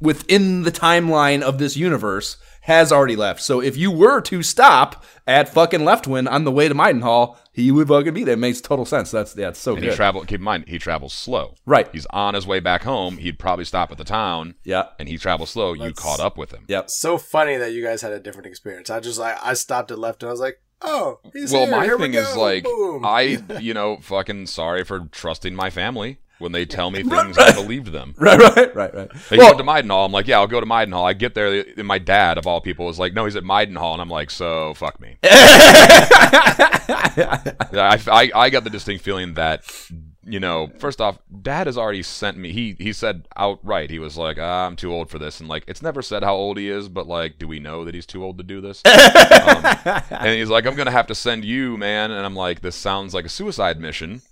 within 0.00 0.62
the 0.62 0.70
timeline 0.70 1.42
of 1.42 1.58
this 1.58 1.76
universe 1.76 2.36
has 2.60 2.92
already 2.92 3.16
left. 3.16 3.42
So 3.42 3.60
if 3.60 3.76
you 3.76 3.90
were 3.90 4.20
to 4.20 4.44
stop 4.44 5.04
at 5.26 5.48
fucking 5.48 5.80
Leftwyne 5.80 6.30
on 6.30 6.44
the 6.44 6.52
way 6.52 6.68
to 6.68 6.74
Midenhall, 6.74 7.36
he 7.60 7.70
would 7.70 7.88
fucking 7.88 8.14
be 8.14 8.24
there. 8.24 8.34
It 8.34 8.38
makes 8.38 8.60
total 8.60 8.84
sense. 8.84 9.10
That's 9.10 9.36
yeah, 9.36 9.48
it's 9.48 9.58
so 9.58 9.74
And 9.74 9.82
he 9.82 9.88
good. 9.90 9.96
travel. 9.96 10.22
Keep 10.22 10.40
in 10.40 10.44
mind, 10.44 10.64
he 10.68 10.78
travels 10.78 11.12
slow. 11.12 11.54
Right. 11.66 11.88
He's 11.92 12.06
on 12.06 12.34
his 12.34 12.46
way 12.46 12.60
back 12.60 12.82
home. 12.82 13.18
He'd 13.18 13.38
probably 13.38 13.64
stop 13.64 13.90
at 13.90 13.98
the 13.98 14.04
town, 14.04 14.54
yeah. 14.64 14.88
and 14.98 15.08
he 15.08 15.16
travels 15.18 15.50
slow. 15.50 15.72
You 15.72 15.92
caught 15.92 16.20
up 16.20 16.36
with 16.36 16.52
him. 16.52 16.64
Yep. 16.68 16.90
so 16.90 17.18
funny 17.18 17.56
that 17.56 17.72
you 17.72 17.82
guys 17.82 18.02
had 18.02 18.12
a 18.12 18.20
different 18.20 18.46
experience. 18.46 18.90
I 18.90 19.00
just 19.00 19.18
like 19.18 19.36
I 19.42 19.54
stopped 19.54 19.90
at 19.90 19.98
left 19.98 20.22
and 20.22 20.28
I 20.28 20.32
was 20.32 20.40
like, 20.40 20.60
oh, 20.82 21.20
he's 21.32 21.52
well, 21.52 21.66
here. 21.66 21.76
my 21.76 21.84
Here 21.84 21.96
we 21.96 22.04
thing 22.04 22.14
is 22.14 22.36
like, 22.36 22.64
Boom. 22.64 23.04
I, 23.04 23.42
you 23.60 23.74
know, 23.74 23.98
fucking 23.98 24.46
sorry 24.46 24.84
for 24.84 25.00
trusting 25.12 25.54
my 25.54 25.70
family 25.70 26.18
when 26.40 26.52
they 26.52 26.64
tell 26.64 26.90
me 26.90 27.02
things. 27.08 27.38
I 27.38 27.52
believed 27.52 27.92
them. 27.92 28.14
Right, 28.18 28.38
right, 28.38 28.74
right, 28.74 28.94
right. 28.94 29.10
They 29.28 29.36
Well, 29.38 29.52
go 29.52 29.58
to 29.58 29.64
Midenhall. 29.64 30.06
I'm 30.06 30.12
like, 30.12 30.26
yeah, 30.26 30.38
I'll 30.38 30.46
go 30.46 30.60
to 30.60 30.66
Midenhall. 30.66 31.04
I 31.04 31.12
get 31.12 31.34
there, 31.34 31.64
and 31.76 31.86
my 31.86 31.98
dad, 31.98 32.38
of 32.38 32.46
all 32.46 32.60
people, 32.60 32.86
was 32.86 32.98
like, 32.98 33.12
no, 33.14 33.24
he's 33.24 33.36
at 33.36 33.44
Midenhall, 33.44 33.92
and 33.92 34.02
I'm 34.02 34.08
like, 34.08 34.30
so 34.30 34.74
fuck 34.74 35.00
me. 35.00 35.16
I, 36.92 38.00
I, 38.10 38.30
I 38.34 38.50
got 38.50 38.64
the 38.64 38.70
distinct 38.70 39.04
feeling 39.04 39.34
that, 39.34 39.64
you 40.24 40.40
know, 40.40 40.70
first 40.78 41.00
off, 41.00 41.18
Dad 41.42 41.66
has 41.66 41.78
already 41.78 42.02
sent 42.02 42.36
me. 42.36 42.52
He 42.52 42.76
he 42.78 42.92
said 42.92 43.26
outright, 43.36 43.90
he 43.90 43.98
was 43.98 44.16
like, 44.16 44.38
ah, 44.38 44.66
I'm 44.66 44.76
too 44.76 44.92
old 44.92 45.10
for 45.10 45.18
this, 45.18 45.40
and 45.40 45.48
like, 45.48 45.64
it's 45.66 45.82
never 45.82 46.02
said 46.02 46.22
how 46.22 46.34
old 46.34 46.56
he 46.58 46.68
is, 46.68 46.88
but 46.88 47.06
like, 47.06 47.38
do 47.38 47.48
we 47.48 47.58
know 47.58 47.84
that 47.84 47.94
he's 47.94 48.06
too 48.06 48.24
old 48.24 48.38
to 48.38 48.44
do 48.44 48.60
this? 48.60 48.82
um, 48.86 48.92
and 50.10 50.34
he's 50.34 50.50
like, 50.50 50.66
I'm 50.66 50.74
gonna 50.74 50.90
have 50.90 51.06
to 51.08 51.14
send 51.14 51.44
you, 51.44 51.76
man, 51.76 52.10
and 52.10 52.24
I'm 52.24 52.36
like, 52.36 52.60
this 52.60 52.76
sounds 52.76 53.14
like 53.14 53.24
a 53.24 53.30
suicide 53.30 53.80
mission. 53.80 54.22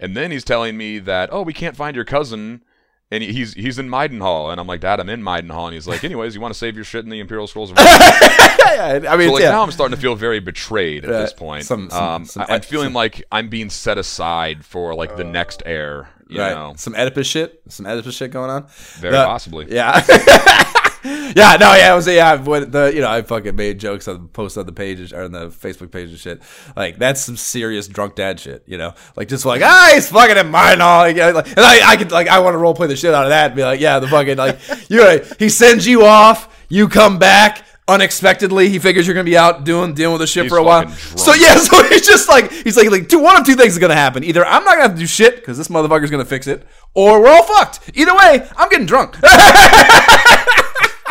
And 0.00 0.16
then 0.16 0.30
he's 0.30 0.44
telling 0.44 0.76
me 0.76 0.98
that, 1.00 1.28
oh, 1.32 1.42
we 1.42 1.52
can't 1.52 1.76
find 1.76 1.94
your 1.96 2.04
cousin. 2.04 2.62
And 3.10 3.22
he's 3.24 3.54
he's 3.54 3.78
in 3.78 3.88
Midenhall, 3.88 4.50
and 4.52 4.60
I'm 4.60 4.66
like, 4.66 4.80
Dad, 4.82 5.00
I'm 5.00 5.08
in 5.08 5.22
Midenhall, 5.22 5.64
and 5.64 5.72
he's 5.72 5.88
like, 5.88 6.04
anyways, 6.04 6.34
you 6.34 6.42
want 6.42 6.52
to 6.52 6.58
save 6.58 6.76
your 6.76 6.84
shit 6.84 7.04
in 7.04 7.10
the 7.10 7.20
Imperial 7.20 7.46
Scrolls 7.46 7.70
of 7.70 7.78
yeah, 7.80 9.00
I 9.08 9.16
mean, 9.16 9.28
so 9.28 9.32
like 9.32 9.42
yeah. 9.44 9.50
now 9.50 9.62
I'm 9.62 9.70
starting 9.70 9.96
to 9.96 10.00
feel 10.02 10.14
very 10.14 10.40
betrayed 10.40 11.06
at 11.06 11.10
Uh, 11.10 11.20
this 11.22 11.32
point. 11.32 11.64
some- 11.64 11.88
some- 11.88 12.02
um, 12.04 12.24
some 12.26 12.44
I, 12.46 12.56
am 12.56 12.60
feeling 12.60 12.88
some- 12.88 12.92
like 12.92 13.24
I'm 13.32 13.48
being 13.48 13.70
set 13.70 13.96
aside 13.96 14.62
for 14.62 14.94
like 14.94 15.16
the 15.16 15.24
next 15.24 15.62
heir. 15.64 16.10
You 16.28 16.38
right. 16.42 16.50
know, 16.54 16.74
Some 16.76 16.94
Oedipus 16.94 17.26
shit. 17.26 17.62
Some 17.68 17.86
Oedipus 17.86 18.14
shit 18.14 18.30
going 18.30 18.50
on. 18.50 18.66
very 18.98 19.12
The- 19.16 19.24
possibly. 19.24 19.66
Yeah. 19.74 20.04
yeah, 21.04 21.56
no, 21.60 21.74
yeah, 21.74 21.92
it 21.92 21.96
was 21.96 22.06
yeah, 22.08 22.36
what 22.36 22.72
the 22.72 22.92
you 22.94 23.00
know, 23.00 23.08
I 23.08 23.22
fucking 23.22 23.54
made 23.54 23.78
jokes 23.78 24.08
on 24.08 24.22
the 24.22 24.28
post 24.28 24.58
on 24.58 24.66
the 24.66 24.72
pages 24.72 25.12
or 25.12 25.22
on 25.22 25.32
the 25.32 25.48
Facebook 25.48 25.90
page 25.90 26.10
and 26.10 26.18
shit. 26.18 26.42
Like 26.76 26.98
that's 26.98 27.20
some 27.20 27.36
serious 27.36 27.86
drunk 27.88 28.16
dad 28.16 28.40
shit, 28.40 28.64
you 28.66 28.78
know? 28.78 28.94
Like 29.16 29.28
just 29.28 29.44
like, 29.44 29.62
ah, 29.62 29.90
he's 29.94 30.08
fucking 30.08 30.36
in 30.36 30.50
mine 30.50 30.80
all 30.80 31.02
like, 31.02 31.16
and 31.16 31.60
I, 31.60 31.92
I 31.92 31.96
could 31.96 32.10
like 32.10 32.28
I 32.28 32.40
want 32.40 32.54
to 32.54 32.58
role 32.58 32.74
play 32.74 32.88
the 32.88 32.96
shit 32.96 33.14
out 33.14 33.24
of 33.24 33.30
that 33.30 33.46
and 33.46 33.56
be 33.56 33.62
like, 33.62 33.80
yeah, 33.80 33.98
the 33.98 34.08
fucking 34.08 34.36
like 34.36 34.58
you 34.88 34.98
know, 34.98 35.18
he 35.38 35.48
sends 35.48 35.86
you 35.86 36.04
off, 36.04 36.64
you 36.68 36.88
come 36.88 37.18
back 37.18 37.64
unexpectedly 37.88 38.68
he 38.68 38.78
figures 38.78 39.06
you're 39.06 39.14
gonna 39.14 39.24
be 39.24 39.36
out 39.36 39.64
doing 39.64 39.94
dealing 39.94 40.12
with 40.12 40.20
the 40.20 40.26
shit 40.26 40.42
He's 40.44 40.52
for 40.52 40.58
a 40.58 40.62
while 40.62 40.82
drunk. 40.82 40.98
so 40.98 41.32
yeah 41.32 41.54
so 41.58 41.82
he's 41.88 42.06
just 42.06 42.28
like 42.28 42.52
he's 42.52 42.76
like 42.76 42.90
like 42.90 43.08
two 43.08 43.18
one 43.18 43.40
of 43.40 43.46
two 43.46 43.54
things 43.54 43.72
is 43.72 43.78
gonna 43.78 43.94
happen 43.94 44.22
either 44.24 44.44
i'm 44.44 44.62
not 44.62 44.72
gonna 44.72 44.82
have 44.82 44.92
to 44.92 44.98
do 44.98 45.06
shit 45.06 45.36
because 45.36 45.56
this 45.56 45.68
motherfucker's 45.68 46.10
gonna 46.10 46.22
fix 46.26 46.46
it 46.46 46.66
or 46.92 47.22
we're 47.22 47.30
all 47.30 47.44
fucked 47.44 47.80
either 47.94 48.14
way 48.14 48.46
i'm 48.58 48.68
getting 48.68 48.84
drunk 48.84 49.16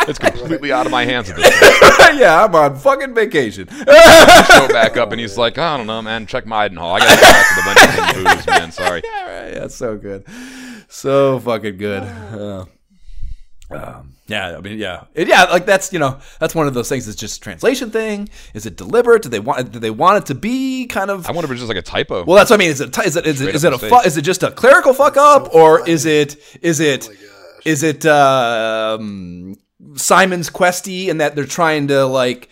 It's 0.08 0.18
completely 0.18 0.72
out 0.72 0.86
of 0.86 0.92
my 0.92 1.04
hands 1.04 1.30
at 1.30 1.36
this 1.36 1.50
point. 1.50 2.18
yeah, 2.18 2.44
I'm 2.44 2.54
on 2.54 2.76
fucking 2.76 3.14
vacation. 3.14 3.68
Show 3.76 4.68
back 4.68 4.96
up, 4.96 5.12
and 5.12 5.20
he's 5.20 5.36
like, 5.38 5.58
I 5.58 5.76
don't 5.76 5.86
know, 5.86 6.00
man. 6.02 6.26
Check 6.26 6.44
Midenhall. 6.44 6.94
I 6.94 6.98
gotta 7.00 7.20
get 7.20 7.22
back 7.22 7.48
to 7.48 7.54
the 7.54 7.62
vendors 7.74 8.24
and 8.26 8.36
booze, 8.38 8.46
man. 8.46 8.72
Sorry. 8.72 9.02
yeah, 9.04 9.42
right. 9.44 9.54
That's 9.54 9.74
so 9.74 9.96
good. 9.96 10.24
So 10.88 11.38
fucking 11.40 11.76
good. 11.76 12.02
Uh, 13.70 13.74
um, 13.98 14.14
yeah, 14.28 14.56
I 14.56 14.60
mean, 14.62 14.78
yeah, 14.78 15.04
It- 15.12 15.28
yeah. 15.28 15.44
Like 15.44 15.66
that's 15.66 15.92
you 15.92 15.98
know 15.98 16.18
that's 16.40 16.54
one 16.54 16.66
of 16.66 16.72
those 16.72 16.88
things. 16.88 17.06
It's 17.06 17.18
just 17.20 17.36
a 17.36 17.40
translation 17.42 17.90
thing. 17.90 18.30
Is 18.54 18.64
it 18.64 18.76
deliberate? 18.78 19.20
Do 19.22 19.28
they 19.28 19.40
want? 19.40 19.72
Do 19.72 19.78
they 19.78 19.90
want 19.90 20.22
it 20.22 20.26
to 20.28 20.34
be 20.34 20.86
kind 20.86 21.10
of? 21.10 21.26
I 21.28 21.32
wonder 21.32 21.44
if 21.44 21.50
it's 21.52 21.60
just 21.60 21.68
like 21.68 21.76
a 21.76 21.82
typo. 21.82 22.24
Well, 22.24 22.36
that's 22.36 22.48
what 22.48 22.56
I 22.56 22.60
mean. 22.60 22.70
Is 22.70 22.80
it 22.80 22.96
is 22.98 23.16
it 23.16 23.26
is 23.26 23.40
it, 23.42 23.44
Straight 23.44 23.54
is 23.56 23.64
it 23.64 23.72
a 23.74 23.78
fu- 23.78 24.00
is 24.06 24.16
it 24.16 24.22
just 24.22 24.42
a 24.42 24.50
clerical 24.50 24.94
fuck 24.94 25.18
up 25.18 25.54
or 25.54 25.86
is 25.86 26.06
it 26.06 26.36
is 26.62 26.80
it 26.80 27.10
is 27.66 27.82
it 27.82 28.06
um, 28.06 29.54
Simon's 29.94 30.50
questy 30.50 31.10
and 31.10 31.20
that 31.20 31.34
they're 31.34 31.44
trying 31.44 31.88
to 31.88 32.04
like 32.06 32.48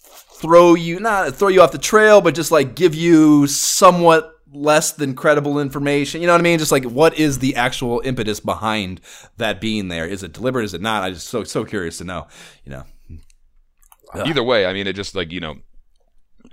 throw 0.00 0.74
you 0.74 1.00
not 1.00 1.34
throw 1.34 1.48
you 1.48 1.62
off 1.62 1.72
the 1.72 1.78
trail, 1.78 2.20
but 2.20 2.34
just 2.34 2.50
like 2.50 2.74
give 2.74 2.94
you 2.94 3.46
somewhat 3.46 4.32
less 4.52 4.92
than 4.92 5.14
credible 5.14 5.58
information. 5.58 6.20
You 6.20 6.26
know 6.26 6.32
what 6.32 6.40
I 6.40 6.44
mean? 6.44 6.58
Just 6.58 6.72
like 6.72 6.84
what 6.84 7.18
is 7.18 7.40
the 7.40 7.56
actual 7.56 8.00
impetus 8.04 8.40
behind 8.40 9.00
that 9.36 9.60
being 9.60 9.88
there? 9.88 10.06
Is 10.06 10.22
it 10.22 10.32
deliberate? 10.32 10.64
Is 10.64 10.74
it 10.74 10.80
not? 10.80 11.02
I 11.02 11.10
just 11.10 11.28
so 11.28 11.44
so 11.44 11.64
curious 11.64 11.98
to 11.98 12.04
know. 12.04 12.26
You 12.64 12.72
know. 12.72 12.84
Either 14.14 14.42
way, 14.42 14.64
I 14.64 14.72
mean, 14.72 14.86
it 14.86 14.94
just 14.94 15.14
like 15.14 15.32
you 15.32 15.40
know, 15.40 15.56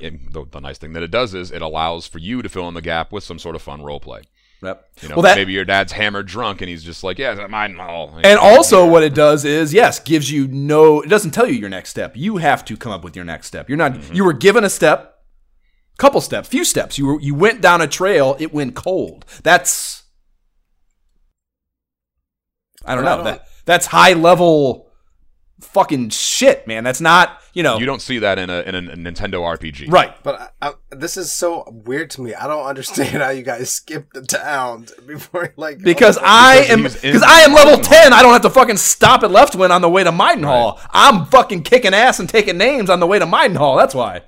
it, 0.02 0.34
the, 0.34 0.46
the 0.52 0.60
nice 0.60 0.78
thing 0.78 0.94
that 0.94 1.04
it 1.04 1.12
does 1.12 1.34
is 1.34 1.52
it 1.52 1.62
allows 1.62 2.06
for 2.06 2.20
you 2.20 2.42
to 2.42 2.50
fill 2.50 2.68
in 2.68 2.74
the 2.74 2.82
gap 2.82 3.12
with 3.12 3.24
some 3.24 3.40
sort 3.40 3.56
of 3.56 3.62
fun 3.62 3.82
role 3.82 4.00
play. 4.00 4.22
Yep. 4.66 4.90
You 5.02 5.10
know, 5.10 5.16
well, 5.16 5.24
that 5.24 5.36
maybe 5.36 5.54
your 5.54 5.66
dad's 5.66 5.92
hammered 5.92 6.28
drunk, 6.28 6.62
and 6.62 6.70
he's 6.70 6.84
just 6.84 7.04
like, 7.04 7.18
"Yeah, 7.20 7.32
at 7.32 7.50
Midenhall." 7.50 8.20
And 8.24 8.40
also, 8.40 8.88
what 8.88 9.04
it 9.04 9.14
does 9.14 9.46
is, 9.46 9.74
yes, 9.74 10.00
gives 10.00 10.32
you 10.32 10.48
no. 10.48 11.02
It 11.02 11.10
doesn't 11.10 11.32
tell 11.32 11.48
you 11.48 11.54
your 11.54 11.70
next 11.70 11.90
step. 11.90 12.14
You 12.16 12.38
have 12.38 12.64
to 12.66 12.78
come 12.78 12.92
up 12.92 13.04
with 13.04 13.16
your 13.16 13.26
next 13.26 13.48
step. 13.48 13.70
You're 13.70 13.78
not. 13.78 13.94
Mm-hmm. 13.94 14.14
You 14.16 14.24
were 14.26 14.34
given 14.34 14.64
a 14.64 14.70
step, 14.70 15.16
couple 15.98 16.22
steps, 16.22 16.48
few 16.48 16.64
steps. 16.66 16.98
You 16.98 17.06
were. 17.08 17.20
You 17.22 17.36
went 17.36 17.62
down 17.62 17.82
a 17.82 17.88
trail. 17.88 18.36
It 18.40 18.54
went 18.54 18.76
cold. 18.76 19.26
That's. 19.44 20.04
I 22.86 22.96
don't 22.96 23.06
I 23.06 23.10
know. 23.10 23.16
don't- 23.18 23.26
that 23.26 23.48
that's 23.66 23.88
high 23.88 24.14
level, 24.14 24.85
fucking 25.61 26.10
shit, 26.10 26.68
man. 26.68 26.84
That's 26.84 27.02
not. 27.02 27.41
You 27.53 27.64
know. 27.64 27.77
you 27.77 27.86
don't 27.86 28.02
see 28.02 28.19
that 28.19 28.38
in 28.38 28.49
a 28.49 28.61
in 28.61 28.76
a 28.76 28.82
Nintendo 28.82 29.40
RPG, 29.40 29.91
right. 29.91 30.22
But 30.23 30.53
I, 30.61 30.69
I, 30.69 30.73
this 30.91 31.15
is 31.18 31.32
so 31.32 31.64
weird 31.72 32.10
to 32.11 32.22
me. 32.22 32.34
I 32.34 32.48
don't 32.48 32.65
understand 32.65 33.23
how 33.23 33.30
you 33.30 33.44
guys 33.44 33.69
skip 33.69 34.11
the 34.14 34.22
towns 34.22 34.91
before 35.07 35.53
like 35.56 35.80
Because 35.80 36.18
oh, 36.18 36.22
I 36.23 36.61
Because 36.61 36.72
am 36.72 36.77
he 36.80 36.84
was 36.84 37.03
in 37.03 37.14
because 37.14 37.23
I 37.23 37.40
am 37.41 37.53
level 37.53 37.77
ten. 37.77 38.14
I 38.14 38.22
don't 38.22 38.34
have 38.34 38.41
to 38.41 38.49
fucking 38.49 38.77
stop 38.77 39.23
at 39.23 39.32
Leftwyne 39.32 39.72
on 39.72 39.82
the 39.82 39.90
way 39.90 40.03
to 40.03 40.11
Midenhall. 40.11 40.80
I'm 40.91 41.26
fucking 41.27 41.64
kicking 41.64 41.94
ass 41.94 42.19
and 42.19 42.27
taking 42.27 42.57
names 42.57 42.90
on 42.90 42.99
the 42.99 43.07
way 43.07 43.19
to 43.19 43.26
Midenhall. 43.26 43.77
That's 43.77 43.95
why. 43.95 44.22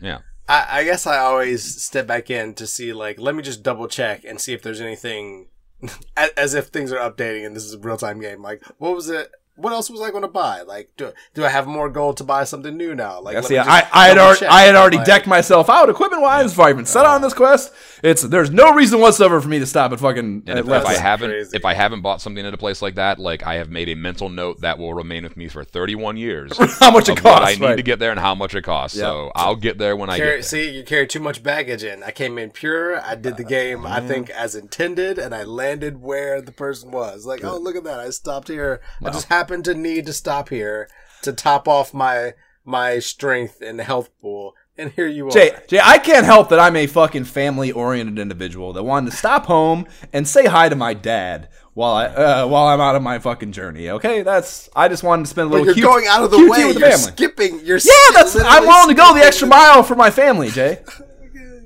Yeah. 0.00 0.18
I, 0.48 0.66
I 0.80 0.84
guess 0.84 1.06
I 1.06 1.18
always 1.18 1.82
step 1.82 2.06
back 2.06 2.30
in 2.30 2.54
to 2.54 2.66
see 2.66 2.92
like 2.92 3.18
let 3.20 3.34
me 3.34 3.42
just 3.42 3.62
double 3.62 3.88
check 3.88 4.24
and 4.24 4.40
see 4.40 4.54
if 4.54 4.62
there's 4.62 4.80
anything 4.80 5.48
as, 6.16 6.30
as 6.36 6.54
if 6.54 6.68
things 6.68 6.92
are 6.92 7.10
updating 7.10 7.44
and 7.44 7.54
this 7.54 7.64
is 7.64 7.74
a 7.74 7.78
real 7.78 7.96
time 7.96 8.20
game. 8.20 8.40
Like 8.40 8.62
what 8.78 8.94
was 8.94 9.08
it? 9.10 9.32
What 9.58 9.72
else 9.72 9.90
was 9.90 10.00
I 10.00 10.10
going 10.10 10.22
to 10.22 10.28
buy? 10.28 10.62
Like 10.62 10.90
do 10.96 11.12
do 11.34 11.44
I 11.44 11.48
have 11.48 11.66
more 11.66 11.88
gold 11.88 12.16
to 12.18 12.24
buy 12.24 12.44
something 12.44 12.76
new 12.76 12.94
now? 12.94 13.20
Like 13.20 13.34
Yeah, 13.34 13.40
see, 13.40 13.58
I, 13.58 13.86
I 13.92 14.08
had 14.08 14.14
double 14.14 14.28
already. 14.28 14.46
I 14.46 14.62
had 14.62 14.76
already 14.76 14.96
Like, 14.98 15.06
decked 15.06 15.26
myself 15.26 15.68
out 15.68 15.90
equipment 15.90 16.22
wise 16.22 16.52
before 16.52 16.66
I 16.66 16.70
even 16.70 16.86
set 16.86 17.04
out 17.04 17.16
on 17.16 17.22
this 17.22 17.34
quest. 17.34 17.72
It's 18.02 18.22
there's 18.22 18.50
no 18.50 18.72
reason 18.72 19.00
whatsoever 19.00 19.40
for 19.40 19.48
me 19.48 19.58
to 19.58 19.66
stop 19.66 19.92
at 19.92 20.00
fucking 20.00 20.44
And 20.46 20.58
if, 20.58 20.68
if 20.68 20.86
I 20.86 20.94
haven't 20.94 21.30
crazy. 21.30 21.56
if 21.56 21.64
I 21.64 21.74
haven't 21.74 22.02
bought 22.02 22.20
something 22.20 22.44
at 22.44 22.54
a 22.54 22.58
place 22.58 22.82
like 22.82 22.94
that, 22.94 23.18
like 23.18 23.42
I 23.44 23.54
have 23.54 23.70
made 23.70 23.88
a 23.88 23.94
mental 23.94 24.28
note 24.28 24.60
that 24.60 24.78
will 24.78 24.94
remain 24.94 25.24
with 25.24 25.36
me 25.36 25.48
for 25.48 25.64
31 25.64 26.16
years. 26.16 26.56
how 26.78 26.90
much 26.90 27.08
it 27.08 27.18
costs? 27.18 27.24
what 27.24 27.42
I 27.42 27.52
need 27.52 27.60
right. 27.60 27.76
to 27.76 27.82
get 27.82 27.98
there 27.98 28.10
and 28.10 28.20
how 28.20 28.34
much 28.34 28.54
it 28.54 28.62
costs. 28.62 28.98
So 28.98 29.32
I'll 29.34 29.56
get 29.56 29.78
there 29.78 29.96
when 29.96 30.10
I 30.10 30.18
get 30.18 30.24
there. 30.24 30.42
see, 30.42 30.70
you 30.70 30.84
carry 30.84 31.06
too 31.06 31.20
much 31.20 31.42
baggage 31.42 31.82
in. 31.82 32.02
I 32.02 32.10
came 32.10 32.38
in 32.38 32.50
pure. 32.50 33.00
I 33.00 33.14
did 33.14 33.36
the 33.36 33.44
game, 33.44 33.86
I 33.86 33.98
mm-hmm. 33.98 34.08
think, 34.08 34.30
as 34.30 34.54
intended, 34.54 35.18
and 35.18 35.34
I 35.34 35.42
landed 35.42 36.00
where 36.00 36.40
the 36.40 36.52
person 36.52 36.90
was. 36.90 37.26
Like, 37.26 37.44
oh, 37.44 37.58
look 37.58 37.76
at 37.76 37.84
that! 37.84 38.00
I 38.00 38.10
stopped 38.10 38.48
here. 38.48 38.80
I 39.04 39.10
just 39.10 39.28
happened 39.28 39.47
to 39.48 39.74
need 39.74 40.06
to 40.06 40.12
stop 40.12 40.48
here 40.50 40.88
to 41.22 41.32
top 41.32 41.66
off 41.68 41.94
my 41.94 42.34
my 42.64 42.98
strength 42.98 43.60
and 43.60 43.80
health 43.80 44.10
pool. 44.20 44.54
and 44.76 44.92
here 44.92 45.06
you 45.06 45.26
are. 45.26 45.30
Jay, 45.30 45.52
Jay, 45.68 45.80
I 45.82 45.98
can't 45.98 46.26
help 46.26 46.50
that 46.50 46.60
I'm 46.60 46.76
a 46.76 46.86
fucking 46.86 47.24
family 47.24 47.72
oriented 47.72 48.18
individual 48.18 48.72
that 48.74 48.84
wanted 48.84 49.10
to 49.10 49.16
stop 49.16 49.46
home 49.46 49.86
and 50.12 50.28
say 50.28 50.46
hi 50.46 50.68
to 50.68 50.76
my 50.76 50.94
dad 50.94 51.48
while 51.74 51.94
I 51.94 52.06
uh, 52.06 52.46
while 52.46 52.66
I'm 52.66 52.80
out 52.80 52.94
of 52.94 53.02
my 53.02 53.18
fucking 53.18 53.52
journey. 53.52 53.88
Okay, 53.90 54.22
that's 54.22 54.68
I 54.76 54.88
just 54.88 55.02
wanted 55.02 55.24
to 55.24 55.30
spend 55.30 55.48
a 55.48 55.50
little. 55.50 55.66
But 55.66 55.76
you're 55.76 55.90
going 55.90 56.06
out 56.06 56.22
of 56.22 56.30
the 56.30 56.38
way. 56.38 56.66
with 56.66 56.74
the 56.74 56.80
You're 56.80 56.90
family. 56.90 57.12
skipping. 57.12 57.60
You're 57.64 57.78
Yeah, 57.78 58.14
that's 58.14 58.36
I'm 58.36 58.66
willing 58.66 58.88
to 58.88 58.94
go 58.94 59.14
the 59.14 59.22
extra 59.24 59.48
mile 59.48 59.82
for 59.82 59.94
my 59.94 60.10
family, 60.10 60.50
Jay. 60.50 60.82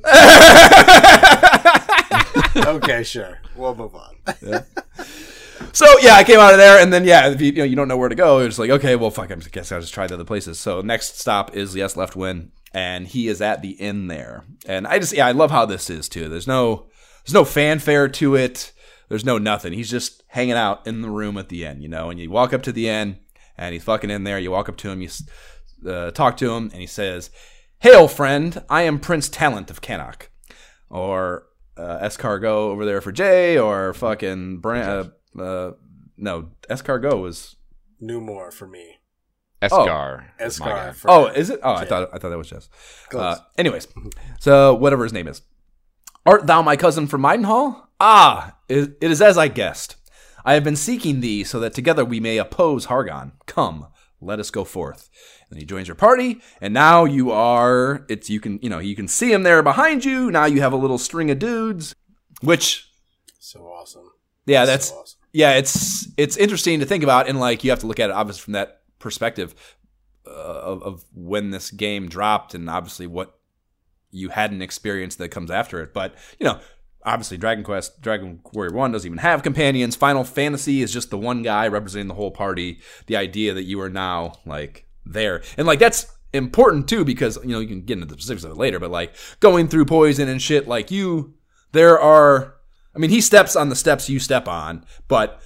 okay, 2.57 3.03
sure. 3.05 3.39
We'll 3.57 3.75
move 3.75 3.95
on. 3.95 4.17
So 5.72 5.86
yeah, 6.01 6.14
I 6.14 6.24
came 6.24 6.39
out 6.39 6.52
of 6.52 6.59
there, 6.59 6.82
and 6.82 6.93
then 6.93 7.05
yeah, 7.05 7.28
if 7.28 7.40
you, 7.40 7.52
you 7.52 7.59
know 7.59 7.64
you 7.64 7.76
don't 7.76 7.89
know 7.89 7.97
where 7.97 8.09
to 8.09 8.14
go, 8.14 8.39
it's 8.39 8.59
like 8.59 8.70
okay, 8.70 8.97
well 8.97 9.10
fuck, 9.10 9.30
I 9.30 9.34
guess 9.34 9.72
I'll 9.72 9.80
just 9.80 9.94
try 9.94 10.06
the 10.06 10.14
other 10.14 10.24
places. 10.24 10.59
So 10.59 10.80
next 10.80 11.18
stop 11.18 11.55
is 11.55 11.74
yes, 11.74 11.94
Leftwyne, 11.94 12.48
and 12.72 13.06
he 13.06 13.28
is 13.28 13.40
at 13.40 13.62
the 13.62 13.70
inn 13.72 14.09
there, 14.09 14.44
and 14.66 14.86
I 14.86 14.98
just 14.98 15.12
yeah, 15.12 15.26
I 15.26 15.32
love 15.32 15.51
how 15.51 15.66
this 15.66 15.90
is 15.90 16.09
too. 16.09 16.28
There's 16.28 16.47
no 16.47 16.86
there's 17.24 17.34
no 17.34 17.44
fanfare 17.44 18.09
to 18.09 18.34
it. 18.34 18.72
There's 19.09 19.24
no 19.24 19.39
nothing. 19.39 19.72
He's 19.72 19.90
just 19.90 20.22
hanging 20.28 20.52
out 20.52 20.86
in 20.86 21.02
the 21.02 21.10
room 21.10 21.36
at 21.36 21.51
the 21.51 21.66
end, 21.66 21.82
you 21.82 21.89
know. 21.89 22.09
And 22.09 22.18
you 22.18 22.30
walk 22.30 22.52
up 22.52 22.62
to 22.62 22.72
the 22.72 22.89
end, 22.89 23.18
and 23.59 23.72
he's 23.72 23.84
fucking 23.84 24.10
in 24.10 24.24
there. 24.24 24.39
You 24.39 24.51
walk 24.51 24.68
up 24.68 24.76
to 24.78 24.90
him, 24.90 25.02
you 25.02 25.10
uh, 25.86 26.10
talk 26.12 26.36
to 26.39 26.52
him, 26.52 26.70
and 26.72 26.80
he 26.80 26.86
says, 26.86 27.30
"Hail, 27.80 28.09
friend! 28.09 28.62
I 28.70 28.82
am 28.82 28.98
Prince 28.98 29.28
Talint 29.28 29.70
of 29.70 29.80
Cannock." 29.80 30.30
or 30.93 31.47
uh, 31.76 31.98
escargot 32.01 32.44
over 32.44 32.84
there 32.84 33.01
for 33.01 33.10
Jay, 33.10 33.59
or 33.59 33.94
fucking 33.94 34.59
Brand. 34.59 34.89
Uh, 34.89 35.10
uh, 35.39 35.73
no, 36.17 36.49
escargot 36.71 37.21
was. 37.21 37.57
Numor 38.01 38.51
for 38.51 38.67
me. 38.67 38.99
Escar. 39.63 40.25
is 40.41 40.59
my 40.59 40.67
Escar 40.71 40.95
Oh, 41.05 41.27
is 41.27 41.49
it? 41.51 41.61
Oh, 41.63 41.75
I 41.75 41.83
Jay. 41.85 41.89
thought 41.89 42.09
I 42.13 42.19
thought 42.19 42.31
that 42.31 42.39
was 42.39 42.51
Jess. 42.51 42.69
Close. 43.11 43.39
Uh, 43.39 43.41
anyways, 43.57 43.87
so 44.41 44.75
whatever 44.75 45.05
his 45.05 45.13
name 45.13 45.29
is, 45.29 45.43
art 46.27 46.47
thou 46.49 46.63
my 46.63 46.77
cousin 46.77 47.07
from 47.07 47.23
Midenhall? 47.23 47.85
Ah, 48.01 48.57
it, 48.69 48.97
it 49.01 49.11
is 49.13 49.23
as 49.23 49.39
I 49.39 49.47
guessed. 49.49 49.95
I 50.45 50.55
have 50.55 50.65
been 50.65 50.75
seeking 50.75 51.21
thee 51.21 51.45
so 51.45 51.61
that 51.61 51.75
together 51.75 52.05
we 52.05 52.19
may 52.19 52.39
oppose 52.39 52.87
Hargon. 52.87 53.33
Come, 53.47 53.87
let 54.21 54.41
us 54.41 54.51
go 54.51 54.65
forth. 54.65 55.09
And 55.49 55.61
he 55.61 55.65
joins 55.65 55.87
your 55.87 55.95
party, 55.95 56.41
and 56.61 56.75
now 56.75 57.05
you 57.05 57.31
are. 57.31 58.05
It's 58.09 58.29
you 58.29 58.41
can 58.41 58.59
you 58.63 58.69
know 58.69 58.81
you 58.81 58.97
can 58.97 59.07
see 59.07 59.33
him 59.33 59.45
there 59.45 59.63
behind 59.63 60.05
you. 60.05 60.31
Now 60.33 60.47
you 60.47 60.61
have 60.61 60.73
a 60.73 60.77
little 60.77 60.99
string 60.99 61.31
of 61.31 61.39
dudes, 61.39 61.95
which 62.41 62.91
so 63.39 63.61
awesome. 63.67 64.11
yeah, 64.47 64.65
that's 64.65 64.89
so 64.89 64.97
awesome. 64.97 65.21
Yeah, 65.33 65.53
it's 65.53 66.09
it's 66.17 66.37
interesting 66.37 66.81
to 66.81 66.87
think 66.87 67.03
about, 67.03 67.29
and 67.29 67.41
like 67.41 67.65
you 67.65 67.71
have 67.71 67.81
to 67.81 67.87
look 67.87 68.01
at 68.01 68.11
it 68.11 68.13
obviously 68.13 68.43
from 68.43 68.53
that 68.53 68.83
perspective 68.99 69.55
uh, 70.27 70.31
of, 70.31 70.83
of 70.83 71.05
when 71.15 71.51
this 71.51 71.71
game 71.71 72.09
dropped, 72.09 72.55
and 72.55 72.69
obviously 72.69 73.07
what 73.07 73.39
you 74.11 74.29
hadn't 74.29 74.63
experienced 74.63 75.19
that 75.19 75.31
comes 75.31 75.51
after 75.51 75.83
it. 75.83 75.93
But 75.95 76.15
you 76.39 76.45
know, 76.45 76.61
obviously, 77.05 77.39
Dragon 77.39 77.65
Quest, 77.65 78.01
Dragon 78.01 78.41
Warrior 78.53 78.75
One 78.75 78.93
doesn't 78.93 79.07
even 79.07 79.19
have 79.19 79.43
companions. 79.43 79.97
Final 79.97 80.23
Fantasy 80.23 80.83
is 80.83 80.93
just 80.93 81.11
the 81.11 81.19
one 81.19 81.43
guy 81.43 81.67
representing 81.67 82.09
the 82.09 82.15
whole 82.15 82.31
party. 82.31 82.81
The 83.07 83.17
idea 83.17 83.55
that 83.55 83.65
you 83.65 83.81
are 83.81 83.91
now 83.91 84.35
like 84.47 84.87
there, 85.05 85.43
and 85.57 85.67
like 85.67 85.79
that's 85.79 86.07
important 86.35 86.89
too 86.89 87.05
because 87.05 87.39
you 87.43 87.51
know 87.51 87.61
you 87.61 87.69
can 87.69 87.83
get 87.83 87.95
into 87.95 88.07
the 88.07 88.15
specifics 88.15 88.45
of 88.45 88.53
it 88.53 88.57
later. 88.59 88.79
But 88.79 88.91
like 88.91 89.15
going 89.41 89.69
through 89.69 89.87
poison 89.87 90.29
and 90.29 90.41
shit, 90.41 90.69
like 90.69 90.91
you, 90.91 91.35
there 91.73 91.99
are. 91.99 92.57
I 92.94 92.98
mean, 92.98 93.10
he 93.10 93.20
steps 93.20 93.56
on 93.56 93.69
the 93.69 93.77
steps 93.77 94.09
you 94.09 94.19
step 94.19 94.47
on, 94.47 94.85
but 95.09 95.40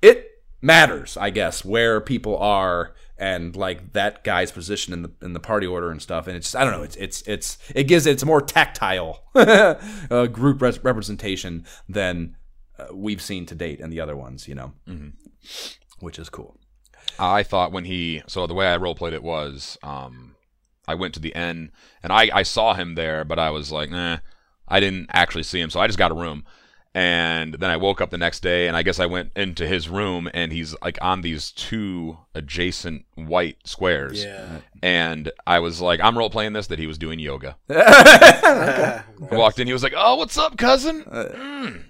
it 0.00 0.30
matters, 0.60 1.16
I 1.16 1.30
guess, 1.30 1.64
where 1.64 2.00
people 2.00 2.36
are 2.38 2.94
and 3.18 3.54
like 3.54 3.92
that 3.92 4.24
guy's 4.24 4.50
position 4.50 4.92
in 4.92 5.02
the 5.02 5.12
in 5.20 5.32
the 5.32 5.40
party 5.40 5.66
order 5.66 5.90
and 5.90 6.00
stuff. 6.00 6.26
And 6.26 6.36
it's 6.36 6.54
I 6.54 6.64
don't 6.64 6.72
know, 6.72 6.82
it's 6.82 6.96
it's 6.96 7.22
it's 7.22 7.58
it 7.74 7.84
gives 7.84 8.06
it's 8.06 8.22
a 8.22 8.26
more 8.26 8.40
tactile 8.40 9.22
uh, 9.34 10.26
group 10.26 10.62
res- 10.62 10.82
representation 10.82 11.64
than 11.88 12.36
uh, 12.78 12.86
we've 12.92 13.22
seen 13.22 13.46
to 13.46 13.54
date 13.54 13.80
and 13.80 13.92
the 13.92 14.00
other 14.00 14.16
ones, 14.16 14.48
you 14.48 14.54
know, 14.54 14.72
which 16.00 16.18
is 16.18 16.28
cool. 16.28 16.56
I 17.18 17.42
thought 17.42 17.72
when 17.72 17.84
he 17.84 18.22
so 18.26 18.46
the 18.46 18.54
way 18.54 18.66
I 18.66 18.76
role 18.76 18.94
played 18.94 19.12
it 19.12 19.22
was 19.22 19.78
um 19.82 20.34
I 20.88 20.94
went 20.94 21.14
to 21.14 21.20
the 21.20 21.34
end 21.34 21.70
and 22.02 22.12
I 22.12 22.30
I 22.32 22.42
saw 22.42 22.74
him 22.74 22.94
there 22.94 23.24
but 23.24 23.38
I 23.38 23.50
was 23.50 23.70
like 23.70 23.90
nah 23.90 24.18
I 24.66 24.80
didn't 24.80 25.10
actually 25.12 25.42
see 25.42 25.60
him 25.60 25.70
so 25.70 25.80
I 25.80 25.86
just 25.86 25.98
got 25.98 26.10
a 26.10 26.14
room 26.14 26.44
and 26.94 27.54
then 27.54 27.70
I 27.70 27.76
woke 27.78 28.00
up 28.02 28.10
the 28.10 28.18
next 28.18 28.40
day 28.40 28.68
and 28.68 28.76
I 28.76 28.82
guess 28.82 29.00
I 29.00 29.06
went 29.06 29.32
into 29.34 29.66
his 29.66 29.88
room 29.88 30.28
and 30.34 30.52
he's 30.52 30.74
like 30.82 30.98
on 31.00 31.22
these 31.22 31.50
two 31.50 32.18
adjacent 32.34 33.06
white 33.14 33.56
squares 33.64 34.22
Yeah. 34.24 34.58
and 34.82 35.30
I 35.46 35.58
was 35.60 35.80
like 35.80 36.00
I'm 36.00 36.18
role 36.18 36.28
playing 36.30 36.52
this 36.52 36.66
that 36.66 36.78
he 36.78 36.86
was 36.86 36.98
doing 36.98 37.18
yoga 37.18 37.56
I 37.70 39.02
walked 39.30 39.58
in 39.58 39.66
he 39.66 39.72
was 39.72 39.82
like 39.82 39.94
oh 39.96 40.16
what's 40.16 40.36
up 40.38 40.56
cousin 40.56 41.02
Mm. 41.04 41.84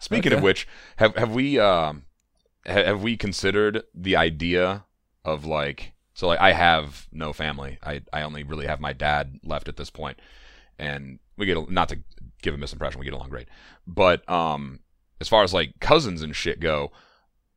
speaking 0.00 0.32
of 0.32 0.42
which 0.42 0.66
have 0.96 1.14
have 1.16 1.30
we 1.32 1.58
um 1.58 2.04
ha- 2.66 2.84
have 2.84 3.02
we 3.02 3.16
considered 3.16 3.82
the 3.94 4.16
idea 4.16 4.84
of 5.24 5.44
like 5.44 5.92
so 6.14 6.26
like 6.26 6.40
I 6.40 6.52
have 6.52 7.06
no 7.10 7.32
family. 7.32 7.78
I 7.82 8.02
I 8.12 8.22
only 8.22 8.42
really 8.42 8.66
have 8.66 8.80
my 8.80 8.92
dad 8.92 9.40
left 9.42 9.66
at 9.66 9.76
this 9.78 9.88
point, 9.88 10.18
and 10.78 11.18
we 11.38 11.46
get 11.46 11.56
a- 11.56 11.72
not 11.72 11.88
to 11.88 12.00
give 12.42 12.54
a 12.54 12.58
misimpression. 12.58 12.96
We 12.96 13.04
get 13.04 13.14
along 13.14 13.30
great, 13.30 13.48
but 13.86 14.28
um 14.30 14.80
as 15.20 15.28
far 15.28 15.42
as 15.42 15.54
like 15.54 15.80
cousins 15.80 16.22
and 16.22 16.34
shit 16.36 16.60
go, 16.60 16.92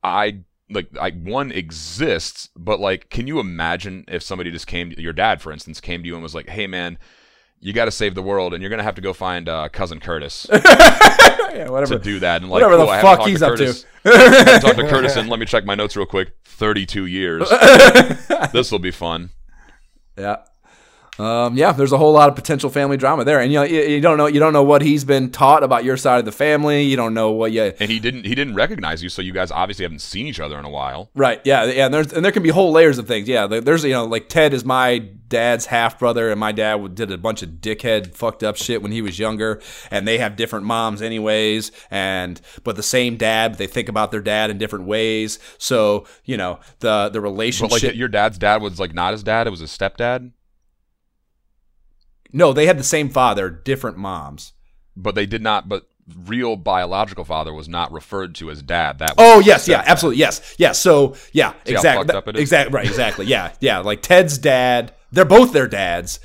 I 0.03 0.41
like 0.69 0.87
I 0.99 1.11
one 1.11 1.51
exists, 1.51 2.49
but 2.55 2.79
like 2.79 3.09
can 3.09 3.27
you 3.27 3.39
imagine 3.39 4.05
if 4.07 4.23
somebody 4.23 4.51
just 4.51 4.67
came 4.67 4.91
your 4.97 5.13
dad 5.13 5.41
for 5.41 5.51
instance 5.51 5.81
came 5.81 6.01
to 6.01 6.07
you 6.07 6.13
and 6.13 6.23
was 6.23 6.35
like, 6.35 6.49
hey 6.49 6.67
man. 6.67 6.97
You 7.61 7.73
got 7.73 7.85
to 7.85 7.91
save 7.91 8.13
the 8.13 8.21
world, 8.21 8.53
and 8.53 8.61
you're 8.61 8.69
gonna 8.69 8.83
have 8.83 8.95
to 8.95 9.01
go 9.01 9.11
find 9.11 9.49
uh, 9.49 9.69
cousin 9.69 9.99
Curtis 9.99 10.45
yeah, 11.55 11.69
whatever. 11.69 11.97
to 11.97 12.03
do 12.03 12.19
that. 12.19 12.41
And 12.41 12.51
like, 12.51 12.61
Whatever 12.61 12.77
the 12.77 12.85
cool, 12.85 13.01
fuck 13.01 13.27
he's 13.27 13.39
to 13.39 13.47
up 13.47 13.57
to. 13.57 13.73
I 14.05 14.59
haven't 14.67 14.85
to 14.85 14.89
Curtis, 14.89 15.15
and 15.15 15.29
let 15.29 15.39
me 15.39 15.45
check 15.45 15.65
my 15.65 15.75
notes 15.75 15.95
real 15.95 16.05
quick. 16.05 16.33
Thirty-two 16.43 17.05
years. 17.05 17.49
this 18.53 18.71
will 18.71 18.79
be 18.79 18.91
fun. 18.91 19.29
Yeah. 20.17 20.37
Um, 21.17 21.55
yeah, 21.55 21.71
there's 21.71 21.91
a 21.93 21.97
whole 21.97 22.11
lot 22.11 22.27
of 22.29 22.35
potential 22.35 22.69
family 22.69 22.97
drama 22.97 23.23
there, 23.23 23.39
and 23.39 23.51
you 23.51 23.59
know 23.59 23.63
you, 23.63 23.81
you 23.81 24.01
don't 24.01 24.17
know 24.17 24.25
you 24.27 24.39
don't 24.39 24.51
know 24.53 24.63
what 24.63 24.81
he's 24.81 25.03
been 25.05 25.31
taught 25.31 25.63
about 25.63 25.83
your 25.85 25.95
side 25.97 26.19
of 26.19 26.25
the 26.25 26.31
family. 26.31 26.83
You 26.83 26.97
don't 26.97 27.13
know 27.13 27.31
what 27.31 27.51
you 27.53 27.73
And 27.79 27.89
he 27.89 27.99
didn't. 27.99 28.25
He 28.25 28.35
didn't 28.35 28.55
recognize 28.55 29.01
you, 29.01 29.09
so 29.09 29.21
you 29.21 29.31
guys 29.31 29.49
obviously 29.51 29.83
haven't 29.83 30.01
seen 30.01 30.27
each 30.27 30.39
other 30.39 30.59
in 30.59 30.65
a 30.65 30.69
while. 30.69 31.09
Right. 31.15 31.39
Yeah. 31.45 31.65
Yeah. 31.65 31.85
And 31.85 31.93
there's 31.93 32.11
and 32.11 32.23
there 32.25 32.31
can 32.33 32.43
be 32.43 32.49
whole 32.49 32.71
layers 32.71 32.97
of 32.97 33.07
things. 33.07 33.27
Yeah. 33.29 33.47
There's 33.47 33.83
you 33.85 33.91
know 33.93 34.05
like 34.05 34.27
Ted 34.27 34.53
is 34.53 34.65
my 34.65 34.99
dad's 35.27 35.67
half 35.67 35.97
brother, 35.99 36.29
and 36.31 36.39
my 36.39 36.51
dad 36.51 36.95
did 36.95 37.11
a 37.11 37.17
bunch 37.17 37.41
of 37.41 37.49
dickhead 37.49 38.13
fucked 38.13 38.43
up 38.43 38.57
shit 38.57 38.81
when 38.81 38.91
he 38.91 39.01
was 39.01 39.17
younger, 39.17 39.61
and 39.89 40.07
they 40.07 40.17
have 40.17 40.35
different 40.35 40.65
moms 40.65 41.01
anyways, 41.01 41.71
and 41.89 42.41
but 42.63 42.75
the 42.75 42.83
same 42.83 43.15
dad, 43.17 43.53
but 43.53 43.57
they 43.57 43.67
think 43.67 43.87
about 43.89 44.11
their 44.11 44.21
dad 44.21 44.49
in 44.49 44.57
different 44.57 44.85
ways. 44.85 45.39
So 45.57 46.05
you 46.25 46.35
know 46.37 46.59
the 46.79 47.09
the 47.09 47.19
But 47.19 47.21
relationship. 47.21 47.83
like 47.83 47.95
your 47.95 48.09
dad's 48.09 48.37
dad 48.37 48.61
was 48.61 48.79
like 48.79 48.93
not 48.93 49.13
his 49.13 49.23
dad; 49.23 49.47
it 49.47 49.49
was 49.49 49.61
his 49.61 49.75
stepdad. 49.75 50.31
No, 52.35 52.53
they 52.53 52.65
had 52.67 52.77
the 52.77 52.83
same 52.83 53.09
father, 53.09 53.49
different 53.49 53.97
moms. 53.97 54.53
But 54.95 55.15
they 55.15 55.25
did 55.25 55.41
not. 55.41 55.67
But 55.69 55.87
real 56.25 56.55
biological 56.55 57.25
father 57.25 57.53
was 57.53 57.67
not 57.67 57.91
referred 57.91 58.35
to 58.35 58.51
as 58.51 58.61
dad. 58.61 58.99
That 58.99 59.17
was 59.17 59.25
Oh 59.25 59.39
yes, 59.39 59.67
yeah, 59.67 59.81
stepdad. 59.81 59.85
absolutely, 59.87 60.19
yes, 60.19 60.55
yeah. 60.57 60.71
So 60.73 61.15
yeah, 61.33 61.53
See 61.65 61.73
exactly, 61.73 62.05
fucked 62.07 62.15
up 62.17 62.27
it 62.27 62.35
is? 62.35 62.41
exactly, 62.41 62.73
right, 62.75 62.85
exactly, 62.85 63.25
yeah, 63.25 63.53
yeah. 63.59 63.79
Like 63.79 64.01
Ted's 64.01 64.37
dad, 64.37 64.93
they're 65.11 65.25
both 65.25 65.51
their 65.53 65.67
dads. 65.67 66.19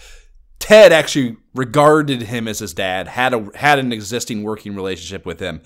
Ted 0.59 0.93
actually 0.93 1.37
regarded 1.55 2.23
him 2.23 2.47
as 2.47 2.59
his 2.59 2.75
dad, 2.75 3.09
had 3.09 3.33
a 3.33 3.49
had 3.57 3.79
an 3.79 3.93
existing 3.93 4.43
working 4.43 4.75
relationship 4.75 5.25
with 5.25 5.41
him. 5.41 5.63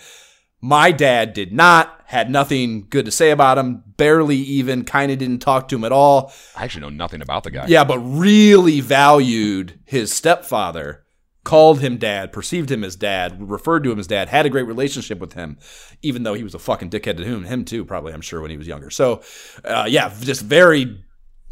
My 0.67 0.93
dad 0.93 1.35
did 1.35 1.53
not, 1.53 2.01
had 2.07 2.31
nothing 2.31 2.87
good 2.89 3.05
to 3.05 3.11
say 3.11 3.31
about 3.31 3.59
him, 3.59 3.83
barely 3.99 4.39
even, 4.39 4.87
kind 4.87 5.13
of 5.13 5.19
didn't 5.19 5.41
talk 5.41 5.69
to 5.69 5.77
him 5.77 5.85
at 5.85 5.93
all. 5.93 6.33
I 6.57 6.65
actually 6.65 6.81
know 6.81 6.89
nothing 6.89 7.21
about 7.21 7.45
the 7.45 7.51
guy. 7.51 7.67
Yeah, 7.69 7.85
but 7.85 7.99
really 7.99 8.81
valued 8.81 9.79
his 9.85 10.11
stepfather, 10.11 11.05
called 11.45 11.81
him 11.81 11.99
dad, 11.99 12.33
perceived 12.33 12.71
him 12.71 12.83
as 12.83 12.97
dad, 12.97 13.51
referred 13.51 13.85
to 13.85 13.93
him 13.93 13.99
as 13.99 14.07
dad, 14.07 14.31
had 14.31 14.47
a 14.47 14.49
great 14.49 14.67
relationship 14.67 15.19
with 15.19 15.35
him, 15.35 15.59
even 16.01 16.23
though 16.23 16.33
he 16.33 16.43
was 16.43 16.55
a 16.55 16.59
fucking 16.59 16.89
dickhead 16.89 17.19
to 17.19 17.25
him, 17.25 17.45
him 17.45 17.67
too, 17.67 17.85
probably, 17.85 18.15
I'm 18.15 18.23
sure, 18.23 18.41
when 18.41 18.51
he 18.51 18.57
was 18.57 18.67
younger. 18.67 18.89
So, 18.89 19.23
uh, 19.67 19.85
yeah, 19.87 20.11
just 20.19 20.41
very. 20.41 21.05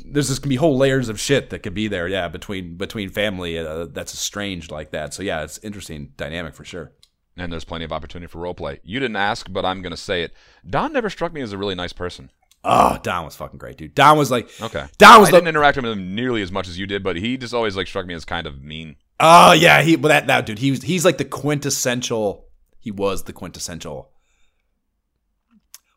There's 0.06 0.28
just 0.28 0.40
gonna 0.40 0.48
be 0.48 0.56
whole 0.56 0.78
layers 0.78 1.10
of 1.10 1.20
shit 1.20 1.50
that 1.50 1.58
could 1.58 1.74
be 1.74 1.86
there, 1.86 2.08
yeah, 2.08 2.28
between 2.28 2.78
between 2.78 3.10
family 3.10 3.58
uh, 3.58 3.88
that's 3.92 4.14
estranged 4.14 4.70
like 4.70 4.92
that. 4.92 5.12
So 5.12 5.22
yeah, 5.22 5.42
it's 5.42 5.58
interesting 5.58 6.12
dynamic 6.16 6.54
for 6.54 6.64
sure. 6.64 6.92
And 7.36 7.50
there's 7.52 7.64
plenty 7.64 7.84
of 7.84 7.92
opportunity 7.92 8.30
for 8.30 8.40
role 8.40 8.54
play. 8.54 8.80
You 8.84 9.00
didn't 9.00 9.16
ask, 9.16 9.50
but 9.50 9.64
I'm 9.64 9.80
gonna 9.82 9.96
say 9.96 10.22
it. 10.22 10.32
Don 10.68 10.92
never 10.92 11.08
struck 11.08 11.32
me 11.32 11.40
as 11.40 11.52
a 11.52 11.58
really 11.58 11.74
nice 11.74 11.92
person. 11.92 12.30
Oh, 12.64 12.98
Don 13.02 13.24
was 13.24 13.34
fucking 13.34 13.58
great, 13.58 13.76
dude. 13.76 13.94
Don 13.94 14.16
was 14.18 14.30
like, 14.30 14.48
Okay. 14.60 14.86
Don 14.98 15.18
was 15.20 15.30
I 15.30 15.32
the 15.32 15.36
didn't 15.38 15.48
interact 15.48 15.76
with 15.76 15.86
him 15.86 16.14
nearly 16.14 16.42
as 16.42 16.52
much 16.52 16.68
as 16.68 16.78
you 16.78 16.86
did, 16.86 17.02
but 17.02 17.16
he 17.16 17.36
just 17.36 17.54
always 17.54 17.76
like 17.76 17.86
struck 17.88 18.06
me 18.06 18.14
as 18.14 18.24
kind 18.24 18.46
of 18.46 18.62
mean. 18.62 18.96
Oh 19.18 19.52
yeah, 19.52 19.82
he 19.82 19.96
but 19.96 20.08
that 20.08 20.26
that 20.26 20.46
dude, 20.46 20.58
he 20.58 20.70
was 20.70 20.82
he's 20.82 21.04
like 21.04 21.18
the 21.18 21.24
quintessential. 21.24 22.46
He 22.78 22.90
was 22.90 23.24
the 23.24 23.32
quintessential 23.32 24.10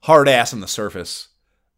hard 0.04 0.28
ass 0.30 0.54
on 0.54 0.60
the 0.60 0.68
surface, 0.68 1.30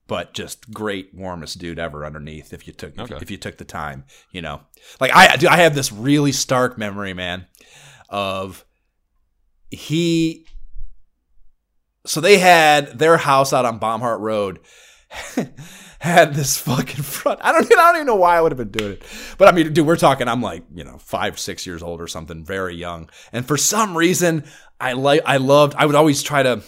but 0.08 0.34
just 0.34 0.72
great, 0.74 1.14
warmest 1.14 1.58
dude 1.60 1.80
ever 1.80 2.06
underneath. 2.06 2.54
If 2.54 2.68
you 2.68 2.74
took 2.74 2.92
if, 2.92 2.98
you, 2.98 3.04
Okay. 3.04 3.18
if 3.22 3.32
you 3.32 3.38
took 3.38 3.58
the 3.58 3.66
time, 3.66 4.06
you 4.32 4.42
know, 4.42 4.62
like 5.00 5.12
I 5.14 5.36
dude, 5.38 5.50
I 5.50 5.58
have 5.58 5.76
this 5.76 5.92
really 5.92 6.32
stark 6.32 6.78
memory, 6.78 7.14
man, 7.14 7.48
of 8.10 8.66
he. 9.72 10.45
So 12.06 12.22
they 12.22 12.38
had 12.38 12.99
their 12.99 13.18
house 13.18 13.52
out 13.52 13.65
on 13.65 13.80
Baumhart 13.80 14.22
Road. 14.22 14.60
had 15.99 16.34
this 16.34 16.57
fucking 16.57 17.03
front. 17.03 17.39
I 17.44 17.52
don't, 17.52 17.65
I 17.65 17.76
don't 17.76 17.95
even 17.95 18.07
know 18.07 18.15
why 18.15 18.38
I 18.38 18.41
would 18.41 18.52
have 18.52 18.57
been 18.57 18.69
doing 18.69 18.94
it. 18.94 19.03
But 19.38 19.48
I 19.48 19.52
mean, 19.52 19.73
dude, 19.73 19.88
we're 19.88 19.95
talking, 19.95 20.27
I'm 20.27 20.41
like, 20.41 20.64
you 20.73 20.84
know, 20.84 20.98
five, 20.98 21.39
six 21.39 21.65
years 21.65 21.81
old 21.81 22.02
or 22.02 22.07
something, 22.07 22.44
very 22.44 22.76
young. 22.76 23.10
And 23.31 23.45
for 23.45 23.57
some 23.57 23.98
reason, 23.98 24.45
I 24.80 24.94
like, 24.94 25.22
I 25.26 25.38
loved, 25.38 25.76
I 25.76 25.85
would 25.85 25.95
always 25.95 26.22
try 26.22 26.44
to, 26.44 26.61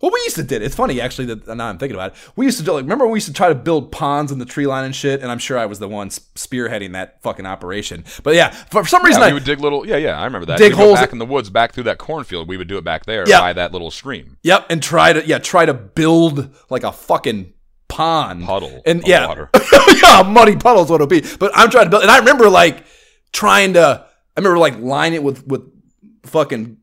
well, 0.00 0.10
we 0.12 0.20
used 0.24 0.36
to 0.36 0.42
did. 0.42 0.60
It's 0.62 0.74
funny 0.74 1.00
actually 1.00 1.26
that 1.34 1.46
now 1.56 1.68
I'm 1.68 1.78
thinking 1.78 1.96
about 1.96 2.12
it. 2.12 2.18
We 2.36 2.44
used 2.44 2.58
to 2.58 2.64
do 2.64 2.72
like 2.72 2.82
remember 2.82 3.06
we 3.06 3.16
used 3.16 3.28
to 3.28 3.32
try 3.32 3.48
to 3.48 3.54
build 3.54 3.90
ponds 3.92 4.30
in 4.30 4.38
the 4.38 4.44
tree 4.44 4.66
line 4.66 4.84
and 4.84 4.94
shit, 4.94 5.22
and 5.22 5.30
I'm 5.30 5.38
sure 5.38 5.58
I 5.58 5.64
was 5.66 5.78
the 5.78 5.88
one 5.88 6.10
spearheading 6.10 6.92
that 6.92 7.22
fucking 7.22 7.46
operation. 7.46 8.04
But 8.22 8.34
yeah, 8.34 8.50
for 8.50 8.84
some 8.86 9.02
reason 9.04 9.22
Yeah, 9.22 9.28
I 9.28 9.32
would 9.32 9.44
dig 9.44 9.60
little. 9.60 9.86
Yeah, 9.86 9.96
yeah, 9.96 10.20
I 10.20 10.24
remember 10.24 10.46
that. 10.46 10.58
Dig 10.58 10.72
We'd 10.72 10.78
holes- 10.78 11.00
back 11.00 11.12
in 11.12 11.18
the 11.18 11.24
woods, 11.26 11.48
back 11.48 11.72
through 11.72 11.84
that 11.84 11.98
cornfield. 11.98 12.46
We 12.48 12.56
would 12.58 12.68
do 12.68 12.76
it 12.78 12.84
back 12.84 13.06
there 13.06 13.24
Yeah. 13.26 13.40
by 13.40 13.52
that 13.54 13.72
little 13.72 13.90
stream. 13.90 14.36
Yep, 14.42 14.66
and 14.70 14.82
try 14.82 15.12
to 15.14 15.26
yeah 15.26 15.38
try 15.38 15.64
to 15.64 15.74
build 15.74 16.54
like 16.68 16.82
a 16.84 16.92
fucking 16.92 17.54
pond 17.88 18.44
Puddle 18.44 18.82
and 18.84 19.06
yeah 19.06 19.26
water. 19.26 19.48
yeah 20.02 20.22
muddy 20.22 20.56
puddle's 20.56 20.90
what 20.90 20.96
it'll 20.96 21.06
be. 21.06 21.22
But 21.38 21.52
I'm 21.54 21.70
trying 21.70 21.84
to 21.84 21.90
build, 21.90 22.02
and 22.02 22.10
I 22.10 22.18
remember 22.18 22.50
like 22.50 22.84
trying 23.32 23.74
to 23.74 24.04
I 24.36 24.40
remember 24.40 24.58
like 24.58 24.78
line 24.78 25.14
it 25.14 25.22
with 25.22 25.46
with 25.46 25.62
fucking 26.24 26.76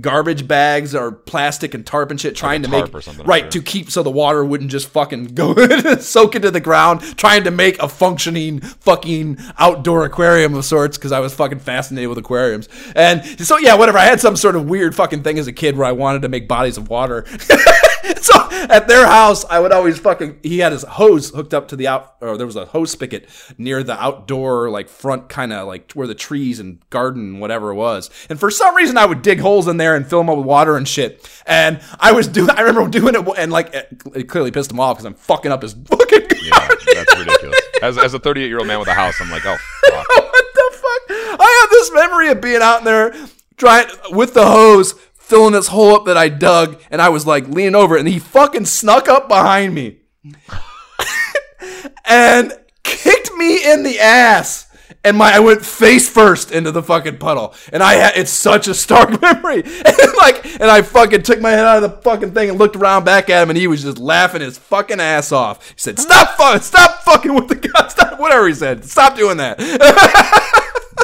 garbage 0.00 0.46
bags 0.46 0.94
or 0.94 1.12
plastic 1.12 1.74
and 1.74 1.86
tarp 1.86 2.10
and 2.10 2.20
shit 2.20 2.36
trying 2.36 2.60
a 2.60 2.68
to 2.68 2.70
make 2.70 3.26
right 3.26 3.50
to 3.50 3.60
keep 3.60 3.90
so 3.90 4.02
the 4.02 4.10
water 4.10 4.44
wouldn't 4.44 4.70
just 4.70 4.88
fucking 4.88 5.26
go 5.34 5.54
soak 6.00 6.34
into 6.34 6.50
the 6.50 6.60
ground 6.60 7.00
trying 7.16 7.44
to 7.44 7.50
make 7.50 7.78
a 7.82 7.88
functioning 7.88 8.60
fucking 8.60 9.38
outdoor 9.58 10.04
aquarium 10.04 10.54
of 10.54 10.64
sorts 10.64 10.96
because 10.96 11.12
I 11.12 11.20
was 11.20 11.34
fucking 11.34 11.60
fascinated 11.60 12.08
with 12.08 12.18
aquariums. 12.18 12.68
And 12.94 13.24
so 13.40 13.58
yeah 13.58 13.74
whatever. 13.74 13.98
I 13.98 14.04
had 14.04 14.20
some 14.20 14.36
sort 14.36 14.56
of 14.56 14.68
weird 14.68 14.94
fucking 14.94 15.22
thing 15.22 15.38
as 15.38 15.46
a 15.46 15.52
kid 15.52 15.76
where 15.76 15.86
I 15.86 15.92
wanted 15.92 16.22
to 16.22 16.28
make 16.28 16.48
bodies 16.48 16.76
of 16.76 16.88
water 16.88 17.24
so 18.20 18.32
at 18.50 18.88
their 18.88 19.06
house 19.06 19.44
I 19.46 19.60
would 19.60 19.72
always 19.72 19.98
fucking 19.98 20.38
he 20.42 20.58
had 20.58 20.72
his 20.72 20.82
hose 20.82 21.30
hooked 21.30 21.54
up 21.54 21.68
to 21.68 21.76
the 21.76 21.88
out 21.88 22.16
or 22.20 22.36
there 22.36 22.46
was 22.46 22.56
a 22.56 22.66
hose 22.66 22.90
spigot 22.92 23.28
near 23.58 23.82
the 23.82 24.00
outdoor 24.00 24.70
like 24.70 24.88
front 24.88 25.28
kind 25.28 25.52
of 25.52 25.66
like 25.66 25.92
where 25.92 26.06
the 26.06 26.14
trees 26.14 26.60
and 26.60 26.78
garden 26.90 27.40
whatever 27.40 27.70
it 27.70 27.74
was 27.74 28.10
and 28.28 28.38
for 28.40 28.50
some 28.50 28.74
reason 28.74 28.96
I 28.98 29.06
would 29.06 29.22
dig 29.22 29.40
holes 29.40 29.68
in 29.68 29.76
there 29.76 29.94
and 29.96 30.06
fill 30.06 30.20
them 30.20 30.30
up 30.30 30.36
with 30.38 30.46
water 30.46 30.76
and 30.76 30.86
shit 30.86 31.28
and 31.46 31.80
I 31.98 32.12
was 32.12 32.26
doing 32.28 32.50
I 32.56 32.60
remember 32.62 32.88
doing 32.90 33.14
it 33.14 33.26
and 33.38 33.50
like 33.52 33.74
it, 33.74 33.88
it 34.14 34.24
clearly 34.24 34.50
pissed 34.50 34.70
him 34.70 34.80
off 34.80 34.96
because 34.96 35.06
I'm 35.06 35.14
fucking 35.14 35.50
up 35.52 35.62
his 35.62 35.72
fucking 35.84 36.28
Yeah, 36.42 36.50
garden. 36.58 36.78
that's 36.94 37.18
ridiculous. 37.18 37.60
As, 37.82 37.98
as 37.98 38.14
a 38.14 38.18
38 38.18 38.46
year 38.46 38.58
old 38.58 38.66
man 38.66 38.78
with 38.78 38.88
a 38.88 38.92
house, 38.94 39.14
I'm 39.20 39.30
like, 39.30 39.44
oh, 39.46 39.56
fuck. 39.90 40.08
what 40.08 40.44
the 40.54 40.70
fuck? 40.72 41.40
I 41.40 41.60
have 41.62 41.70
this 41.70 41.90
memory 41.92 42.28
of 42.28 42.40
being 42.40 42.60
out 42.62 42.84
there 42.84 43.14
trying 43.56 43.86
with 44.10 44.34
the 44.34 44.46
hose, 44.46 44.94
filling 45.30 45.52
this 45.52 45.68
hole 45.68 45.94
up 45.94 46.06
that 46.06 46.16
I 46.16 46.28
dug, 46.28 46.82
and 46.90 47.00
I 47.00 47.08
was 47.08 47.26
like 47.26 47.46
leaning 47.48 47.76
over 47.76 47.96
and 47.96 48.06
he 48.06 48.18
fucking 48.18 48.66
snuck 48.66 49.08
up 49.08 49.28
behind 49.28 49.74
me 49.74 50.00
and 52.04 52.52
kicked 52.82 53.32
me 53.34 53.72
in 53.72 53.84
the 53.84 53.98
ass. 54.00 54.66
And 55.02 55.16
my 55.16 55.34
I 55.34 55.38
went 55.38 55.64
face 55.64 56.10
first 56.10 56.52
into 56.52 56.72
the 56.72 56.82
fucking 56.82 57.16
puddle, 57.18 57.54
and 57.72 57.82
I 57.82 57.94
had 57.94 58.12
it's 58.16 58.30
such 58.30 58.68
a 58.68 58.74
stark 58.74 59.22
memory. 59.22 59.62
And 59.62 59.96
like, 60.18 60.44
and 60.60 60.64
I 60.64 60.82
fucking 60.82 61.22
took 61.22 61.40
my 61.40 61.52
head 61.52 61.64
out 61.64 61.82
of 61.82 61.90
the 61.90 62.02
fucking 62.02 62.32
thing 62.34 62.50
and 62.50 62.58
looked 62.58 62.76
around 62.76 63.04
back 63.04 63.30
at 63.30 63.42
him, 63.42 63.48
and 63.48 63.56
he 63.56 63.66
was 63.66 63.82
just 63.82 63.96
laughing 63.96 64.42
his 64.42 64.58
fucking 64.58 65.00
ass 65.00 65.32
off. 65.32 65.66
He 65.70 65.74
said, 65.78 65.98
"Stop, 65.98 66.36
fu- 66.36 66.58
stop 66.58 67.02
fucking 67.04 67.32
with 67.32 67.48
the 67.48 67.54
gun, 67.54 67.88
stop 67.88 68.20
whatever 68.20 68.46
he 68.46 68.52
said, 68.52 68.84
stop 68.84 69.16
doing 69.16 69.38
that." 69.38 69.56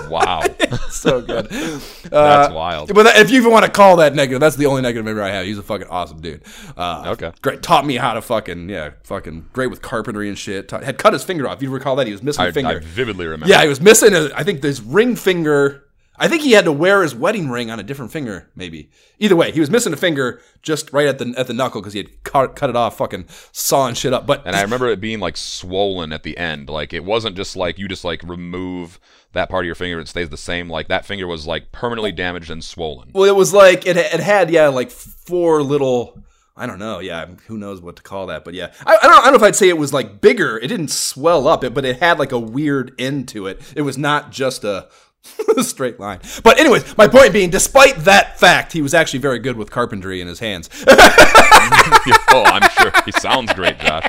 Wow. 0.09 0.43
so 0.91 1.21
good. 1.21 1.49
That's 1.51 2.13
Uh, 2.13 2.51
wild. 2.55 2.95
But 2.95 3.05
that, 3.05 3.17
if 3.19 3.31
you 3.31 3.39
even 3.41 3.51
want 3.53 3.65
to 3.65 3.71
call 3.71 3.97
that 3.97 4.15
negative, 4.15 4.41
that's 4.41 4.57
the 4.57 4.67
only 4.67 4.83
negative 4.83 5.05
memory 5.05 5.23
I 5.23 5.31
have. 5.31 5.47
He's 5.47 5.59
a 5.59 5.63
fucking 5.63 5.89
awesome 5.89 6.21
dude. 6.21 6.43
Uh, 6.77 7.05
Okay. 7.09 7.33
Great. 7.43 7.63
Taught 7.63 7.87
me 7.87 7.97
how 7.97 8.15
to 8.15 8.23
fucking, 8.23 8.69
yeah, 8.69 8.91
fucking 9.05 9.49
great 9.53 9.69
with 9.69 9.83
carpentry 9.83 10.29
and 10.29 10.39
shit. 10.39 10.69
Taught, 10.69 10.85
had 10.85 10.99
cut 10.99 11.13
his 11.13 11.25
finger 11.25 11.49
off. 11.49 11.63
You 11.63 11.71
recall 11.71 11.97
that? 11.97 12.07
He 12.07 12.13
was 12.13 12.23
missing 12.23 12.45
I, 12.45 12.49
a 12.49 12.53
finger. 12.53 12.77
I 12.77 12.79
vividly 12.81 13.27
remember. 13.27 13.49
yeah, 13.51 13.63
he 13.63 13.69
was 13.69 13.81
missing, 13.81 14.15
a, 14.15 14.31
I 14.35 14.43
think, 14.45 14.61
this 14.63 14.81
ring 14.81 15.17
finger. 15.17 15.83
I 16.19 16.29
think 16.29 16.43
he 16.43 16.53
had 16.53 16.65
to 16.65 16.73
wear 16.73 17.03
his 17.03 17.15
wedding 17.15 17.49
ring 17.49 17.71
on 17.71 17.79
a 17.79 17.83
different 17.83 18.13
finger, 18.13 18.51
maybe. 18.55 18.91
Either 19.19 19.37
way, 19.37 19.53
he 19.53 19.61
was 19.61 19.71
missing 19.71 19.93
a 19.93 19.97
finger 19.97 20.41
just 20.63 20.93
right 20.93 21.07
at 21.07 21.19
the 21.19 21.35
at 21.37 21.47
the 21.47 21.53
knuckle 21.53 21.81
because 21.81 21.93
he 21.93 21.99
had 21.99 22.23
cut, 22.23 22.57
cut 22.57 22.71
it 22.71 22.77
off, 22.77 22.97
fucking 22.97 23.27
sawing 23.53 23.95
shit 23.95 24.13
up. 24.13 24.27
But 24.27 24.47
And 24.47 24.57
I 24.57 24.63
remember 24.63 24.89
it 24.89 25.01
being 25.01 25.21
like 25.21 25.37
swollen 25.37 26.13
at 26.13 26.23
the 26.23 26.37
end. 26.39 26.69
Like 26.69 26.93
it 26.93 27.05
wasn't 27.05 27.37
just 27.37 27.57
like 27.57 27.79
you 27.79 27.89
just 27.89 28.05
like 28.05 28.23
remove 28.23 28.99
that 29.33 29.49
part 29.49 29.65
of 29.65 29.67
your 29.67 29.75
finger, 29.75 30.01
it 30.01 30.09
stays 30.09 30.29
the 30.31 30.37
same. 30.37 30.69
Like 30.69 30.89
that 30.89 31.05
finger 31.07 31.27
was 31.27 31.47
like 31.47 31.71
permanently 31.71 32.13
damaged 32.13 32.51
and 32.51 32.65
swollen. 32.65 33.11
Well, 33.13 33.25
it 33.25 33.37
was 33.37 33.55
like 33.55 33.87
it, 33.87 33.97
it 33.97 34.21
had 34.21 34.51
yeah 34.51 34.69
like 34.69 34.91
four 34.91 35.63
little. 35.63 36.23
I 36.59 36.65
don't 36.65 36.79
know. 36.79 37.01
Yeah, 37.01 37.27
who 37.49 37.59
knows 37.59 37.83
what 37.83 37.97
to 37.97 38.03
call 38.03 38.29
that? 38.29 38.43
But 38.43 38.55
yeah, 38.55 38.73
I, 38.87 38.97
I 38.97 39.03
don't. 39.03 39.19
I 39.19 39.25
don't 39.25 39.33
know 39.33 39.37
if 39.37 39.43
I'd 39.43 39.57
say 39.57 39.69
it 39.69 39.77
was 39.77 39.93
like 39.93 40.23
bigger. 40.23 40.57
It 40.59 40.69
didn't 40.69 40.89
swell 40.89 41.47
up, 41.47 41.63
it, 41.63 41.75
but 41.75 41.85
it 41.85 41.99
had 42.01 42.19
like 42.19 42.33
a 42.33 42.39
weird 42.39 42.95
end 42.99 43.29
to 43.29 43.47
it. 43.47 43.61
It 43.77 43.83
was 43.83 43.99
not 43.99 44.33
just 44.33 44.65
a 44.65 44.89
straight 45.63 45.99
line. 46.01 46.21
But 46.43 46.59
anyways, 46.59 46.97
my 46.97 47.09
point 47.09 47.33
being, 47.33 47.51
despite 47.51 47.97
that 48.05 48.39
fact, 48.39 48.73
he 48.73 48.83
was 48.83 48.95
actually 48.95 49.21
very 49.21 49.39
good 49.39 49.57
with 49.57 49.71
carpentry 49.71 50.21
in 50.21 50.29
his 50.29 50.39
hands. 50.39 50.69
oh, 50.89 52.45
I'm 52.47 52.69
sure 52.71 52.93
he 53.05 53.13
sounds 53.13 53.53
great, 53.53 53.79
Josh. 53.79 54.05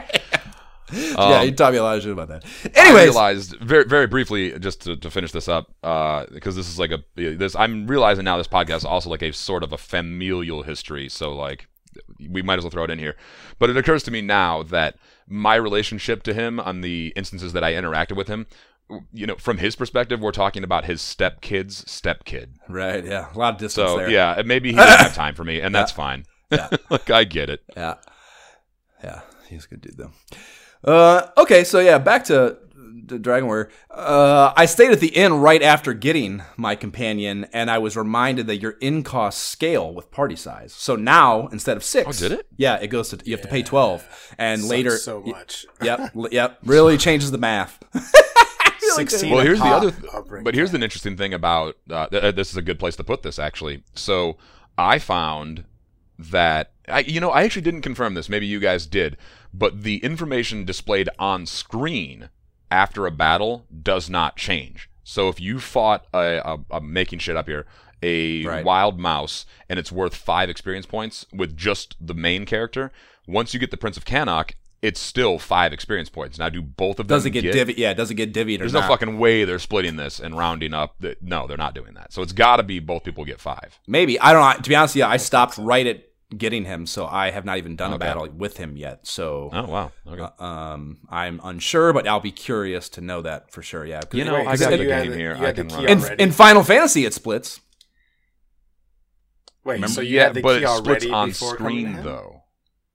yeah, 0.91 1.43
he 1.43 1.49
um, 1.49 1.55
taught 1.55 1.73
me 1.73 1.79
a 1.79 1.83
lot 1.83 1.97
of 1.97 2.03
shit 2.03 2.11
about 2.11 2.29
that. 2.29 2.45
I 2.75 2.85
Anyways, 2.85 3.05
realized 3.09 3.55
very 3.59 3.83
very 3.83 4.07
briefly 4.07 4.57
just 4.57 4.81
to, 4.81 4.95
to 4.95 5.11
finish 5.11 5.31
this 5.31 5.47
up 5.47 5.73
uh, 5.83 6.25
because 6.31 6.55
this 6.55 6.69
is 6.69 6.79
like 6.79 6.91
a 6.91 7.03
this 7.15 7.55
I'm 7.55 7.87
realizing 7.87 8.23
now 8.23 8.37
this 8.37 8.47
podcast 8.47 8.77
is 8.77 8.85
also 8.85 9.09
like 9.09 9.21
a 9.21 9.33
sort 9.33 9.63
of 9.63 9.73
a 9.73 9.77
familial 9.77 10.63
history. 10.63 11.09
So 11.09 11.33
like 11.33 11.67
we 12.29 12.41
might 12.41 12.57
as 12.57 12.63
well 12.63 12.71
throw 12.71 12.83
it 12.83 12.89
in 12.89 12.99
here. 12.99 13.15
But 13.59 13.69
it 13.69 13.77
occurs 13.77 14.03
to 14.03 14.11
me 14.11 14.21
now 14.21 14.63
that 14.63 14.97
my 15.27 15.55
relationship 15.55 16.23
to 16.23 16.33
him 16.33 16.59
on 16.59 16.81
the 16.81 17.13
instances 17.15 17.53
that 17.53 17.63
I 17.63 17.73
interacted 17.73 18.15
with 18.15 18.27
him. 18.27 18.47
You 19.11 19.27
know, 19.27 19.35
from 19.35 19.57
his 19.57 19.75
perspective, 19.75 20.21
we're 20.21 20.31
talking 20.31 20.63
about 20.63 20.85
his 20.85 21.01
stepkid's 21.01 21.83
stepkid. 21.85 22.51
right? 22.69 23.03
Yeah, 23.05 23.27
a 23.33 23.37
lot 23.37 23.55
of 23.55 23.59
distance 23.59 23.89
So 23.89 23.97
there. 23.97 24.09
yeah, 24.09 24.41
maybe 24.45 24.69
he 24.69 24.75
didn't 24.77 24.99
have 24.99 25.13
time 25.15 25.35
for 25.35 25.43
me, 25.43 25.59
and 25.59 25.75
that's 25.75 25.91
fine. 25.91 26.23
Yeah. 26.51 26.69
like 26.89 27.09
I 27.09 27.25
get 27.25 27.49
it. 27.49 27.61
Yeah. 27.75 27.95
Yeah. 29.03 29.21
He's 29.49 29.65
a 29.65 29.67
good 29.69 29.81
dude, 29.81 29.97
though. 29.97 30.11
Uh, 30.89 31.29
okay, 31.37 31.63
so 31.65 31.79
yeah, 31.79 31.97
back 31.97 32.23
to 32.25 32.57
the 33.05 33.17
Dragon 33.19 33.47
Warrior. 33.47 33.69
Uh, 33.89 34.51
I 34.55 34.65
stayed 34.65 34.91
at 34.91 34.99
the 34.99 35.07
inn 35.09 35.33
right 35.33 35.61
after 35.63 35.93
getting 35.93 36.43
my 36.57 36.75
companion, 36.75 37.47
and 37.53 37.69
I 37.71 37.77
was 37.79 37.95
reminded 37.97 38.47
that 38.47 38.57
your 38.57 38.71
in 38.81 39.03
cost 39.03 39.39
scale 39.47 39.93
with 39.93 40.11
party 40.11 40.35
size. 40.35 40.73
So 40.73 40.95
now, 40.95 41.47
instead 41.47 41.77
of 41.77 41.83
six. 41.83 42.07
Oh, 42.07 42.27
did 42.29 42.39
it? 42.39 42.47
Yeah, 42.57 42.75
it 42.75 42.87
goes 42.87 43.09
to, 43.09 43.19
you 43.25 43.33
have 43.35 43.41
to 43.43 43.47
pay 43.49 43.63
12. 43.63 44.33
And 44.37 44.61
Sucks 44.61 44.69
later. 44.69 44.97
so 44.97 45.21
much. 45.21 45.65
Yep, 45.81 46.11
yep. 46.31 46.57
Really 46.63 46.97
changes 46.97 47.31
the 47.31 47.37
math. 47.37 47.79
Sixteen. 48.95 49.33
Well, 49.33 49.43
here's 49.43 49.59
the 49.59 49.65
other. 49.65 49.91
Th- 49.91 50.43
but 50.43 50.55
here's 50.55 50.73
an 50.73 50.83
interesting 50.83 51.17
thing 51.17 51.33
about 51.33 51.77
uh, 51.89 52.07
th- 52.07 52.23
uh, 52.23 52.31
this 52.31 52.51
is 52.51 52.57
a 52.57 52.61
good 52.61 52.79
place 52.79 52.95
to 52.97 53.03
put 53.03 53.23
this 53.23 53.37
actually. 53.39 53.83
So 53.93 54.37
I 54.77 54.99
found 54.99 55.65
that 56.19 56.71
I, 56.87 56.99
you 56.99 57.19
know, 57.19 57.31
I 57.31 57.43
actually 57.43 57.61
didn't 57.63 57.81
confirm 57.81 58.13
this. 58.13 58.29
Maybe 58.29 58.45
you 58.47 58.59
guys 58.59 58.85
did, 58.87 59.17
but 59.53 59.83
the 59.83 59.97
information 59.97 60.65
displayed 60.65 61.09
on 61.19 61.45
screen 61.45 62.29
after 62.71 63.05
a 63.05 63.11
battle 63.11 63.65
does 63.83 64.09
not 64.09 64.35
change. 64.35 64.89
So 65.03 65.29
if 65.29 65.39
you 65.39 65.59
fought 65.59 66.05
a, 66.13 66.59
making 66.81 67.19
shit 67.19 67.37
up 67.37 67.47
here, 67.47 67.65
a 68.03 68.43
Right. 68.45 68.65
wild 68.65 68.99
mouse, 68.99 69.45
and 69.69 69.79
it's 69.79 69.91
worth 69.91 70.15
five 70.15 70.49
experience 70.49 70.85
points 70.85 71.25
with 71.31 71.55
just 71.55 71.95
the 72.05 72.13
main 72.13 72.45
character, 72.45 72.91
once 73.25 73.53
you 73.53 73.59
get 73.59 73.71
the 73.71 73.77
Prince 73.77 73.95
of 73.97 74.03
Cannock, 74.05 74.55
it's 74.87 74.99
still 74.99 75.37
five 75.37 75.73
experience 75.73 76.09
points. 76.09 76.39
Now, 76.39 76.49
do 76.49 76.61
both 76.61 76.99
of 76.99 77.07
them 77.07 77.15
Does 77.17 77.25
it 77.25 77.31
get 77.31 77.43
divvied? 77.43 77.77
Yeah, 77.77 77.93
doesn't 77.93 78.15
get 78.15 78.33
divvied 78.33 78.55
or 78.55 78.59
there's 78.59 78.73
not? 78.73 78.81
no 78.83 78.87
fucking 78.87 79.19
way 79.19 79.43
they're 79.43 79.59
splitting 79.59 79.95
this 79.97 80.19
and 80.19 80.37
rounding 80.37 80.73
up. 80.73 80.95
That 81.01 81.21
no, 81.21 81.45
they're 81.47 81.57
not 81.57 81.75
doing 81.75 81.93
that. 81.95 82.13
So 82.13 82.21
it's 82.21 82.31
got 82.33 82.57
to 82.57 82.63
be 82.63 82.79
both 82.79 83.03
people 83.03 83.25
get 83.25 83.39
five. 83.39 83.79
Maybe. 83.87 84.19
I 84.19 84.31
don't 84.33 84.41
know. 84.57 84.61
To 84.61 84.69
be 84.69 84.75
honest 84.75 84.95
yeah, 84.95 85.07
I 85.09 85.17
stopped 85.17 85.57
right 85.57 85.85
at 85.85 86.03
getting 86.37 86.65
him, 86.65 86.85
so 86.85 87.05
I 87.05 87.31
have 87.31 87.45
not 87.45 87.57
even 87.57 87.75
done 87.75 87.93
a 87.93 87.97
battle 87.97 88.27
with 88.29 88.57
him 88.57 88.75
yet. 88.77 89.05
So. 89.07 89.49
Oh 89.53 89.65
wow. 89.67 89.91
Okay. 90.07 90.27
Um, 90.39 90.99
I'm 91.09 91.39
unsure, 91.43 91.93
but 91.93 92.07
I'll 92.07 92.19
be 92.19 92.31
curious 92.31 92.89
to 92.89 93.01
know 93.01 93.21
that 93.21 93.51
for 93.51 93.61
sure. 93.61 93.85
Yeah, 93.85 94.01
'Cause 94.01 94.13
You 94.17 94.25
know, 94.25 94.33
Wait, 94.33 94.47
I 94.47 94.55
got 94.57 94.71
the 94.71 94.77
game 94.77 95.11
the- 95.11 95.17
here. 95.17 95.35
you 95.35 95.43
I 95.43 95.47
had 95.47 95.55
the 95.55 95.61
can 95.63 95.69
key 95.69 95.75
run. 95.85 95.87
in, 95.89 95.99
already? 95.99 96.23
in 96.23 96.31
Final 96.31 96.63
Fantasy 96.63 97.05
it 97.05 97.13
splits. 97.13 97.59
Wait, 99.63 99.73
Remember, 99.75 99.93
so 99.93 100.01
you 100.01 100.15
yeah, 100.15 100.23
had 100.23 100.33
the 100.33 100.41
but 100.41 100.59
key 100.59 100.63
it 100.65 100.67
splits 100.69 101.05
already 101.05 101.11
on 101.11 101.29
before 101.29 101.55
coming 101.57 101.85
to 101.85 101.91
screen 101.93 102.03
though. 102.05 102.43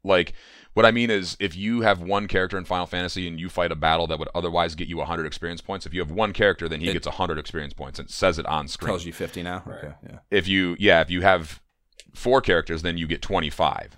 Like 0.05 0.33
what 0.75 0.87
I 0.87 0.91
mean 0.91 1.11
is, 1.11 1.37
if 1.41 1.57
you 1.57 1.83
have 1.83 2.01
one 2.01 2.29
character 2.29 2.57
in 2.59 2.65
Final 2.65 2.87
Fantasy 2.87 3.29
and 3.29 3.39
you 3.39 3.49
fight 3.49 3.71
a 3.73 3.77
battle 3.77 4.07
that 4.07 4.19
would 4.19 4.29
otherwise 4.35 4.75
get 4.75 4.89
you 4.89 4.97
100 4.99 5.27
experience 5.27 5.61
points, 5.61 5.85
if 5.87 5.93
you 5.95 6.01
have 6.01 6.11
one 6.11 6.33
character, 6.33 6.69
then 6.69 6.81
he 6.81 6.89
It- 6.89 6.93
gets 6.95 7.07
100 7.07 7.39
experience 7.39 7.75
points. 7.75 7.99
and 7.99 8.09
says 8.11 8.39
it 8.39 8.47
on 8.47 8.69
screen. 8.69 8.89
Tells 8.89 9.05
you 9.05 9.13
50 9.13 9.43
now. 9.43 9.63
Okay, 9.67 9.95
yeah. 10.09 10.19
If 10.31 10.49
you, 10.49 10.77
yeah, 10.79 11.01
if 11.01 11.11
you 11.11 11.21
have 11.23 11.61
four 12.15 12.41
characters, 12.41 12.83
then 12.83 12.97
you 12.97 13.07
get 13.07 13.21
25. 13.23 13.97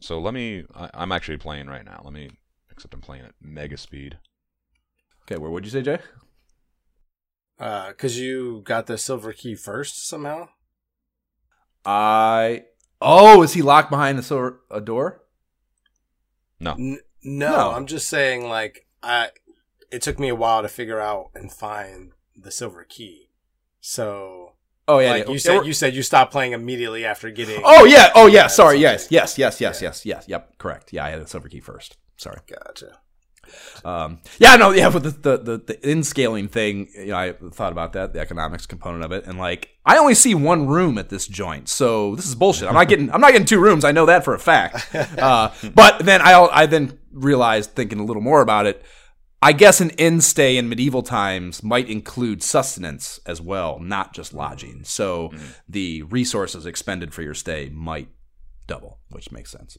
So 0.00 0.18
let 0.20 0.32
me. 0.34 0.64
I, 0.74 0.90
I'm 0.94 1.10
actually 1.12 1.38
playing 1.38 1.66
right 1.68 1.84
now. 1.84 2.00
Let 2.04 2.12
me. 2.12 2.30
Except 2.70 2.94
I'm 2.94 3.00
playing 3.00 3.24
at 3.24 3.32
mega 3.40 3.76
speed. 3.76 4.18
Okay, 5.22 5.36
where 5.36 5.50
would 5.50 5.64
you 5.64 5.70
say, 5.70 5.82
Jay? 5.82 5.98
Uh, 7.58 7.92
cause 7.94 8.16
you 8.16 8.62
got 8.64 8.86
the 8.86 8.96
silver 8.96 9.32
key 9.32 9.54
first 9.56 10.06
somehow. 10.08 10.48
I. 11.84 12.64
Oh, 13.00 13.42
is 13.42 13.54
he 13.54 13.62
locked 13.62 13.90
behind 13.90 14.18
a, 14.18 14.22
sor- 14.22 14.60
a 14.70 14.80
door? 14.80 15.22
No. 16.60 16.72
N- 16.72 17.00
no, 17.22 17.48
No. 17.50 17.70
I'm 17.72 17.86
just 17.86 18.08
saying 18.08 18.48
like 18.48 18.86
I. 19.02 19.30
It 19.90 20.02
took 20.02 20.18
me 20.18 20.28
a 20.28 20.34
while 20.34 20.62
to 20.62 20.68
figure 20.68 21.00
out 21.00 21.30
and 21.34 21.50
find 21.50 22.12
the 22.36 22.50
silver 22.50 22.84
key. 22.84 23.30
So, 23.80 24.52
Oh 24.86 24.98
yeah, 24.98 25.10
like 25.10 25.26
yeah. 25.26 25.32
you 25.32 25.38
said, 25.38 25.66
you 25.66 25.72
said 25.72 25.94
you 25.94 26.02
stopped 26.02 26.30
playing 26.32 26.52
immediately 26.52 27.04
after 27.04 27.30
getting. 27.30 27.62
Oh 27.64 27.84
yeah. 27.84 28.10
Oh 28.14 28.26
yeah. 28.26 28.46
Sorry. 28.48 28.78
Yes. 28.78 29.08
Yes. 29.10 29.38
Yes. 29.38 29.60
Yes. 29.60 29.80
Yeah. 29.80 29.88
Yes. 29.88 30.06
Yes. 30.06 30.24
Yep. 30.28 30.58
Correct. 30.58 30.92
Yeah, 30.92 31.04
I 31.04 31.10
had 31.10 31.22
the 31.22 31.26
silver 31.26 31.48
key 31.48 31.60
first. 31.60 31.96
Sorry. 32.16 32.38
Gotcha. 32.46 32.98
Um, 33.84 34.20
yeah, 34.38 34.56
no, 34.56 34.70
yeah, 34.70 34.88
with 34.88 35.04
the, 35.04 35.10
the 35.10 35.38
the 35.38 35.58
the 35.58 35.88
inn 35.88 36.02
scaling 36.02 36.48
thing, 36.48 36.88
you 36.94 37.06
know, 37.06 37.16
I 37.16 37.32
thought 37.32 37.72
about 37.72 37.92
that, 37.94 38.12
the 38.12 38.20
economics 38.20 38.66
component 38.66 39.04
of 39.04 39.12
it, 39.12 39.26
and 39.26 39.38
like, 39.38 39.70
I 39.84 39.98
only 39.98 40.14
see 40.14 40.34
one 40.34 40.66
room 40.66 40.98
at 40.98 41.08
this 41.08 41.26
joint, 41.26 41.68
so 41.68 42.14
this 42.16 42.26
is 42.26 42.34
bullshit. 42.34 42.68
I'm 42.68 42.74
not 42.74 42.88
getting, 42.88 43.10
I'm 43.12 43.20
not 43.20 43.32
getting 43.32 43.46
two 43.46 43.60
rooms. 43.60 43.84
I 43.84 43.92
know 43.92 44.06
that 44.06 44.24
for 44.24 44.34
a 44.34 44.38
fact. 44.38 44.94
Uh, 45.18 45.52
but 45.74 46.04
then 46.04 46.20
I, 46.20 46.32
I 46.34 46.66
then 46.66 46.98
realized, 47.12 47.70
thinking 47.70 47.98
a 47.98 48.04
little 48.04 48.22
more 48.22 48.40
about 48.40 48.66
it, 48.66 48.84
I 49.40 49.52
guess 49.52 49.80
an 49.80 49.90
inn 49.90 50.20
stay 50.20 50.56
in 50.56 50.68
medieval 50.68 51.02
times 51.02 51.62
might 51.62 51.88
include 51.88 52.42
sustenance 52.42 53.20
as 53.26 53.40
well, 53.40 53.78
not 53.78 54.12
just 54.12 54.34
lodging. 54.34 54.82
So 54.84 55.32
the 55.68 56.02
resources 56.02 56.66
expended 56.66 57.14
for 57.14 57.22
your 57.22 57.34
stay 57.34 57.68
might 57.68 58.08
double, 58.66 58.98
which 59.10 59.30
makes 59.30 59.50
sense. 59.50 59.78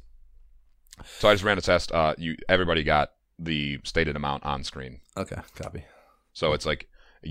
So 1.19 1.29
I 1.29 1.33
just 1.33 1.43
ran 1.43 1.57
a 1.57 1.61
test. 1.61 1.91
Uh, 1.91 2.15
you 2.17 2.35
everybody 2.47 2.83
got 2.83 3.11
the 3.39 3.79
stated 3.83 4.15
amount 4.15 4.45
on 4.45 4.63
screen. 4.63 4.99
Okay, 5.17 5.37
copy. 5.55 5.85
So 6.33 6.53
it's 6.53 6.65
like 6.65 6.87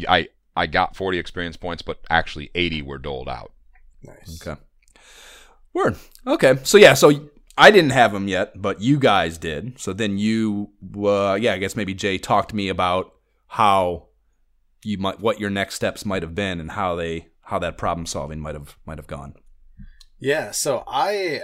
I 0.09 0.29
I 0.57 0.67
got 0.67 0.97
40 0.97 1.19
experience 1.19 1.57
points, 1.57 1.83
but 1.83 2.01
actually 2.11 2.51
80 2.55 2.83
were 2.83 2.99
doled 2.99 3.29
out. 3.29 3.53
Nice. 4.03 4.41
Okay. 4.43 4.61
Word. 5.73 5.97
Okay. 6.27 6.59
So 6.65 6.79
yeah. 6.79 6.95
So 6.95 7.29
I 7.57 7.71
didn't 7.71 7.91
have 7.91 8.13
them 8.13 8.29
yet, 8.29 8.61
but 8.61 8.81
you 8.81 8.99
guys 8.99 9.39
did. 9.39 9.79
So 9.81 9.93
then 9.93 10.19
you, 10.19 10.71
uh, 10.97 11.39
yeah, 11.41 11.55
I 11.55 11.59
guess 11.59 11.77
maybe 11.77 11.95
Jay 11.95 12.19
talked 12.19 12.51
to 12.51 12.57
me 12.57 12.69
about 12.69 13.13
how 13.49 14.09
you 14.85 14.99
might, 14.99 15.21
what 15.21 15.41
your 15.41 15.51
next 15.51 15.75
steps 15.75 16.05
might 16.05 16.23
have 16.23 16.35
been, 16.35 16.61
and 16.61 16.73
how 16.73 16.95
they, 16.95 17.29
how 17.43 17.59
that 17.59 17.77
problem 17.77 18.07
solving 18.07 18.41
might 18.41 18.55
have 18.55 18.77
might 18.87 18.99
have 18.99 19.07
gone. 19.07 19.35
Yeah, 20.21 20.51
so 20.51 20.83
I, 20.87 21.43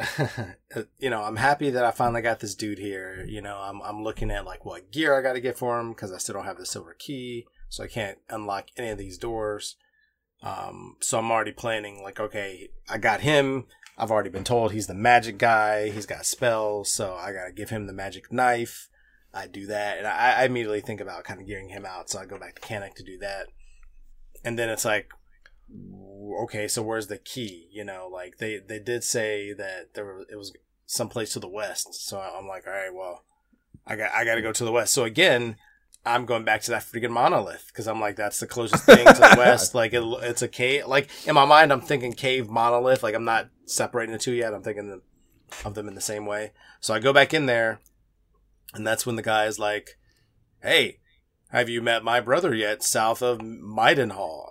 you 0.98 1.08
know, 1.08 1.22
I'm 1.22 1.36
happy 1.36 1.70
that 1.70 1.84
I 1.84 1.92
finally 1.92 2.22
got 2.22 2.40
this 2.40 2.56
dude 2.56 2.78
here. 2.78 3.24
You 3.28 3.40
know, 3.40 3.58
I'm 3.58 3.80
I'm 3.82 4.02
looking 4.02 4.30
at 4.30 4.44
like 4.44 4.64
what 4.64 4.90
gear 4.90 5.16
I 5.16 5.22
got 5.22 5.34
to 5.34 5.40
get 5.40 5.56
for 5.56 5.78
him 5.78 5.90
because 5.90 6.12
I 6.12 6.18
still 6.18 6.34
don't 6.34 6.44
have 6.44 6.58
the 6.58 6.66
silver 6.66 6.94
key, 6.98 7.46
so 7.68 7.84
I 7.84 7.86
can't 7.86 8.18
unlock 8.28 8.66
any 8.76 8.88
of 8.88 8.98
these 8.98 9.16
doors. 9.16 9.76
Um, 10.42 10.96
so 11.00 11.18
I'm 11.18 11.30
already 11.30 11.52
planning 11.52 12.02
like, 12.02 12.18
okay, 12.18 12.68
I 12.88 12.98
got 12.98 13.20
him. 13.20 13.66
I've 13.96 14.10
already 14.10 14.30
been 14.30 14.44
told 14.44 14.72
he's 14.72 14.88
the 14.88 14.94
magic 14.94 15.38
guy. 15.38 15.90
He's 15.90 16.06
got 16.06 16.26
spells, 16.26 16.90
so 16.90 17.14
I 17.14 17.32
gotta 17.32 17.52
give 17.52 17.70
him 17.70 17.86
the 17.86 17.92
magic 17.92 18.32
knife. 18.32 18.88
I 19.32 19.46
do 19.46 19.66
that, 19.66 19.98
and 19.98 20.06
I, 20.06 20.40
I 20.40 20.44
immediately 20.44 20.80
think 20.80 21.00
about 21.00 21.24
kind 21.24 21.40
of 21.40 21.46
gearing 21.46 21.68
him 21.68 21.86
out. 21.86 22.10
So 22.10 22.18
I 22.18 22.26
go 22.26 22.38
back 22.38 22.56
to 22.56 22.60
Cannock 22.60 22.96
to 22.96 23.04
do 23.04 23.18
that, 23.18 23.46
and 24.44 24.58
then 24.58 24.68
it's 24.68 24.84
like, 24.84 25.10
okay, 26.42 26.68
so 26.68 26.82
where's 26.82 27.06
the 27.06 27.18
key? 27.18 27.68
You 27.72 27.84
know, 27.84 28.08
like 28.12 28.38
they 28.38 28.58
they 28.58 28.78
did 28.78 29.04
say 29.04 29.52
that 29.52 29.94
there 29.94 30.04
was, 30.04 30.26
it 30.30 30.36
was 30.36 30.52
someplace 30.86 31.32
to 31.32 31.40
the 31.40 31.48
west. 31.48 31.94
So 31.94 32.18
I'm 32.18 32.46
like, 32.46 32.66
all 32.66 32.72
right, 32.72 32.94
well, 32.94 33.24
I 33.86 33.96
got 33.96 34.12
I 34.12 34.24
got 34.24 34.36
to 34.36 34.42
go 34.42 34.52
to 34.52 34.64
the 34.64 34.72
west. 34.72 34.94
So 34.94 35.04
again, 35.04 35.56
I'm 36.06 36.26
going 36.26 36.44
back 36.44 36.62
to 36.62 36.70
that 36.72 36.82
freaking 36.82 37.10
monolith 37.10 37.66
because 37.68 37.88
I'm 37.88 38.00
like, 38.00 38.16
that's 38.16 38.40
the 38.40 38.46
closest 38.46 38.84
thing 38.84 39.06
to 39.06 39.12
the 39.14 39.34
west. 39.38 39.74
Like 39.74 39.92
it, 39.92 40.02
it's 40.22 40.42
a 40.42 40.48
cave. 40.48 40.86
Like 40.86 41.08
in 41.26 41.34
my 41.34 41.44
mind, 41.44 41.72
I'm 41.72 41.80
thinking 41.80 42.12
cave 42.12 42.48
monolith. 42.48 43.02
Like 43.02 43.14
I'm 43.14 43.24
not 43.24 43.48
separating 43.66 44.12
the 44.12 44.18
two 44.18 44.32
yet. 44.32 44.54
I'm 44.54 44.62
thinking 44.62 45.00
of 45.64 45.74
them 45.74 45.88
in 45.88 45.94
the 45.94 46.00
same 46.00 46.26
way. 46.26 46.52
So 46.80 46.94
I 46.94 46.98
go 46.98 47.12
back 47.12 47.32
in 47.32 47.46
there, 47.46 47.80
and 48.74 48.86
that's 48.86 49.06
when 49.06 49.16
the 49.16 49.22
guy 49.22 49.46
is 49.46 49.58
like, 49.58 49.98
"Hey, 50.62 50.98
have 51.50 51.68
you 51.68 51.80
met 51.80 52.04
my 52.04 52.20
brother 52.20 52.54
yet? 52.54 52.82
South 52.82 53.22
of 53.22 53.38
Midenhall?" 53.38 54.50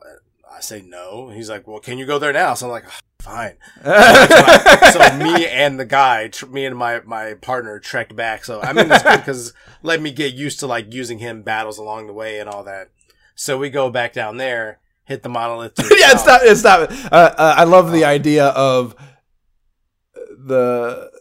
I 0.55 0.59
say 0.61 0.81
no. 0.81 1.29
He's 1.29 1.49
like, 1.49 1.67
"Well, 1.67 1.79
can 1.79 1.97
you 1.97 2.05
go 2.05 2.19
there 2.19 2.33
now?" 2.33 2.53
So 2.53 2.67
I'm 2.67 2.71
like, 2.71 2.85
"Fine." 3.19 3.55
so 3.83 5.17
me 5.17 5.47
and 5.47 5.79
the 5.79 5.85
guy, 5.85 6.27
tr- 6.27 6.45
me 6.47 6.65
and 6.65 6.77
my 6.77 7.01
my 7.05 7.33
partner, 7.35 7.79
trekked 7.79 8.15
back. 8.15 8.45
So 8.45 8.61
I 8.61 8.73
mean, 8.73 8.91
it's 8.91 9.03
good 9.03 9.19
because 9.19 9.53
let 9.81 10.01
me 10.01 10.11
get 10.11 10.33
used 10.33 10.59
to 10.59 10.67
like 10.67 10.93
using 10.93 11.19
him 11.19 11.41
battles 11.41 11.77
along 11.77 12.07
the 12.07 12.13
way 12.13 12.39
and 12.39 12.49
all 12.49 12.63
that. 12.65 12.89
So 13.35 13.57
we 13.57 13.69
go 13.69 13.89
back 13.89 14.13
down 14.13 14.37
there, 14.37 14.79
hit 15.05 15.23
the 15.23 15.29
monolith. 15.29 15.73
yeah, 15.79 16.11
it's 16.11 16.25
not. 16.25 16.41
It's 16.43 16.63
not. 16.63 16.91
Uh, 16.91 17.33
uh, 17.37 17.55
I 17.57 17.63
love 17.63 17.91
the 17.91 18.05
idea 18.05 18.47
of 18.47 18.95
the 20.15 21.11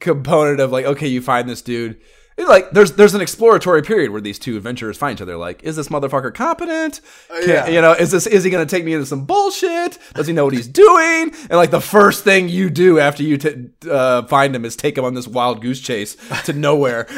component 0.00 0.60
of 0.60 0.72
like, 0.72 0.84
okay, 0.84 1.08
you 1.08 1.20
find 1.20 1.48
this 1.48 1.62
dude. 1.62 2.00
Like 2.48 2.70
there's 2.70 2.92
there's 2.92 3.14
an 3.14 3.20
exploratory 3.20 3.82
period 3.82 4.10
where 4.10 4.20
these 4.20 4.38
two 4.38 4.56
adventurers 4.56 4.96
find 4.96 5.16
each 5.18 5.22
other. 5.22 5.36
Like, 5.36 5.62
is 5.62 5.76
this 5.76 5.88
motherfucker 5.88 6.32
competent? 6.34 7.00
Can, 7.28 7.48
yeah. 7.48 7.68
You 7.68 7.80
know, 7.80 7.92
is 7.92 8.10
this 8.10 8.26
is 8.26 8.42
he 8.44 8.50
going 8.50 8.66
to 8.66 8.70
take 8.76 8.84
me 8.84 8.92
into 8.94 9.06
some 9.06 9.24
bullshit? 9.24 9.98
Does 10.14 10.26
he 10.26 10.32
know 10.32 10.44
what 10.44 10.54
he's 10.54 10.68
doing? 10.68 11.30
And 11.32 11.52
like 11.52 11.70
the 11.70 11.80
first 11.80 12.24
thing 12.24 12.48
you 12.48 12.70
do 12.70 12.98
after 12.98 13.22
you 13.22 13.36
t- 13.36 13.68
uh, 13.90 14.22
find 14.24 14.54
him 14.56 14.64
is 14.64 14.76
take 14.76 14.96
him 14.98 15.04
on 15.04 15.14
this 15.14 15.28
wild 15.28 15.60
goose 15.62 15.80
chase 15.80 16.16
to 16.44 16.52
nowhere. 16.52 17.06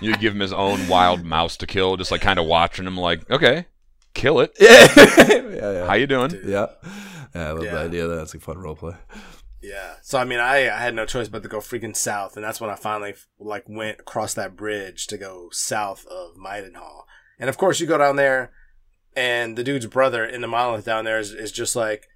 You 0.00 0.14
give 0.18 0.34
him 0.34 0.40
his 0.40 0.52
own 0.52 0.86
wild 0.86 1.24
mouse 1.24 1.56
to 1.58 1.66
kill, 1.66 1.96
just 1.96 2.10
like 2.10 2.20
kind 2.20 2.38
of 2.38 2.44
watching 2.44 2.86
him, 2.86 2.94
like, 2.98 3.30
okay, 3.30 3.64
kill 4.12 4.40
it. 4.40 4.52
yeah, 4.60 4.86
yeah, 5.72 5.86
How 5.86 5.94
you 5.94 6.06
doing? 6.06 6.30
yeah. 6.44 6.66
Yeah, 7.34 7.48
I 7.48 7.50
love 7.52 7.60
the 7.60 7.64
Yeah. 7.66 7.78
idea. 7.78 8.06
That's 8.08 8.34
a 8.34 8.38
fun 8.38 8.58
role 8.58 8.74
play. 8.74 8.94
Yeah. 9.64 9.94
So 10.02 10.18
I 10.18 10.24
mean, 10.24 10.40
I, 10.40 10.68
I 10.68 10.78
had 10.78 10.94
no 10.94 11.06
choice 11.06 11.28
but 11.28 11.42
to 11.42 11.48
go 11.48 11.58
freaking 11.58 11.96
south, 11.96 12.36
and 12.36 12.44
that's 12.44 12.60
when 12.60 12.70
I 12.70 12.76
finally 12.76 13.14
like 13.38 13.64
went 13.68 14.00
across 14.00 14.34
that 14.34 14.56
bridge 14.56 15.06
to 15.08 15.18
go 15.18 15.48
south 15.50 16.06
of 16.06 16.36
Midenhall. 16.36 17.04
And 17.38 17.48
of 17.48 17.58
course, 17.58 17.80
you 17.80 17.86
go 17.86 17.98
down 17.98 18.16
there, 18.16 18.52
and 19.16 19.56
the 19.56 19.64
dude's 19.64 19.86
brother 19.86 20.24
in 20.24 20.40
the 20.40 20.48
monolith 20.48 20.84
down 20.84 21.04
there 21.04 21.18
is, 21.18 21.32
is 21.32 21.52
just 21.52 21.74
like 21.74 22.08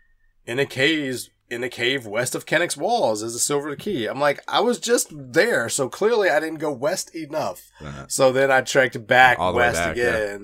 in 0.46 0.58
a 0.58 0.66
cave. 0.66 1.28
In 1.50 1.64
a 1.64 1.70
cave 1.70 2.04
west 2.04 2.34
of 2.34 2.44
Cannock's 2.44 2.76
walls 2.76 3.22
is 3.22 3.34
a 3.34 3.38
silver 3.38 3.74
key. 3.74 4.04
I'm 4.04 4.20
like, 4.20 4.42
I 4.46 4.60
was 4.60 4.78
just 4.78 5.08
there, 5.10 5.70
so 5.70 5.88
clearly 5.88 6.28
I 6.28 6.40
didn't 6.40 6.58
go 6.58 6.70
west 6.70 7.14
enough. 7.14 7.70
Uh-huh. 7.80 8.04
So 8.06 8.32
then 8.32 8.50
I 8.50 8.60
trekked 8.60 9.06
back 9.06 9.38
west 9.38 9.78
back, 9.78 9.96
yeah. 9.96 10.36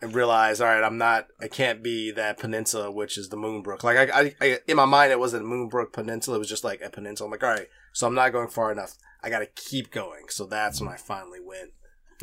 Again 0.00 0.08
and 0.08 0.14
realize, 0.14 0.60
all 0.60 0.68
right, 0.68 0.82
I'm 0.82 0.98
not, 0.98 1.26
I 1.40 1.48
can't 1.48 1.82
be 1.82 2.10
that 2.12 2.38
peninsula, 2.38 2.90
which 2.90 3.18
is 3.18 3.28
the 3.28 3.36
Moonbrooke. 3.36 3.82
Like, 3.82 4.10
I, 4.10 4.20
I, 4.20 4.34
I 4.40 4.58
in 4.66 4.76
my 4.76 4.84
mind, 4.84 5.12
it 5.12 5.18
wasn't 5.18 5.44
Moonbrooke 5.44 5.92
Peninsula. 5.92 6.36
It 6.36 6.38
was 6.40 6.48
just 6.48 6.64
like 6.64 6.80
a 6.80 6.90
peninsula. 6.90 7.26
I'm 7.26 7.32
like, 7.32 7.42
all 7.42 7.50
right, 7.50 7.68
so 7.92 8.06
I'm 8.06 8.14
not 8.14 8.32
going 8.32 8.48
far 8.48 8.70
enough. 8.70 8.94
I 9.22 9.30
got 9.30 9.40
to 9.40 9.46
keep 9.46 9.90
going. 9.90 10.26
So 10.28 10.46
that's 10.46 10.80
when 10.80 10.88
I 10.90 10.96
finally 10.96 11.40
went. 11.40 11.72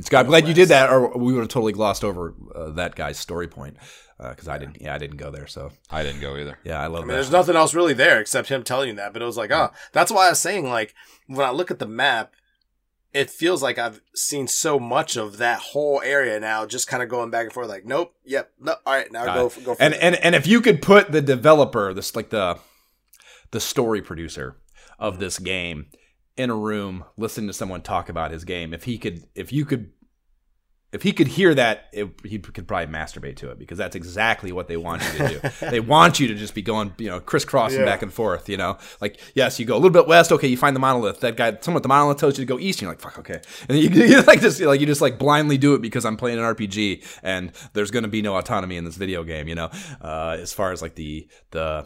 Scott, 0.02 0.26
I'm 0.26 0.30
glad 0.30 0.48
you 0.48 0.54
did 0.54 0.70
that, 0.70 0.90
or 0.90 1.18
we 1.18 1.34
would 1.34 1.40
have 1.40 1.50
totally 1.50 1.74
glossed 1.74 2.04
over 2.04 2.34
uh, 2.54 2.72
that 2.72 2.96
guy's 2.96 3.18
story 3.18 3.48
point 3.48 3.78
because 4.18 4.48
I 4.48 4.58
didn't. 4.58 4.82
Yeah, 4.82 4.94
I 4.94 4.98
didn't 4.98 5.18
go 5.18 5.32
there. 5.32 5.48
So 5.48 5.72
I 5.90 6.04
didn't 6.04 6.20
go 6.20 6.36
either. 6.36 6.58
yeah, 6.66 6.82
I 6.82 6.88
love 6.88 7.00
I 7.00 7.02
mean, 7.02 7.08
that. 7.10 7.14
there's 7.16 7.32
nothing 7.32 7.56
else 7.56 7.74
really 7.74 7.94
there 7.94 8.20
except 8.20 8.50
him 8.50 8.64
telling 8.64 8.90
you 8.90 8.96
that. 8.96 9.14
But 9.14 9.22
it 9.22 9.26
was 9.26 9.38
like, 9.38 9.52
oh, 9.52 9.72
that's 9.94 10.12
why 10.12 10.28
I 10.28 10.30
was 10.30 10.40
saying, 10.40 10.70
like, 10.70 10.94
when 11.28 11.46
I 11.46 11.52
look 11.52 11.72
at 11.72 11.80
the 11.80 11.88
map, 11.88 12.34
it 13.16 13.30
feels 13.30 13.64
like 13.64 13.80
I've 13.80 14.02
seen 14.14 14.48
so 14.48 14.78
much 14.78 15.16
of 15.16 15.38
that 15.38 15.60
whole 15.60 16.02
area 16.04 16.38
now, 16.40 16.66
just 16.66 16.88
kind 16.88 17.02
of 17.02 17.08
going 17.08 17.30
back 17.30 17.46
and 17.46 17.54
forth. 17.54 17.70
Like, 17.70 17.86
nope, 17.86 18.14
yep, 18.26 18.52
no, 18.60 18.76
all 18.86 18.94
right, 18.94 19.10
now 19.10 19.24
Got 19.24 19.36
go, 19.36 19.46
it. 19.48 19.66
go. 19.66 19.76
For 19.76 19.82
and 19.82 19.94
it. 19.94 20.00
and 20.02 20.16
and 20.16 20.36
if 20.36 20.46
you 20.46 20.60
could 20.60 20.82
put 20.82 21.12
the 21.12 21.22
developer, 21.22 21.94
this 21.94 22.16
like 22.16 22.30
the 22.30 22.60
the 23.52 23.62
story 23.62 24.02
producer 24.02 24.58
of 25.00 25.14
mm-hmm. 25.14 25.22
this 25.22 25.40
game 25.40 25.88
in 26.36 26.50
a 26.50 26.56
room 26.56 27.06
listening 27.18 27.48
to 27.48 27.54
someone 27.54 27.82
talk 27.82 28.10
about 28.10 28.32
his 28.32 28.44
game, 28.44 28.74
if 28.74 28.84
he 28.84 28.98
could, 28.98 29.24
if 29.34 29.54
you 29.54 29.66
could. 29.66 29.92
If 30.96 31.04
he 31.04 31.12
could 31.12 31.28
hear 31.28 31.54
that, 31.54 31.90
it, 31.94 32.10
he 32.24 32.40
could 32.40 32.68
probably 32.68 32.88
masturbate 32.92 33.36
to 33.38 33.52
it 33.52 33.60
because 33.60 33.78
that's 33.78 33.96
exactly 33.96 34.52
what 34.52 34.68
they 34.68 34.78
want 34.78 35.04
you 35.04 35.18
to 35.18 35.28
do. 35.40 35.50
they 35.70 35.80
want 35.82 36.20
you 36.20 36.28
to 36.30 36.36
just 36.36 36.56
be 36.56 36.62
going, 36.62 36.94
you 36.98 37.10
know, 37.10 37.20
crisscrossing 37.20 37.80
Yeah. 37.82 37.86
back 37.86 38.02
and 38.02 38.14
forth. 38.14 38.48
You 38.50 38.58
know, 38.58 38.78
like 39.02 39.20
yes, 39.36 39.60
you 39.60 39.66
go 39.66 39.74
a 39.76 39.78
little 39.78 39.90
bit 39.92 40.08
west. 40.08 40.32
Okay, 40.32 40.48
you 40.48 40.58
find 40.58 40.76
the 40.76 40.80
monolith. 40.80 41.20
That 41.20 41.36
guy, 41.38 41.58
someone 41.62 41.80
at 41.80 41.84
the 41.84 41.90
monolith 41.90 42.18
tells 42.18 42.40
you 42.40 42.46
to 42.46 42.50
go 42.52 42.58
east. 42.60 42.80
And 42.80 42.84
you're 42.84 42.92
like, 42.92 43.02
fuck, 43.02 43.20
okay. 43.20 43.42
And 43.70 43.78
you, 43.78 43.90
you 44.08 44.22
like 44.24 44.42
just 44.42 44.62
like 44.62 44.80
you 44.80 44.86
just 44.88 45.02
like 45.02 45.20
blindly 45.20 45.58
do 45.58 45.74
it 45.76 45.82
because 45.82 46.06
I'm 46.06 46.18
playing 46.18 46.40
an 46.40 46.46
RPG 46.46 47.20
and 47.22 47.52
there's 47.74 47.92
going 47.92 48.04
to 48.04 48.10
be 48.10 48.22
no 48.22 48.38
autonomy 48.38 48.78
in 48.78 48.86
this 48.86 48.96
video 48.96 49.24
game. 49.24 49.48
You 49.48 49.56
know, 49.56 49.70
uh, 50.02 50.38
as 50.40 50.54
far 50.54 50.72
as 50.72 50.82
like 50.82 50.96
the 50.96 51.28
the 51.52 51.86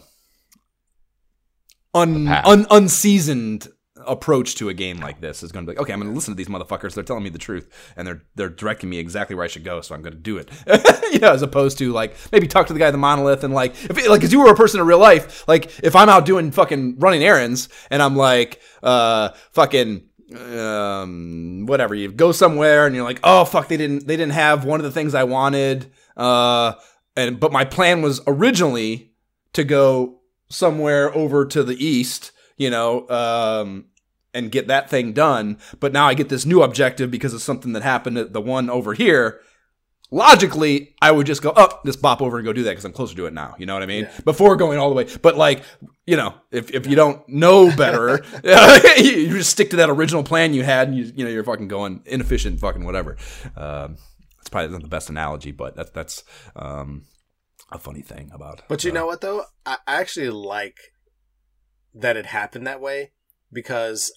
un, 1.94 2.28
path. 2.28 2.46
un 2.46 2.68
unseasoned 2.70 3.68
approach 4.08 4.56
to 4.56 4.70
a 4.70 4.74
game 4.74 5.00
like 5.00 5.22
this 5.22 5.44
is 5.44 5.52
going 5.52 5.66
to 5.66 5.72
be 5.72 5.76
like, 5.76 5.82
okay, 5.82 5.94
I'm 5.94 6.00
going 6.00 6.12
to 6.12 6.16
listen 6.16 6.34
to 6.34 6.38
these 6.38 6.48
motherfuckers. 6.48 6.94
They're 6.94 7.04
telling 7.04 7.24
me 7.24 7.30
the 7.30 7.40
truth, 7.40 7.70
and 7.96 8.08
they're 8.08 8.22
they're 8.36 8.50
directing 8.50 8.90
me 8.90 8.98
exactly 8.98 9.36
where 9.36 9.46
I 9.46 9.48
should 9.48 9.64
go, 9.64 9.82
so 9.82 9.96
I'm 9.96 10.02
going 10.02 10.14
to 10.14 10.20
do 10.20 10.38
it. 10.38 10.50
you 11.12 11.20
know, 11.20 11.32
as 11.32 11.42
opposed 11.42 11.78
to 11.80 11.92
like 11.92 12.16
maybe 12.32 12.48
talk 12.48 12.68
to 12.68 12.74
the 12.74 12.80
guy 12.80 12.88
at 12.88 12.92
the 12.92 12.98
monolith 12.98 13.44
and 13.44 13.54
like 13.54 13.74
if 13.84 13.98
like 14.08 14.20
because 14.20 14.32
you 14.32 14.40
were 14.40 14.52
a 14.52 14.56
person 14.56 14.80
in 14.80 14.88
real 14.88 15.00
life, 15.00 15.48
like 15.48 15.80
if 15.84 15.96
I'm 15.96 16.10
out 16.10 16.26
doing 16.26 16.52
fucking 16.52 17.00
running 17.00 17.24
errands 17.24 17.70
and 17.90 18.02
I'm 18.02 18.16
like 18.16 18.62
uh 18.84 19.30
fucking 19.52 20.10
um 20.36 21.66
whatever 21.66 21.96
you 21.96 22.12
go 22.12 22.32
somewhere 22.32 22.86
and 22.86 22.96
you're 22.96 23.04
like 23.04 23.20
oh 23.24 23.46
fuck 23.46 23.68
they 23.68 23.78
didn't 23.78 24.06
they 24.06 24.16
didn't 24.16 24.34
have 24.34 24.64
one 24.64 24.80
of 24.80 24.84
the 24.84 24.92
things 24.92 25.16
I 25.16 25.24
wanted 25.24 25.92
uh 26.16 26.74
and 27.16 27.40
but 27.40 27.52
my 27.52 27.66
plan 27.66 28.02
was 28.02 28.22
originally 28.28 29.14
to 29.54 29.64
go 29.64 30.22
somewhere 30.50 31.14
over 31.16 31.46
to 31.48 31.64
the 31.64 31.84
east 31.84 32.32
you 32.58 32.70
know 32.70 33.10
um 33.10 33.86
and 34.40 34.52
get 34.52 34.68
that 34.68 34.90
thing 34.90 35.14
done 35.14 35.58
but 35.80 35.94
now 35.94 36.08
I 36.08 36.14
get 36.14 36.30
this 36.30 36.46
new 36.46 36.64
objective 36.64 37.12
because 37.12 37.34
of 37.34 37.42
something 37.42 37.74
that 37.74 37.84
happened 37.84 38.18
at 38.18 38.34
the 38.34 38.42
one 38.42 38.70
over 38.70 38.94
here. 38.94 39.42
Logically 40.12 40.96
I 41.02 41.12
would 41.12 41.28
just 41.28 41.42
go 41.42 41.54
oh 41.56 41.80
just 41.86 42.02
bop 42.02 42.22
over 42.22 42.38
and 42.38 42.46
go 42.46 42.54
do 42.54 42.64
that 42.64 42.72
because 42.72 42.86
I'm 42.86 42.94
closer 42.94 43.16
to 43.16 43.26
it 43.28 43.34
now. 43.34 43.56
You 43.60 43.68
know 43.68 43.76
what 43.76 43.84
I 43.84 43.88
mean? 43.88 44.10
Before 44.26 44.56
going 44.56 44.80
all 44.80 44.90
the 44.90 44.96
way. 44.96 45.08
But 45.22 45.38
like 45.38 45.64
you 46.08 46.18
know 46.18 46.34
if, 46.52 46.72
if 46.72 46.88
you 46.88 46.96
don't 46.96 47.28
know 47.30 47.76
better 47.76 48.24
you 48.98 49.30
just 49.38 49.52
stick 49.52 49.70
to 49.72 49.76
that 49.78 49.90
original 49.90 50.24
plan 50.24 50.54
you 50.54 50.64
had 50.64 50.88
and 50.88 50.98
you 50.98 51.12
you 51.16 51.24
know 51.24 51.30
you're 51.30 51.44
fucking 51.44 51.68
going 51.68 52.02
inefficient 52.06 52.60
fucking 52.60 52.84
whatever. 52.84 53.18
Um, 53.56 53.98
it's 54.40 54.50
probably 54.50 54.72
not 54.72 54.82
the 54.82 54.88
best 54.88 55.10
analogy 55.10 55.52
but 55.52 55.76
that's 55.76 55.92
that's 55.92 56.24
um, 56.56 57.04
a 57.72 57.78
funny 57.78 58.02
thing 58.02 58.32
about 58.34 58.64
But 58.68 58.84
you 58.84 58.92
uh, 58.92 58.96
know 58.96 59.06
what 59.06 59.22
though? 59.22 59.44
I 59.66 59.78
actually 59.86 60.32
like 60.32 60.78
that 61.94 62.18
it 62.18 62.26
happened 62.28 62.66
that 62.66 62.82
way 62.82 63.12
because 63.52 64.12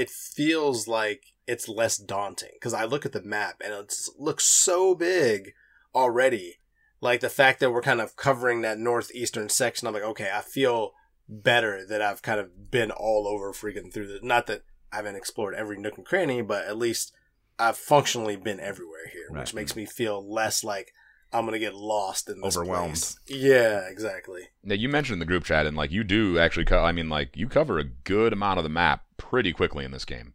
it 0.00 0.10
feels 0.10 0.88
like 0.88 1.22
it's 1.46 1.68
less 1.68 1.96
daunting. 1.98 2.50
Because 2.54 2.74
I 2.74 2.84
look 2.84 3.04
at 3.06 3.12
the 3.12 3.22
map 3.22 3.60
and 3.64 3.72
it 3.72 3.92
looks 4.18 4.44
so 4.44 4.94
big 4.94 5.52
already. 5.94 6.56
Like 7.00 7.20
the 7.20 7.28
fact 7.30 7.60
that 7.60 7.70
we're 7.70 7.82
kind 7.82 8.00
of 8.00 8.16
covering 8.16 8.60
that 8.62 8.78
northeastern 8.78 9.48
section, 9.48 9.86
I'm 9.88 9.94
like, 9.94 10.02
okay, 10.02 10.30
I 10.32 10.40
feel 10.42 10.92
better 11.28 11.84
that 11.86 12.02
I've 12.02 12.22
kind 12.22 12.40
of 12.40 12.70
been 12.70 12.90
all 12.90 13.26
over 13.26 13.52
freaking 13.52 13.92
through 13.92 14.08
the. 14.08 14.20
Not 14.22 14.46
that 14.48 14.62
I 14.92 14.96
haven't 14.96 15.16
explored 15.16 15.54
every 15.54 15.78
nook 15.78 15.96
and 15.96 16.06
cranny, 16.06 16.42
but 16.42 16.66
at 16.66 16.76
least 16.76 17.12
I've 17.58 17.76
functionally 17.76 18.36
been 18.36 18.60
everywhere 18.60 19.06
here, 19.12 19.26
Right. 19.30 19.40
which 19.40 19.54
makes 19.54 19.76
me 19.76 19.86
feel 19.86 20.26
less 20.26 20.62
like 20.64 20.92
I'm 21.32 21.44
gonna 21.44 21.58
get 21.60 21.74
lost 21.74 22.28
in 22.28 22.40
this 22.40 22.56
Overwhelmed. 22.56 22.92
place. 22.94 23.18
Yeah, 23.28 23.88
exactly. 23.88 24.48
Now 24.64 24.74
you 24.74 24.88
mentioned 24.88 25.20
the 25.20 25.26
group 25.26 25.44
chat, 25.44 25.66
and 25.66 25.76
like 25.76 25.90
you 25.92 26.02
do 26.04 26.38
actually. 26.38 26.64
Co- 26.64 26.82
I 26.82 26.92
mean, 26.92 27.08
like 27.08 27.36
you 27.36 27.48
cover 27.48 27.78
a 27.78 27.84
good 27.84 28.32
amount 28.32 28.58
of 28.58 28.64
the 28.64 28.68
map 28.70 29.04
pretty 29.16 29.52
quickly 29.52 29.84
in 29.84 29.90
this 29.92 30.04
game. 30.04 30.34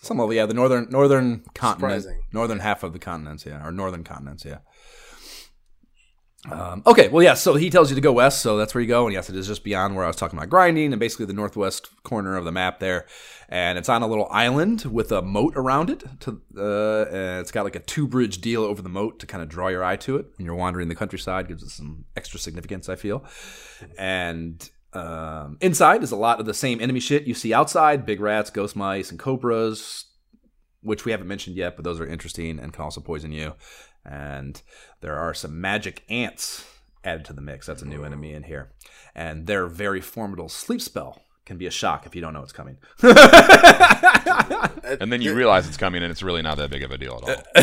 some 0.00 0.20
of 0.20 0.32
yeah 0.32 0.46
the 0.46 0.54
northern 0.54 0.86
northern 0.90 1.40
continent 1.54 2.02
Surprising. 2.02 2.20
northern 2.32 2.60
half 2.60 2.82
of 2.84 2.92
the 2.92 2.98
continents 3.00 3.44
yeah 3.44 3.66
or 3.66 3.72
northern 3.72 4.04
continents 4.04 4.44
yeah 4.44 4.58
um, 6.50 6.82
okay, 6.86 7.08
well, 7.08 7.22
yeah. 7.22 7.34
So 7.34 7.56
he 7.56 7.68
tells 7.68 7.90
you 7.90 7.96
to 7.96 8.00
go 8.00 8.12
west, 8.12 8.42
so 8.42 8.56
that's 8.56 8.72
where 8.72 8.80
you 8.80 8.86
go. 8.86 9.06
And 9.06 9.12
yes, 9.12 9.28
it 9.28 9.34
is 9.34 9.48
just 9.48 9.64
beyond 9.64 9.96
where 9.96 10.04
I 10.04 10.06
was 10.06 10.16
talking 10.16 10.38
about 10.38 10.48
grinding, 10.48 10.92
and 10.92 11.00
basically 11.00 11.26
the 11.26 11.32
northwest 11.32 11.90
corner 12.04 12.36
of 12.36 12.44
the 12.44 12.52
map 12.52 12.78
there. 12.78 13.06
And 13.48 13.76
it's 13.76 13.88
on 13.88 14.02
a 14.02 14.06
little 14.06 14.28
island 14.30 14.84
with 14.84 15.10
a 15.10 15.20
moat 15.20 15.54
around 15.56 15.90
it. 15.90 16.04
To 16.20 16.40
uh, 16.56 17.40
it's 17.40 17.50
got 17.50 17.64
like 17.64 17.74
a 17.74 17.80
two 17.80 18.06
bridge 18.06 18.40
deal 18.40 18.62
over 18.62 18.82
the 18.82 18.88
moat 18.88 19.18
to 19.18 19.26
kind 19.26 19.42
of 19.42 19.48
draw 19.48 19.68
your 19.68 19.82
eye 19.82 19.96
to 19.96 20.16
it 20.16 20.26
when 20.36 20.46
you're 20.46 20.54
wandering 20.54 20.88
the 20.88 20.94
countryside. 20.94 21.48
Gives 21.48 21.64
it 21.64 21.70
some 21.70 22.04
extra 22.16 22.38
significance, 22.38 22.88
I 22.88 22.94
feel. 22.94 23.24
And 23.98 24.68
um, 24.92 25.58
inside 25.60 26.04
is 26.04 26.12
a 26.12 26.16
lot 26.16 26.38
of 26.38 26.46
the 26.46 26.54
same 26.54 26.80
enemy 26.80 27.00
shit 27.00 27.24
you 27.24 27.34
see 27.34 27.52
outside: 27.52 28.06
big 28.06 28.20
rats, 28.20 28.50
ghost 28.50 28.76
mice, 28.76 29.10
and 29.10 29.18
cobras, 29.18 30.04
which 30.82 31.04
we 31.04 31.10
haven't 31.10 31.26
mentioned 31.26 31.56
yet, 31.56 31.74
but 31.74 31.84
those 31.84 31.98
are 31.98 32.06
interesting 32.06 32.60
and 32.60 32.72
can 32.72 32.84
also 32.84 33.00
poison 33.00 33.32
you. 33.32 33.54
And 34.04 34.60
there 35.00 35.16
are 35.16 35.34
some 35.34 35.60
magic 35.60 36.02
ants 36.08 36.64
added 37.04 37.24
to 37.26 37.32
the 37.32 37.40
mix. 37.42 37.66
That's 37.66 37.82
a 37.82 37.86
new 37.86 38.04
enemy 38.04 38.32
in 38.32 38.44
here. 38.44 38.70
And 39.14 39.46
their 39.46 39.66
very 39.66 40.00
formidable 40.00 40.48
sleep 40.48 40.80
spell 40.80 41.22
can 41.44 41.56
be 41.58 41.66
a 41.66 41.70
shock 41.70 42.06
if 42.06 42.14
you 42.14 42.20
don't 42.20 42.32
know 42.34 42.42
it's 42.42 42.52
coming. 42.52 42.78
And 45.00 45.12
then 45.12 45.20
you 45.20 45.34
realize 45.34 45.68
it's 45.68 45.76
coming, 45.76 46.02
and 46.02 46.10
it's 46.10 46.22
really 46.22 46.40
not 46.40 46.56
that 46.56 46.70
big 46.70 46.82
of 46.82 46.90
a 46.90 46.96
deal 46.96 47.22
at 47.22 47.28
all. 47.28 47.44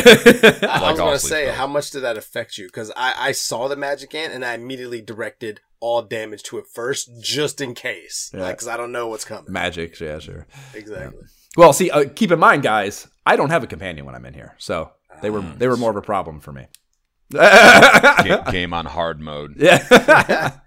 I 0.70 0.90
was 0.90 0.98
gonna 0.98 1.18
say, 1.18 1.42
spells. 1.44 1.56
how 1.56 1.66
much 1.66 1.90
did 1.90 2.00
that 2.02 2.16
affect 2.16 2.56
you? 2.56 2.66
Because 2.66 2.92
I, 2.96 3.14
I 3.18 3.32
saw 3.32 3.66
the 3.66 3.74
magic 3.74 4.14
ant 4.14 4.32
and 4.32 4.44
I 4.44 4.54
immediately 4.54 5.00
directed 5.00 5.60
all 5.80 6.02
damage 6.02 6.44
to 6.44 6.58
it 6.58 6.66
first, 6.72 7.10
just 7.20 7.60
in 7.60 7.74
case, 7.74 8.30
Yeah. 8.32 8.50
because 8.52 8.68
I 8.68 8.76
don't 8.76 8.92
know 8.92 9.08
what's 9.08 9.24
coming. 9.24 9.52
Magic, 9.52 9.98
yeah, 9.98 10.20
sure. 10.20 10.46
exactly. 10.72 11.24
Well, 11.56 11.72
see, 11.72 11.90
uh, 11.90 12.04
keep 12.14 12.30
in 12.30 12.38
mind, 12.38 12.62
guys, 12.62 13.08
I 13.24 13.34
don't 13.34 13.50
have 13.50 13.64
a 13.64 13.66
companion 13.66 14.06
when 14.06 14.14
I'm 14.14 14.24
in 14.24 14.34
here, 14.34 14.54
so 14.58 14.92
they 15.22 15.30
were 15.30 15.40
they 15.40 15.68
were 15.68 15.76
more 15.76 15.90
of 15.90 15.96
a 15.96 16.02
problem 16.02 16.40
for 16.40 16.52
me. 16.52 16.66
Ga- 17.32 18.50
game 18.50 18.72
on 18.72 18.86
hard 18.86 19.20
mode. 19.20 19.56
yeah, 19.58 20.58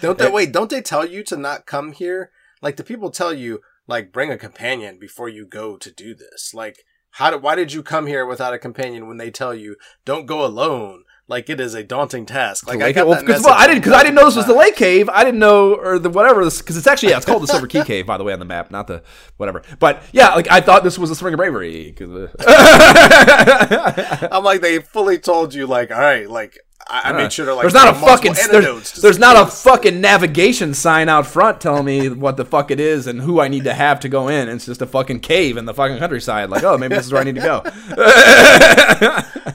Don't 0.00 0.18
they 0.18 0.30
wait? 0.30 0.52
Don't 0.52 0.70
they 0.70 0.82
tell 0.82 1.06
you 1.06 1.22
to 1.24 1.36
not 1.36 1.66
come 1.66 1.92
here? 1.92 2.30
Like, 2.62 2.76
the 2.76 2.84
people 2.84 3.10
tell 3.10 3.34
you 3.34 3.60
like 3.86 4.12
bring 4.12 4.30
a 4.30 4.38
companion 4.38 4.98
before 4.98 5.28
you 5.28 5.46
go 5.46 5.76
to 5.76 5.90
do 5.90 6.14
this? 6.14 6.52
Like, 6.54 6.84
how 7.10 7.30
did 7.30 7.42
why 7.42 7.54
did 7.54 7.72
you 7.72 7.82
come 7.82 8.06
here 8.06 8.26
without 8.26 8.54
a 8.54 8.58
companion 8.58 9.06
when 9.06 9.18
they 9.18 9.30
tell 9.30 9.54
you 9.54 9.76
don't 10.04 10.26
go 10.26 10.44
alone? 10.44 11.03
Like 11.26 11.48
it 11.48 11.58
is 11.58 11.72
a 11.72 11.82
daunting 11.82 12.26
task. 12.26 12.66
Like 12.68 12.82
I 12.82 12.92
got 12.92 13.06
well, 13.06 13.18
because 13.18 13.42
well, 13.44 13.54
I 13.56 13.66
didn't 13.66 13.78
because 13.80 13.94
I 13.94 14.02
didn't 14.02 14.16
know 14.16 14.26
this 14.26 14.36
was 14.36 14.44
the 14.46 14.54
lake 14.54 14.76
cave. 14.76 15.08
I 15.08 15.24
didn't 15.24 15.40
know 15.40 15.74
or 15.74 15.98
the 15.98 16.10
whatever 16.10 16.40
because 16.44 16.76
it's 16.76 16.86
actually 16.86 17.10
yeah, 17.10 17.16
it's 17.16 17.24
called 17.24 17.42
the 17.42 17.46
Silver 17.46 17.66
Key 17.66 17.82
Cave 17.86 18.06
by 18.06 18.18
the 18.18 18.24
way 18.24 18.34
on 18.34 18.40
the 18.40 18.44
map, 18.44 18.70
not 18.70 18.88
the 18.88 19.02
whatever. 19.38 19.62
But 19.78 20.02
yeah, 20.12 20.34
like 20.34 20.50
I 20.50 20.60
thought 20.60 20.84
this 20.84 20.98
was 20.98 21.10
a 21.10 21.14
Spring 21.14 21.32
of 21.32 21.38
Bravery. 21.38 21.92
'cause, 21.92 22.28
uh, 22.40 24.28
I'm 24.32 24.44
like 24.44 24.60
they 24.60 24.80
fully 24.80 25.18
told 25.18 25.54
you 25.54 25.66
like 25.66 25.90
all 25.90 25.98
right 25.98 26.28
like 26.28 26.58
I, 26.86 27.10
I 27.10 27.12
made 27.12 27.32
sure 27.32 27.46
to 27.46 27.54
like 27.54 27.62
there's 27.62 27.74
not 27.74 27.94
a 27.94 27.98
fucking 27.98 28.34
there's, 28.50 28.92
there's 28.92 29.18
not 29.18 29.36
a 29.36 29.50
fucking 29.50 30.00
navigation 30.00 30.74
sign 30.74 31.08
out 31.08 31.26
front 31.26 31.60
telling 31.60 31.84
me 31.84 32.08
what 32.10 32.36
the 32.36 32.44
fuck 32.44 32.70
it 32.70 32.78
is 32.78 33.06
and 33.06 33.22
who 33.22 33.40
I 33.40 33.48
need 33.48 33.64
to 33.64 33.74
have 33.74 34.00
to 34.00 34.08
go 34.08 34.28
in. 34.28 34.48
It's 34.48 34.66
just 34.66 34.82
a 34.82 34.86
fucking 34.86 35.20
cave 35.20 35.56
in 35.56 35.64
the 35.64 35.74
fucking 35.74 35.98
countryside. 35.98 36.50
Like 36.50 36.62
oh 36.62 36.76
maybe 36.78 36.94
this 36.94 37.06
is 37.06 37.12
where 37.12 37.22
I 37.22 37.24
need 37.24 37.36
to 37.36 37.40
go. 37.40 37.62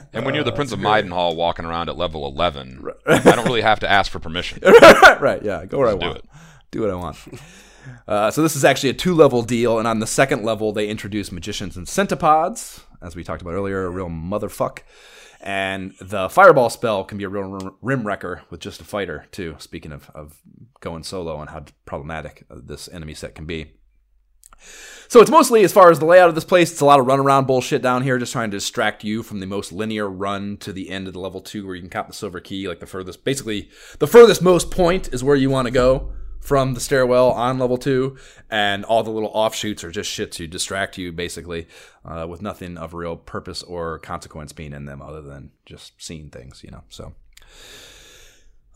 And 0.20 0.26
when 0.26 0.34
you're 0.34 0.44
the 0.44 0.52
Prince 0.52 0.72
of 0.72 0.80
Midenhall 0.80 1.34
walking 1.34 1.64
around 1.64 1.88
at 1.88 1.96
level 1.96 2.26
11, 2.26 2.84
I 3.06 3.18
don't 3.20 3.46
really 3.46 3.62
have 3.62 3.80
to 3.80 3.90
ask 3.90 4.12
for 4.12 4.18
permission. 4.18 4.60
right, 5.20 5.42
yeah, 5.42 5.64
go 5.64 5.78
where 5.78 5.88
I 5.88 5.92
do 5.92 6.06
want. 6.06 6.18
it. 6.18 6.24
Do 6.70 6.80
what 6.82 6.90
I 6.90 6.94
want. 6.94 7.16
Uh, 8.06 8.30
so 8.30 8.42
this 8.42 8.54
is 8.54 8.64
actually 8.64 8.90
a 8.90 8.94
two-level 8.94 9.42
deal, 9.42 9.78
and 9.78 9.88
on 9.88 9.98
the 10.00 10.06
second 10.06 10.44
level, 10.44 10.72
they 10.72 10.88
introduce 10.88 11.32
magicians 11.32 11.76
and 11.76 11.86
centipods, 11.86 12.82
as 13.00 13.16
we 13.16 13.24
talked 13.24 13.40
about 13.40 13.54
earlier, 13.54 13.86
a 13.86 13.90
real 13.90 14.08
motherfuck. 14.08 14.80
And 15.40 15.94
the 16.00 16.28
fireball 16.28 16.68
spell 16.68 17.02
can 17.04 17.16
be 17.16 17.24
a 17.24 17.28
real 17.28 17.74
rim- 17.80 18.06
wrecker 18.06 18.42
with 18.50 18.60
just 18.60 18.80
a 18.80 18.84
fighter 18.84 19.26
too. 19.32 19.56
Speaking 19.58 19.92
of, 19.92 20.10
of 20.14 20.40
going 20.80 21.02
solo 21.02 21.40
and 21.40 21.48
how 21.48 21.64
problematic 21.86 22.44
uh, 22.50 22.56
this 22.62 22.88
enemy 22.92 23.14
set 23.14 23.34
can 23.34 23.46
be. 23.46 23.72
So 25.08 25.20
it's 25.20 25.30
mostly 25.30 25.64
as 25.64 25.72
far 25.72 25.90
as 25.90 25.98
the 25.98 26.04
layout 26.04 26.28
of 26.28 26.34
this 26.34 26.44
place, 26.44 26.70
it's 26.70 26.82
a 26.82 26.84
lot 26.84 27.00
of 27.00 27.06
runaround 27.06 27.46
bullshit 27.46 27.80
down 27.80 28.02
here, 28.02 28.18
just 28.18 28.32
trying 28.32 28.50
to 28.50 28.56
distract 28.58 29.02
you 29.02 29.22
from 29.22 29.40
the 29.40 29.46
most 29.46 29.72
linear 29.72 30.08
run 30.08 30.58
to 30.58 30.72
the 30.72 30.90
end 30.90 31.06
of 31.06 31.14
the 31.14 31.18
level 31.18 31.40
two 31.40 31.66
where 31.66 31.74
you 31.74 31.80
can 31.80 31.90
cop 31.90 32.06
the 32.06 32.12
silver 32.12 32.40
key, 32.40 32.68
like 32.68 32.80
the 32.80 32.86
furthest 32.86 33.24
basically 33.24 33.70
the 33.98 34.06
furthest 34.06 34.42
most 34.42 34.70
point 34.70 35.12
is 35.12 35.24
where 35.24 35.36
you 35.36 35.48
want 35.48 35.66
to 35.66 35.72
go 35.72 36.12
from 36.40 36.74
the 36.74 36.80
stairwell 36.80 37.30
on 37.30 37.58
level 37.58 37.76
two, 37.76 38.16
and 38.50 38.84
all 38.84 39.02
the 39.02 39.10
little 39.10 39.30
offshoots 39.32 39.84
are 39.84 39.90
just 39.90 40.10
shit 40.10 40.32
to 40.32 40.46
distract 40.46 40.98
you, 40.98 41.12
basically, 41.12 41.68
uh, 42.04 42.26
with 42.28 42.42
nothing 42.42 42.76
of 42.76 42.94
real 42.94 43.16
purpose 43.16 43.62
or 43.62 43.98
consequence 43.98 44.52
being 44.52 44.72
in 44.72 44.86
them 44.86 45.02
other 45.02 45.20
than 45.20 45.50
just 45.66 45.92
seeing 46.02 46.30
things, 46.30 46.62
you 46.64 46.70
know. 46.70 46.82
So 46.88 47.12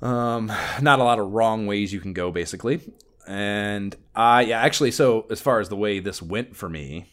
um, 0.03 0.53
not 0.81 1.01
a 1.01 1.05
lot 1.05 1.19
of 1.19 1.33
wrong 1.33 1.67
ways 1.67 1.93
you 1.93 2.01
can 2.01 2.13
go, 2.13 2.31
basically. 2.31 2.81
And 3.27 3.97
I 4.15 4.43
yeah, 4.43 4.61
actually, 4.61 4.91
so 4.91 5.27
as 5.31 5.41
far 5.41 5.59
as 5.61 5.71
the 5.71 5.77
way 5.77 5.99
this 5.99 6.21
went 6.21 6.55
for 6.55 6.69
me, 6.69 7.07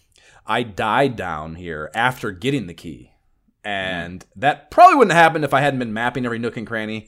I 0.46 0.64
died 0.64 1.16
down 1.16 1.56
here 1.56 1.90
after 1.96 2.32
getting 2.32 2.68
the 2.68 2.74
key. 2.74 3.12
And 3.64 4.26
that 4.36 4.72
probably 4.72 4.96
wouldn't 4.96 5.14
have 5.14 5.24
happened 5.24 5.46
if 5.46 5.54
I 5.54 5.62
hadn't 5.62 5.80
been 5.80 5.94
mapping 5.94 6.26
every 6.26 6.40
nook 6.40 6.58
and 6.58 6.68
cranny. 6.68 7.08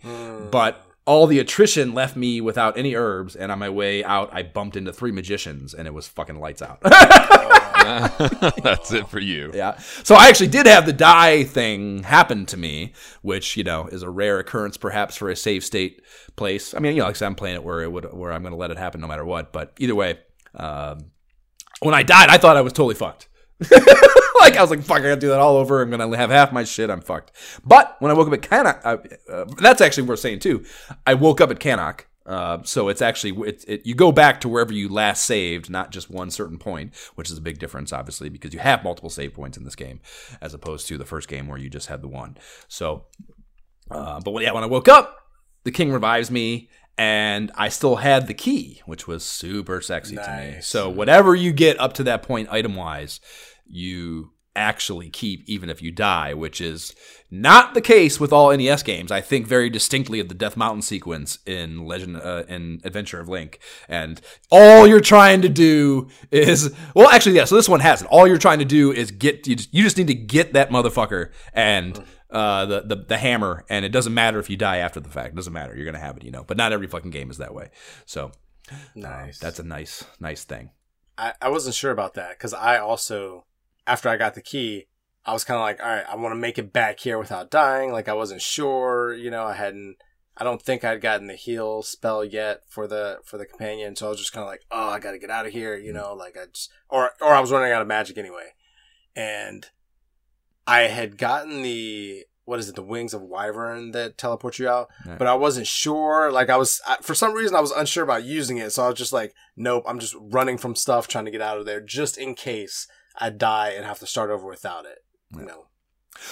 But 0.52 0.86
all 1.06 1.28
the 1.28 1.40
attrition 1.40 1.94
left 1.94 2.16
me 2.16 2.40
without 2.42 2.78
any 2.78 2.96
herbs, 2.96 3.36
and 3.36 3.52
on 3.52 3.60
my 3.60 3.70
way 3.70 4.04
out, 4.04 4.30
I 4.32 4.44
bumped 4.44 4.76
into 4.76 4.94
three 4.94 5.12
magicians, 5.12 5.74
and 5.74 5.88
it 5.88 5.94
was 5.94 6.08
fucking 6.08 6.40
lights 6.40 6.62
out. 6.62 6.80
That's 8.64 8.94
it 8.94 9.10
for 9.10 9.20
you. 9.20 9.52
Yeah. 9.54 9.78
So 10.04 10.16
I 10.16 10.30
actually 10.30 10.48
did 10.48 10.66
have 10.68 10.86
the 10.86 10.94
die 10.94 11.44
thing 11.44 12.04
happen 12.04 12.46
to 12.48 12.58
me, 12.58 12.94
which 13.22 13.58
you 13.58 13.64
know 13.64 13.88
is 13.88 14.04
a 14.04 14.10
rare 14.10 14.40
occurrence, 14.40 14.78
perhaps 14.78 15.18
for 15.18 15.30
a 15.30 15.36
safe 15.36 15.66
state 15.66 16.02
place. 16.38 16.74
I 16.74 16.80
mean, 16.80 16.94
you 16.94 17.00
know, 17.00 17.06
like 17.06 17.16
I 17.16 17.20
said, 17.20 17.26
I'm 17.28 17.36
playing 17.36 17.56
it 17.56 17.64
where 17.64 17.82
it 17.82 17.92
would 17.92 18.14
where 18.14 18.32
I'm 18.32 18.42
going 18.42 18.54
to 18.54 18.58
let 18.58 18.72
it 18.72 18.78
happen 18.78 19.02
no 19.02 19.08
matter 19.08 19.26
what. 19.26 19.52
But 19.52 19.74
either 19.80 19.96
way, 19.96 20.20
um, 20.56 21.12
when 21.82 21.94
I 21.94 22.04
died, 22.04 22.30
I 22.30 22.38
thought 22.38 22.56
I 22.56 22.62
was 22.62 22.72
totally 22.72 22.96
fucked. 22.96 23.28
like 24.40 24.58
I 24.58 24.62
was 24.62 24.70
like, 24.70 24.82
"Fuck, 24.82 25.00
I 25.00 25.04
gotta 25.04 25.16
do 25.18 25.30
that 25.30 25.40
all 25.40 25.58
over. 25.58 25.82
I'm 25.82 25.90
gonna 25.90 26.16
have 26.18 26.30
half 26.30 26.52
my 26.52 26.64
shit. 26.64 26.90
I'm 26.90 27.02
fucked." 27.02 27.32
But 27.66 27.96
when 28.00 28.12
I 28.12 28.14
woke 28.14 28.28
up 28.28 28.34
at 28.34 28.42
Cannock, 28.42 28.82
uh, 28.84 28.98
uh, 29.32 29.46
that's 29.58 29.82
actually 29.82 30.04
worth 30.04 30.20
saying 30.20 30.40
too. 30.40 30.66
I 31.06 31.14
woke 31.14 31.42
up 31.42 31.52
at 31.52 31.60
Cannock 31.60 32.08
Uh, 32.26 32.64
so 32.64 32.88
it's 32.88 33.02
actually 33.02 33.32
it, 33.50 33.66
it, 33.68 33.86
you 33.86 33.94
go 33.94 34.12
back 34.12 34.40
to 34.42 34.48
wherever 34.48 34.72
you 34.72 34.88
last 34.88 35.26
saved, 35.26 35.70
not 35.70 35.92
just 35.92 36.10
one 36.10 36.32
certain 36.32 36.58
point, 36.58 36.94
which 37.16 37.30
is 37.30 37.38
a 37.38 37.42
big 37.42 37.60
difference, 37.60 37.92
obviously, 37.92 38.30
because 38.30 38.54
you 38.54 38.60
have 38.60 38.84
multiple 38.84 39.10
save 39.10 39.34
points 39.34 39.58
in 39.58 39.66
this 39.66 39.76
game, 39.76 40.00
as 40.42 40.54
opposed 40.54 40.88
to 40.88 40.98
the 40.98 41.06
first 41.06 41.28
game 41.28 41.48
where 41.48 41.58
you 41.58 41.70
just 41.70 41.88
had 41.88 42.02
the 42.02 42.08
one. 42.08 42.38
So, 42.70 43.06
uh, 43.92 44.22
but 44.22 44.32
when, 44.32 44.44
yeah, 44.44 44.54
when 44.54 44.64
I 44.64 44.68
woke 44.68 44.88
up, 44.88 45.20
the 45.66 45.72
king 45.72 45.92
revives 45.92 46.32
me, 46.32 46.70
and 46.98 47.52
I 47.56 47.70
still 47.70 47.98
had 47.98 48.28
the 48.28 48.34
key, 48.34 48.82
which 48.86 49.06
was 49.08 49.26
super 49.26 49.82
sexy 49.82 50.16
to 50.16 50.22
me. 50.56 50.62
So 50.62 50.90
whatever 50.90 51.36
you 51.36 51.52
get 51.52 51.80
up 51.80 51.94
to 51.94 52.04
that 52.04 52.24
point, 52.24 52.48
item 52.52 52.76
wise, 52.76 53.20
you 53.66 54.32
actually 54.56 55.10
keep 55.10 55.44
even 55.48 55.68
if 55.68 55.82
you 55.82 55.92
die, 55.92 56.32
which 56.34 56.62
is 56.62 56.94
not 57.32 57.74
the 57.74 57.82
case 57.82 58.20
with 58.20 58.32
all 58.32 58.56
NES 58.56 58.84
games. 58.84 59.12
I 59.12 59.20
think 59.20 59.48
very 59.48 59.68
distinctly 59.70 60.20
of 60.20 60.30
the 60.30 60.36
Death 60.36 60.56
Mountain 60.56 60.84
sequence 60.84 61.40
in 61.48 61.86
Legend 61.86 62.18
uh, 62.18 62.44
in 62.48 62.80
Adventure 62.84 63.20
of 63.20 63.28
Link, 63.28 63.60
and 63.88 64.22
all 64.52 64.86
you're 64.88 65.02
trying 65.02 65.42
to 65.42 65.50
do 65.50 66.08
is 66.30 66.74
well, 66.94 67.10
actually, 67.10 67.36
yeah. 67.36 67.46
So 67.46 67.56
this 67.56 67.68
one 67.70 67.80
has 67.80 68.02
it. 68.04 68.08
All 68.12 68.28
you're 68.28 68.38
trying 68.38 68.60
to 68.60 68.66
do 68.66 68.92
is 68.92 69.10
get 69.10 69.48
you 69.48 69.56
just, 69.56 69.74
you 69.74 69.82
just 69.82 69.98
need 69.98 70.08
to 70.08 70.14
get 70.16 70.54
that 70.54 70.70
motherfucker 70.70 71.32
and. 71.54 72.04
Uh, 72.30 72.66
the, 72.66 72.82
the 72.82 72.96
the 72.96 73.18
hammer, 73.18 73.64
and 73.70 73.86
it 73.86 73.90
doesn't 73.90 74.16
matter 74.16 74.40
if 74.40 74.50
you 74.50 74.58
die 74.58 74.78
after 74.78 75.00
the 75.00 75.08
fact. 75.08 75.34
It 75.34 75.36
doesn't 75.36 75.54
matter. 75.54 75.76
You're 75.76 75.86
gonna 75.86 76.00
have 76.00 76.18
it, 76.18 76.24
you 76.24 76.32
know. 76.32 76.44
But 76.44 76.58
not 76.58 76.74
every 76.74 76.88
fucking 76.88 77.12
game 77.12 77.30
is 77.30 77.38
that 77.38 77.54
way. 77.54 77.70
So 78.08 78.32
Nice. 78.96 79.38
that's 79.38 79.60
a 79.60 79.64
nice 79.64 80.04
nice 80.20 80.44
thing. 80.44 80.72
I, 81.16 81.34
I 81.40 81.50
wasn't 81.50 81.76
sure 81.76 81.92
about 81.92 82.16
that 82.16 82.32
because 82.32 82.56
I 82.56 82.80
also, 82.80 83.46
after 83.86 84.10
I 84.10 84.18
got 84.18 84.36
the 84.36 84.42
key, 84.42 84.88
I 85.26 85.34
was 85.34 85.44
kind 85.44 85.58
of 85.58 85.64
like, 85.64 85.82
all 85.82 85.88
right, 85.88 86.06
I 86.10 86.16
want 86.16 86.34
to 86.34 86.40
make 86.40 86.58
it 86.58 86.74
back 86.74 87.00
here 87.00 87.18
without 87.18 87.50
dying. 87.50 87.92
Like 87.92 88.10
I 88.10 88.14
wasn't 88.14 88.42
sure, 88.42 89.14
you 89.14 89.32
know, 89.32 89.46
I 89.46 89.54
hadn't, 89.54 89.98
I 90.36 90.44
don't 90.44 90.62
think 90.62 90.84
I'd 90.84 91.02
gotten 91.02 91.28
the 91.28 91.36
heal 91.36 91.82
spell 91.84 92.26
yet 92.26 92.62
for 92.68 92.88
the 92.88 93.20
for 93.24 93.38
the 93.38 93.46
companion, 93.46 93.96
so 93.96 94.08
I 94.08 94.10
was 94.10 94.20
just 94.20 94.34
kind 94.34 94.44
of 94.44 94.50
like, 94.50 94.66
oh, 94.72 94.90
I 94.90 95.00
got 95.00 95.12
to 95.12 95.20
get 95.20 95.30
out 95.30 95.46
of 95.46 95.54
here, 95.54 95.78
you 95.78 95.92
mm. 95.92 95.96
know, 95.96 96.14
like 96.14 96.38
I 96.38 96.46
just, 96.52 96.72
or 96.90 97.12
or 97.22 97.30
I 97.30 97.40
was 97.40 97.52
running 97.52 97.72
out 97.72 97.82
of 97.82 97.88
magic 97.88 98.18
anyway, 98.18 98.54
and 99.16 99.70
I 100.66 100.82
had 100.82 101.18
gotten 101.18 101.62
the 101.62 102.26
what 102.46 102.60
is 102.60 102.68
it, 102.68 102.76
the 102.76 102.84
wings 102.84 103.14
of 103.14 103.22
wyvern 103.22 103.92
that 103.92 104.18
teleport 104.18 104.60
you 104.60 104.68
out, 104.68 104.90
Right. 105.06 105.18
but 105.18 105.28
I 105.28 105.34
wasn't 105.36 105.68
sure. 105.68 106.30
Like 106.30 106.50
I 106.50 106.58
was, 106.58 106.82
I, 106.86 106.98
for 107.02 107.16
some 107.16 107.34
reason, 107.34 107.56
I 107.56 107.62
was 107.62 107.72
unsure 107.72 108.04
about 108.04 108.26
using 108.26 108.58
it, 108.58 108.72
so 108.72 108.84
I 108.84 108.90
was 108.90 108.98
just 108.98 109.14
like, 109.14 109.34
nope, 109.56 109.86
I'm 109.88 110.00
just 110.00 110.16
running 110.20 110.58
from 110.58 110.76
stuff, 110.76 111.08
trying 111.08 111.24
to 111.26 111.32
get 111.32 111.42
out 111.42 111.58
of 111.58 111.66
there, 111.66 111.80
just 111.80 112.18
in 112.18 112.36
case 112.36 112.88
I 113.20 113.30
die 113.30 113.70
and 113.72 113.86
have 113.86 114.00
to 114.00 114.08
start 114.08 114.30
over 114.30 114.48
without 114.48 114.86
it. 114.86 115.00
You 115.38 115.46
know, 115.46 115.66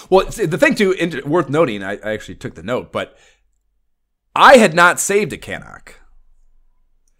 Well, 0.09 0.25
the 0.27 0.57
thing 0.57 0.75
too, 0.75 0.95
worth 1.25 1.49
noting, 1.49 1.83
I, 1.83 1.93
I 1.93 2.11
actually 2.13 2.35
took 2.35 2.55
the 2.55 2.63
note, 2.63 2.91
but 2.91 3.17
I 4.35 4.57
had 4.57 4.73
not 4.73 4.99
saved 4.99 5.33
a 5.33 5.37
Cannock. 5.37 5.95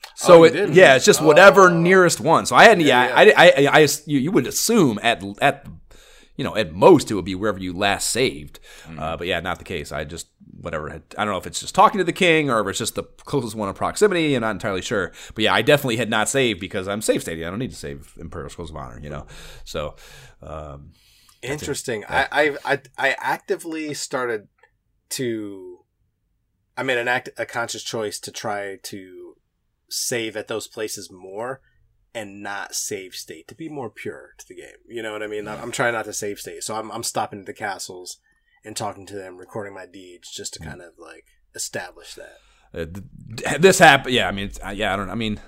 Oh, 0.06 0.09
so 0.15 0.33
Oh, 0.40 0.43
it, 0.43 0.51
didn't? 0.51 0.73
yeah, 0.75 0.95
it's 0.95 1.06
just 1.06 1.22
whatever 1.22 1.64
Oh. 1.64 1.77
nearest 1.80 2.19
one. 2.22 2.45
So 2.45 2.56
I 2.56 2.65
hadn't, 2.65 2.85
yeah, 2.85 3.07
Yeah, 3.07 3.33
I, 3.38 3.45
I, 3.45 3.51
I, 3.67 3.80
I, 3.81 3.88
you, 4.06 4.19
you 4.19 4.31
would 4.31 4.45
assume 4.48 4.99
at 5.01 5.23
at 5.41 5.65
you 6.42 6.45
know 6.48 6.56
at 6.56 6.74
most 6.74 7.11
it 7.11 7.14
would 7.14 7.26
be 7.26 7.36
wherever 7.36 7.60
you 7.60 7.72
last 7.72 8.10
saved, 8.10 8.60
Mm-hmm. 8.88 9.00
uh, 9.00 9.16
but 9.18 9.28
yeah, 9.28 9.40
not 9.40 9.60
the 9.60 9.64
case. 9.64 9.92
I 9.92 10.03
just 10.06 10.28
whatever. 10.60 10.90
Had, 10.90 11.03
I 11.16 11.24
don't 11.24 11.34
know 11.34 11.38
if 11.38 11.45
it's 11.45 11.60
just 11.60 11.76
talking 11.76 12.00
to 12.00 12.03
the 12.03 12.11
king 12.11 12.50
or 12.50 12.60
if 12.61 12.68
it's 12.68 12.80
just 12.80 12.95
the 12.95 13.03
closest 13.26 13.53
one 13.56 13.70
in 13.70 13.76
proximity. 13.76 14.34
I'm 14.34 14.42
not 14.42 14.52
entirely 14.52 14.82
sure, 14.82 15.11
but 15.36 15.44
yeah, 15.44 15.53
I 15.53 15.61
definitely 15.61 15.98
had 15.98 16.10
not 16.10 16.30
saved 16.30 16.60
because 16.60 16.88
I'm 16.88 17.03
safe 17.03 17.22
stating. 17.22 17.45
I 17.45 17.52
don't 17.52 17.60
need 17.60 17.70
to 17.70 17.76
save 17.76 18.14
Imperial 18.20 18.50
Scrolls 18.50 18.72
of 18.72 18.76
Honor, 18.78 19.00
you 19.00 19.10
know. 19.10 19.28
So. 19.66 19.95
Um, 20.42 20.94
interesting. 21.44 22.03
I, 22.10 22.28
I 22.32 22.58
I 22.74 22.82
I 22.98 23.16
actively 23.20 23.94
started 23.94 24.48
to. 25.10 25.86
I 26.78 26.84
made 26.84 26.98
an 26.98 27.08
act 27.08 27.30
a 27.38 27.45
conscious 27.45 27.84
choice 27.84 28.20
to 28.22 28.32
try 28.32 28.78
to 28.84 29.36
save 29.90 30.36
at 30.38 30.48
those 30.48 30.68
places 30.68 31.11
more 31.11 31.61
and 32.14 32.43
not 32.43 32.75
save 32.75 33.15
state 33.15 33.48
to 33.48 33.56
be 33.56 33.69
more 33.69 33.90
pure 33.90 34.31
to 34.38 34.48
the 34.48 34.56
game. 34.56 34.77
You 34.88 35.01
know 35.01 35.14
what 35.14 35.23
I 35.23 35.27
mean? 35.27 35.48
I'm 35.48 35.59
I'm 35.59 35.72
trying 35.72 35.93
not 35.93 36.06
to 36.06 36.14
save 36.14 36.40
state, 36.40 36.64
so 36.64 36.75
I'm 36.75 36.91
I'm 36.91 37.03
stopping 37.03 37.40
at 37.40 37.45
the 37.45 37.53
castles 37.53 38.17
and 38.64 38.75
talking 38.75 39.06
to 39.07 39.15
them, 39.15 39.38
recording 39.38 39.73
my 39.73 39.85
deeds, 39.85 40.31
just 40.31 40.53
to 40.53 40.59
kind 40.59 40.81
of 40.81 40.93
like 40.98 41.25
establish 41.56 42.15
that. 42.15 42.38
Uh, 42.73 42.85
th- 42.85 43.61
this 43.61 43.80
happened. 43.80 44.14
Yeah, 44.14 44.27
I 44.27 44.31
mean, 44.31 44.45
it's, 44.45 44.59
uh, 44.64 44.69
yeah, 44.69 44.93
I 44.93 44.98
don't. 44.98 45.09
I 45.09 45.15
mean, 45.15 45.40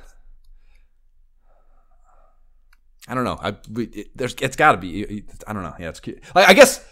I 3.07 3.15
don't 3.15 3.23
know. 3.23 3.39
I 3.41 3.55
we, 3.71 3.85
it, 3.85 4.07
there's 4.15 4.35
it's 4.41 4.55
got 4.55 4.73
to 4.73 4.77
be. 4.77 5.23
I 5.47 5.53
don't 5.53 5.63
know. 5.63 5.75
Yeah, 5.79 5.89
it's 5.89 5.99
cute. 5.99 6.23
Like, 6.33 6.49
I 6.49 6.53
guess. 6.53 6.85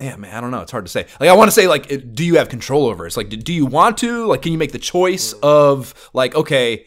Yeah, 0.00 0.16
man, 0.16 0.34
I 0.34 0.40
don't 0.40 0.50
know. 0.50 0.60
It's 0.60 0.72
hard 0.72 0.84
to 0.86 0.90
say. 0.90 1.06
Like, 1.20 1.30
I 1.30 1.34
want 1.34 1.48
to 1.48 1.52
say, 1.52 1.68
like, 1.68 1.90
it- 1.90 2.14
do 2.14 2.24
you 2.24 2.36
have 2.36 2.48
control 2.48 2.86
over 2.86 3.04
it? 3.04 3.08
It's 3.08 3.16
like, 3.16 3.28
do 3.28 3.52
you 3.52 3.64
want 3.66 3.96
to? 3.98 4.26
Like, 4.26 4.42
can 4.42 4.52
you 4.52 4.58
make 4.58 4.72
the 4.72 4.78
choice 4.78 5.32
of, 5.42 5.94
like, 6.12 6.34
okay, 6.34 6.84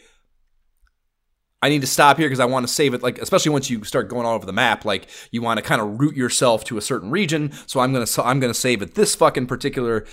I 1.61 1.69
need 1.69 1.81
to 1.81 1.87
stop 1.87 2.17
here 2.17 2.27
because 2.27 2.39
I 2.39 2.45
want 2.45 2.67
to 2.67 2.71
save 2.71 2.93
it. 2.93 3.01
Like, 3.01 3.17
especially 3.19 3.51
once 3.51 3.69
you 3.69 3.83
start 3.83 4.09
going 4.09 4.25
all 4.27 4.35
over 4.35 4.45
the 4.45 4.53
map, 4.53 4.85
like, 4.85 5.07
you 5.31 5.41
want 5.41 5.57
to 5.57 5.63
kind 5.63 5.81
of 5.81 5.99
root 5.99 6.15
yourself 6.15 6.63
to 6.65 6.77
a 6.77 6.81
certain 6.81 7.09
region. 7.09 7.51
So 7.65 7.79
I'm 7.79 7.93
gonna, 7.93 8.05
I'm 8.23 8.39
gonna 8.39 8.53
save 8.53 8.81
at 8.83 8.93
this 8.93 9.15
fucking 9.15 9.47
particular 9.47 10.05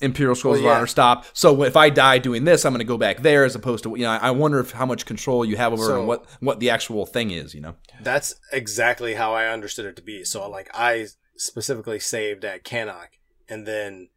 Imperial 0.00 0.34
Scrolls 0.34 0.60
Well, 0.60 0.70
of. 0.72 0.76
Honor 0.78 0.86
stop. 0.88 1.24
So 1.34 1.62
if 1.62 1.76
I 1.76 1.90
die 1.90 2.18
doing 2.18 2.44
this, 2.44 2.64
I'm 2.64 2.72
gonna 2.72 2.82
go 2.84 2.98
back 2.98 3.18
there 3.22 3.44
as 3.44 3.54
opposed 3.54 3.84
to, 3.84 3.90
you 3.90 4.02
know, 4.04 4.10
I 4.10 4.30
wonder 4.32 4.58
if 4.58 4.72
how 4.72 4.86
much 4.86 5.06
control 5.06 5.44
you 5.44 5.56
have 5.56 5.72
over 5.72 5.82
it 5.82 5.86
So- 5.86 5.98
and 6.00 6.08
what 6.08 6.26
what 6.40 6.60
the 6.60 6.70
actual 6.70 7.06
thing 7.06 7.30
is. 7.30 7.54
You 7.54 7.60
know. 7.60 7.76
That's 8.00 8.34
exactly 8.52 9.14
how 9.14 9.34
I 9.34 9.46
understood 9.48 9.86
it 9.86 9.96
to 9.96 10.02
be. 10.02 10.24
So 10.24 10.48
like 10.50 10.68
I 10.74 11.06
specifically 11.38 11.98
saved 11.98 12.44
at 12.44 12.64
Cannock 12.64 13.10
and 13.48 13.66
then, 13.66 14.08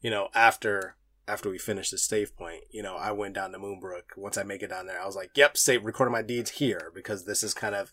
you 0.00 0.10
know, 0.10 0.28
after 0.34 0.96
after 1.28 1.48
we 1.50 1.58
finished 1.58 1.92
the 1.92 1.98
save 1.98 2.36
point, 2.36 2.64
you 2.72 2.82
know, 2.82 2.96
I 2.96 3.12
went 3.12 3.34
down 3.34 3.52
to 3.52 3.58
Moonbrooke. 3.58 4.16
Once 4.16 4.36
I 4.36 4.42
make 4.42 4.62
it 4.62 4.70
down 4.70 4.86
there, 4.86 5.00
I 5.00 5.06
was 5.06 5.14
like, 5.16 5.30
Yep, 5.36 5.56
save 5.56 5.84
recording 5.84 6.12
my 6.12 6.22
deeds 6.22 6.50
here 6.52 6.90
because 6.94 7.24
this 7.24 7.42
is 7.42 7.54
kind 7.54 7.74
of 7.74 7.92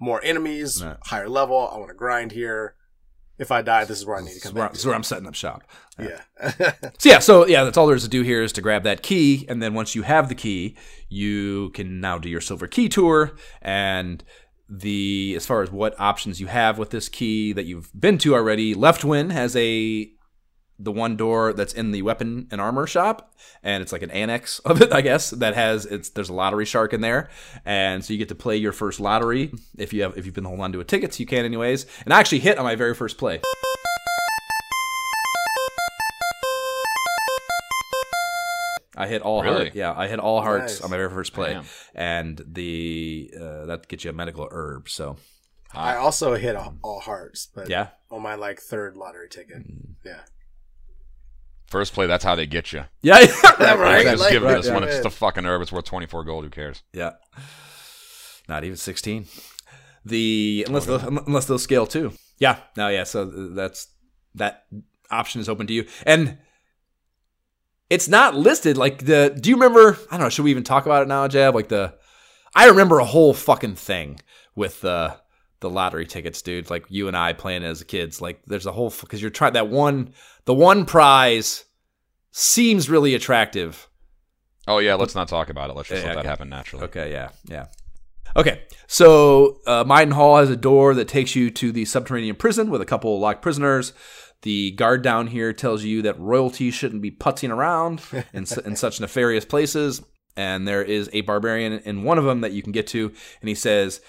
more 0.00 0.20
enemies, 0.24 0.82
higher 1.04 1.28
level. 1.28 1.68
I 1.72 1.76
want 1.78 1.88
to 1.90 1.94
grind 1.94 2.32
here. 2.32 2.74
If 3.36 3.50
I 3.50 3.62
die, 3.62 3.84
this 3.84 3.98
is 3.98 4.06
where 4.06 4.16
I 4.16 4.20
need 4.20 4.28
to 4.28 4.34
This 4.34 4.42
come 4.44 4.50
is 4.50 4.54
where, 4.54 4.64
back. 4.64 4.72
this 4.72 4.80
is 4.80 4.86
where 4.86 4.94
I'm 4.94 5.02
setting 5.02 5.26
up 5.26 5.34
shop. 5.34 5.62
Yeah. 5.98 6.20
So 6.98 7.08
yeah, 7.08 7.18
so 7.18 7.46
yeah, 7.46 7.64
that's 7.64 7.76
all 7.76 7.86
there 7.88 7.96
is 7.96 8.04
to 8.04 8.08
do 8.08 8.22
here 8.22 8.42
is 8.42 8.52
to 8.52 8.60
grab 8.60 8.84
that 8.84 9.02
key, 9.02 9.44
and 9.48 9.60
then 9.62 9.74
once 9.74 9.94
you 9.96 10.02
have 10.02 10.28
the 10.28 10.34
key, 10.36 10.76
you 11.08 11.70
can 11.70 12.00
now 12.00 12.18
do 12.18 12.28
your 12.28 12.40
silver 12.40 12.66
key 12.68 12.88
tour. 12.88 13.32
And 13.60 14.22
the 14.68 15.34
as 15.36 15.46
far 15.46 15.62
as 15.62 15.70
what 15.70 15.98
options 16.00 16.40
you 16.40 16.46
have 16.46 16.78
with 16.78 16.90
this 16.90 17.08
key 17.08 17.52
that 17.52 17.66
you've 17.66 17.90
been 17.98 18.18
to 18.18 18.34
already, 18.34 18.74
Leftwyne 18.74 19.30
has 19.32 19.54
a 19.56 20.10
the 20.78 20.90
one 20.90 21.16
door 21.16 21.52
that's 21.52 21.72
in 21.72 21.92
the 21.92 22.02
weapon 22.02 22.48
and 22.50 22.60
armor 22.60 22.86
shop, 22.86 23.34
and 23.62 23.82
it's 23.82 23.92
like 23.92 24.02
an 24.02 24.10
annex 24.10 24.58
of 24.64 24.80
it, 24.80 24.92
I 24.92 25.00
guess. 25.00 25.30
That 25.30 25.54
has 25.54 25.86
it's 25.86 26.10
there's 26.10 26.28
a 26.28 26.34
lottery 26.34 26.64
shark 26.64 26.92
in 26.92 27.00
there, 27.00 27.28
and 27.64 28.04
so 28.04 28.12
you 28.12 28.18
get 28.18 28.28
to 28.28 28.34
play 28.34 28.56
your 28.56 28.72
first 28.72 29.00
lottery 29.00 29.52
if 29.78 29.92
you 29.92 30.02
have 30.02 30.16
if 30.16 30.26
you've 30.26 30.34
been 30.34 30.44
holding 30.44 30.64
on 30.64 30.72
to 30.72 30.80
a 30.80 30.84
ticket, 30.84 31.14
so 31.14 31.20
you 31.20 31.26
can 31.26 31.44
anyways. 31.44 31.86
And 32.04 32.12
I 32.12 32.20
actually 32.20 32.40
hit 32.40 32.58
on 32.58 32.64
my 32.64 32.74
very 32.74 32.94
first 32.94 33.18
play. 33.18 33.40
I 38.96 39.06
hit 39.08 39.22
all 39.22 39.42
Really? 39.42 39.64
heart. 39.66 39.74
Yeah, 39.74 39.92
I 39.96 40.06
hit 40.08 40.18
all 40.20 40.40
hearts 40.40 40.74
Nice. 40.74 40.80
on 40.82 40.90
my 40.90 40.96
very 40.96 41.10
first 41.10 41.32
play, 41.32 41.54
Damn. 41.54 41.64
and 41.94 42.40
the 42.46 43.30
uh, 43.40 43.66
that 43.66 43.88
gets 43.88 44.04
you 44.04 44.10
a 44.10 44.12
medical 44.12 44.48
herb. 44.50 44.88
So 44.88 45.16
I 45.72 45.96
also 45.96 46.34
hit 46.36 46.54
all, 46.56 46.74
all 46.82 47.00
hearts, 47.00 47.48
but 47.54 47.68
yeah, 47.68 47.88
on 48.10 48.22
my 48.22 48.34
like 48.36 48.60
third 48.60 48.96
lottery 48.96 49.28
ticket. 49.28 49.62
Yeah. 50.04 50.20
First 51.66 51.92
play, 51.94 52.06
that's 52.06 52.22
how 52.22 52.34
they 52.36 52.46
get 52.46 52.72
you. 52.72 52.84
yeah, 53.02 53.18
Right, 53.58 53.78
right. 53.78 54.04
just 54.04 54.20
like- 54.22 54.32
give 54.32 54.42
right, 54.42 54.62
this 54.62 54.70
one. 54.70 54.82
yeah. 54.82 54.88
It's 54.88 54.96
just 54.98 55.06
a 55.06 55.10
fucking 55.10 55.44
herb. 55.44 55.62
It's 55.62 55.72
worth 55.72 55.84
24 55.86 56.24
gold. 56.24 56.44
Who 56.44 56.50
cares? 56.50 56.82
Yeah. 56.92 57.12
Not 58.48 58.62
even 58.64 58.76
16. 58.76 59.26
The 60.04 60.64
unless 60.68 60.84
those, 60.86 61.02
unless 61.02 61.46
those 61.46 61.62
scale 61.62 61.86
too. 61.86 62.12
Yeah. 62.38 62.58
No, 62.76 62.88
yeah, 62.88 63.04
so 63.04 63.24
that's 63.24 63.88
that 64.34 64.66
option 65.10 65.40
is 65.40 65.48
open 65.48 65.66
to 65.66 65.72
you. 65.72 65.86
And 66.04 66.38
it's 67.90 68.08
not 68.08 68.34
listed 68.34 68.76
like 68.76 69.04
the 69.04 69.36
do 69.38 69.50
you 69.50 69.56
remember 69.56 69.98
I 70.10 70.16
don't 70.16 70.26
know, 70.26 70.28
should 70.28 70.44
we 70.44 70.50
even 70.50 70.64
talk 70.64 70.86
about 70.86 71.02
it 71.02 71.08
now, 71.08 71.28
Jab? 71.28 71.54
Like 71.54 71.68
the 71.68 71.94
I 72.54 72.68
remember 72.68 72.98
a 72.98 73.04
whole 73.04 73.34
fucking 73.34 73.74
thing 73.74 74.20
with 74.54 74.80
the 74.80 75.16
the 75.60 75.70
lottery 75.70 76.06
tickets, 76.06 76.42
dude. 76.42 76.70
Like 76.70 76.84
you 76.88 77.08
and 77.08 77.16
I 77.16 77.32
playing 77.32 77.64
as 77.64 77.82
kids. 77.84 78.20
Like 78.20 78.42
there's 78.46 78.66
a 78.66 78.72
whole 78.72 78.90
because 78.90 79.20
you're 79.20 79.30
trying 79.30 79.54
that 79.54 79.68
one 79.68 80.12
the 80.44 80.54
one 80.54 80.84
prize 80.84 81.64
seems 82.30 82.90
really 82.90 83.14
attractive. 83.14 83.88
Oh 84.66 84.78
yeah, 84.78 84.94
let's 84.94 85.14
not 85.14 85.28
talk 85.28 85.50
about 85.50 85.70
it. 85.70 85.76
Let's 85.76 85.88
just 85.88 86.02
Yeah, 86.02 86.08
let 86.08 86.16
that 86.16 86.24
happen 86.26 86.48
naturally. 86.48 86.84
Okay, 86.84 87.12
yeah, 87.12 87.30
yeah. 87.44 87.66
Okay, 88.36 88.62
so 88.88 89.60
uh, 89.66 89.84
Midenhall 89.84 90.40
has 90.40 90.50
a 90.50 90.56
door 90.56 90.94
that 90.94 91.06
takes 91.06 91.36
you 91.36 91.50
to 91.50 91.70
the 91.70 91.84
subterranean 91.84 92.34
prison 92.34 92.70
with 92.70 92.80
a 92.80 92.86
couple 92.86 93.18
locked 93.20 93.42
prisoners. 93.42 93.92
The 94.44 94.72
guard 94.72 95.00
down 95.00 95.28
here 95.28 95.54
tells 95.54 95.84
you 95.84 96.02
that 96.02 96.20
royalty 96.20 96.70
shouldn't 96.70 97.00
be 97.00 97.10
putzing 97.10 97.48
around 97.50 98.02
in, 98.34 98.44
in 98.64 98.76
such 98.76 99.00
nefarious 99.00 99.46
places. 99.46 100.02
And 100.36 100.68
there 100.68 100.82
is 100.82 101.08
a 101.14 101.22
barbarian 101.22 101.72
in 101.72 102.02
one 102.02 102.18
of 102.18 102.24
them 102.24 102.42
that 102.42 102.52
you 102.52 102.62
can 102.62 102.72
get 102.72 102.86
to, 102.88 103.10
and 103.40 103.48
he 103.48 103.54
says, 103.54 104.02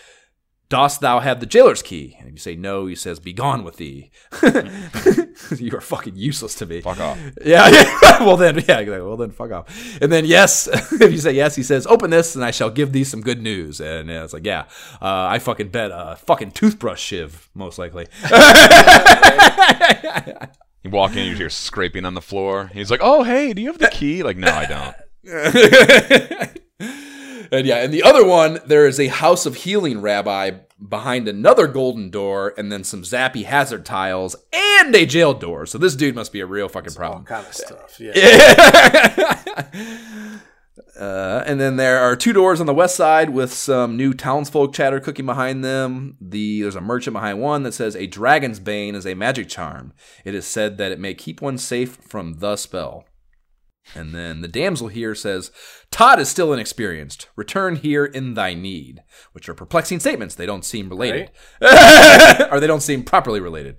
Dost 0.67 1.01
thou 1.01 1.19
have 1.19 1.39
the 1.39 1.45
jailer's 1.45 1.83
key? 1.83 2.15
And 2.19 2.27
if 2.27 2.33
you 2.33 2.39
say 2.39 2.55
no, 2.55 2.87
he 2.87 2.95
says, 2.95 3.19
Be 3.19 3.33
gone 3.33 3.63
with 3.63 3.77
thee. 3.77 4.09
you 5.57 5.77
are 5.77 5.81
fucking 5.81 6.15
useless 6.15 6.55
to 6.55 6.65
me. 6.65 6.81
Fuck 6.81 6.99
off. 6.99 7.19
Yeah, 7.45 7.69
yeah. 7.69 8.19
well 8.25 8.37
then, 8.37 8.63
yeah. 8.67 8.81
Well 8.81 9.17
then, 9.17 9.29
fuck 9.29 9.51
off. 9.51 10.01
And 10.01 10.11
then 10.11 10.25
yes, 10.25 10.67
if 10.67 11.11
you 11.11 11.19
say 11.19 11.33
yes, 11.33 11.55
he 11.55 11.61
says, 11.61 11.85
"Open 11.85 12.09
this, 12.09 12.35
and 12.35 12.43
I 12.43 12.49
shall 12.51 12.71
give 12.71 12.91
thee 12.91 13.03
some 13.03 13.21
good 13.21 13.41
news." 13.41 13.79
And 13.79 14.09
yeah, 14.09 14.23
it's 14.23 14.33
like, 14.33 14.45
yeah, 14.45 14.61
uh, 15.01 15.27
I 15.29 15.37
fucking 15.39 15.69
bet 15.69 15.91
a 15.93 16.15
fucking 16.25 16.51
toothbrush 16.51 17.01
shiv, 17.01 17.49
most 17.53 17.77
likely. 17.77 18.07
You 20.85 20.91
walk 20.91 21.15
in, 21.15 21.25
you 21.27 21.35
hear 21.35 21.49
scraping 21.49 22.05
on 22.05 22.13
the 22.13 22.21
floor. 22.21 22.69
He's 22.73 22.89
like, 22.91 23.01
"Oh, 23.03 23.23
hey, 23.23 23.53
do 23.53 23.61
you 23.61 23.67
have 23.69 23.79
the 23.79 23.89
key?" 23.89 24.23
Like, 24.23 24.37
no, 24.37 24.47
I 24.47 24.93
don't. 26.79 27.01
And 27.51 27.65
yeah, 27.67 27.77
and 27.77 27.93
the 27.93 28.03
other 28.03 28.25
one, 28.25 28.59
there 28.65 28.87
is 28.87 28.99
a 28.99 29.07
house 29.07 29.45
of 29.45 29.55
healing 29.55 30.01
rabbi 30.01 30.51
behind 30.89 31.27
another 31.27 31.67
golden 31.67 32.09
door, 32.09 32.53
and 32.57 32.71
then 32.71 32.83
some 32.83 33.01
zappy 33.03 33.45
hazard 33.45 33.85
tiles 33.85 34.35
and 34.53 34.93
a 34.95 35.05
jail 35.05 35.33
door. 35.33 35.65
So 35.65 35.77
this 35.77 35.95
dude 35.95 36.15
must 36.15 36.33
be 36.33 36.41
a 36.41 36.45
real 36.45 36.67
fucking 36.67 36.91
All 36.91 36.95
problem. 36.95 37.23
kind 37.25 37.45
of 37.47 37.53
stuff. 37.53 37.99
Yeah. 37.99 39.41
uh, 40.99 41.43
and 41.45 41.59
then 41.59 41.75
there 41.77 41.99
are 41.99 42.15
two 42.15 42.33
doors 42.33 42.59
on 42.59 42.67
the 42.67 42.73
west 42.73 42.95
side 42.95 43.29
with 43.29 43.53
some 43.53 43.95
new 43.97 44.13
townsfolk 44.13 44.73
chatter 44.73 44.99
cooking 44.99 45.25
behind 45.25 45.63
them. 45.63 46.17
The 46.21 46.61
there's 46.61 46.75
a 46.75 46.81
merchant 46.81 47.13
behind 47.13 47.39
one 47.41 47.63
that 47.63 47.73
says 47.73 47.95
a 47.95 48.07
dragon's 48.07 48.59
bane 48.59 48.95
is 48.95 49.05
a 49.05 49.13
magic 49.15 49.47
charm. 49.49 49.93
It 50.23 50.35
is 50.35 50.45
said 50.45 50.77
that 50.77 50.91
it 50.91 50.99
may 50.99 51.13
keep 51.13 51.41
one 51.41 51.57
safe 51.57 51.95
from 51.95 52.39
the 52.39 52.55
spell. 52.55 53.05
And 53.93 54.15
then 54.15 54.41
the 54.41 54.47
damsel 54.47 54.87
here 54.87 55.13
says, 55.13 55.51
Todd 55.91 56.19
is 56.19 56.27
still 56.27 56.51
inexperienced. 56.51 57.27
Return 57.35 57.75
here 57.75 58.03
in 58.05 58.33
thy 58.33 58.53
need. 58.53 59.03
Which 59.33 59.47
are 59.47 59.53
perplexing 59.53 59.99
statements. 59.99 60.33
They 60.35 60.45
don't 60.47 60.65
seem 60.65 60.89
related. 60.89 61.29
or 61.61 62.59
they 62.59 62.67
don't 62.67 62.81
seem 62.81 63.03
properly 63.03 63.39
related. 63.39 63.77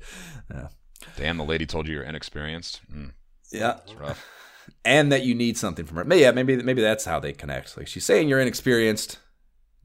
Damn, 1.16 1.38
the 1.38 1.44
lady 1.44 1.66
told 1.66 1.88
you 1.88 1.94
you're 1.94 2.02
inexperienced. 2.04 2.80
Mm, 2.92 3.12
Yeah. 3.52 3.78
it's 3.84 3.94
rough. 3.94 4.24
and 4.84 5.10
that 5.10 5.24
you 5.24 5.34
need 5.34 5.58
something 5.58 5.84
from 5.84 5.96
her. 5.96 6.04
Maybe, 6.04 6.22
yeah, 6.22 6.30
maybe 6.30 6.56
maybe 6.62 6.82
that's 6.82 7.04
how 7.04 7.18
they 7.20 7.32
connect. 7.32 7.76
Like 7.76 7.88
she's 7.88 8.04
saying 8.04 8.28
you're 8.28 8.40
inexperienced. 8.40 9.18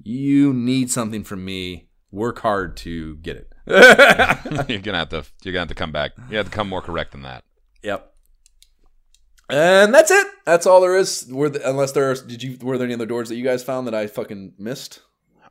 You 0.04 0.54
need 0.54 0.92
something 0.92 1.24
from 1.24 1.44
me. 1.46 1.90
Work 2.12 2.40
hard 2.40 2.76
to 2.78 3.16
get 3.18 3.38
it. 3.38 3.54
you're 4.70 4.80
gonna 4.80 4.98
have 4.98 5.10
to. 5.10 5.24
You're 5.44 5.54
gonna 5.54 5.62
have 5.62 5.68
to 5.70 5.76
come 5.76 5.92
back. 5.92 6.12
You 6.30 6.38
have 6.38 6.48
to 6.48 6.52
come 6.52 6.68
more 6.68 6.82
correct 6.82 7.12
than 7.14 7.22
that. 7.24 7.44
yep. 7.84 8.11
And 9.52 9.94
that's 9.94 10.10
it. 10.12 10.28
That's 10.46 10.66
all 10.66 10.82
there 10.82 10.96
is. 10.98 11.28
Were 11.30 11.50
the, 11.50 11.68
unless 11.70 11.92
there 11.92 12.10
are, 12.12 12.16
did 12.16 12.42
you 12.42 12.58
were 12.62 12.78
there 12.78 12.86
any 12.86 12.94
other 12.94 13.06
doors 13.06 13.30
that 13.30 13.36
you 13.36 13.44
guys 13.44 13.64
found 13.64 13.86
that 13.88 13.94
I 13.96 14.08
fucking 14.08 14.54
missed? 14.58 15.02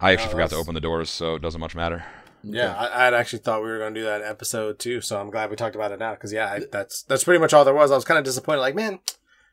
I 0.00 0.12
actually 0.12 0.28
Oh, 0.28 0.32
forgot 0.32 0.50
to 0.50 0.56
open 0.56 0.74
the 0.74 0.80
doors, 0.80 1.10
so 1.10 1.34
it 1.34 1.42
doesn't 1.42 1.60
much 1.60 1.74
matter. 1.74 2.04
Yeah, 2.42 2.74
I, 2.74 3.06
I'd 3.08 3.14
actually 3.14 3.40
thought 3.40 3.62
we 3.62 3.68
were 3.68 3.76
going 3.78 3.92
to 3.92 4.00
do 4.00 4.04
that 4.06 4.22
in 4.22 4.26
episode 4.26 4.78
two, 4.78 5.02
so 5.02 5.20
I'm 5.20 5.28
glad 5.30 5.50
we 5.50 5.56
talked 5.56 5.74
about 5.76 5.92
it 5.92 5.98
now. 5.98 6.12
Because 6.12 6.32
yeah, 6.32 6.46
I, 6.50 6.60
that's 6.72 7.02
that's 7.02 7.24
pretty 7.24 7.38
much 7.38 7.52
all 7.52 7.64
there 7.66 7.74
was. 7.74 7.90
I 7.90 7.96
was 7.96 8.04
kind 8.06 8.18
of 8.18 8.24
disappointed. 8.24 8.60
Like, 8.60 8.74
man, 8.74 8.98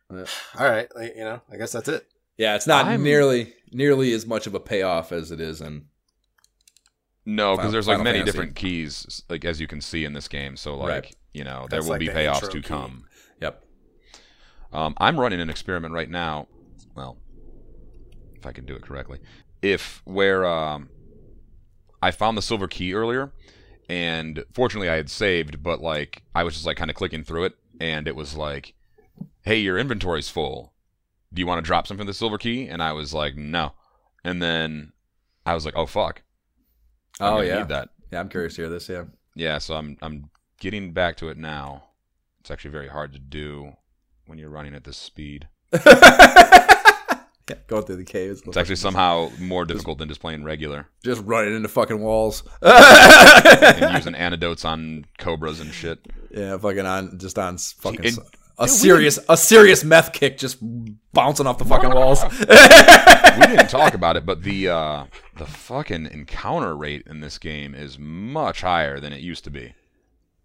Yeah. 0.10 0.24
all 0.60 0.70
right, 0.70 0.88
like, 0.96 1.14
you 1.18 1.24
know, 1.26 1.42
I 1.52 1.58
guess 1.58 1.74
that's 1.74 1.90
it. 1.90 2.08
Yeah, 2.38 2.56
it's 2.56 2.66
not 2.68 2.86
I'm- 2.86 3.04
nearly 3.04 3.54
nearly 3.74 4.14
as 4.14 4.26
much 4.26 4.48
of 4.48 4.54
a 4.56 4.60
payoff 4.62 5.12
as 5.12 5.32
it 5.32 5.42
is 5.42 5.60
in. 5.60 5.88
No, 7.26 7.58
because 7.58 7.74
there's 7.74 7.88
like 7.88 7.96
Final 7.98 8.06
many 8.06 8.20
Fantasy. 8.20 8.32
different 8.32 8.56
keys, 8.56 9.22
like 9.28 9.44
as 9.44 9.60
you 9.60 9.68
can 9.68 9.82
see 9.82 10.06
in 10.06 10.14
this 10.14 10.30
game. 10.30 10.56
So 10.56 10.78
like 10.78 10.90
Right. 10.90 11.16
you 11.34 11.44
know 11.44 11.68
there 11.70 11.80
That's 11.80 11.86
will 11.88 11.92
like 11.92 12.00
be 12.00 12.08
the 12.08 12.14
payoffs 12.14 12.50
to 12.50 12.62
key. 12.62 12.62
come. 12.62 13.04
Um, 14.72 14.94
I'm 14.98 15.20
running 15.20 15.40
an 15.40 15.50
experiment 15.50 15.94
right 15.94 16.10
now. 16.10 16.48
Well, 16.96 17.18
if 18.36 18.46
I 18.46 18.52
can 18.52 18.66
do 18.66 18.76
it 18.76 18.82
correctly, 18.82 19.20
if 19.62 20.02
where 20.06 20.46
um, 20.46 20.90
I 22.02 22.12
found 22.12 22.38
the 22.38 22.42
silver 22.42 22.68
key 22.68 22.94
earlier, 22.94 23.32
and 23.90 24.44
fortunately 24.54 24.90
I 24.90 24.96
had 24.96 25.10
saved, 25.10 25.64
but 25.64 25.82
like 25.82 26.24
I 26.36 26.44
was 26.44 26.54
just 26.54 26.66
like 26.66 26.78
kind 26.78 26.90
of 26.90 26.96
clicking 26.96 27.24
through 27.24 27.46
it, 27.46 27.54
and 27.80 28.08
it 28.08 28.16
was 28.16 28.36
like, 28.36 28.74
"Hey, 29.44 29.58
your 29.60 29.78
inventory's 29.78 30.30
full. 30.30 30.74
Do 31.34 31.40
you 31.40 31.48
want 31.48 31.60
to 31.60 31.68
drop 31.68 31.88
something 31.88 32.06
for 32.06 32.12
the 32.12 32.14
silver 32.14 32.38
key?" 32.38 32.68
And 32.68 32.82
I 32.84 32.94
was 32.94 33.14
like, 33.14 33.36
"No," 33.36 33.74
and 34.24 34.42
then 34.42 34.92
I 35.46 35.54
was 35.54 35.66
like, 35.66 35.76
"Oh 35.78 35.86
fuck." 35.86 36.24
I'm 37.20 37.34
Oh 37.34 37.42
yeah. 37.42 37.60
need 37.60 37.70
that. 37.70 37.90
Yeah, 38.12 38.20
I'm 38.20 38.30
curious 38.30 38.56
to 38.56 38.64
hear 38.64 38.70
this. 38.70 38.90
Yeah. 38.90 39.06
Yeah, 39.36 39.58
so 39.58 39.76
I'm 39.76 39.98
I'm 40.02 40.30
getting 40.60 40.94
back 40.94 41.18
to 41.18 41.30
it 41.30 41.38
now. 41.38 41.84
It's 42.40 42.52
actually 42.52 42.72
very 42.72 42.88
hard 42.88 43.14
to 43.14 43.20
do 43.20 43.74
when 44.28 44.38
you're 44.38 44.50
running 44.50 44.76
at 44.76 44.84
this 44.84 44.98
speed. 44.98 45.48
yeah, 47.50 47.56
going 47.68 47.84
through 47.84 47.96
the 47.98 48.04
caves. 48.04 48.42
It's 48.46 48.58
actually 48.58 48.76
somehow 48.76 49.30
more 49.40 49.66
difficult 49.66 49.98
than 50.00 50.08
just 50.10 50.20
playing 50.22 50.44
regular 50.44 50.88
just 51.04 51.24
running 51.26 51.56
into 51.56 51.70
fucking 51.70 52.00
walls. 52.02 52.44
and 52.62 53.94
using 53.96 54.16
antidotes 54.16 54.66
on 54.66 55.06
cobras 55.18 55.60
and 55.60 55.74
shit. 55.74 56.00
Yeah, 56.32 56.58
fucking 56.58 56.86
on 56.86 57.18
just 57.20 57.38
on 57.40 57.58
fucking 57.58 58.06
And- 58.06 58.20
a 58.60 58.68
serious 58.68 59.20
a 59.30 59.38
serious 59.38 59.84
meth 59.84 60.14
kick 60.14 60.40
just 60.40 60.58
bouncing 61.14 61.46
off 61.46 61.60
the 61.60 61.66
fucking 61.66 61.92
walls. 61.92 62.24
We 62.24 62.36
didn't 63.56 63.70
talk 63.70 63.94
about 63.94 64.18
it, 64.18 64.26
but 64.26 64.42
the 64.42 64.70
uh, 64.70 65.06
the 65.38 65.46
fucking 65.46 66.08
encounter 66.08 66.76
rate 66.76 67.04
in 67.06 67.20
this 67.20 67.38
game 67.38 67.76
is 67.76 68.00
much 68.00 68.62
higher 68.62 69.00
than 69.00 69.14
it 69.14 69.22
used 69.22 69.44
to 69.44 69.52
be. 69.52 69.76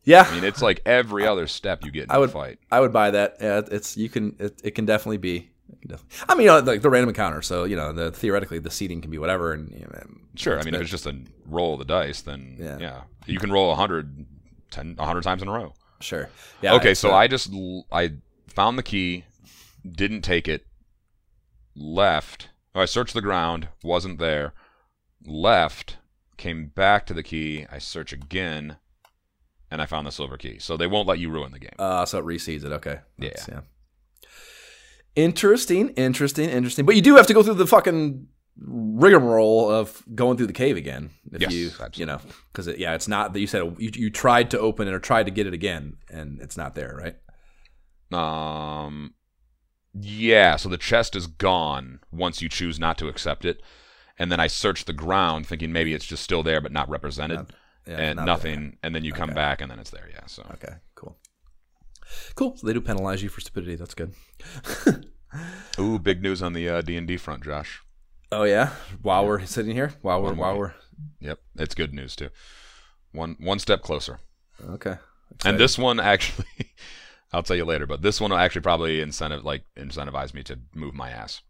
Yeah, 0.05 0.27
I 0.29 0.35
mean, 0.35 0.45
it's 0.45 0.63
like 0.63 0.81
every 0.87 1.27
other 1.27 1.47
step 1.47 1.85
you 1.85 1.91
get 1.91 2.05
in 2.05 2.11
I 2.11 2.17
a 2.17 2.21
would 2.21 2.31
fight. 2.31 2.59
I 2.71 2.81
would 2.81 2.93
buy 2.93 3.11
that. 3.13 3.37
Yeah, 3.41 3.63
it's 3.71 3.97
you 3.97 4.09
can 4.09 4.37
it, 4.39 4.61
it 4.65 4.71
can 4.73 4.85
definitely 4.87 5.19
be. 5.19 5.51
can 5.81 5.91
definitely- 5.91 6.17
I 6.29 6.35
mean, 6.35 6.43
you 6.43 6.49
know, 6.49 6.59
like 6.61 6.83
the 6.83 6.91
random 6.91 7.09
encounter. 7.11 7.43
So 7.43 7.65
you 7.65 7.77
know, 7.77 7.93
the 7.93 8.11
theoretically 8.13 8.59
the 8.59 8.71
seating 8.71 9.01
can 9.01 9.11
be 9.11 9.19
whatever, 9.19 9.53
and 9.53 9.71
you 9.71 9.81
know, 9.81 10.03
Sure, 10.35 10.59
I 10.59 10.63
mean, 10.63 10.75
if 10.75 10.81
it's 10.81 10.91
just 10.91 11.07
a 11.07 11.15
roll 11.47 11.75
of 11.75 11.79
the 11.79 11.85
dice, 11.85 12.23
then 12.23 12.57
Yeah. 12.59 12.79
yeah, 12.79 13.01
you 13.27 13.39
can 13.39 13.53
roll 13.53 13.69
100, 13.69 14.25
10, 14.71 14.95
100 14.97 15.23
times 15.23 15.43
in 15.43 15.49
a 15.49 15.53
row. 15.53 15.75
sure. 16.01 16.31
Yeah. 16.63 16.75
okay, 16.75 16.93
it's, 16.93 17.01
so 17.01 17.11
uh, 17.11 17.15
I 17.17 17.27
just 17.29 17.51
I 17.93 18.13
found 18.49 18.79
the 18.79 18.83
key, 18.83 19.25
didn't 19.87 20.23
take 20.23 20.49
it, 20.49 20.65
left. 21.77 22.49
Oh, 22.75 22.81
I 22.81 22.85
searched 22.87 23.15
the 23.15 23.21
ground, 23.23 23.69
wasn't 23.83 24.19
there. 24.19 24.55
Left, 25.25 25.99
came 26.39 26.67
back 26.69 27.07
to 27.07 27.15
the 27.15 27.23
key. 27.23 27.67
I 27.71 27.79
search 27.79 28.13
again, 28.13 28.77
and 29.73 29.83
I 29.83 29.87
found 29.87 30.07
the 30.07 30.13
silver 30.13 30.37
key. 30.37 30.59
So 30.61 30.77
they 30.77 30.87
won't 30.87 31.09
let 31.09 31.19
you 31.19 31.31
ruin 31.31 31.51
the 31.51 31.59
game. 31.59 31.75
Uh, 31.79 32.05
so 32.07 32.19
it 32.19 32.25
reseeds 32.25 32.65
it. 32.65 32.73
Okay. 32.73 32.99
Yeah. 33.19 33.29
That's- 33.31 33.49
yeah. 33.49 33.61
Interesting, 35.15 35.91
interesting, 35.91 36.49
interesting. 36.49 36.87
But 36.87 36.97
you 36.97 37.03
do 37.03 37.17
have 37.17 37.27
to 37.27 37.35
go 37.35 37.43
through 37.43 37.55
the 37.55 37.67
fucking 37.67 38.29
rigmarole 38.59 39.71
of 39.71 40.03
going 40.15 40.37
through 40.39 40.47
the 40.47 40.53
cave 40.55 40.77
again. 40.77 41.11
If 41.33 41.43
Yes, 41.43 41.53
you, 41.53 41.67
absolutely. 41.69 42.01
you 42.01 42.07
know, 42.07 42.21
because 42.51 42.67
it, 42.67 42.79
yeah, 42.79 42.95
it's 42.95 43.09
not 43.09 43.33
that 43.35 43.41
you 43.41 43.47
said 43.47 43.77
you, 43.79 43.91
you 43.95 44.11
tried 44.11 44.51
to 44.53 44.59
open 44.59 44.89
it 44.89 44.95
or 44.95 44.99
tried 44.99 45.25
to 45.27 45.31
get 45.33 45.47
it 45.47 45.53
again, 45.53 45.97
and 46.11 46.41
it's 46.41 46.57
not 46.57 46.75
there, 46.75 46.97
right? 46.99 47.17
Um, 48.19 49.13
yeah. 49.93 50.57
So 50.57 50.69
the 50.71 50.79
chest 50.79 51.15
is 51.15 51.27
gone 51.27 52.01
once 52.11 52.41
you 52.41 52.49
choose 52.49 52.79
not 52.79 52.97
to 52.99 53.09
accept 53.09 53.45
it, 53.45 53.61
and 54.19 54.33
then 54.33 54.41
I 54.41 54.47
searched 54.47 54.87
the 54.87 54.93
ground, 54.95 55.47
thinking 55.47 55.73
maybe 55.73 55.93
it's 55.93 56.07
just 56.07 56.23
still 56.23 56.43
there 56.43 56.61
but 56.63 56.73
not 56.73 56.89
represented, 56.89 57.37
Not- 57.39 57.51
yeah, 57.87 57.99
and 57.99 58.17
not 58.17 58.27
nothing. 58.27 58.77
And 58.83 58.95
then 58.95 59.05
you 59.05 59.13
come 59.13 59.31
Okay. 59.31 59.35
back, 59.35 59.61
and 59.61 59.71
then 59.71 59.79
it's 59.79 59.91
there. 59.91 60.09
Yeah. 60.13 60.27
So. 60.27 60.43
Okay, 60.55 60.75
cool. 60.95 61.17
Cool. 62.35 62.57
So 62.57 62.67
they 62.67 62.73
do 62.73 62.81
penalize 62.81 63.23
you 63.23 63.29
for 63.29 63.41
stupidity. 63.41 63.75
That's 63.77 63.95
good. 63.95 64.15
ooh, 65.79 65.99
big 65.99 66.23
news 66.23 66.43
on 66.43 66.53
the 66.53 66.69
uh, 66.69 66.81
D 66.83 66.97
and 66.97 67.07
D 67.07 67.17
front, 67.17 67.45
Josh. 67.45 67.83
Oh 68.31 68.45
yeah. 68.45 68.71
While 69.03 69.27
we're 69.27 69.45
sitting 69.47 69.75
here, 69.75 69.93
while 70.03 70.23
we're 70.23 70.35
while 70.35 70.59
we're 70.59 70.75
Yep, 71.21 71.39
it's 71.57 71.75
good 71.75 71.93
news 71.93 72.15
too. 72.17 72.29
One 73.13 73.37
one 73.41 73.59
step 73.59 73.83
closer. 73.83 74.21
okay. 74.71 74.97
And 75.45 75.59
this 75.59 75.79
one 75.79 75.99
actually, 75.99 76.47
I'll 77.33 77.43
tell 77.43 77.57
you 77.57 77.65
later, 77.65 77.87
but 77.87 78.03
this 78.03 78.21
one 78.21 78.31
will 78.31 78.39
actually 78.39 78.61
probably 78.61 79.01
incentive 79.01 79.45
like 79.45 79.65
incentivize 79.77 80.35
me 80.35 80.43
to 80.45 80.59
move 80.75 80.95
my 80.95 81.11
ass. 81.11 81.41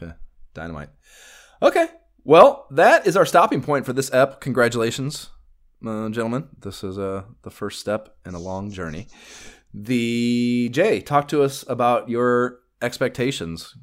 Okay. 0.00 0.12
Dynamite. 0.54 0.90
Okay. 1.62 1.86
Well, 2.24 2.66
that 2.72 3.06
is 3.06 3.16
our 3.16 3.24
stopping 3.26 3.62
point 3.62 3.86
for 3.86 3.92
this 3.92 4.12
ep. 4.12 4.40
Congratulations, 4.40 5.30
uh, 5.86 6.08
gentlemen. 6.10 6.48
This 6.58 6.84
is 6.84 6.98
uh, 6.98 7.24
the 7.42 7.50
first 7.50 7.80
step 7.80 8.16
in 8.24 8.34
a 8.34 8.38
long 8.38 8.70
journey. 8.70 9.08
The 9.72 10.68
Jay, 10.72 11.00
talk 11.00 11.28
to 11.28 11.42
us 11.42 11.64
about 11.68 12.08
your 12.08 12.60
expectations 12.82 13.76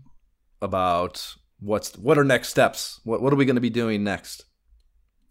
about 0.62 1.36
what's 1.60 1.98
what 1.98 2.18
are 2.18 2.24
next 2.24 2.50
steps. 2.50 3.00
What 3.04 3.22
what 3.22 3.34
are 3.34 3.38
we 3.38 3.46
going 3.46 3.56
to 3.56 3.62
be 3.62 3.70
doing 3.70 4.04
next? 4.04 4.46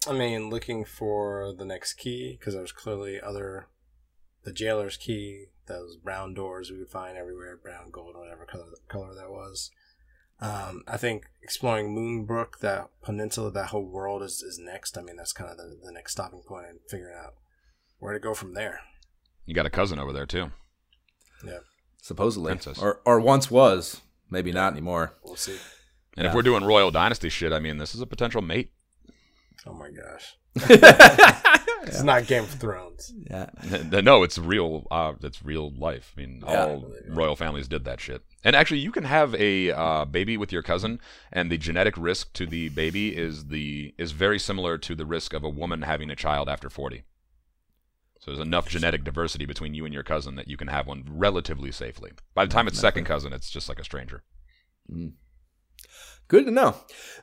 I 0.08 0.12
mean, 0.12 0.50
looking 0.50 0.84
for 0.84 1.52
the 1.56 1.64
next 1.64 1.94
key 1.94 2.36
because 2.38 2.54
there's 2.54 2.72
clearly 2.72 3.20
other, 3.20 3.68
the 4.44 4.52
jailer's 4.52 4.96
key, 4.96 5.46
those 5.66 5.96
brown 5.96 6.32
doors 6.32 6.70
we 6.70 6.78
would 6.78 6.90
find 6.90 7.16
everywhere, 7.16 7.56
brown, 7.56 7.90
gold, 7.90 8.14
whatever 8.16 8.44
color 8.44 8.66
color 8.88 9.14
that 9.14 9.30
was. 9.30 9.70
Um, 10.40 10.82
I 10.86 10.96
think 10.98 11.26
exploring 11.42 11.94
Moonbrooke, 11.96 12.58
that 12.60 12.88
peninsula, 13.02 13.50
that 13.52 13.68
whole 13.68 13.84
world 13.86 14.22
is, 14.22 14.42
is 14.42 14.58
next. 14.58 14.98
I 14.98 15.02
mean, 15.02 15.16
that's 15.16 15.32
kind 15.32 15.50
of 15.50 15.56
the, 15.56 15.78
the 15.82 15.92
next 15.92 16.12
stopping 16.12 16.42
point 16.46 16.66
and 16.68 16.78
figuring 16.90 17.14
out 17.16 17.34
where 17.98 18.12
to 18.12 18.18
go 18.18 18.34
from 18.34 18.52
there. 18.54 18.80
You 19.46 19.54
got 19.54 19.64
a 19.66 19.70
cousin 19.70 19.98
over 19.98 20.12
there 20.12 20.26
too. 20.26 20.50
Yeah, 21.44 21.58
Supposedly, 22.02 22.50
Princess. 22.52 22.78
or 22.78 23.00
or 23.06 23.20
once 23.20 23.50
was, 23.50 24.00
maybe 24.30 24.52
not 24.52 24.72
anymore. 24.72 25.14
we'll 25.24 25.36
see. 25.36 25.56
And 26.16 26.24
Yeah. 26.24 26.28
if 26.30 26.34
we're 26.34 26.42
doing 26.42 26.64
royal 26.64 26.90
dynasty 26.90 27.28
shit, 27.28 27.52
I 27.52 27.58
mean, 27.60 27.78
this 27.78 27.94
is 27.94 28.00
a 28.00 28.06
potential 28.06 28.42
mate. 28.42 28.72
Oh 29.66 29.72
my 29.74 29.88
gosh. 29.90 30.36
It's 31.86 32.02
not 32.02 32.26
Game 32.26 32.44
of 32.44 32.50
Thrones. 32.50 33.12
yeah. 33.30 33.50
no, 34.02 34.22
it's 34.22 34.38
real. 34.38 34.86
Uh, 34.90 35.12
it's 35.22 35.42
real 35.44 35.70
life. 35.70 36.12
I 36.16 36.20
mean, 36.20 36.42
Yeah. 36.46 36.64
all 36.64 36.92
royal 37.08 37.36
families 37.36 37.68
did 37.68 37.84
that 37.84 38.00
shit. 38.00 38.22
And 38.44 38.54
actually, 38.56 38.80
you 38.80 38.92
can 38.92 39.04
have 39.04 39.34
a 39.34 39.70
uh, 39.72 40.04
baby 40.04 40.36
with 40.36 40.52
your 40.52 40.62
cousin, 40.62 41.00
and 41.32 41.50
the 41.50 41.58
genetic 41.58 41.94
risk 41.96 42.32
to 42.34 42.46
the 42.46 42.68
baby 42.70 43.16
is 43.16 43.46
the 43.46 43.94
is 43.98 44.12
very 44.12 44.38
similar 44.38 44.78
to 44.78 44.94
the 44.94 45.06
risk 45.06 45.32
of 45.32 45.44
a 45.44 45.48
woman 45.48 45.82
having 45.82 46.10
a 46.10 46.16
child 46.16 46.48
after 46.48 46.68
forty. 46.70 47.04
So 48.20 48.30
there's 48.30 48.44
enough 48.46 48.68
genetic 48.68 49.04
diversity 49.04 49.46
between 49.46 49.74
you 49.74 49.84
and 49.84 49.94
your 49.94 50.02
cousin 50.02 50.34
that 50.36 50.48
you 50.48 50.56
can 50.56 50.68
have 50.68 50.86
one 50.86 51.04
relatively 51.08 51.70
safely. 51.70 52.12
By 52.34 52.44
the 52.44 52.52
time 52.52 52.66
it's 52.66 52.78
second 52.78 53.04
cousin, 53.04 53.32
it's 53.32 53.50
just 53.50 53.68
like 53.68 53.78
a 53.78 53.84
stranger. 53.84 54.22
Good 56.28 56.46
to 56.46 56.50
know. 56.50 56.74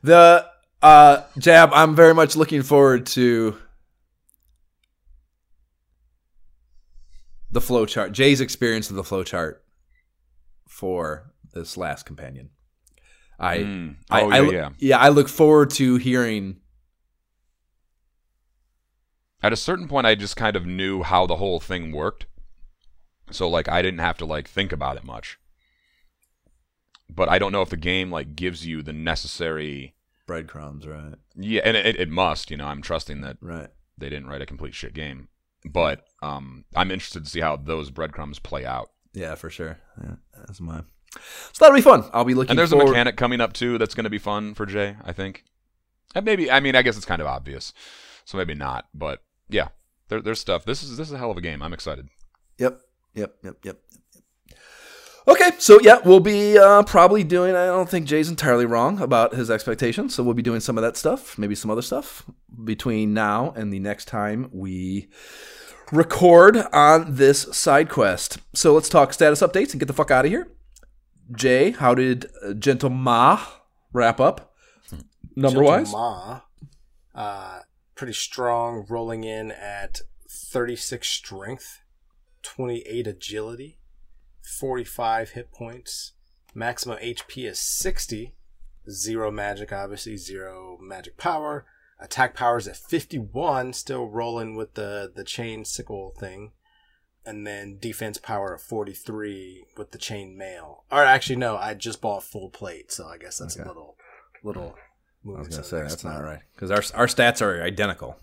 The 0.01 0.45
uh, 0.81 1.23
jab. 1.37 1.71
I'm 1.73 1.95
very 1.95 2.13
much 2.13 2.35
looking 2.35 2.61
forward 2.61 3.05
to 3.07 3.57
the 7.53 7.61
flow 7.61 7.85
chart. 7.85 8.11
Jay's 8.11 8.41
experience 8.41 8.89
of 8.89 8.95
the 8.95 9.03
flow 9.03 9.23
chart 9.23 9.63
for 10.67 11.31
this 11.53 11.77
last 11.77 12.05
companion. 12.05 12.49
I, 13.39 13.57
Mm. 13.59 13.95
I, 14.09 14.21
Oh, 14.21 14.29
I 14.29 14.51
yeah, 14.51 14.69
yeah. 14.79 14.97
I 14.97 15.09
look 15.09 15.27
forward 15.29 15.69
to 15.71 15.95
hearing. 15.97 16.57
At 19.41 19.53
a 19.53 19.57
certain 19.57 19.87
point, 19.87 20.07
I 20.07 20.15
just 20.15 20.35
kind 20.37 20.55
of 20.55 20.65
knew 20.65 21.03
how 21.03 21.25
the 21.25 21.35
whole 21.35 21.59
thing 21.59 21.91
worked, 21.91 22.25
so 23.29 23.49
like 23.49 23.67
I 23.67 23.81
didn't 23.81 23.99
have 23.99 24.17
to 24.19 24.25
like 24.25 24.47
think 24.47 24.71
about 24.71 24.97
it 24.97 25.03
much. 25.03 25.37
But 27.09 27.27
I 27.29 27.37
don't 27.39 27.51
know 27.51 27.61
if 27.61 27.69
the 27.69 27.77
game 27.77 28.09
like 28.09 28.35
gives 28.35 28.65
you 28.65 28.81
the 28.81 28.93
necessary. 28.93 29.95
Breadcrumbs, 30.25 30.87
right? 30.87 31.15
Yeah, 31.35 31.61
and 31.65 31.75
it, 31.75 31.99
it 31.99 32.09
must. 32.09 32.49
You 32.49 32.57
know, 32.57 32.65
I'm 32.67 32.81
trusting 32.81 33.21
that 33.21 33.37
Right. 33.41 33.69
they 33.97 34.09
didn't 34.09 34.27
write 34.27 34.41
a 34.41 34.45
complete 34.45 34.73
shit 34.73 34.93
game. 34.93 35.27
But 35.65 36.05
um, 36.21 36.65
I'm 36.75 36.91
interested 36.91 37.23
to 37.23 37.29
see 37.29 37.39
how 37.39 37.55
those 37.55 37.89
breadcrumbs 37.89 38.39
play 38.39 38.65
out. 38.65 38.89
Yeah, 39.13 39.35
for 39.35 39.49
sure. 39.49 39.77
Yeah, 40.03 40.15
that's 40.35 40.59
mine. 40.59 40.85
So 41.51 41.65
that'll 41.65 41.75
be 41.75 41.81
fun. 41.81 42.09
I'll 42.13 42.25
be 42.25 42.33
looking. 42.33 42.51
And 42.51 42.59
there's 42.59 42.71
forward- 42.71 42.87
a 42.87 42.91
mechanic 42.91 43.17
coming 43.17 43.39
up 43.41 43.53
too 43.53 43.77
that's 43.77 43.93
going 43.93 44.05
to 44.05 44.09
be 44.09 44.17
fun 44.17 44.53
for 44.53 44.65
Jay. 44.65 44.95
I 45.03 45.13
think. 45.13 45.43
And 46.15 46.25
maybe 46.25 46.51
I 46.51 46.59
mean 46.59 46.75
I 46.75 46.81
guess 46.81 46.97
it's 46.97 47.05
kind 47.05 47.21
of 47.21 47.27
obvious, 47.27 47.73
so 48.25 48.37
maybe 48.37 48.53
not. 48.55 48.87
But 48.93 49.21
yeah, 49.49 49.69
there, 50.09 50.21
there's 50.21 50.39
stuff. 50.39 50.65
This 50.65 50.83
is 50.83 50.97
this 50.97 51.07
is 51.07 51.13
a 51.13 51.17
hell 51.17 51.31
of 51.31 51.37
a 51.37 51.41
game. 51.41 51.61
I'm 51.61 51.73
excited. 51.73 52.09
Yep. 52.57 52.79
Yep. 53.15 53.35
Yep. 53.43 53.57
yep. 53.63 53.79
Okay, 55.27 55.51
so 55.57 55.79
yeah, 55.81 55.99
we'll 56.03 56.19
be 56.19 56.57
uh, 56.57 56.83
probably 56.83 57.23
doing. 57.23 57.55
I 57.55 57.67
don't 57.67 57.89
think 57.89 58.07
Jay's 58.07 58.29
entirely 58.29 58.65
wrong 58.65 58.99
about 58.99 59.33
his 59.33 59.49
expectations, 59.49 60.13
so 60.13 60.23
we'll 60.23 60.33
be 60.33 60.41
doing 60.41 60.59
some 60.59 60.77
of 60.77 60.81
that 60.81 60.97
stuff, 60.97 61.37
maybe 61.37 61.55
some 61.55 61.71
other 61.71 61.81
stuff 61.81 62.25
between 62.63 63.13
now 63.13 63.53
and 63.55 63.71
the 63.71 63.79
next 63.79 64.05
time 64.05 64.49
we 64.51 65.07
record 65.91 66.57
on 66.73 67.15
this 67.15 67.43
side 67.55 67.89
quest. 67.89 68.39
So 68.53 68.73
let's 68.73 68.89
talk 68.89 69.13
status 69.13 69.41
updates 69.41 69.71
and 69.71 69.79
get 69.79 69.87
the 69.87 69.93
fuck 69.93 70.11
out 70.11 70.25
of 70.25 70.31
here. 70.31 70.49
Jay, 71.33 71.71
how 71.71 71.95
did 71.95 72.25
uh, 72.45 72.53
Gentle 72.53 72.89
Ma 72.89 73.39
wrap 73.93 74.19
up? 74.19 74.53
Number 75.35 75.63
wise, 75.63 75.91
Ma, 75.91 76.41
uh, 77.15 77.59
pretty 77.95 78.13
strong, 78.13 78.85
rolling 78.87 79.23
in 79.23 79.51
at 79.51 80.01
36 80.29 81.07
strength, 81.07 81.81
28 82.43 83.07
agility, 83.07 83.79
45 84.43 85.31
hit 85.31 85.51
points. 85.51 86.13
Maximum 86.53 86.97
HP 86.99 87.45
is 87.49 87.59
60. 87.59 88.33
Zero 88.89 89.31
magic, 89.31 89.71
obviously, 89.71 90.17
zero 90.17 90.77
magic 90.81 91.17
power. 91.17 91.65
Attack 91.99 92.35
power 92.35 92.57
is 92.57 92.67
at 92.67 92.75
51, 92.75 93.71
still 93.73 94.07
rolling 94.09 94.55
with 94.55 94.73
the, 94.73 95.11
the 95.15 95.23
chain 95.23 95.63
sickle 95.63 96.13
thing. 96.19 96.51
And 97.25 97.47
then 97.47 97.77
defense 97.79 98.17
power 98.17 98.53
of 98.53 98.61
43 98.61 99.67
with 99.77 99.91
the 99.91 99.97
chain 99.97 100.37
mail. 100.37 100.83
Or 100.91 101.01
actually, 101.03 101.37
no, 101.37 101.55
I 101.55 101.73
just 101.73 102.01
bought 102.01 102.23
full 102.23 102.49
plate, 102.49 102.91
so 102.91 103.07
I 103.07 103.17
guess 103.17 103.37
that's 103.37 103.55
Okay. 103.57 103.63
a 103.63 103.67
little, 103.67 103.95
little. 104.43 104.75
I 105.25 105.39
was 105.39 105.47
gonna 105.47 105.63
say 105.63 105.81
that's 105.81 106.03
not 106.03 106.21
right 106.21 106.41
because 106.53 106.69
our 106.69 106.99
our 106.99 107.07
stats 107.07 107.41
are 107.41 107.63
identical. 107.63 108.19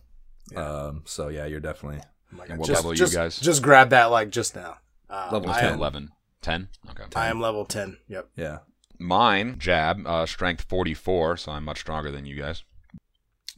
Yeah. 0.53 0.59
Um, 0.63 1.03
so 1.07 1.29
yeah, 1.29 1.47
you're 1.47 1.59
definitely 1.61 2.03
I'm 2.31 2.37
like, 2.37 2.51
And 2.51 2.61
I 2.63 2.67
just, 2.67 2.77
level 2.77 2.91
are 2.91 2.93
you 2.93 2.99
just, 2.99 3.15
guys? 3.15 3.41
Just 3.41 3.63
grab 3.63 3.89
that 3.89 4.11
like 4.11 4.29
just 4.29 4.55
now. 4.55 4.77
Uh, 5.11 5.29
Level 5.33 5.51
I 5.51 5.61
10. 5.61 5.73
am, 5.73 5.79
11, 5.79 6.11
10. 6.43 6.69
Okay. 6.91 7.03
I 7.17 7.27
am 7.29 7.41
level 7.41 7.65
ten. 7.65 7.99
Yep. 8.09 8.29
yeah. 8.37 8.59
Mine, 8.99 9.57
jab, 9.59 10.07
uh, 10.07 10.25
strength 10.27 10.67
44, 10.69 11.37
so 11.39 11.53
I'm 11.53 11.65
much 11.65 11.81
stronger 11.81 12.11
than 12.13 12.27
you 12.27 12.37
guys. 12.37 12.63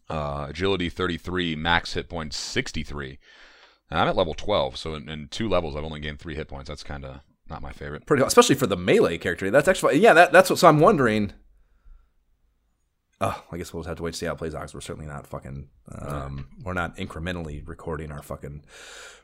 Uh, 0.09 0.47
agility 0.49 0.89
33, 0.89 1.57
max 1.57 1.95
hit 1.95 2.09
points 2.09 2.37
63. 2.37 3.19
And 3.91 4.01
I'm 4.01 4.09
at 4.09 4.17
level 4.17 4.35
12, 4.35 4.77
so 4.79 4.95
in, 4.95 5.09
in 5.09 5.29
two 5.29 5.49
levels 5.49 5.77
I've 5.77 5.85
only 5.85 6.01
gained 6.01 6.21
three 6.21 6.35
hit 6.35 6.49
points. 6.49 6.69
That's 6.69 6.83
kind 6.83 7.05
of 7.05 7.21
not 7.51 7.61
my 7.61 7.73
favorite. 7.73 8.07
pretty 8.07 8.23
especially 8.23 8.55
for 8.55 8.67
the 8.67 8.77
melee 8.77 9.19
character. 9.19 9.51
That's 9.51 9.69
actually 9.69 9.99
yeah. 9.99 10.15
That 10.15 10.33
that's 10.33 10.49
what. 10.49 10.59
So 10.59 10.69
I'm 10.69 10.81
wondering. 10.81 11.33
Oh, 13.21 13.45
I 13.53 13.57
guess 13.59 13.73
we'll 13.73 13.83
just 13.83 13.89
have 13.89 13.99
to 13.99 14.03
wait 14.03 14.13
to 14.13 14.19
see 14.19 14.27
how 14.27 14.33
it 14.33 14.39
plays 14.39 14.55
out. 14.55 14.63
'cause 14.63 14.75
we're 14.75 14.81
certainly 14.81 15.07
not 15.09 15.27
fucking. 15.27 15.69
Um, 15.93 16.49
we're 16.65 16.73
not 16.73 16.97
incrementally 16.97 17.67
recording 17.67 18.11
our 18.11 18.23
fucking 18.23 18.65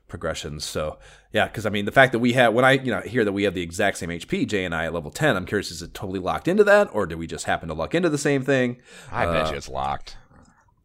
progressions. 0.09 0.65
So 0.65 0.99
yeah, 1.33 1.47
because 1.47 1.67
I 1.67 1.71
mean 1.71 1.85
the 1.85 1.93
fact 1.93 2.13
that 2.13 2.19
we 2.19 2.33
have 2.33 2.55
when 2.55 2.65
I 2.65 2.73
you 2.73 2.91
know 2.91 3.01
hear 3.01 3.25
that 3.25 3.33
we 3.33 3.45
have 3.45 3.55
the 3.55 3.63
exact 3.63 3.99
same 3.99 4.09
HP, 4.11 4.47
Jay 4.47 4.65
and 4.65 4.75
I 4.75 4.87
at 4.87 4.95
level 4.95 5.11
ten. 5.11 5.37
I'm 5.37 5.47
curious, 5.47 5.71
is 5.71 5.83
it 5.83 5.95
totally 5.95 6.21
locked 6.21 6.49
into 6.49 6.65
that, 6.65 6.89
or 6.93 7.07
do 7.07 7.17
we 7.17 7.27
just 7.27 7.45
happen 7.45 7.69
to 7.69 7.75
luck 7.75 7.95
into 7.95 8.09
the 8.09 8.19
same 8.19 8.43
thing? 8.43 8.79
I 9.13 9.27
bet 9.27 9.47
Uh, 9.47 9.51
you 9.51 9.57
it's 9.57 9.69
locked. 9.69 10.17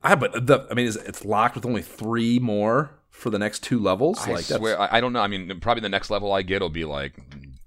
I 0.04 0.16
but 0.16 0.46
the 0.48 0.68
I 0.70 0.74
mean 0.74 0.86
is 0.86 0.98
it's 0.98 1.24
locked 1.26 1.56
with 1.56 1.66
only 1.66 1.82
three 1.82 2.38
more 2.40 2.92
for 3.10 3.30
the 3.30 3.40
next 3.40 3.64
two 3.64 3.80
levels. 3.80 4.20
I 4.28 4.32
like 4.32 4.44
swear, 4.44 4.80
I, 4.80 4.98
I 4.98 5.02
don't 5.02 5.14
know. 5.14 5.22
I 5.22 5.28
mean, 5.28 5.60
probably 5.62 5.82
the 5.82 5.90
next 5.90 6.10
level 6.10 6.34
I 6.34 6.42
get 6.42 6.62
will 6.62 6.70
be 6.70 6.84
like 6.84 7.14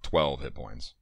12 0.02 0.40
hit 0.42 0.54
points. 0.54 0.94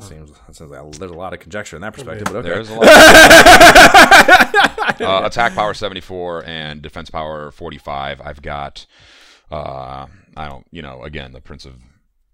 That 0.00 0.06
seems, 0.06 0.32
that 0.32 0.56
seems 0.56 0.70
like 0.70 0.92
there's 0.92 1.10
a 1.10 1.14
lot 1.14 1.32
of 1.32 1.40
conjecture 1.40 1.76
in 1.76 1.82
that 1.82 1.92
perspective. 1.92 2.26
But 2.26 2.36
okay. 2.36 2.48
There's 2.48 2.70
a 2.70 2.74
lot. 2.74 2.86
uh, 5.00 5.26
attack 5.26 5.54
power 5.54 5.74
74 5.74 6.44
and 6.44 6.82
defense 6.82 7.10
power 7.10 7.50
45. 7.50 8.20
I've 8.20 8.42
got, 8.42 8.86
uh, 9.50 10.06
I 10.36 10.48
don't, 10.48 10.66
you 10.70 10.82
know, 10.82 11.02
again, 11.02 11.32
the 11.32 11.40
Prince 11.40 11.64
of 11.64 11.74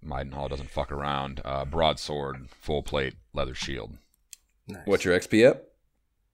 Midenhall 0.05 0.49
doesn't 0.49 0.69
fuck 0.69 0.91
around. 0.91 1.41
Uh, 1.43 1.65
broadsword, 1.65 2.49
full 2.49 2.83
plate, 2.83 3.15
leather 3.33 3.55
shield. 3.55 3.97
Nice. 4.67 4.85
What's 4.85 5.05
your 5.05 5.17
XP 5.17 5.49
at? 5.49 5.63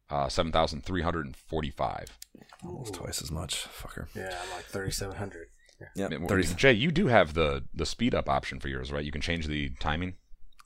Uh, 0.10 0.30
7,345. 0.30 2.18
Almost 2.66 2.94
twice 2.94 3.22
as 3.22 3.32
much, 3.32 3.68
fucker. 3.68 4.08
Yeah, 4.16 4.36
I'm 4.42 4.50
like 4.56 4.64
thirty 4.66 4.92
seven 4.92 5.18
hundred. 5.18 5.48
Yeah, 5.96 6.06
I 6.06 6.10
mean, 6.10 6.28
30. 6.28 6.56
Jay, 6.56 6.72
you 6.72 6.92
do 6.92 7.08
have 7.08 7.34
the 7.34 7.66
the 7.74 7.86
speed 7.86 8.16
up 8.16 8.30
option 8.30 8.62
for 8.62 8.70
yours, 8.70 8.90
right? 8.92 9.04
You 9.04 9.12
can 9.12 9.20
change 9.22 9.48
the 9.48 9.72
timing. 9.82 10.14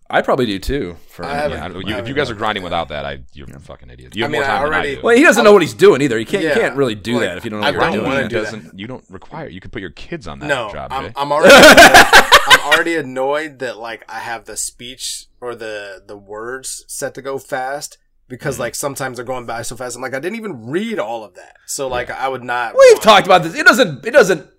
I 0.09 0.21
probably 0.21 0.45
do 0.45 0.57
too. 0.59 0.95
For 1.09 1.25
I 1.25 1.29
Yeah, 1.29 1.43
I 1.65 1.67
don't- 1.67 1.85
I 1.85 1.89
you, 1.89 1.95
if 1.97 2.07
you 2.07 2.13
guys 2.13 2.29
are 2.29 2.33
grinding 2.35 2.63
that. 2.63 2.67
without 2.67 2.87
that, 2.89 3.05
I 3.05 3.19
you're 3.33 3.47
a 3.53 3.59
fucking 3.59 3.89
idiot. 3.89 4.15
You 4.15 4.23
I 4.23 4.25
have 4.25 4.31
mean, 4.31 4.41
more 4.41 4.49
I 4.49 4.53
time 4.53 4.63
already- 4.65 4.89
than 4.89 4.97
I 4.99 5.01
do. 5.01 5.05
well, 5.05 5.15
he 5.17 5.23
doesn't 5.23 5.43
know 5.43 5.51
what 5.51 5.61
he's 5.61 5.73
doing 5.73 6.01
either. 6.01 6.17
He 6.17 6.23
can't. 6.25 6.43
Yeah, 6.43 6.55
you 6.55 6.61
can't 6.61 6.75
really 6.77 6.95
do 6.95 7.13
like, 7.15 7.21
that 7.23 7.37
if 7.37 7.43
you 7.43 7.49
don't 7.49 7.59
know 7.59 7.67
I 7.67 7.71
what 7.71 7.73
you're 7.73 7.81
don't 7.81 7.91
doing. 7.93 8.05
wanna 8.05 8.27
do 8.29 8.35
doesn't. 8.39 8.79
You 8.79 8.87
don't 8.87 9.03
require. 9.09 9.49
You 9.49 9.59
could 9.59 9.71
put 9.73 9.81
your 9.81 9.91
kids 9.91 10.27
on 10.27 10.39
that 10.39 10.47
No, 10.47 10.71
job, 10.71 10.91
I'm, 10.93 11.11
I'm 11.15 11.31
already 11.31 11.53
I'm 12.47 12.59
already 12.73 12.95
annoyed 12.95 13.59
that 13.59 13.77
like 13.77 14.05
I 14.09 14.19
have 14.19 14.45
the 14.45 14.55
speech 14.57 15.25
or 15.41 15.55
the 15.55 16.01
the 16.05 16.17
words 16.17 16.85
set 16.87 17.13
to 17.15 17.21
go 17.21 17.37
fast 17.37 17.97
because 18.29 18.55
Mm-hmm. 18.55 18.61
like 18.63 18.75
sometimes 18.75 19.17
they're 19.17 19.25
going 19.25 19.45
by 19.45 19.61
so 19.61 19.75
fast. 19.75 19.95
I'm 19.95 20.01
like 20.01 20.13
I 20.13 20.19
didn't 20.19 20.37
even 20.37 20.67
read 20.69 20.99
all 20.99 21.23
of 21.23 21.33
that, 21.35 21.57
so 21.65 21.87
like 21.87 22.09
I 22.09 22.27
would 22.27 22.43
not. 22.43 22.75
We've 22.77 23.01
talked 23.01 23.25
about 23.25 23.43
this. 23.43 23.55
It 23.55 23.65
doesn't. 23.65 24.05
It 24.05 24.11
doesn't 24.11 24.49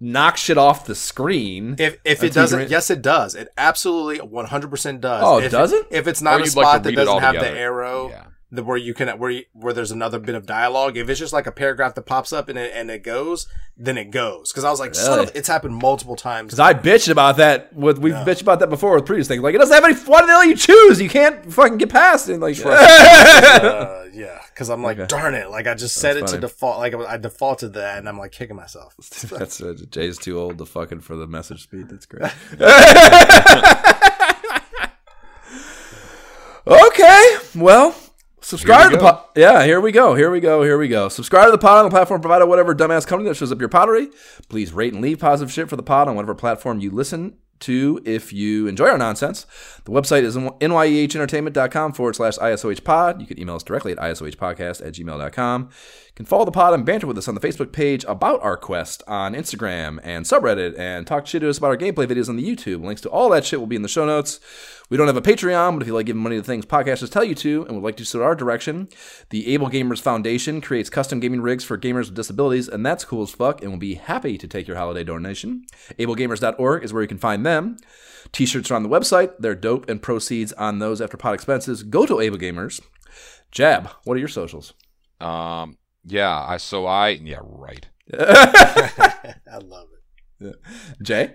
knock 0.00 0.36
shit 0.36 0.58
off 0.58 0.86
the 0.86 0.94
screen. 0.94 1.76
If 1.78 1.98
if 2.04 2.22
it 2.22 2.32
doesn't, 2.32 2.60
you 2.60 2.66
yes, 2.68 2.90
it 2.90 3.02
does. 3.02 3.34
It 3.34 3.48
absolutely 3.56 4.18
100 4.18 4.70
percent 4.70 5.00
does. 5.00 5.22
Oh, 5.24 5.38
if, 5.38 5.50
does 5.50 5.72
it? 5.72 5.86
If 5.90 6.06
it's 6.06 6.20
Or 6.20 6.24
not 6.24 6.40
a 6.40 6.44
you'd 6.44 6.56
like 6.56 6.64
spot 6.64 6.82
that 6.84 6.94
doesn't 6.94 7.12
all 7.12 7.20
have 7.20 7.34
the 7.34 7.48
arrow, 7.48 8.10
Yeah. 8.10 8.24
The 8.50 8.62
where 8.62 8.78
you 8.78 8.94
can 8.94 9.18
where 9.18 9.30
you, 9.30 9.44
where 9.52 9.74
there's 9.74 9.90
another 9.90 10.18
bit 10.18 10.34
of 10.34 10.46
dialogue. 10.46 10.96
If 10.96 11.08
it's 11.10 11.20
just 11.20 11.32
like 11.32 11.46
a 11.46 11.52
paragraph 11.52 11.94
that 11.94 12.02
pops 12.02 12.32
up 12.32 12.48
and 12.48 12.58
it 12.58 12.72
and 12.74 12.90
it 12.90 13.02
goes, 13.02 13.46
then 13.76 13.98
it 13.98 14.10
goes. 14.10 14.50
Because 14.50 14.64
I 14.64 14.70
was 14.70 14.80
like, 14.80 14.94
son 14.94 15.18
of, 15.18 15.30
it's 15.34 15.48
happened 15.48 15.76
multiple 15.76 16.16
times. 16.16 16.48
Because 16.48 16.60
I 16.60 16.72
bitched 16.72 17.10
about 17.10 17.36
that. 17.36 17.74
With 17.74 17.98
we've 17.98 18.14
bitched 18.14 18.40
about 18.42 18.60
that 18.60 18.70
before 18.70 18.94
with 18.94 19.04
previous 19.04 19.28
things. 19.28 19.42
Like 19.42 19.54
it 19.54 19.58
doesn't 19.58 19.74
have 19.74 19.84
any. 19.84 19.94
Why 19.94 20.22
the 20.22 20.28
hell 20.28 20.44
you 20.44 20.56
choose? 20.56 21.00
You 21.00 21.10
can't 21.10 21.52
fucking 21.52 21.76
get 21.78 21.90
past 21.90 22.28
it. 22.30 22.38
Like 22.38 22.56
uh, 22.64 24.04
yeah, 24.14 24.38
because 24.48 24.70
I'm 24.70 24.82
like, 24.82 24.98
Okay. 24.98 25.06
darn 25.08 25.34
it! 25.34 25.50
Like 25.50 25.66
I 25.66 25.74
just 25.74 25.96
set 25.96 26.14
That's 26.14 26.32
it 26.32 26.36
funny. 26.36 26.40
to 26.40 26.46
default. 26.48 26.78
Like 26.78 26.94
I 26.94 27.16
defaulted 27.18 27.74
that, 27.74 27.98
and 27.98 28.08
I'm 28.08 28.18
like 28.18 28.32
kicking 28.32 28.56
myself. 28.56 28.94
that's 29.38 29.60
uh, 29.60 29.74
Jay's 29.90 30.16
too 30.18 30.38
old 30.38 30.56
to 30.58 30.64
fucking 30.64 31.00
for 31.00 31.16
the 31.16 31.26
message 31.26 31.64
speed. 31.64 31.88
That's 31.90 32.06
great. 32.06 32.32
okay, 36.66 37.36
well. 37.54 37.94
Subscribe 38.48 38.92
to 38.92 38.96
the 38.96 39.02
pod. 39.02 39.24
Yeah, 39.36 39.62
here 39.64 39.78
we 39.78 39.92
go. 39.92 40.14
Here 40.14 40.30
we 40.30 40.40
go. 40.40 40.62
Here 40.62 40.78
we 40.78 40.88
go. 40.88 41.10
Subscribe 41.10 41.48
to 41.48 41.50
the 41.50 41.58
pod 41.58 41.80
on 41.80 41.84
the 41.84 41.90
platform 41.90 42.22
provided 42.22 42.46
whatever 42.46 42.74
dumbass 42.74 43.06
company 43.06 43.28
that 43.28 43.36
shows 43.36 43.52
up 43.52 43.60
your 43.60 43.68
pottery. 43.68 44.08
Please 44.48 44.72
rate 44.72 44.94
and 44.94 45.02
leave 45.02 45.18
positive 45.18 45.52
shit 45.52 45.68
for 45.68 45.76
the 45.76 45.82
pod 45.82 46.08
on 46.08 46.14
whatever 46.14 46.34
platform 46.34 46.80
you 46.80 46.90
listen 46.90 47.36
to 47.60 48.00
if 48.04 48.32
you 48.32 48.66
enjoy 48.66 48.88
our 48.88 48.98
nonsense, 48.98 49.46
the 49.84 49.90
website 49.90 50.22
is 50.22 50.36
nyehentertainment.com 50.36 51.92
forward 51.92 52.16
slash 52.16 52.38
ISOH 52.38 52.84
pod. 52.84 53.20
You 53.20 53.26
can 53.26 53.38
email 53.38 53.56
us 53.56 53.62
directly 53.62 53.92
at 53.92 53.98
isohpodcast 53.98 54.86
at 54.86 54.94
gmail.com. 54.94 55.62
You 55.62 56.12
can 56.14 56.26
follow 56.26 56.44
the 56.44 56.52
pod 56.52 56.74
and 56.74 56.84
banter 56.84 57.06
with 57.06 57.18
us 57.18 57.28
on 57.28 57.34
the 57.34 57.40
Facebook 57.40 57.72
page 57.72 58.04
about 58.08 58.42
our 58.42 58.56
quest 58.56 59.02
on 59.06 59.34
Instagram 59.34 59.98
and 60.02 60.24
subreddit 60.24 60.78
and 60.78 61.06
talk 61.06 61.26
shit 61.26 61.42
to 61.42 61.48
us 61.48 61.58
about 61.58 61.68
our 61.68 61.76
gameplay 61.76 62.06
videos 62.06 62.28
on 62.28 62.36
the 62.36 62.56
YouTube. 62.56 62.82
Links 62.82 63.02
to 63.02 63.08
all 63.08 63.28
that 63.30 63.44
shit 63.44 63.60
will 63.60 63.66
be 63.66 63.76
in 63.76 63.82
the 63.82 63.88
show 63.88 64.06
notes. 64.06 64.40
We 64.90 64.96
don't 64.96 65.06
have 65.06 65.18
a 65.18 65.22
Patreon, 65.22 65.74
but 65.74 65.82
if 65.82 65.86
you 65.86 65.92
like 65.92 66.06
giving 66.06 66.22
money 66.22 66.36
to 66.36 66.42
things 66.42 66.64
podcasters 66.64 67.10
tell 67.10 67.24
you 67.24 67.34
to 67.34 67.64
and 67.66 67.74
would 67.74 67.84
like 67.84 67.96
to 67.98 68.06
support 68.06 68.26
our 68.26 68.34
direction, 68.34 68.88
the 69.28 69.52
Able 69.52 69.68
Gamers 69.68 70.00
Foundation 70.00 70.62
creates 70.62 70.88
custom 70.88 71.20
gaming 71.20 71.42
rigs 71.42 71.62
for 71.62 71.76
gamers 71.76 72.06
with 72.06 72.14
disabilities, 72.14 72.68
and 72.68 72.86
that's 72.86 73.04
cool 73.04 73.22
as 73.22 73.30
fuck, 73.30 73.60
and 73.60 73.70
we'll 73.70 73.78
be 73.78 73.94
happy 73.96 74.38
to 74.38 74.48
take 74.48 74.66
your 74.66 74.78
holiday 74.78 75.04
donation. 75.04 75.64
AbleGamers.org 75.98 76.82
is 76.82 76.94
where 76.94 77.02
you 77.02 77.08
can 77.08 77.18
find 77.18 77.44
them. 77.44 77.76
T-shirts 78.32 78.70
are 78.70 78.76
on 78.76 78.82
the 78.82 78.88
website. 78.88 79.32
They're 79.38 79.54
dope, 79.54 79.90
and 79.90 80.00
proceeds 80.00 80.54
on 80.54 80.78
those 80.78 81.02
after 81.02 81.18
pod 81.18 81.34
expenses 81.34 81.82
go 81.82 82.06
to 82.06 82.20
Able 82.20 82.38
Gamers. 82.38 82.80
Jab, 83.50 83.90
what 84.04 84.14
are 84.14 84.20
your 84.20 84.28
socials? 84.28 84.72
Um, 85.20 85.76
yeah, 86.04 86.44
I 86.46 86.56
so 86.56 86.86
I 86.86 87.10
yeah 87.10 87.40
right. 87.42 87.86
I 88.18 89.58
love 89.62 89.88
it. 90.40 90.56
Jay? 91.02 91.34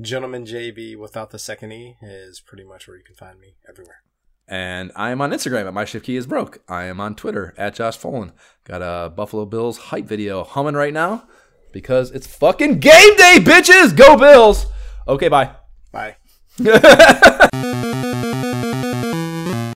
Gentleman 0.00 0.44
JB 0.44 0.96
without 0.98 1.30
the 1.30 1.38
second 1.38 1.72
E 1.72 1.96
is 2.02 2.40
pretty 2.40 2.64
much 2.64 2.86
where 2.86 2.96
you 2.96 3.04
can 3.04 3.16
find 3.16 3.38
me 3.40 3.54
everywhere. 3.68 4.02
And 4.46 4.92
I 4.96 5.10
am 5.10 5.20
on 5.20 5.30
Instagram 5.30 5.66
at 5.66 5.74
my 5.74 5.84
shift 5.84 6.06
key 6.06 6.16
is 6.16 6.26
broke. 6.26 6.62
I 6.68 6.84
am 6.84 7.00
on 7.00 7.14
Twitter 7.14 7.54
at 7.58 7.74
Josh 7.74 7.98
Folan. 7.98 8.32
Got 8.64 8.80
a 8.80 9.10
Buffalo 9.10 9.44
Bills 9.44 9.76
hype 9.76 10.06
video 10.06 10.42
humming 10.42 10.74
right 10.74 10.94
now 10.94 11.28
because 11.72 12.10
it's 12.10 12.26
fucking 12.26 12.78
game 12.78 13.16
day, 13.16 13.36
bitches. 13.40 13.94
Go 13.94 14.16
Bills. 14.16 14.66
Okay, 15.06 15.28
bye. 15.28 15.54
Bye. 15.92 16.16